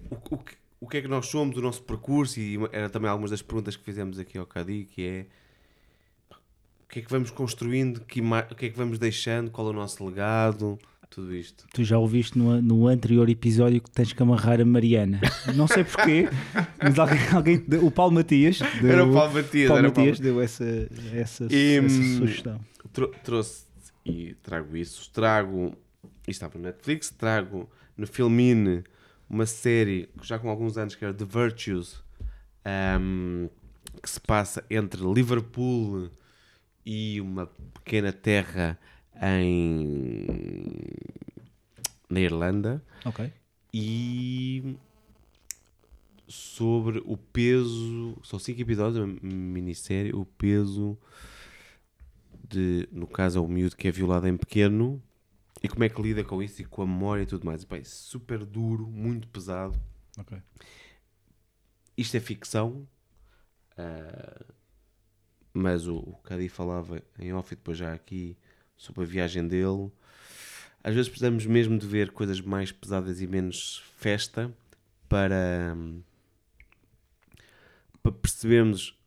o, 0.09 0.35
o 0.35 0.37
que, 0.37 0.55
o 0.79 0.87
que 0.87 0.97
é 0.97 1.01
que 1.01 1.07
nós 1.07 1.27
somos, 1.27 1.57
o 1.57 1.61
nosso 1.61 1.81
percurso, 1.83 2.39
e 2.39 2.57
era 2.71 2.89
também 2.89 3.09
algumas 3.09 3.31
das 3.31 3.41
perguntas 3.41 3.75
que 3.75 3.83
fizemos 3.83 4.19
aqui 4.19 4.37
ao 4.37 4.45
Cadi, 4.45 4.85
que 4.85 5.05
é. 5.05 5.25
O 6.83 6.87
que 6.93 6.99
é 6.99 7.01
que 7.01 7.09
vamos 7.09 7.31
construindo, 7.31 8.01
que 8.01 8.21
o 8.21 8.55
que 8.55 8.67
é 8.67 8.69
que 8.69 8.77
vamos 8.77 8.99
deixando, 8.99 9.49
qual 9.49 9.67
é 9.67 9.69
o 9.71 9.73
nosso 9.73 10.05
legado, 10.05 10.77
tudo 11.15 11.35
isto. 11.35 11.65
Tu 11.73 11.83
já 11.83 11.97
ouviste 11.97 12.37
no, 12.37 12.61
no 12.61 12.87
anterior 12.87 13.29
episódio 13.29 13.81
que 13.81 13.89
tens 13.91 14.11
que 14.13 14.21
amarrar 14.23 14.59
a 14.61 14.65
Mariana. 14.65 15.19
Não 15.55 15.67
sei 15.67 15.83
porquê, 15.83 16.27
mas 16.81 16.97
alguém, 16.99 17.19
alguém 17.33 17.65
o 17.81 17.91
Paulo 17.91 18.13
Matias 18.13 18.59
deu, 18.81 18.91
Era 18.91 19.05
o 19.05 19.13
Paulo 19.13 19.33
Matias, 19.33 19.67
Paulo 19.67 19.79
era 19.79 19.89
o 19.89 19.91
Paulo 19.91 20.09
Matias 20.09 20.19
deu 20.19 20.41
essa, 20.41 20.63
essa, 21.13 21.47
E, 21.51 21.77
essa 21.77 21.85
hum, 21.87 22.17
sugestão. 22.19 22.59
Tro- 22.91 23.11
trouxe 23.23 23.65
e 24.05 24.35
trago 24.43 24.75
isso. 24.75 25.09
Trago, 25.11 25.75
isto 26.27 26.43
está 26.45 26.49
no 26.53 26.63
Netflix, 26.63 27.09
trago 27.09 27.69
no 27.97 28.05
Filmine 28.07 28.83
uma 29.29 29.45
série 29.45 30.09
já 30.21 30.37
com 30.37 30.49
alguns 30.49 30.77
anos 30.77 30.95
que 30.95 31.03
era 31.03 31.13
The 31.13 31.25
Virtues, 31.25 32.03
ahm, 32.65 33.47
que 34.01 34.09
se 34.09 34.19
passa 34.19 34.63
entre 34.69 35.01
Liverpool 35.01 36.09
e 36.85 37.19
uma 37.21 37.47
pequena 37.73 38.11
terra 38.11 38.77
em 39.21 40.25
na 42.09 42.19
Irlanda 42.19 42.83
Ok. 43.05 43.31
e 43.73 44.75
sobre 46.27 47.01
o 47.05 47.17
peso, 47.17 48.17
são 48.23 48.39
cinco 48.39 48.61
episódios, 48.61 48.97
uma 49.03 49.07
minissérie, 49.21 50.13
o 50.13 50.25
peso 50.25 50.97
de, 52.47 52.87
no 52.91 53.07
caso, 53.07 53.39
é 53.39 53.41
o 53.41 53.47
miúdo 53.47 53.75
que 53.75 53.87
é 53.87 53.91
violado 53.91 54.27
em 54.27 54.37
pequeno 54.37 55.01
e 55.61 55.67
como 55.67 55.83
é 55.83 55.89
que 55.89 56.01
lida 56.01 56.23
com 56.23 56.41
isso 56.41 56.61
e 56.61 56.65
com 56.65 56.81
a 56.83 56.87
memória 56.87 57.23
e 57.23 57.25
tudo 57.25 57.45
mais. 57.45 57.63
E, 57.63 57.65
pá, 57.65 57.77
é 57.77 57.83
super 57.83 58.45
duro, 58.45 58.87
muito 58.87 59.27
pesado. 59.27 59.79
Ok. 60.17 60.37
Isto 61.97 62.17
é 62.17 62.19
ficção, 62.19 62.87
ah, 63.77 64.45
mas 65.53 65.87
o, 65.87 65.97
o 65.97 66.15
Cadi 66.23 66.49
falava 66.49 67.01
em 67.19 67.33
off 67.33 67.53
e 67.53 67.55
depois 67.55 67.77
já 67.77 67.93
aqui 67.93 68.37
sobre 68.77 69.03
a 69.03 69.07
viagem 69.07 69.47
dele. 69.47 69.91
Às 70.83 70.93
vezes 70.93 71.09
precisamos 71.09 71.45
mesmo 71.45 71.77
de 71.77 71.87
ver 71.87 72.11
coisas 72.11 72.41
mais 72.41 72.71
pesadas 72.71 73.21
e 73.21 73.27
menos 73.27 73.83
festa 73.97 74.53
para, 75.07 75.75
para 78.01 78.11
percebermos 78.11 78.97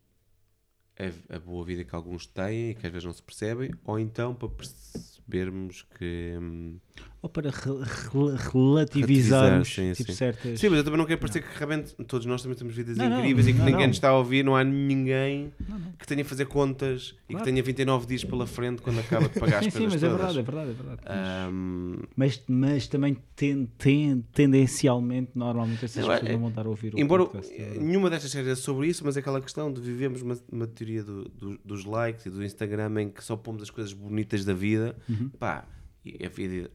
a, 0.99 1.37
a 1.37 1.39
boa 1.39 1.65
vida 1.65 1.85
que 1.85 1.95
alguns 1.95 2.27
têm 2.27 2.71
e 2.71 2.75
que 2.75 2.87
às 2.87 2.93
vezes 2.93 3.05
não 3.05 3.13
se 3.13 3.23
percebem, 3.23 3.73
ou 3.85 3.99
então 3.99 4.35
para 4.35 4.49
percebermos 4.49 5.83
que. 5.99 6.35
hum, 6.41 6.79
Ou 7.23 7.29
para 7.29 7.51
re- 7.51 7.83
re- 7.83 8.51
relativizarmos 8.53 9.75
sim, 9.75 9.93
tipo, 9.93 10.13
sim. 10.13 10.17
certas. 10.17 10.61
Sim, 10.61 10.69
mas 10.69 10.79
eu 10.79 10.85
também 10.85 10.99
não 10.99 11.07
quero 11.07 11.19
parecer 11.21 11.43
que 11.43 11.49
realmente 11.59 11.93
todos 12.07 12.25
nós 12.27 12.41
também 12.43 12.57
temos 12.57 12.75
vidas 12.75 12.97
Não, 12.97 13.09
não, 13.09 13.19
incríveis 13.19 13.49
e 13.49 13.53
que 13.53 13.59
não, 13.59 13.65
ninguém 13.65 13.81
não. 13.81 13.87
nos 13.89 13.97
está 13.97 14.11
a 14.11 14.17
ouvir, 14.19 14.45
não 14.45 14.55
há 14.55 14.63
ninguém 14.63 15.53
Não, 15.69 15.79
não. 15.79 15.93
que 15.93 16.07
tenha 16.07 16.23
a 16.23 16.25
fazer 16.25 16.47
contas 16.47 17.17
e 17.29 17.33
Claro. 17.33 17.45
que 17.45 17.51
tenha 17.51 17.63
29 17.63 18.07
dias 18.07 18.23
pela 18.25 18.47
frente 18.47 18.81
quando 18.83 19.01
acaba 19.01 19.29
de 19.29 19.41
pagar 19.41 19.59
as 19.59 19.65
Sim, 19.67 19.71
sim, 19.73 19.85
mas 19.91 20.03
é 20.03 20.09
todas. 20.09 20.35
verdade, 20.37 20.39
é 20.39 20.43
verdade, 20.43 20.71
é 20.71 20.75
verdade. 20.75 21.01
Mas- 21.05 21.17
Ahm, 21.49 22.03
Mas, 22.17 22.43
mas 22.47 22.87
também 22.87 23.17
ten, 23.35 23.67
ten- 23.79 24.23
tendencialmente, 24.33 25.33
normalmente, 25.35 25.85
essas 25.85 26.05
Não, 26.05 26.13
é- 26.13 26.17
pessoas 26.17 26.33
não 26.33 26.41
vão 26.41 26.49
estar 26.51 26.67
a 26.67 26.69
ouvir 26.69 26.95
o 26.95 27.01
embora 27.01 27.25
podcast. 27.27 27.53
é 27.55 27.75
eh, 27.77 27.79
nenhuma 27.79 28.09
destas 28.09 28.31
séries 28.31 28.49
é 28.51 28.55
sobre 28.55 28.89
isso, 28.89 29.05
mas 29.05 29.17
é 29.17 29.21
aquela 29.21 29.41
questão 29.41 29.73
de 29.73 29.81
vivemos 29.81 30.23
uma, 30.23 30.37
uma 30.53 30.67
teoria 30.67 31.03
do- 31.03 31.25
do- 31.29 31.59
dos 31.65 31.85
likes 31.85 32.27
e 32.27 32.31
do 32.31 32.45
Instagram 32.45 33.03
em 33.03 33.09
que 33.09 33.23
só 33.25 33.37
pomos 33.37 33.63
as 33.63 33.71
coisas 33.71 33.93
bonitas 33.93 34.45
da 34.45 34.55
vida. 34.55 34.97
Uhum. 35.09 35.29
Pá, 35.39 35.65
e 36.05 36.25
a 36.25 36.29
vida, 36.29 36.71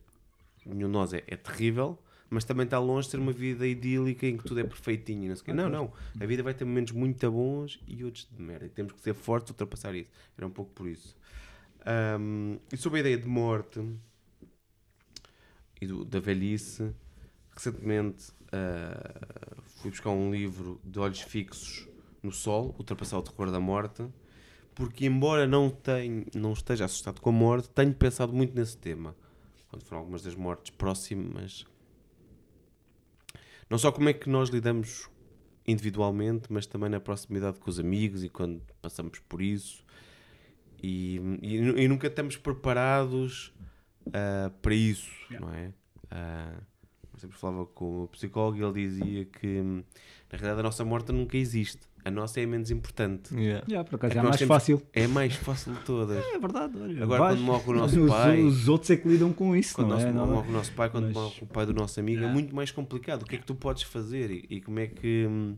nenhum 0.65 0.87
de 0.87 0.93
nós 0.93 1.13
é, 1.13 1.23
é 1.27 1.35
terrível, 1.35 1.97
mas 2.29 2.43
também 2.45 2.63
está 2.65 2.79
longe 2.79 3.07
de 3.07 3.11
ter 3.11 3.17
uma 3.19 3.31
vida 3.33 3.67
idílica 3.67 4.25
em 4.25 4.37
que 4.37 4.43
tudo 4.43 4.59
é 4.59 4.63
perfeitinho. 4.63 5.27
Não, 5.29 5.35
sei 5.35 5.53
não, 5.53 5.69
não. 5.69 5.91
A 6.19 6.25
vida 6.25 6.41
vai 6.43 6.53
ter 6.53 6.63
momentos 6.65 6.93
muito 6.93 7.29
bons 7.31 7.79
e 7.87 8.03
outros 8.03 8.27
de 8.31 8.41
merda. 8.41 8.65
E 8.65 8.69
temos 8.69 8.93
que 8.93 9.01
ser 9.01 9.13
fortes 9.13 9.49
a 9.51 9.53
ultrapassar 9.53 9.93
isso. 9.95 10.09
Era 10.37 10.47
um 10.47 10.51
pouco 10.51 10.71
por 10.71 10.87
isso. 10.87 11.15
Ahm, 11.85 12.57
e 12.71 12.77
sobre 12.77 12.99
a 12.99 13.01
ideia 13.01 13.17
de 13.17 13.27
morte 13.27 13.81
e 15.81 15.87
do- 15.87 16.05
da 16.05 16.19
velhice, 16.19 16.93
recentemente 17.55 18.31
ah, 18.53 19.57
fui 19.77 19.89
buscar 19.91 20.09
um 20.11 20.31
livro 20.31 20.79
de 20.83 20.99
olhos 20.99 21.21
fixos 21.21 21.87
no 22.21 22.31
sol, 22.31 22.75
Ultrapassar 22.77 23.17
o 23.17 23.21
Terror 23.21 23.51
da 23.51 23.59
Morte, 23.59 24.05
porque 24.75 25.05
embora 25.05 25.47
não, 25.47 25.69
tenha, 25.69 26.25
não 26.35 26.53
esteja 26.53 26.85
assustado 26.85 27.19
com 27.19 27.29
a 27.29 27.33
morte, 27.33 27.69
tenho 27.69 27.93
pensado 27.93 28.31
muito 28.33 28.53
nesse 28.55 28.77
tema. 28.77 29.15
Quando 29.71 29.83
foram 29.83 29.99
algumas 29.99 30.21
das 30.21 30.35
mortes 30.35 30.69
próximas. 30.69 31.65
Não 33.69 33.77
só 33.77 33.89
como 33.89 34.09
é 34.09 34.13
que 34.13 34.29
nós 34.29 34.49
lidamos 34.49 35.09
individualmente, 35.65 36.51
mas 36.51 36.65
também 36.65 36.89
na 36.89 36.99
proximidade 36.99 37.57
com 37.57 37.69
os 37.69 37.79
amigos 37.79 38.21
e 38.21 38.27
quando 38.27 38.61
passamos 38.81 39.19
por 39.19 39.41
isso. 39.41 39.85
E, 40.83 41.21
e, 41.41 41.55
e 41.55 41.87
nunca 41.87 42.07
estamos 42.07 42.35
preparados 42.35 43.53
ah, 44.13 44.51
para 44.61 44.75
isso, 44.75 45.09
Yeah. 45.29 45.47
não 45.47 45.53
é? 45.53 45.73
Ah, 46.09 46.61
eu 47.13 47.19
sempre 47.19 47.37
falava 47.37 47.65
com 47.65 48.03
o 48.03 48.07
psicólogo 48.09 48.57
e 48.57 48.63
ele 48.63 48.73
dizia 48.73 49.25
que 49.25 49.61
na 49.61 50.37
realidade 50.37 50.59
a 50.59 50.63
nossa 50.63 50.83
morte 50.83 51.13
nunca 51.13 51.37
existe. 51.37 51.87
A 52.03 52.09
nossa 52.11 52.39
é 52.39 52.43
a 52.43 52.47
menos 52.47 52.71
importante. 52.71 53.33
Yeah. 53.35 53.63
Yeah, 53.69 53.87
por 53.89 53.95
acaso 53.97 54.15
É 54.15 54.17
é, 54.17 54.23
mais 54.23 54.35
temos- 54.37 54.47
fácil. 54.47 54.81
É 54.93 55.07
mais 55.07 55.35
fácil 55.35 55.73
de 55.73 55.79
todas. 55.81 56.17
É 56.17 56.39
verdade, 56.39 56.77
olha. 56.79 57.03
Agora, 57.03 57.19
vais- 57.21 57.35
quando 57.35 57.45
morre 57.45 57.63
o 57.69 57.73
nosso 57.73 58.01
os, 58.03 58.09
pai- 58.09 58.41
Os 58.41 58.67
outros 58.67 58.89
é 58.89 58.97
que 58.97 59.07
lidam 59.07 59.31
com 59.31 59.55
isso, 59.55 59.75
Quando 59.75 59.89
não 59.89 59.95
nosso- 59.95 60.07
é? 60.07 60.11
Não 60.11 60.23
é? 60.23 60.27
morre 60.27 60.49
o 60.49 60.51
nosso 60.51 60.71
pai, 60.73 60.89
quando 60.89 61.05
Mas- 61.05 61.13
morre 61.13 61.35
o 61.41 61.45
pai 61.45 61.65
do 61.65 61.73
nosso 61.73 61.99
amigo, 61.99 62.23
é 62.23 62.27
muito 62.27 62.55
mais 62.55 62.71
complicado. 62.71 63.21
O 63.21 63.25
que 63.25 63.35
é 63.35 63.37
que 63.39 63.45
tu 63.45 63.53
podes 63.53 63.83
fazer 63.83 64.31
e, 64.31 64.45
e 64.49 64.61
como 64.61 64.79
é 64.79 64.87
que. 64.87 65.25
hum, 65.29 65.57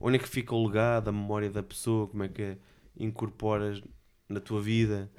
Onde 0.00 0.16
é 0.16 0.18
que 0.18 0.28
fica 0.28 0.54
o 0.54 0.66
legado, 0.66 1.08
a 1.08 1.12
memória 1.12 1.48
da 1.50 1.62
pessoa, 1.62 2.06
como 2.06 2.22
é 2.22 2.28
que 2.28 2.56
incorporas 2.98 3.82
na 4.28 4.40
tua 4.40 4.60
vida. 4.60 5.10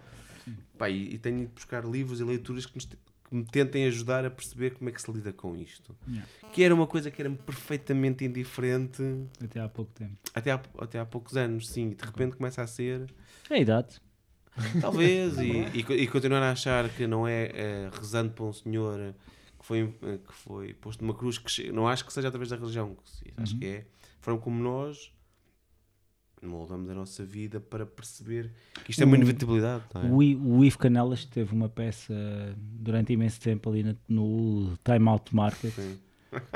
Pá, 0.78 0.90
e, 0.90 1.14
e 1.16 1.18
tenho 1.18 1.40
ido 1.44 1.52
buscar 1.54 1.84
livros 1.86 2.20
e 2.20 2.24
leituras 2.24 2.66
que, 2.66 2.76
nos 2.76 2.86
te- 2.86 2.98
que 3.30 3.36
me 3.36 3.44
tentem 3.46 3.86
ajudar 3.86 4.24
a 4.26 4.30
perceber 4.30 4.76
como 4.76 4.90
é 4.90 4.94
que 4.94 5.02
se 5.02 5.12
lida 5.12 5.34
com 5.34 5.56
isto. 5.56 5.96
Yeah. 6.08 6.28
Que 6.54 6.64
era 6.64 6.74
uma 6.74 6.88
coisa 6.88 7.12
que 7.12 7.22
era 7.22 7.30
perfeitamente 7.30 8.24
indiferente 8.26 9.04
Até 9.44 9.60
há 9.60 9.68
pouco 9.68 9.92
tempo. 9.94 10.16
até 10.34 10.52
há, 10.52 10.62
até 10.80 11.00
há 11.00 11.06
poucos 11.06 11.36
anos, 11.36 11.68
sim, 11.70 11.90
e 11.92 11.96
de 11.96 12.06
repente 12.06 12.38
começa 12.38 12.62
a 12.62 12.68
ser. 12.68 13.06
É 13.50 13.56
a 13.56 13.60
idade. 13.60 14.00
Talvez, 14.82 15.38
e, 15.40 15.78
e, 15.78 15.84
co- 15.84 15.94
e 15.94 16.08
continuar 16.08 16.42
a 16.42 16.52
achar 16.52 16.90
que 16.90 17.06
não 17.06 17.28
é, 17.28 17.52
eh, 17.54 17.90
rezando 17.94 18.32
para 18.32 18.46
um 18.46 18.54
senhor 18.54 19.14
que 19.60 19.66
foi, 19.66 19.94
eh, 20.04 20.18
que 20.26 20.34
foi 20.34 20.74
posto 20.74 21.04
numa 21.04 21.14
cruz, 21.14 21.38
que 21.38 21.72
não 21.72 21.88
acho 21.88 22.06
que 22.06 22.14
seja 22.14 22.28
através 22.30 22.50
da 22.50 22.56
religião, 22.56 22.96
acho 23.38 23.54
Uhum. 23.54 23.60
que 23.60 23.66
é, 23.66 23.86
foram 24.22 24.38
como 24.40 24.62
nós 24.62 25.12
moldamos 26.46 26.90
a 26.90 26.94
nossa 26.94 27.24
vida 27.26 27.60
para 27.60 27.86
perceber 27.86 28.52
que 28.84 28.92
isto 28.92 29.02
é 29.02 29.06
uma 29.06 29.14
O- 29.14 29.16
inevitabilidade. 29.16 29.84
não 29.94 30.02
é? 30.02 30.06
O, 30.12 30.24
I- 30.24 30.36
o 30.36 30.64
Ivo 30.64 30.78
Canelas 30.78 31.26
teve 31.26 31.54
uma 31.54 31.68
peça 31.70 32.14
durante 32.58 33.14
imenso 33.14 33.40
tempo 33.42 33.70
ali 33.70 33.84
na- 33.84 33.96
no 34.08 34.74
Time 34.84 35.08
Out 35.10 35.36
Market. 35.36 35.72
Sim. 35.74 35.98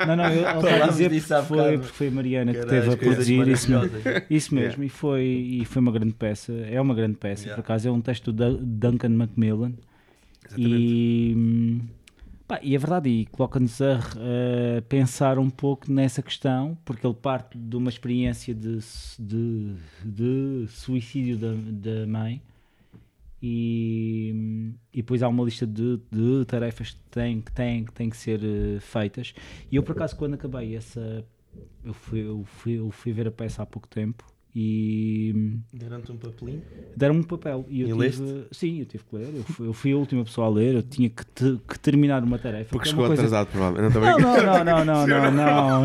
Não, 0.06 0.14
não, 0.16 0.30
eu, 0.30 0.42
Falámos 0.60 0.96
dizer 0.98 1.08
porque 1.08 1.44
foi, 1.46 1.78
porque 1.78 1.92
foi 1.94 2.08
a 2.08 2.10
Mariana 2.10 2.52
que 2.52 2.66
teve 2.66 2.92
a 2.92 2.96
produzir 2.96 3.48
isso. 3.48 3.68
Isso 4.30 4.54
mesmo, 4.54 4.84
e, 4.84 4.88
foi, 4.88 5.24
e 5.24 5.64
foi 5.64 5.80
uma 5.82 5.90
grande 5.90 6.12
peça. 6.12 6.52
É 6.52 6.80
uma 6.80 6.94
grande 6.94 7.16
peça, 7.16 7.44
Yeah. 7.44 7.60
por 7.60 7.66
acaso. 7.66 7.88
É 7.88 7.90
um 7.90 8.00
texto 8.00 8.30
do 8.32 8.44
Dun- 8.58 8.60
Duncan 8.62 9.08
Macmillan. 9.08 9.72
Exatamente. 10.46 10.70
E, 10.76 11.34
hum, 11.36 11.80
pá, 12.52 12.60
e 12.62 12.74
é 12.74 12.78
verdade, 12.78 13.08
e 13.08 13.26
coloca-nos 13.26 13.80
a, 13.80 13.96
a 13.96 14.82
pensar 14.82 15.38
um 15.38 15.48
pouco 15.48 15.90
nessa 15.90 16.22
questão, 16.22 16.76
porque 16.84 17.06
ele 17.06 17.14
parte 17.14 17.56
de 17.56 17.76
uma 17.76 17.88
experiência 17.88 18.54
de, 18.54 18.78
de, 19.18 19.74
de 20.04 20.66
suicídio 20.68 21.38
da, 21.38 21.52
da 21.54 22.06
mãe. 22.06 22.42
E, 23.44 24.72
e 24.92 24.98
depois 24.98 25.22
há 25.22 25.28
uma 25.28 25.42
lista 25.44 25.66
de, 25.66 25.98
de 26.10 26.44
tarefas 26.46 26.90
que 26.92 27.00
têm, 27.10 27.40
que, 27.40 27.50
têm, 27.52 27.84
que 27.84 27.92
têm 27.92 28.08
que 28.08 28.16
ser 28.16 28.40
eh, 28.44 28.78
feitas. 28.78 29.34
E 29.68 29.74
eu, 29.74 29.82
por 29.82 29.92
acaso, 29.96 30.14
quando 30.16 30.34
acabei 30.34 30.76
essa. 30.76 31.24
Eu 31.84 31.92
fui, 31.92 32.20
eu, 32.20 32.44
fui, 32.44 32.78
eu 32.78 32.90
fui 32.92 33.12
ver 33.12 33.26
a 33.26 33.32
peça 33.32 33.62
há 33.62 33.66
pouco 33.66 33.88
tempo 33.88 34.31
e 34.54 35.56
Deram-te 35.72 36.12
um 36.12 36.16
papelinho. 36.16 36.62
deram-me 36.96 37.20
um 37.20 37.24
papel 37.24 37.64
e 37.68 37.80
eu 37.80 37.88
E 37.88 37.90
tive, 37.90 38.00
leste? 38.22 38.46
sim, 38.52 38.80
eu 38.80 38.86
tive 38.86 39.04
que 39.04 39.16
ler, 39.16 39.28
eu 39.34 39.42
fui, 39.44 39.66
eu 39.68 39.72
fui 39.72 39.92
a 39.92 39.96
última 39.96 40.24
pessoa 40.24 40.46
a 40.46 40.50
ler, 40.50 40.74
eu 40.74 40.82
tinha 40.82 41.08
que, 41.08 41.24
te- 41.24 41.58
que 41.66 41.78
terminar 41.78 42.22
uma 42.22 42.38
tarefa. 42.38 42.68
Porque 42.70 42.82
que 42.82 42.88
é 42.88 42.90
chegou 42.90 43.06
coisa- 43.06 43.22
atrasado, 43.22 43.46
provavelmente. 43.48 43.94
Não, 43.94 44.18
Não, 44.18 44.64
não, 44.64 44.66
não, 44.84 44.84
não, 44.84 44.84
não, 45.06 45.32
não, 45.32 45.34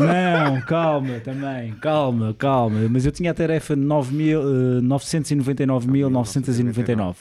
não, 0.54 0.60
calma 0.62 1.18
também, 1.20 1.72
calma, 1.80 2.34
calma. 2.34 2.86
Mas 2.90 3.06
eu 3.06 3.12
tinha 3.12 3.30
a 3.30 3.34
tarefa 3.34 3.74
9.000, 3.74 4.78
eh, 4.78 4.80
999.999. 4.82 7.16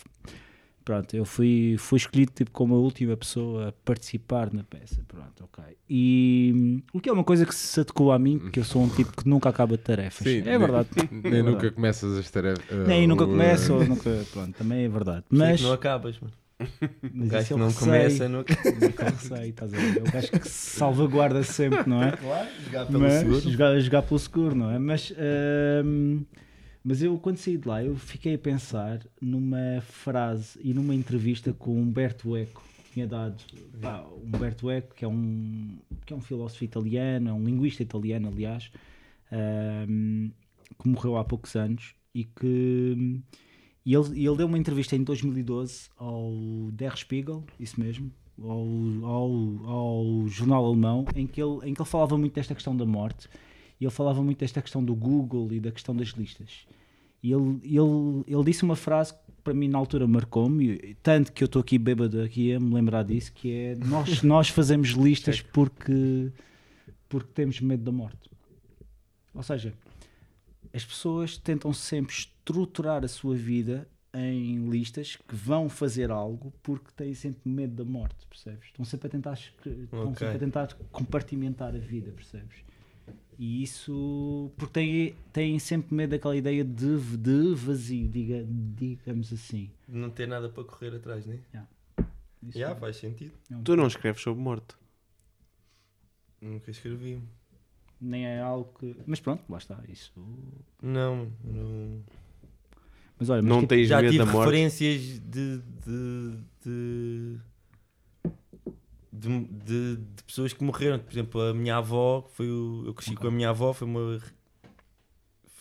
Pronto, 0.87 1.13
eu 1.17 1.25
fui, 1.25 1.75
fui 1.77 1.97
escolhido 1.97 2.31
tipo, 2.33 2.49
como 2.51 2.73
a 2.73 2.77
última 2.77 3.17
pessoa 3.17 3.67
a 3.67 3.71
participar 3.73 4.53
na 4.53 4.63
peça. 4.63 5.01
Pronto, 5.05 5.43
ok. 5.43 5.61
E 5.89 6.53
hum, 6.55 6.81
o 6.93 7.01
que 7.01 7.09
é 7.09 7.11
uma 7.11 7.25
coisa 7.25 7.45
que 7.45 7.53
se 7.53 7.77
adequou 7.81 8.09
a 8.13 8.17
mim, 8.17 8.39
que 8.53 8.57
eu 8.61 8.63
sou 8.63 8.81
um 8.81 8.87
tipo 8.87 9.11
que 9.21 9.27
nunca 9.27 9.49
acaba 9.49 9.75
de 9.75 9.83
tarefas. 9.83 10.25
Sim, 10.25 10.37
é 10.39 10.43
nem- 10.43 10.57
verdade. 10.57 10.87
Nem 11.11 11.39
É 11.39 11.43
nunca 11.43 11.51
verdade. 11.51 11.75
começas 11.75 12.17
as 12.17 12.31
tarefas. 12.31 12.87
Nem 12.87 13.05
nunca 13.05 13.25
uh, 13.25 13.27
começo, 13.27 13.73
ou 13.73 13.85
nunca. 13.85 14.09
Pronto, 14.31 14.53
também 14.57 14.85
é 14.85 14.87
verdade. 14.87 15.25
Mas 15.29 15.59
não 15.61 15.73
acabas, 15.73 16.17
mano. 16.21 16.33
O 16.59 16.65
mas 17.13 17.29
gajo 17.29 17.43
isso 17.43 17.53
que 17.53 17.59
não 17.59 17.67
receio. 17.67 17.85
começa, 17.85 18.29
não 18.29 18.39
acaba. 18.39 18.71
Nunca 18.71 19.09
receio, 19.11 19.49
estás 19.49 19.73
a 19.73 19.77
ver? 19.77 19.97
É 19.99 20.03
o 20.03 20.09
gajo 20.09 20.31
que 20.31 20.47
se 20.47 20.77
salvaguarda 20.77 21.43
sempre, 21.43 21.83
não 21.89 22.01
é? 22.01 22.11
Claro, 22.13 22.47
jogar 22.63 22.85
pelo 22.85 22.99
mas, 22.99 23.13
seguro. 23.13 23.49
Jogar, 23.51 23.79
jogar 23.79 24.01
pelo 24.03 24.19
seguro, 24.19 24.55
não 24.55 24.71
é? 24.71 24.79
Mas, 24.79 25.13
hum, 25.83 26.23
mas 26.87 27.03
eu, 27.03 27.17
quando 27.17 27.35
saí 27.35 27.57
de 27.57 27.67
lá, 27.67 27.83
eu 27.83 27.97
fiquei 27.97 28.35
a 28.35 28.37
pensar 28.37 29.05
numa 29.19 29.81
frase 29.81 30.57
e 30.63 30.73
numa 30.73 30.95
entrevista 30.95 31.51
com 31.51 31.77
Humberto 31.77 32.33
Eco, 32.33 32.63
tinha 32.93 33.05
dado. 33.05 33.43
Pá, 33.81 34.05
Humberto 34.23 34.71
Eco, 34.71 34.95
que 34.95 35.03
é, 35.03 35.07
um, 35.07 35.79
que 36.05 36.13
é 36.13 36.15
um 36.15 36.21
filósofo 36.21 36.63
italiano, 36.63 37.27
é 37.27 37.33
um 37.33 37.43
linguista 37.43 37.83
italiano, 37.83 38.29
aliás, 38.29 38.71
hum, 39.89 40.31
que 40.81 40.87
morreu 40.87 41.17
há 41.17 41.25
poucos 41.25 41.57
anos 41.57 41.93
e 42.15 42.23
que. 42.23 43.21
E 43.85 43.93
ele, 43.93 44.25
ele 44.25 44.37
deu 44.37 44.47
uma 44.47 44.57
entrevista 44.57 44.95
em 44.95 45.03
2012 45.03 45.89
ao 45.97 46.31
Der 46.71 46.95
Spiegel, 46.95 47.43
isso 47.59 47.77
mesmo, 47.81 48.09
ao, 48.41 48.65
ao, 49.03 49.69
ao 49.69 50.27
jornal 50.29 50.65
alemão, 50.65 51.05
em 51.17 51.27
que, 51.27 51.41
ele, 51.41 51.69
em 51.69 51.73
que 51.73 51.81
ele 51.81 51.89
falava 51.89 52.17
muito 52.17 52.35
desta 52.35 52.55
questão 52.55 52.77
da 52.77 52.85
morte 52.85 53.27
e 53.79 53.85
ele 53.85 53.91
falava 53.91 54.21
muito 54.23 54.39
desta 54.39 54.61
questão 54.61 54.83
do 54.83 54.95
Google 54.95 55.51
e 55.53 55.59
da 55.59 55.71
questão 55.71 55.95
das 55.95 56.09
listas. 56.09 56.65
E 57.21 57.31
ele, 57.31 57.59
ele, 57.63 58.23
ele 58.27 58.43
disse 58.43 58.63
uma 58.63 58.75
frase 58.75 59.13
que 59.13 59.19
para 59.43 59.53
mim 59.53 59.67
na 59.67 59.77
altura 59.77 60.07
marcou-me, 60.07 60.95
tanto 61.01 61.31
que 61.31 61.43
eu 61.43 61.45
estou 61.45 61.61
aqui 61.61 61.77
bêbado 61.77 62.21
aqui 62.21 62.53
a 62.53 62.59
me 62.59 62.73
lembrar 62.73 63.03
disso, 63.03 63.31
que 63.33 63.51
é 63.51 63.75
nós, 63.75 64.21
nós 64.23 64.49
fazemos 64.49 64.89
listas 64.89 65.41
porque, 65.41 66.31
porque 67.09 67.29
temos 67.33 67.59
medo 67.61 67.83
da 67.83 67.91
morte. 67.91 68.29
Ou 69.33 69.43
seja, 69.43 69.73
as 70.73 70.85
pessoas 70.85 71.37
tentam 71.37 71.73
sempre 71.73 72.13
estruturar 72.13 73.03
a 73.03 73.07
sua 73.07 73.35
vida 73.35 73.87
em 74.13 74.69
listas 74.69 75.15
que 75.15 75.35
vão 75.35 75.69
fazer 75.69 76.09
algo 76.11 76.51
porque 76.63 76.91
têm 76.95 77.13
sempre 77.13 77.41
medo 77.49 77.75
da 77.75 77.85
morte, 77.85 78.25
percebes? 78.27 78.65
Estão 78.65 78.83
sempre 78.83 79.07
a 79.07 79.09
tentar, 79.09 79.33
estão 79.33 80.09
Ok. 80.09 80.15
sempre 80.17 80.35
a 80.35 80.39
tentar 80.39 80.73
compartimentar 80.91 81.75
a 81.75 81.79
vida, 81.79 82.11
percebes? 82.11 82.66
E 83.39 83.61
isso 83.61 84.51
porque 84.57 84.73
têm, 84.73 85.15
têm 85.31 85.59
sempre 85.59 85.93
medo 85.93 86.09
daquela 86.11 86.35
ideia 86.35 86.63
de, 86.63 86.97
de 87.17 87.53
vazio, 87.53 88.07
diga, 88.07 88.43
digamos 88.49 89.31
assim. 89.31 89.69
Não 89.87 90.09
ter 90.09 90.27
nada 90.27 90.49
para 90.49 90.63
correr 90.63 90.95
atrás, 90.95 91.25
né? 91.25 91.39
Isso 92.41 92.57
Já, 92.57 92.71
é- 92.71 92.75
faz 92.75 92.97
sentido. 92.97 93.31
é 93.51 93.55
um 93.55 93.63
Tu 93.63 93.75
não 93.75 93.85
escreves 93.87 94.21
sobre 94.23 94.41
morte. 94.41 94.75
Nunca 96.41 96.71
escrevi. 96.71 97.21
nem 98.01 98.25
é 98.25 98.39
algo 98.41 98.71
que. 98.79 98.95
Mas 99.05 99.19
pronto, 99.19 99.43
lá 99.49 99.57
está. 99.57 99.79
Isso. 99.87 100.11
Não, 100.81 101.31
não. 101.43 102.03
Mas 103.19 103.29
olha, 103.29 103.41
mas 103.41 103.49
Não 103.49 103.57
tipo, 103.61 103.69
tens 103.69 103.87
Já 103.87 103.97
medo 104.01 104.11
tive 104.11 104.25
da 104.25 104.31
morte. 104.31 104.45
referências 104.49 105.01
de 105.01 105.57
de, 105.59 106.37
de, 106.63 107.37
de, 109.19 109.45
de- 109.45 109.95
de 109.97 110.23
pessoas 110.23 110.53
que 110.53 110.63
morreram. 110.63 110.99
Por 110.99 111.11
exemplo, 111.11 111.41
a 111.41 111.53
minha 111.53 111.77
avó, 111.77 112.27
foi 112.33 112.49
o, 112.49 112.83
eu 112.85 112.93
cresci 112.93 113.11
Ok. 113.11 113.21
com 113.21 113.27
a 113.27 113.31
minha 113.31 113.49
avó, 113.49 113.73
foi 113.73 113.87
uma. 113.87 114.19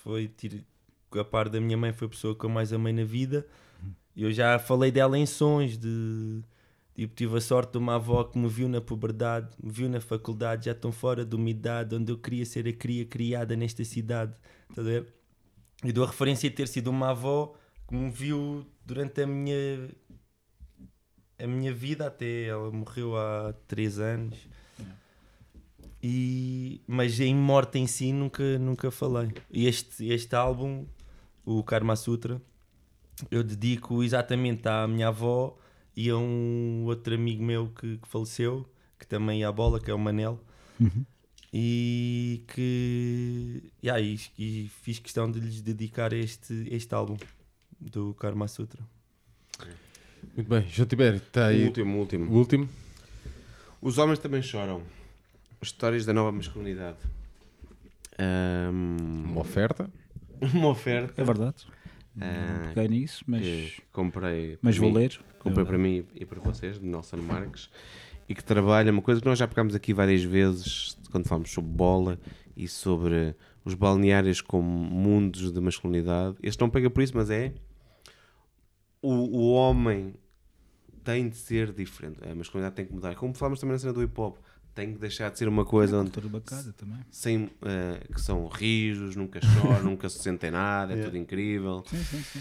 Foi 0.03 0.28
tir- 0.28 0.65
a 1.19 1.24
par 1.24 1.49
da 1.49 1.61
minha 1.61 1.77
mãe, 1.77 1.93
foi 1.93 2.07
a 2.07 2.11
pessoa 2.11 2.35
que 2.35 2.45
eu 2.45 2.51
mais 2.51 2.73
amei 2.73 2.93
na 2.93 3.05
vida. 3.05 3.47
Eu 4.16 4.31
já 4.33 4.59
falei 4.59 4.91
dela 4.91 5.19
em 5.19 5.27
sons 5.27 5.77
de. 5.78 6.43
Tipo, 6.95 7.15
tive 7.15 7.37
a 7.37 7.41
sorte 7.41 7.73
de 7.73 7.78
uma 7.78 7.97
avó 7.97 8.24
que 8.24 8.39
me 8.39 8.49
viu 8.49 8.69
na 8.69 8.81
puberdade, 8.81 9.55
me 9.62 9.70
viu 9.70 9.87
na 9.89 10.01
faculdade, 10.01 10.65
já 10.66 10.74
tão 10.74 10.91
fora 10.91 11.27
de 11.27 11.37
uma 11.37 11.51
idade 11.51 11.95
onde 11.95 12.11
eu 12.11 12.16
queria 12.16 12.45
ser 12.47 12.66
a 12.66 12.73
cria 12.73 13.05
criada 13.05 13.55
nesta 13.55 13.85
cidade. 13.85 14.33
Estás 14.70 14.87
a 14.87 14.91
ver? 14.91 15.07
E 15.85 15.93
dou 15.93 16.05
a 16.05 16.07
referência 16.07 16.49
de 16.49 16.57
ter 16.57 16.66
sido 16.66 16.89
uma 16.89 17.11
avó 17.11 17.55
que 17.87 17.95
me 17.95 18.11
viu 18.11 18.65
durante 18.87 19.20
a 19.20 19.27
minha 19.27 19.91
a 21.39 21.47
minha 21.47 21.73
vida 21.73 22.07
até 22.07 22.45
ela 22.45 22.71
morreu 22.71 23.17
há 23.17 23.55
3 23.67 23.99
anos. 23.99 24.39
E, 26.03 26.81
mas 26.87 27.19
em 27.21 27.35
morte 27.35 27.79
em 27.79 27.87
si 27.87 28.13
nunca, 28.13 28.59
nunca 28.59 28.91
falei. 28.91 29.33
E 29.51 29.67
este, 29.67 30.07
este 30.09 30.35
álbum, 30.37 30.87
o 31.45 31.63
Karma 31.65 31.97
Sutra, 31.97 32.41
eu 33.31 33.43
dedico 33.43 34.03
exatamente 34.03 34.69
à 34.69 34.87
minha 34.87 35.09
avó 35.09 35.59
e 35.97 36.11
a 36.11 36.17
um 36.17 36.85
outro 36.85 37.15
amigo 37.15 37.43
meu 37.43 37.69
que, 37.69 37.99
que 37.99 38.09
faleceu, 38.09 38.69
que 38.99 39.07
também 39.07 39.41
ia 39.41 39.49
à 39.49 39.53
bola, 39.53 39.81
que 39.81 39.91
é 39.91 39.95
o 39.95 39.99
Manel. 39.99 40.41
E 41.53 42.45
que 42.49 43.63
yeah, 43.83 44.01
e, 44.01 44.21
e 44.39 44.69
fiz 44.69 44.99
questão 44.99 45.31
de 45.31 45.41
lhes 45.41 45.63
dedicar 45.63 46.13
este, 46.13 46.69
este 46.71 46.95
álbum 46.95 47.17
do 47.81 48.15
Karma 48.15 48.47
Sutra. 48.47 48.83
Muito 50.37 50.49
bem, 50.49 50.65
João 50.69 50.87
Tibério, 50.87 51.17
está 51.17 51.47
aí 51.47 51.63
O 51.63 51.67
último, 51.67 51.97
o 51.97 52.01
último. 52.01 52.31
o 52.33 52.37
último. 52.37 52.69
Os 53.81 53.99
homens 53.99 54.19
também 54.19 54.43
choram. 54.43 54.83
Histórias 55.63 56.05
da 56.05 56.13
nova 56.13 56.31
masculinidade. 56.33 56.99
Ahm, 58.19 59.25
Uma 59.31 59.41
oferta. 59.41 59.91
uma 60.55 60.69
oferta 60.69 61.21
é 61.21 61.25
verdade. 61.25 61.67
Ah, 62.21 62.65
Não 62.67 62.75
peguei 62.75 62.89
nisso, 63.01 63.25
mas, 63.27 63.81
comprei. 63.93 64.59
mas 64.63 64.77
vou 64.77 64.91
mim, 64.91 64.97
ler. 64.97 65.19
Comprei 65.39 65.65
É 65.65 65.67
para 65.67 65.79
mim 65.79 66.05
e 66.15 66.25
para 66.25 66.41
vocês, 66.41 66.79
de 66.79 66.85
Nelson 66.87 67.19
Marques, 67.19 67.71
e 68.29 68.35
que 68.35 68.43
trabalha 68.45 68.91
uma 68.93 69.03
coisa 69.03 69.21
que 69.21 69.27
nós 69.27 69.39
já 69.39 69.47
pegámos 69.47 69.75
aqui 69.75 69.93
várias 69.95 70.23
vezes 70.23 70.97
quando 71.11 71.27
falamos 71.29 71.51
sobre 71.51 71.71
bola 71.71 72.19
e 72.57 72.67
sobre 72.69 73.35
os 73.65 73.75
balneários 73.75 74.41
como 74.41 74.67
mundos 74.69 75.53
de 75.53 75.61
masculinidade. 75.61 76.37
Este 76.43 76.61
não 76.61 76.69
pega 76.71 76.91
por 76.91 77.03
isso, 77.03 77.13
mas 77.17 77.31
é 77.31 77.53
o, 79.03 79.11
o 79.13 79.53
homem 79.53 80.15
tem 81.07 81.28
de 81.28 81.37
ser 81.37 81.73
diferente. 81.73 82.19
A 82.28 82.35
masculinidade 82.35 82.74
tem 82.77 82.85
que 82.87 82.93
mudar. 82.93 83.15
Como 83.15 83.33
falamos 83.35 83.61
também 83.61 83.73
na 83.74 83.78
cena 83.78 83.93
do 83.93 84.03
hip 84.03 84.20
hop, 84.20 84.37
tem 84.74 84.93
que 84.93 84.99
deixar 84.99 85.31
de 85.31 85.39
ser 85.39 85.49
uma 85.49 85.65
coisa 85.65 85.97
onde 85.99 86.11
Cultura 86.11 86.28
bacana 86.41 86.74
também. 86.77 86.99
sem, 87.11 87.49
eh, 87.62 88.01
que 88.12 88.20
são 88.20 88.47
rijos, 88.49 89.16
nunca 89.16 89.41
choram, 89.41 89.83
nunca 89.91 90.09
se 90.09 90.19
sentem 90.19 90.51
nada, 90.51 90.93
é 90.93 90.97
Yeah. 90.97 91.11
tudo 91.11 91.23
incrível. 91.23 91.83
Sim, 91.89 92.03
sim, 92.05 92.23
sim. 92.23 92.41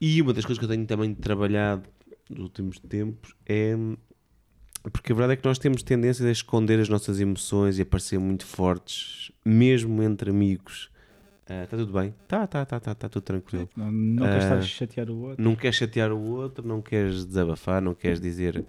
E 0.00 0.20
uma 0.20 0.32
das 0.34 0.44
coisas 0.44 0.58
que 0.58 0.64
eu 0.64 0.68
tenho 0.68 0.84
também 0.86 1.14
trabalhado 1.14 1.88
nos 2.28 2.40
últimos 2.40 2.78
tempos 2.80 3.34
é. 3.46 3.74
Porque 4.92 5.12
a 5.12 5.14
verdade 5.14 5.32
é 5.32 5.36
que 5.36 5.44
nós 5.48 5.58
temos 5.58 5.82
tendência 5.82 6.26
a 6.26 6.30
esconder 6.30 6.78
as 6.78 6.90
nossas 6.90 7.18
emoções 7.18 7.78
e 7.78 7.82
a 7.82 7.86
parecer 7.86 8.18
muito 8.18 8.44
fortes, 8.44 9.32
mesmo 9.42 10.02
entre 10.02 10.28
amigos. 10.28 10.90
Está 11.46 11.76
tudo 11.76 11.92
bem? 11.92 12.14
Tá, 12.26 12.46
tá, 12.46 12.64
tá, 12.64 12.80
tá, 12.80 12.94
tá 12.94 13.08
tudo 13.08 13.22
tranquilo. 13.22 13.68
Não, 13.76 13.92
não 13.92 14.26
queres 14.26 14.44
Ah, 14.44 14.60
chatear 14.62 15.10
o 15.10 15.16
outro. 15.20 15.44
Não 15.44 15.54
queres 15.54 15.76
chatear 15.76 16.12
o 16.12 16.20
outro, 16.20 16.66
não 16.66 16.80
queres 16.80 17.24
desabafar, 17.26 17.82
não 17.82 17.94
queres 17.94 18.18
dizer 18.20 18.54
que 18.62 18.66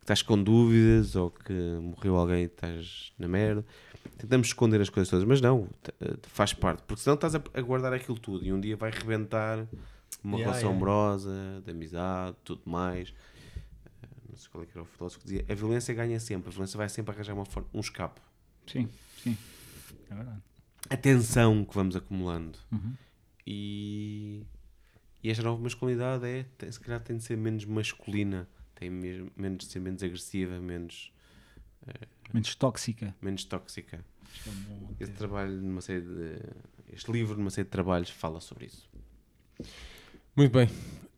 estás 0.00 0.20
com 0.22 0.42
dúvidas 0.42 1.14
ou 1.14 1.30
que 1.30 1.52
morreu 1.80 2.16
alguém 2.16 2.42
e 2.42 2.46
estás 2.46 3.12
na 3.16 3.28
merda. 3.28 3.64
Tentamos 4.18 4.48
esconder 4.48 4.80
as 4.80 4.88
coisas 4.90 5.08
todas, 5.08 5.24
mas 5.24 5.40
não, 5.40 5.68
eh, 6.00 6.16
faz 6.24 6.52
parte, 6.52 6.82
porque 6.82 7.00
senão 7.00 7.14
estás 7.14 7.34
a, 7.34 7.38
guardar 7.60 7.92
aquilo 7.92 8.18
tudo 8.18 8.44
e 8.44 8.52
um 8.52 8.60
dia 8.60 8.76
vai 8.76 8.90
rebentar 8.90 9.66
uma 10.22 10.36
Yeah, 10.36 10.50
relação 10.50 10.70
yeah. 10.70 10.76
amorosa, 10.76 11.62
de 11.64 11.70
amizade, 11.70 12.36
tudo 12.44 12.62
mais. 12.66 13.14
Não 14.28 14.36
sei 14.36 14.48
qual 14.50 14.64
é 14.64 14.66
que 14.66 14.72
era 14.72 14.82
o 14.82 14.84
filósofo 14.84 15.20
que 15.20 15.26
dizia: 15.26 15.44
a 15.48 15.54
violência 15.54 15.94
ganha 15.94 16.18
sempre, 16.18 16.48
a 16.48 16.52
violência 16.52 16.76
vai 16.76 16.88
sempre 16.88 17.14
arranjar 17.14 17.34
uma 17.34 17.44
um 17.72 17.80
escape. 17.80 18.20
Sim, 18.66 18.88
sim. 19.22 19.36
É 20.10 20.14
verdade. 20.14 20.49
A 20.88 20.96
tensão 20.96 21.64
que 21.64 21.74
vamos 21.74 21.94
acumulando. 21.94 22.58
Uhum. 22.72 22.94
E, 23.46 24.42
e 25.22 25.30
esta 25.30 25.42
nova 25.42 25.60
masculinidade 25.62 26.26
é, 26.26 26.44
tem- 26.56 26.70
se 26.70 26.80
calhar 26.80 27.00
tem 27.00 27.16
de 27.16 27.22
ser 27.24 27.36
menos 27.36 27.64
masculina, 27.64 28.48
tem 28.74 28.88
mesmo, 28.90 29.30
menos 29.36 29.64
de 29.66 29.72
ser 29.72 29.80
menos 29.80 30.02
agressiva, 30.02 30.58
menos, 30.60 31.12
Menos 32.32 32.54
tóxica. 32.54 33.14
menos 33.20 33.44
tóxica. 33.44 34.04
É 34.46 34.50
Este 35.04 35.16
trabalho, 35.16 35.52
numa 35.60 35.80
série 35.80 36.02
de, 36.02 36.38
este 36.92 37.10
livro, 37.10 37.36
numa 37.36 37.50
série 37.50 37.64
de 37.64 37.70
trabalhos, 37.70 38.10
fala 38.10 38.40
sobre 38.40 38.66
isso. 38.66 38.88
Muito 40.36 40.52
bem. 40.52 40.68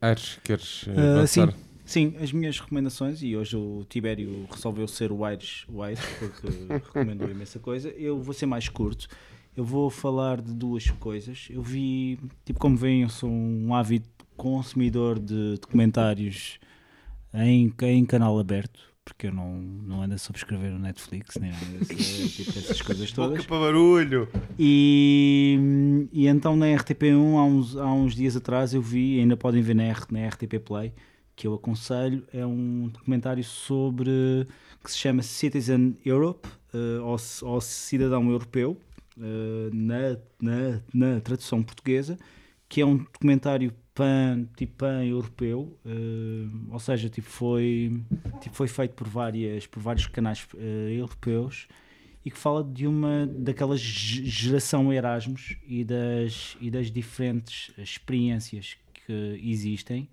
Aires, 0.00 0.38
queres 0.42 0.84
eh, 0.88 0.92
Ah, 0.96 1.16
avançar? 1.18 1.54
Sim, 1.84 2.16
as 2.20 2.32
minhas 2.32 2.58
recomendações, 2.58 3.22
e 3.22 3.36
hoje 3.36 3.56
o 3.56 3.84
Tibério 3.88 4.46
resolveu 4.50 4.88
ser 4.88 5.12
o 5.12 5.24
Aires, 5.24 5.64
o 5.68 5.82
Aires 5.82 6.02
porque 6.18 6.46
recomendou 6.86 7.28
imensa 7.30 7.58
coisa. 7.58 7.90
Eu 7.90 8.20
vou 8.22 8.32
ser 8.32 8.46
mais 8.46 8.68
curto. 8.68 9.06
Eu 9.56 9.64
vou 9.64 9.90
falar 9.90 10.40
de 10.40 10.52
duas 10.54 10.88
coisas. 10.90 11.48
Eu 11.50 11.62
vi, 11.62 12.18
tipo, 12.44 12.58
como 12.58 12.76
veem, 12.76 13.02
eu 13.02 13.08
sou 13.08 13.30
um 13.30 13.74
ávido 13.74 14.08
consumidor 14.36 15.18
de 15.18 15.56
documentários 15.60 16.58
em, 17.34 17.72
em 17.82 18.04
canal 18.06 18.38
aberto, 18.38 18.80
porque 19.04 19.26
eu 19.26 19.32
não, 19.32 19.60
não 19.60 20.02
ando 20.02 20.14
a 20.14 20.18
subscrever 20.18 20.72
o 20.74 20.78
Netflix, 20.78 21.36
nem 21.36 21.50
nada 21.50 21.64
desse, 21.66 22.28
tipo, 22.44 22.52
dessas 22.52 22.80
coisas 22.80 23.12
todas. 23.12 23.44
para 23.44 23.58
barulho! 23.60 24.26
E, 24.58 26.08
e 26.12 26.26
então 26.26 26.56
na 26.56 26.66
RTP1 26.66 27.36
há 27.36 27.44
uns, 27.44 27.76
há 27.76 27.92
uns 27.92 28.14
dias 28.14 28.36
atrás 28.36 28.72
eu 28.72 28.80
vi, 28.80 29.20
ainda 29.20 29.36
podem 29.36 29.60
ver 29.60 29.74
na, 29.74 29.84
R- 29.84 30.06
na 30.10 30.26
RTP 30.28 30.58
Play, 30.64 30.94
que 31.36 31.46
eu 31.46 31.54
aconselho, 31.54 32.24
é 32.32 32.44
um 32.46 32.88
documentário 32.88 33.44
sobre 33.44 34.46
que 34.82 34.90
se 34.90 34.98
chama 34.98 35.22
Citizen 35.22 35.96
Europe, 36.04 36.48
eh, 36.74 37.00
ou, 37.00 37.16
ou 37.42 37.60
Cidadão 37.60 38.28
Europeu, 38.30 38.76
na, 39.72 40.16
na, 40.40 40.82
na 40.92 41.20
tradução 41.20 41.62
portuguesa, 41.62 42.18
que 42.68 42.80
é 42.80 42.86
um 42.86 42.96
documentário 42.96 43.72
pan, 43.94 44.48
tipo 44.56 44.74
pan-europeu, 44.76 45.78
eh, 45.84 46.48
ou 46.70 46.78
seja, 46.78 47.08
tipo, 47.10 47.28
foi, 47.28 48.02
tipo, 48.40 48.56
foi 48.56 48.66
feito 48.68 48.94
por, 48.94 49.06
várias, 49.06 49.66
por 49.66 49.80
vários 49.80 50.06
canais 50.06 50.46
eh, 50.56 50.94
europeus 50.96 51.68
e 52.24 52.30
que 52.30 52.38
fala 52.38 52.64
de 52.64 52.86
uma 52.86 53.26
daquela 53.26 53.76
ge- 53.76 54.24
geração 54.24 54.90
Erasmus 54.92 55.56
e 55.66 55.84
das, 55.84 56.56
e 56.60 56.70
das 56.70 56.90
diferentes 56.90 57.70
experiências 57.76 58.76
que 58.94 59.12
existem. 59.42 60.08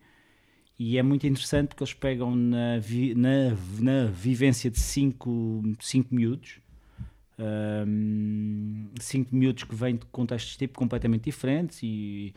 E 0.78 0.98
é 0.98 1.04
muito 1.04 1.28
interessante 1.28 1.68
porque 1.70 1.84
eles 1.84 1.94
pegam 1.94 2.36
na, 2.36 2.80
vi- 2.80 3.14
na, 3.16 3.52
na 3.80 4.06
vivência 4.06 4.70
de 4.72 4.80
cinco, 4.80 5.62
cinco 5.80 6.14
miúdos, 6.16 6.60
Ahm, 7.40 8.90
cinco 9.00 9.34
miúdos 9.34 9.64
que 9.64 9.74
vêm 9.74 9.96
de 9.96 10.06
contextos 10.08 10.58
tipo 10.58 10.78
completamente 10.78 11.24
diferentes 11.24 11.80
e, 11.82 12.34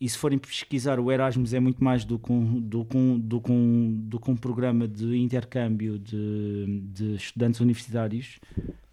e 0.00 0.08
se 0.08 0.16
forem 0.16 0.38
pesquisar 0.38 1.00
o 1.00 1.10
Erasmus 1.10 1.52
é 1.52 1.58
muito 1.58 1.82
mais 1.82 2.04
do 2.04 2.16
que 2.16 2.30
um, 2.30 2.60
do 2.60 2.84
que 2.84 2.96
um, 2.96 3.18
do 3.18 3.40
que 3.40 3.50
um, 3.50 3.92
do 4.08 4.20
que 4.20 4.30
um 4.30 4.36
programa 4.36 4.86
de 4.86 5.16
intercâmbio 5.16 5.98
de, 5.98 6.80
de 6.92 7.16
estudantes 7.16 7.58
universitários 7.60 8.38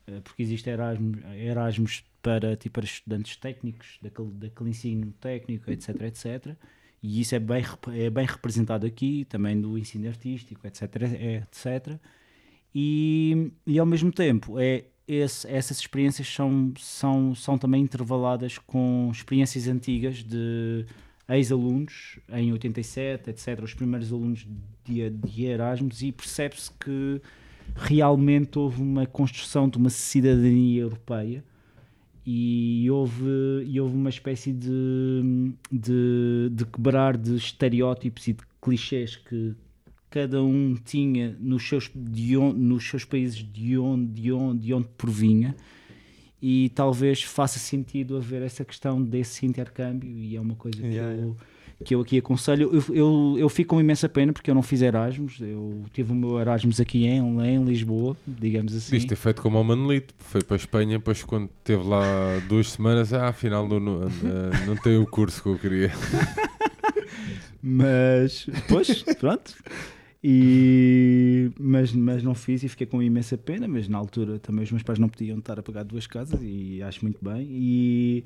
eh, 0.07 0.21
porque 0.23 0.43
existe 0.43 0.69
Erasmus, 0.69 1.19
Erasmus 1.35 2.03
para, 2.21 2.55
tipo, 2.55 2.73
para 2.75 2.85
estudantes 2.85 3.35
técnicos, 3.37 3.99
daquele, 4.01 4.31
daquele 4.31 4.69
ensino 4.69 5.11
técnico, 5.13 5.69
etc, 5.71 6.01
etc. 6.03 6.55
E 7.01 7.21
isso 7.21 7.35
é 7.35 7.39
bem, 7.39 7.63
é 7.93 8.09
bem 8.09 8.25
representado 8.25 8.85
aqui, 8.85 9.25
também 9.25 9.59
do 9.59 9.77
ensino 9.77 10.07
artístico, 10.07 10.65
etc, 10.65 10.81
etc. 11.41 11.99
E, 12.73 13.51
e 13.67 13.77
ao 13.77 13.85
mesmo 13.85 14.11
tempo, 14.11 14.59
é, 14.59 14.85
esse- 15.07 15.47
essas 15.47 15.79
experiências 15.79 16.27
são, 16.27 16.73
são, 16.77 17.35
são 17.35 17.57
também 17.57 17.81
intervaladas 17.83 18.57
com 18.57 19.09
experiências 19.11 19.67
antigas 19.67 20.23
de, 20.23 20.85
ex-alunos 21.29 22.19
em 22.31 22.51
87, 22.51 23.29
etc., 23.29 23.61
os 23.63 23.73
primeiros 23.73 24.11
alunos 24.11 24.45
de, 24.85 25.09
de 25.09 25.45
Erasmus, 25.45 26.01
e 26.01 26.11
percebe-se 26.11 26.71
que 26.73 27.21
realmente 27.75 28.59
houve 28.59 28.81
uma 28.81 29.05
construção 29.05 29.69
de 29.69 29.77
uma 29.77 29.89
cidadania 29.89 30.81
europeia 30.81 31.43
e 32.25 32.89
houve, 32.89 33.25
e 33.65 33.79
houve 33.79 33.95
uma 33.95 34.09
espécie 34.09 34.51
de, 34.53 35.53
de, 35.71 36.49
de 36.51 36.65
quebrar 36.65 37.17
de 37.17 37.35
estereótipos 37.35 38.27
e 38.27 38.33
de 38.33 38.43
clichês 38.61 39.15
que 39.15 39.55
cada 40.13 40.43
um 40.43 40.75
tinha 40.75 41.35
nos 41.39 41.67
seus, 41.67 41.89
de 41.95 42.37
onde, 42.37 42.59
nos 42.59 42.87
seus 42.87 43.03
países 43.03 43.37
de 43.37 43.79
onde, 43.79 44.21
de, 44.21 44.31
onde, 44.31 44.59
de 44.59 44.71
onde 44.71 44.87
provinha 44.95 45.55
e 46.39 46.69
talvez 46.75 47.23
faça 47.23 47.57
sentido 47.57 48.15
haver 48.15 48.43
essa 48.43 48.63
questão 48.63 49.01
desse 49.01 49.43
intercâmbio 49.43 50.07
e 50.11 50.35
é 50.35 50.39
uma 50.39 50.53
coisa 50.53 50.77
que, 50.77 50.85
Yeah, 50.85 51.19
eu, 51.19 51.35
que 51.83 51.95
eu 51.95 52.01
aqui 52.01 52.19
aconselho. 52.19 52.69
Eu, 52.71 52.95
eu, 52.95 53.35
eu 53.39 53.49
fico 53.49 53.73
com 53.73 53.81
imensa 53.81 54.07
pena 54.07 54.31
porque 54.31 54.51
eu 54.51 54.53
não 54.53 54.61
fiz 54.61 54.83
Erasmus, 54.83 55.41
eu 55.41 55.83
tive 55.91 56.11
o 56.11 56.15
meu 56.15 56.39
Erasmus 56.39 56.79
aqui 56.79 57.07
em, 57.07 57.41
em 57.41 57.63
Lisboa, 57.63 58.15
digamos 58.27 58.75
assim. 58.75 58.91
Devias 58.91 59.05
ter 59.05 59.15
feito 59.15 59.41
como 59.41 59.59
o 59.59 59.63
Manolito, 59.63 60.13
foi 60.19 60.43
para 60.43 60.57
a 60.57 60.57
Espanha, 60.57 60.99
depois 60.99 61.23
quando 61.23 61.49
esteve 61.57 61.87
lá 61.87 62.03
duas 62.47 62.69
semanas, 62.69 63.11
ah, 63.13 63.29
afinal 63.29 63.67
não, 63.67 63.79
não, 63.79 64.03
eh, 64.03 64.65
não 64.67 64.75
tem 64.75 64.95
o 64.95 65.07
curso 65.07 65.41
que 65.41 65.49
eu 65.49 65.57
queria. 65.57 65.91
Mas, 67.63 68.45
pois, 68.67 69.01
pronto. 69.17 69.55
E, 70.23 71.51
mas, 71.59 71.91
mas 71.91 72.23
não 72.23 72.33
fiz 72.33 72.63
e 72.63 72.69
fiquei 72.69 72.87
com 72.87 73.01
imensa 73.03 73.37
pena. 73.37 73.67
Mas 73.67 73.87
na 73.89 73.97
altura 73.97 74.39
também 74.39 74.63
os 74.63 74.71
meus 74.71 74.83
pais 74.83 74.97
não 74.97 75.09
podiam 75.09 75.37
estar 75.39 75.59
a 75.59 75.63
pagar 75.63 75.83
duas 75.83 76.07
casas 76.07 76.39
e 76.41 76.81
acho 76.81 77.03
muito 77.03 77.19
bem. 77.21 77.45
E, 77.49 78.23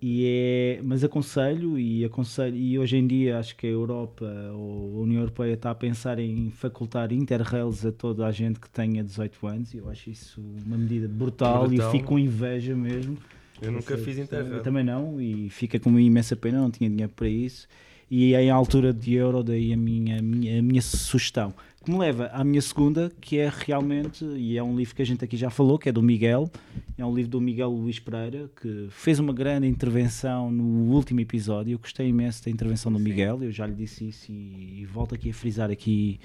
e 0.00 0.24
é, 0.26 0.80
mas 0.82 1.04
aconselho 1.04 1.78
e 1.78 2.02
aconselho. 2.04 2.56
E 2.56 2.78
hoje 2.78 2.96
em 2.96 3.06
dia 3.06 3.38
acho 3.38 3.54
que 3.56 3.66
a 3.66 3.70
Europa 3.70 4.24
ou 4.54 5.00
a 5.00 5.02
União 5.02 5.20
Europeia 5.20 5.52
está 5.52 5.70
a 5.70 5.74
pensar 5.74 6.18
em 6.18 6.50
facultar 6.50 7.12
interrails 7.12 7.84
a 7.84 7.92
toda 7.92 8.26
a 8.26 8.32
gente 8.32 8.58
que 8.58 8.70
tenha 8.70 9.04
18 9.04 9.46
anos. 9.46 9.74
E 9.74 9.76
eu 9.78 9.90
acho 9.90 10.08
isso 10.08 10.40
uma 10.64 10.78
medida 10.78 11.06
brutal, 11.06 11.68
Brutal. 11.68 11.88
e 11.90 11.92
fico 11.92 12.06
com 12.08 12.18
inveja 12.18 12.74
mesmo. 12.74 13.18
Eu 13.60 13.70
nunca 13.70 13.96
fiz 13.96 14.16
Eu 14.16 14.24
Interrail. 14.24 14.62
também 14.62 14.82
não, 14.82 15.20
e 15.20 15.48
fica 15.50 15.78
com 15.78 15.88
uma 15.90 16.00
imensa 16.02 16.34
pena, 16.34 16.58
não 16.60 16.70
tinha 16.70 16.90
dinheiro 16.90 17.12
para 17.14 17.28
isso. 17.28 17.68
E 18.14 18.34
em 18.34 18.50
altura 18.50 18.92
de 18.92 19.14
euro, 19.14 19.42
daí 19.42 19.72
a 19.72 19.76
minha, 19.76 20.20
minha, 20.20 20.58
a 20.58 20.62
minha 20.62 20.82
sugestão. 20.82 21.54
Que 21.82 21.90
me 21.90 21.96
leva 21.96 22.26
à 22.26 22.44
minha 22.44 22.60
segunda, 22.60 23.10
que 23.18 23.38
é 23.38 23.50
realmente, 23.50 24.22
e 24.22 24.58
é 24.58 24.62
um 24.62 24.76
livro 24.76 24.94
que 24.94 25.00
a 25.00 25.06
gente 25.06 25.24
aqui 25.24 25.34
já 25.34 25.48
falou, 25.48 25.78
que 25.78 25.88
é 25.88 25.92
do 25.92 26.02
Miguel. 26.02 26.50
É 26.98 27.06
um 27.06 27.14
livro 27.14 27.30
do 27.30 27.40
Miguel 27.40 27.70
Luís 27.70 27.98
Pereira, 27.98 28.50
que 28.60 28.88
fez 28.90 29.18
uma 29.18 29.32
grande 29.32 29.66
intervenção 29.66 30.50
no 30.50 30.92
último 30.92 31.20
episódio. 31.20 31.72
Eu 31.72 31.78
gostei 31.78 32.06
imenso 32.06 32.44
da 32.44 32.50
intervenção 32.50 32.92
do 32.92 32.98
Miguel, 32.98 33.42
eu 33.42 33.50
já 33.50 33.64
lhe 33.64 33.72
disse 33.72 34.06
isso 34.06 34.30
e, 34.30 34.82
e 34.82 34.84
volto 34.84 35.14
aqui 35.14 35.30
a 35.30 35.32
frisar 35.32 35.70
aqui, 35.70 36.20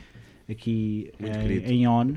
aqui 0.49 1.09
em, 1.17 1.31
querido. 1.31 1.71
em 1.71 1.87
on. 1.87 2.15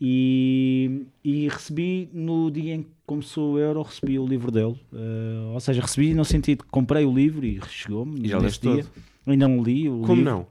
E, 0.00 1.06
e 1.24 1.48
recebi 1.48 2.08
no 2.12 2.50
dia 2.50 2.74
em 2.74 2.82
que 2.82 2.90
começou 3.06 3.54
o 3.54 3.58
Euro, 3.58 3.82
recebi 3.82 4.18
o 4.18 4.26
livro 4.26 4.50
dele. 4.50 4.76
Eh, 4.92 5.50
ou 5.52 5.60
seja, 5.60 5.80
recebi 5.82 6.14
no 6.14 6.24
sentido 6.24 6.64
que 6.64 6.70
comprei 6.70 7.04
o 7.04 7.14
livro 7.14 7.44
e 7.44 7.60
chegou-me 7.68 8.28
já 8.28 8.38
leste 8.38 8.60
dia. 8.60 8.86
Ainda 9.26 9.46
não 9.46 9.62
li 9.62 9.88
o 9.88 10.00
Como 10.00 10.14
livro, 10.14 10.30
não? 10.30 10.46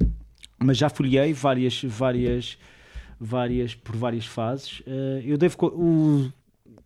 mas 0.60 0.78
já 0.78 0.90
folhei 0.90 1.34
várias, 1.34 1.82
várias, 1.84 2.58
várias, 3.20 3.76
por 3.76 3.96
várias 3.96 4.26
fases. 4.26 4.82
Eh, 4.86 5.24
eu 5.26 5.38
devo, 5.38 5.56
o, 5.68 6.32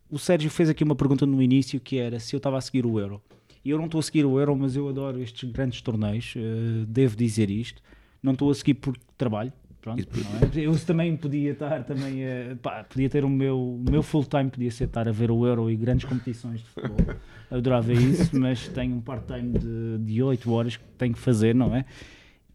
o 0.10 0.18
Sérgio 0.18 0.50
fez 0.50 0.70
aqui 0.70 0.84
uma 0.84 0.96
pergunta 0.96 1.26
no 1.26 1.42
início 1.42 1.80
que 1.80 1.98
era 1.98 2.20
se 2.20 2.36
eu 2.36 2.38
estava 2.38 2.58
a 2.58 2.62
seguir 2.62 2.86
o 2.86 3.00
Euro. 3.00 3.22
E 3.64 3.72
eu 3.72 3.78
não 3.78 3.86
estou 3.86 4.00
a 4.00 4.04
seguir 4.04 4.26
o 4.26 4.40
Euro, 4.40 4.56
mas 4.56 4.76
eu 4.76 4.88
adoro 4.88 5.22
estes 5.22 5.50
grandes 5.52 5.82
torneios, 5.82 6.34
eh, 6.38 6.86
devo 6.88 7.16
dizer 7.16 7.50
isto. 7.50 7.82
Não 8.22 8.34
estou 8.34 8.50
a 8.50 8.56
seguir 8.56 8.76
por 8.76 8.96
trabalho. 9.18 9.52
Pronto, 9.86 10.02
é? 10.02 10.60
Eu 10.60 10.76
também 10.80 11.16
podia 11.16 11.52
estar, 11.52 11.84
também, 11.84 12.24
eh, 12.24 12.58
pá, 12.60 12.84
podia 12.84 13.08
ter 13.08 13.24
o 13.24 13.30
meu, 13.30 13.76
o 13.76 13.86
meu 13.88 14.02
full 14.02 14.24
time, 14.24 14.50
podia 14.50 14.72
ser 14.72 14.86
estar 14.86 15.08
a 15.08 15.12
ver 15.12 15.30
o 15.30 15.46
Euro 15.46 15.70
e 15.70 15.76
grandes 15.76 16.06
competições 16.06 16.62
de 16.62 16.66
futebol. 16.66 17.16
Adorava 17.52 17.94
isso, 17.94 18.36
mas 18.36 18.68
tenho 18.70 18.96
um 18.96 19.00
part-time 19.00 19.60
de, 19.60 20.00
de 20.00 20.24
8 20.24 20.52
horas 20.52 20.78
que 20.78 20.84
tenho 20.98 21.14
que 21.14 21.20
fazer, 21.20 21.54
não 21.54 21.76
é? 21.76 21.86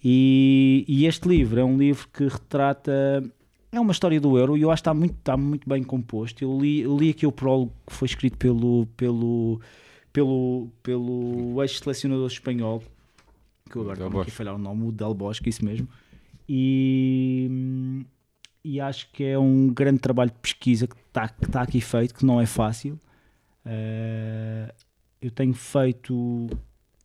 E, 0.02 0.84
e 0.88 1.06
este 1.06 1.28
livro 1.28 1.60
é 1.60 1.64
um 1.64 1.78
livro 1.78 2.08
que 2.12 2.24
retrata. 2.24 3.22
É 3.70 3.78
uma 3.78 3.92
história 3.92 4.20
do 4.20 4.36
Euro 4.36 4.58
e 4.58 4.62
eu 4.62 4.70
acho 4.72 4.82
que 4.82 4.88
está 4.88 4.94
muito, 4.94 5.14
está 5.14 5.36
muito 5.36 5.68
bem 5.68 5.84
composto. 5.84 6.42
Eu 6.42 6.58
li, 6.60 6.82
li 6.82 7.10
aqui 7.10 7.28
o 7.28 7.30
prólogo 7.30 7.72
que 7.86 7.92
foi 7.92 8.06
escrito 8.06 8.38
pelo, 8.38 8.86
pelo, 8.96 9.60
pelo, 10.12 10.66
pelo 10.82 11.62
ex-selecionador 11.62 12.26
espanhol, 12.26 12.82
que 13.70 13.76
eu 13.76 13.82
agora 13.82 13.98
aqui 13.98 14.02
a 14.02 14.10
Bosque. 14.10 14.30
falhar 14.32 14.56
o 14.56 14.58
nome, 14.58 14.88
o 14.88 14.90
Del 14.90 15.14
Bosque, 15.14 15.48
isso 15.48 15.64
mesmo. 15.64 15.86
E, 16.52 18.04
e 18.64 18.80
acho 18.80 19.08
que 19.12 19.22
é 19.22 19.38
um 19.38 19.68
grande 19.72 20.00
trabalho 20.00 20.32
de 20.32 20.38
pesquisa 20.38 20.88
que 20.88 20.96
está, 20.96 21.28
que 21.28 21.44
está 21.44 21.62
aqui 21.62 21.80
feito, 21.80 22.12
que 22.12 22.26
não 22.26 22.40
é 22.40 22.46
fácil. 22.46 22.98
Eh, 23.64 24.74
eu 25.22 25.30
tenho 25.30 25.54
feito 25.54 26.48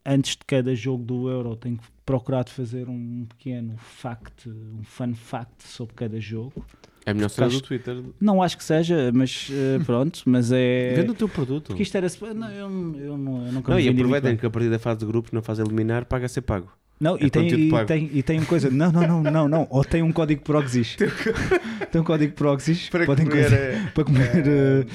antes 0.04 0.32
de 0.32 0.44
cada 0.44 0.74
jogo 0.74 1.04
do 1.04 1.30
Euro 1.30 1.54
tenho 1.54 1.78
procurado 2.04 2.50
fazer 2.50 2.88
um 2.88 3.24
pequeno 3.28 3.76
fact, 3.76 4.48
um 4.48 4.82
fun 4.82 5.14
fact 5.14 5.62
sobre 5.68 5.94
cada 5.94 6.18
jogo. 6.18 6.66
É 7.04 7.14
melhor 7.14 7.28
cena 7.28 7.48
do 7.48 7.60
Twitter. 7.60 8.02
Não 8.20 8.42
acho 8.42 8.58
que 8.58 8.64
seja, 8.64 9.12
mas 9.14 9.48
eh, 9.52 9.78
pronto, 9.86 10.22
mas 10.26 10.50
é. 10.50 10.94
Vende 10.96 11.12
o 11.12 11.14
teu 11.14 11.28
produto. 11.28 11.68
Porque 11.68 11.84
isto 11.84 11.96
era. 11.96 12.08
Não, 12.34 12.50
eu, 12.50 12.68
eu, 12.96 13.12
eu 13.12 13.16
nunca 13.16 13.70
Não, 13.70 13.78
e 13.78 13.88
aproveitem 13.88 14.36
que 14.36 14.44
a 14.44 14.50
partir 14.50 14.70
da 14.70 14.78
fase 14.80 14.98
de 14.98 15.06
grupos, 15.06 15.30
na 15.30 15.40
fase 15.40 15.62
eliminar, 15.62 16.04
paga 16.04 16.26
a 16.26 16.28
ser 16.28 16.42
pago. 16.42 16.68
Não, 16.98 17.16
É 17.16 17.24
e, 17.26 17.30
tem, 17.30 17.46
e, 17.48 17.84
tem, 17.86 18.10
e 18.12 18.22
tem 18.22 18.38
uma 18.38 18.46
coisa. 18.46 18.70
Não, 18.70 18.90
não, 18.90 19.06
não, 19.06 19.22
não, 19.22 19.48
não. 19.48 19.66
Ou 19.70 19.84
tem 19.84 20.02
um 20.02 20.10
código 20.12 20.42
Progsis. 20.42 20.96
tem 21.92 22.00
um 22.00 22.04
código 22.04 22.32
Progsis. 22.34 22.88
podem 22.88 23.26
coisa- 23.26 23.90
para 23.94 24.04
comer. 24.04 24.46
eh, 24.48 24.86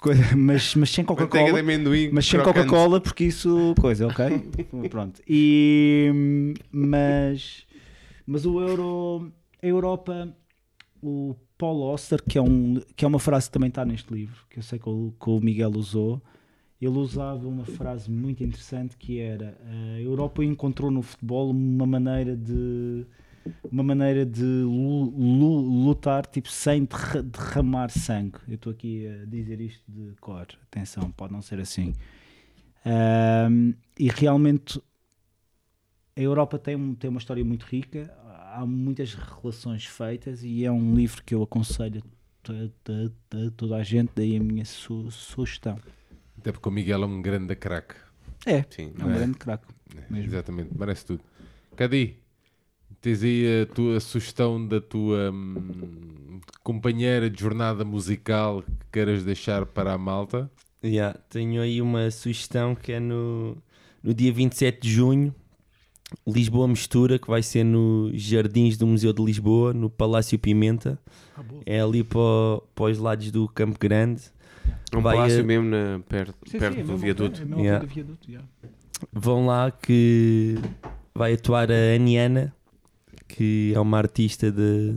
coisa, 0.00 0.36
mas, 0.36 0.74
mas 0.74 0.90
sem 0.90 1.04
Coca-Cola. 1.04 1.62
Mas 2.12 2.26
sem. 2.26 2.40
Coca-Cola, 2.40 3.00
porque 3.00 3.24
isso. 3.24 3.74
Coisa, 3.78 4.06
ok? 4.06 4.50
Pronto. 4.88 5.20
E. 5.28 6.54
Mas. 6.70 7.66
Mas 8.26 8.46
o 8.46 8.60
Euro. 8.60 9.30
A 9.62 9.66
Europa. 9.66 10.34
O 11.02 11.34
Paul 11.58 11.82
Oster, 11.92 12.22
que 12.22 12.38
é, 12.38 12.42
um, 12.42 12.80
que 12.96 13.04
é 13.04 13.08
uma 13.08 13.18
frase 13.18 13.46
que 13.48 13.52
também 13.52 13.68
está 13.68 13.84
neste 13.84 14.12
livro, 14.14 14.36
que 14.48 14.58
eu 14.60 14.62
sei 14.62 14.78
que 14.78 14.88
o, 14.88 15.12
que 15.20 15.30
o 15.30 15.40
Miguel 15.40 15.70
usou. 15.70 16.22
Ele 16.82 16.98
usava 16.98 17.46
uma 17.46 17.64
frase 17.64 18.10
muito 18.10 18.42
interessante 18.42 18.96
que 18.96 19.20
era 19.20 19.56
a 19.64 20.00
Europa 20.00 20.44
encontrou 20.44 20.90
no 20.90 21.00
futebol 21.00 21.50
uma 21.50 21.86
maneira 21.86 22.36
de 22.36 23.06
uma 23.70 23.84
maneira 23.84 24.26
de 24.26 24.42
lu- 24.42 25.10
lu- 25.16 25.84
lutar 25.84 26.26
tipo 26.26 26.48
sem 26.48 26.84
derra- 26.84 27.22
derramar 27.22 27.88
sangue. 27.88 28.38
Eu 28.48 28.56
estou 28.56 28.72
aqui 28.72 29.06
a 29.06 29.24
dizer 29.26 29.60
isto 29.60 29.82
de 29.88 30.12
cor. 30.20 30.46
Atenção, 30.64 31.10
pode 31.12 31.32
não 31.32 31.40
ser 31.40 31.60
assim. 31.60 31.94
Ahm, 32.84 33.74
e 33.98 34.08
realmente 34.08 34.80
a 36.16 36.20
Europa 36.20 36.58
tem, 36.58 36.74
um- 36.76 36.94
tem 36.94 37.08
uma 37.08 37.18
história 37.18 37.44
muito 37.44 37.64
rica, 37.64 38.12
há 38.54 38.66
muitas 38.66 39.14
relações 39.14 39.86
feitas 39.86 40.42
e 40.42 40.64
é 40.64 40.70
um 40.70 40.94
livro 40.94 41.22
que 41.24 41.34
eu 41.34 41.42
aconselho 41.42 42.02
a 42.44 43.50
toda 43.56 43.76
a 43.76 43.82
gente, 43.84 44.10
daí 44.16 44.36
a 44.36 44.40
minha 44.40 44.64
su- 44.64 45.10
sugestão. 45.12 45.78
Até 46.42 46.50
porque 46.50 46.68
o 46.68 46.72
Miguel 46.72 47.04
é 47.04 47.06
um 47.06 47.22
grande 47.22 47.54
craque. 47.54 47.94
É, 48.44 48.64
Sim. 48.68 48.92
é 48.98 49.04
um 49.04 49.10
É. 49.10 49.14
grande 49.14 49.38
craque. 49.38 49.64
É, 49.96 50.12
Mesmo. 50.12 50.26
Exatamente, 50.32 50.70
merece 50.76 51.06
tudo. 51.06 51.20
Cadi, 51.76 52.16
tens 53.00 53.22
aí 53.22 53.62
a 53.62 53.66
tua 53.72 54.00
sugestão 54.00 54.66
da 54.66 54.80
tua 54.80 55.30
hum, 55.30 56.40
companheira 56.64 57.30
de 57.30 57.40
jornada 57.40 57.84
musical 57.84 58.62
que 58.62 58.86
queiras 58.92 59.24
deixar 59.24 59.64
para 59.66 59.92
a 59.92 59.98
malta? 59.98 60.50
Yeah, 60.84 61.16
tenho 61.30 61.62
aí 61.62 61.80
uma 61.80 62.10
sugestão 62.10 62.74
que 62.74 62.90
é 62.90 62.98
no, 62.98 63.56
no 64.02 64.12
dia 64.12 64.32
27 64.32 64.80
de 64.82 64.90
junho, 64.92 65.32
Lisboa 66.26 66.66
Mistura, 66.66 67.20
que 67.20 67.28
vai 67.28 67.40
ser 67.40 67.62
nos 67.62 68.20
Jardins 68.20 68.76
do 68.76 68.84
Museu 68.88 69.12
de 69.12 69.22
Lisboa, 69.24 69.72
no 69.72 69.88
Palácio 69.88 70.36
Pimenta. 70.40 70.98
É 71.64 71.80
ali 71.80 72.02
para, 72.02 72.20
para 72.74 72.84
os 72.86 72.98
lados 72.98 73.30
do 73.30 73.46
Campo 73.48 73.78
Grande. 73.78 74.22
É 74.92 74.96
um 74.96 75.02
Vai, 75.02 75.16
palácio 75.16 75.40
eh, 75.40 75.42
mesmo 75.42 75.68
na- 75.70 76.00
perto, 76.08 76.34
perto 76.58 76.82
do 76.84 76.96
viaduto. 76.96 77.42
Yeah. 77.58 77.86
Vão 79.12 79.46
lá 79.46 79.70
que 79.70 80.56
vai 81.14 81.32
atuar 81.34 81.70
a 81.72 81.94
Aniana, 81.94 82.54
que 83.26 83.72
é 83.74 83.80
uma 83.80 83.98
artista 83.98 84.50
de, 84.52 84.96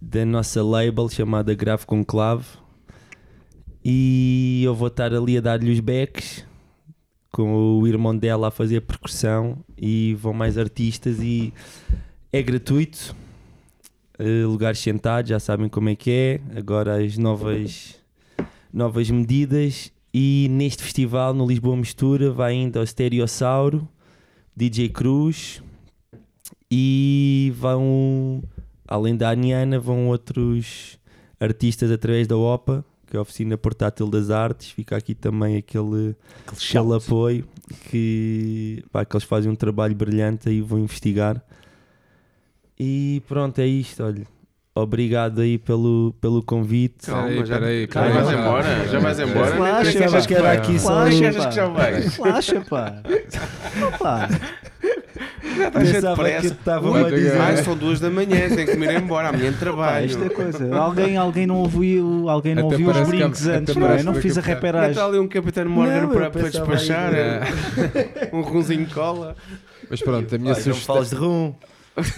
da 0.00 0.24
nossa 0.24 0.62
label 0.62 1.08
chamada 1.08 1.54
Grave 1.54 1.84
Conclave. 1.86 2.46
E 3.84 4.62
eu 4.64 4.74
vou 4.74 4.88
estar 4.88 5.12
ali 5.14 5.38
a 5.38 5.40
dar-lhe 5.40 5.70
os 5.70 5.80
becks 5.80 6.44
com 7.30 7.78
o 7.78 7.86
irmão 7.86 8.16
dela 8.16 8.48
a 8.48 8.50
fazer 8.50 8.80
percussão 8.80 9.58
e 9.76 10.14
vão 10.18 10.32
mais 10.32 10.58
artistas 10.58 11.20
e 11.20 11.52
é 12.32 12.42
gratuito. 12.42 13.14
Eh, 14.18 14.44
lugares 14.44 14.80
sentados, 14.80 15.28
já 15.28 15.38
sabem 15.38 15.68
como 15.68 15.88
é 15.90 15.94
que 15.94 16.10
é. 16.10 16.40
Agora 16.58 16.96
as 17.04 17.16
novas, 17.16 17.97
novas 18.72 19.10
medidas. 19.10 19.92
E 20.12 20.48
neste 20.50 20.82
festival, 20.82 21.34
no 21.34 21.46
Lisboa 21.46 21.76
Mistura, 21.76 22.30
vai 22.30 22.52
ainda 22.52 22.80
ao 22.80 22.86
Stereossauro, 22.86 23.86
DJ 24.56 24.88
Cruz 24.88 25.62
e 26.70 27.52
vão, 27.56 28.42
além 28.86 29.16
da 29.16 29.30
Aniana, 29.30 29.78
vão 29.78 30.08
outros 30.08 30.98
artistas 31.40 31.90
através 31.90 32.26
da 32.26 32.36
OPA, 32.36 32.84
que 33.06 33.16
é 33.16 33.18
a 33.18 33.22
Oficina 33.22 33.56
Portátil 33.56 34.08
das 34.08 34.30
Artes. 34.30 34.70
Fica 34.70 34.96
aqui 34.96 35.14
também 35.14 35.56
aquele, 35.56 36.14
aquele 36.46 36.94
apoio 36.94 37.48
que, 37.90 38.84
pá, 38.92 39.04
que 39.04 39.16
eles 39.16 39.24
fazem 39.24 39.50
um 39.50 39.56
trabalho 39.56 39.94
brilhante 39.94 40.48
aí 40.48 40.60
vão 40.60 40.78
investigar. 40.78 41.42
E 42.78 43.22
pronto, 43.26 43.58
é 43.60 43.66
isto, 43.66 44.02
olha. 44.02 44.26
Obrigado 44.82 45.40
aí 45.40 45.58
pelo, 45.58 46.14
pelo 46.20 46.42
convite. 46.42 47.06
Calma, 47.06 47.44
já, 47.44 47.58
peraí, 47.58 47.82
já 47.82 48.00
peraí, 48.00 48.12
vais 48.12 48.28
já. 48.28 48.40
embora? 48.40 48.88
Já 48.88 48.98
vais 49.00 49.18
embora? 49.20 49.54
Relaxa, 49.54 50.08
vai, 50.08 50.26
que 50.26 50.34
era 50.34 50.52
aqui 50.52 50.78
só 50.78 51.04
Relaxa. 51.04 51.28
Achas 51.28 51.46
que 51.46 51.54
já 51.54 51.66
vais? 51.66 52.16
Relaxa, 52.16 52.60
pá. 52.68 53.02
Opa. 53.94 54.28
Já 55.56 55.68
estás 55.68 55.88
cheio 55.88 56.02
de 56.02 56.14
pressa. 56.14 56.46
estava 56.46 56.90
Ui, 56.90 57.04
a 57.04 57.10
dizer. 57.10 57.40
Ai, 57.40 57.56
são 57.58 57.76
duas 57.76 57.98
da 57.98 58.08
manhã, 58.10 58.48
tenho 58.48 58.66
que 58.68 58.76
me 58.76 58.86
ir 58.86 59.00
embora. 59.02 59.28
Amanhã 59.30 59.52
trabalho. 59.52 60.06
isto 60.06 60.22
é 60.22 60.28
coisa. 60.28 60.76
Alguém, 60.76 61.16
alguém 61.16 61.46
não 61.46 61.56
ouviu, 61.56 62.28
alguém 62.28 62.54
não 62.54 62.64
ouviu 62.64 62.88
os 62.90 62.96
até 62.96 63.56
antes, 63.56 63.74
não 63.74 63.88
é? 63.88 64.02
Não 64.02 64.14
fiz 64.14 64.38
a 64.38 64.40
reparagem. 64.40 64.90
está 64.90 65.04
ali 65.06 65.18
um 65.18 65.26
Capitão 65.26 65.68
Morgan 65.68 66.02
Não, 66.02 66.10
para, 66.10 66.30
para 66.30 66.42
despachar. 66.48 67.12
aí- 67.12 68.30
um 68.32 68.42
runzinho 68.42 68.84
de 68.86 68.94
cola. 68.94 69.34
Mas 69.90 70.00
pronto, 70.00 70.32
a 70.34 70.38
minha 70.38 70.52
não 70.54 70.60
sugestão. 70.60 70.94
fales 70.94 71.10
de 71.10 71.16
rum. 71.16 71.54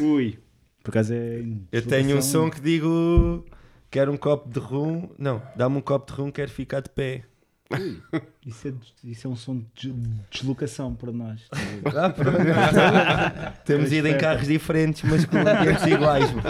Ui. 0.00 0.38
Por 0.82 0.90
acaso 0.90 1.12
é. 1.14 1.42
Eu 1.72 1.82
tenho 1.82 2.16
um 2.16 2.22
som 2.22 2.48
que 2.50 2.60
digo 2.60 3.44
quero 3.90 4.10
um 4.12 4.16
copo 4.16 4.48
de 4.48 4.58
rum. 4.58 5.08
Não, 5.18 5.42
dá-me 5.56 5.76
um 5.76 5.80
copo 5.80 6.10
de 6.12 6.18
rum, 6.20 6.30
quero 6.30 6.50
ficar 6.50 6.80
de 6.80 6.90
pé. 6.90 7.24
Isso 8.44 8.66
é, 8.68 8.72
isso 9.04 9.26
é 9.28 9.30
um 9.30 9.36
som 9.36 9.58
de 9.76 9.92
des- 9.92 9.94
deslocação 10.30 10.92
para 10.94 11.12
nós. 11.12 11.40
Ah, 11.96 12.10
pronto. 12.10 12.38
Temos 13.64 13.92
ido 13.92 14.08
em 14.08 14.18
carros 14.18 14.46
diferentes, 14.48 15.02
mas 15.08 15.24
com 15.24 15.36
ambientes 15.38 15.86
iguais. 15.86 16.32
mano. 16.32 16.48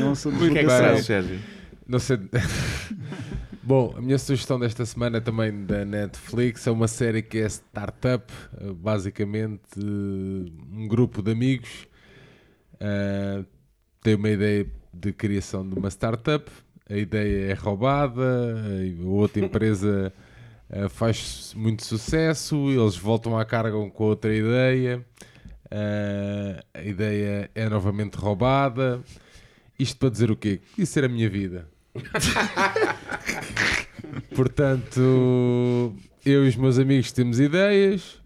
É 0.00 0.04
um 0.04 0.14
de 0.32 0.38
que 0.52 0.58
é 0.58 0.62
que 0.64 0.68
deslocação. 0.68 1.38
Não 1.86 1.98
sei. 1.98 2.18
Bom, 3.66 3.94
a 3.96 4.00
minha 4.00 4.18
sugestão 4.18 4.58
desta 4.60 4.84
semana 4.84 5.22
também 5.22 5.64
da 5.64 5.86
Netflix 5.86 6.66
é 6.66 6.70
uma 6.70 6.86
série 6.86 7.22
que 7.22 7.38
é 7.38 7.46
Startup, 7.46 8.30
eh, 8.60 8.72
basicamente 8.74 9.62
eh, 9.78 10.52
um 10.70 10.86
grupo 10.86 11.22
de 11.22 11.32
amigos 11.32 11.88
eh, 12.78 13.44
tem 14.02 14.14
uma 14.16 14.28
ideia 14.28 14.66
de 14.92 15.12
criação 15.12 15.66
de 15.66 15.74
uma 15.78 15.88
startup, 15.88 16.50
a 16.88 16.94
ideia 16.94 17.52
é 17.52 17.54
roubada, 17.54 18.22
a 19.02 19.06
outra 19.08 19.40
empresa 19.44 20.12
eh, 20.68 20.88
faz 20.90 21.54
muito 21.56 21.84
sucesso, 21.84 22.70
eles 22.70 22.96
voltam 22.96 23.38
à 23.38 23.44
carga 23.46 23.72
com 23.90 24.04
outra 24.04 24.34
ideia, 24.34 25.04
eh, 25.70 26.62
a 26.74 26.82
ideia 26.82 27.50
é 27.54 27.68
novamente 27.68 28.16
roubada. 28.16 29.02
Isto 29.78 29.98
para 29.98 30.10
dizer 30.10 30.30
o 30.30 30.36
quê? 30.36 30.60
Isso 30.78 30.98
era 30.98 31.06
a 31.06 31.10
minha 31.10 31.28
vida. 31.28 31.73
Portanto, 34.34 35.94
eu 36.24 36.44
e 36.44 36.48
os 36.48 36.56
meus 36.56 36.78
amigos 36.78 37.12
temos 37.12 37.38
ideias, 37.40 38.20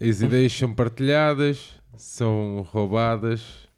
as 0.00 0.20
ideias 0.20 0.52
são 0.52 0.72
partilhadas, 0.74 1.74
são 1.96 2.66
roubadas 2.70 3.68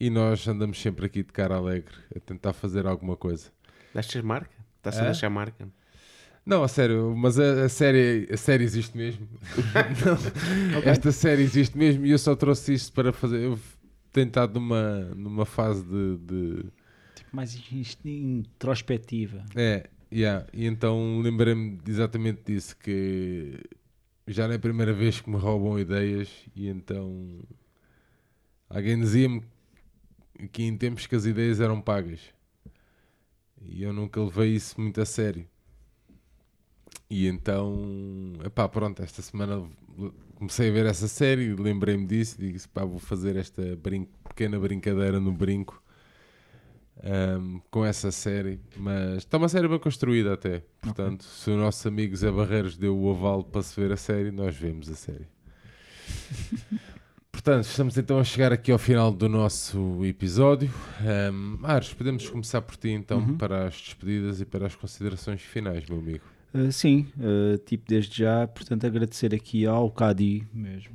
e 0.00 0.10
nós 0.10 0.46
andamos 0.48 0.80
sempre 0.80 1.06
aqui 1.06 1.22
de 1.22 1.32
cara 1.32 1.56
alegre 1.56 1.94
a 2.14 2.20
tentar 2.20 2.52
fazer 2.52 2.86
alguma 2.86 3.16
coisa. 3.16 3.48
Deixas 3.94 4.22
marca? 4.22 4.50
Está-se 4.78 4.98
a 4.98 5.02
É? 5.02 5.04
deixar 5.06 5.30
marca? 5.30 5.68
Não, 6.44 6.64
a 6.64 6.68
sério, 6.68 7.14
mas 7.16 7.38
a, 7.38 7.66
a 7.66 7.68
série, 7.68 8.28
a 8.32 8.36
série 8.36 8.64
existe 8.64 8.96
mesmo. 8.96 9.28
Não, 10.72 10.82
Esta 10.90 11.12
série 11.12 11.42
existe 11.42 11.78
mesmo 11.78 12.04
e 12.04 12.10
eu 12.10 12.18
só 12.18 12.34
trouxe 12.34 12.74
isto 12.74 12.92
para 12.92 13.12
fazer. 13.12 13.44
Eu 13.44 13.56
tenho 14.12 14.26
estado 14.26 14.58
numa, 14.58 15.00
numa 15.14 15.46
fase 15.46 15.84
de- 15.84 16.16
de 16.18 16.64
mais 17.32 17.54
in- 17.54 17.84
introspectiva. 18.04 19.44
É, 19.54 19.88
yeah. 20.12 20.46
e 20.52 20.66
então 20.66 21.20
lembrei-me 21.20 21.80
exatamente 21.86 22.42
disso, 22.44 22.76
que 22.76 23.58
já 24.26 24.46
não 24.46 24.54
é 24.54 24.56
a 24.56 24.60
primeira 24.60 24.92
vez 24.92 25.20
que 25.20 25.28
me 25.30 25.36
roubam 25.36 25.78
ideias 25.78 26.28
e 26.54 26.68
então 26.68 27.40
alguém 28.68 28.98
dizia-me 28.98 29.42
que 30.52 30.62
em 30.62 30.76
tempos 30.76 31.06
que 31.06 31.14
as 31.14 31.24
ideias 31.24 31.60
eram 31.60 31.80
pagas 31.80 32.20
e 33.60 33.82
eu 33.82 33.92
nunca 33.92 34.20
levei 34.22 34.54
isso 34.54 34.80
muito 34.80 35.00
a 35.00 35.06
sério. 35.06 35.46
E 37.08 37.26
então, 37.26 38.32
epá, 38.44 38.68
pronto, 38.68 39.02
esta 39.02 39.20
semana 39.20 39.68
comecei 40.34 40.70
a 40.70 40.72
ver 40.72 40.86
essa 40.86 41.06
série, 41.06 41.54
lembrei-me 41.54 42.06
disso 42.06 42.42
e 42.42 42.52
disse, 42.52 42.68
pá, 42.68 42.84
vou 42.84 42.98
fazer 42.98 43.36
esta 43.36 43.76
brin- 43.76 44.08
pequena 44.28 44.58
brincadeira 44.58 45.20
no 45.20 45.30
brinco 45.32 45.81
ahm, 47.02 47.58
com 47.70 47.84
essa 47.84 48.10
série, 48.10 48.60
mas 48.76 49.18
está 49.18 49.38
uma 49.38 49.48
série 49.48 49.68
bem 49.68 49.78
construída 49.78 50.32
até. 50.34 50.62
Portanto, 50.80 51.24
se 51.24 51.50
o 51.50 51.56
nosso 51.56 51.86
amigo 51.88 52.16
Zé 52.16 52.30
Barreiros 52.30 52.76
deu 52.76 52.98
o 52.98 53.10
aval 53.10 53.44
para 53.44 53.62
se 53.62 53.78
ver 53.80 53.92
a 53.92 53.96
série, 53.96 54.30
nós 54.30 54.56
vemos 54.56 54.88
a 54.88 54.94
série. 54.94 55.26
Portanto, 57.30 57.64
estamos 57.64 57.96
então 57.96 58.18
a 58.18 58.24
chegar 58.24 58.52
aqui 58.52 58.70
ao 58.70 58.78
final 58.78 59.10
do 59.10 59.28
nosso 59.28 60.04
episódio. 60.04 60.70
Um, 61.32 61.58
Ares, 61.64 61.92
podemos 61.94 62.28
começar 62.28 62.60
por 62.62 62.76
ti 62.76 62.90
então 62.90 63.18
Uhum. 63.20 63.36
para 63.38 63.66
as 63.66 63.74
despedidas 63.74 64.40
e 64.40 64.44
para 64.44 64.66
as 64.66 64.74
considerações 64.74 65.40
finais, 65.40 65.84
meu 65.88 65.98
amigo. 65.98 66.24
Uh, 66.54 66.70
sim, 66.70 67.08
uh, 67.16 67.56
tipo, 67.64 67.84
desde 67.88 68.18
já, 68.18 68.46
portanto, 68.46 68.86
agradecer 68.86 69.34
aqui 69.34 69.64
ao 69.66 69.90
Cadi 69.90 70.46
mesmo 70.52 70.92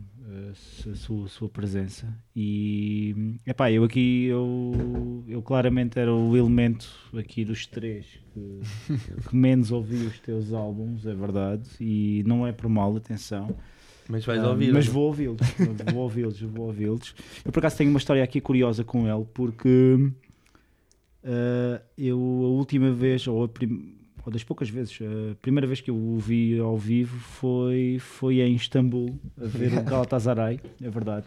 a 0.52 0.96
sua, 0.96 1.28
sua 1.28 1.50
presença. 1.50 2.08
E, 2.36 3.36
epá, 3.46 3.72
eu 3.72 3.84
aqui, 3.84 4.26
eu, 4.26 5.24
eu 5.28 5.42
claramente 5.42 5.98
era 6.00 6.14
o 6.14 6.36
elemento 6.38 6.88
aqui 7.18 7.44
dos 7.46 7.66
três 7.66 8.06
que, 8.34 8.60
que 9.30 9.36
menos 9.36 9.72
ouvi 9.72 9.96
os 9.98 10.20
teus 10.20 10.54
álbuns, 10.54 11.06
é 11.06 11.14
verdade, 11.14 11.70
e 11.80 12.24
não 12.26 12.46
é 12.46 12.52
por 12.52 12.70
mal, 12.70 12.96
atenção. 12.96 13.56
Mas 14.10 14.24
vais 14.26 14.42
Ah, 14.42 14.50
ouvir. 14.50 14.72
Mas 14.72 14.88
vou 14.88 15.08
ouvi-los, 15.08 15.40
vou 15.92 16.04
ouvi-los, 16.04 16.40
vou 16.42 16.68
ouvi-los. 16.68 17.14
Eu 17.44 17.52
por 17.52 17.60
acaso 17.60 17.78
tenho 17.78 17.90
uma 17.90 18.00
história 18.00 18.24
aqui 18.24 18.40
curiosa 18.40 18.84
com 18.84 19.08
ele, 19.08 19.26
porque 19.34 19.98
ah, 21.24 21.82
eu 21.98 22.18
a 22.18 22.48
última 22.48 22.92
vez, 22.92 23.28
ou, 23.28 23.44
a 23.44 23.48
prim- 23.50 23.97
ou 24.28 24.32
das 24.32 24.44
poucas 24.44 24.70
vezes, 24.70 25.00
a 25.02 25.36
primeira 25.42 25.66
vez 25.66 25.80
que 25.80 25.90
eu 25.90 25.96
o 25.96 26.18
vi 26.18 26.60
ao 26.60 26.78
vivo 26.78 27.18
foi, 27.18 27.98
foi 27.98 28.42
em 28.42 28.56
Istambul, 28.56 29.18
a 29.42 29.46
ver 29.46 29.72
o 29.72 29.82
Galatasaray, 29.90 30.60
é 30.82 30.90
verdade. 30.90 31.26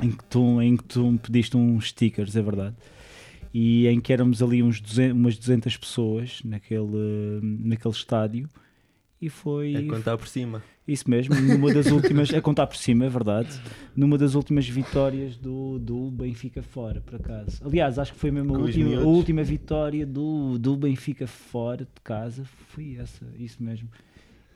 Em 0.00 0.12
que, 0.12 0.22
tu, 0.26 0.62
em 0.62 0.76
que 0.76 0.84
tu 0.84 1.10
me 1.10 1.18
pediste 1.18 1.56
uns 1.56 1.88
stickers, 1.88 2.36
é 2.36 2.40
verdade. 2.40 2.76
E 3.52 3.88
em 3.88 4.00
que 4.00 4.12
éramos 4.12 4.40
ali 4.44 4.62
uns 4.62 4.80
200, 4.80 5.18
umas 5.18 5.36
200 5.36 5.76
pessoas 5.76 6.40
naquele, 6.44 7.40
naquele 7.42 7.94
estádio. 7.94 8.48
E 9.20 9.28
foi, 9.28 9.74
É 9.74 9.82
contar 9.82 10.16
por 10.16 10.26
cima. 10.26 10.62
isso 10.88 11.08
mesmo, 11.10 11.34
numa 11.34 11.72
das 11.74 11.86
últimas, 11.90 12.32
a 12.32 12.40
contar 12.40 12.66
por 12.66 12.76
cima, 12.76 13.04
é 13.04 13.08
verdade, 13.08 13.60
numa 13.94 14.16
das 14.16 14.34
últimas 14.34 14.66
vitórias 14.66 15.36
do, 15.36 15.78
do 15.78 16.10
Benfica 16.10 16.62
fora, 16.62 17.00
por 17.02 17.16
acaso. 17.16 17.60
Aliás, 17.64 17.98
acho 17.98 18.12
que 18.14 18.18
foi 18.18 18.30
mesmo 18.30 18.56
a 18.56 18.58
última, 18.58 18.96
a 18.96 19.04
última 19.04 19.42
vitória 19.44 20.06
do, 20.06 20.58
do 20.58 20.74
Benfica 20.76 21.26
fora 21.26 21.84
de 21.84 22.00
casa, 22.02 22.44
foi 22.68 22.96
essa, 22.98 23.26
isso 23.38 23.62
mesmo. 23.62 23.88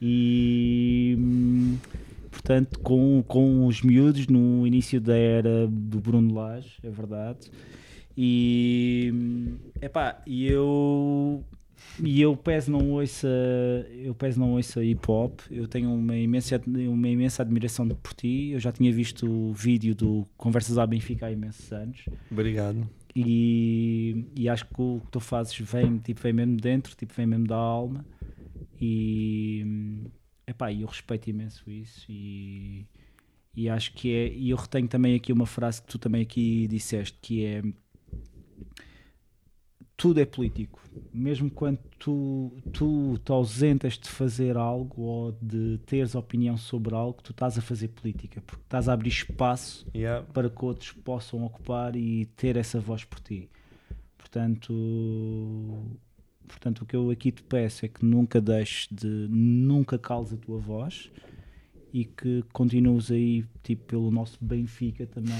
E 0.01 1.15
hum, 1.17 1.77
portanto, 2.31 2.79
com, 2.79 3.23
com 3.27 3.67
os 3.67 3.81
miúdos 3.81 4.27
no 4.27 4.65
início 4.65 4.99
da 4.99 5.15
era 5.15 5.67
do 5.67 5.99
Bruno 5.99 6.33
Lage, 6.33 6.73
é 6.83 6.89
verdade. 6.89 7.51
E 8.17 9.11
hum, 9.13 9.55
epá, 9.81 10.21
e 10.25 10.47
eu 10.47 11.43
e 12.03 12.21
eu 12.21 12.35
peço 12.35 12.69
não 12.69 12.91
ouça 12.91 13.27
eu 13.89 14.13
peço 14.13 14.39
não 14.39 14.51
ouça 14.53 14.83
hip 14.83 15.09
hop 15.09 15.39
eu 15.49 15.67
tenho 15.67 15.93
uma 15.93 16.15
imensa 16.17 16.61
uma 16.67 17.07
imensa 17.07 17.41
admiração 17.41 17.87
por 17.87 18.13
ti. 18.13 18.49
Eu 18.51 18.59
já 18.59 18.71
tinha 18.71 18.91
visto 18.91 19.27
o 19.27 19.53
vídeo 19.53 19.95
do 19.95 20.25
Conversas 20.37 20.77
à 20.77 20.85
Benfica 20.85 21.27
há 21.27 21.31
imensos 21.31 21.71
anos. 21.71 22.05
Obrigado. 22.31 22.87
e, 23.15 24.25
e 24.35 24.49
acho 24.49 24.65
que 24.65 24.81
o 24.81 25.01
que 25.05 25.11
tu 25.11 25.19
fazes 25.19 25.57
vem, 25.57 25.99
tipo, 25.99 26.21
vem 26.21 26.33
mesmo 26.33 26.57
dentro, 26.57 26.95
tipo, 26.95 27.13
vem 27.13 27.25
mesmo 27.25 27.47
da 27.47 27.55
alma. 27.55 28.05
E 28.79 29.65
epá, 30.45 30.71
eu 30.71 30.87
respeito 30.87 31.29
imenso 31.29 31.69
isso. 31.69 32.05
E, 32.09 32.85
e 33.55 33.69
acho 33.69 33.93
que 33.93 34.11
é, 34.13 34.33
e 34.33 34.49
eu 34.49 34.57
retenho 34.57 34.87
também 34.87 35.15
aqui 35.15 35.31
uma 35.31 35.45
frase 35.45 35.81
que 35.81 35.87
tu 35.87 35.97
também 35.97 36.21
aqui 36.21 36.67
disseste 36.67 37.17
que 37.21 37.45
é 37.45 37.63
tudo 39.97 40.19
é 40.19 40.25
político, 40.25 40.81
mesmo 41.13 41.49
quando 41.49 41.79
tu, 41.97 42.51
tu 42.73 43.17
te 43.23 43.31
ausentas 43.31 43.93
de 43.93 44.09
fazer 44.09 44.57
algo 44.57 45.01
ou 45.01 45.37
de 45.41 45.79
teres 45.85 46.15
opinião 46.15 46.57
sobre 46.57 46.93
algo, 46.93 47.21
tu 47.23 47.31
estás 47.31 47.57
a 47.57 47.61
fazer 47.61 47.87
política, 47.89 48.41
porque 48.45 48.63
estás 48.63 48.89
a 48.89 48.93
abrir 48.93 49.09
espaço 49.09 49.85
Yeah. 49.95 50.25
para 50.33 50.49
que 50.49 50.65
outros 50.65 50.91
possam 50.91 51.45
ocupar 51.45 51.95
e 51.95 52.25
ter 52.35 52.57
essa 52.57 52.79
voz 52.79 53.05
por 53.05 53.19
ti. 53.19 53.49
Portanto, 54.17 54.73
portanto 56.47 56.81
o 56.81 56.85
que 56.85 56.95
eu 56.95 57.09
aqui 57.09 57.31
te 57.31 57.43
peço 57.43 57.85
é 57.85 57.87
que 57.87 58.03
nunca 58.05 58.41
deixes 58.41 58.89
de, 58.91 59.07
nunca 59.07 59.97
cales 59.97 60.33
a 60.33 60.37
tua 60.37 60.57
voz 60.57 61.09
e 61.93 62.03
que 62.03 62.43
continues 62.51 63.09
aí 63.09 63.45
tipo 63.63 63.85
pelo 63.85 64.11
nosso 64.11 64.37
Benfica 64.43 65.07
também. 65.07 65.33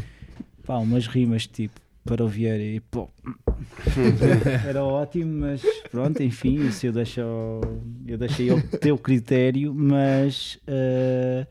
Pá, 0.64 0.78
umas 0.78 1.06
rimas 1.06 1.46
tipo 1.46 1.78
para 2.04 2.24
o 2.24 2.28
Vieira 2.28 2.62
e 2.62 2.80
pô, 2.80 3.08
era 4.66 4.82
ótimo, 4.84 5.40
mas 5.40 5.62
pronto, 5.90 6.22
enfim, 6.22 6.66
isso 6.66 6.86
eu 6.86 6.92
deixo 6.92 7.20
ao, 7.20 7.60
eu 8.06 8.18
deixei 8.18 8.50
ao 8.50 8.60
teu 8.60 8.98
critério, 8.98 9.72
mas 9.74 10.58
uh, 10.66 11.46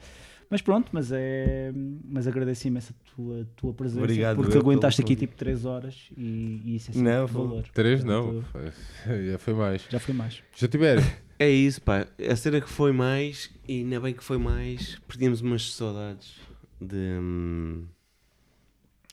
mas 0.49 0.61
pronto, 0.61 0.89
mas 0.91 1.11
é 1.13 1.71
mas 2.03 2.27
agradeço 2.27 2.67
imenso 2.67 2.93
a 2.93 3.15
tua, 3.15 3.47
tua 3.55 3.73
presença 3.73 4.03
Obrigado, 4.03 4.35
porque 4.35 4.57
aguentaste 4.57 5.01
aqui 5.01 5.15
tipo 5.15 5.35
3 5.35 5.63
horas 5.65 6.09
e, 6.17 6.61
e 6.65 6.75
isso 6.75 6.91
é 6.91 6.93
sempre 6.93 7.09
Não, 7.11 7.25
valor. 7.27 7.63
Três 7.73 8.03
Portanto, 8.03 8.33
não, 8.33 8.41
foi- 8.43 9.25
já 9.31 9.37
foi 9.37 9.53
mais. 9.53 9.85
Já 9.89 9.99
foi 9.99 10.13
mais. 10.13 10.43
Já 10.53 10.67
tiver. 10.67 10.99
É 11.39 11.49
isso, 11.49 11.81
pá. 11.81 12.05
A 12.29 12.35
cena 12.35 12.59
que 12.61 12.69
foi 12.69 12.91
mais, 12.91 13.49
e 13.67 13.79
ainda 13.79 13.99
bem 14.01 14.13
que 14.13 14.23
foi 14.23 14.37
mais, 14.37 14.99
perdíamos 15.07 15.39
umas 15.41 15.71
saudades 15.73 16.35
de, 16.79 16.95
hum, 16.95 17.85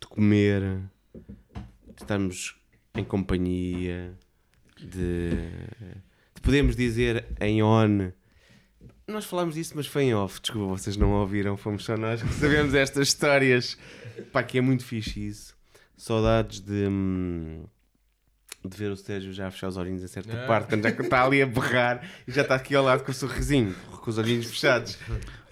de 0.01 0.07
comer, 0.09 0.81
de 1.15 2.03
estarmos 2.03 2.57
em 2.95 3.05
companhia, 3.05 4.17
de, 4.77 5.31
de 6.35 6.41
podermos 6.43 6.77
dizer 6.77 7.27
em 7.41 7.63
on. 7.63 8.13
Nós 9.07 9.25
falámos 9.25 9.55
disso, 9.55 9.73
mas 9.75 9.87
foi 9.87 10.05
em 10.05 10.15
off. 10.15 10.41
Desculpa, 10.41 10.77
vocês 10.77 10.97
não 10.97 11.13
ouviram. 11.13 11.57
Fomos 11.57 11.85
só 11.85 11.97
nós 11.97 12.23
que 12.23 12.33
sabemos 12.35 12.75
estas 12.75 13.09
histórias. 13.09 13.79
Pá, 14.33 14.43
que 14.43 14.59
é 14.59 14.61
muito 14.61 14.85
fixe 14.85 15.27
isso. 15.27 15.57
Saudades 15.97 16.61
de. 16.61 16.87
hum, 16.89 17.65
de 18.69 18.77
ver 18.77 18.91
o 18.91 18.97
Sérgio 18.97 19.33
já 19.33 19.49
a 19.49 19.51
fechar 19.51 19.69
os 19.69 19.77
olhinhos 19.77 20.03
em 20.03 20.07
certa 20.09 20.33
Ah. 20.45 20.47
parte, 20.47 20.69
quando 20.69 20.83
já 20.83 20.91
está 20.91 21.25
ali 21.25 21.43
a 21.43 21.47
berrar 21.47 22.03
e 22.27 22.33
já 22.33 22.43
está 22.43 22.55
aqui 22.55 22.75
ao 22.75 22.85
lado 22.85 23.03
com 23.05 23.11
o 23.11 23.15
sorrisinho, 23.15 23.75
com 24.03 24.11
os 24.11 24.19
olhinhos 24.19 24.47
fechados. 24.47 24.99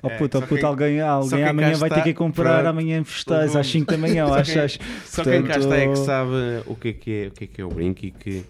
Oh 0.02 0.08
É, 0.08 0.18
puto, 0.18 0.38
só 0.38 0.44
oh 0.44 0.46
puto, 0.46 0.60
quem- 0.60 0.64
alguém, 0.68 1.00
alguém 1.00 1.44
amanhã 1.44 1.74
vai 1.76 1.90
ter 1.90 2.02
que 2.02 2.10
ir 2.10 2.14
comprar 2.14 2.54
pronto. 2.62 2.66
amanhã 2.68 3.02
festejas 3.02 3.50
Todo 3.52 3.58
às 3.60 3.66
mundo. 3.66 3.72
5 3.72 3.90
da 3.92 3.98
manhã, 3.98 4.26
Só 4.26 4.34
às 4.38 4.46
quem- 4.46 4.54
6. 4.54 4.78
Só 5.04 5.24
quem 5.24 5.42
cá 5.42 5.58
está 5.58 5.76
é 5.76 5.88
que 5.88 5.96
sabe 5.96 6.30
o 6.66 6.76
que 6.76 6.88
é 6.88 6.92
que 6.92 7.10
é 7.10 7.26
o, 7.26 7.30
que 7.32 7.44
é, 7.44 7.46
que 7.46 7.60
é 7.60 7.64
o 7.64 7.68
brinco 7.70 8.04
e 8.06 8.10
que 8.12 8.44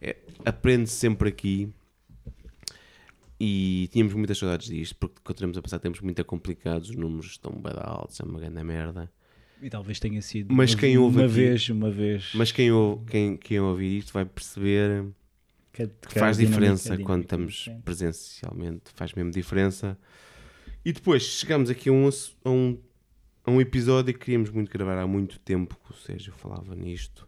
é, 0.00 0.16
aprende 0.46 0.88
sempre 0.88 1.28
aqui. 1.28 1.68
E 3.38 3.88
tínhamos 3.92 4.14
muitas 4.14 4.38
saudades 4.38 4.68
disto, 4.68 4.94
porque 4.96 5.16
continuamos 5.22 5.58
a 5.58 5.62
passar 5.62 5.78
tempos 5.78 6.00
muito 6.00 6.24
complicados, 6.24 6.90
os 6.90 6.96
números 6.96 7.32
estão 7.32 7.52
bem 7.52 7.72
altos, 7.76 8.18
é 8.20 8.22
uma 8.24 8.38
grande 8.38 8.62
merda. 8.62 9.10
E 9.64 9.70
talvez 9.70 9.98
tenha 9.98 10.20
sido 10.20 10.52
Mas 10.52 10.72
uma, 10.74 10.78
quem 10.80 10.98
ouve 10.98 11.16
uma 11.16 11.24
aqui- 11.24 11.34
vez, 11.34 11.68
uma 11.70 11.90
vez. 11.90 12.32
Mas 12.34 12.52
quem, 12.52 12.70
ou, 12.70 12.98
quem, 13.06 13.36
quem 13.36 13.58
ouvir 13.60 13.96
isto 13.98 14.12
vai 14.12 14.24
perceber 14.26 15.06
que, 15.72 15.86
que 15.86 16.18
faz 16.18 16.36
diferença 16.36 16.92
é 16.94 16.98
quando 16.98 17.22
estamos 17.22 17.68
presencialmente, 17.82 18.90
faz 18.94 19.14
mesmo 19.14 19.30
diferença. 19.30 19.96
E 20.84 20.92
depois 20.92 21.22
chegamos 21.22 21.70
aqui 21.70 21.88
a 21.88 21.92
um, 21.92 22.08
a 22.44 22.50
um, 22.50 22.78
a 23.46 23.50
um 23.50 23.58
episódio 23.60 24.12
que 24.12 24.20
queríamos 24.20 24.50
muito 24.50 24.70
gravar 24.70 24.98
há 24.98 25.06
muito 25.06 25.38
tempo, 25.38 25.78
que 25.82 25.92
o 25.92 25.96
Sérgio 25.96 26.34
falava 26.34 26.74
nisto. 26.76 27.26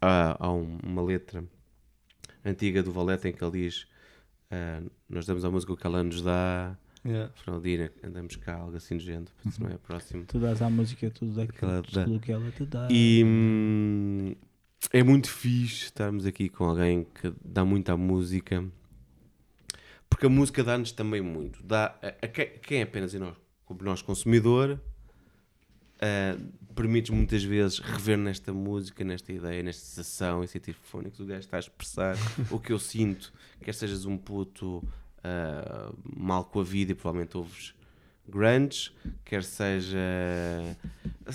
Há, 0.00 0.36
há 0.38 0.50
um- 0.52 0.78
uma 0.82 1.02
letra 1.02 1.44
antiga 2.44 2.82
do 2.82 2.92
Valete 2.92 3.28
em 3.28 3.32
que 3.32 3.44
ele 3.44 3.62
diz: 3.64 3.86
ah, 4.50 4.82
Nós 5.08 5.26
damos 5.26 5.44
a 5.44 5.50
música 5.50 5.72
o 5.72 5.76
que 5.76 5.86
ela 5.86 6.02
nos 6.02 6.22
dá, 6.22 6.76
Yeah. 7.06 7.32
Andamos 8.02 8.36
cá, 8.36 8.56
algo 8.56 8.76
assim 8.76 8.96
do 8.96 9.02
género, 9.02 9.30
se 9.50 9.62
não 9.62 9.70
é 9.70 9.78
próximo. 9.78 10.24
Tu 10.26 10.38
dás 10.38 10.60
à 10.60 10.68
música 10.68 11.10
tudo 11.10 11.34
daquilo, 11.34 12.16
o 12.16 12.20
que 12.20 12.32
ela 12.32 12.50
te 12.50 12.66
dá. 12.66 12.88
E 12.90 13.22
hum, 13.24 14.34
é 14.92 15.02
muito 15.02 15.30
fixe 15.30 15.84
estarmos 15.84 16.26
aqui 16.26 16.48
com 16.48 16.64
alguém 16.64 17.04
que 17.04 17.32
dá 17.44 17.64
muito 17.64 17.90
à 17.90 17.96
música, 17.96 18.64
porque 20.10 20.26
a 20.26 20.28
música 20.28 20.64
dá-nos 20.64 20.92
também 20.92 21.20
muito. 21.20 21.62
Dá 21.62 21.96
a, 22.02 22.26
a 22.26 22.28
quem, 22.28 22.50
quem 22.60 22.80
é 22.80 22.82
apenas 22.82 23.14
e 23.14 23.18
nós, 23.18 23.36
como 23.64 23.82
nós 23.82 24.02
consumidor, 24.02 24.80
ah, 26.00 26.36
permites 26.74 27.10
muitas 27.10 27.42
vezes 27.42 27.78
rever 27.78 28.18
nesta 28.18 28.52
música, 28.52 29.02
nesta 29.02 29.32
ideia, 29.32 29.62
nesta 29.62 29.82
sensação 29.82 30.44
e 30.44 30.48
sentir 30.48 30.74
fónicos. 30.74 31.20
O 31.20 31.24
gajo 31.24 31.40
está 31.40 31.56
a 31.56 31.60
expressar 31.60 32.16
o 32.50 32.58
que 32.58 32.72
eu 32.72 32.78
sinto, 32.78 33.32
quer 33.62 33.74
sejas 33.74 34.04
um 34.04 34.16
puto 34.18 34.86
ah, 35.26 35.92
mal 36.16 36.44
com 36.44 36.60
a 36.60 36.64
vida 36.64 36.92
e 36.92 36.94
provavelmente 36.94 37.36
ouves 37.36 37.74
grunge, 38.28 38.92
quer 39.24 39.42
seja. 39.44 39.98
Ou 41.26 41.32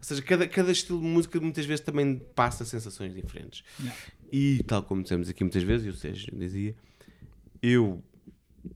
seja, 0.00 0.22
cada, 0.22 0.46
cada 0.46 0.70
estilo 0.70 1.00
de 1.00 1.06
música 1.06 1.40
muitas 1.40 1.64
vezes 1.64 1.84
também 1.84 2.18
passa 2.34 2.64
sensações 2.64 3.14
diferentes. 3.14 3.62
Yeah. 3.80 3.98
E 4.30 4.62
tal 4.64 4.82
como 4.82 5.02
dissemos 5.02 5.28
aqui 5.28 5.42
muitas 5.42 5.62
vezes, 5.62 5.86
e 5.86 5.90
o 5.90 5.94
Sérgio 5.94 6.36
dizia, 6.36 6.74
eu, 7.62 8.02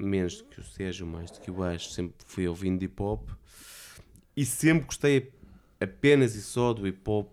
menos 0.00 0.39
do 0.39 0.44
que 0.44 0.60
o 0.60 0.64
Sérgio, 0.64 1.06
mais 1.06 1.31
do 1.31 1.40
que 1.40 1.50
o 1.50 1.55
Baixo, 1.55 1.90
sempre 1.90 2.14
fui 2.26 2.48
ouvindo 2.48 2.82
hip 2.82 3.02
hop 3.02 3.28
e 4.34 4.47
sempre 4.47 4.86
gostei 4.86 5.31
apenas 5.78 6.34
e 6.34 6.40
só 6.42 6.72
do 6.72 6.86
hip 6.86 7.02
hop 7.06 7.31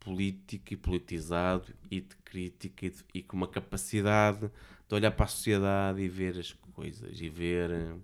político 0.00 0.72
e 0.72 0.76
politizado 0.76 1.72
e 1.90 2.00
de 2.00 2.16
crítica 2.24 2.86
e, 2.86 2.90
de- 2.90 3.04
e 3.14 3.22
com 3.22 3.36
uma 3.36 3.46
capacidade 3.46 4.50
de 4.92 4.96
olhar 4.96 5.10
para 5.12 5.24
a 5.24 5.28
sociedade 5.28 6.02
e 6.02 6.08
ver 6.08 6.38
as 6.38 6.52
coisas 6.74 7.18
e 7.18 7.28
ver. 7.28 7.70
eh, 7.70 7.94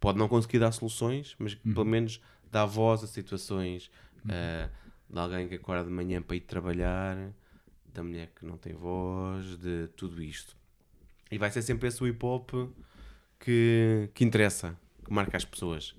Pode 0.00 0.18
não 0.18 0.28
conseguir 0.28 0.58
dar 0.58 0.72
soluções, 0.72 1.34
mas 1.38 1.54
pelo 1.54 1.84
menos 1.84 2.20
dá 2.50 2.66
voz 2.66 3.02
a 3.02 3.06
situações 3.06 3.90
eh, 4.28 4.68
de 5.08 5.18
alguém 5.18 5.48
que 5.48 5.54
acorda 5.54 5.84
de 5.84 5.90
manhã 5.90 6.20
para 6.20 6.36
ir 6.36 6.40
trabalhar, 6.40 7.32
da 7.94 8.02
mulher 8.02 8.30
que 8.34 8.44
não 8.44 8.58
tem 8.58 8.74
voz, 8.74 9.56
de 9.58 9.88
tudo 9.96 10.22
isto. 10.22 10.56
E 11.30 11.38
vai 11.38 11.50
ser 11.50 11.62
sempre 11.62 11.88
esse 11.88 12.02
o 12.02 12.06
hip 12.06 12.24
hop 12.24 12.50
que, 13.38 14.10
que 14.12 14.24
interessa, 14.24 14.76
que 15.04 15.12
marca 15.12 15.36
as 15.36 15.44
pessoas. 15.44 15.94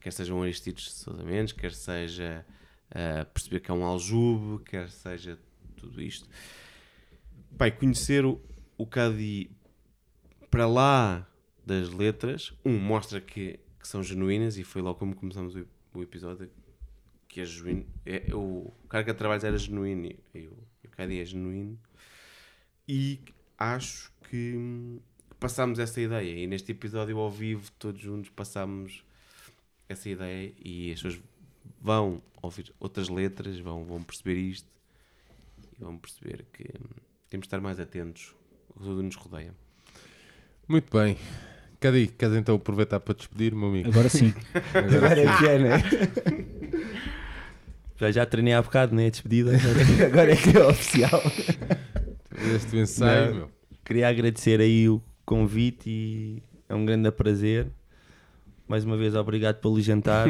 Quer 0.00 0.12
sejam 0.12 0.40
Aristides 0.40 0.84
de 0.84 0.90
Sousa 0.92 1.24
Mendes, 1.24 1.52
quer 1.52 1.72
seja 1.72 2.46
eh, 2.90 3.24
perceber 3.24 3.60
que 3.60 3.70
é 3.70 3.74
um 3.74 3.84
aljube, 3.84 4.62
quer 4.64 4.88
seja 4.88 5.38
tudo 5.76 6.00
isto. 6.00 6.28
Pai, 7.58 7.70
conhecer 7.70 8.24
o, 8.24 8.40
o 8.76 8.86
Cadi 8.86 9.50
para 10.50 10.66
lá 10.66 11.26
das 11.64 11.90
letras, 11.90 12.52
um, 12.64 12.78
mostra 12.78 13.20
que, 13.20 13.58
que 13.80 13.88
são 13.88 14.02
genuínas, 14.02 14.56
e 14.56 14.64
foi 14.64 14.80
logo 14.80 14.98
como 14.98 15.14
começamos 15.14 15.56
o, 15.56 15.66
o 15.94 16.02
episódio, 16.02 16.48
que 17.28 17.40
é 17.40 17.44
genuíno. 17.44 17.86
É, 18.04 18.34
o 18.34 18.72
Carga 18.88 19.12
de 19.12 19.18
Trabalhos 19.18 19.44
era 19.44 19.58
genuíno, 19.58 20.14
e, 20.34 20.46
o, 20.46 20.52
o 20.84 20.88
Cadi 20.90 21.20
é 21.20 21.24
genuíno. 21.24 21.78
E 22.86 23.20
acho 23.58 24.12
que 24.30 25.00
passámos 25.40 25.78
essa 25.78 26.00
ideia, 26.00 26.44
e 26.44 26.46
neste 26.46 26.72
episódio 26.72 27.18
ao 27.18 27.30
vivo, 27.30 27.70
todos 27.72 28.00
juntos, 28.00 28.30
passámos 28.30 29.04
essa 29.88 30.08
ideia, 30.08 30.54
e 30.64 30.92
as 30.92 31.02
pessoas 31.02 31.22
vão 31.80 32.22
ouvir 32.40 32.72
outras 32.78 33.08
letras, 33.08 33.58
vão, 33.58 33.84
vão 33.84 34.02
perceber 34.02 34.36
isto, 34.36 34.68
e 35.78 35.82
vão 35.82 35.98
perceber 35.98 36.46
que 36.52 36.64
temos 37.28 37.44
de 37.44 37.48
estar 37.48 37.60
mais 37.60 37.80
atentos 37.80 38.34
tudo 38.78 39.02
nos 39.02 39.14
rodeia. 39.16 39.52
Muito 40.68 40.96
bem. 40.96 41.16
Cadi, 41.80 42.06
queres 42.06 42.36
então 42.36 42.56
aproveitar 42.56 43.00
para 43.00 43.14
despedir, 43.14 43.54
meu 43.54 43.68
amigo? 43.68 43.88
Agora 43.90 44.08
sim. 44.08 44.32
Agora 44.74 45.20
é 45.20 45.36
que 45.38 45.46
é, 45.46 45.58
né? 45.58 45.82
Já, 47.98 48.10
já 48.10 48.26
treinei 48.26 48.52
há 48.52 48.60
bocado, 48.60 48.94
né? 48.94 49.08
Despedida. 49.08 49.52
Agora 50.04 50.30
é 50.30 50.36
que 50.36 50.54
é 50.54 50.66
oficial. 50.66 51.22
Este 52.54 52.76
ensaio, 52.76 53.30
Não. 53.30 53.34
meu. 53.36 53.50
Queria 53.82 54.08
agradecer 54.08 54.60
aí 54.60 54.86
o 54.86 55.00
convite 55.24 55.88
e 55.88 56.42
é 56.68 56.74
um 56.74 56.84
grande 56.84 57.10
prazer. 57.10 57.68
Mais 58.68 58.84
uma 58.84 58.98
vez, 58.98 59.14
obrigado 59.14 59.60
pelo 59.62 59.80
jantar. 59.80 60.28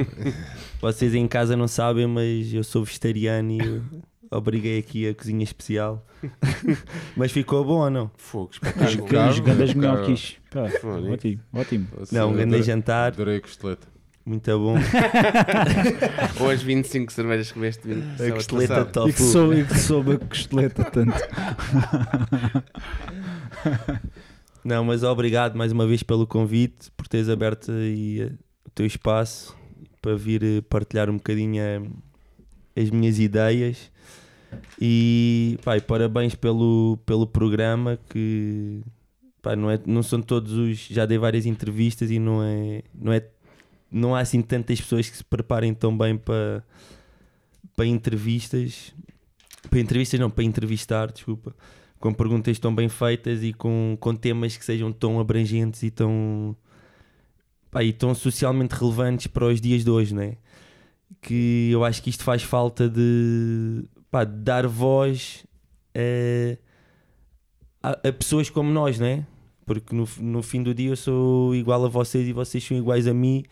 Vocês 0.80 1.12
em 1.12 1.26
casa 1.26 1.56
não 1.56 1.66
sabem, 1.66 2.06
mas 2.06 2.54
eu 2.54 2.62
sou 2.62 2.84
vegetariano 2.84 3.50
e 3.50 3.82
obriguei 4.30 4.78
aqui 4.78 5.08
a 5.08 5.14
cozinha 5.14 5.44
especial. 5.44 6.06
mas 7.16 7.32
ficou 7.32 7.64
bom 7.64 7.80
ou 7.80 7.90
não? 7.90 8.10
Fogo, 8.16 8.50
Os 8.50 8.56
espetáculo. 8.56 9.08
Caro, 9.08 9.42
grandes 9.42 10.38
Foda-se. 10.52 10.86
Ótimo, 10.86 11.40
ótimo. 11.52 11.88
Não, 12.12 12.30
um 12.30 12.34
grande 12.34 12.62
jantar, 12.62 13.12
Adorei 13.12 13.36
a 13.36 13.40
costeleta. 13.40 13.86
muito 14.24 14.58
bom. 14.58 14.74
Ou 16.40 16.50
as 16.50 16.62
25 16.62 17.12
cervejas 17.12 17.52
que 17.52 17.58
bebeste 17.58 17.88
A 18.26 18.32
costeleta 18.32 18.84
tofu. 18.84 19.08
E 19.08 19.12
que, 19.12 19.22
soube, 19.22 19.60
e 19.60 19.64
que 19.64 19.78
soube 19.78 20.12
a 20.12 20.18
costeleta 20.18 20.84
tanto. 20.84 21.14
Não, 24.64 24.84
mas 24.84 25.04
obrigado 25.04 25.54
mais 25.54 25.70
uma 25.70 25.86
vez 25.86 26.02
pelo 26.02 26.26
convite, 26.26 26.90
por 26.96 27.06
teres 27.06 27.28
aberto 27.28 27.70
aí 27.70 28.22
eh, 28.22 28.32
o 28.64 28.70
teu 28.70 28.84
espaço 28.84 29.56
para 30.02 30.16
vir 30.16 30.42
eh, 30.42 30.60
partilhar 30.60 31.08
um 31.08 31.18
bocadinho 31.18 31.62
eh, 31.62 31.82
as 32.76 32.90
minhas 32.90 33.20
ideias. 33.20 33.92
E 34.80 35.58
pá, 35.64 35.80
parabéns 35.80 36.34
pelo, 36.34 36.98
pelo 37.06 37.26
programa 37.26 37.98
que 38.08 38.82
não, 39.56 39.70
é, 39.70 39.80
não 39.86 40.02
são 40.02 40.20
todos 40.20 40.52
os. 40.52 40.78
Já 40.78 41.06
dei 41.06 41.18
várias 41.18 41.46
entrevistas 41.46 42.10
e 42.10 42.18
não 42.18 42.42
é, 42.42 42.82
não 42.94 43.12
é. 43.12 43.26
Não 43.90 44.14
há 44.14 44.20
assim 44.20 44.42
tantas 44.42 44.80
pessoas 44.80 45.08
que 45.08 45.16
se 45.16 45.24
preparem 45.24 45.72
tão 45.72 45.96
bem 45.96 46.16
para, 46.16 46.64
para 47.76 47.86
entrevistas. 47.86 48.94
Para 49.70 49.80
entrevistas 49.80 50.18
não, 50.20 50.30
para 50.30 50.44
entrevistar, 50.44 51.10
desculpa 51.10 51.54
com 51.98 52.12
perguntas 52.12 52.58
tão 52.58 52.74
bem 52.74 52.88
feitas 52.88 53.42
e 53.42 53.52
com, 53.52 53.96
com 53.98 54.14
temas 54.14 54.56
que 54.56 54.64
sejam 54.64 54.92
tão 54.92 55.18
abrangentes 55.18 55.82
e 55.82 55.90
tão, 55.90 56.56
pá, 57.70 57.82
e 57.82 57.92
tão 57.92 58.14
socialmente 58.14 58.74
relevantes 58.74 59.26
para 59.26 59.46
os 59.46 59.60
dias 59.60 59.84
de 59.84 59.90
hoje, 59.90 60.14
né? 60.14 60.36
Que 61.20 61.70
eu 61.72 61.84
acho 61.84 62.02
que 62.02 62.10
isto 62.10 62.22
faz 62.22 62.42
falta 62.42 62.88
de, 62.88 63.84
pá, 64.10 64.24
de 64.24 64.36
dar 64.42 64.66
voz 64.66 65.44
a, 67.82 67.90
a, 67.90 68.08
a 68.08 68.12
pessoas 68.12 68.50
como 68.50 68.70
nós, 68.70 68.98
né? 68.98 69.26
Porque 69.64 69.94
no, 69.94 70.08
no 70.20 70.42
fim 70.42 70.62
do 70.62 70.72
dia 70.74 70.90
eu 70.90 70.96
sou 70.96 71.54
igual 71.54 71.84
a 71.84 71.88
vocês 71.88 72.26
e 72.28 72.32
vocês 72.32 72.62
são 72.62 72.76
iguais 72.76 73.06
a 73.06 73.14
mim 73.14 73.44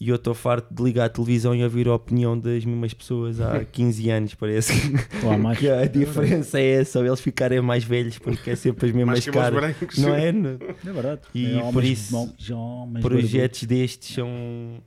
e 0.00 0.08
eu 0.10 0.14
estou 0.16 0.32
farto 0.32 0.72
de 0.72 0.80
ligar 0.82 1.06
a 1.06 1.08
televisão 1.08 1.54
e 1.54 1.62
ouvir 1.64 1.88
a 1.88 1.94
opinião 1.94 2.38
das 2.38 2.64
mesmas 2.64 2.94
pessoas 2.94 3.40
há 3.40 3.62
15 3.66 4.10
anos, 4.10 4.34
parece 4.34 4.72
que, 4.72 4.96
que 5.58 5.68
a 5.68 5.84
diferença 5.86 6.58
é 6.60 6.70
essa, 6.80 7.00
ou 7.00 7.04
eles 7.06 7.20
ficarem 7.20 7.60
mais 7.60 7.82
velhos 7.84 8.16
porque 8.18 8.50
é 8.50 8.56
sempre 8.56 8.86
as 8.88 8.92
mesmas 8.94 9.26
caras. 9.26 9.74
Não 9.98 10.14
é? 10.14 10.28
É 10.28 10.92
verdade. 10.92 11.20
E 11.34 11.50
É 11.52 11.56
homens 11.56 11.72
por 11.72 11.84
isso, 11.84 12.12
bom- 12.12 12.32
homens 12.54 13.02
Projetos 13.04 13.64
destes 13.64 14.14
são, 14.14 14.80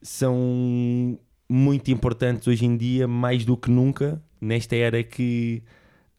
são 0.00 1.18
muito 1.48 1.90
importantes 1.90 2.46
hoje 2.48 2.64
em 2.64 2.76
dia, 2.76 3.08
mais 3.08 3.44
do 3.44 3.56
que 3.56 3.70
nunca, 3.70 4.22
nesta 4.40 4.76
era 4.76 5.02
que 5.02 5.62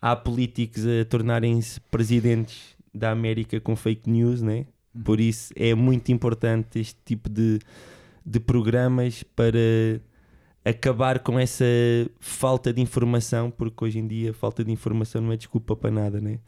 há 0.02 0.16
políticos 0.16 0.86
a 0.86 1.06
tornarem-se 1.06 1.80
presidentes 1.82 2.76
da 2.94 3.12
América 3.12 3.60
com 3.60 3.76
fake 3.76 4.10
news, 4.10 4.42
né? 4.42 4.66
Por 5.04 5.20
isso 5.20 5.54
é 5.56 5.76
muito 5.76 6.12
importante 6.12 6.80
este 6.80 7.00
tipo 7.06 7.30
de, 7.30 7.60
de 8.26 8.40
programas 8.40 9.24
para 9.24 9.60
acabar 10.66 11.20
com 11.20 11.40
essa 11.40 11.66
falta 12.20 12.74
de 12.74 12.82
informação, 12.82 13.52
porque 13.52 13.84
hoje 13.84 14.00
em 14.00 14.08
dia 14.08 14.34
falta 14.34 14.64
de 14.64 14.72
informação 14.72 15.22
não 15.22 15.32
é 15.32 15.38
desculpa 15.38 15.76
para 15.76 15.92
nada, 15.92 16.20
né? 16.20 16.40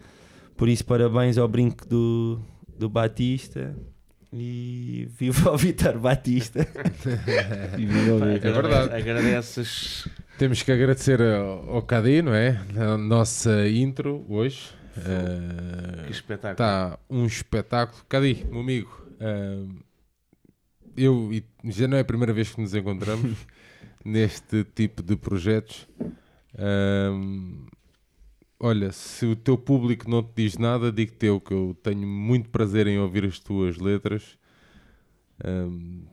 Por 0.58 0.69
isso, 0.69 0.85
parabéns 0.85 1.38
ao 1.38 1.48
brinco 1.48 1.88
do, 1.88 2.40
do 2.77 2.90
Batista 2.90 3.75
e 4.33 5.08
viva 5.17 5.51
o 5.51 5.58
Vitor 5.58 5.98
Batista. 6.00 6.67
E 7.77 7.85
viva 7.85 8.14
o 8.14 8.19
Vitor. 8.19 8.50
É 8.50 8.53
verdade. 8.53 8.93
Agradeces. 8.95 10.08
Temos 10.42 10.64
que 10.64 10.72
agradecer 10.72 11.22
ao 11.22 11.84
Cadi, 11.84 12.24
não 12.24 12.34
é? 12.34 12.60
A 12.76 12.98
nossa 12.98 13.70
intro 13.70 14.26
hoje. 14.28 14.72
Eh, 14.98 16.06
Que 16.08 16.11
espetáculo. 16.14 16.53
Está 16.53 16.98
um 17.08 17.28
espetáculo. 17.28 18.03
Cadi, 18.10 18.44
meu 18.50 18.61
amigo, 18.61 19.06
eh, 19.20 19.68
eu 20.98 21.32
e 21.32 21.45
já 21.66 21.88
não 21.88 21.95
é 21.95 22.00
a 22.00 22.03
primeira 22.03 22.34
vez 22.34 22.50
que 22.50 22.60
nos 22.60 22.74
encontramos 22.74 23.38
neste 24.03 24.64
tipo 24.64 25.03
de 25.03 25.16
projetos. 25.16 25.88
Ahm, 26.58 27.68
olha, 28.60 28.92
se 28.92 29.28
o 29.28 29.36
teu 29.36 29.60
público 29.60 30.10
não 30.10 30.24
te 30.24 30.32
diz 30.38 30.58
nada, 30.58 30.92
digo-te 30.92 31.28
eu 31.28 31.40
que 31.40 31.53
eu 31.53 31.78
tenho 31.84 32.08
muito 32.08 32.50
prazer 32.50 32.88
em 32.88 32.98
ouvir 32.98 33.26
as 33.26 33.38
tuas 33.38 33.78
letras. 33.78 34.40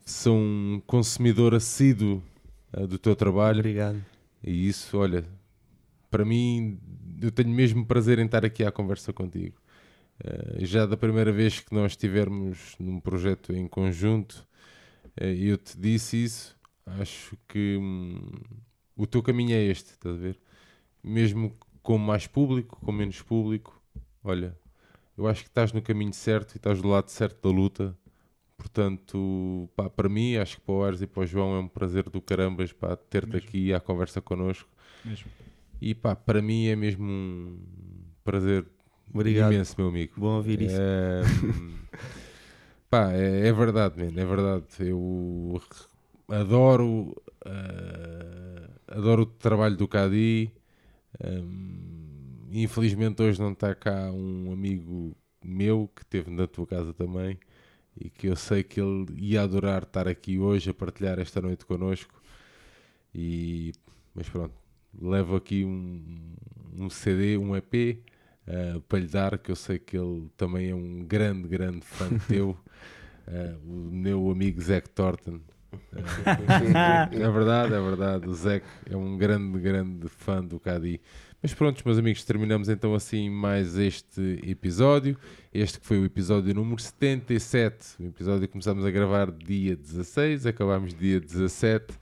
Sou 0.05 0.37
um 0.37 0.83
consumidor 0.87 1.55
assíduo 1.55 2.23
do 2.87 2.99
teu 2.99 3.17
trabalho. 3.17 3.61
Obrigado. 3.61 4.18
E 4.43 4.69
isso, 4.69 4.99
olha, 4.99 5.25
para 6.11 6.25
mim, 6.25 6.79
eu 7.21 7.31
tenho 7.31 7.51
mesmo 7.51 7.85
prazer 7.87 8.19
em 8.19 8.27
estar 8.27 8.45
aqui 8.45 8.65
à 8.65 8.73
conversa 8.73 9.13
contigo. 9.13 9.57
Eh, 10.25 10.65
já 10.65 10.87
da 10.87 10.97
primeira 10.97 11.33
vez 11.33 11.61
que 11.61 11.75
nós 11.75 11.93
estivemos 11.93 12.75
num 12.79 13.01
projeto 13.01 13.53
em 13.53 13.69
conjunto, 13.69 14.47
eh, 15.17 15.35
eu 15.35 15.59
te 15.59 15.79
disse 15.79 16.23
isso. 16.25 16.57
Acho 16.87 17.37
que 17.49 17.77
hum, 17.79 18.31
o 18.97 19.07
teu 19.07 19.23
caminho 19.23 19.55
é 19.55 19.63
este, 19.65 19.91
estás 19.93 20.17
a 20.17 20.19
ver? 20.19 20.39
Mesmo 21.03 21.57
com 21.83 21.99
mais 21.99 22.27
público, 22.27 22.81
com 22.85 22.93
menos 22.93 23.23
público, 23.23 23.81
olha, 24.25 24.57
eu 25.17 25.27
acho 25.27 25.43
que 25.43 25.49
estás 25.49 25.73
no 25.73 25.83
caminho 25.83 26.13
certo 26.13 26.55
e 26.55 26.59
estás 26.59 26.81
do 26.83 26.89
lado 26.89 27.09
certo 27.11 27.43
da 27.49 27.55
luta. 27.55 27.97
Portanto, 28.59 29.71
pá, 29.77 29.89
para 29.89 30.09
mim, 30.09 30.37
acho 30.37 30.57
que 30.57 30.63
para 30.63 30.75
o 30.75 30.85
Ares 30.85 31.01
e 31.01 31.07
para 31.07 31.23
o 31.23 31.27
João 31.27 31.55
é 31.55 31.61
um 31.61 31.69
prazer 31.69 32.11
do 32.11 32.21
carambas 32.21 32.75
ter-te 33.09 33.37
aqui 33.37 33.73
à 33.73 33.79
conversa 33.79 34.21
connosco. 34.21 34.69
Mesmo. 35.05 35.31
E 35.81 35.95
pá, 35.95 36.17
para 36.17 36.43
mim 36.43 36.67
é 36.67 36.75
mesmo 36.75 37.05
um 37.05 37.57
prazer 38.25 38.67
Obrigado. 39.15 39.53
imenso, 39.53 39.77
meu 39.79 39.89
amigo. 39.89 40.15
Bom 40.17 40.37
ouvir 40.37 40.61
isso. 40.61 40.77
É, 40.77 41.23
pá, 42.91 43.13
é, 43.13 43.47
é 43.47 43.53
verdade, 43.53 44.03
man, 44.03 44.21
é 44.21 44.27
verdade. 44.27 44.67
Eu 44.81 45.63
adoro, 46.29 47.17
eh, 47.47 48.71
adoro 48.89 49.23
o 49.23 49.27
trabalho 49.27 49.77
do 49.77 49.87
Cadi. 49.87 50.51
Hum, 51.25 52.49
infelizmente 52.51 53.23
hoje 53.23 53.41
não 53.41 53.53
está 53.53 53.73
cá 53.73 54.11
um 54.11 54.53
amigo 54.53 55.17
meu 55.43 55.89
que 55.95 56.03
esteve 56.03 56.31
na 56.31 56.47
tua 56.49 56.67
casa 56.67 56.93
também 56.93 57.39
e 58.01 58.11
que 58.11 58.29
eu 58.29 58.37
sei 58.37 58.63
que 58.63 58.81
ele 58.81 59.07
ia 59.17 59.43
adorar 59.43 59.83
estar 59.83 60.07
aqui 60.07 60.39
hoje 60.39 60.71
a 60.71 60.75
partilhar 60.75 61.19
esta 61.19 61.41
noite 61.41 61.67
connosco. 61.67 62.23
E, 63.15 63.73
mas 64.15 64.29
pronto, 64.29 64.55
levo 65.01 65.37
aqui 65.37 65.65
um, 65.65 66.35
um 66.77 66.89
CD, 66.89 67.37
um 67.37 67.57
EP 67.57 68.03
eh, 68.47 68.81
para 68.89 68.99
lhe 68.99 69.07
dar, 69.07 69.37
que 69.39 69.51
eu 69.51 69.57
sei 69.57 69.79
que 69.79 69.97
ele 69.97 70.29
também 70.37 70.71
é 70.71 70.75
um 70.75 71.05
grande, 71.05 71.47
grande 71.47 71.85
fã 71.85 72.09
teu, 72.27 72.57
eh, 73.27 73.55
o 73.63 73.91
meu 73.93 74.31
amigo 74.31 74.61
Zac 74.61 74.89
Thornton. 74.91 75.41
Eh, 76.25 77.23
é 77.23 77.31
verdade, 77.31 77.75
é 77.75 77.81
verdade. 77.81 78.27
O 78.27 78.33
Zac 78.33 78.65
é 78.87 78.97
um 78.97 79.19
grande, 79.19 79.59
grande 79.59 80.09
fã 80.09 80.43
do 80.43 80.59
Cadi. 80.59 80.99
Mas 81.41 81.55
pronto, 81.55 81.81
meus 81.85 81.99
amigos, 81.99 82.25
terminamos 82.25 82.69
então 82.69 82.95
assim 82.95 83.31
mais 83.31 83.79
este 83.79 84.41
episódio. 84.45 85.17
Este 85.55 85.79
que 85.79 85.87
foi 85.87 85.99
o 86.01 86.05
episódio 86.05 86.53
número 86.53 86.81
77. 86.83 88.03
O 88.03 88.07
episódio 88.07 88.43
que 88.43 88.53
começámos 88.53 88.85
a 88.85 88.91
gravar 88.91 89.31
dia 89.31 89.77
16, 89.77 90.47
acabámos 90.47 90.93
dia 90.95 91.21
17. 91.21 91.95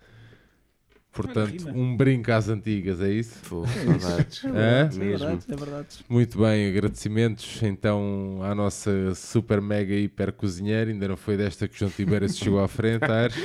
Portanto, 1.12 1.68
um 1.74 1.96
brinco 1.96 2.30
às 2.30 2.48
antigas, 2.48 3.00
é 3.00 3.10
isso? 3.10 3.38
Pô, 3.48 3.64
saudades. 3.66 4.44
Hã? 4.44 4.48
É 4.56 4.84
Mesmo. 4.84 5.00
verdade, 5.04 5.44
é 5.48 5.56
verdade. 5.56 5.88
Muito 6.08 6.38
bem, 6.38 6.68
agradecimentos 6.68 7.62
então 7.62 8.40
à 8.42 8.54
nossa 8.54 9.14
super 9.14 9.60
mega 9.60 9.94
hiper 9.94 10.32
cozinheira. 10.32 10.90
Ainda 10.90 11.08
não 11.08 11.16
foi 11.16 11.36
desta 11.36 11.68
que 11.68 11.74
o 11.74 11.78
João 11.78 11.90
Tibério 11.90 12.28
se 12.28 12.38
chegou 12.38 12.60
à 12.60 12.68
frente, 12.68 13.04
Ares. 13.10 13.36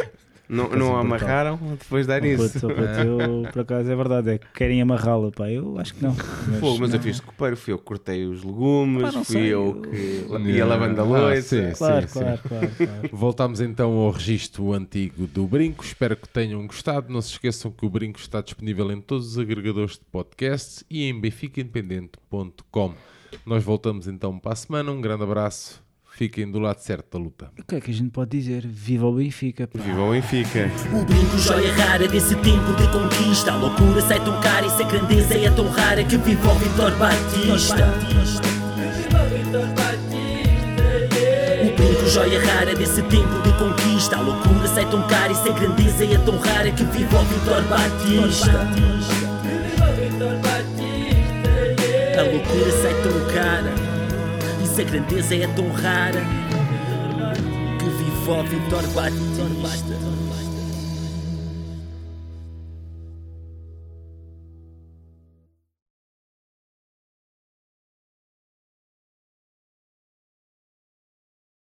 Não, 0.52 0.68
não 0.70 0.98
amarraram 0.98 1.58
depois 1.80 2.06
de 2.06 2.08
dar 2.10 2.26
isso. 2.26 2.60
puto, 2.60 2.68
puto, 2.76 2.82
eu, 2.82 3.52
por 3.54 3.62
acaso 3.62 3.90
é 3.90 3.96
verdade, 3.96 4.30
é 4.32 4.38
que 4.38 4.48
querem 4.54 4.82
amarrá-la, 4.82 5.32
pá. 5.32 5.50
Eu 5.50 5.80
acho 5.80 5.94
que 5.96 6.04
não. 6.04 6.14
Pô, 6.60 6.78
mas 6.78 6.92
eu 6.92 6.98
não. 6.98 7.04
fiz 7.04 7.20
copeiro, 7.22 7.56
fui 7.56 7.72
eu 7.74 7.78
que 7.78 7.86
cortei 7.86 8.26
os 8.26 8.44
legumes, 8.44 9.14
não 9.14 9.24
fui 9.24 9.36
sei, 9.38 9.46
eu 9.48 9.82
eu- 10.30 10.40
que 10.42 10.52
ia 10.52 10.66
lavando 10.66 11.00
a 11.00 11.04
Ah, 11.04 11.08
louça. 11.08 11.72
Claro, 11.78 12.08
claro, 12.10 12.40
claro, 12.48 12.68
claro. 12.76 13.10
Voltamos 13.14 13.62
então 13.62 13.94
ao 13.94 14.12
registro 14.12 14.74
antigo 14.74 15.26
do 15.26 15.48
Brinco. 15.48 15.84
Espero 15.86 16.16
que 16.18 16.28
tenham 16.28 16.68
gostado. 16.68 17.12
Não 17.14 17.22
se 17.22 17.32
esqueçam 17.32 17.72
que 17.72 17.86
o 17.86 17.90
Brinco 17.90 18.20
está 18.20 18.42
disponível 18.42 18.92
em 18.92 19.00
todos 19.00 19.28
os 19.32 19.38
agregadores 19.40 19.94
de 19.94 20.06
podcasts 20.12 20.84
e 20.90 21.06
em 21.06 21.18
benficaindependente.com. 21.20 22.94
Nós 23.46 23.64
voltamos 23.64 24.08
então 24.08 24.38
para 24.38 24.52
a 24.52 24.56
semana. 24.56 24.92
Um 24.92 25.00
grande 25.00 25.24
abraço. 25.24 25.82
Fiquem 26.22 26.52
do 26.52 26.60
lado 26.60 26.78
certo 26.78 27.18
da 27.18 27.24
luta. 27.24 27.52
O 27.58 27.64
que 27.64 27.78
é 27.78 27.82
que 27.82 27.90
a 27.90 27.94
gente 27.96 28.12
pode 28.12 28.30
dizer? 28.30 28.64
Viva 28.68 29.08
o 29.08 29.16
Benfica, 29.16 29.68
pá. 29.68 29.80
Viva 29.80 30.04
o 30.04 30.12
Benfica. 30.12 30.70
O 30.94 31.04
brinco, 31.04 31.36
joia 31.40 31.74
rara 31.74 32.08
desse 32.08 32.36
tempo 32.36 32.74
de 32.76 32.88
conquista. 32.90 33.52
A 33.52 33.56
loucura 33.56 34.00
sai 34.02 34.24
tão 34.24 34.40
cara 34.40 34.68
e 34.68 34.70
se 34.70 34.84
a 34.84 34.88
grandeza 34.88 35.34
é 35.34 35.50
tão 35.50 35.68
rara 35.70 36.04
que 36.04 36.18
viva 36.18 36.52
o 36.52 36.56
Vitor 36.60 36.96
Batista. 36.98 37.92
O 41.64 41.76
brinco, 41.76 42.08
joia 42.08 42.40
rara 42.40 42.76
desse 42.76 43.02
tempo 43.02 43.42
de 43.42 43.54
conquista. 43.58 44.18
A 44.18 44.22
loucura 44.22 44.68
sai 44.68 44.88
tão 44.92 45.02
cara 45.08 45.32
e 45.32 45.36
se 45.36 45.50
a 45.50 45.54
grandeza 45.54 46.06
é 46.06 46.18
tão 46.20 46.38
rara 46.38 46.70
que 46.70 46.84
viva 46.84 47.20
o 47.20 47.26
Vitor 47.26 47.64
Batista. 47.64 48.52
A 52.16 52.22
loucura 52.22 52.72
sai 52.74 52.94
tão 53.02 53.34
cara 53.34 53.81
a 54.82 54.84
grandeza 54.84 55.36
é 55.36 55.48
tão 55.48 55.70
rara 55.70 56.22
que 57.78 57.86
viva 57.86 58.32
o 58.32 58.44
Vitor 58.44 58.88
Batista. 58.94 60.21